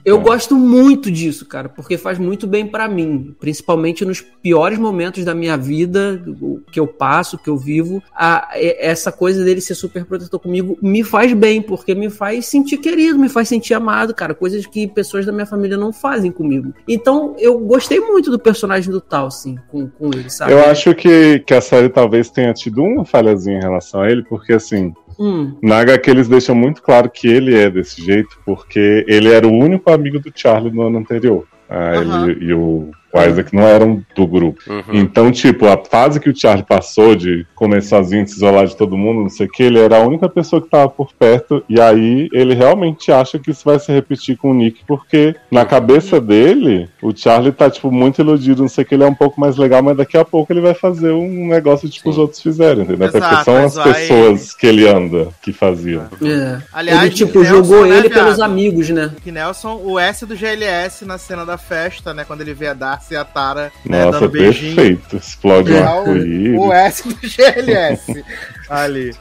eu 0.04 0.20
gosto 0.20 0.56
muito 0.56 1.10
disso, 1.10 1.46
cara, 1.46 1.68
porque 1.68 1.98
faz 1.98 2.18
muito 2.18 2.46
bem 2.46 2.66
pra 2.66 2.88
mim, 2.88 3.34
principalmente 3.38 4.04
nos 4.04 4.20
piores 4.20 4.78
momentos 4.78 5.24
da 5.24 5.34
minha 5.34 5.56
vida, 5.56 6.22
o 6.40 6.60
que 6.70 6.80
eu 6.80 6.86
passo, 6.86 7.36
o 7.36 7.38
que 7.38 7.48
eu 7.48 7.56
vivo. 7.56 8.02
A, 8.14 8.50
essa 8.54 9.10
coisa 9.10 9.44
dele 9.44 9.60
ser 9.60 9.74
super 9.74 10.04
protetor 10.04 10.40
comigo 10.40 10.78
me 10.80 11.02
faz 11.02 11.32
bem, 11.32 11.60
porque 11.60 11.94
me 11.94 12.10
faz 12.10 12.46
sentir 12.46 12.78
querido, 12.78 13.18
me 13.18 13.28
faz 13.28 13.48
sentir 13.48 13.74
amado, 13.74 14.14
cara, 14.14 14.34
coisas 14.34 14.66
que 14.66 14.86
pessoas 14.86 15.26
da 15.26 15.32
minha 15.32 15.46
família 15.46 15.76
não 15.76 15.92
fazem 15.92 16.30
comigo. 16.30 16.72
Então, 16.86 17.34
eu 17.38 17.58
gostei 17.58 18.00
muito 18.00 18.30
do 18.30 18.38
personagem 18.38 18.90
do 18.90 19.00
Tal, 19.00 19.30
sim, 19.30 19.58
com, 19.68 19.88
com 19.88 20.08
ele, 20.08 20.30
sabe? 20.30 20.52
eu 20.52 20.60
acho 20.66 20.94
que, 20.94 21.40
que 21.40 21.54
a 21.54 21.60
série 21.60 21.88
talvez 21.88 22.30
tenha 22.30 22.52
tido 22.52 22.82
uma 22.82 23.04
falhazinha 23.04 23.58
em 23.58 23.62
relação 23.62 24.02
a 24.02 24.10
ele, 24.10 24.22
porque 24.22 24.52
assim, 24.52 24.92
Hum, 25.20 25.58
na 25.62 25.80
HQ 25.80 26.10
eles 26.10 26.28
deixam 26.28 26.54
muito 26.54 26.82
claro 26.82 27.10
que 27.10 27.28
ele 27.28 27.54
é 27.54 27.68
desse 27.68 28.02
jeito, 28.02 28.38
porque 28.42 29.04
ele 29.06 29.30
era 29.30 29.46
o 29.46 29.52
único 29.52 29.90
amigo 29.90 30.18
do 30.18 30.32
Charlie 30.34 30.72
no 30.72 30.86
ano 30.86 30.98
anterior. 30.98 31.46
Ah, 31.68 31.96
Aham. 31.96 32.30
ele 32.30 32.46
e 32.46 32.54
o, 32.54 32.90
o 33.12 33.20
Isaac 33.22 33.54
não 33.54 33.62
eram 33.62 34.02
do 34.14 34.26
grupo. 34.26 34.60
Uhum. 34.68 34.82
Então, 34.92 35.30
tipo, 35.32 35.66
a 35.66 35.76
fase 35.76 36.20
que 36.20 36.30
o 36.30 36.36
Charlie 36.36 36.64
passou 36.64 37.14
de 37.14 37.46
comer 37.54 37.82
sozinho, 37.82 38.24
de 38.24 38.30
se 38.30 38.36
isolar 38.36 38.66
de 38.66 38.76
todo 38.76 38.96
mundo, 38.96 39.22
não 39.22 39.28
sei 39.28 39.46
o 39.46 39.50
que, 39.50 39.62
ele 39.62 39.78
era 39.78 39.98
a 39.98 40.06
única 40.06 40.28
pessoa 40.28 40.62
que 40.62 40.68
tava 40.68 40.88
por 40.88 41.12
perto, 41.12 41.62
e 41.68 41.80
aí 41.80 42.28
ele 42.32 42.54
realmente 42.54 43.10
acha 43.12 43.38
que 43.38 43.50
isso 43.50 43.62
vai 43.64 43.78
se 43.78 43.92
repetir 43.92 44.36
com 44.36 44.50
o 44.50 44.54
Nick, 44.54 44.82
porque 44.86 45.34
na 45.50 45.64
cabeça 45.64 46.20
dele, 46.20 46.88
o 47.02 47.14
Charlie 47.16 47.52
tá, 47.52 47.68
tipo, 47.70 47.90
muito 47.90 48.20
iludido, 48.20 48.62
não 48.62 48.68
sei 48.68 48.84
o 48.84 48.86
que, 48.86 48.94
ele 48.94 49.04
é 49.04 49.08
um 49.08 49.14
pouco 49.14 49.40
mais 49.40 49.56
legal, 49.56 49.82
mas 49.82 49.96
daqui 49.96 50.16
a 50.16 50.24
pouco 50.24 50.52
ele 50.52 50.60
vai 50.60 50.74
fazer 50.74 51.10
um 51.12 51.48
negócio 51.48 51.88
tipo 51.88 52.08
os 52.10 52.14
Sim. 52.16 52.20
outros 52.22 52.40
fizeram, 52.40 52.82
entendeu? 52.82 53.08
Até 53.08 53.18
Exato, 53.18 53.34
porque 53.36 53.44
são 53.44 53.64
as 53.64 53.74
vai- 53.74 53.92
pessoas 53.92 54.54
que 54.54 54.66
ele 54.66 54.88
anda 54.88 55.28
que 55.42 55.52
faziam. 55.52 56.04
é. 56.22 56.60
Aliás, 56.72 57.02
ele, 57.02 57.10
tipo, 57.14 57.40
Nelson, 57.40 57.56
jogou 57.56 57.86
né, 57.86 57.98
ele 57.98 58.08
pelos 58.10 58.40
amigos, 58.40 58.88
né? 58.90 59.10
Que 59.22 59.30
Nelson, 59.32 59.80
o 59.84 59.98
S 59.98 60.24
do 60.26 60.36
GLS 60.36 61.04
na 61.04 61.18
cena 61.18 61.44
da 61.44 61.58
festa, 61.58 62.14
né? 62.14 62.24
Quando 62.24 62.40
ele 62.40 62.54
vê 62.54 62.68
a 62.68 62.74
Darcy 63.00 63.14
e 63.14 63.16
a 63.16 63.24
Tara 63.24 63.72
né, 63.84 64.04
Nossa, 64.04 64.20
dando 64.20 64.30
beijinho. 64.30 64.74
perfeito. 64.76 65.16
Explode 65.16 65.72
É, 65.74 65.82
arco-íris. 65.82 66.58
o, 66.58 66.66
o 66.68 66.72
S 66.72 67.08
do 67.08 67.14
GLS 67.16 68.24
ali. 68.70 69.12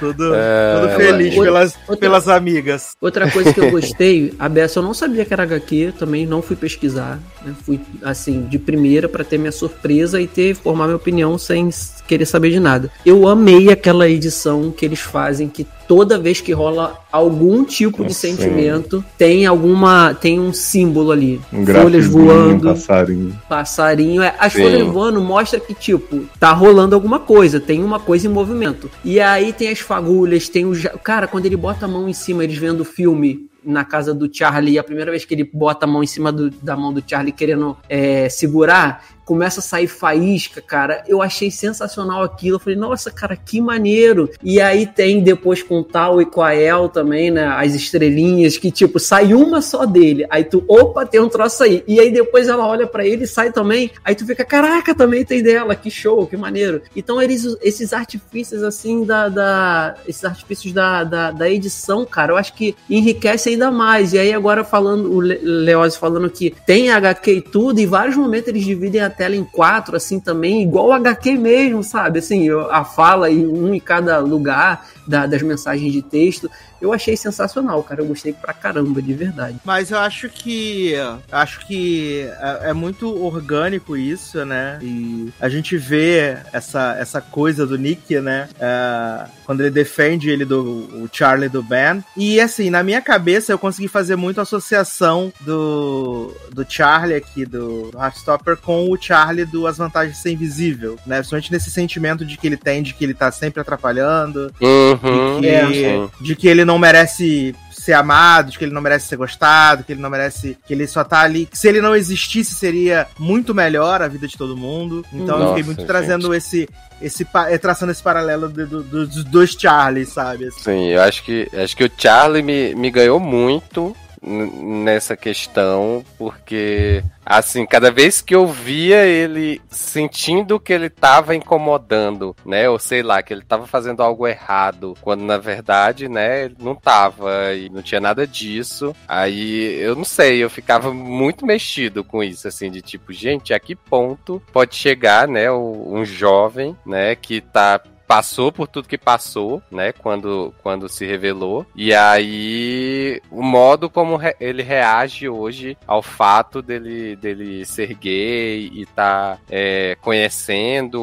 Tudo, 0.00 0.34
É, 0.34 0.80
tudo 0.80 0.96
feliz 0.96 1.28
outra- 1.36 1.44
pelas, 1.44 1.74
outra- 1.86 1.96
pelas 1.96 2.28
amigas. 2.28 2.96
Outra 3.00 3.30
coisa 3.30 3.52
que 3.54 3.60
eu 3.60 3.70
gostei, 3.70 4.34
a 4.40 4.48
Bessa, 4.48 4.80
eu 4.80 4.82
não 4.82 4.92
sabia 4.92 5.24
que 5.24 5.32
era 5.32 5.44
HQ, 5.44 5.94
também 5.98 6.26
não 6.26 6.42
fui 6.42 6.56
pesquisar. 6.56 7.20
né? 7.44 7.54
Fui, 7.64 7.78
assim, 8.02 8.42
de 8.42 8.58
primeira 8.58 9.08
pra 9.08 9.22
ter 9.22 9.38
minha 9.38 9.52
surpresa 9.52 10.20
e 10.20 10.26
ter, 10.26 10.54
formar 10.56 10.86
minha 10.86 10.96
opinião 10.96 11.38
sem 11.38 11.70
querer 12.08 12.26
saber 12.26 12.50
de 12.50 12.58
nada. 12.58 12.90
Eu 13.06 13.28
amei 13.28 13.70
aquela 13.70 14.08
edição 14.08 14.72
que 14.76 14.84
eles 14.84 15.00
fazem, 15.00 15.48
que 15.48 15.64
toda 15.86 16.18
vez 16.18 16.40
que 16.40 16.52
rola 16.52 16.96
algum 17.12 17.62
tipo 17.64 18.04
de 18.04 18.12
Sim. 18.14 18.34
sentimento, 18.36 19.04
tem 19.16 19.46
alguma. 19.46 20.12
tem 20.14 20.40
um 20.40 20.52
símbolo 20.52 21.12
ali. 21.12 21.40
Um 21.52 21.64
Folhas 21.64 22.06
voando, 22.06 22.64
passarinho. 22.70 23.38
passarinho. 23.48 24.22
É, 24.22 24.34
as 24.40 24.52
Sim. 24.52 24.62
folhas 24.62 24.86
voando 24.88 25.20
mostra 25.20 25.60
que, 25.60 25.72
tipo, 25.74 26.24
tá 26.40 26.52
rolando 26.52 26.94
alguma 26.96 27.20
coisa, 27.20 27.60
tem 27.60 27.82
uma 27.84 28.00
coisa 28.00 28.26
em 28.26 28.30
movimento. 28.30 28.73
E 29.04 29.20
aí 29.20 29.52
tem 29.52 29.68
as 29.70 29.80
fagulhas, 29.80 30.48
tem 30.48 30.64
o. 30.64 30.72
Cara, 31.02 31.26
quando 31.26 31.46
ele 31.46 31.56
bota 31.56 31.84
a 31.86 31.88
mão 31.88 32.08
em 32.08 32.12
cima, 32.12 32.44
eles 32.44 32.56
vendo 32.56 32.80
o 32.80 32.84
filme 32.84 33.48
na 33.64 33.82
casa 33.84 34.12
do 34.12 34.28
Charlie, 34.30 34.78
a 34.78 34.84
primeira 34.84 35.10
vez 35.10 35.24
que 35.24 35.32
ele 35.34 35.44
bota 35.50 35.86
a 35.86 35.88
mão 35.88 36.02
em 36.02 36.06
cima 36.06 36.30
do- 36.30 36.50
da 36.50 36.76
mão 36.76 36.92
do 36.92 37.02
Charlie 37.06 37.32
querendo 37.32 37.74
é, 37.88 38.28
segurar, 38.28 39.02
começa 39.24 39.60
a 39.60 39.62
sair 39.62 39.86
faísca, 39.86 40.60
cara. 40.60 41.02
Eu 41.08 41.22
achei 41.22 41.50
sensacional 41.50 42.22
aquilo. 42.22 42.56
Eu 42.56 42.60
falei, 42.60 42.78
nossa, 42.78 43.10
cara, 43.10 43.36
que 43.36 43.60
maneiro. 43.60 44.28
E 44.42 44.60
aí 44.60 44.86
tem 44.86 45.20
depois 45.22 45.62
com 45.62 45.80
o 45.80 45.84
Tal 45.84 46.20
e 46.20 46.26
com 46.26 46.42
a 46.42 46.54
El 46.54 46.88
também, 46.88 47.30
né? 47.30 47.44
As 47.46 47.74
estrelinhas, 47.74 48.56
que 48.58 48.70
tipo, 48.70 48.98
sai 48.98 49.32
uma 49.34 49.62
só 49.62 49.84
dele. 49.86 50.26
Aí 50.30 50.44
tu, 50.44 50.64
opa, 50.68 51.06
tem 51.06 51.20
um 51.20 51.28
troço 51.28 51.62
aí. 51.64 51.82
E 51.86 51.98
aí 52.00 52.10
depois 52.10 52.48
ela 52.48 52.66
olha 52.66 52.86
pra 52.86 53.06
ele 53.06 53.24
e 53.24 53.26
sai 53.26 53.50
também. 53.52 53.90
Aí 54.04 54.14
tu 54.14 54.26
fica, 54.26 54.44
caraca, 54.44 54.94
também 54.94 55.24
tem 55.24 55.42
dela. 55.42 55.74
Que 55.74 55.90
show, 55.90 56.26
que 56.26 56.36
maneiro. 56.36 56.82
Então 56.94 57.20
eles, 57.20 57.56
esses 57.62 57.92
artifícios 57.92 58.62
assim 58.62 59.04
da. 59.04 59.28
da- 59.28 59.94
esses 60.06 60.24
artifícios 60.24 60.72
da, 60.72 61.04
da, 61.04 61.30
da 61.30 61.48
edição, 61.48 62.04
cara, 62.04 62.32
eu 62.32 62.36
acho 62.36 62.54
que 62.54 62.74
enriquece 62.88 63.50
ainda 63.50 63.70
mais. 63.70 64.12
E 64.12 64.18
aí 64.18 64.32
agora 64.32 64.64
falando, 64.64 65.12
o 65.12 65.20
Le- 65.20 65.40
Leoz 65.42 65.96
falando 65.96 66.28
que 66.30 66.54
tem 66.66 66.90
HQ 66.90 67.32
e 67.32 67.40
tudo, 67.40 67.78
em 67.80 67.86
vários 67.86 68.16
momentos 68.16 68.48
eles 68.48 68.64
dividem 68.64 69.00
a 69.00 69.10
tela 69.14 69.34
em 69.36 69.44
quatro, 69.44 69.96
assim 69.96 70.18
também, 70.20 70.62
igual 70.62 70.88
o 70.88 70.92
HQ 70.92 71.36
mesmo, 71.38 71.82
sabe? 71.82 72.18
Assim, 72.18 72.48
a 72.70 72.84
fala 72.84 73.30
e 73.30 73.46
um 73.46 73.74
em 73.74 73.80
cada 73.80 74.18
lugar 74.18 74.86
da- 75.06 75.26
das 75.26 75.42
mensagens 75.42 75.92
de 75.92 76.02
texto. 76.02 76.50
Eu 76.80 76.92
achei 76.92 77.16
sensacional, 77.16 77.82
cara. 77.82 78.02
Eu 78.02 78.06
gostei 78.06 78.32
pra 78.34 78.52
caramba, 78.52 79.00
de 79.00 79.14
verdade. 79.14 79.56
Mas 79.64 79.90
eu 79.90 79.98
acho 79.98 80.28
que. 80.28 80.94
Acho 81.32 81.66
que 81.66 82.28
é, 82.40 82.70
é 82.70 82.72
muito 82.74 83.08
orgânico 83.24 83.96
isso, 83.96 84.44
né? 84.44 84.78
E 84.82 85.32
a 85.40 85.48
gente 85.48 85.78
vê 85.78 86.36
essa, 86.52 86.94
essa 86.98 87.20
coisa 87.22 87.66
do 87.66 87.78
Nick, 87.78 88.20
né? 88.20 88.48
É, 88.60 89.24
quando 89.44 89.60
ele 89.60 89.70
defende 89.70 90.30
ele 90.30 90.44
do 90.44 90.62
o 90.64 91.08
Charlie 91.12 91.48
do 91.48 91.62
Ben. 91.62 92.02
E 92.16 92.40
assim, 92.40 92.70
na 92.70 92.82
minha 92.82 93.00
cabeça 93.00 93.52
eu 93.52 93.58
consegui 93.58 93.88
fazer 93.88 94.16
muito 94.16 94.40
associação 94.40 95.32
do, 95.40 96.34
do 96.52 96.64
Charlie 96.68 97.16
aqui, 97.16 97.44
do 97.44 97.90
Heartstopper, 97.94 98.56
com 98.56 98.90
o 98.90 98.96
Charlie 99.00 99.44
do 99.44 99.66
As 99.66 99.78
Vantagens 99.78 100.16
de 100.16 100.22
Ser 100.22 100.30
Invisível, 100.32 100.96
né? 101.06 101.16
Principalmente 101.16 101.52
nesse 101.52 101.70
sentimento 101.70 102.24
de 102.24 102.36
que 102.36 102.46
ele 102.46 102.56
tem, 102.56 102.82
de 102.82 102.94
que 102.94 103.04
ele 103.04 103.14
tá 103.14 103.30
sempre 103.30 103.60
atrapalhando, 103.60 104.52
Uhum. 104.60 105.40
de, 105.40 105.48
que, 105.48 105.74
Sim. 105.74 106.10
de 106.20 106.36
que 106.36 106.48
ele 106.48 106.64
não 106.64 106.78
merece 106.78 107.54
ser 107.84 107.92
amado, 107.92 108.50
de 108.50 108.58
que 108.58 108.64
ele 108.64 108.72
não 108.74 108.80
merece 108.82 109.06
ser 109.08 109.16
gostado, 109.16 109.84
que 109.84 109.92
ele 109.92 110.00
não 110.00 110.10
merece. 110.10 110.56
que 110.66 110.72
ele 110.72 110.86
só 110.86 111.04
tá 111.04 111.20
ali. 111.20 111.46
Que 111.46 111.58
se 111.58 111.68
ele 111.68 111.80
não 111.80 111.94
existisse, 111.94 112.54
seria 112.54 113.06
muito 113.18 113.54
melhor 113.54 114.00
a 114.02 114.08
vida 114.08 114.26
de 114.26 114.36
todo 114.36 114.56
mundo. 114.56 115.04
Então 115.12 115.38
eu 115.38 115.48
fiquei 115.48 115.62
Nossa, 115.62 115.64
muito 115.66 115.78
gente. 115.80 115.86
trazendo 115.86 116.34
esse. 116.34 116.68
esse 117.02 117.26
eh, 117.48 117.58
traçando 117.58 117.92
esse 117.92 118.02
paralelo 118.02 118.48
do- 118.48 118.66
do- 118.66 118.82
do- 118.82 119.06
dos 119.06 119.24
dois 119.24 119.50
Charlies, 119.52 120.08
sabe? 120.10 120.50
Sim, 120.52 120.88
eu 120.88 121.02
acho 121.02 121.22
que 121.24 121.48
acho 121.52 121.76
que 121.76 121.84
o 121.84 121.90
Charlie 121.96 122.42
me, 122.42 122.74
me 122.74 122.90
ganhou 122.90 123.20
muito 123.20 123.94
nessa 124.26 125.16
questão, 125.16 126.04
porque 126.18 127.02
assim, 127.24 127.64
cada 127.64 127.90
vez 127.90 128.20
que 128.20 128.34
eu 128.34 128.46
via 128.46 129.04
ele 129.04 129.60
sentindo 129.70 130.60
que 130.60 130.72
ele 130.72 130.90
tava 130.90 131.34
incomodando, 131.34 132.36
né, 132.44 132.68
ou 132.68 132.78
sei 132.78 133.02
lá, 133.02 133.22
que 133.22 133.32
ele 133.32 133.42
tava 133.42 133.66
fazendo 133.66 134.02
algo 134.02 134.26
errado, 134.26 134.94
quando 135.00 135.24
na 135.24 135.38
verdade, 135.38 136.08
né, 136.08 136.50
não 136.58 136.74
tava 136.74 137.54
e 137.54 137.68
não 137.70 137.82
tinha 137.82 138.00
nada 138.00 138.26
disso. 138.26 138.94
Aí 139.08 139.80
eu 139.80 139.96
não 139.96 140.04
sei, 140.04 140.42
eu 140.42 140.50
ficava 140.50 140.92
muito 140.92 141.46
mexido 141.46 142.04
com 142.04 142.22
isso, 142.22 142.46
assim, 142.46 142.70
de 142.70 142.82
tipo, 142.82 143.12
gente, 143.12 143.54
a 143.54 143.60
que 143.60 143.74
ponto 143.74 144.42
pode 144.52 144.74
chegar, 144.74 145.26
né, 145.26 145.50
um 145.50 146.04
jovem, 146.04 146.76
né, 146.84 147.14
que 147.14 147.40
tá 147.40 147.80
passou 148.06 148.52
por 148.52 148.68
tudo 148.68 148.88
que 148.88 148.98
passou, 148.98 149.62
né, 149.70 149.92
quando, 149.92 150.54
quando 150.62 150.88
se 150.88 151.04
revelou, 151.06 151.66
e 151.74 151.92
aí 151.94 153.20
o 153.30 153.42
modo 153.42 153.88
como 153.88 154.16
re- 154.16 154.36
ele 154.40 154.62
reage 154.62 155.28
hoje 155.28 155.76
ao 155.86 156.02
fato 156.02 156.60
dele, 156.62 157.16
dele 157.16 157.64
ser 157.64 157.94
gay 157.94 158.70
e 158.74 158.86
tá 158.86 159.38
é, 159.50 159.96
conhecendo 160.00 161.00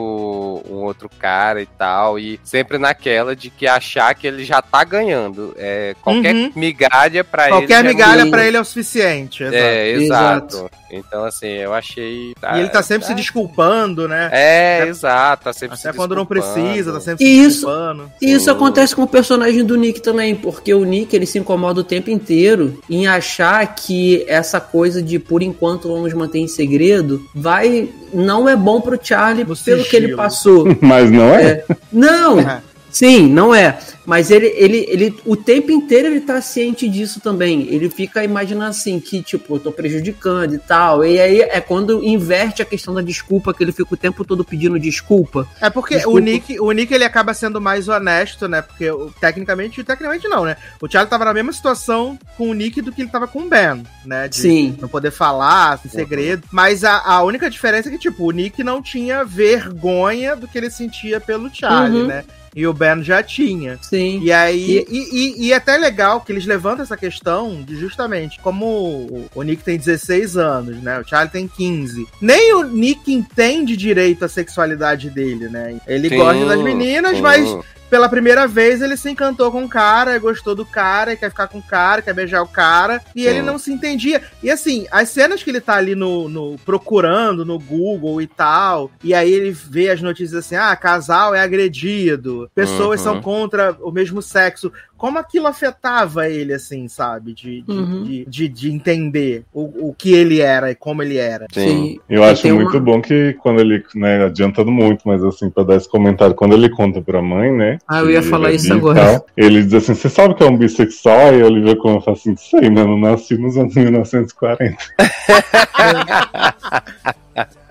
um 0.70 0.84
outro 0.84 1.10
cara 1.20 1.62
e 1.62 1.66
tal, 1.66 2.20
e 2.20 2.40
sempre 2.44 2.78
naquela 2.78 3.36
de 3.36 3.50
que 3.50 3.68
achar 3.68 4.14
que 4.16 4.28
ele 4.28 4.44
já 4.44 4.62
tá 4.62 4.84
ganhando, 4.84 5.54
é, 5.58 5.96
qualquer 6.02 6.36
Uhum. 6.36 6.52
migalha 6.56 7.24
pra 7.24 7.44
ele 7.48 7.52
Qualquer 7.58 7.84
é 7.86 7.88
migalha 7.88 8.22
muito. 8.22 8.32
pra 8.32 8.46
ele 8.46 8.58
é 8.58 8.62
o 8.62 8.66
suficiente. 8.66 9.44
exato. 9.44 9.56
é, 9.56 9.90
exato. 9.92 10.72
Então, 10.92 11.24
assim, 11.24 11.48
eu 11.48 11.74
achei. 11.74 12.34
E 12.56 12.60
ele 12.60 12.70
tá 12.70 12.84
sempre 12.84 13.08
se 13.08 13.14
desculpando, 13.16 14.08
né? 14.08 14.30
É, 14.32 14.80
Até- 14.82 14.90
exato, 14.90 15.44
tá 15.46 15.54
sempre 15.54 15.78
Até 15.80 15.92
se 15.92 15.98
quando 15.98 16.16
não 16.16 16.26
precisa, 16.26 16.92
tá 16.94 17.00
sempre 17.00 17.24
E 17.24 17.28
se 17.28 17.34
isso- 17.48 17.66
desculpando. 17.68 18.12
E 18.22 18.32
isso 18.34 18.46
Sim. 18.46 18.52
acontece 18.52 18.96
com 18.96 19.04
o 19.04 19.08
personagem 19.08 19.64
do 19.64 19.76
Nick 19.78 20.02
também, 20.02 20.36
porque 20.36 20.74
o 20.74 20.84
Nick 20.84 21.16
ele 21.16 21.26
se 21.26 21.40
incomoda 21.40 21.82
o 21.82 21.84
tempo 21.84 22.10
inteiro 22.10 22.80
em 22.90 23.08
achar 23.08 23.66
que 23.76 24.26
essa 24.28 24.60
coisa 24.60 25.02
de 25.02 25.18
por 25.20 25.42
enquanto 25.42 25.88
vamos 25.92 26.14
manter 26.14 26.40
em 26.40 26.48
segredo 26.48 27.26
vai 27.34 27.90
não 28.14 28.48
é 28.50 28.56
bom 28.56 28.82
pro 28.82 29.00
Charlie 29.02 29.46
No 29.46 29.56
pelo 29.56 29.84
que 29.86 29.96
ele 29.96 30.08
sigilo. 30.08 30.18
passou. 30.18 30.66
Mas 30.82 31.10
não 31.10 31.34
é? 31.34 31.44
É. 31.44 31.66
Não, 31.92 32.40
É. 32.42 32.62
sim, 32.92 33.28
não 33.28 33.54
é. 33.54 33.78
Mas 34.06 34.32
ele, 34.32 34.48
ele, 34.56 34.86
ele, 34.90 35.16
o 35.26 35.36
tempo 35.38 35.72
inteiro 35.72 36.08
ele 36.08 36.22
tá 36.22 36.42
ciente 36.42 36.90
disso 36.90 37.20
também. 37.22 37.68
Ele 37.70 37.88
fica 37.90 38.24
imaginando 38.24 38.70
assim, 38.72 39.00
que 39.00 39.22
tipo, 39.22 39.56
eu 39.56 39.60
tô 39.60 39.72
prejudicando 39.72 40.56
e 40.56 40.58
tal. 40.58 41.06
E 41.06 41.20
aí 41.20 41.40
é 41.42 41.62
quando 41.62 42.04
inverte 42.04 42.62
a 42.62 42.66
questão 42.66 42.94
da 42.96 43.02
desculpa, 43.02 43.54
que 43.54 43.64
ele 43.64 43.72
fica 43.72 43.94
o 43.94 43.98
tempo 43.98 44.26
todo 44.26 44.44
pedindo 44.44 44.80
desculpa. 44.80 45.48
É 45.62 45.70
porque 45.70 45.96
Desculpa. 45.96 46.18
o 46.18 46.22
Nick, 46.22 46.60
o 46.60 46.72
Nick 46.72 46.92
ele 46.94 47.04
acaba 47.04 47.34
sendo 47.34 47.62
mais 47.62 47.88
honesto, 47.88 48.48
né? 48.48 48.62
Porque 48.64 48.88
tecnicamente, 49.20 49.84
tecnicamente 49.84 50.28
não, 50.28 50.46
né? 50.46 50.58
O 50.82 50.90
Charlie 50.90 51.10
tava 51.10 51.26
na 51.26 51.34
mesma 51.34 51.54
situação 51.54 52.18
com 52.38 52.50
o 52.50 52.54
Nick 52.54 52.82
do 52.82 52.92
que 52.92 53.04
ele 53.04 53.12
tava 53.12 53.28
com 53.28 53.40
o 53.44 53.50
Ben, 53.50 53.84
né? 54.04 54.28
De 54.28 54.36
Sim. 54.38 54.76
não 54.82 54.90
poder 54.90 55.12
falar, 55.12 55.80
em 55.86 55.90
segredo. 55.90 56.44
Mas 56.52 56.84
a, 56.84 57.00
a 57.06 57.22
única 57.24 57.50
diferença 57.52 57.88
é 57.88 57.92
que, 57.92 58.00
tipo, 58.00 58.26
o 58.28 58.32
Nick 58.32 58.64
não 58.64 58.82
tinha 58.82 59.24
vergonha 59.24 60.36
do 60.36 60.48
que 60.48 60.58
ele 60.58 60.70
sentia 60.72 61.20
pelo 61.20 61.54
Charlie, 61.54 62.02
Uhum. 62.02 62.08
né? 62.08 62.24
E 62.56 62.68
o 62.68 62.74
Ben 62.74 63.02
já 63.04 63.24
tinha. 63.24 63.80
Sim. 63.82 64.20
E 64.22 64.32
aí, 64.32 64.86
e, 64.90 64.98
e, 65.12 65.48
e 65.48 65.54
é 65.54 65.56
até 65.56 65.78
legal 65.78 66.22
que 66.22 66.32
eles 66.32 66.46
levantam 66.46 66.84
essa 66.84 66.98
questão 66.98 67.62
de 67.62 67.78
justamente 67.78 68.40
como 68.40 68.66
o, 68.66 69.30
o 69.34 69.44
Nick 69.44 69.64
tem 69.64 69.78
16 69.78 70.38
anos, 70.38 70.82
né? 70.82 71.00
O 71.00 71.08
Charlie 71.08 71.32
tem 71.32 71.48
15. 71.48 72.08
Nem 72.22 72.54
o 72.56 72.64
Nick 72.64 73.12
entende 73.14 73.78
direito 73.78 74.26
a 74.26 74.30
sexualidade 74.30 75.10
dele, 75.10 75.48
né? 75.48 75.80
Ele 75.88 76.10
Sim, 76.10 76.18
gosta 76.18 76.46
das 76.46 76.62
meninas, 76.62 77.16
sim. 77.16 77.22
mas 77.22 77.58
pela 77.92 78.08
primeira 78.10 78.48
vez 78.48 78.82
ele 78.82 78.96
se 78.96 79.10
encantou 79.12 79.52
com 79.52 79.66
o 79.66 79.70
cara, 79.70 80.18
gostou 80.18 80.56
do 80.56 80.66
cara, 80.66 81.14
quer 81.16 81.30
ficar 81.30 81.48
com 81.48 81.58
o 81.60 81.62
cara, 81.62 82.02
quer 82.02 82.14
beijar 82.14 82.42
o 82.42 82.48
cara, 82.48 83.02
e 83.14 83.28
ele 83.28 83.42
Sim. 83.42 83.46
não 83.46 83.58
se 83.60 83.72
entendia. 83.72 84.22
E 84.42 84.50
assim, 84.50 84.88
as 84.90 85.10
cenas 85.10 85.44
que 85.44 85.50
ele 85.50 85.60
tá 85.60 85.76
ali 85.76 85.94
no, 85.94 86.30
no- 86.30 86.58
procurando 86.66 87.46
no 87.46 87.60
Google 87.60 88.22
e 88.22 88.28
tal, 88.28 88.90
e 89.04 89.14
aí 89.14 89.30
ele 89.32 89.52
vê 89.52 89.90
as 89.90 90.02
notícias 90.02 90.46
assim: 90.46 90.56
ah, 90.56 90.74
casal 90.76 91.36
é 91.36 91.42
agredido, 91.42 92.50
pessoas 92.56 93.02
Uhum. 93.02 93.06
são 93.14 93.22
contra 93.22 93.76
o 93.82 93.92
mesmo 93.92 94.22
sexo. 94.22 94.72
Como 95.02 95.18
aquilo 95.18 95.48
afetava 95.48 96.30
ele, 96.30 96.54
assim, 96.54 96.88
sabe? 96.88 97.34
De, 97.34 97.64
de, 97.64 97.72
Uhum. 97.72 98.04
de, 98.04 98.24
de- 98.26 98.48
de 98.48 98.72
entender 98.72 99.44
o, 99.52 99.90
o 99.90 99.96
que 99.98 100.14
ele 100.14 100.42
era 100.42 100.70
e 100.70 100.76
como 100.76 101.02
ele 101.02 101.18
era. 101.18 101.48
Sim. 101.52 101.98
Eu 102.08 102.22
E 102.22 102.26
acho 102.30 102.44
tem 102.44 102.54
muito 102.54 102.78
uma- 102.78 102.80
bom 102.80 103.02
que 103.02 103.34
quando 103.42 103.62
ele, 103.62 103.84
né, 103.96 104.26
adiantando 104.26 104.72
muito, 104.72 105.02
mas 105.08 105.24
assim, 105.24 105.50
pra 105.50 105.64
dar 105.64 105.78
esse 105.78 105.90
comentário, 105.90 106.36
quando 106.36 106.54
ele 106.54 106.70
conta 106.70 107.02
pra 107.02 107.20
mãe, 107.20 107.52
né? 107.52 107.80
Ah, 107.88 108.02
eu 108.02 108.12
ia 108.12 108.22
falar 108.22 108.52
é 108.52 108.56
isso 108.56 108.72
agora. 108.72 109.00
tal, 109.04 109.26
ele 109.36 109.64
diz 109.64 109.74
assim: 109.74 109.96
Você 109.96 110.08
sabe 110.08 110.36
que 110.36 110.44
é 110.44 110.46
um 110.46 110.56
bissexual? 110.56 111.34
E 111.34 111.42
a 111.42 111.46
Olivia 111.48 111.76
Colman 111.76 112.02
fala 112.02 112.16
assim: 112.16 112.36
Sei, 112.36 112.70
mas 112.70 112.86
não 112.86 113.00
nasci 113.00 113.36
nos 113.40 113.58
anos 113.58 113.74
1940. 113.74 114.78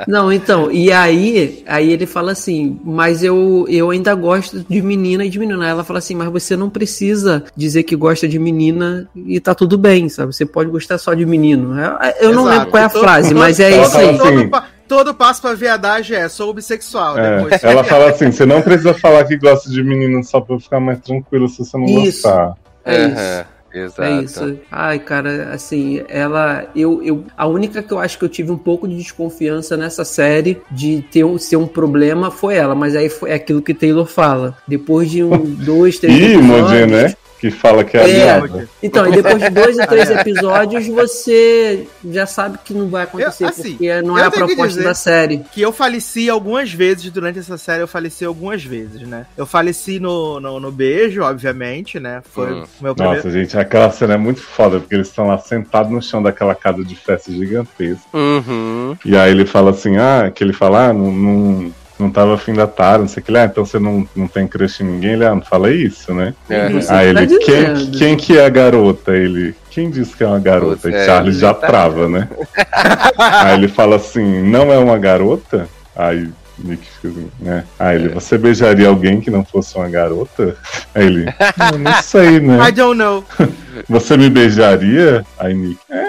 Não, 0.08 0.32
então, 0.32 0.72
e 0.72 0.90
aí, 0.90 1.62
aí 1.66 1.92
ele 1.92 2.06
fala 2.06 2.32
assim, 2.32 2.80
mas 2.82 3.22
eu, 3.22 3.66
eu 3.68 3.90
ainda 3.90 4.14
gosto 4.14 4.64
de 4.66 4.80
menina 4.80 5.22
e 5.24 5.28
de 5.28 5.38
menina. 5.38 5.64
Aí 5.66 5.70
Ela 5.70 5.84
fala 5.84 5.98
assim, 5.98 6.14
mas 6.14 6.30
você 6.30 6.56
não 6.56 6.70
precisa 6.70 7.19
dizer 7.56 7.82
que 7.84 7.94
gosta 7.96 8.26
de 8.28 8.38
menina 8.38 9.08
e 9.14 9.38
tá 9.40 9.54
tudo 9.54 9.76
bem, 9.78 10.08
sabe? 10.08 10.34
Você 10.34 10.44
pode 10.46 10.70
gostar 10.70 10.98
só 10.98 11.14
de 11.14 11.24
menino. 11.26 11.78
Eu, 11.78 12.28
eu 12.28 12.34
não 12.34 12.44
lembro 12.44 12.66
qual 12.68 12.82
é 12.82 12.86
a 12.86 12.90
Todo- 12.90 13.02
frase, 13.02 13.34
mas 13.34 13.58
é 13.60 13.70
isso 13.82 13.96
aí. 13.98 14.08
assim, 14.10 14.18
Todo, 14.18 14.62
todo 14.88 15.14
passo 15.14 15.40
pra 15.42 15.54
viadagem 15.54 16.16
é, 16.16 16.28
sou 16.28 16.52
bissexual. 16.52 17.16
É, 17.18 17.36
Depois, 17.42 17.64
ela 17.64 17.84
fala 17.84 18.10
assim: 18.10 18.30
Você 18.32 18.44
não 18.46 18.60
precisa 18.62 18.94
falar 18.94 19.24
que 19.24 19.36
gosta 19.36 19.70
de 19.70 19.82
menino 19.82 20.22
só 20.24 20.40
pra 20.40 20.56
eu 20.56 20.60
ficar 20.60 20.80
mais 20.80 20.98
tranquilo 21.00 21.48
se 21.48 21.58
você 21.64 21.76
não 21.78 21.86
Isso. 21.86 22.22
gostar. 22.28 22.54
É 22.84 23.06
isso. 23.06 23.44
Exato. 23.72 24.02
É 24.02 24.22
isso. 24.22 24.58
Ai, 24.70 24.98
cara, 24.98 25.50
assim, 25.52 26.02
ela. 26.08 26.66
Eu, 26.74 27.02
eu, 27.02 27.24
a 27.36 27.46
única 27.46 27.82
que 27.82 27.92
eu 27.92 27.98
acho 27.98 28.18
que 28.18 28.24
eu 28.24 28.28
tive 28.28 28.50
um 28.50 28.58
pouco 28.58 28.88
de 28.88 28.96
desconfiança 28.96 29.76
nessa 29.76 30.04
série 30.04 30.60
de 30.70 31.04
ter 31.10 31.24
um, 31.24 31.38
ser 31.38 31.56
um 31.56 31.66
problema 31.66 32.30
foi 32.30 32.56
ela, 32.56 32.74
mas 32.74 32.96
aí 32.96 33.08
foi 33.08 33.32
aquilo 33.32 33.62
que 33.62 33.74
Taylor 33.74 34.06
fala. 34.06 34.56
Depois 34.66 35.10
de 35.10 35.22
um, 35.22 35.44
dois, 35.64 35.98
três 35.98 36.32
Imogen, 36.32 36.82
episódios- 36.82 36.90
né? 36.90 37.14
Que 37.40 37.50
fala 37.50 37.82
que 37.82 37.96
é, 37.96 38.00
É. 38.00 38.04
aliada. 38.04 38.68
Então, 38.82 39.06
e 39.06 39.12
depois 39.12 39.38
de 39.42 39.48
dois 39.48 39.78
ou 39.78 39.86
três 39.86 40.10
episódios, 40.10 40.86
você 40.86 41.86
já 42.10 42.26
sabe 42.26 42.58
que 42.62 42.74
não 42.74 42.88
vai 42.90 43.04
acontecer, 43.04 43.44
Eu- 43.44 43.48
assim, 43.48 43.70
porque 43.72 44.02
não 44.02 44.18
é 44.18 44.24
a 44.24 44.30
proposta 44.30 44.82
da 44.82 44.92
série. 44.94 45.38
que 45.50 45.62
eu 45.62 45.72
faleci 45.72 46.28
algumas 46.28 46.70
vezes 46.72 47.10
durante 47.10 47.38
essa 47.38 47.56
série, 47.56 47.82
eu 47.82 47.88
faleci 47.88 48.26
algumas 48.26 48.62
vezes, 48.62 49.00
né? 49.08 49.24
Eu 49.38 49.46
faleci 49.46 49.98
no, 49.98 50.38
no, 50.38 50.60
no 50.60 50.70
beijo, 50.70 51.22
obviamente, 51.22 51.98
né? 51.98 52.20
Foi 52.30 52.52
Hum. 52.52 52.64
o 52.80 52.82
meu 52.84 52.94
primeiro. 52.94 53.16
Nossa, 53.24 53.30
gente, 53.30 53.56
aquela 53.58 53.90
cena 53.90 54.14
é 54.14 54.18
muito 54.18 54.42
foda, 54.42 54.78
porque 54.78 54.94
eles 54.94 55.08
estão 55.08 55.26
lá 55.26 55.38
sentados 55.38 55.90
no 55.90 56.02
chão 56.02 56.22
daquela 56.22 56.54
casa 56.54 56.84
de 56.84 56.94
festa 56.94 57.32
gigantesca. 57.32 58.04
Uhum. 58.12 58.96
E 59.02 59.16
aí 59.16 59.30
ele 59.30 59.46
fala 59.46 59.70
assim, 59.70 59.96
ah, 59.96 60.30
que 60.34 60.44
ele 60.44 60.52
fala, 60.52 60.88
ah, 60.88 60.92
não, 60.92 61.72
não, 62.00 62.06
não 62.06 62.10
tava 62.12 62.34
afim 62.34 62.54
da 62.54 62.66
Tara, 62.66 62.98
não 62.98 63.08
sei 63.08 63.22
o 63.22 63.26
que 63.26 63.32
lá, 63.32 63.44
então 63.44 63.64
você 63.64 63.78
não, 63.78 64.08
não 64.16 64.26
tem 64.26 64.46
crush 64.46 64.80
em 64.80 64.84
ninguém? 64.86 65.12
Ele, 65.12 65.24
ah, 65.26 65.34
não 65.34 65.42
fala 65.42 65.70
isso, 65.70 66.12
né? 66.14 66.34
Você 66.48 66.92
aí 66.92 67.12
tá 67.14 67.22
ele, 67.22 67.38
quem, 67.38 67.74
dizendo. 67.74 67.98
quem 67.98 68.16
que 68.16 68.38
é 68.38 68.44
a 68.44 68.48
garota? 68.48 69.12
Ele, 69.16 69.54
quem 69.70 69.90
disse 69.90 70.16
que 70.16 70.24
é 70.24 70.26
uma 70.26 70.38
garota? 70.40 70.78
Pois 70.82 70.94
E 70.94 70.96
é, 70.96 71.06
Charles 71.06 71.36
já 71.36 71.52
tá- 71.54 71.66
trava, 71.66 72.08
né? 72.08 72.28
aí 73.18 73.54
ele 73.54 73.68
fala 73.68 73.96
assim, 73.96 74.42
não 74.42 74.72
é 74.72 74.78
uma 74.78 74.98
garota? 74.98 75.68
Aí 75.94 76.28
Nick 76.58 76.82
fica 76.86 77.08
assim, 77.08 77.30
né? 77.40 77.64
Aí 77.78 77.96
ele, 77.96 78.08
você 78.10 78.36
beijaria 78.36 78.88
alguém 78.88 79.20
que 79.20 79.30
não 79.30 79.44
fosse 79.44 79.76
uma 79.76 79.88
garota? 79.88 80.56
Aí 80.94 81.06
ele, 81.06 81.26
"Ah, 81.58 81.72
não 81.72 81.92
sei, 82.02 82.38
né? 82.40 82.68
I 82.68 82.72
don't 82.72 82.98
know. 82.98 83.24
Você 83.88 84.16
me 84.16 84.28
beijaria? 84.28 85.24
Aí 85.38 85.54
Nick, 85.54 85.78
é, 85.90 86.04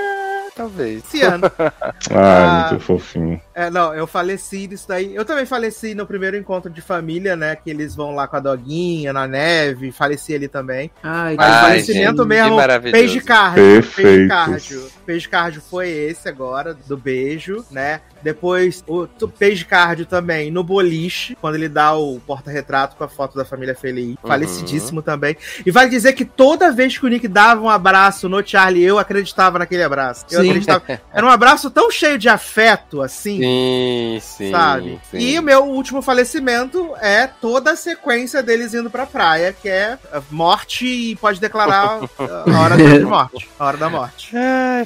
Talvez. 0.53 1.01
Esse 1.05 1.21
ano. 1.23 1.49
ah, 1.57 1.71
Ah. 2.13 2.67
muito 2.69 2.83
fofinho. 2.83 3.39
É, 3.53 3.69
não, 3.69 3.93
eu 3.93 4.07
faleci 4.07 4.67
disso 4.67 4.88
daí. 4.88 5.13
Eu 5.15 5.25
também 5.25 5.45
faleci 5.45 5.93
no 5.93 6.05
primeiro 6.05 6.38
encontro 6.38 6.71
de 6.71 6.81
família, 6.81 7.35
né? 7.35 7.55
Que 7.55 7.69
eles 7.69 7.95
vão 7.95 8.15
lá 8.15 8.27
com 8.27 8.38
a 8.38 8.39
doguinha, 8.39 9.11
na 9.11 9.27
neve. 9.27 9.91
Faleci 9.91 10.33
ali 10.33 10.47
também. 10.47 10.89
Ai, 11.03 11.35
Mas 11.35 11.53
Ai, 11.53 11.61
falecimento 11.61 12.17
gente, 12.17 12.27
mesmo. 12.27 12.49
que 12.49 12.55
maravilhoso. 12.55 13.03
Beijo 13.03 13.25
cardio. 13.25 13.63
Perfeitos. 13.63 14.05
Beijo 14.05 14.27
cardio. 14.27 14.91
Beijo 15.05 15.30
cardio 15.30 15.61
foi 15.61 15.89
esse 15.89 16.30
agora, 16.30 16.73
do 16.73 16.97
beijo, 16.97 17.65
né? 17.69 18.01
Depois, 18.23 18.83
o 18.88 19.07
beijo 19.39 19.65
cardio 19.65 20.05
também 20.05 20.51
no 20.51 20.63
boliche, 20.63 21.35
quando 21.41 21.55
ele 21.55 21.67
dá 21.67 21.93
o 21.95 22.19
porta-retrato 22.19 22.95
com 22.95 23.03
a 23.03 23.07
foto 23.07 23.35
da 23.35 23.43
família 23.43 23.75
feliz. 23.75 24.15
Uhum. 24.21 24.30
Falecidíssimo 24.30 25.01
também. 25.01 25.35
E 25.65 25.71
vale 25.71 25.89
dizer 25.89 26.13
que 26.13 26.23
toda 26.23 26.71
vez 26.71 26.97
que 26.97 27.05
o 27.05 27.09
Nick 27.09 27.27
dava 27.27 27.61
um 27.61 27.69
abraço 27.69 28.30
no 28.30 28.45
Charlie, 28.45 28.83
eu 28.83 28.99
acreditava 28.99 29.59
naquele 29.59 29.83
abraço. 29.83 30.25
Eu 30.30 30.41
Sim. 30.41 30.49
acreditava. 30.49 30.83
Era 31.11 31.25
um 31.25 31.30
abraço 31.30 31.69
tão 31.71 31.89
cheio 31.89 32.17
de 32.17 32.30
afeto, 32.30 33.01
assim. 33.01 33.40
Sim, 33.41 34.19
sim. 34.21 34.51
sabe? 34.51 34.99
sim. 35.09 35.17
E 35.17 35.39
o 35.39 35.41
meu 35.41 35.63
último 35.65 35.99
falecimento 36.01 36.93
é 37.01 37.25
toda 37.25 37.71
a 37.71 37.75
sequência 37.75 38.43
deles 38.43 38.73
indo 38.73 38.89
pra 38.89 39.07
praia, 39.07 39.51
que 39.51 39.67
é 39.67 39.97
a 40.13 40.21
morte 40.29 40.85
e 40.85 41.15
pode 41.15 41.39
declarar 41.39 42.01
a 42.19 42.59
hora 42.59 42.77
da 42.77 42.99
morte. 43.05 43.49
A 43.59 43.65
hora 43.65 43.77
da 43.77 43.89
morte. 43.89 44.31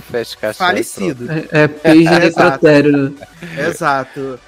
Fecha 0.09 0.37
caixão. 0.37 0.67
Falecido. 0.67 1.27
É, 1.51 1.63
é 1.63 1.67
peixe 1.67 2.09
de 2.09 2.15
Exato. 2.27 2.43
necrotério. 2.45 3.09
né? 3.41 3.67
Exato. 3.67 4.39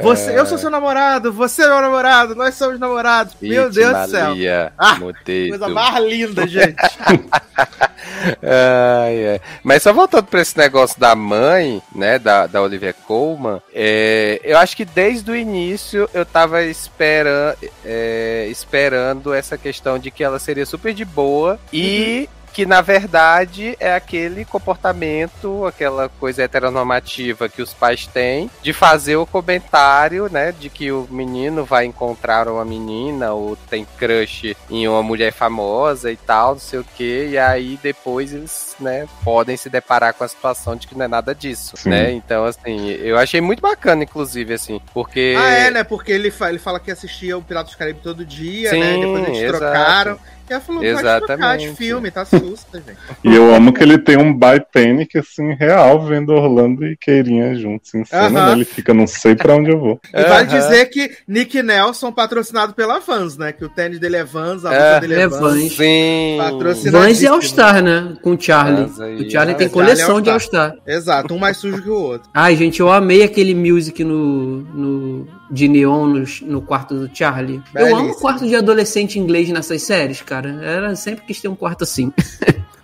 Você, 0.00 0.38
Eu 0.38 0.46
sou 0.46 0.56
seu 0.58 0.70
namorado, 0.70 1.32
você 1.32 1.64
é 1.64 1.66
meu 1.66 1.80
namorado, 1.80 2.36
nós 2.36 2.54
somos 2.54 2.78
namorados. 2.78 3.34
meu 3.42 3.68
Deus 3.70 3.92
do 3.98 4.10
céu. 4.10 4.34
Ah. 4.78 4.96
Coisa 5.50 5.68
mais 5.68 6.04
linda, 6.04 6.46
gente. 6.46 6.76
Ai, 8.42 9.28
ai. 9.32 9.40
Mas 9.62 9.82
só 9.82 9.92
voltando 9.92 10.24
pra 10.24 10.40
esse 10.40 10.56
negócio 10.56 10.98
da 10.98 11.14
mãe, 11.14 11.82
né, 11.94 12.18
da, 12.18 12.46
da 12.46 12.62
Olivia 12.62 12.92
Colman, 12.92 13.55
é, 13.74 14.40
eu 14.44 14.58
acho 14.58 14.76
que 14.76 14.84
desde 14.84 15.30
o 15.30 15.36
início 15.36 16.08
eu 16.12 16.24
tava 16.24 16.62
esperando, 16.64 17.56
esperando 18.50 19.32
essa 19.32 19.56
questão 19.56 19.98
de 19.98 20.10
que 20.10 20.24
ela 20.24 20.38
seria 20.38 20.66
super 20.66 20.92
de 20.94 21.04
boa 21.04 21.58
e 21.72 22.28
que 22.52 22.64
na 22.66 22.80
verdade 22.80 23.76
é 23.78 23.94
aquele 23.94 24.44
comportamento, 24.44 25.64
aquela 25.66 26.08
coisa 26.08 26.42
heteronormativa 26.42 27.48
que 27.48 27.62
os 27.62 27.72
pais 27.72 28.06
têm 28.06 28.50
de 28.62 28.72
fazer 28.72 29.16
o 29.16 29.26
comentário, 29.26 30.28
né, 30.30 30.52
de 30.52 30.68
que 30.70 30.90
o 30.90 31.06
menino 31.10 31.64
vai 31.64 31.84
encontrar 31.84 32.48
uma 32.48 32.64
menina 32.64 33.32
ou 33.32 33.56
tem 33.56 33.86
crush 33.98 34.56
em 34.70 34.86
uma 34.88 35.02
mulher 35.02 35.32
famosa 35.32 36.10
e 36.10 36.16
tal, 36.16 36.52
não 36.52 36.60
sei 36.60 36.78
o 36.80 36.84
que, 36.84 37.28
e 37.30 37.38
aí 37.38 37.78
depois 37.82 38.32
eles, 38.32 38.74
né, 38.80 39.06
podem 39.24 39.56
se 39.56 39.68
deparar 39.68 40.14
com 40.14 40.24
a 40.24 40.28
situação 40.28 40.76
de 40.76 40.86
que 40.86 40.96
não 40.96 41.04
é 41.04 41.08
nada 41.08 41.34
disso, 41.34 41.76
Sim. 41.76 41.90
né? 41.90 42.12
Então, 42.12 42.44
assim, 42.44 42.88
eu 42.90 43.18
achei 43.18 43.40
muito 43.40 43.60
bacana, 43.60 44.04
inclusive, 44.04 44.54
assim, 44.54 44.80
porque 44.92 45.34
Ah, 45.36 45.50
é, 45.50 45.70
né? 45.70 45.84
Porque 45.84 46.12
ele, 46.12 46.30
fa- 46.30 46.48
ele 46.48 46.58
fala 46.58 46.80
que 46.80 46.90
assistia 46.90 47.36
o 47.36 47.42
Piratas 47.42 47.72
do 47.72 47.78
Caribe 47.78 48.00
todo 48.02 48.24
dia, 48.24 48.70
Sim, 48.70 48.80
né? 48.80 48.98
Depois 48.98 49.24
eles 49.24 49.38
exato. 49.38 49.58
trocaram. 49.58 50.18
Ela 50.48 50.60
falou, 50.60 50.80
pode 50.82 50.94
trocar 50.96 51.20
de 51.20 51.26
Exatamente. 51.34 51.76
filme, 51.76 52.10
tá 52.10 52.24
susta, 52.24 52.78
gente. 52.86 52.98
E 53.24 53.34
eu 53.34 53.54
amo 53.54 53.72
que 53.72 53.82
ele 53.82 53.98
tem 53.98 54.16
um 54.16 54.32
by 54.32 54.60
panic, 54.72 55.18
assim, 55.18 55.54
real, 55.54 56.04
vendo 56.06 56.32
Orlando 56.32 56.86
e 56.86 56.96
Queirinha 56.96 57.54
juntos 57.56 57.94
em 57.94 58.04
cena. 58.04 58.26
Aham. 58.26 58.46
né? 58.46 58.52
Ele 58.52 58.64
fica, 58.64 58.94
não 58.94 59.06
sei 59.06 59.34
pra 59.34 59.54
onde 59.54 59.70
eu 59.70 59.78
vou. 59.78 60.00
E 60.14 60.22
vale 60.24 60.48
Aham. 60.48 60.58
dizer 60.58 60.86
que 60.86 61.10
Nick 61.28 61.62
Nelson 61.62 62.10
patrocinado 62.12 62.74
pela 62.74 62.98
Vans, 63.00 63.36
né? 63.36 63.52
Que 63.52 63.64
o 63.64 63.68
tênis 63.68 63.98
dele 63.98 64.16
é 64.16 64.24
Vans, 64.24 64.64
a 64.64 64.72
É, 64.72 64.78
blusa 64.78 65.00
dele 65.00 65.14
é, 65.14 65.20
é 65.22 65.28
Vans. 65.28 65.40
Vans. 65.40 65.72
Sim. 65.76 66.38
Vans 66.90 67.22
e 67.22 67.26
All-Star, 67.26 67.82
né? 67.82 68.14
Com 68.22 68.30
o 68.34 68.40
Charlie. 68.40 68.90
Aí. 69.00 69.26
O 69.26 69.30
Charlie 69.30 69.56
tem 69.56 69.68
coleção 69.68 70.18
é 70.18 70.22
de 70.22 70.30
All-Star. 70.30 70.74
Exato, 70.86 71.34
um 71.34 71.38
mais 71.38 71.56
sujo 71.56 71.82
que 71.82 71.90
o 71.90 71.94
outro. 71.94 72.28
Ai, 72.34 72.56
gente, 72.56 72.80
eu 72.80 72.90
amei 72.90 73.22
aquele 73.22 73.54
music 73.54 74.02
no, 74.04 74.58
no, 74.62 75.28
de 75.50 75.68
neon 75.68 76.06
no, 76.06 76.24
no 76.42 76.62
quarto 76.62 76.94
do 76.94 77.10
Charlie. 77.14 77.62
Eu 77.74 77.86
amo 77.86 77.96
Belíssimo. 77.96 78.20
quarto 78.20 78.46
de 78.46 78.54
adolescente 78.56 79.18
inglês 79.18 79.48
nessas 79.50 79.82
séries, 79.82 80.22
cara. 80.22 80.35
Era 80.44 80.94
sempre 80.96 81.24
quis 81.24 81.40
ter 81.40 81.48
um 81.48 81.54
quarto 81.54 81.84
assim. 81.84 82.12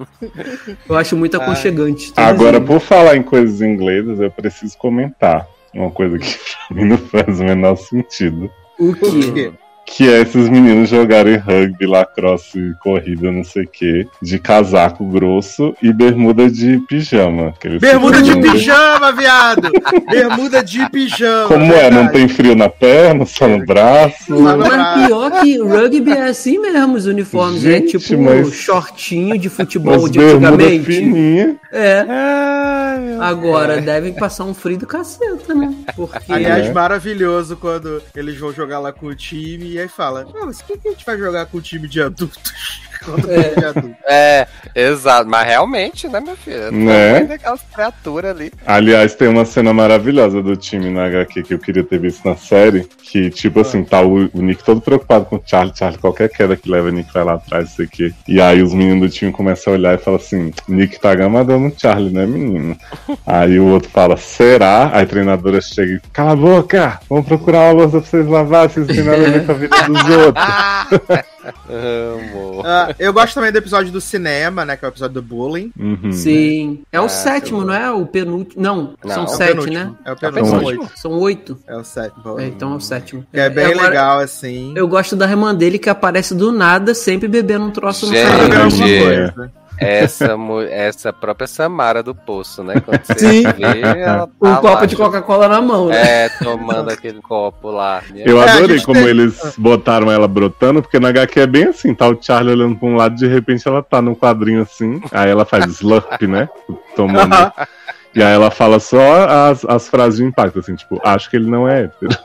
eu 0.89 0.97
acho 0.97 1.17
muito 1.17 1.37
aconchegante. 1.37 2.13
Agora, 2.17 2.61
por 2.61 2.81
falar 2.81 3.17
em 3.17 3.23
coisas 3.23 3.61
inglesas, 3.61 4.21
eu 4.21 4.31
preciso 4.31 4.77
comentar 4.79 5.47
uma 5.75 5.91
coisa 5.91 6.19
que 6.19 6.39
pra 6.69 6.77
mim 6.77 6.85
não 6.85 6.99
faz 6.99 7.41
o 7.41 7.45
menor 7.45 7.77
sentido. 7.77 8.51
o 8.79 8.95
quê? 8.95 9.53
Que 9.85 10.09
é 10.09 10.23
esses 10.23 10.49
meninos 10.49 10.89
jogarem 10.89 11.37
rugby, 11.37 11.87
lacrosse, 11.87 12.75
corrida, 12.83 13.31
não 13.31 13.45
sei 13.45 13.65
o 13.65 13.69
quê, 13.69 14.07
de 14.23 14.39
casaco 14.39 15.05
grosso 15.05 15.75
e 15.83 15.93
bermuda 15.93 16.49
de 16.51 16.79
pijama. 16.89 17.53
que 17.61 17.67
eles 17.69 17.81
Bermuda 17.81 18.23
de 18.23 18.35
pijama, 18.41 19.13
viado! 19.13 19.71
Bermuda 20.11 20.65
de 20.65 20.89
pijama. 20.89 21.49
Como 21.49 21.65
é? 21.65 21.91
Não 21.91 22.05
verdade. 22.05 22.13
tem 22.13 22.29
frio 22.29 22.55
na 22.55 22.71
perna, 22.71 23.27
só 23.27 23.47
no 23.47 23.65
braço? 23.67 24.33
Mas 24.41 25.07
pior 25.07 25.31
que 25.43 25.59
rugby 25.59 26.13
é 26.13 26.23
assim 26.29 26.59
mesmo, 26.59 26.95
os 26.95 27.05
uniformes. 27.07 27.63
é 27.65 27.73
Gente, 27.73 27.99
tipo 27.99 28.23
mas- 28.23 28.51
shortinho 28.55 29.37
de 29.37 29.51
futebol 29.51 30.01
Mas 30.03 30.11
de 30.11 30.21
antigamente. 30.21 30.85
fininha. 30.87 31.57
É. 31.71 32.07
Ai, 32.09 32.99
meu 33.01 33.23
Agora 33.23 33.81
devem 33.81 34.13
passar 34.15 34.45
um 34.45 34.55
frio 34.55 34.79
do 34.79 34.87
caceta, 34.87 35.55
né? 35.55 35.75
Porque. 35.95 36.33
Aliás, 36.33 36.67
É. 36.67 36.73
maravilhoso 36.73 37.57
quando 37.57 38.03
eles 38.17 38.39
vão 38.39 38.53
jogar 38.53 38.79
lá 38.79 38.91
com 38.93 39.07
o 39.07 39.15
time 39.15 39.72
e 39.73 39.81
aí 39.81 39.89
fala: 39.89 40.27
"Ah, 40.35 40.47
mas 40.47 40.61
o 40.61 40.65
que, 40.65 40.79
que 40.79 40.89
a 40.89 40.91
gente 40.93 41.05
vai 41.05 41.19
jogar 41.19 41.47
com 41.47 41.59
o 41.59 41.63
time 41.63 41.89
de 41.89 42.01
adultos? 42.03 42.83
Adultos. 43.11 43.91
É, 44.07 44.47
exato. 44.75 45.29
Mas 45.29 45.47
realmente, 45.47 46.09
né, 46.09 46.21
meu 46.21 46.37
filho? 46.37 46.71
Né? 46.73 47.09
Tamanho 47.09 47.29
daquelas 47.29 47.63
criaturas 47.73 48.31
ali. 48.31 48.53
Aliás, 48.67 49.15
tem 49.15 49.29
uma 49.29 49.45
cena 49.45 49.73
maravilhosa 49.73 50.43
do 50.43 50.57
time 50.57 50.91
na 50.91 51.07
HQ 51.07 51.43
que 51.43 51.55
eu 51.55 51.59
queria 51.59 51.85
ter 51.85 51.99
visto 51.99 52.27
na 52.29 52.37
série. 52.37 52.89
Que, 53.03 53.31
tipo 53.31 53.61
assim, 53.61 53.85
tá 53.85 54.03
o, 54.03 54.29
o 54.33 54.43
Nick 54.43 54.63
todo 54.65 54.81
preocupado 54.81 55.25
com 55.25 55.37
o 55.37 55.43
Charlie. 55.45 55.73
Charlie, 55.77 55.99
qualquer 55.99 56.29
queda 56.29 56.57
que 56.57 56.71
leva, 56.71 56.89
o 56.89 56.93
Nick 56.93 57.13
vai 57.13 57.25
lá 57.25 57.35
atrás, 57.35 57.71
não 57.71 57.77
sei 57.77 57.87
o 57.87 57.89
quê. 57.89 58.13
E 58.27 58.41
aí 58.41 58.63
os 58.63 58.75
meninos 58.75 59.09
do 59.09 59.15
time 59.15 59.33
começam 59.33 59.73
a 59.73 59.77
olhar 59.77 59.95
e 59.95 59.99
falam 59.99 60.21
assim: 60.21 60.53
Nick 60.69 60.99
tá 61.01 61.15
gamadando 61.15 61.69
o 61.69 61.75
Charlie, 61.79 62.13
né, 62.13 62.27
menino? 62.27 62.77
aí 63.27 63.59
o 63.59 63.67
outro 63.67 63.91
fala: 63.91 64.17
será? 64.17 64.91
Aí 64.93 65.05
a 65.05 65.07
treinadora 65.07 65.61
chega 65.61 65.95
e 65.95 66.01
cala 66.13 66.33
a 66.33 66.37
boca! 66.37 67.01
Vamos 67.09 67.27
procurar 67.27 67.73
uma 67.73 67.83
louça 67.83 68.01
pra 68.01 68.09
vocês 68.09 68.27
lavar, 68.27 68.69
vocês 68.69 68.87
não 68.87 68.95
têm 68.95 69.05
nada 69.05 69.27
a 69.27 69.31
ver 69.31 69.47
com 69.47 69.53
a 69.53 69.55
vida 69.55 69.77
dos 69.83 70.09
outros. 70.17 71.25
Amor. 71.45 72.67
Ah, 72.67 72.95
eu 72.99 73.13
gosto 73.13 73.35
também 73.35 73.51
do 73.53 73.59
episódio 73.59 73.91
do 73.93 74.01
cinema, 74.01 74.65
né? 74.65 74.77
Que 74.77 74.85
é 74.85 74.89
o 74.89 74.91
episódio 74.91 75.15
do 75.15 75.23
bullying. 75.23 75.73
Uhum. 75.79 76.13
Sim. 76.13 76.83
É 76.93 77.01
o 77.01 77.05
Ah, 77.05 77.09
sétimo, 77.09 77.63
eu- 77.63 77.67
não 77.67 77.75
é? 77.75 77.91
O 77.91 78.07
penúltimo. 78.07 78.63
Não, 78.63 78.95
Não, 79.05 79.11
são 79.15 79.23
é 79.23 79.27
o 79.27 79.29
sete, 79.29 79.49
penúltimo. 79.51 79.75
né? 79.75 79.93
É 80.05 80.09
o 80.09 80.13
É 80.13 80.15
o 80.15 80.17
penúltimo. 80.19 80.45
penúltimo. 80.59 80.83
oito. 80.83 80.99
São 80.99 81.13
oito. 81.13 81.59
É 81.67 81.77
o 81.77 81.85
sétimo. 81.85 82.41
É, 82.41 82.47
então 82.47 82.73
é 82.73 82.77
o 82.77 82.81
sétimo. 82.81 83.27
Que 83.33 83.41
é 83.41 83.51
bem 83.51 83.67
Agora, 83.67 83.89
legal, 83.89 84.19
assim. 84.21 84.73
Eu 84.77 84.87
gosto 84.89 85.17
da 85.17 85.29
irmã 85.29 85.55
dele 85.55 85.79
que 85.79 85.91
aparece 85.91 86.35
do 86.35 86.53
nada, 86.53 86.95
sempre 86.95 87.29
bebendo 87.29 87.65
um 87.67 87.71
troço 87.71 88.07
no 88.07 88.13
canal. 88.13 88.41
alguma 88.43 88.71
Gente. 88.71 89.05
coisa. 89.05 89.53
Essa, 89.83 90.37
essa 90.71 91.13
própria 91.13 91.47
Samara 91.47 92.03
do 92.03 92.15
poço, 92.15 92.63
né? 92.63 92.81
Quando 92.81 93.05
você 93.05 93.19
Sim. 93.19 93.43
vê, 93.53 93.81
ela 93.81 94.27
tá 94.41 94.49
Um 94.49 94.55
copo 94.57 94.69
lá, 94.81 94.87
de 94.87 94.97
Coca-Cola 94.97 95.49
na 95.49 95.61
mão, 95.61 95.89
né? 95.89 96.25
É, 96.25 96.29
tomando 96.29 96.91
aquele 96.91 97.21
copo 97.21 97.71
lá. 97.71 98.03
Eu 98.15 98.43
É, 98.43 98.51
adorei 98.51 98.77
gente 98.79 98.87
como 98.87 99.01
tem- 99.01 99.09
eles 99.09 99.55
botaram 99.59 100.11
ela 100.11 100.27
brotando, 100.29 100.83
porque 100.83 100.99
na 101.01 101.09
HQ 101.09 101.41
é 101.41 101.47
bem 101.47 101.65
assim, 101.65 101.95
tá 101.95 102.09
o 102.09 102.17
Charlie 102.21 102.53
olhando 102.55 102.77
pra 102.77 102.89
um 102.89 102.97
lado, 102.97 103.15
de 103.17 103.27
repente 103.27 103.67
ela 103.67 103.83
tá 103.83 104.01
num 104.03 104.15
quadrinho 104.15 104.63
assim, 104.63 105.01
aí 105.11 105.31
ela 105.31 105.45
faz 105.45 105.67
slurp, 105.67 106.23
né? 106.23 106.49
Tomando. 106.97 107.35
e 108.15 108.23
aí 108.23 108.35
ela 108.35 108.51
fala 108.51 108.79
só 108.79 109.27
as, 109.51 109.65
as 109.65 109.89
frases 109.89 110.19
de 110.19 110.25
impacto, 110.25 110.59
assim, 110.59 110.75
tipo, 110.75 111.01
acho 111.05 111.29
que 111.31 111.37
ele 111.37 111.51
não 111.51 111.69
é 111.69 111.85
hétero. 111.85 112.17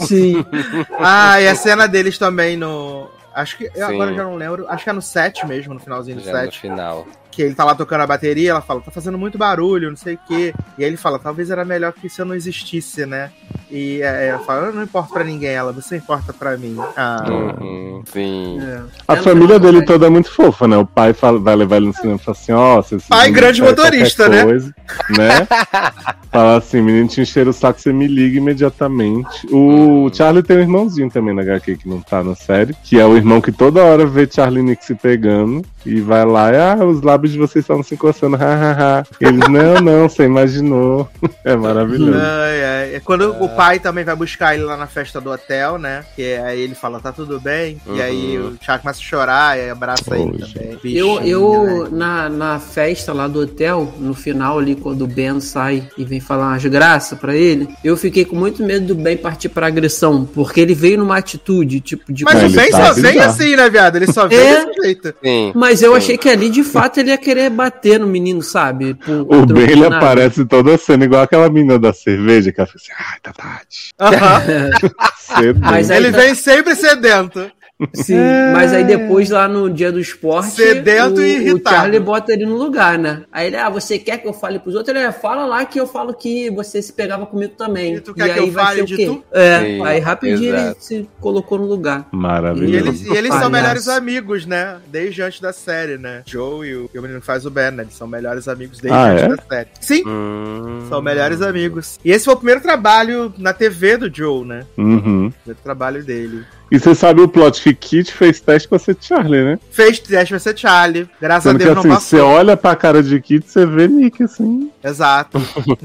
Sim. 0.00 0.44
Ah, 0.98 1.40
e 1.40 1.46
a 1.48 1.54
cena 1.54 1.86
deles 1.86 2.18
também 2.18 2.56
no. 2.56 3.08
Acho 3.34 3.56
que. 3.56 3.64
eu 3.64 3.72
Sim. 3.72 3.94
Agora 3.94 4.14
já 4.14 4.22
não 4.24 4.36
lembro. 4.36 4.66
Acho 4.68 4.84
que 4.84 4.90
é 4.90 4.92
no 4.92 5.02
7 5.02 5.46
mesmo, 5.46 5.74
no 5.74 5.80
finalzinho 5.80 6.16
do 6.18 6.22
Já 6.22 6.32
no 6.32 6.38
7. 6.38 6.60
final. 6.60 7.06
Que 7.34 7.42
ele 7.42 7.54
tá 7.54 7.64
lá 7.64 7.74
tocando 7.74 8.02
a 8.02 8.06
bateria, 8.06 8.50
ela 8.50 8.60
fala, 8.60 8.80
tá 8.80 8.90
fazendo 8.92 9.18
muito 9.18 9.36
barulho, 9.36 9.90
não 9.90 9.96
sei 9.96 10.14
o 10.14 10.18
quê. 10.28 10.54
E 10.78 10.84
aí 10.84 10.88
ele 10.90 10.96
fala, 10.96 11.18
talvez 11.18 11.50
era 11.50 11.64
melhor 11.64 11.92
que 11.92 12.08
se 12.08 12.20
eu 12.20 12.24
não 12.24 12.34
existisse, 12.34 13.04
né? 13.06 13.30
E 13.70 14.00
é, 14.02 14.28
ela 14.28 14.38
fala, 14.40 14.66
eu 14.66 14.72
não 14.72 14.84
importo 14.84 15.12
pra 15.12 15.24
ninguém, 15.24 15.50
ela, 15.50 15.72
você 15.72 15.96
importa 15.96 16.32
pra 16.32 16.56
mim. 16.56 16.76
Ah. 16.96 17.24
Uhum, 17.28 18.02
sim. 18.12 18.60
É. 18.62 18.82
A 19.08 19.14
É, 19.16 19.22
família 19.22 19.58
dele 19.58 19.84
toda 19.84 20.06
é 20.06 20.10
muito 20.10 20.30
fofa, 20.30 20.68
né? 20.68 20.76
O 20.76 20.86
pai 20.86 21.12
fala- 21.12 21.40
vai 21.40 21.56
levar 21.56 21.76
ele 21.78 21.86
no 21.86 21.92
cinema 21.94 22.16
e 22.20 22.24
fala 22.24 22.36
assim, 22.36 22.52
ó, 22.52 22.80
se 22.82 22.94
esse 22.96 23.08
Pai 23.08 23.30
grande 23.32 23.60
motorista, 23.62 24.28
né? 24.28 24.44
Coisa, 24.44 24.72
né? 25.10 25.48
Fala 26.30 26.56
assim, 26.58 26.80
menino 26.82 27.06
te 27.08 27.20
encher 27.20 27.46
o 27.46 27.52
saco, 27.52 27.80
você 27.80 27.92
me 27.92 28.08
liga 28.08 28.38
imediatamente. 28.38 29.46
O 29.52 30.10
Charlie 30.12 30.42
tem 30.42 30.56
um 30.56 30.60
irmãozinho 30.60 31.08
também 31.08 31.32
na 31.34 31.42
HQ 31.42 31.76
que 31.76 31.88
não 31.88 32.00
tá 32.00 32.24
na 32.24 32.34
série, 32.34 32.74
que 32.82 32.98
é 32.98 33.06
o 33.06 33.16
irmão 33.16 33.40
que 33.40 33.52
toda 33.52 33.84
hora 33.84 34.04
vê 34.04 34.28
Charlie 34.30 34.60
e 34.60 34.64
Nick 34.64 34.84
se 34.84 34.96
pegando 34.96 35.64
e 35.86 36.00
vai 36.00 36.24
lá 36.24 36.52
e, 36.52 36.56
ah, 36.56 36.84
os 36.84 37.02
lábios 37.02 37.23
de 37.32 37.38
vocês 37.38 37.62
estavam 37.64 37.82
se 37.82 37.94
encostando, 37.94 38.36
hahaha. 38.36 39.04
Eles, 39.20 39.48
não, 39.48 39.80
não, 39.80 40.08
você 40.08 40.24
imaginou. 40.24 41.08
É 41.44 41.54
maravilhoso. 41.56 42.14
Ai, 42.16 42.64
ai. 42.64 42.94
É 42.94 43.00
quando 43.04 43.30
o 43.42 43.48
pai 43.50 43.78
também 43.78 44.02
vai 44.02 44.16
buscar 44.16 44.54
ele 44.54 44.64
lá 44.64 44.78
na 44.78 44.86
festa 44.86 45.20
do 45.20 45.30
hotel, 45.30 45.76
né? 45.78 46.02
Que 46.16 46.36
aí 46.36 46.58
ele 46.60 46.74
fala, 46.74 47.00
tá 47.00 47.12
tudo 47.12 47.38
bem. 47.38 47.78
E 47.92 48.00
aí 48.00 48.38
Uhum. 48.38 48.48
o 48.48 48.50
Thiago 48.52 48.80
começa 48.82 48.98
a 49.00 49.02
chorar 49.02 49.58
e 49.58 49.68
abraça 49.68 50.16
ele 50.16 50.38
também. 50.38 50.70
Eu, 50.72 50.78
Bichinho, 50.80 51.20
eu 51.26 51.82
né? 51.84 51.88
na, 51.92 52.28
na 52.30 52.58
festa 52.58 53.12
lá 53.12 53.28
do 53.28 53.40
hotel, 53.40 53.92
no 53.98 54.14
final 54.14 54.58
ali, 54.58 54.74
quando 54.74 55.02
o 55.02 55.06
Ben 55.06 55.38
sai 55.38 55.86
e 55.98 56.04
vem 56.04 56.18
falar 56.18 56.48
umas 56.52 56.64
graças 56.64 57.18
pra 57.18 57.34
ele, 57.36 57.68
eu 57.84 57.94
fiquei 57.96 58.24
com 58.24 58.36
muito 58.36 58.62
medo 58.64 58.86
do 58.86 58.94
Ben 58.94 59.16
partir 59.18 59.50
pra 59.50 59.66
agressão, 59.66 60.24
porque 60.24 60.60
ele 60.60 60.74
veio 60.74 60.96
numa 60.98 61.18
atitude, 61.18 61.80
tipo, 61.80 62.10
de... 62.10 62.24
Mas 62.24 62.42
É, 62.42 62.46
o 62.46 62.50
Ben 62.50 62.70
tá 62.70 62.86
só 62.94 63.00
vem 63.02 63.18
assim, 63.20 63.56
né, 63.56 63.68
viado? 63.68 63.96
Ele 63.96 64.10
só 64.10 64.26
vem 64.26 64.38
É. 64.38 64.64
desse 64.64 64.80
jeito. 64.82 65.14
Sim. 65.22 65.52
Mas 65.54 65.82
eu 65.82 65.90
Sim. 65.92 65.96
achei 65.98 66.16
que 66.18 66.28
ali, 66.30 66.48
de 66.48 66.64
fato, 66.64 66.98
ele 67.00 67.12
ia 67.14 67.18
querer 67.18 67.50
bater 67.50 67.98
no 67.98 68.06
menino, 68.06 68.42
sabe? 68.42 68.94
Por- 68.94 69.26
O 69.32 69.46
Ben, 69.46 69.70
ele 69.70 69.86
aparece 69.86 70.44
toda 70.44 70.74
a 70.74 70.78
cena 70.78 71.04
igual 71.04 71.22
aquela 71.22 71.48
menina 71.48 71.78
da 71.78 71.92
cerveja, 71.92 72.52
que 72.52 72.60
ela 72.60 72.66
fica 72.66 72.78
assim, 72.78 72.92
ai, 73.12 73.18
tá 73.22 73.32
tarde. 73.32 73.92
Aham. 73.98 74.70
Cedo. 75.18 75.60
Mas 75.60 75.90
Ele 75.90 76.12
tá- 76.12 76.18
vem 76.18 76.34
sempre 76.34 76.74
sedento. 76.76 77.50
Sim, 77.92 78.14
mas 78.52 78.72
aí 78.72 78.84
depois 78.84 79.30
lá 79.30 79.48
no 79.48 79.68
dia 79.68 79.90
do 79.90 79.98
esporte, 79.98 80.52
Sedento 80.52 81.20
o, 81.20 81.22
e 81.24 81.38
o 81.38 81.40
irritado. 81.42 81.76
Charlie 81.76 81.98
bota 82.00 82.32
ele 82.32 82.46
no 82.46 82.56
lugar, 82.56 82.96
né? 82.96 83.22
Aí 83.32 83.48
ele, 83.48 83.56
ah, 83.56 83.68
você 83.68 83.98
quer 83.98 84.18
que 84.18 84.28
eu 84.28 84.32
fale 84.32 84.60
pros 84.60 84.76
outros? 84.76 84.94
Ele, 84.94 85.04
"É, 85.04 85.10
fala 85.10 85.44
lá 85.44 85.64
que 85.64 85.80
eu 85.80 85.86
falo 85.86 86.14
que 86.14 86.48
você 86.50 86.80
se 86.80 86.92
pegava 86.92 87.26
comigo 87.26 87.54
também. 87.58 87.96
E 87.96 88.00
tu 88.00 88.14
quer 88.14 88.26
que 88.32 88.38
aí 88.38 88.46
eu 88.46 88.52
vai 88.52 88.64
fale 88.64 88.76
ser 88.76 88.82
o 88.82 88.86
de 88.86 88.96
quê? 88.96 89.06
tu? 89.06 89.24
É, 89.32 89.58
Sim, 89.60 89.84
aí 89.84 89.98
rapidinho 89.98 90.50
ele 90.54 90.60
exato. 90.60 90.84
se 90.84 91.08
colocou 91.20 91.58
no 91.58 91.66
lugar. 91.66 92.08
E 92.12 92.16
Maravilhoso. 92.16 92.76
eles, 92.76 93.06
e 93.06 93.16
eles 93.16 93.34
são 93.34 93.50
melhores 93.50 93.88
amigos, 93.88 94.46
né? 94.46 94.76
Desde 94.86 95.22
antes 95.22 95.40
da 95.40 95.52
série, 95.52 95.98
né? 95.98 96.22
Joe 96.26 96.66
e 96.68 96.76
o, 96.76 96.90
e 96.94 96.98
o 96.98 97.02
menino 97.02 97.20
que 97.20 97.26
faz 97.26 97.44
o 97.44 97.50
Ben, 97.50 97.72
né? 97.72 97.82
Eles 97.82 97.94
são 97.94 98.06
melhores 98.06 98.46
amigos 98.46 98.78
desde 98.78 98.96
Ah, 98.96 99.06
antes 99.10 99.24
é? 99.24 99.28
da 99.28 99.36
série. 99.48 99.68
Sim, 99.80 100.02
Hum. 100.06 100.86
são 100.88 101.02
melhores 101.02 101.42
amigos. 101.42 101.98
E 102.04 102.12
esse 102.12 102.24
foi 102.24 102.34
o 102.34 102.36
primeiro 102.36 102.60
trabalho 102.60 103.34
na 103.36 103.52
TV 103.52 103.96
do 103.96 104.14
Joe, 104.14 104.44
né? 104.46 104.60
Uhum. 104.78 105.26
O 105.26 105.32
primeiro 105.32 105.60
trabalho 105.62 106.04
dele. 106.04 106.44
E 106.74 106.78
você 106.80 106.94
sabe 106.94 107.20
o 107.20 107.28
plot 107.28 107.62
que 107.62 107.72
Kit 107.74 108.12
fez 108.12 108.40
teste 108.40 108.68
pra 108.68 108.78
ser 108.78 108.96
Charlie, 109.00 109.44
né? 109.44 109.58
Fez 109.70 109.98
teste 110.00 110.30
pra 110.30 110.38
ser 110.40 110.58
Charlie. 110.58 111.08
Graças 111.20 111.44
Sendo 111.44 111.56
a 111.56 111.58
que 111.58 111.64
Deus 111.66 111.78
assim, 111.78 111.88
não 111.88 111.94
você 112.00 112.16
passou. 112.16 112.28
olha 112.30 112.56
pra 112.56 112.74
cara 112.74 113.02
de 113.02 113.20
Kit, 113.20 113.48
você 113.48 113.64
vê 113.64 113.86
Nick, 113.86 114.22
assim. 114.22 114.70
Exato. 114.82 115.40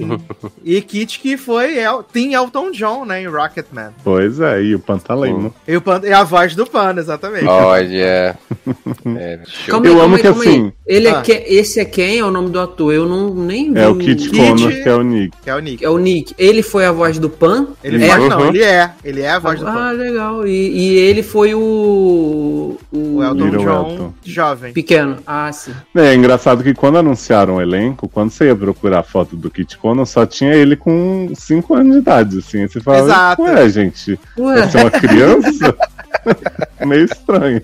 e 0.63 0.81
Kit 0.81 1.19
que 1.19 1.37
foi 1.37 1.77
El 1.77 2.03
Tim 2.03 2.33
Elton 2.33 2.71
John, 2.71 3.05
né? 3.05 3.21
Em 3.21 3.27
Rocketman. 3.27 3.91
Pois 4.03 4.39
é, 4.39 4.61
e 4.63 4.75
o 4.75 4.79
Pantaleno. 4.79 5.53
E, 5.67 5.75
o 5.77 5.81
Pan- 5.81 6.01
e 6.03 6.11
a 6.11 6.23
voz 6.23 6.55
do 6.55 6.65
Pano, 6.65 6.99
exatamente. 6.99 7.45
Olha. 7.45 8.37
É, 9.17 9.39
show. 9.47 9.71
Calma 9.71 9.87
Eu 9.87 9.95
aí, 9.95 10.01
amo 10.05 10.15
aí, 10.15 10.21
que, 10.21 10.27
assim, 10.27 10.71
Ele 10.85 11.07
é 11.07 11.11
Ah. 11.11 11.21
que, 11.21 11.31
esse 11.31 11.79
é 11.79 11.85
quem? 11.85 12.19
É 12.19 12.25
o 12.25 12.29
nome 12.31 12.49
do 12.49 12.59
ator? 12.59 12.93
Eu 12.93 13.07
não 13.07 13.33
nem 13.33 13.73
vi. 13.73 13.79
É 13.79 13.87
o 13.87 13.95
Kit 13.95 14.29
Kit- 14.29 14.37
Connor, 14.37 14.71
que 14.71 14.89
é 14.89 14.93
o 14.95 15.01
Nick. 15.01 15.37
Que 15.41 15.49
é 15.49 15.55
o 15.55 15.59
Nick. 15.59 15.85
É 15.85 15.89
o 15.89 15.97
Nick. 15.97 16.35
Ele 16.37 16.61
foi 16.61 16.85
a 16.85 16.91
voz 16.91 17.17
do 17.17 17.29
Pan? 17.29 17.67
Ele 17.83 18.03
é. 18.05 18.17
não, 18.17 18.47
ele 18.49 18.61
é. 18.63 18.91
Ele 19.03 19.21
é 19.21 19.29
a 19.31 19.39
voz 19.39 19.59
do 19.59 19.67
Ah, 19.67 19.71
Pano. 19.73 19.97
legal. 19.99 20.47
E, 20.47 20.78
e 20.79 20.95
ele 20.97 21.21
foi 21.23 21.53
o. 21.53 22.77
O, 22.91 23.17
O 23.17 23.23
Elton 23.23 23.45
Little 23.45 23.63
John 23.63 23.89
Elton. 23.91 24.13
jovem. 24.23 24.73
pequeno. 24.73 25.17
Ah, 25.25 25.51
sim. 25.51 25.73
É 25.95 26.13
engraçado 26.15 26.63
que 26.63 26.73
quando 26.73 26.97
anunciaram 26.97 27.55
o 27.57 27.61
elenco, 27.61 28.07
quando 28.07 28.31
você 28.31 28.45
ia 28.45 28.55
procurar 28.55 28.99
a 28.99 29.03
foto 29.03 29.35
do 29.35 29.49
Kit 29.49 29.77
Connor, 29.77 30.05
só 30.05 30.25
tinha 30.25 30.53
ele 30.53 30.75
com 30.75 31.31
5 31.35 31.73
anos 31.75 31.93
de 31.93 31.99
idade, 31.99 32.37
assim. 32.39 32.67
Você 32.67 32.79
falava, 32.79 33.05
Exato. 33.05 33.41
ué, 33.43 33.69
gente, 33.69 34.19
Ué, 34.37 34.67
você 34.67 34.77
é 34.77 34.81
uma 34.81 34.91
criança? 34.91 35.75
meio 36.85 37.05
estranho. 37.05 37.61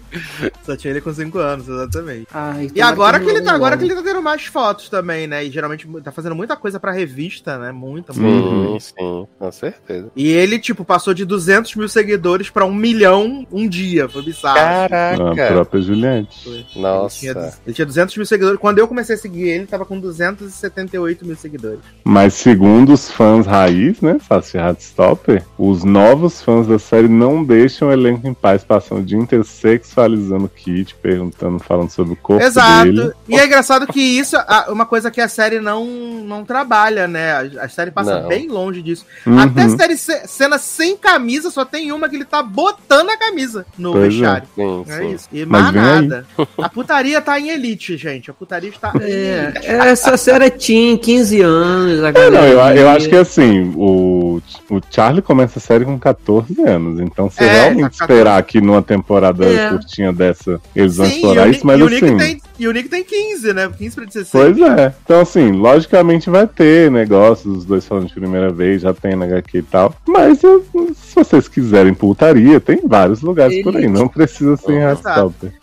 Só 0.64 0.76
tinha 0.76 0.92
ele 0.92 1.02
com 1.02 1.14
5 1.14 1.38
anos, 1.40 1.68
exatamente. 1.68 2.28
Ai, 2.34 2.66
E 2.66 2.70
tomara 2.70 2.92
agora 2.94 3.20
que 3.20 3.30
ele 3.30 3.42
tá, 3.42 3.54
agora 3.54 3.78
que 3.78 3.84
ele 3.84 3.96
tá 3.96 4.02
tendo 4.04 4.22
mais 4.22 4.46
fotos 4.46 4.90
também, 4.90 5.28
né? 5.28 5.44
E 5.46 5.52
geralmente 5.52 5.88
tá 6.04 6.12
fazendo 6.12 6.36
muita 6.36 6.56
coisa 6.56 6.80
pra 6.80 6.92
revista, 6.92 7.58
né? 7.58 7.72
Muita, 7.72 8.14
Sim, 8.14 8.22
muita. 8.22 8.48
Uhum. 8.48 8.80
sim, 8.80 9.28
com 9.40 9.52
certeza. 9.52 10.12
E 10.16 10.28
ele, 10.32 10.60
tipo, 10.60 10.84
passou 10.86 11.14
de 11.14 11.26
200 11.26 11.76
mil 11.76 11.88
seguidores 11.90 12.50
pra 12.50 12.66
um 12.66 12.74
milhão 12.74 13.46
um 13.52 13.68
dia. 13.68 14.08
Foi 14.08 14.24
bizarro. 14.24 14.58
A 14.60 14.88
Caraca! 14.90 15.48
própria 15.48 15.82
Juliette. 15.82 16.44
Foi. 16.44 16.66
Nossa. 16.82 17.26
Ele 17.26 17.34
tinha, 17.34 17.54
ele 17.66 17.74
tinha 17.74 17.86
200 17.86 18.18
mil 18.18 18.26
seguidores. 18.26 18.60
Quando 18.60 18.80
eu 18.80 18.88
comecei 18.88 19.16
a 19.16 19.18
seguir 19.18 19.42
ele, 19.44 19.56
ele 19.56 19.68
tava 19.68 19.86
com 19.86 20.00
278 20.00 21.26
mil 21.26 21.36
seguidores. 21.36 21.80
Mas 22.04 22.34
segundo 22.34 22.94
os 22.94 23.10
fãs 23.10 23.46
raiz, 23.46 24.02
né, 24.02 24.18
Saci 24.28 24.58
Heartstopper, 24.58 25.44
os 25.58 25.84
novos 25.84 26.42
fãs 26.42 26.68
da 26.68 26.78
série 26.78 27.08
não 27.08 27.44
deixam 27.44 27.88
o 27.88 27.92
elenco 27.92 28.28
em 28.28 28.34
paz, 28.36 28.64
passando 28.64 29.00
o 29.00 29.04
dia 29.04 29.18
inteiro 29.18 29.44
sexualizando 29.44 30.46
o 30.46 30.50
Kit, 30.50 30.96
perguntando, 30.96 31.60
falando 31.60 31.90
sobre 31.90 32.14
o 32.14 32.16
corpo 32.16 32.44
Exato. 32.44 32.86
dele. 32.86 33.12
E 33.28 33.36
é 33.36 33.46
engraçado 33.46 33.88
que 33.88 34.00
isso 34.02 34.36
é 34.36 34.66
uma 34.70 34.86
coisa 34.86 35.10
que 35.10 35.20
a 35.22 35.28
série 35.28 35.60
não, 35.60 35.86
não 35.86 36.44
trabalha, 36.46 37.08
né? 37.08 37.32
A, 37.60 37.66
a 37.66 37.70
série 37.70 37.92
passa 37.92 38.22
Não. 38.22 38.28
bem 38.30 38.48
longe 38.48 38.82
disso. 38.82 39.06
Uhum. 39.26 39.40
Até 39.40 39.64
a 39.64 39.70
série 39.70 39.98
ce- 39.98 40.28
cena 40.28 40.58
sem 40.58 40.96
camisa, 40.98 41.50
só 41.50 41.66
tem 41.66 41.92
uma 41.92 42.08
que 42.10 42.16
ele 42.16 42.26
tá 42.26 42.42
botando 42.44 43.10
a 43.10 43.18
camisa 43.18 43.66
no 43.78 43.92
Pois 43.94 44.06
é. 44.06 44.08
vestiário. 44.10 44.48
Sim, 44.56 44.86
É 44.88 44.98
sim. 44.98 45.12
isso. 45.14 45.28
E 45.32 45.46
Mas 45.46 45.62
mais 45.64 45.76
aí. 45.76 45.82
nada. 46.08 46.26
A 46.58 46.70
putaria 46.70 47.22
tá 47.22 47.40
em 47.40 47.50
elite, 47.50 47.98
gente. 47.98 48.30
A 48.30 48.34
putaria 48.34 48.70
está 48.70 48.92
É, 49.02 49.54
essa 49.90 50.18
série 50.18 50.46
é 50.46 50.50
teen, 50.50 50.98
15 50.98 51.42
anos. 51.42 52.04
A 52.04 52.10
É, 52.10 52.30
não, 52.30 52.40
eu, 52.46 52.60
eu 52.60 52.74
via. 52.74 52.92
acho 52.92 53.10
que 53.10 53.16
assim, 53.16 53.72
o, 53.76 54.25
o 54.70 54.82
Charlie 54.90 55.22
começa 55.22 55.60
a 55.60 55.62
série 55.62 55.86
com 55.86 55.98
14 56.00 56.62
anos, 56.62 57.00
então 57.00 57.30
se 57.30 57.44
É, 57.44 57.52
realmente 57.52 57.98
tá 57.98 58.06
esperar 58.06 58.44
que 58.44 58.60
numa 58.62 58.82
temporada 58.82 59.46
É. 59.46 59.70
curtinha 59.70 60.12
dessa 60.14 60.60
eles 60.76 60.98
vão 60.98 61.06
Sim, 61.08 61.16
explorar 61.16 61.48
isso, 61.50 61.66
mas 61.66 61.80
e 61.80 61.84
o 61.84 61.86
assim. 61.88 61.96
Nick 62.02 62.18
tem, 62.18 62.42
e 62.60 62.68
o 62.68 62.72
Nick 62.72 62.90
tem 62.90 63.04
15, 63.04 63.54
né? 63.54 63.70
15 63.78 63.96
pra 63.96 64.06
16. 64.06 64.30
Pois 64.32 64.70
é. 64.70 64.94
Então, 65.04 65.22
assim, 65.22 65.52
logicamente 65.52 66.30
vai 66.30 66.48
ter 66.48 66.90
negócios, 66.92 67.58
os 67.58 67.66
dois 67.66 67.86
falando 67.86 68.08
de 68.08 68.14
primeira 68.14 68.52
vez, 68.52 68.82
já 68.82 68.94
tem 68.94 69.16
na 69.16 69.26
HQ 69.26 69.58
e 69.58 69.62
tal. 69.64 69.94
Mas 70.08 70.42
eu- 70.44 70.66
se 70.96 71.16
vocês 71.16 71.48
quiserem 71.48 71.94
putaria, 71.94 72.60
tem 72.60 72.82
vários 72.86 73.22
lugares 73.22 73.62
por 73.64 73.76
aí. 73.76 73.88
Não 73.88 74.08
precisa 74.08 74.56
ser 74.58 74.74
em. 74.74 74.86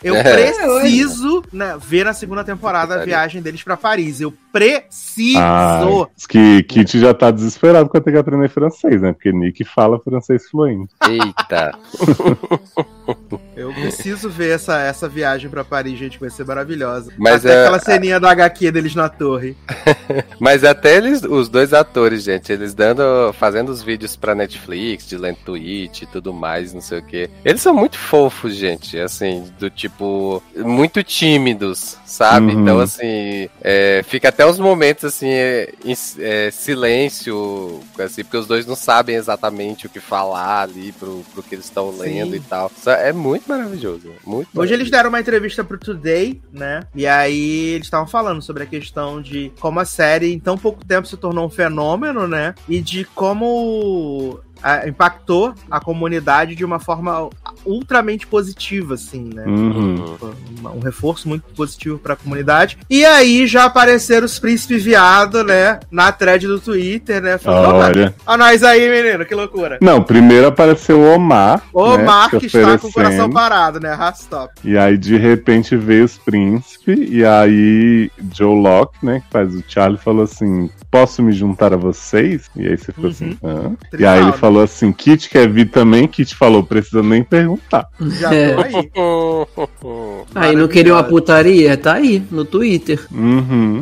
Eu 0.02 0.14
É. 0.16 0.22
preciso 0.22 1.42
né, 1.52 1.76
ver 1.86 2.04
na 2.04 2.12
segunda 2.12 2.44
temporada 2.44 2.94
a 3.00 3.04
viagem 3.04 3.40
deles 3.42 3.62
pra 3.62 3.76
Paris. 3.76 4.20
Eu 4.20 4.32
preciso. 4.52 6.08
Diz 6.14 6.26
que 6.26 6.62
Kit 6.64 7.00
já 7.00 7.14
tá 7.14 7.30
desesperado 7.30 7.88
pra 7.88 8.00
ter 8.00 8.12
que 8.12 8.18
aprender 8.18 8.48
francês, 8.48 9.00
né? 9.00 9.12
Porque 9.12 9.32
Nick 9.32 9.64
fala 9.64 9.98
francês 9.98 10.48
fluente. 10.48 10.92
Eita. 11.08 11.72
Eu 13.56 13.72
preciso 13.72 14.30
ver 14.30 14.54
essa, 14.54 14.78
essa 14.78 15.08
viagem 15.08 15.50
pra 15.50 15.64
Paris, 15.64 15.98
gente. 15.98 16.18
Vai 16.18 16.30
ser 16.30 16.44
maravilhosa. 16.44 17.12
Mas 17.18 17.44
Até 17.44 17.54
é- 17.54 17.60
aquela 17.62 17.78
ceninha 17.78 18.20
do 18.20 18.26
HQ 18.26 18.70
deles 18.70 18.94
na 18.94 19.08
torre. 19.08 19.56
Mas 20.38 20.64
até 20.64 20.96
eles, 20.96 21.22
os 21.22 21.48
dois 21.48 21.72
atores, 21.72 22.22
gente, 22.22 22.52
eles 22.52 22.74
dando, 22.74 23.32
fazendo 23.34 23.70
os 23.70 23.82
vídeos 23.82 24.16
pra 24.16 24.34
Netflix, 24.34 25.06
de 25.06 25.16
lendo 25.16 25.38
tweet 25.44 26.04
e 26.04 26.06
tudo 26.06 26.32
mais, 26.32 26.72
não 26.72 26.80
sei 26.80 26.98
o 26.98 27.02
que. 27.02 27.30
Eles 27.44 27.60
são 27.60 27.74
muito 27.74 27.98
fofos, 27.98 28.54
gente, 28.54 28.98
assim, 28.98 29.50
do 29.58 29.68
tipo, 29.68 30.42
muito 30.56 31.02
tímidos, 31.02 31.96
sabe? 32.06 32.52
Uhum. 32.52 32.62
Então, 32.62 32.80
assim, 32.80 33.48
é, 33.60 34.02
fica 34.06 34.28
até 34.28 34.46
os 34.46 34.58
momentos, 34.58 35.04
assim, 35.04 35.28
é, 35.28 35.72
em 35.84 35.94
é, 36.18 36.50
silêncio, 36.50 37.80
assim, 37.98 38.22
porque 38.22 38.36
os 38.36 38.46
dois 38.46 38.66
não 38.66 38.76
sabem 38.76 39.16
exatamente 39.16 39.86
o 39.86 39.90
que 39.90 40.00
falar 40.00 40.62
ali 40.62 40.92
pro, 40.92 41.24
pro 41.32 41.42
que 41.42 41.54
eles 41.54 41.64
estão 41.64 41.90
lendo 41.96 42.32
Sim. 42.32 42.36
e 42.36 42.40
tal. 42.40 42.70
Isso 42.76 42.90
É 42.94 43.12
muito 43.12 43.48
maravilhoso, 43.48 44.12
muito 44.26 44.48
Hoje 44.58 44.74
eles 44.74 44.90
deram 44.90 45.08
uma 45.08 45.20
entrevista 45.20 45.64
pro 45.64 45.78
Today, 45.78 46.40
né? 46.52 46.80
E 46.94 47.06
aí 47.06 47.70
eles 47.74 47.86
estavam 47.86 48.06
falando 48.06 48.42
sobre 48.42 48.62
a 48.62 48.66
questão 48.66 49.20
de 49.20 49.52
como 49.60 49.80
a 49.80 49.84
série 49.84 50.32
em 50.32 50.38
tão 50.38 50.56
pouco 50.56 50.84
tempo 50.84 51.06
se 51.06 51.16
tornou 51.16 51.46
um 51.46 51.50
fenômeno, 51.50 52.26
né? 52.26 52.54
E 52.68 52.80
de 52.80 53.04
como 53.04 54.40
ah, 54.62 54.86
impactou 54.86 55.54
a 55.70 55.80
comunidade 55.80 56.54
de 56.54 56.64
uma 56.64 56.78
forma 56.78 57.28
ultramente 57.64 58.26
positiva, 58.26 58.94
assim, 58.94 59.30
né? 59.34 59.44
Uhum. 59.46 60.16
Um, 60.64 60.68
um 60.76 60.80
reforço 60.80 61.28
muito 61.28 61.44
positivo 61.54 61.98
pra 61.98 62.16
comunidade. 62.16 62.78
E 62.88 63.04
aí 63.04 63.46
já 63.46 63.64
apareceram 63.64 64.26
os 64.26 64.38
príncipes 64.38 64.84
viado, 64.84 65.42
né? 65.44 65.80
Na 65.90 66.12
thread 66.12 66.46
do 66.46 66.60
Twitter, 66.60 67.22
né? 67.22 67.38
Falando, 67.38 67.76
"Opa, 67.76 67.86
Olha. 67.86 68.14
Olha 68.26 68.42
nós 68.42 68.64
aí, 68.64 68.90
menino, 68.90 69.24
que 69.24 69.34
loucura. 69.34 69.78
Não, 69.80 70.02
primeiro 70.02 70.48
apareceu 70.48 70.98
o 70.98 71.14
Omar. 71.14 71.62
O 71.72 71.96
né, 71.96 72.04
Mark 72.04 72.40
se 72.40 72.46
está 72.46 72.76
com 72.76 72.88
o 72.88 72.92
coração 72.92 73.30
parado, 73.30 73.78
né? 73.78 73.92
Rastop. 73.92 74.52
E 74.64 74.76
aí, 74.76 74.98
de 74.98 75.16
repente, 75.16 75.76
veio 75.76 76.04
os 76.04 76.18
príncipes. 76.18 76.98
E 77.10 77.24
aí, 77.24 78.10
Joe 78.34 78.60
Locke, 78.60 79.04
né, 79.04 79.20
que 79.20 79.30
faz 79.30 79.54
o 79.54 79.62
Charlie, 79.66 79.98
falou 79.98 80.24
assim: 80.24 80.68
Posso 80.90 81.22
me 81.22 81.32
juntar 81.32 81.72
a 81.72 81.76
vocês? 81.76 82.50
E 82.56 82.66
aí 82.66 82.76
você 82.76 82.92
ficou 82.92 83.10
assim: 83.10 83.38
Hã? 83.42 83.72
E 83.86 83.90
Tribal, 83.90 84.12
aí 84.12 84.20
ele 84.20 84.30
né? 84.30 84.36
falou 84.36 84.62
assim: 84.62 84.92
Kit 84.92 85.30
quer 85.30 85.48
vir 85.48 85.70
também? 85.70 86.08
Kit 86.08 86.34
falou: 86.34 86.62
Precisa 86.62 87.02
nem 87.02 87.22
perguntar. 87.22 87.51
Já 88.00 88.32
É. 88.34 88.54
tô 88.54 88.62
aí. 88.62 88.90
Aí 90.34 90.56
não 90.56 90.66
queria 90.68 90.94
uma 90.94 91.02
putaria? 91.04 91.76
Tá 91.76 91.94
aí, 91.94 92.22
no 92.30 92.44
Twitter. 92.44 92.98
Uhum. 93.12 93.80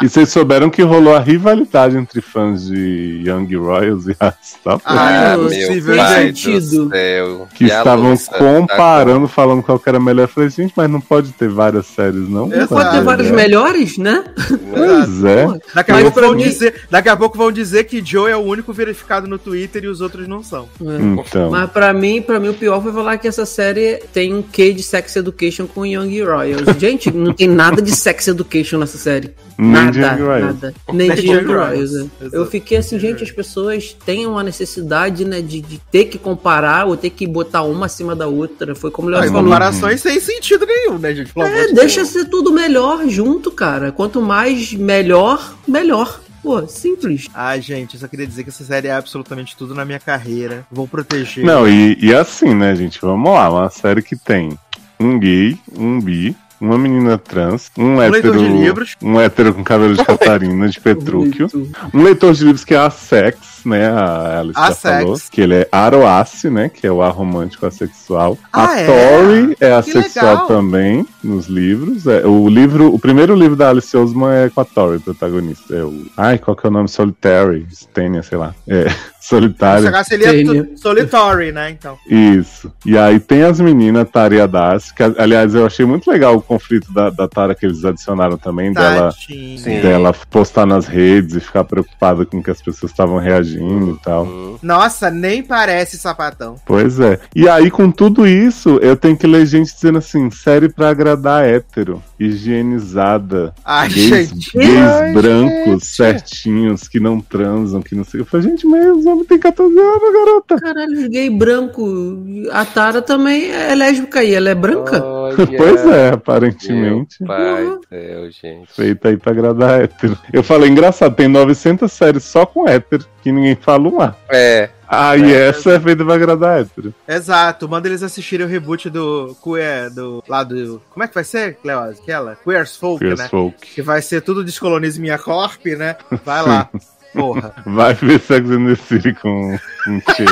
e 0.00 0.08
vocês 0.08 0.28
souberam 0.30 0.70
que 0.70 0.82
rolou 0.82 1.14
a 1.14 1.18
rivalidade 1.20 1.96
entre 1.96 2.20
fãs 2.20 2.66
de 2.66 3.22
Young 3.26 3.54
Royals 3.56 4.06
e 4.06 4.16
Heartstopper? 4.20 4.80
Ah, 4.86 5.06
Ah, 5.08 5.32
é 5.34 5.36
meu 5.36 5.96
pai 5.96 6.26
gente. 6.26 6.52
do 6.60 6.88
céu. 6.88 7.48
que 7.54 7.64
E 7.64 7.66
estavam 7.68 8.10
Lusa, 8.10 8.30
tá 8.30 8.38
comparando, 8.38 9.28
falando 9.28 9.62
qual 9.62 9.78
que 9.78 9.88
era 9.88 10.00
melhor. 10.00 10.22
Eu 10.22 10.28
falei, 10.28 10.48
gente, 10.50 10.72
mas 10.76 10.90
não 10.90 11.00
pode 11.00 11.32
ter 11.32 11.48
várias 11.48 11.86
séries, 11.86 12.28
não? 12.28 12.46
Exato. 12.52 12.68
Pode 12.74 12.90
ter 12.90 13.02
vários 13.02 13.28
É. 13.28 13.32
melhores, 13.32 13.98
né? 13.98 14.24
Pois 14.72 15.24
é. 15.24 15.46
Daqui 15.74 15.92
a, 15.92 15.98
pouco 16.00 16.20
vão 16.20 16.36
dizer, 16.36 16.74
daqui 16.90 17.08
a 17.08 17.16
pouco 17.16 17.36
vão 17.38 17.52
dizer 17.52 17.84
que 17.84 18.04
Joe 18.04 18.30
é 18.30 18.36
o 18.36 18.40
único 18.40 18.72
verificado 18.72 19.26
no 19.26 19.38
Twitter 19.38 19.84
e 19.84 19.88
os 19.88 20.00
outros 20.00 20.26
não 20.26 20.42
são. 20.42 20.68
Então. 20.80 21.50
Mas 21.50 21.70
pra 21.70 21.92
mim, 21.92 22.22
pra 22.22 22.40
mim, 22.40 22.48
o 22.48 22.54
pior 22.54 22.80
foi 22.86 22.92
falar 22.92 23.18
que 23.18 23.26
essa 23.26 23.44
série 23.44 23.96
tem 24.12 24.32
um 24.32 24.40
quê 24.40 24.72
de 24.72 24.82
Sex 24.82 25.16
Education 25.16 25.66
com 25.66 25.84
Young 25.84 26.22
Royals. 26.22 26.78
Gente, 26.78 27.10
não 27.10 27.32
tem 27.32 27.48
nada 27.48 27.82
de 27.82 27.90
Sex 27.90 28.28
Education 28.28 28.78
nessa 28.78 28.96
série. 28.96 29.34
Nada, 29.58 30.16
nada. 30.16 30.74
Nem 30.92 31.12
de 31.12 31.26
Young 31.26 31.46
Royals. 31.46 32.08
Eu 32.32 32.46
fiquei 32.46 32.78
assim, 32.78 32.96
gente, 32.98 33.24
as 33.24 33.30
pessoas 33.30 33.96
têm 34.04 34.26
uma 34.26 34.44
necessidade, 34.44 35.24
né, 35.24 35.40
de, 35.40 35.60
de 35.60 35.78
ter 35.90 36.04
que 36.04 36.16
comparar 36.16 36.86
ou 36.86 36.96
ter 36.96 37.10
que 37.10 37.26
botar 37.26 37.62
uma 37.62 37.86
acima 37.86 38.14
da 38.14 38.28
outra. 38.28 38.74
Foi 38.74 38.90
como 38.90 39.08
o 39.08 39.10
Léo 39.10 39.24
falou. 39.24 39.42
comparações 39.42 40.00
sem 40.00 40.20
sentido 40.20 40.64
nenhum, 40.64 40.98
né, 40.98 41.12
gente? 41.12 41.32
É, 41.36 41.66
de 41.66 41.74
deixa 41.74 42.04
ser 42.04 42.26
tudo 42.26 42.52
melhor 42.52 43.08
junto, 43.08 43.50
cara. 43.50 43.90
Quanto 43.90 44.22
mais 44.22 44.72
melhor, 44.72 45.56
melhor. 45.66 46.20
Pô, 46.46 46.64
simples. 46.68 47.28
Ai, 47.34 47.60
gente, 47.60 47.94
eu 47.94 48.00
só 48.00 48.06
queria 48.06 48.24
dizer 48.24 48.44
que 48.44 48.50
essa 48.50 48.62
série 48.62 48.86
é 48.86 48.92
absolutamente 48.92 49.56
tudo 49.56 49.74
na 49.74 49.84
minha 49.84 49.98
carreira. 49.98 50.64
Vou 50.70 50.86
proteger. 50.86 51.44
Não, 51.44 51.68
e, 51.68 51.98
e 52.00 52.14
assim, 52.14 52.54
né, 52.54 52.72
gente? 52.76 53.00
Vamos 53.00 53.32
lá, 53.32 53.50
uma 53.50 53.68
série 53.68 54.00
que 54.00 54.14
tem 54.14 54.56
um 55.00 55.18
gay, 55.18 55.58
um 55.76 56.00
bi, 56.00 56.36
uma 56.60 56.78
menina 56.78 57.18
trans, 57.18 57.68
um, 57.76 57.96
leitor 57.96 58.18
hétero. 58.18 58.38
de 58.38 58.48
livros. 58.48 58.96
Um 59.02 59.20
hétero 59.20 59.54
com 59.54 59.64
cabelo 59.64 59.96
de 59.96 60.04
Catarina, 60.06 60.68
de 60.68 60.78
Petrúquio. 60.78 61.48
Um 61.92 62.04
leitor 62.04 62.32
de 62.32 62.44
livros 62.44 62.64
que 62.64 62.74
é 62.74 62.78
assex, 62.78 63.55
né? 63.66 63.88
A 63.88 64.40
Alice 64.40 64.58
já 64.60 64.74
falou. 64.74 65.16
Que 65.30 65.40
ele 65.40 65.54
é 65.56 65.68
aroace, 65.70 66.48
né? 66.50 66.68
Que 66.68 66.86
é 66.86 66.92
o 66.92 67.02
aromântico 67.02 67.66
assexual. 67.66 68.38
Ah, 68.52 68.68
a 68.70 68.80
é? 68.80 68.86
Tori 68.86 69.56
é 69.60 69.72
assexual 69.72 70.26
legal. 70.32 70.46
também 70.46 71.06
nos 71.22 71.46
livros. 71.46 72.06
É, 72.06 72.26
o 72.26 72.48
livro, 72.48 72.94
o 72.94 72.98
primeiro 72.98 73.34
livro 73.34 73.56
da 73.56 73.70
Alice 73.70 73.96
Osman 73.96 74.32
é 74.32 74.50
com 74.50 74.60
a 74.60 74.64
Tori, 74.64 74.98
protagonista. 74.98 75.74
É 75.74 75.82
o. 75.82 76.06
Ai, 76.16 76.38
qual 76.38 76.56
que 76.56 76.66
é 76.66 76.70
o 76.70 76.72
nome? 76.72 76.88
Solitary, 76.88 77.66
Stenia, 77.70 78.22
sei 78.22 78.38
lá. 78.38 78.54
É, 78.66 78.86
Se 79.26 79.30
solitário. 79.30 79.90
tu- 79.90 80.78
Solitary, 80.78 81.50
né? 81.50 81.70
Então. 81.70 81.98
Isso. 82.08 82.72
E 82.84 82.96
aí 82.96 83.18
tem 83.18 83.42
as 83.42 83.58
meninas, 83.60 84.08
Tari 84.08 84.36
e 84.36 84.40
a 84.40 84.46
Darcy, 84.46 84.94
que 84.94 85.02
aliás 85.02 85.52
eu 85.52 85.66
achei 85.66 85.84
muito 85.84 86.08
legal 86.08 86.36
o 86.36 86.40
conflito 86.42 86.92
da, 86.92 87.10
da 87.10 87.26
Tara 87.26 87.52
que 87.52 87.66
eles 87.66 87.84
adicionaram 87.84 88.36
também, 88.36 88.72
dela. 88.72 89.10
Sim. 89.10 89.56
dela 89.82 90.14
postar 90.30 90.64
nas 90.64 90.86
redes 90.86 91.34
e 91.34 91.40
ficar 91.40 91.64
preocupada 91.64 92.24
com 92.24 92.40
que 92.40 92.52
as 92.52 92.62
pessoas 92.62 92.92
estavam 92.92 93.18
reagindo 93.18 93.55
e 93.58 93.98
tal. 94.02 94.24
Hum. 94.24 94.56
Nossa, 94.62 95.10
nem 95.10 95.42
parece 95.42 95.98
sapatão. 95.98 96.56
Pois 96.64 96.98
é. 97.00 97.18
E 97.34 97.48
aí, 97.48 97.70
com 97.70 97.90
tudo 97.90 98.26
isso, 98.26 98.78
eu 98.82 98.96
tenho 98.96 99.16
que 99.16 99.26
ler 99.26 99.46
gente 99.46 99.72
dizendo 99.72 99.98
assim: 99.98 100.30
série 100.30 100.68
pra 100.68 100.90
agradar 100.90 101.44
hétero, 101.44 102.02
higienizada. 102.18 103.54
Ai, 103.64 103.88
gays, 103.88 104.28
gente. 104.28 104.52
gays 104.56 104.78
Ai, 104.78 105.12
brancos, 105.12 105.84
certinhos, 105.84 106.88
que 106.88 107.00
não 107.00 107.20
transam, 107.20 107.82
que 107.82 107.94
não 107.94 108.04
sei. 108.04 108.20
Eu 108.20 108.26
falei, 108.26 108.48
gente, 108.48 108.66
mas 108.66 108.86
os 108.96 109.06
homens 109.06 109.26
têm 109.26 109.38
14 109.38 109.78
anos, 109.78 110.12
garota. 110.12 110.56
Caralho, 110.60 111.08
gay 111.08 111.30
branco. 111.30 112.24
A 112.50 112.64
Tara 112.64 113.02
também 113.02 113.50
é 113.50 113.74
lésbica 113.74 114.20
aí, 114.20 114.34
ela 114.34 114.50
é 114.50 114.54
branca? 114.54 115.15
Pois 115.56 115.86
é, 115.86 116.10
aparentemente. 116.10 117.16
Meu 117.20 117.28
pai 117.28 117.78
céu, 117.88 118.30
gente. 118.30 118.72
Feita 118.72 119.08
aí 119.08 119.16
pra 119.16 119.32
agradar 119.32 119.82
hétero. 119.82 120.18
Eu 120.32 120.42
falei, 120.42 120.68
engraçado, 120.68 121.14
tem 121.14 121.28
900 121.28 121.90
séries 121.92 122.24
só 122.24 122.44
com 122.44 122.68
hétero, 122.68 123.04
que 123.22 123.32
ninguém 123.32 123.56
fala 123.56 123.88
um 123.88 124.00
A. 124.00 124.14
É, 124.28 124.70
Ah, 124.88 125.16
e 125.16 125.32
essa 125.32 125.72
é 125.72 125.80
feita 125.80 126.04
pra 126.04 126.14
agradar 126.14 126.60
hétero. 126.60 126.94
Exato, 127.08 127.68
manda 127.68 127.88
eles 127.88 128.02
assistirem 128.02 128.46
o 128.46 128.48
reboot 128.48 128.88
do 128.90 129.36
Queer, 129.42 129.90
do. 129.92 130.22
lá 130.28 130.44
do. 130.44 130.80
Como 130.90 131.02
é 131.04 131.08
que 131.08 131.14
vai 131.14 131.24
ser, 131.24 131.54
Cleose? 131.56 132.00
Aquela? 132.00 132.36
Queer's 132.44 132.76
Folk, 132.76 133.00
Queers 133.04 133.18
né? 133.18 133.28
Folk. 133.28 133.56
Que 133.74 133.82
vai 133.82 134.00
ser 134.02 134.20
tudo 134.22 134.44
Descolonize 134.44 135.00
Minha 135.00 135.18
Corp, 135.18 135.64
né? 135.66 135.96
Vai 136.24 136.42
lá. 136.42 136.68
Porra. 137.12 137.54
Vai 137.64 137.94
ver 137.94 138.20
Sex 138.20 138.50
and 138.50 138.66
the 138.66 138.74
City 138.74 139.14
com 139.14 139.58
um 139.88 140.00
Tchê. 140.00 140.26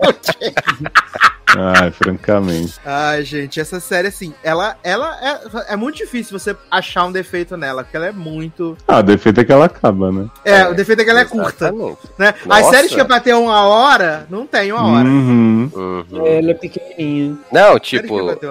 Ai, 1.56 1.90
francamente. 1.90 2.74
Ai, 2.84 3.24
gente, 3.24 3.60
essa 3.60 3.78
série, 3.80 4.08
assim, 4.08 4.34
ela, 4.42 4.76
ela 4.82 5.16
é, 5.22 5.74
é 5.74 5.76
muito 5.76 5.96
difícil 5.96 6.38
você 6.38 6.56
achar 6.70 7.04
um 7.04 7.12
defeito 7.12 7.56
nela, 7.56 7.84
porque 7.84 7.96
ela 7.96 8.06
é 8.06 8.12
muito. 8.12 8.76
Ah, 8.88 8.98
o 8.98 9.02
defeito 9.02 9.40
é 9.40 9.44
que 9.44 9.52
ela 9.52 9.66
acaba, 9.66 10.10
né? 10.10 10.28
É, 10.44 10.60
É, 10.60 10.68
o 10.68 10.74
defeito 10.74 11.02
é 11.02 11.04
que 11.04 11.10
ela 11.10 11.20
é 11.20 11.24
curta. 11.24 11.66
exatamente. 11.66 11.98
Né? 12.18 12.34
As 12.48 12.66
séries 12.66 12.94
que 12.94 13.00
é 13.00 13.04
pra 13.04 13.20
ter 13.20 13.34
uma 13.34 13.66
hora, 13.66 14.26
não 14.30 14.46
tem 14.46 14.72
uma 14.72 14.86
hora. 14.86 15.08
Uhum. 15.08 15.70
Uhum. 15.74 16.26
Ela 16.26 16.50
é 16.50 16.54
pequenininha. 16.54 17.36
Não, 17.52 17.78
que 17.78 18.00
tipo, 18.00 18.34
ter 18.36 18.48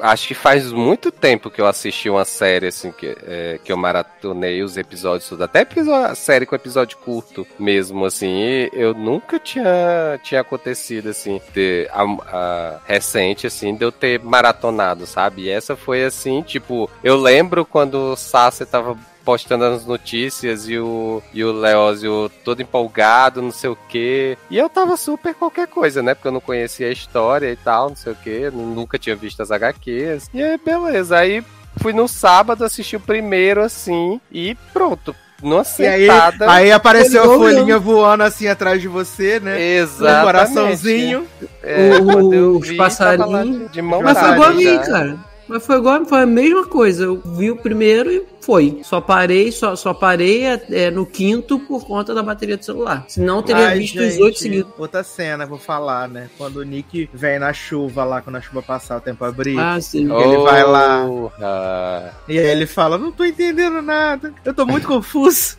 acho 0.00 0.28
que 0.28 0.34
faz 0.34 0.72
muito 0.72 1.10
tempo 1.10 1.50
que 1.50 1.60
eu 1.60 1.66
assisti 1.66 2.08
uma 2.08 2.24
série, 2.24 2.68
assim, 2.68 2.92
que, 2.92 3.16
é, 3.26 3.58
que 3.62 3.72
eu 3.72 3.76
maratonei 3.76 4.62
os 4.62 4.76
episódios. 4.76 5.40
Até 5.40 5.60
episódio, 5.60 6.16
série 6.16 6.46
com 6.46 6.54
episódio 6.54 6.96
curto 6.98 7.46
mesmo, 7.58 8.04
assim. 8.04 8.42
E 8.42 8.70
eu 8.72 8.94
nunca 8.94 9.38
tinha, 9.38 10.18
tinha 10.22 10.40
acontecido, 10.40 11.08
assim, 11.10 11.40
de, 11.52 11.88
a, 12.26 12.78
recente, 12.84 13.46
assim, 13.46 13.74
de 13.74 13.84
eu 13.84 13.92
ter 13.92 14.20
maratonado, 14.20 15.06
sabe? 15.06 15.42
E 15.42 15.48
essa 15.50 15.76
foi 15.76 16.04
assim, 16.04 16.42
tipo, 16.42 16.90
eu 17.02 17.16
lembro 17.16 17.64
quando 17.64 18.12
o 18.12 18.16
Sassi 18.16 18.64
tava 18.64 18.96
postando 19.24 19.64
as 19.64 19.86
notícias 19.86 20.68
e 20.68 20.78
o, 20.78 21.22
e 21.32 21.42
o 21.42 21.52
Leózio 21.52 22.30
todo 22.44 22.60
empolgado, 22.60 23.40
não 23.40 23.50
sei 23.50 23.70
o 23.70 23.78
quê. 23.88 24.36
E 24.50 24.58
eu 24.58 24.68
tava 24.68 24.96
super 24.96 25.34
qualquer 25.34 25.66
coisa, 25.66 26.02
né? 26.02 26.14
Porque 26.14 26.28
eu 26.28 26.32
não 26.32 26.40
conhecia 26.40 26.88
a 26.88 26.92
história 26.92 27.50
e 27.50 27.56
tal, 27.56 27.88
não 27.88 27.96
sei 27.96 28.12
o 28.12 28.16
quê. 28.16 28.50
Nunca 28.52 28.98
tinha 28.98 29.16
visto 29.16 29.40
as 29.40 29.50
HQs. 29.50 30.30
E 30.34 30.42
aí, 30.42 30.58
beleza. 30.58 31.16
Aí 31.16 31.42
fui 31.78 31.92
no 31.92 32.06
sábado, 32.06 32.64
assisti 32.64 32.96
o 32.96 33.00
primeiro, 33.00 33.62
assim, 33.62 34.20
e 34.30 34.54
pronto. 34.72 35.16
Numa 35.44 35.62
E 35.78 35.86
aí, 35.86 36.08
aí 36.48 36.72
apareceu 36.72 37.22
a 37.22 37.26
folhinha 37.36 37.78
voando 37.78 38.22
assim 38.24 38.48
atrás 38.48 38.80
de 38.80 38.88
você, 38.88 39.38
né? 39.38 39.56
Um 39.56 39.58
Exatamente. 39.82 40.24
coraçãozinho. 40.24 41.26
É, 41.62 41.98
O- 42.00 42.56
os 42.58 42.72
passarinhos. 42.72 43.30
lá 43.30 43.44
de 43.70 43.82
mão 43.82 44.02
Mas 44.02 44.18
foi 44.18 44.30
igual 44.32 44.48
a 44.48 44.52
mim, 44.54 44.78
cara. 44.78 45.16
Mas 45.48 45.64
foi 45.64 45.76
igual, 45.76 46.04
foi 46.06 46.22
a 46.22 46.26
mesma 46.26 46.66
coisa. 46.66 47.04
Eu 47.04 47.20
vi 47.36 47.50
o 47.50 47.56
primeiro 47.56 48.10
e 48.10 48.24
foi. 48.40 48.80
Só 48.82 49.00
parei, 49.00 49.50
só, 49.52 49.74
só 49.76 49.92
parei 49.94 50.44
é, 50.44 50.90
no 50.90 51.04
quinto 51.06 51.58
por 51.58 51.86
conta 51.86 52.14
da 52.14 52.22
bateria 52.22 52.56
do 52.56 52.64
celular. 52.64 53.04
Senão 53.08 53.36
eu 53.36 53.42
teria 53.42 53.68
Ai, 53.68 53.78
visto 53.78 53.98
os 54.00 54.12
gente, 54.12 54.22
oito 54.22 54.38
seguidos. 54.38 54.72
Outra 54.78 55.02
cena, 55.02 55.46
vou 55.46 55.58
falar, 55.58 56.08
né? 56.08 56.28
Quando 56.36 56.56
o 56.56 56.62
Nick 56.62 57.08
vem 57.12 57.38
na 57.38 57.52
chuva 57.52 58.04
lá, 58.04 58.20
quando 58.20 58.36
a 58.36 58.40
chuva 58.40 58.62
passar, 58.62 58.96
o 58.98 59.00
tempo 59.00 59.24
abrir. 59.24 59.58
Ah, 59.58 59.80
sim. 59.80 60.10
Ele 60.12 60.36
vai 60.38 60.64
lá. 60.64 61.06
Ah, 61.40 62.10
E 62.28 62.38
aí 62.38 62.46
ele 62.46 62.66
fala, 62.66 62.98
não 62.98 63.12
tô 63.12 63.24
entendendo 63.24 63.80
nada, 63.82 64.32
eu 64.44 64.52
tô 64.54 64.64
muito 64.66 64.86
confuso. 64.86 65.56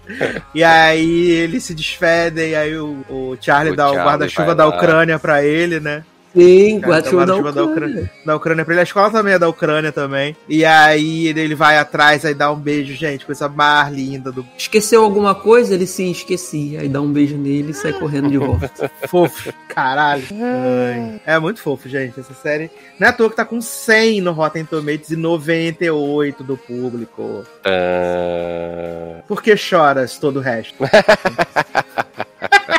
e 0.54 0.64
aí 0.64 1.30
eles 1.32 1.64
se 1.64 1.74
despedem, 1.74 2.52
e 2.52 2.56
aí 2.56 2.78
o, 2.78 2.98
o 3.10 3.38
Charlie 3.40 3.74
O 3.74 3.76
dá 3.76 3.86
o 3.86 3.94
Charlie 3.94 4.06
guarda-chuva 4.10 4.46
vai 4.48 4.56
da 4.56 4.66
lá. 4.66 4.76
Ucrânia 4.76 5.20
pra 5.20 5.44
ele, 5.44 5.80
né? 5.80 6.04
Sim, 6.36 6.80
guarda-chuva 6.80 7.26
da 7.26 7.52
da 7.52 7.64
Ucrânia. 7.64 8.12
Da 8.26 8.36
Ucrânia 8.36 8.66
pra 8.66 8.74
ele, 8.74 8.82
a 8.82 8.84
escola 8.84 9.10
também 9.10 9.34
é 9.34 9.40
da 9.40 9.48
Ucrânia 9.48 9.92
também. 9.92 10.36
E 10.50 10.66
aí 10.66 11.28
ele, 11.28 11.56
vai 11.56 11.78
atrás, 11.78 12.26
aí 12.26 12.34
dá 12.34 12.52
um 12.52 12.58
beijo, 12.58 12.94
gente, 12.94 13.26
coisa 13.26 13.48
mais 13.48 13.94
linda 13.94 14.32
do 14.32 14.46
Esqueceu 14.58 15.02
alguma 15.04 15.34
coisa? 15.34 15.74
Ele 15.74 15.88
sim, 15.88 16.12
esqueci. 16.12 16.76
Aí 16.78 16.90
dá 16.90 17.00
um 17.02 17.12
beijo 17.12 17.38
nele 17.38 17.72
e 17.72 17.74
sai 17.74 17.94
correndo 17.94 18.30
de 18.30 18.38
volta. 18.38 18.92
fofo, 19.08 19.54
caralho. 19.70 20.24
Ai. 20.32 21.22
É 21.26 21.40
muito 21.40 21.62
fofo, 21.62 21.88
gente, 21.88 22.20
essa 22.20 22.34
série. 22.34 22.70
Não 23.00 23.08
é 23.08 23.10
à 23.12 23.14
toa 23.14 23.30
que 23.30 23.36
tá 23.36 23.46
com 23.46 23.62
100 23.62 24.20
no 24.22 24.34
Rotten 24.34 24.66
Tomatoes 24.66 25.12
e 25.12 25.16
98 25.16 26.44
do 26.44 26.58
público. 26.58 27.46
ah, 27.66 29.22
Por 29.28 29.42
que 29.42 29.56
choras 29.56 30.18
todo 30.18 30.38
o 30.38 30.42
resto? 30.42 30.76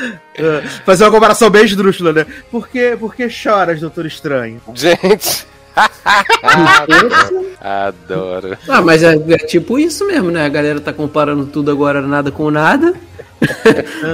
Uh, 0.00 0.68
Fazer 0.84 1.04
uma 1.04 1.10
comparação 1.10 1.50
bem 1.50 1.64
esdrúxula, 1.64 2.12
né? 2.12 2.26
Por 2.50 2.68
que, 2.68 2.96
por 2.96 3.14
que 3.14 3.28
choras, 3.28 3.80
Doutor 3.80 4.06
Estranho? 4.06 4.60
Gente. 4.74 5.46
Adoro. 7.60 8.56
Ah, 8.68 8.80
mas 8.82 9.02
é, 9.02 9.14
é 9.14 9.38
tipo 9.38 9.78
isso 9.78 10.06
mesmo, 10.06 10.30
né? 10.30 10.44
A 10.44 10.48
galera 10.48 10.80
tá 10.80 10.92
comparando 10.92 11.46
tudo 11.46 11.70
agora 11.70 12.00
nada 12.02 12.30
com 12.30 12.50
nada. 12.50 12.94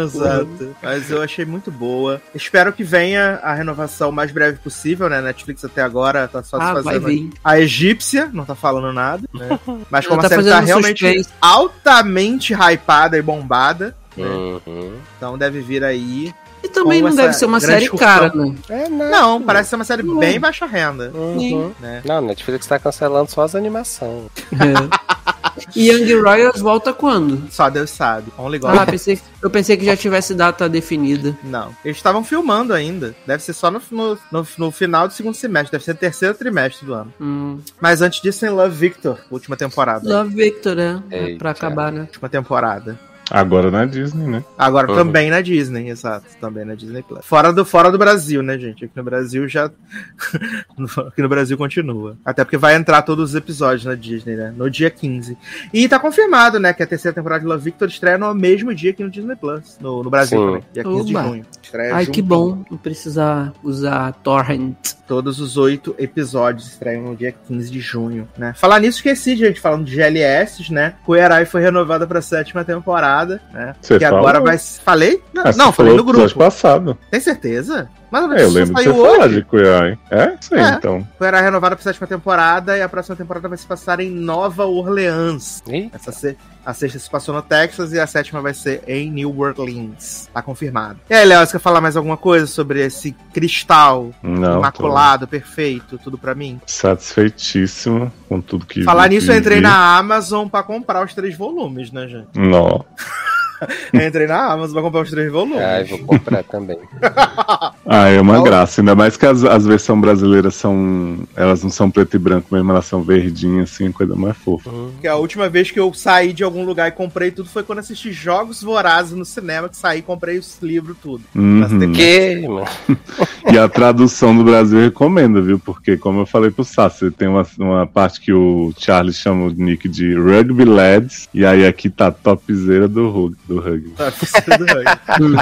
Exato. 0.05 0.77
Mas 0.83 1.11
eu 1.11 1.21
achei 1.23 1.45
muito 1.45 1.71
boa. 1.71 2.21
Espero 2.35 2.73
que 2.73 2.85
venha 2.85 3.41
a 3.43 3.55
renovação 3.55 4.11
o 4.11 4.13
mais 4.13 4.31
breve 4.31 4.59
possível, 4.59 5.09
né? 5.09 5.21
Netflix 5.21 5.65
até 5.65 5.83
agora 5.83 6.29
tá 6.29 6.43
só 6.43 6.59
se 6.59 6.63
Ah, 6.65 6.75
vai 6.75 6.83
fazendo. 6.83 7.07
vir. 7.07 7.31
A 7.43 7.59
egípcia, 7.59 8.31
não 8.33 8.45
tá 8.45 8.55
falando 8.55 8.93
nada, 8.93 9.23
né? 9.35 9.59
Mas 9.91 10.07
como 10.07 10.21
Ela 10.21 10.27
a 10.27 10.29
tá 10.31 10.37
série 10.37 10.49
tá 10.49 10.51
fazendo 10.57 10.67
realmente 10.67 11.05
suspense. 11.07 11.29
altamente 11.41 12.55
hypada 12.55 13.17
e 13.19 13.23
bombada, 13.23 13.97
né? 14.17 14.61
Uhum. 14.67 14.95
Então 15.17 15.37
deve 15.39 15.61
vir 15.61 15.85
aí. 15.85 16.35
E 16.63 16.69
também 16.69 17.03
não 17.03 17.15
deve 17.15 17.35
ser 17.35 17.45
uma 17.45 17.61
série 17.61 17.85
excursão. 17.85 18.09
cara, 18.09 18.33
né? 18.35 18.55
É, 18.69 18.89
não. 18.89 19.11
Não, 19.11 19.43
parece 19.43 19.71
ser 19.71 19.77
uma 19.77 19.85
série 19.85 20.03
Não. 20.03 20.19
bem 20.19 20.41
baixa 20.41 20.67
renda, 20.67 21.13
Uhum. 21.15 21.73
né? 21.79 22.03
Não, 22.05 22.21
Netflix 22.23 22.67
tá 22.67 22.79
cancelando 22.79 23.31
só 23.31 23.43
as 23.43 23.55
animações. 23.55 24.25
É. 24.53 25.27
E 25.75 25.89
Young 25.91 26.21
Royals 26.21 26.61
volta 26.61 26.93
quando? 26.93 27.51
Só 27.51 27.71
Deus 27.71 27.89
sabe. 27.91 28.31
Only 28.37 28.59
God. 28.59 28.77
Ah, 28.79 28.85
pensei, 28.85 29.19
eu 29.43 29.49
pensei 29.49 29.75
que 29.77 29.87
já 29.87 29.97
tivesse 29.97 30.35
data 30.35 30.69
definida. 30.69 31.37
Não. 31.43 31.75
Eles 31.85 31.97
estavam 31.97 32.23
filmando 32.23 32.75
ainda. 32.75 33.15
Deve 33.27 33.43
ser 33.43 33.53
só 33.55 33.71
no, 33.71 33.81
no, 33.91 34.19
no, 34.31 34.47
no 34.59 34.71
final 34.71 35.09
do 35.09 35.15
segundo 35.15 35.35
semestre. 35.35 35.73
Deve 35.73 35.85
ser 35.85 35.93
no 35.95 35.99
terceiro 35.99 36.35
trimestre 36.35 36.85
do 36.87 36.93
ano. 36.95 37.13
Hum. 37.21 37.59
Mas 37.81 38.03
antes 38.03 38.21
disso 38.21 38.41
tem 38.41 38.51
Love 38.51 38.77
Victor, 38.77 39.19
última 39.31 39.57
temporada. 39.57 40.07
Love 40.07 40.35
Victor, 40.35 40.77
né? 40.77 41.03
Eita. 41.11 41.39
Pra 41.39 41.51
acabar, 41.53 41.91
né? 41.91 42.01
Última 42.03 42.29
temporada. 42.29 42.99
Agora 43.31 43.71
na 43.71 43.85
Disney, 43.85 44.27
né? 44.27 44.45
Agora 44.57 44.89
Uhum. 44.91 44.97
também 44.97 45.31
na 45.31 45.41
Disney, 45.41 45.89
exato. 45.91 46.27
Também 46.41 46.65
na 46.65 46.75
Disney 46.75 47.03
Plus. 47.03 47.25
Fora 47.25 47.53
do, 47.53 47.65
fora 47.65 47.91
do 47.91 47.99
Brasil, 47.99 48.43
né, 48.43 48.57
gente? 48.59 48.85
Aqui 48.85 48.97
no 48.97 49.03
Brasil 49.03 49.49
já. 49.49 49.67
Aqui 51.09 51.23
no 51.23 51.29
Brasil 51.29 51.57
continua. 51.57 52.17
Até 52.25 52.45
porque 52.45 52.57
vai 52.57 52.75
entrar 52.77 53.03
todos 53.03 53.31
os 53.31 53.35
episódios 53.35 53.85
na 53.85 53.95
Disney, 53.95 54.37
né? 54.37 54.53
No 54.57 54.71
dia 54.71 54.91
15. 54.91 55.37
E 55.73 55.89
tá 55.89 55.99
confirmado, 55.99 56.59
né? 56.61 56.73
Que 56.73 56.83
a 56.83 56.87
terceira 56.87 57.15
temporada 57.15 57.41
de 57.41 57.47
Love 57.47 57.65
Victor 57.65 57.89
estreia 57.89 58.19
no 58.19 58.35
mesmo 58.35 58.75
dia 58.75 58.93
que 58.93 59.03
no 59.03 59.11
Disney 59.11 59.37
Plus. 59.37 59.77
No, 59.81 60.03
no 60.03 60.11
Brasil 60.11 60.39
Sim. 60.39 60.47
também. 60.47 60.63
Dia 60.73 60.85
15 60.85 61.05
de 61.07 61.17
Oba. 61.17 61.29
junho. 61.29 61.47
Estreia 61.63 61.95
Ai, 61.95 62.05
junto. 62.05 62.15
que 62.15 62.23
bom. 62.23 62.65
Não 62.71 62.79
precisar 62.79 63.53
usar 63.63 64.13
torrent. 64.23 64.77
Todos 65.07 65.39
os 65.39 65.57
oito 65.57 65.95
episódios 65.99 66.67
estreiam 66.67 67.05
no 67.05 67.15
dia 67.17 67.31
15 67.47 67.71
de 67.71 67.79
junho, 67.79 68.29
né? 68.37 68.53
Falar 68.57 68.81
nisso, 68.81 68.99
esqueci, 68.99 69.37
gente, 69.37 69.61
falando 69.61 69.85
de 69.85 69.95
GLS, 69.95 70.73
né? 70.73 70.95
Cuerai 71.05 71.45
foi 71.47 71.61
renovada 71.63 72.05
pra 72.09 72.21
sétima 72.21 72.65
temporada, 72.65 73.16
né? 73.53 73.75
Você 73.81 73.99
que 73.99 74.05
falou? 74.05 74.21
agora 74.21 74.41
vai. 74.41 74.59
Falei? 74.59 75.23
Não, 75.33 75.43
Ah, 75.47 75.53
não 75.57 75.73
falei 75.73 75.95
no 75.97 76.05
grupo. 76.05 76.39
passado. 76.39 76.99
Tem 77.11 77.21
certeza? 77.21 77.89
Mas 78.11 78.25
a 78.31 78.37
É, 78.39 78.43
eu 78.45 78.51
lembro 78.51 78.75
de 78.75 78.83
você 78.83 78.91
saiu 78.91 78.95
falar 79.05 79.25
hoje. 79.27 79.35
de 79.35 79.43
Cuiai. 79.43 79.99
É? 80.11 80.37
Isso 80.41 80.55
aí, 80.55 80.61
É. 80.61 80.69
então. 80.71 81.07
Cuerai 81.19 81.43
renovada 81.43 81.75
pra 81.77 81.83
sétima 81.83 82.07
temporada 82.07 82.77
e 82.79 82.83
a 82.83 82.89
próxima 82.89 83.17
temporada 83.17 83.49
vai 83.49 83.59
se 83.59 83.67
passar 83.67 83.99
em 84.01 84.11
Nova 84.11 84.65
Orleans. 84.65 85.63
Essa 85.93 86.13
se- 86.13 86.37
A 86.65 86.75
sexta 86.75 86.99
se 86.99 87.09
passou 87.09 87.33
no 87.33 87.43
Texas 87.43 87.93
e 87.93 88.01
a 88.01 88.09
sétima 88.09 88.41
vai 88.43 88.53
ser 88.53 88.83
em 88.89 89.09
New 89.09 89.39
Orleans. 89.39 90.29
Tá 90.35 90.43
confirmado. 90.43 90.99
E 91.09 91.15
aí, 91.15 91.25
Léo, 91.25 91.47
você 91.47 91.53
quer 91.53 91.59
falar 91.61 91.81
mais 91.81 91.97
alguma 91.97 92.17
coisa 92.17 92.45
sobre 92.45 92.85
esse 92.85 93.13
cristal 93.33 94.11
Não. 94.21 94.59
imaculado, 94.59 95.29
perfeito, 95.29 95.97
tudo 95.97 96.19
pra 96.19 96.35
mim? 96.35 96.61
tô 96.67 96.73
satisfeitíssimo 96.73 98.13
com 98.29 98.41
tudo 98.41 98.67
que 98.67 98.83
Falar 98.83 99.05
vi, 99.09 99.15
nisso, 99.15 99.31
eu 99.31 99.37
entrei 99.37 99.59
vi. 99.59 99.63
na 99.63 99.97
Amazon 99.97 100.49
pra 100.49 100.63
comprar 100.65 101.05
os 101.05 101.15
três 101.15 101.37
volumes, 101.37 101.93
né, 101.93 102.09
gente? 102.09 102.29
Não. 102.37 102.85
Eu 103.93 104.07
entrei 104.07 104.27
na 104.27 104.53
Amazon 104.53 104.75
pra 104.75 104.83
comprar 104.83 105.03
os 105.03 105.11
três 105.11 105.31
volumes. 105.33 105.59
ai, 105.59 105.85
vou 105.85 105.99
comprar 106.01 106.43
também. 106.45 106.79
Ah, 107.89 108.09
é 108.09 108.21
uma 108.21 108.35
Qual- 108.35 108.43
graça. 108.45 108.81
Ainda 108.81 108.97
mais 108.97 109.17
que 109.17 109.25
as, 109.25 109.45
as 109.45 109.65
versões 109.65 110.01
brasileiras 110.01 110.57
são. 110.57 111.19
Elas 111.37 111.63
não 111.63 111.71
são 111.71 111.89
preto 111.89 112.17
e 112.17 112.19
branco 112.19 112.49
mesmo, 112.53 112.71
elas 112.73 112.85
são 112.85 113.01
verdinhas, 113.01 113.71
assim, 113.71 113.93
coisa 113.93 114.17
mais 114.17 114.37
fofa. 114.37 114.69
Porque 114.69 115.07
a 115.07 115.15
última 115.15 115.49
vez 115.49 115.71
que 115.71 115.79
eu 115.79 115.95
saí 115.95 116.33
de 116.33 116.43
algum 116.43 116.65
lugar 116.65 116.89
e 116.89 116.91
comprei 116.91 117.31
tudo 117.31 117.49
foi 117.49 117.63
quando 117.63 117.79
assisti 117.79 118.11
Jogos 118.13 118.61
Vorazes 118.61 119.13
no 119.13 119.25
cinema, 119.25 119.69
que 119.69 119.77
saí 119.77 120.01
e 120.01 120.03
comprei 120.03 120.37
os 120.37 120.59
livros 120.61 120.97
tudo. 121.01 121.23
Mas 121.33 121.71
Uhum. 121.71 121.79
tem 121.79 121.93
Que? 121.93 122.43
E 123.53 123.57
a 123.57 123.69
tradução 123.69 124.37
do 124.37 124.43
Brasil 124.43 124.79
eu 124.81 124.85
recomendo, 124.87 125.41
viu? 125.41 125.57
Porque, 125.57 125.97
como 125.97 126.21
eu 126.21 126.27
falei 126.27 126.51
pro 126.51 126.65
Sassi, 126.65 127.13
tem 127.13 127.29
uma, 127.29 127.47
uma 127.57 127.87
parte 127.87 128.21
que 128.21 128.33
o 128.33 128.73
Charlie 128.77 129.13
chama 129.15 129.45
o 129.47 129.51
Nick 129.51 129.89
de 129.89 130.13
Rugby 130.15 130.65
Lads, 130.65 131.29
e 131.33 131.47
aí 131.47 131.65
aqui 131.65 131.89
tá 131.89 132.09
a 132.09 132.11
topzera 132.11 132.89
do, 132.89 133.09
rug- 133.09 133.37
do 133.47 133.61
rugby. 133.61 133.91
Tá, 133.91 134.11
precisa 134.13 134.59
do 134.59 134.67
rugby. 134.67 135.37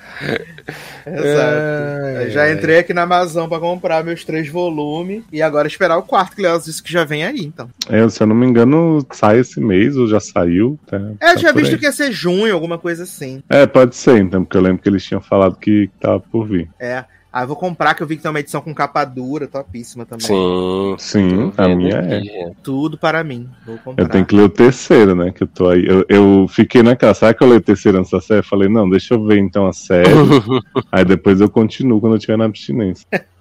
Exato. 1.07 2.17
Ai, 2.19 2.31
Já 2.31 2.51
entrei 2.53 2.79
aqui 2.79 2.95
na 2.95 3.03
Amazon 3.03 3.49
pra 3.49 3.59
comprar 3.59 4.03
meus 4.05 4.25
três 4.25 4.49
volumes 4.49 5.23
e 5.31 5.43
agora 5.43 5.69
esperar 5.69 5.99
o 5.99 6.03
quarto, 6.03 6.35
que 6.35 6.41
o 6.41 6.45
Léo 6.45 6.59
disse 6.61 6.83
que 6.83 6.91
já 6.91 7.05
vem 7.05 7.25
aí, 7.25 7.41
então. 7.41 7.69
É, 7.91 8.09
se 8.09 8.23
eu 8.23 8.27
não 8.27 8.35
me 8.35 8.47
engano, 8.47 9.05
sai 9.13 9.41
esse 9.41 9.61
mês 9.61 9.97
ou 9.97 10.07
já 10.09 10.21
saiu. 10.21 10.79
Tá, 10.87 10.97
É, 10.97 11.01
eu 11.01 11.17
tá 11.19 11.37
tinha 11.37 11.53
visto 11.53 11.73
aí. 11.73 11.79
que 11.79 11.85
ia 11.85 11.93
ser 11.93 12.11
junho, 12.13 12.55
alguma 12.55 12.79
coisa 12.79 13.03
assim. 13.03 13.43
É, 13.51 13.67
pode 13.67 13.95
ser, 13.97 14.19
então, 14.19 14.45
porque 14.45 14.57
eu 14.57 14.63
lembro 14.63 14.83
que 14.83 14.89
eles 14.89 15.05
tinham 15.05 15.21
falado 15.21 15.57
que 15.57 15.91
tava 16.01 16.21
por 16.21 16.47
vir. 16.47 16.69
É. 16.81 17.05
Ah, 17.37 17.43
eu 17.43 17.49
vou 17.49 17.57
comprar, 17.57 17.95
que 17.95 18.03
eu 18.03 18.07
vi 18.07 18.15
que 18.15 18.23
tem 18.23 18.31
uma 18.31 18.39
edição 18.39 18.61
com 18.61 18.73
capa 18.73 19.05
dura, 19.05 19.49
topíssima 19.49 20.07
também. 20.07 20.25
Sim. 20.25 20.95
Sim, 20.99 21.53
a 21.57 21.67
vendo 21.67 21.77
minha 21.79 21.97
é. 21.97 22.53
Tudo 22.63 22.97
para 22.97 23.25
mim. 23.25 23.49
Vou 23.67 23.77
comprar. 23.79 24.05
Eu 24.05 24.09
tenho 24.09 24.25
que 24.25 24.37
ler 24.37 24.45
o 24.45 24.49
terceiro, 24.49 25.17
né? 25.17 25.33
Que 25.33 25.43
eu 25.43 25.49
tô 25.49 25.69
aí. 25.69 25.85
Eu, 25.85 26.07
eu 26.09 26.47
fiquei 26.49 26.81
naquela. 26.85 27.13
Sabe 27.13 27.37
que 27.37 27.43
eu 27.43 27.49
leio 27.49 27.59
o 27.59 27.65
terceiro 27.65 27.99
antes 27.99 28.13
da 28.13 28.21
série? 28.21 28.39
Eu 28.39 28.45
falei, 28.45 28.69
não, 28.69 28.89
deixa 28.89 29.15
eu 29.15 29.27
ver 29.27 29.39
então 29.39 29.67
a 29.67 29.73
série. 29.73 30.05
aí 30.93 31.05
depois 31.05 31.41
eu 31.41 31.51
continuo 31.51 32.01
quando 32.01 32.13
eu 32.13 32.19
estiver 32.19 32.39
na 32.39 32.45
abstinência. 32.45 33.05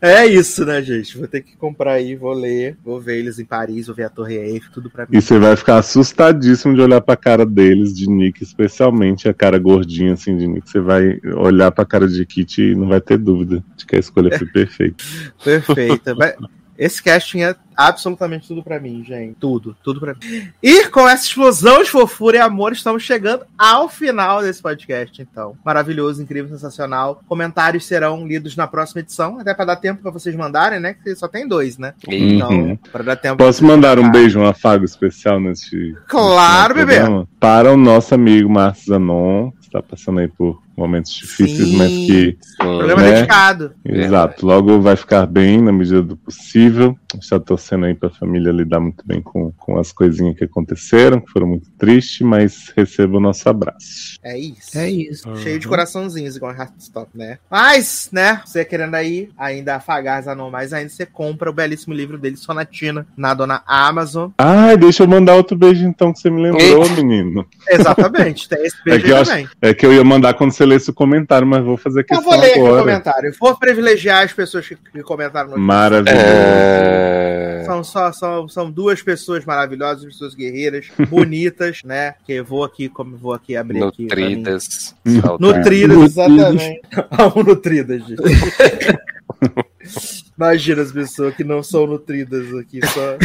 É 0.00 0.26
isso, 0.26 0.64
né, 0.64 0.82
gente? 0.82 1.16
Vou 1.16 1.26
ter 1.26 1.40
que 1.42 1.56
comprar 1.56 1.92
aí, 1.92 2.14
vou 2.16 2.32
ler, 2.32 2.76
vou 2.84 3.00
ver 3.00 3.18
eles 3.18 3.38
em 3.38 3.44
Paris, 3.44 3.86
vou 3.86 3.96
ver 3.96 4.04
a 4.04 4.08
Torre 4.10 4.36
Eiffel, 4.36 4.70
tudo 4.72 4.90
pra 4.90 5.04
mim. 5.06 5.16
E 5.16 5.20
você 5.22 5.38
vai 5.38 5.56
ficar 5.56 5.78
assustadíssimo 5.78 6.74
de 6.74 6.80
olhar 6.80 7.00
pra 7.00 7.16
cara 7.16 7.46
deles, 7.46 7.94
de 7.94 8.08
Nick, 8.08 8.42
especialmente 8.42 9.28
a 9.28 9.34
cara 9.34 9.58
gordinha 9.58 10.12
assim 10.12 10.36
de 10.36 10.46
Nick. 10.46 10.68
Você 10.70 10.80
vai 10.80 11.18
olhar 11.36 11.70
pra 11.70 11.84
cara 11.84 12.06
de 12.06 12.24
Kit 12.26 12.60
e 12.62 12.74
não 12.74 12.88
vai 12.88 13.00
ter 13.00 13.18
dúvida 13.18 13.64
de 13.76 13.86
que 13.86 13.96
a 13.96 13.98
escolha 13.98 14.36
foi 14.36 14.46
perfeita. 14.52 15.04
Perfeita. 15.42 16.14
Vai- 16.14 16.34
Esse 16.78 17.02
casting 17.02 17.40
é 17.42 17.54
absolutamente 17.76 18.48
tudo 18.48 18.62
pra 18.62 18.80
mim, 18.80 19.04
gente. 19.06 19.36
Tudo, 19.38 19.76
tudo 19.82 20.00
pra 20.00 20.14
mim. 20.14 20.48
E 20.62 20.88
com 20.88 21.08
essa 21.08 21.24
explosão 21.24 21.82
de 21.82 21.90
fofura 21.90 22.36
e 22.38 22.40
amor, 22.40 22.72
estamos 22.72 23.02
chegando 23.02 23.44
ao 23.58 23.88
final 23.88 24.40
desse 24.42 24.62
podcast, 24.62 25.20
então. 25.20 25.56
Maravilhoso, 25.64 26.22
incrível, 26.22 26.50
sensacional. 26.50 27.20
Comentários 27.28 27.84
serão 27.86 28.26
lidos 28.26 28.56
na 28.56 28.66
próxima 28.66 29.00
edição, 29.00 29.38
até 29.38 29.52
pra 29.54 29.64
dar 29.64 29.76
tempo 29.76 30.02
pra 30.02 30.10
vocês 30.10 30.34
mandarem, 30.34 30.80
né? 30.80 30.94
Que 30.94 31.14
só 31.14 31.28
tem 31.28 31.46
dois, 31.46 31.76
né? 31.78 31.94
Então, 32.08 32.50
Uhum. 32.50 32.76
pra 32.90 33.02
dar 33.02 33.16
tempo. 33.16 33.36
Posso 33.36 33.64
mandar 33.64 33.98
um 33.98 34.10
beijo, 34.10 34.38
um 34.38 34.46
afago 34.46 34.84
especial 34.84 35.38
nesse. 35.40 35.94
Claro, 36.08 36.74
nesse 36.74 36.86
bebê. 36.86 37.00
programa? 37.00 37.28
Para 37.38 37.72
o 37.72 37.76
nosso 37.76 38.14
amigo 38.14 38.48
Márcio 38.48 38.86
Zanon, 38.86 39.50
que 39.52 39.66
está 39.66 39.82
passando 39.82 40.20
aí 40.20 40.28
por 40.28 40.62
momentos 40.76 41.12
difíceis, 41.14 41.68
Sim. 41.68 41.76
mas 41.76 41.88
que. 41.90 42.38
Programa 42.58 43.02
né? 43.02 43.12
dedicado. 43.14 43.72
Exato, 43.84 44.46
logo 44.46 44.80
vai 44.80 44.96
ficar 44.96 45.26
bem 45.26 45.60
na 45.62 45.72
medida 45.72 46.02
do 46.02 46.16
possível. 46.16 46.96
Está 47.20 47.40
torcendo 47.40 47.86
aí 47.86 47.94
para 47.94 48.08
a 48.08 48.12
família 48.12 48.50
lidar 48.52 48.78
muito 48.80 49.02
bem 49.06 49.22
com, 49.22 49.50
com 49.52 49.78
as 49.78 49.90
coisinhas 49.92 50.36
que 50.36 50.44
aconteceram, 50.44 51.20
que 51.20 51.30
foram 51.30 51.46
muito 51.46 51.70
tristes, 51.78 52.20
mas 52.26 52.72
receba 52.76 53.16
o 53.16 53.20
nosso 53.20 53.48
abraço. 53.48 54.18
É 54.22 54.38
isso. 54.38 54.78
É 54.78 54.90
isso. 54.90 55.36
Cheio 55.36 55.58
de 55.58 55.66
coraçãozinhos, 55.66 56.36
igual 56.36 56.52
Heartstop, 56.52 57.08
né? 57.14 57.38
Mas, 57.50 58.10
né, 58.12 58.42
você 58.44 58.64
querendo 58.64 58.94
aí 58.94 59.30
ainda 59.38 59.76
afagar 59.76 60.22
Zanon 60.22 60.50
mais 60.50 60.72
ainda, 60.72 60.90
você 60.90 61.06
compra 61.06 61.48
o 61.48 61.52
belíssimo 61.54 61.94
livro 61.94 62.18
dele, 62.18 62.36
Sonatina, 62.36 63.06
na 63.16 63.32
dona 63.32 63.62
Amazon. 63.66 64.30
Ai, 64.36 64.76
deixa 64.76 65.04
eu 65.04 65.08
mandar 65.08 65.34
outro 65.36 65.56
beijo 65.56 65.86
então 65.86 66.12
que 66.12 66.18
você 66.20 66.28
me 66.28 66.42
lembrou, 66.42 66.88
menino. 66.90 67.46
Exatamente, 67.68 68.48
tem 68.48 68.66
esse 68.66 68.76
beijo 68.84 68.98
É 69.00 69.08
que 69.08 69.14
aí 69.14 69.20
acho- 69.20 69.30
também. 69.30 69.48
É 69.62 69.72
que 69.74 69.86
eu 69.86 69.92
ia 69.92 70.04
mandar 70.04 70.34
quando 70.34 70.52
você 70.52 70.65
lesse 70.66 70.90
o 70.90 70.94
comentário, 70.94 71.46
mas 71.46 71.64
vou 71.64 71.76
fazer 71.76 72.00
Eu 72.00 72.04
questão 72.04 72.24
vou 72.24 72.38
ler 72.38 72.50
aqui 72.50 72.60
o 72.60 72.66
agora. 72.66 72.82
comentário. 72.82 73.32
Vou 73.40 73.56
privilegiar 73.56 74.24
as 74.24 74.32
pessoas 74.32 74.68
que, 74.68 74.76
comentaram 75.02 75.50
no 75.50 75.58
Maravilhoso. 75.58 76.16
É... 76.18 77.62
São, 77.64 77.82
só, 77.82 78.12
são, 78.12 78.48
são 78.48 78.70
duas 78.70 79.02
pessoas 79.02 79.44
maravilhosas, 79.44 80.04
pessoas 80.04 80.34
guerreiras, 80.34 80.88
bonitas, 81.08 81.82
né? 81.84 82.14
Que 82.24 82.34
eu 82.34 82.44
vou 82.44 82.64
aqui, 82.64 82.88
como 82.88 83.16
vou 83.16 83.32
aqui 83.32 83.56
abrir 83.56 83.82
aqui. 83.82 84.02
Nutridas. 84.02 84.94
Saudáveis. 85.04 85.40
Nutridas, 85.40 85.96
Nutridas. 85.96 86.12
exatamente. 86.12 86.80
Amo 87.18 87.42
nutridas, 87.42 88.06
gente. 88.06 88.22
Imagina 90.36 90.82
as 90.82 90.92
pessoas 90.92 91.34
que 91.34 91.42
não 91.42 91.62
são 91.62 91.86
nutridas 91.86 92.54
aqui, 92.54 92.80
só, 92.86 93.16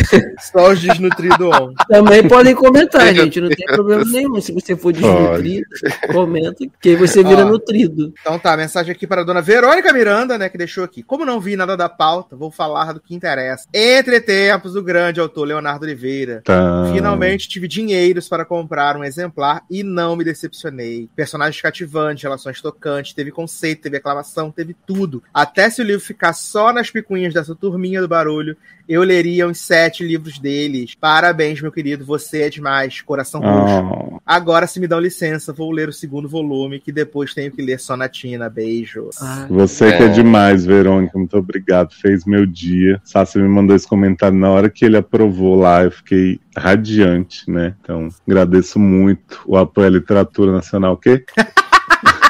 só 0.51 0.71
os 0.71 0.79
desnutridos 0.79 1.39
on. 1.41 1.73
Também 1.89 2.27
podem 2.27 2.55
comentar, 2.55 3.13
gente. 3.13 3.41
Não 3.41 3.49
tem 3.49 3.65
problema 3.65 4.05
nenhum. 4.05 4.39
Se 4.39 4.53
você 4.53 4.75
for 4.75 4.93
desnutrido, 4.93 5.67
comenta, 6.11 6.65
que 6.79 6.89
aí 6.89 6.95
você 6.95 7.23
vira 7.23 7.45
Ó. 7.45 7.49
nutrido. 7.49 8.13
Então 8.21 8.39
tá, 8.39 8.55
mensagem 8.55 8.91
aqui 8.91 9.05
para 9.05 9.21
a 9.21 9.23
dona 9.23 9.41
Verônica 9.41 9.91
Miranda, 9.91 10.37
né, 10.37 10.47
que 10.47 10.57
deixou 10.57 10.83
aqui. 10.83 11.03
Como 11.03 11.25
não 11.25 11.39
vi 11.39 11.55
nada 11.55 11.75
da 11.75 11.89
pauta, 11.89 12.35
vou 12.35 12.49
falar 12.49 12.93
do 12.93 13.01
que 13.01 13.13
interessa. 13.13 13.67
Entre 13.73 14.21
tempos, 14.21 14.75
o 14.75 14.81
grande 14.81 15.19
autor 15.19 15.45
Leonardo 15.45 15.85
Oliveira. 15.85 16.41
Tá. 16.45 16.89
Finalmente 16.93 17.49
tive 17.49 17.67
dinheiros 17.67 18.29
para 18.29 18.45
comprar 18.45 18.95
um 18.95 19.03
exemplar 19.03 19.63
e 19.69 19.83
não 19.83 20.15
me 20.15 20.23
decepcionei. 20.23 21.09
Personagens 21.15 21.61
cativantes, 21.61 22.23
relações 22.23 22.61
tocantes, 22.61 23.13
teve 23.13 23.31
conceito, 23.31 23.81
teve 23.81 23.97
aclamação, 23.97 24.51
teve 24.51 24.75
tudo. 24.85 25.21
Até 25.33 25.69
se 25.69 25.81
o 25.81 25.83
livro 25.85 26.01
ficar 26.01 26.33
só 26.33 26.71
nas 26.71 26.89
picuinhas 27.01 27.33
dessa 27.33 27.55
turminha 27.55 27.99
do 28.01 28.07
barulho, 28.07 28.55
eu 28.87 29.01
leria 29.03 29.47
uns 29.47 29.59
sete 29.59 30.03
livros 30.05 30.37
deles. 30.39 30.95
Parabéns, 30.95 31.61
meu 31.61 31.71
querido, 31.71 32.05
você 32.05 32.43
é 32.43 32.49
demais. 32.49 33.01
Coração 33.01 33.41
roxo. 33.41 34.09
Oh, 34.15 34.21
Agora, 34.25 34.67
se 34.67 34.79
me 34.79 34.87
dão 34.87 34.99
licença, 34.99 35.51
vou 35.51 35.71
ler 35.71 35.89
o 35.89 35.93
segundo 35.93 36.27
volume, 36.29 36.79
que 36.79 36.91
depois 36.91 37.33
tenho 37.33 37.51
que 37.51 37.61
ler 37.61 37.79
Sonatina. 37.79 38.49
Beijos. 38.49 39.15
Ah, 39.21 39.47
você 39.49 39.91
que 39.97 40.03
é 40.03 40.05
É. 40.07 40.09
demais, 40.09 40.65
Verônica. 40.65 41.17
Muito 41.17 41.35
obrigado. 41.37 41.93
Fez 41.93 42.25
meu 42.25 42.45
dia. 42.45 43.01
Sassi 43.03 43.37
me 43.39 43.47
mandou 43.47 43.75
esse 43.75 43.87
comentário 43.87 44.37
na 44.37 44.49
hora 44.49 44.69
que 44.69 44.85
ele 44.85 44.97
aprovou 44.97 45.55
lá. 45.55 45.83
Eu 45.83 45.91
fiquei 45.91 46.39
radiante, 46.55 47.49
né? 47.49 47.75
Então, 47.81 48.09
agradeço 48.27 48.77
muito 48.79 49.41
o 49.45 49.57
apoio 49.57 49.87
à 49.87 49.89
literatura 49.89 50.51
nacional. 50.51 50.93
O 50.93 50.97
quê? 50.97 51.23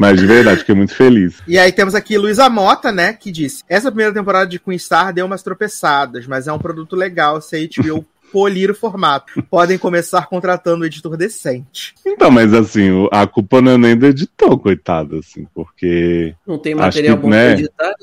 Mas 0.00 0.18
de 0.18 0.26
verdade, 0.26 0.60
fiquei 0.60 0.74
muito 0.74 0.94
feliz. 0.94 1.42
E 1.46 1.58
aí 1.58 1.70
temos 1.70 1.94
aqui 1.94 2.16
Luísa 2.16 2.48
Mota, 2.48 2.90
né, 2.90 3.12
que 3.12 3.30
disse: 3.30 3.62
Essa 3.68 3.90
primeira 3.90 4.14
temporada 4.14 4.46
de 4.46 4.58
Queen 4.58 4.78
Star 4.78 5.12
deu 5.12 5.26
umas 5.26 5.42
tropeçadas, 5.42 6.26
mas 6.26 6.48
é 6.48 6.52
um 6.52 6.58
produto 6.58 6.96
legal 6.96 7.38
se 7.42 7.54
a 7.54 7.82
HBO 7.82 8.06
polir 8.32 8.70
o 8.70 8.74
formato. 8.74 9.42
Podem 9.50 9.76
começar 9.76 10.26
contratando 10.26 10.82
um 10.82 10.86
editor 10.86 11.18
decente. 11.18 11.94
Então, 12.06 12.30
mas 12.30 12.54
assim, 12.54 13.06
a 13.12 13.26
culpa 13.26 13.60
não 13.60 13.72
é 13.72 13.76
nem 13.76 13.94
do 13.94 14.06
editor, 14.06 14.58
coitado, 14.58 15.18
assim, 15.18 15.46
porque. 15.54 16.34
não 16.46 16.56
tem 16.56 16.74
material 16.74 17.18
que, 17.18 17.22
bom 17.22 17.28
né? 17.28 17.52
pra 17.52 17.60
editar. 17.60 17.94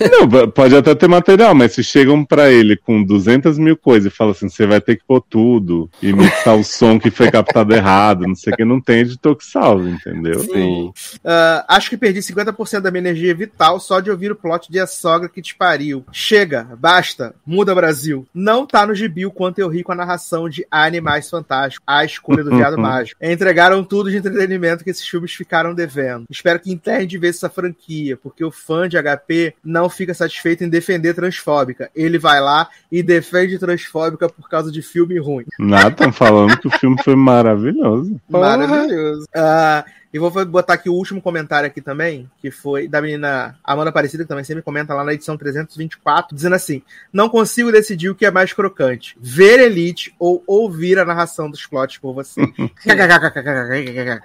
Não, 0.00 0.50
pode 0.50 0.76
até 0.76 0.94
ter 0.94 1.08
material, 1.08 1.54
mas 1.54 1.72
se 1.72 1.84
chegam 1.84 2.24
pra 2.24 2.50
ele 2.50 2.76
com 2.76 3.02
200 3.02 3.58
mil 3.58 3.76
coisas 3.76 4.12
e 4.12 4.16
falam 4.16 4.32
assim, 4.32 4.48
você 4.48 4.66
vai 4.66 4.80
ter 4.80 4.96
que 4.96 5.04
pôr 5.04 5.20
tudo 5.20 5.90
e 6.02 6.12
mixar 6.12 6.56
o 6.56 6.64
som 6.64 6.98
que 6.98 7.10
foi 7.10 7.30
captado 7.30 7.74
errado, 7.74 8.26
não 8.26 8.34
sei 8.34 8.52
o 8.52 8.56
que, 8.56 8.64
não 8.64 8.80
tem 8.80 9.00
editor 9.00 9.36
que 9.36 9.44
salve, 9.44 9.90
entendeu? 9.90 10.40
Sim. 10.40 10.92
Ah, 11.24 11.64
acho 11.68 11.90
que 11.90 11.96
perdi 11.96 12.20
50% 12.20 12.80
da 12.80 12.90
minha 12.90 13.00
energia 13.00 13.34
vital 13.34 13.78
só 13.78 14.00
de 14.00 14.10
ouvir 14.10 14.32
o 14.32 14.36
plot 14.36 14.70
de 14.70 14.80
A 14.80 14.86
Sogra 14.86 15.28
que 15.28 15.42
te 15.42 15.54
pariu. 15.54 16.04
Chega, 16.12 16.68
basta, 16.78 17.34
muda 17.46 17.74
Brasil. 17.74 18.26
Não 18.34 18.66
tá 18.66 18.86
no 18.86 18.94
gibi 18.94 19.26
o 19.26 19.30
quanto 19.30 19.58
eu 19.58 19.68
ri 19.68 19.82
com 19.82 19.92
a 19.92 19.96
narração 19.96 20.48
de 20.48 20.66
Animais 20.70 21.28
Fantásticos, 21.28 21.84
a 21.86 22.04
escolha 22.04 22.42
do 22.42 22.56
viado 22.56 22.76
mágico. 22.78 23.22
Entregaram 23.22 23.84
tudo 23.84 24.10
de 24.10 24.16
entretenimento 24.16 24.84
que 24.84 24.90
esses 24.90 25.06
filmes 25.06 25.32
ficaram 25.32 25.74
devendo. 25.74 26.24
Espero 26.30 26.58
que 26.60 26.72
enterrem 26.72 27.06
de 27.06 27.18
vez 27.18 27.36
essa 27.36 27.48
franquia, 27.48 28.16
porque 28.16 28.44
o 28.44 28.50
fã 28.50 28.88
de 28.88 28.96
HP 28.96 29.54
não 29.64 29.88
fica 29.88 30.14
satisfeito 30.14 30.64
em 30.64 30.68
defender 30.68 31.14
transfóbica. 31.14 31.90
Ele 31.94 32.18
vai 32.18 32.40
lá 32.40 32.68
e 32.90 33.02
defende 33.02 33.58
transfóbica 33.58 34.28
por 34.28 34.48
causa 34.48 34.70
de 34.70 34.82
filme 34.82 35.18
ruim. 35.18 35.44
Nada, 35.58 35.88
estão 35.88 36.12
falando 36.12 36.56
que 36.58 36.68
o 36.68 36.78
filme 36.78 36.96
foi 37.02 37.14
maravilhoso. 37.14 38.20
Maravilhoso. 38.28 39.26
Ah, 39.34 39.84
e 40.12 40.18
vou 40.18 40.30
botar 40.44 40.74
aqui 40.74 40.88
o 40.88 40.94
último 40.94 41.22
comentário 41.22 41.66
aqui 41.66 41.80
também, 41.80 42.28
que 42.40 42.50
foi 42.50 42.88
da 42.88 43.00
menina 43.00 43.56
Amanda 43.62 43.90
Aparecida, 43.90 44.24
que 44.24 44.28
também 44.28 44.44
sempre 44.44 44.62
comenta 44.62 44.92
lá 44.92 45.04
na 45.04 45.14
edição 45.14 45.36
324, 45.36 46.34
dizendo 46.34 46.56
assim: 46.56 46.82
Não 47.12 47.28
consigo 47.28 47.70
decidir 47.70 48.10
o 48.10 48.14
que 48.14 48.26
é 48.26 48.30
mais 48.30 48.52
crocante: 48.52 49.16
ver 49.20 49.60
Elite 49.60 50.12
ou 50.18 50.42
ouvir 50.46 50.98
a 50.98 51.04
narração 51.04 51.48
dos 51.48 51.64
plots 51.64 51.98
por 51.98 52.12
você. 52.12 52.40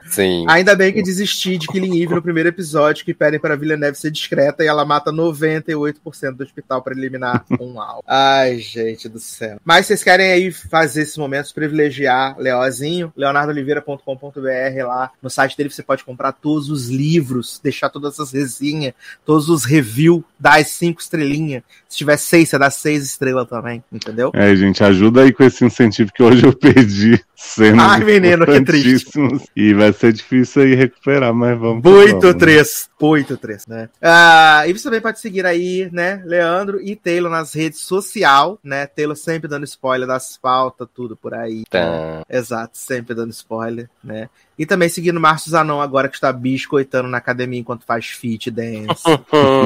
Sim. 0.08 0.46
Ainda 0.48 0.76
bem 0.76 0.92
que 0.92 1.04
desisti 1.04 1.58
de 1.58 1.68
Killing 1.68 2.02
Eve 2.02 2.16
no 2.16 2.22
primeiro 2.22 2.50
episódio, 2.50 3.06
que 3.06 3.14
pedem 3.14 3.40
para 3.40 3.56
Villeneuve 3.56 3.98
ser 3.98 4.10
discreta 4.10 4.64
e 4.64 4.68
ela 4.68 4.86
mata 4.86 5.12
98% 5.12 6.32
do 6.32 6.44
hospital 6.44 6.82
para 6.82 6.94
eliminar 6.94 7.46
um 7.60 7.80
alvo. 7.80 8.04
Ai, 8.08 8.58
gente 8.58 9.08
do 9.08 9.20
céu. 9.20 9.60
Mas 9.64 9.86
vocês 9.86 10.04
querem 10.04 10.32
aí 10.32 10.52
fazer 10.52 11.04
esses 11.04 11.18
momentos, 11.18 11.52
privilegiar 11.52 12.36
Leozinho, 12.40 13.14
leonardoliveira.com.br 13.16 14.88
lá 14.88 15.12
no 15.22 15.30
site 15.30 15.56
dele 15.56 15.70
você 15.76 15.84
pode 15.84 16.04
comprar 16.04 16.32
todos 16.32 16.70
os 16.70 16.90
livros, 16.90 17.60
deixar 17.64 17.90
todas 17.90 18.20
as 18.20 18.32
resenhas, 18.32 18.94
todos 19.26 19.50
os 19.50 19.64
reviews, 19.64 20.24
dar 20.40 20.60
as 20.60 20.68
cinco 20.70 21.02
estrelinhas. 21.02 21.64
Se 21.88 21.98
tiver 21.98 22.18
seis, 22.18 22.50
você 22.50 22.58
dá 22.58 22.70
seis 22.70 23.04
estrelas 23.04 23.48
também, 23.48 23.84
entendeu? 23.92 24.32
É, 24.34 24.56
gente, 24.56 24.84
ajuda 24.84 25.22
aí 25.22 25.32
com 25.32 25.44
esse 25.44 25.64
incentivo 25.66 26.12
que 26.14 26.24
hoje 26.24 26.46
eu 26.46 26.54
perdi 26.54 27.24
cenas 27.36 27.86
Ai, 27.86 28.04
menino, 28.04 28.46
que 28.46 28.62
triste. 28.62 29.20
E 29.56 29.74
vai 29.74 29.94
ser 29.94 30.14
difícil 30.14 30.64
aí 30.64 30.76
recuperar, 30.76 31.34
mas 31.34 31.58
vamos. 31.58 31.84
Muito 31.84 32.20
vamos. 32.20 32.36
três. 32.36 32.90
Muito 33.00 33.38
três, 33.38 33.68
né? 33.68 33.90
Ah, 34.02 34.64
e 34.68 34.74
você 34.74 34.84
também 34.84 35.02
pode 35.02 35.20
seguir 35.20 35.46
aí, 35.46 35.90
né, 35.92 36.22
Leandro 36.26 36.82
e 36.82 36.96
Taylor 36.96 37.32
nas 37.32 37.54
redes 37.54 37.82
social, 37.82 38.60
né? 38.64 38.88
Taylor 38.88 39.16
sempre 39.16 39.48
dando 39.48 39.66
spoiler 39.66 40.08
das 40.08 40.38
pautas, 40.38 40.88
tudo 40.94 41.16
por 41.16 41.34
aí. 41.34 41.60
né? 41.60 41.64
Tá. 41.70 42.26
Exato, 42.30 42.78
sempre 42.78 43.14
dando 43.14 43.32
spoiler, 43.32 43.90
né? 44.04 44.30
E 44.58 44.66
também 44.66 44.88
seguindo 44.88 45.20
Márcio 45.20 45.52
Zanon 45.52 45.82
agora 45.82 46.08
que 46.08 46.16
está 46.16 46.32
biscoitando 46.32 47.10
na 47.10 47.18
academia 47.18 47.60
enquanto 47.60 47.86
faz 47.86 48.08
fit 48.08 48.50
dance. 48.50 49.04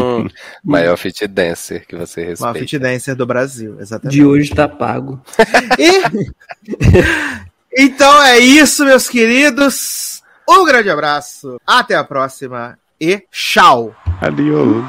Maior 0.63 0.97
fit 0.97 1.27
dancer 1.27 1.85
que 1.85 1.95
você 1.95 2.21
Maior 2.21 2.29
respeita. 2.29 2.59
fit 2.59 2.79
dancer 2.79 3.15
do 3.15 3.25
Brasil, 3.25 3.77
exatamente. 3.79 4.15
De 4.15 4.25
hoje 4.25 4.53
tá 4.53 4.67
pago. 4.67 5.21
E... 5.77 7.83
então 7.83 8.23
é 8.23 8.39
isso, 8.39 8.83
meus 8.83 9.07
queridos. 9.07 10.23
Um 10.49 10.65
grande 10.65 10.89
abraço. 10.89 11.61
Até 11.65 11.95
a 11.95 12.03
próxima. 12.03 12.77
E 12.99 13.23
tchau. 13.31 13.95
Adiós. 14.19 14.83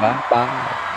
Bye, 0.00 0.24
bye. 0.30 0.87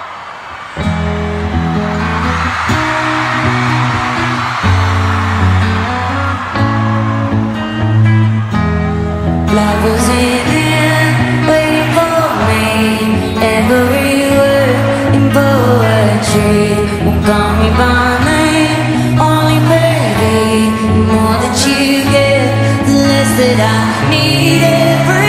That 21.42 21.66
you 21.66 22.04
get, 22.12 22.86
the 22.86 22.94
less 22.94 23.32
that 23.38 23.60
I 23.60 24.10
need 24.10 24.62
it. 24.64 25.21